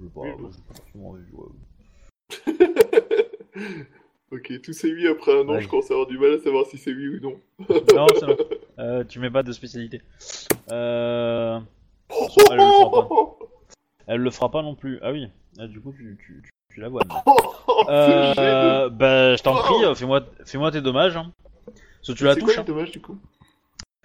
je 0.00 0.04
sais 0.06 0.10
pas, 0.12 0.20
Oui, 0.22 0.30
bon. 0.40 0.50
j'ai 0.50 2.48
pas 2.48 2.58
ouais. 2.58 3.86
ok, 4.32 4.60
tous 4.60 4.72
ces 4.72 4.92
oui 4.92 5.06
après 5.06 5.38
un 5.38 5.48
an, 5.48 5.52
Ouais. 5.54 5.60
je 5.62 5.68
commence 5.68 5.88
à 5.92 5.94
avoir 5.94 6.08
du 6.08 6.18
mal 6.18 6.32
à 6.34 6.38
savoir 6.40 6.66
si 6.66 6.78
c'est 6.78 6.92
oui 6.92 7.06
ou 7.16 7.20
non. 7.20 7.40
Non, 7.94 8.06
c'est. 8.18 8.26
Euh, 8.80 9.04
tu 9.04 9.18
mets 9.18 9.30
pas 9.30 9.42
de 9.42 9.52
spécialité. 9.52 10.02
Euh... 10.70 11.58
Oh, 12.10 12.26
Elle 12.50 12.56
le 12.56 12.62
fera 12.72 12.90
pas. 12.90 13.08
Elle 14.06 14.20
le 14.20 14.30
fera 14.30 14.50
pas 14.50 14.62
non 14.62 14.74
plus. 14.74 14.98
Ah 15.02 15.12
oui, 15.12 15.28
ah, 15.58 15.66
du 15.66 15.80
coup 15.80 15.92
tu, 15.92 16.18
tu, 16.24 16.42
tu, 16.42 16.50
tu 16.74 16.80
la 16.80 16.88
vois. 16.88 17.02
Euh... 17.88 18.90
Bah, 18.90 19.36
je 19.36 19.42
t'en 19.42 19.54
prie, 19.54 19.84
euh, 19.84 19.94
fais-moi 19.94 20.20
fais 20.44 20.70
tes 20.70 20.80
dommages. 20.82 21.16
Hein. 21.16 21.32
Parce 21.64 22.08
que 22.08 22.12
tu 22.12 22.24
la 22.24 22.34
C'est 22.34 22.40
touches. 22.40 22.54
quoi 22.54 22.60
hein. 22.60 22.64
les 22.66 22.72
dommages 22.74 22.90
du 22.90 23.00
coup 23.00 23.18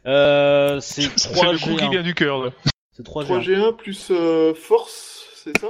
Euh... 0.05 0.79
C'est 0.79 1.01
C'est 1.17 1.33
3 1.33 1.51
le 1.53 1.57
coup 1.59 1.75
qui 1.75 1.83
G1. 1.85 1.91
vient 1.91 2.03
du 2.03 2.13
cœur. 2.13 2.45
là. 2.45 2.51
C'est 2.93 3.03
3 3.03 3.25
G1. 3.25 3.41
3G1 3.41 3.75
plus 3.75 4.07
euh, 4.11 4.53
force, 4.53 5.25
c'est 5.35 5.57
ça 5.57 5.67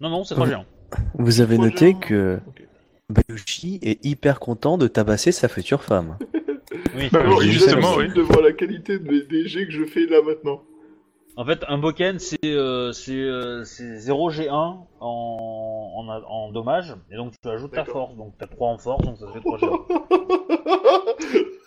Non, 0.00 0.10
non, 0.10 0.24
c'est 0.24 0.34
3 0.34 0.46
G1. 0.46 0.64
Vous 1.14 1.40
avez 1.40 1.56
Trois 1.56 1.66
noté 1.66 1.94
que 1.94 2.40
Ok. 2.46 2.62
Bayushi 3.10 3.78
est 3.82 4.04
hyper 4.04 4.38
content 4.38 4.78
de 4.78 4.86
tabasser 4.86 5.32
sa 5.32 5.48
future 5.48 5.82
femme. 5.82 6.18
Oui. 6.96 7.08
Bah, 7.12 7.20
Alors, 7.20 7.40
justement, 7.40 7.94
oui. 7.96 8.08
de 8.12 8.20
voir 8.20 8.42
la 8.42 8.52
qualité 8.52 8.98
de 8.98 9.10
mes- 9.10 9.22
des 9.22 9.46
jets 9.48 9.66
que 9.66 9.72
je 9.72 9.84
fais 9.84 10.06
là 10.06 10.20
maintenant. 10.22 10.62
En 11.36 11.44
fait, 11.44 11.64
un 11.68 11.78
Boken, 11.78 12.18
c'est 12.18 12.36
euh, 12.44 12.90
c'est 12.92 13.14
euh, 13.14 13.62
c'est 13.64 13.98
0 14.00 14.30
G1 14.32 14.50
en, 14.50 14.86
en, 15.00 16.08
en 16.08 16.50
dommage, 16.52 16.94
et 17.12 17.16
donc 17.16 17.32
tu 17.40 17.48
ajoutes 17.48 17.70
ta 17.70 17.84
D'accord. 17.84 18.08
force, 18.08 18.16
donc 18.16 18.34
t'as 18.38 18.48
3 18.48 18.68
en 18.70 18.78
force, 18.78 19.04
donc 19.04 19.18
ça 19.18 19.26
te 19.26 19.32
fait 19.32 19.40
3 19.40 19.58
G1. 19.58 19.78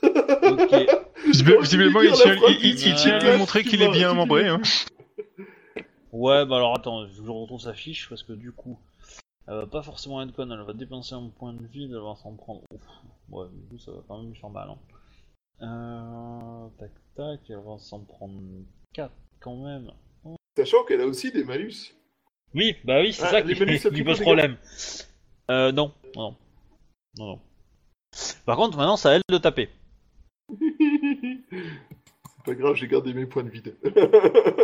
ok. 0.51 0.87
Visiblement, 1.25 1.61
visiblement, 1.61 2.01
il 2.01 2.07
dire 2.11 2.17
tient, 2.17 2.31
la 2.33 2.37
phrase 2.37 2.55
il, 2.61 2.65
il- 2.69 2.75
qui 2.75 2.89
il 2.89 2.95
tient 2.95 3.15
à 3.15 3.31
lui 3.31 3.37
montrer 3.37 3.63
qu'il 3.63 3.81
est 3.81 3.91
bien 3.91 4.13
membré. 4.13 4.47
Hein. 4.47 4.61
Ouais, 6.11 6.45
bah 6.45 6.57
alors 6.57 6.75
attends, 6.75 7.07
je 7.07 7.21
retrouve 7.21 7.61
sa 7.61 7.73
fiche, 7.73 8.09
parce 8.09 8.23
que 8.23 8.33
du 8.33 8.51
coup, 8.51 8.77
elle 9.47 9.55
va 9.55 9.67
pas 9.67 9.81
forcément 9.83 10.21
être 10.21 10.33
conne, 10.33 10.51
elle 10.51 10.65
va 10.65 10.73
dépenser 10.73 11.15
un 11.15 11.29
point 11.39 11.53
de 11.53 11.65
vie, 11.65 11.85
elle 11.89 11.95
va 12.01 12.13
s'en 12.21 12.33
prendre... 12.35 12.61
Ouf. 12.73 12.81
Ouais, 13.31 13.45
du 13.53 13.65
coup, 13.67 13.77
ça 13.79 13.91
va 13.91 13.99
quand 14.07 14.17
même 14.19 14.31
lui 14.31 14.37
faire 14.39 14.49
mal. 14.49 14.69
Hein. 14.69 14.77
Euh, 15.61 16.67
tac 16.77 16.91
tac, 17.15 17.39
elle 17.49 17.63
va 17.65 17.77
s'en 17.77 18.03
prendre 18.03 18.41
4 18.93 19.13
quand 19.39 19.55
même. 19.63 19.91
Sachant 20.57 20.83
qu'elle 20.83 20.99
a 21.01 21.05
aussi 21.05 21.31
des 21.31 21.45
malus. 21.45 21.95
Oui, 22.53 22.75
bah 22.83 22.99
oui, 22.99 23.13
c'est 23.13 23.23
Ah, 23.23 23.29
ça 23.29 23.41
qui, 23.41 23.55
pose 24.03 24.19
problème. 24.19 24.57
Euh, 25.49 25.71
non, 25.71 25.93
non, 26.15 26.35
non, 27.17 27.29
non. 27.29 27.41
Par 28.45 28.57
contre, 28.57 28.77
maintenant, 28.77 28.97
c'est 28.97 29.07
à 29.07 29.13
elle 29.13 29.21
de 29.29 29.37
taper. 29.37 29.69
c'est 30.59 32.43
pas 32.43 32.55
grave, 32.55 32.75
j'ai 32.75 32.89
gardé 32.89 33.13
mes 33.13 33.25
points 33.25 33.43
de 33.43 33.49
vide. 33.49 33.77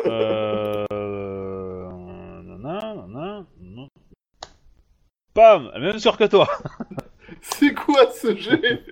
Euh... 0.08 0.86
Nana, 2.44 2.96
nana, 2.96 3.46
nana. 3.62 3.88
Pam 5.34 5.72
Elle 5.74 5.84
est 5.84 5.88
même 5.88 6.00
sûre 6.00 6.18
que 6.18 6.26
toi 6.26 6.48
c'est 7.42 7.74
quoi 7.88 8.12
ce 8.12 8.36
jet 8.36 8.84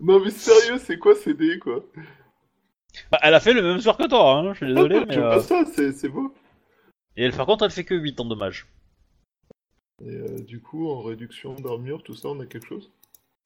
Non 0.00 0.20
mais 0.20 0.30
sérieux, 0.30 0.78
c'est 0.78 0.98
quoi 0.98 1.14
ces 1.14 1.34
dés 1.34 1.58
quoi? 1.58 1.82
Bah, 3.10 3.18
Elle 3.22 3.34
a 3.34 3.40
fait 3.40 3.54
le 3.54 3.62
même 3.62 3.80
sort 3.80 3.96
que 3.96 4.06
toi, 4.06 4.34
hein, 4.34 4.52
je 4.52 4.58
suis 4.58 4.74
désolé, 4.74 5.04
mais... 5.06 5.14
Je 5.14 5.20
vois 5.20 5.38
euh, 5.38 5.40
ça, 5.40 5.64
c'est 5.64 6.08
beau. 6.08 6.34
Et 7.16 7.24
elle, 7.24 7.32
par 7.32 7.46
contre, 7.46 7.64
elle 7.64 7.70
fait 7.70 7.84
que 7.84 7.94
8 7.94 8.20
en 8.20 8.26
dommage. 8.26 8.66
Et 10.04 10.14
euh, 10.14 10.38
du 10.42 10.60
coup, 10.60 10.90
en 10.90 11.02
réduction 11.02 11.54
d'armure, 11.54 12.02
tout 12.02 12.14
ça, 12.14 12.28
on 12.28 12.40
a 12.40 12.46
quelque 12.46 12.66
chose? 12.66 12.92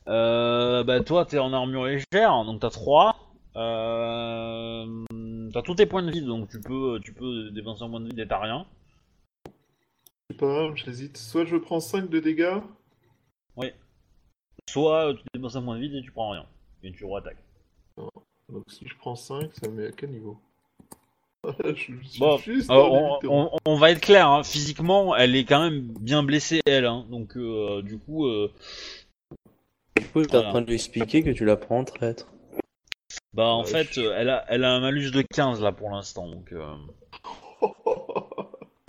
Euh, 0.08 0.82
bah 0.82 1.00
toi, 1.00 1.24
t'es 1.24 1.38
en 1.38 1.52
armure 1.52 1.84
légère, 1.84 2.44
donc 2.44 2.60
t'as 2.60 2.70
3. 2.70 3.16
Euh... 3.56 5.04
T'as 5.52 5.62
tous 5.62 5.74
tes 5.76 5.86
points 5.86 6.02
de 6.02 6.10
vie, 6.10 6.22
donc 6.22 6.48
tu 6.48 6.60
peux, 6.60 7.00
tu 7.04 7.12
peux 7.12 7.50
dépenser 7.50 7.82
un 7.84 7.90
point 7.90 8.00
de 8.00 8.12
vie 8.12 8.20
et 8.20 8.26
t'as 8.26 8.40
rien. 8.40 8.66
Je 9.46 10.34
sais 10.34 10.38
pas, 10.38 10.74
j'hésite. 10.74 11.16
Soit 11.16 11.44
je 11.44 11.56
prends 11.56 11.80
5 11.80 12.08
de 12.08 12.20
dégâts, 12.20 12.60
Soit 14.73 15.08
euh, 15.10 15.15
tu 15.15 15.23
dépenses 15.34 15.57
un 15.57 15.62
point 15.62 15.76
de 15.76 15.81
vie 15.86 15.97
et 15.99 16.02
tu 16.02 16.10
prends 16.12 16.31
rien. 16.31 16.47
Et 16.82 16.92
tu 16.92 17.05
re-attaques. 17.05 17.42
donc 18.49 18.65
si 18.68 18.86
je 18.89 18.97
prends 18.97 19.16
5, 19.16 19.50
ça 19.55 19.68
me 19.68 19.74
met 19.82 19.86
à 19.89 19.92
quel 19.92 20.10
niveau 20.10 20.39
je 21.65 21.73
suis 21.74 21.94
Bon, 22.18 22.36
juste 22.39 22.70
Euh, 22.70 22.74
on, 22.74 23.15
hésitant. 23.18 23.50
on- 23.55 23.58
on 23.65 23.76
va 23.76 23.90
être 23.90 24.00
clair, 24.00 24.28
hein, 24.28 24.42
physiquement, 24.42 25.16
elle 25.16 25.34
est 25.36 25.44
quand 25.44 25.62
même 25.62 25.81
bien 25.81 26.23
blessée, 26.23 26.60
elle. 26.66 26.84
Hein, 26.86 27.07
donc, 27.10 27.36
euh, 27.36 27.81
du 27.82 27.99
coup, 27.99 28.26
euh, 28.26 28.52
Du 29.97 30.07
coup, 30.08 30.23
t'es 30.24 30.36
en 30.36 30.42
train 30.42 30.60
de 30.62 30.66
lui 30.66 30.74
expliquer 30.74 31.23
que 31.23 31.31
tu 31.31 31.44
la 31.44 31.57
prends 31.57 31.78
en 31.81 31.84
traître. 31.84 32.26
bah, 33.32 33.47
en 33.47 33.62
Ouais, 33.62 33.68
fait, 33.68 33.89
je- 33.94 34.00
elle, 34.02 34.28
a, 34.28 34.44
elle 34.49 34.65
a 34.65 34.73
un 34.74 34.81
malus 34.81 35.10
de 35.12 35.23
15 35.23 35.62
là 35.62 35.73
pour 35.73 35.90
l'instant. 35.90 36.28
Donc, 36.28 36.52
euh, 36.52 36.74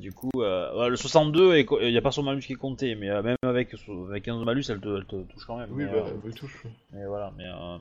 du 0.02 0.12
coup, 0.12 0.30
euh, 0.36 0.78
ouais, 0.78 0.90
le 0.90 0.96
62, 0.98 1.58
il 1.58 1.92
n'y 1.92 1.98
a 1.98 2.02
pas 2.02 2.12
son 2.12 2.24
malus 2.24 2.42
qui 2.42 2.54
est 2.54 2.56
compté, 2.58 2.96
mais 2.96 3.10
euh, 3.10 3.22
même 3.24 3.38
avec, 3.44 3.74
avec 4.08 4.24
15 4.24 4.40
de 4.40 4.44
malus, 4.44 4.66
elle 4.70 4.82
te, 4.82 4.98
elle 4.98 5.06
te 5.06 5.22
touche 5.24 5.46
quand 5.46 5.58
même. 5.58 5.70
oui, 5.72 5.86
mais, 5.86 5.92
bah, 5.92 6.06
euh, 6.08 6.12
elle 6.24 6.30
me 6.30 6.34
touche. 6.34 6.64
mais 6.92 7.06
voilà, 7.06 7.32
mais. 7.38 7.46
euh, 7.48 7.78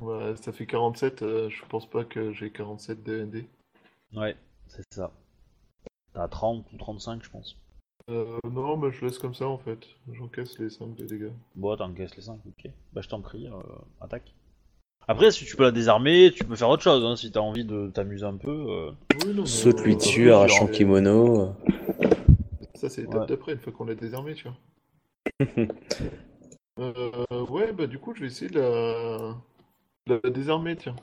Ouais, 0.00 0.36
ça 0.36 0.52
fait 0.52 0.66
47, 0.66 1.22
euh, 1.22 1.48
je 1.50 1.64
pense 1.64 1.90
pas 1.90 2.04
que 2.04 2.32
j'ai 2.32 2.50
47 2.52 3.02
DND. 3.02 3.44
ouais, 4.14 4.36
c'est 4.68 4.84
ça. 4.94 5.10
T'as 6.12 6.28
30 6.28 6.64
ou 6.72 6.76
35, 6.76 7.24
je 7.24 7.30
pense. 7.30 7.56
Euh, 8.08 8.38
non, 8.48 8.78
bah, 8.78 8.90
je 8.90 9.04
laisse 9.04 9.18
comme 9.18 9.34
ça 9.34 9.48
en 9.48 9.58
fait. 9.58 9.86
J'encaisse 10.12 10.58
les 10.58 10.70
5 10.70 10.94
de 10.94 11.04
dégâts. 11.04 11.32
Bon, 11.56 11.76
t'encaisses 11.76 12.14
les 12.16 12.22
5, 12.22 12.38
ok. 12.46 12.70
Bah, 12.92 13.00
je 13.02 13.08
t'en 13.08 13.20
prie, 13.20 13.48
euh, 13.48 13.52
attaque. 14.00 14.32
Après, 15.10 15.30
si 15.30 15.46
tu 15.46 15.56
peux 15.56 15.62
la 15.62 15.70
désarmer, 15.70 16.30
tu 16.34 16.44
peux 16.44 16.54
faire 16.54 16.68
autre 16.68 16.82
chose, 16.82 17.02
hein, 17.04 17.16
si 17.16 17.30
t'as 17.30 17.40
envie 17.40 17.64
de 17.64 17.88
t'amuser 17.88 18.26
un 18.26 18.36
peu. 18.36 18.50
euh. 18.50 18.90
Oui, 19.24 19.32
non, 19.34 19.42
mais, 19.42 19.46
Saute 19.46 19.80
lui 19.80 19.94
euh, 19.94 19.96
dessus, 19.96 20.30
arrache 20.30 20.58
son 20.58 20.66
kimono. 20.66 21.54
Ça, 22.74 22.90
c'est 22.90 23.00
l'étape 23.02 23.22
Ouais. 23.22 23.26
d'après, 23.26 23.52
une 23.54 23.58
fois 23.58 23.72
qu'on 23.72 23.86
l'a 23.86 23.94
désarmé, 23.94 24.34
tu 24.34 24.46
vois. 24.48 25.46
Euh, 26.80 26.94
ouais, 27.50 27.72
bah 27.72 27.88
du 27.88 27.98
coup, 27.98 28.14
je 28.14 28.20
vais 28.20 28.28
essayer 28.28 28.48
de 28.48 28.60
la, 28.60 29.34
de 30.06 30.20
la 30.22 30.30
désarmer, 30.30 30.76
tiens. 30.76 30.94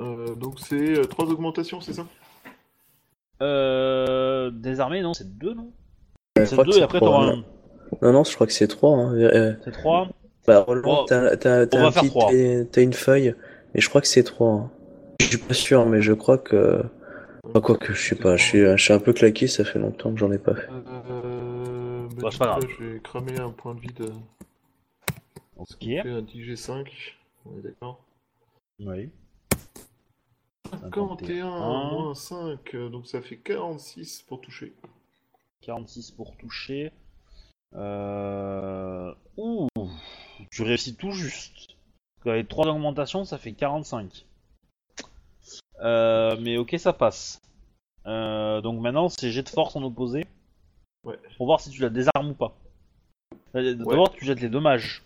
Euh, 0.00 0.36
donc 0.36 0.60
c'est 0.60 1.00
3 1.08 1.24
augmentations, 1.32 1.80
c'est 1.80 1.94
ça? 1.94 2.06
Euh, 3.42 4.52
désarmer, 4.52 5.02
non, 5.02 5.12
c'est 5.12 5.36
2, 5.36 5.52
non? 5.52 5.72
C'est 6.36 6.54
2 6.54 6.78
et 6.78 6.82
après 6.82 6.98
trois, 7.00 7.10
t'auras 7.10 7.32
un. 7.32 7.44
Non, 8.02 8.12
non, 8.12 8.22
je 8.22 8.32
crois 8.36 8.46
que 8.46 8.52
c'est 8.52 8.68
3. 8.68 8.96
Hein. 8.96 9.14
Euh, 9.16 9.54
C'est 9.64 9.72
3 9.72 10.08
bah, 10.46 10.60
Roland, 10.60 11.04
Oh, 11.04 11.06
t'as 11.08 12.82
une 12.82 12.92
feuille, 12.92 13.34
mais 13.74 13.80
je 13.80 13.88
crois 13.88 14.00
que 14.00 14.06
c'est 14.06 14.22
3. 14.22 14.50
Hein. 14.52 14.70
Je 15.20 15.26
suis 15.26 15.38
pas 15.38 15.54
sûr, 15.54 15.86
mais 15.86 16.02
je 16.02 16.12
crois 16.12 16.38
que. 16.38 16.82
Enfin, 17.46 17.60
quoi 17.60 17.76
que, 17.76 17.92
je 17.92 18.08
sais 18.08 18.14
pas, 18.16 18.36
je 18.36 18.42
suis, 18.44 18.60
je 18.60 18.76
suis 18.76 18.92
un 18.92 18.98
peu 18.98 19.12
claqué, 19.12 19.46
ça 19.46 19.64
fait 19.64 19.78
longtemps 19.78 20.12
que 20.12 20.18
j'en 20.18 20.32
ai 20.32 20.38
pas 20.38 20.54
fait. 20.54 20.68
Euh, 20.70 22.08
bah, 22.16 22.22
Bah, 22.22 22.28
du 22.30 22.36
c'est 22.36 22.38
pas 22.38 22.54
coup, 22.54 22.60
grave. 22.60 22.62
là, 22.62 22.68
je 22.78 22.84
vais 22.84 23.00
cramer 23.00 23.38
un 23.40 23.50
point 23.50 23.74
de 23.74 23.80
vie 23.80 23.92
de... 23.94 24.06
Ok. 25.56 25.76
fait 25.80 26.00
un 26.00 26.22
10G5, 26.22 26.86
on 27.46 27.58
est 27.58 27.62
d'accord. 27.62 28.02
Oui. 28.80 29.10
51 30.70 31.08
51. 31.18 31.90
moins 31.90 32.14
5, 32.14 32.74
euh, 32.74 32.88
donc 32.88 33.06
ça 33.06 33.20
fait 33.22 33.36
46 33.36 34.22
pour 34.26 34.40
toucher. 34.40 34.72
46 35.62 36.10
pour 36.12 36.36
toucher. 36.36 36.90
Euh... 37.74 39.12
Ouh, 39.36 39.68
tu 40.50 40.62
réussis 40.62 40.96
tout 40.96 41.12
juste. 41.12 41.76
Qu'avec 42.22 42.48
3 42.48 42.68
augmentations, 42.68 43.24
ça 43.24 43.38
fait 43.38 43.52
45. 43.52 44.26
Euh, 45.80 46.36
mais 46.40 46.56
ok, 46.56 46.74
ça 46.78 46.92
passe. 46.92 47.40
Euh, 48.06 48.60
donc 48.60 48.80
maintenant, 48.80 49.08
c'est 49.08 49.30
jet 49.30 49.42
de 49.42 49.48
force 49.48 49.76
en 49.76 49.82
opposé. 49.82 50.26
Ouais. 51.04 51.18
Pour 51.36 51.46
voir 51.46 51.60
si 51.60 51.70
tu 51.70 51.82
la 51.82 51.90
désarmes 51.90 52.30
ou 52.30 52.34
pas. 52.34 52.56
Euh, 53.54 53.74
D'abord, 53.74 54.12
tu 54.12 54.24
jettes 54.24 54.40
les 54.40 54.48
dommages. 54.48 55.04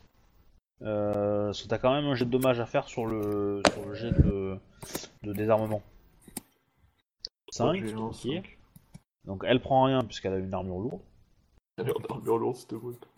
Euh, 0.82 1.46
parce 1.46 1.62
que 1.62 1.68
t'as 1.68 1.78
quand 1.78 1.92
même 1.92 2.04
un 2.04 2.14
jet 2.14 2.24
de 2.24 2.30
dommages 2.30 2.60
à 2.60 2.66
faire 2.66 2.86
sur 2.88 3.06
le, 3.06 3.62
sur 3.72 3.84
le 3.84 3.94
jet 3.94 4.12
de, 4.12 4.56
de 5.24 5.32
désarmement. 5.32 5.82
5, 7.50 7.84
J'ai 7.84 7.94
un 7.94 7.98
ok. 7.98 8.14
5. 8.14 8.58
Donc 9.24 9.44
elle 9.46 9.60
prend 9.60 9.84
rien 9.84 10.02
puisqu'elle 10.02 10.34
a 10.34 10.38
une 10.38 10.54
armure 10.54 10.78
lourde. 10.78 11.00
Elle 11.78 11.88
est 11.88 11.92
en 11.92 12.14
armure 12.14 12.38
lourde, 12.38 12.58
brute. 12.70 13.08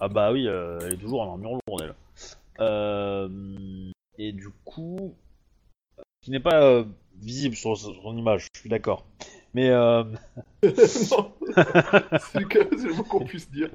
Ah 0.00 0.08
bah 0.08 0.32
oui, 0.32 0.46
euh, 0.46 0.78
elle 0.82 0.94
est 0.94 0.96
toujours 0.98 1.22
en 1.22 1.30
armure 1.32 1.58
lourde 1.66 1.82
elle. 1.82 1.94
Euh, 2.60 3.28
et 4.18 4.32
du 4.32 4.48
coup, 4.64 5.14
qui 6.22 6.30
n'est 6.30 6.40
pas 6.40 6.62
euh, 6.62 6.84
visible 7.20 7.56
sur 7.56 7.76
son 7.76 8.16
image, 8.16 8.48
je 8.54 8.60
suis 8.60 8.68
d'accord. 8.68 9.04
Mais 9.54 9.70
euh, 9.70 10.04
non, 10.04 10.12
c'est 10.62 12.40
le 12.40 12.46
cas, 12.46 12.60
c'est 12.70 12.86
le 12.86 12.94
moins 12.94 13.04
qu'on 13.04 13.24
puisse 13.24 13.50
dire. 13.50 13.70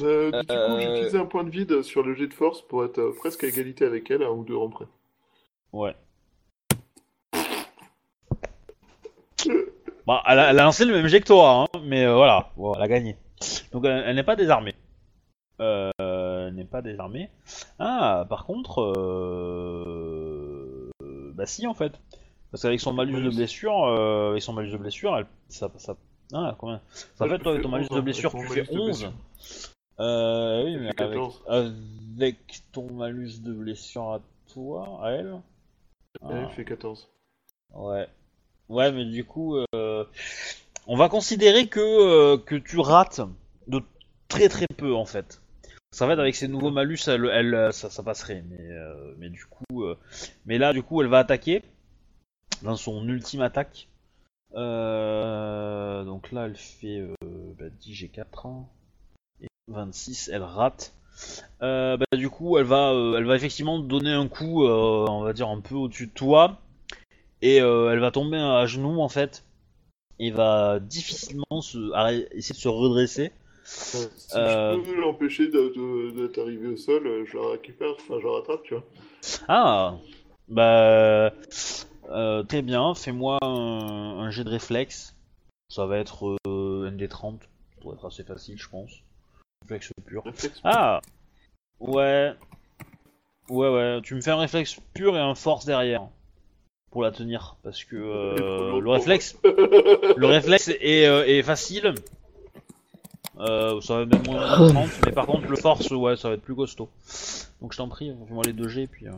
Euh, 0.00 0.30
du 0.30 0.46
coup, 0.46 0.52
Euh, 0.54 0.80
j'ai 0.80 0.90
utilisé 0.90 1.18
un 1.18 1.26
point 1.26 1.44
de 1.44 1.50
vide 1.50 1.82
sur 1.82 2.02
le 2.02 2.14
jet 2.14 2.26
de 2.28 2.34
force 2.34 2.62
pour 2.62 2.84
être 2.84 2.98
euh, 2.98 3.12
presque 3.16 3.44
à 3.44 3.48
égalité 3.48 3.84
avec 3.84 4.10
elle, 4.10 4.22
un 4.22 4.30
ou 4.30 4.44
deux 4.44 4.56
rangs 4.56 4.70
près. 4.70 4.86
ouais. 5.72 5.94
Bah, 10.06 10.22
elle 10.26 10.38
a, 10.38 10.50
elle 10.50 10.58
a 10.60 10.64
lancé 10.64 10.84
le 10.84 10.94
même 10.94 11.08
jet 11.08 11.20
que 11.20 11.26
toi, 11.26 11.66
hein, 11.74 11.78
mais 11.82 12.04
euh, 12.04 12.14
voilà, 12.14 12.52
bon, 12.56 12.72
elle 12.74 12.82
a 12.82 12.88
gagné. 12.88 13.16
Donc 13.72 13.84
elle, 13.84 14.04
elle 14.06 14.16
n'est 14.16 14.22
pas 14.24 14.36
désarmée. 14.36 14.74
Euh, 15.60 15.90
elle 15.98 16.54
n'est 16.54 16.64
pas 16.64 16.82
désarmée. 16.82 17.30
Ah, 17.78 18.26
par 18.28 18.44
contre, 18.44 18.80
euh... 19.86 20.90
bah 21.34 21.46
si 21.46 21.66
en 21.66 21.74
fait, 21.74 21.92
parce 22.50 22.62
qu'avec 22.62 22.80
son 22.80 22.92
malus 22.92 23.22
de 23.22 23.30
blessure, 23.30 23.84
euh, 23.84 24.30
avec 24.30 24.42
son 24.42 24.52
malus 24.52 24.70
de 24.70 24.76
blessure, 24.76 25.16
elle, 25.16 25.26
ça, 25.48 25.70
ça, 25.76 25.96
ah 26.32 26.54
combien 26.58 26.80
Ça 27.14 27.28
fait 27.28 27.38
toi 27.38 27.52
avec 27.52 27.62
ton 27.62 27.68
malus 27.68 27.86
11, 27.90 27.96
de 27.96 28.00
blessure, 28.02 28.30
tu 28.32 28.46
fais 28.48 28.62
malus 28.62 28.68
de 28.72 28.78
11. 28.78 28.86
blessure. 28.86 29.12
Euh, 29.98 30.64
oui, 30.64 30.76
mais 30.76 30.86
avec, 30.86 30.96
14. 30.96 31.42
avec 31.48 32.36
ton 32.72 32.92
malus 32.92 33.40
de 33.40 33.52
blessure 33.52 34.12
à 34.12 34.20
toi, 34.52 35.00
à 35.02 35.10
elle. 35.12 35.40
Elle 36.22 36.44
Ah. 36.46 36.48
fait 36.50 36.64
14. 36.64 37.08
Ouais. 37.74 38.06
Ouais, 38.68 38.92
mais 38.92 39.04
du 39.04 39.24
coup, 39.24 39.56
euh, 39.74 40.04
on 40.86 40.96
va 40.96 41.08
considérer 41.08 41.66
que, 41.68 41.80
euh, 41.80 42.38
que 42.38 42.54
tu 42.56 42.78
rates 42.78 43.20
de 43.68 43.80
très 44.28 44.48
très 44.48 44.66
peu 44.76 44.94
en 44.94 45.04
fait. 45.06 45.40
Ça 45.92 46.06
va 46.06 46.12
être 46.14 46.18
avec 46.20 46.34
ces 46.36 46.48
nouveaux 46.48 46.70
malus, 46.70 46.98
elle, 47.08 47.26
elle- 47.32 47.72
ça, 47.72 48.02
passerait. 48.02 48.44
Mais, 48.50 48.58
euh, 48.60 49.14
du 49.28 49.46
coup, 49.46 49.84
euh, 49.84 49.96
mais 50.44 50.58
là, 50.58 50.72
du 50.72 50.82
coup, 50.82 51.00
elle 51.00 51.08
va 51.08 51.20
attaquer 51.20 51.62
dans 52.62 52.76
son 52.76 53.06
ultime 53.08 53.40
attaque. 53.42 53.88
Euh, 54.54 56.04
donc 56.04 56.32
là, 56.32 56.46
elle 56.46 56.56
fait 56.56 57.00
euh, 57.00 57.14
bah, 57.58 57.66
10 57.80 57.94
G4 57.94 58.46
et 59.42 59.46
26, 59.68 60.28
elle 60.32 60.42
rate. 60.42 60.92
Euh, 61.62 61.96
bah, 61.96 62.16
du 62.16 62.28
coup, 62.30 62.58
elle 62.58 62.64
va, 62.66 62.92
euh, 62.92 63.16
elle 63.16 63.24
va 63.24 63.36
effectivement 63.36 63.78
donner 63.78 64.12
un 64.12 64.28
coup, 64.28 64.64
euh, 64.64 65.06
on 65.08 65.22
va 65.22 65.32
dire 65.32 65.48
un 65.48 65.60
peu 65.60 65.74
au-dessus 65.74 66.08
de 66.08 66.12
toi, 66.12 66.58
et 67.42 67.62
euh, 67.62 67.92
elle 67.92 68.00
va 68.00 68.10
tomber 68.12 68.38
à 68.38 68.66
genoux 68.66 69.00
en 69.00 69.08
fait, 69.10 69.45
et 70.18 70.30
va 70.30 70.78
difficilement 70.80 71.60
se, 71.60 71.78
essayer 72.34 72.54
de 72.54 72.60
se 72.60 72.68
redresser. 72.68 73.32
Euh, 73.64 74.06
si 74.16 74.36
Euh. 74.36 74.76
je 74.76 74.90
peux 74.90 75.00
l'empêcher 75.00 75.48
d'être 75.48 76.38
arrivé 76.38 76.68
au 76.68 76.76
sol, 76.76 77.06
euh, 77.06 77.24
je 77.26 77.36
la 77.36 77.50
récupère, 77.52 77.90
enfin 77.98 78.14
je 78.20 78.26
la 78.26 78.32
rattrape, 78.34 78.62
tu 78.62 78.74
vois. 78.74 78.84
Ah, 79.48 79.96
bah 80.48 81.32
euh, 82.10 82.42
très 82.44 82.62
bien. 82.62 82.94
Fais-moi 82.94 83.38
un, 83.42 83.48
un 84.20 84.30
jet 84.30 84.44
de 84.44 84.50
réflexe. 84.50 85.14
Ça 85.68 85.84
va 85.86 85.98
être 85.98 86.36
euh, 86.46 86.90
ND30, 86.92 87.40
ça 87.40 87.80
doit 87.82 87.94
être 87.94 88.06
assez 88.06 88.22
facile, 88.22 88.56
je 88.56 88.68
pense. 88.68 88.92
Réflexe 89.62 89.90
pur. 90.06 90.22
Réflexe. 90.24 90.60
Ah, 90.62 91.00
ouais, 91.80 92.32
ouais, 93.50 93.68
ouais. 93.68 94.00
Tu 94.04 94.14
me 94.14 94.20
fais 94.20 94.30
un 94.30 94.36
réflexe 94.38 94.78
pur 94.94 95.16
et 95.16 95.20
un 95.20 95.34
force 95.34 95.64
derrière 95.64 96.08
pour 96.96 97.02
la 97.02 97.10
tenir, 97.10 97.56
parce 97.62 97.84
que 97.84 97.94
euh, 97.94 98.80
le 98.80 98.88
réflexe, 98.88 99.38
le 99.44 100.24
réflexe 100.24 100.70
est, 100.80 101.06
euh, 101.06 101.26
est 101.26 101.42
facile. 101.42 101.92
Euh, 103.38 103.82
ça 103.82 103.98
va 103.98 104.06
même 104.06 104.22
moins 104.24 104.40
de 104.40 104.72
30, 104.72 104.88
mais 105.04 105.12
par 105.12 105.26
contre 105.26 105.46
le 105.46 105.56
force, 105.56 105.90
ouais, 105.90 106.16
ça 106.16 106.30
va 106.30 106.36
être 106.36 106.40
plus 106.40 106.54
costaud. 106.54 106.88
Donc 107.60 107.74
je 107.74 107.76
t'en 107.76 107.88
prie, 107.88 108.14
fais-moi 108.26 108.44
les 108.46 108.54
2 108.54 108.68
G, 108.68 108.86
puis 108.86 109.08
euh, 109.08 109.10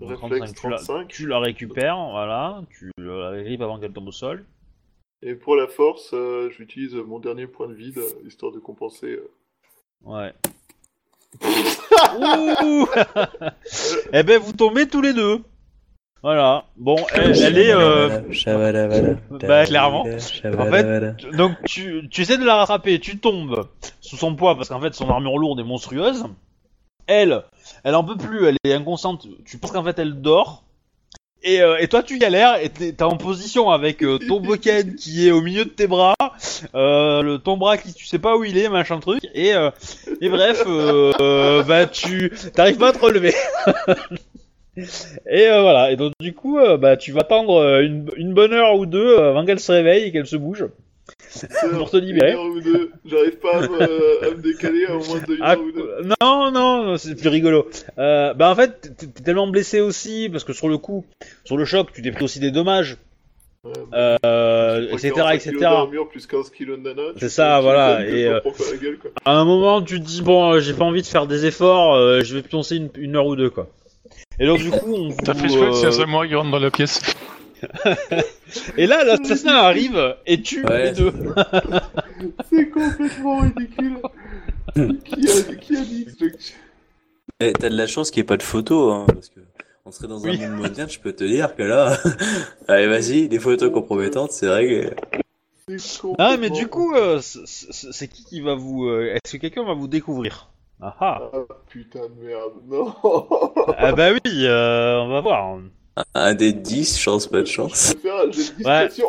Réflexe 0.00 0.54
35, 0.54 0.54
tu 0.54 0.70
la, 0.70 0.76
35. 0.78 1.08
tu 1.08 1.26
la 1.26 1.38
récupères, 1.38 2.08
voilà, 2.10 2.62
tu 2.70 2.90
la 2.96 3.42
grippes 3.42 3.60
avant 3.60 3.78
qu'elle 3.78 3.92
tombe 3.92 4.08
au 4.08 4.12
sol. 4.12 4.46
Et 5.20 5.34
pour 5.34 5.56
la 5.56 5.66
force, 5.66 6.14
j'utilise 6.56 6.94
mon 6.94 7.18
dernier 7.18 7.46
point 7.46 7.68
de 7.68 7.74
vide, 7.74 8.00
histoire 8.26 8.50
de 8.50 8.60
compenser. 8.60 9.20
Ouais. 10.06 10.32
Ouh 12.18 12.86
Eh 14.14 14.22
ben 14.22 14.40
vous 14.40 14.54
tombez 14.54 14.88
tous 14.88 15.02
les 15.02 15.12
deux. 15.12 15.42
Voilà. 16.26 16.64
Bon, 16.76 16.96
elle, 17.14 17.40
elle 17.40 17.56
est. 17.56 17.72
Euh... 17.72 18.20
Bah, 19.30 19.64
clairement. 19.64 20.04
chavalavala. 20.18 21.12
Donc 21.38 21.52
tu, 21.64 22.08
tu 22.10 22.22
essaies 22.22 22.36
de 22.36 22.44
la 22.44 22.56
rattraper, 22.56 22.98
tu 22.98 23.18
tombes 23.18 23.68
sous 24.00 24.16
son 24.16 24.34
poids 24.34 24.56
parce 24.56 24.70
qu'en 24.70 24.80
fait 24.80 24.92
son 24.92 25.08
armure 25.08 25.38
lourde 25.38 25.60
est 25.60 25.62
monstrueuse. 25.62 26.24
Elle, 27.06 27.44
elle 27.84 27.94
en 27.94 28.02
peut 28.02 28.16
plus, 28.16 28.44
elle 28.44 28.56
est 28.64 28.72
inconsciente. 28.72 29.28
Tu 29.44 29.58
penses 29.58 29.70
qu'en 29.70 29.84
fait 29.84 30.00
elle 30.00 30.20
dort. 30.20 30.64
Et, 31.44 31.62
euh, 31.62 31.78
et 31.78 31.86
toi 31.86 32.02
tu 32.02 32.18
galères 32.18 32.60
et 32.60 32.70
t'es 32.70 32.92
t'es 32.92 33.04
en 33.04 33.16
position 33.16 33.70
avec 33.70 34.02
euh, 34.02 34.18
ton 34.18 34.40
boken 34.40 34.96
qui 34.96 35.28
est 35.28 35.30
au 35.30 35.42
milieu 35.42 35.64
de 35.64 35.70
tes 35.70 35.86
bras, 35.86 36.16
euh, 36.74 37.22
le 37.22 37.38
ton 37.38 37.56
bras 37.56 37.76
qui 37.76 37.94
tu 37.94 38.04
sais 38.04 38.18
pas 38.18 38.36
où 38.36 38.42
il 38.42 38.58
est, 38.58 38.68
machin 38.68 38.98
truc. 38.98 39.24
Et, 39.32 39.54
euh, 39.54 39.70
et 40.20 40.28
bref, 40.28 40.64
euh, 40.66 41.62
bah 41.62 41.86
tu 41.86 42.32
t'arrives 42.52 42.78
pas 42.78 42.88
à 42.88 42.92
te 42.92 42.98
relever. 42.98 43.32
Et 44.76 45.48
euh, 45.48 45.62
voilà. 45.62 45.90
Et 45.90 45.96
donc 45.96 46.12
du 46.20 46.34
coup, 46.34 46.58
euh, 46.58 46.76
bah 46.76 46.96
tu 46.96 47.12
vas 47.12 47.20
attendre 47.20 47.56
euh, 47.56 47.82
une, 47.82 48.10
une 48.16 48.34
bonne 48.34 48.52
heure 48.52 48.74
ou 48.76 48.86
deux 48.86 49.16
avant 49.18 49.44
qu'elle 49.44 49.60
se 49.60 49.72
réveille 49.72 50.04
et 50.04 50.12
qu'elle 50.12 50.26
se 50.26 50.36
bouge. 50.36 50.66
Pour 51.78 51.90
te 51.90 51.96
libérer. 51.96 52.32
Une 52.32 52.38
heure 52.38 52.44
ou 52.46 52.60
deux. 52.60 52.90
J'arrive 53.06 53.36
pas 53.38 53.58
à 53.58 53.60
me, 53.60 54.24
à 54.26 54.30
me 54.30 54.42
décaler 54.42 54.86
à 54.86 54.94
moins 54.94 55.20
d'une 55.26 55.38
Ah, 55.40 55.52
heure 55.52 55.60
ou 55.60 55.70
deux. 55.72 55.90
non, 56.20 56.50
non, 56.50 56.96
c'est 56.96 57.14
plus 57.14 57.28
rigolo. 57.28 57.68
Euh, 57.98 58.34
bah 58.34 58.50
en 58.50 58.54
fait, 58.54 58.92
t'es 58.96 59.22
tellement 59.22 59.46
blessé 59.46 59.80
aussi 59.80 60.28
parce 60.30 60.44
que 60.44 60.52
sur 60.52 60.68
le 60.68 60.78
coup, 60.78 61.04
sur 61.44 61.56
le 61.56 61.64
choc, 61.64 61.92
tu 61.94 62.02
t'es 62.02 62.10
pris 62.10 62.24
aussi 62.24 62.40
des 62.40 62.50
dommages, 62.50 62.96
Ouais, 63.64 63.72
bah, 63.90 64.16
euh, 64.24 64.88
etc., 64.92 65.10
pris 65.10 65.16
45 65.16 65.34
etc. 65.34 65.48
kilos 65.50 65.60
d'armure, 65.62 66.08
plus 66.08 66.26
15 66.26 66.50
kilos 66.50 66.78
de 66.78 66.82
nana. 66.84 67.02
C'est 67.16 67.28
ça, 67.28 67.60
voilà, 67.60 68.06
et, 68.06 68.26
euh, 68.26 68.38
gueule. 68.80 68.98
À 69.24 69.38
un 69.38 69.44
moment, 69.44 69.82
tu 69.82 70.00
te 70.00 70.04
dis 70.06 70.22
bon, 70.22 70.58
j'ai 70.60 70.72
pas 70.72 70.84
envie 70.84 71.02
de 71.02 71.06
faire 71.06 71.26
des 71.26 71.46
efforts, 71.46 71.96
je 72.22 72.34
vais 72.34 72.42
pioncer 72.42 72.76
une, 72.76 72.90
une 72.96 73.16
heure 73.16 73.26
ou 73.26 73.34
deux 73.36 73.50
quoi. 73.50 73.68
Et 74.38 74.46
donc 74.46 74.58
du 74.58 74.70
coup, 74.70 74.92
on 74.94 75.08
vous, 75.10 75.16
Ça 75.24 75.34
fait 75.34 75.48
chouette 75.48 75.74
si 75.74 75.84
un 75.86 75.88
euh, 75.88 75.92
samouraï 75.92 76.34
rentre 76.34 76.50
dans 76.50 76.58
la 76.58 76.70
pièce. 76.70 77.00
et 78.76 78.86
là, 78.86 79.02
l'assassin 79.04 79.54
arrive 79.54 80.16
et 80.26 80.42
tue 80.42 80.64
Ouais. 80.64 80.84
les 80.84 80.92
deux. 80.92 81.12
C'est 82.52 82.68
complètement 82.70 83.40
ridicule. 83.40 83.96
qui, 85.04 85.28
a, 85.30 85.54
qui 85.54 85.76
a 85.76 85.80
dit 85.80 86.04
que 86.18 86.28
je- 86.28 86.34
Eh, 87.40 87.52
T'as 87.52 87.68
de 87.70 87.76
la 87.76 87.86
chance 87.86 88.10
qu'il 88.10 88.20
n'y 88.20 88.24
ait 88.24 88.28
pas 88.28 88.36
de 88.36 88.42
photos, 88.42 88.92
hein, 88.92 89.06
parce 89.12 89.28
que 89.30 89.40
on 89.86 89.90
serait 89.92 90.08
dans 90.08 90.24
un 90.26 90.30
Oui. 90.30 90.38
monde 90.38 90.56
moderne, 90.62 90.90
je 90.90 90.98
peux 90.98 91.12
te 91.12 91.24
dire 91.24 91.54
que 91.56 91.62
là, 91.62 91.96
allez 92.68 92.88
vas-y, 92.88 93.28
des 93.28 93.38
photos 93.38 93.72
compromettantes, 93.72 94.32
c'est 94.32 94.48
réglé. 94.50 94.90
c'est 95.68 96.00
Ah 96.18 96.36
mais 96.38 96.50
du 96.50 96.66
coup, 96.66 96.94
euh, 96.94 97.20
c'est- 97.22 97.40
c'est 97.46 97.92
c'est 97.92 98.08
qui 98.08 98.24
qui 98.24 98.40
va 98.40 98.54
vous, 98.54 98.84
euh, 98.86 99.14
est-ce 99.14 99.32
que 99.32 99.38
quelqu'un 99.40 99.64
va 99.64 99.74
vous 99.74 99.88
découvrir? 99.88 100.50
Ah 100.80 100.94
ah. 101.00 101.20
Ah 101.32 101.38
putain 101.68 102.00
de 102.00 102.26
merde, 102.26 102.52
non 102.68 102.94
Ah 103.78 103.92
bah 103.92 104.10
oui, 104.12 104.20
euh, 104.46 105.00
on 105.00 105.08
va 105.08 105.20
voir. 105.20 105.56
Un 106.14 106.34
des 106.34 106.52
10, 106.52 106.98
chance, 106.98 107.26
pas 107.26 107.40
de 107.40 107.46
chance. 107.46 107.94
Je 107.94 107.94
vais 107.94 108.00
faire 108.02 108.20
un 108.20 108.26
de 108.26 108.30
discrétion. 108.32 109.06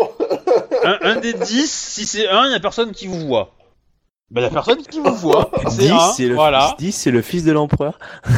Un, 0.84 0.98
un 1.02 1.16
des 1.18 1.34
10, 1.34 1.70
si 1.70 2.06
c'est 2.06 2.30
un, 2.30 2.46
il 2.46 2.52
y 2.54 2.56
a 2.56 2.60
personne 2.62 2.92
qui 2.92 3.08
vous 3.08 3.28
voit. 3.28 3.52
Bah 4.32 4.42
la 4.42 4.50
personne 4.50 4.82
qui 4.84 5.00
vous 5.00 5.14
voit, 5.16 5.52
c'est 5.70 5.78
10, 5.80 5.92
un, 5.92 6.00
c'est 6.14 6.28
le, 6.28 6.36
voilà. 6.36 6.76
10, 6.80 6.92
c'est 6.94 7.12
le 7.12 7.22
fils 7.22 7.44
de 7.44 7.52
l'empereur. 7.52 8.00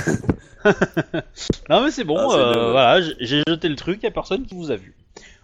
Non 1.69 1.81
mais 1.83 1.91
c'est 1.91 2.03
bon, 2.03 2.17
Ah, 2.19 2.27
c'est 2.31 2.37
euh, 2.37 2.65
ouais. 2.65 2.71
voilà, 2.71 3.01
j'ai- 3.01 3.15
j'ai 3.21 3.43
jeté 3.47 3.69
le 3.69 3.75
truc, 3.77 3.99
il 4.01 4.05
y 4.05 4.07
a 4.07 4.11
personne 4.11 4.45
qui 4.45 4.55
vous 4.55 4.71
a 4.71 4.75
vu. 4.75 4.93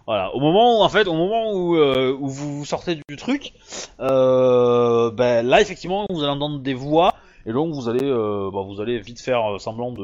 Voilà, 0.06 0.36
au 0.36 0.40
moment 0.42 0.80
où 0.80 0.84
en 0.84 0.90
fait, 0.90 1.08
au 1.08 1.14
moment 1.14 1.54
où, 1.54 1.78
euh, 1.78 2.14
où 2.20 2.28
vous 2.28 2.66
sortez 2.66 3.00
du 3.08 3.16
truc, 3.16 3.54
euh, 4.02 5.10
ben 5.12 5.48
là 5.48 5.62
effectivement 5.62 6.06
vous 6.10 6.22
allez 6.22 6.32
entendre 6.34 6.60
des 6.60 6.74
voix 6.74 7.14
et 7.46 7.54
donc 7.54 7.74
vous 7.74 7.90
allez, 7.90 8.04
euh, 8.04 8.50
bah, 8.52 8.62
vous 8.66 8.82
allez 8.82 9.00
vite 9.00 9.22
faire 9.22 9.56
euh, 9.56 9.60
semblant 9.60 9.92
de, 9.92 10.02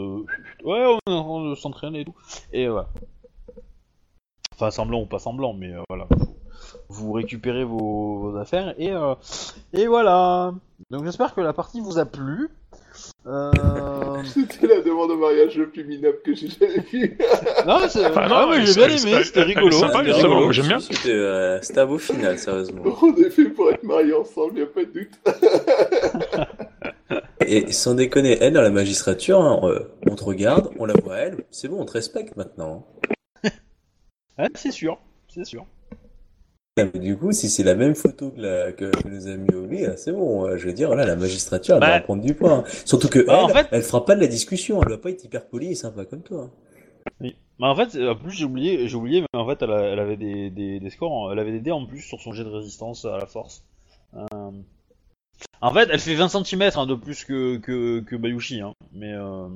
ouais, 0.63 0.97
on 1.07 1.11
est 1.11 1.15
en 1.15 1.23
train 1.23 1.49
de 1.49 1.55
s'entraîner 1.55 2.01
et 2.01 2.05
tout, 2.05 2.15
et 2.53 2.67
voilà. 2.67 2.87
Enfin 4.53 4.69
semblant 4.69 5.01
ou 5.01 5.05
pas 5.07 5.19
semblant, 5.19 5.53
mais 5.53 5.73
euh, 5.73 5.81
voilà, 5.89 6.07
vous, 6.89 7.11
récupérez 7.13 7.63
vos, 7.63 8.19
vos 8.19 8.37
affaires 8.37 8.75
et 8.77 8.91
euh, 8.91 9.15
et 9.73 9.87
voilà. 9.87 10.53
Donc 10.91 11.03
j'espère 11.05 11.33
que 11.33 11.41
la 11.41 11.53
partie 11.53 11.79
vous 11.79 11.97
a 11.97 12.05
plu. 12.05 12.49
Euh... 13.25 13.51
C'était 14.25 14.67
la 14.67 14.81
demande 14.81 15.09
de 15.11 15.15
mariage 15.15 15.57
le 15.57 15.69
plus 15.69 15.83
minable 15.83 16.17
que 16.23 16.33
j'ai 16.35 16.47
jamais 16.47 16.79
vu. 16.91 17.17
Non, 17.65 17.77
c'est... 17.87 18.05
Enfin, 18.07 18.27
non, 18.27 18.35
ah 18.37 18.51
elle- 18.55 18.65
j'ai 18.65 18.73
bien 18.73 18.87
aimé, 18.87 19.23
c'était 19.23 19.43
rigolo. 19.43 19.71
sympa, 19.71 19.99
C'était 19.99 20.13
rigolo. 20.13 20.51
j'aime 20.51 20.67
bien. 20.67 20.79
C'était 20.79 21.11
euh, 21.11 21.59
c'était 21.61 21.79
un 21.79 21.85
beau 21.85 21.99
final, 21.99 22.37
sérieusement. 22.39 22.83
On 23.01 23.15
est 23.15 23.29
fait 23.29 23.45
pour 23.45 23.69
être 23.71 23.83
mariés 23.83 24.13
ensemble, 24.13 24.59
y 24.59 24.63
a 24.63 24.65
pas 24.65 24.83
de 24.83 24.91
doute. 24.91 25.11
Et 27.45 27.71
sans 27.71 27.95
déconner, 27.95 28.37
elle, 28.41 28.53
dans 28.53 28.61
la 28.61 28.69
magistrature, 28.69 29.41
hein, 29.41 29.59
on 30.09 30.15
te 30.15 30.23
regarde, 30.23 30.69
on 30.79 30.85
la 30.85 30.93
voit 31.03 31.17
elle, 31.17 31.43
c'est 31.51 31.67
bon, 31.67 31.81
on 31.81 31.85
te 31.85 31.93
respecte 31.93 32.35
maintenant. 32.37 32.85
Ouais, 34.37 34.47
c'est 34.55 34.71
sûr, 34.71 34.97
c'est 35.27 35.45
sûr. 35.45 35.65
Ah, 36.79 36.85
mais 36.93 36.99
du 36.99 37.17
coup, 37.17 37.31
si 37.33 37.49
c'est 37.49 37.63
la 37.63 37.75
même 37.75 37.95
photo 37.95 38.31
que, 38.31 38.39
la, 38.41 38.71
que, 38.71 38.85
que 38.85 39.07
nous 39.09 39.27
a 39.27 39.35
mis 39.35 39.53
Obi, 39.53 39.81
là, 39.81 39.97
c'est 39.97 40.13
bon, 40.13 40.45
euh, 40.47 40.57
je 40.57 40.65
veux 40.67 40.73
dire, 40.73 40.95
là, 40.95 41.05
la 41.05 41.15
magistrature, 41.17 41.75
elle 41.75 41.81
Bah. 41.81 41.89
va 41.89 41.97
en 41.97 42.01
prendre 42.01 42.23
du 42.23 42.33
poids. 42.33 42.53
hein. 42.53 42.63
Surtout 42.85 43.09
que 43.09 43.19
Bah, 43.19 43.39
elle, 43.39 43.45
en 43.45 43.49
fait- 43.49 43.67
elle 43.71 43.81
fera 43.83 44.05
pas 44.05 44.15
de 44.15 44.21
la 44.21 44.27
discussion, 44.27 44.81
elle 44.81 44.89
va 44.89 44.97
pas 44.97 45.09
être 45.09 45.23
hyper 45.23 45.45
polie 45.47 45.71
et 45.71 45.75
sympa 45.75 46.05
comme 46.05 46.21
toi. 46.23 46.43
hein. 46.45 46.51
Oui. 47.19 47.35
Mais 47.59 47.67
en 47.67 47.75
fait, 47.75 47.95
en 48.07 48.15
plus, 48.15 48.31
j'ai 48.31 48.45
oublié, 48.45 48.87
j'ai 48.87 48.95
oublié, 48.95 49.21
mais 49.21 49.39
en 49.39 49.45
fait, 49.47 49.61
elle, 49.61 49.71
a- 49.71 49.81
elle 49.81 49.99
avait 49.99 50.17
des, 50.17 50.49
des, 50.49 50.79
des 50.79 50.89
scores, 50.89 51.31
elle 51.31 51.39
avait 51.39 51.51
des 51.51 51.59
dés 51.59 51.71
en 51.71 51.85
plus 51.85 51.99
sur 52.01 52.19
son 52.21 52.31
jet 52.31 52.45
de 52.45 52.49
résistance 52.49 53.03
à 53.05 53.17
la 53.17 53.25
force. 53.25 53.63
Euh, 54.15 54.23
En 55.61 55.73
fait, 55.73 55.89
elle 55.91 55.99
fait 55.99 56.15
20 56.15 56.29
cm 56.29 56.71
de 56.87 56.95
plus 56.95 57.23
que, 57.23 57.57
que, 57.57 57.99
que 58.01 58.15
Bayushi, 58.15 58.61
hein. 58.61 58.73
Mais 58.93 59.13
euh... 59.13 59.47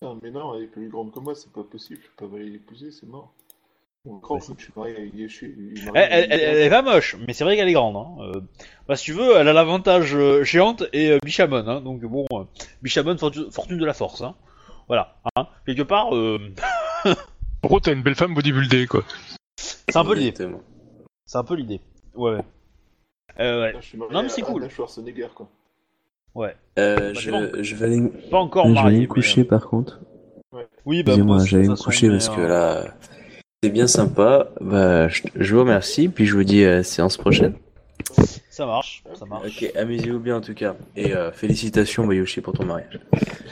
Putain, 0.00 0.18
mais 0.22 0.30
non, 0.30 0.54
elle 0.54 0.64
est 0.64 0.66
plus 0.66 0.88
grande 0.88 1.12
que 1.12 1.20
moi, 1.20 1.34
c'est 1.34 1.52
pas 1.52 1.62
possible, 1.62 2.00
je 2.02 2.08
peux 2.16 2.28
pas 2.28 2.36
aller 2.36 2.50
l'épouser, 2.50 2.90
c'est 2.90 3.06
mort. 3.06 3.32
Mon 4.04 4.16
grand, 4.16 4.40
faut 4.40 4.54
que 4.54 4.60
je 4.60 4.64
suis 4.64 4.72
marié 4.74 4.96
avec 4.96 5.14
Yeshu. 5.14 5.72
il 5.76 5.78
est 5.78 5.92
marié 5.92 6.08
elle, 6.10 6.58
est 6.58 6.70
pas 6.70 6.82
moche, 6.82 7.16
mais 7.24 7.32
c'est 7.32 7.44
vrai 7.44 7.54
qu'elle 7.56 7.68
est 7.68 7.72
grande. 7.72 7.96
Hein. 7.96 8.32
Euh, 8.34 8.40
bah, 8.88 8.96
si 8.96 9.04
tu 9.04 9.12
veux, 9.12 9.36
elle 9.36 9.46
a 9.46 9.52
l'avantage 9.52 10.16
euh, 10.16 10.42
géante 10.42 10.82
et 10.92 11.12
euh, 11.12 11.18
Bishamon, 11.24 11.68
hein. 11.68 11.80
Donc 11.80 12.00
bon, 12.00 12.26
euh, 12.32 12.42
Bishamon, 12.82 13.14
fortu- 13.14 13.48
fortune 13.52 13.78
de 13.78 13.84
la 13.84 13.94
force, 13.94 14.22
hein. 14.22 14.34
Voilà. 14.88 15.14
Hein. 15.36 15.46
Quelque 15.66 15.82
part, 15.82 16.16
euh, 16.16 16.38
En 17.04 17.68
gros, 17.68 17.78
t'as 17.78 17.92
une 17.92 18.02
belle 18.02 18.16
femme 18.16 18.34
bodybuildée, 18.34 18.88
quoi? 18.88 19.04
c'est 19.56 19.96
un 19.96 20.04
peu 20.04 20.14
l'idée. 20.14 20.34
C'est 21.26 21.38
un 21.38 21.44
peu 21.44 21.54
l'idée. 21.54 21.80
Ouais. 22.14 22.40
Euh, 23.40 23.62
ouais. 23.62 23.72
Là, 23.72 23.80
je 23.80 23.86
suis 23.86 23.98
marié 23.98 24.12
Non, 24.14 24.22
mais 24.22 24.28
c'est 24.28 24.42
à 24.42 24.44
cool. 24.44 24.54
Arnold 24.62 24.72
Schwarzenegger, 24.72 25.28
quoi. 25.34 25.48
Ouais. 26.34 26.56
Euh, 26.78 26.96
Bah, 26.96 27.30
bon. 27.30 27.48
je, 27.54 27.62
je 27.62 27.74
vais 27.76 27.86
aller, 27.86 28.02
Pas 28.30 28.38
encore 28.38 28.64
je 28.64 28.68
vais 28.70 28.74
marié. 28.74 28.88
aller 28.88 28.96
mais, 28.98 29.02
me 29.02 29.08
coucher 29.08 29.40
euh, 29.42 29.44
par 29.44 29.68
contre. 29.68 30.00
Oui, 30.84 31.02
bah, 31.02 31.12
Excusez-moi, 31.12 31.44
j'allais 31.44 31.64
de 31.64 31.70
me 31.70 31.76
toute 31.76 31.84
coucher 31.84 32.08
parce 32.10 32.28
que 32.28 32.40
euh, 32.40 32.48
là, 32.48 32.84
c'est 33.62 33.70
bien 33.70 33.86
sympa. 33.86 34.48
Bah, 34.60 35.08
je, 35.08 35.22
je 35.34 35.54
vous 35.54 35.60
remercie, 35.60 36.08
puis 36.08 36.26
je 36.26 36.34
vous 36.34 36.44
dis 36.44 36.64
à 36.64 36.76
la 36.76 36.82
séance 36.82 37.16
prochaine. 37.16 37.54
Ça 38.50 38.66
marche, 38.66 39.02
ça 39.14 39.24
marche. 39.24 39.62
Ok, 39.62 39.72
amusez-vous 39.76 40.18
bien 40.18 40.36
en 40.36 40.40
tout 40.40 40.52
cas. 40.54 40.74
Et 40.96 41.14
euh, 41.14 41.30
félicitations 41.32 42.06
Bayoshi 42.06 42.40
pour 42.42 42.52
ton 42.52 42.64
mariage. 42.66 42.98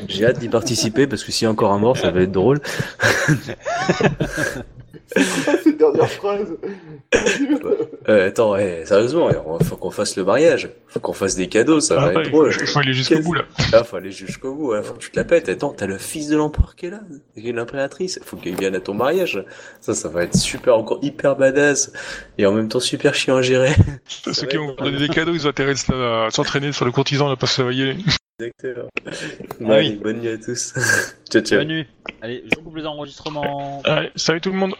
J'ai 0.08 0.26
hâte 0.26 0.38
d'y 0.40 0.48
participer 0.48 1.06
parce 1.06 1.22
que 1.24 1.30
s'il 1.32 1.44
y 1.46 1.48
a 1.48 1.50
encore 1.50 1.72
un 1.72 1.78
mort, 1.78 1.96
ça 1.96 2.10
va 2.10 2.20
être 2.22 2.32
drôle. 2.32 2.60
Dernière 5.80 6.10
phrase. 6.10 6.56
Euh, 8.08 8.28
attends, 8.28 8.52
ouais, 8.52 8.82
sérieusement, 8.86 9.28
il 9.60 9.66
faut 9.66 9.76
qu'on 9.76 9.90
fasse 9.90 10.16
le 10.16 10.24
mariage. 10.24 10.70
Faut 10.88 11.00
qu'on 11.00 11.12
fasse 11.12 11.36
des 11.36 11.48
cadeaux, 11.48 11.78
ça 11.80 11.96
va 11.96 12.06
Ah, 12.06 12.10
être 12.12 12.22
il 12.24 12.30
drôle. 12.30 12.50
faut, 12.52 12.60
il 12.62 12.66
faut 12.66 12.78
aller 12.80 12.92
jusqu'au 12.94 13.20
bout, 13.20 13.34
là. 13.34 13.42
Là, 13.72 13.84
faut 13.84 13.96
aller 13.96 14.10
jusqu'au 14.10 14.54
bout, 14.54 14.72
hein. 14.72 14.82
faut 14.82 14.94
que 14.94 14.98
tu 15.00 15.10
te 15.10 15.16
la 15.16 15.24
pètes. 15.24 15.48
Attends, 15.48 15.72
t'as 15.72 15.86
le 15.86 15.98
fils 15.98 16.28
de 16.28 16.36
l'empereur 16.36 16.74
qui 16.76 16.86
est 16.86 16.90
là, 16.90 17.00
qui 17.36 17.48
est 17.48 17.52
l'impératrice. 17.52 18.18
Faut 18.24 18.36
qu'il 18.36 18.56
vienne 18.56 18.74
à 18.74 18.80
ton 18.80 18.94
mariage. 18.94 19.44
Ça, 19.80 19.94
ça 19.94 20.08
va 20.08 20.24
être 20.24 20.34
super, 20.36 20.76
encore 20.76 20.98
hyper 21.02 21.36
badass. 21.36 21.92
Et 22.38 22.46
en 22.46 22.52
même 22.52 22.68
temps 22.68 22.80
super 22.80 23.14
chiant 23.14 23.36
à 23.36 23.42
gérer. 23.42 23.74
Ceux 24.08 24.46
qui 24.46 24.56
vont 24.56 24.74
donner 24.74 24.98
des 24.98 25.08
cadeaux, 25.08 25.34
ils 25.34 25.46
ont 25.46 25.50
intérêt 25.50 25.74
de 25.74 25.78
se- 25.78 25.92
à 26.26 26.30
s'entraîner 26.30 26.72
sur 26.72 26.86
le 26.86 26.92
courtisan, 26.92 27.28
là, 27.28 27.36
parce 27.36 27.52
que 27.52 27.56
ça 27.56 27.64
va 27.64 27.72
y 27.72 27.82
aller. 27.82 27.96
Exactement. 28.40 28.88
Ah 29.68 29.76
oui. 29.78 30.00
bonne 30.02 30.20
nuit 30.20 30.30
à 30.30 30.38
tous. 30.38 30.72
ciao, 31.30 31.42
ciao. 31.42 31.58
Bonne 31.58 31.68
nuit. 31.68 31.86
Allez, 32.22 32.42
je 32.50 32.56
coupe 32.58 32.76
les 32.76 32.86
enregistrements. 32.86 33.82
Allez, 33.84 34.10
salut 34.16 34.40
tout 34.40 34.50
le 34.50 34.56
monde. 34.56 34.74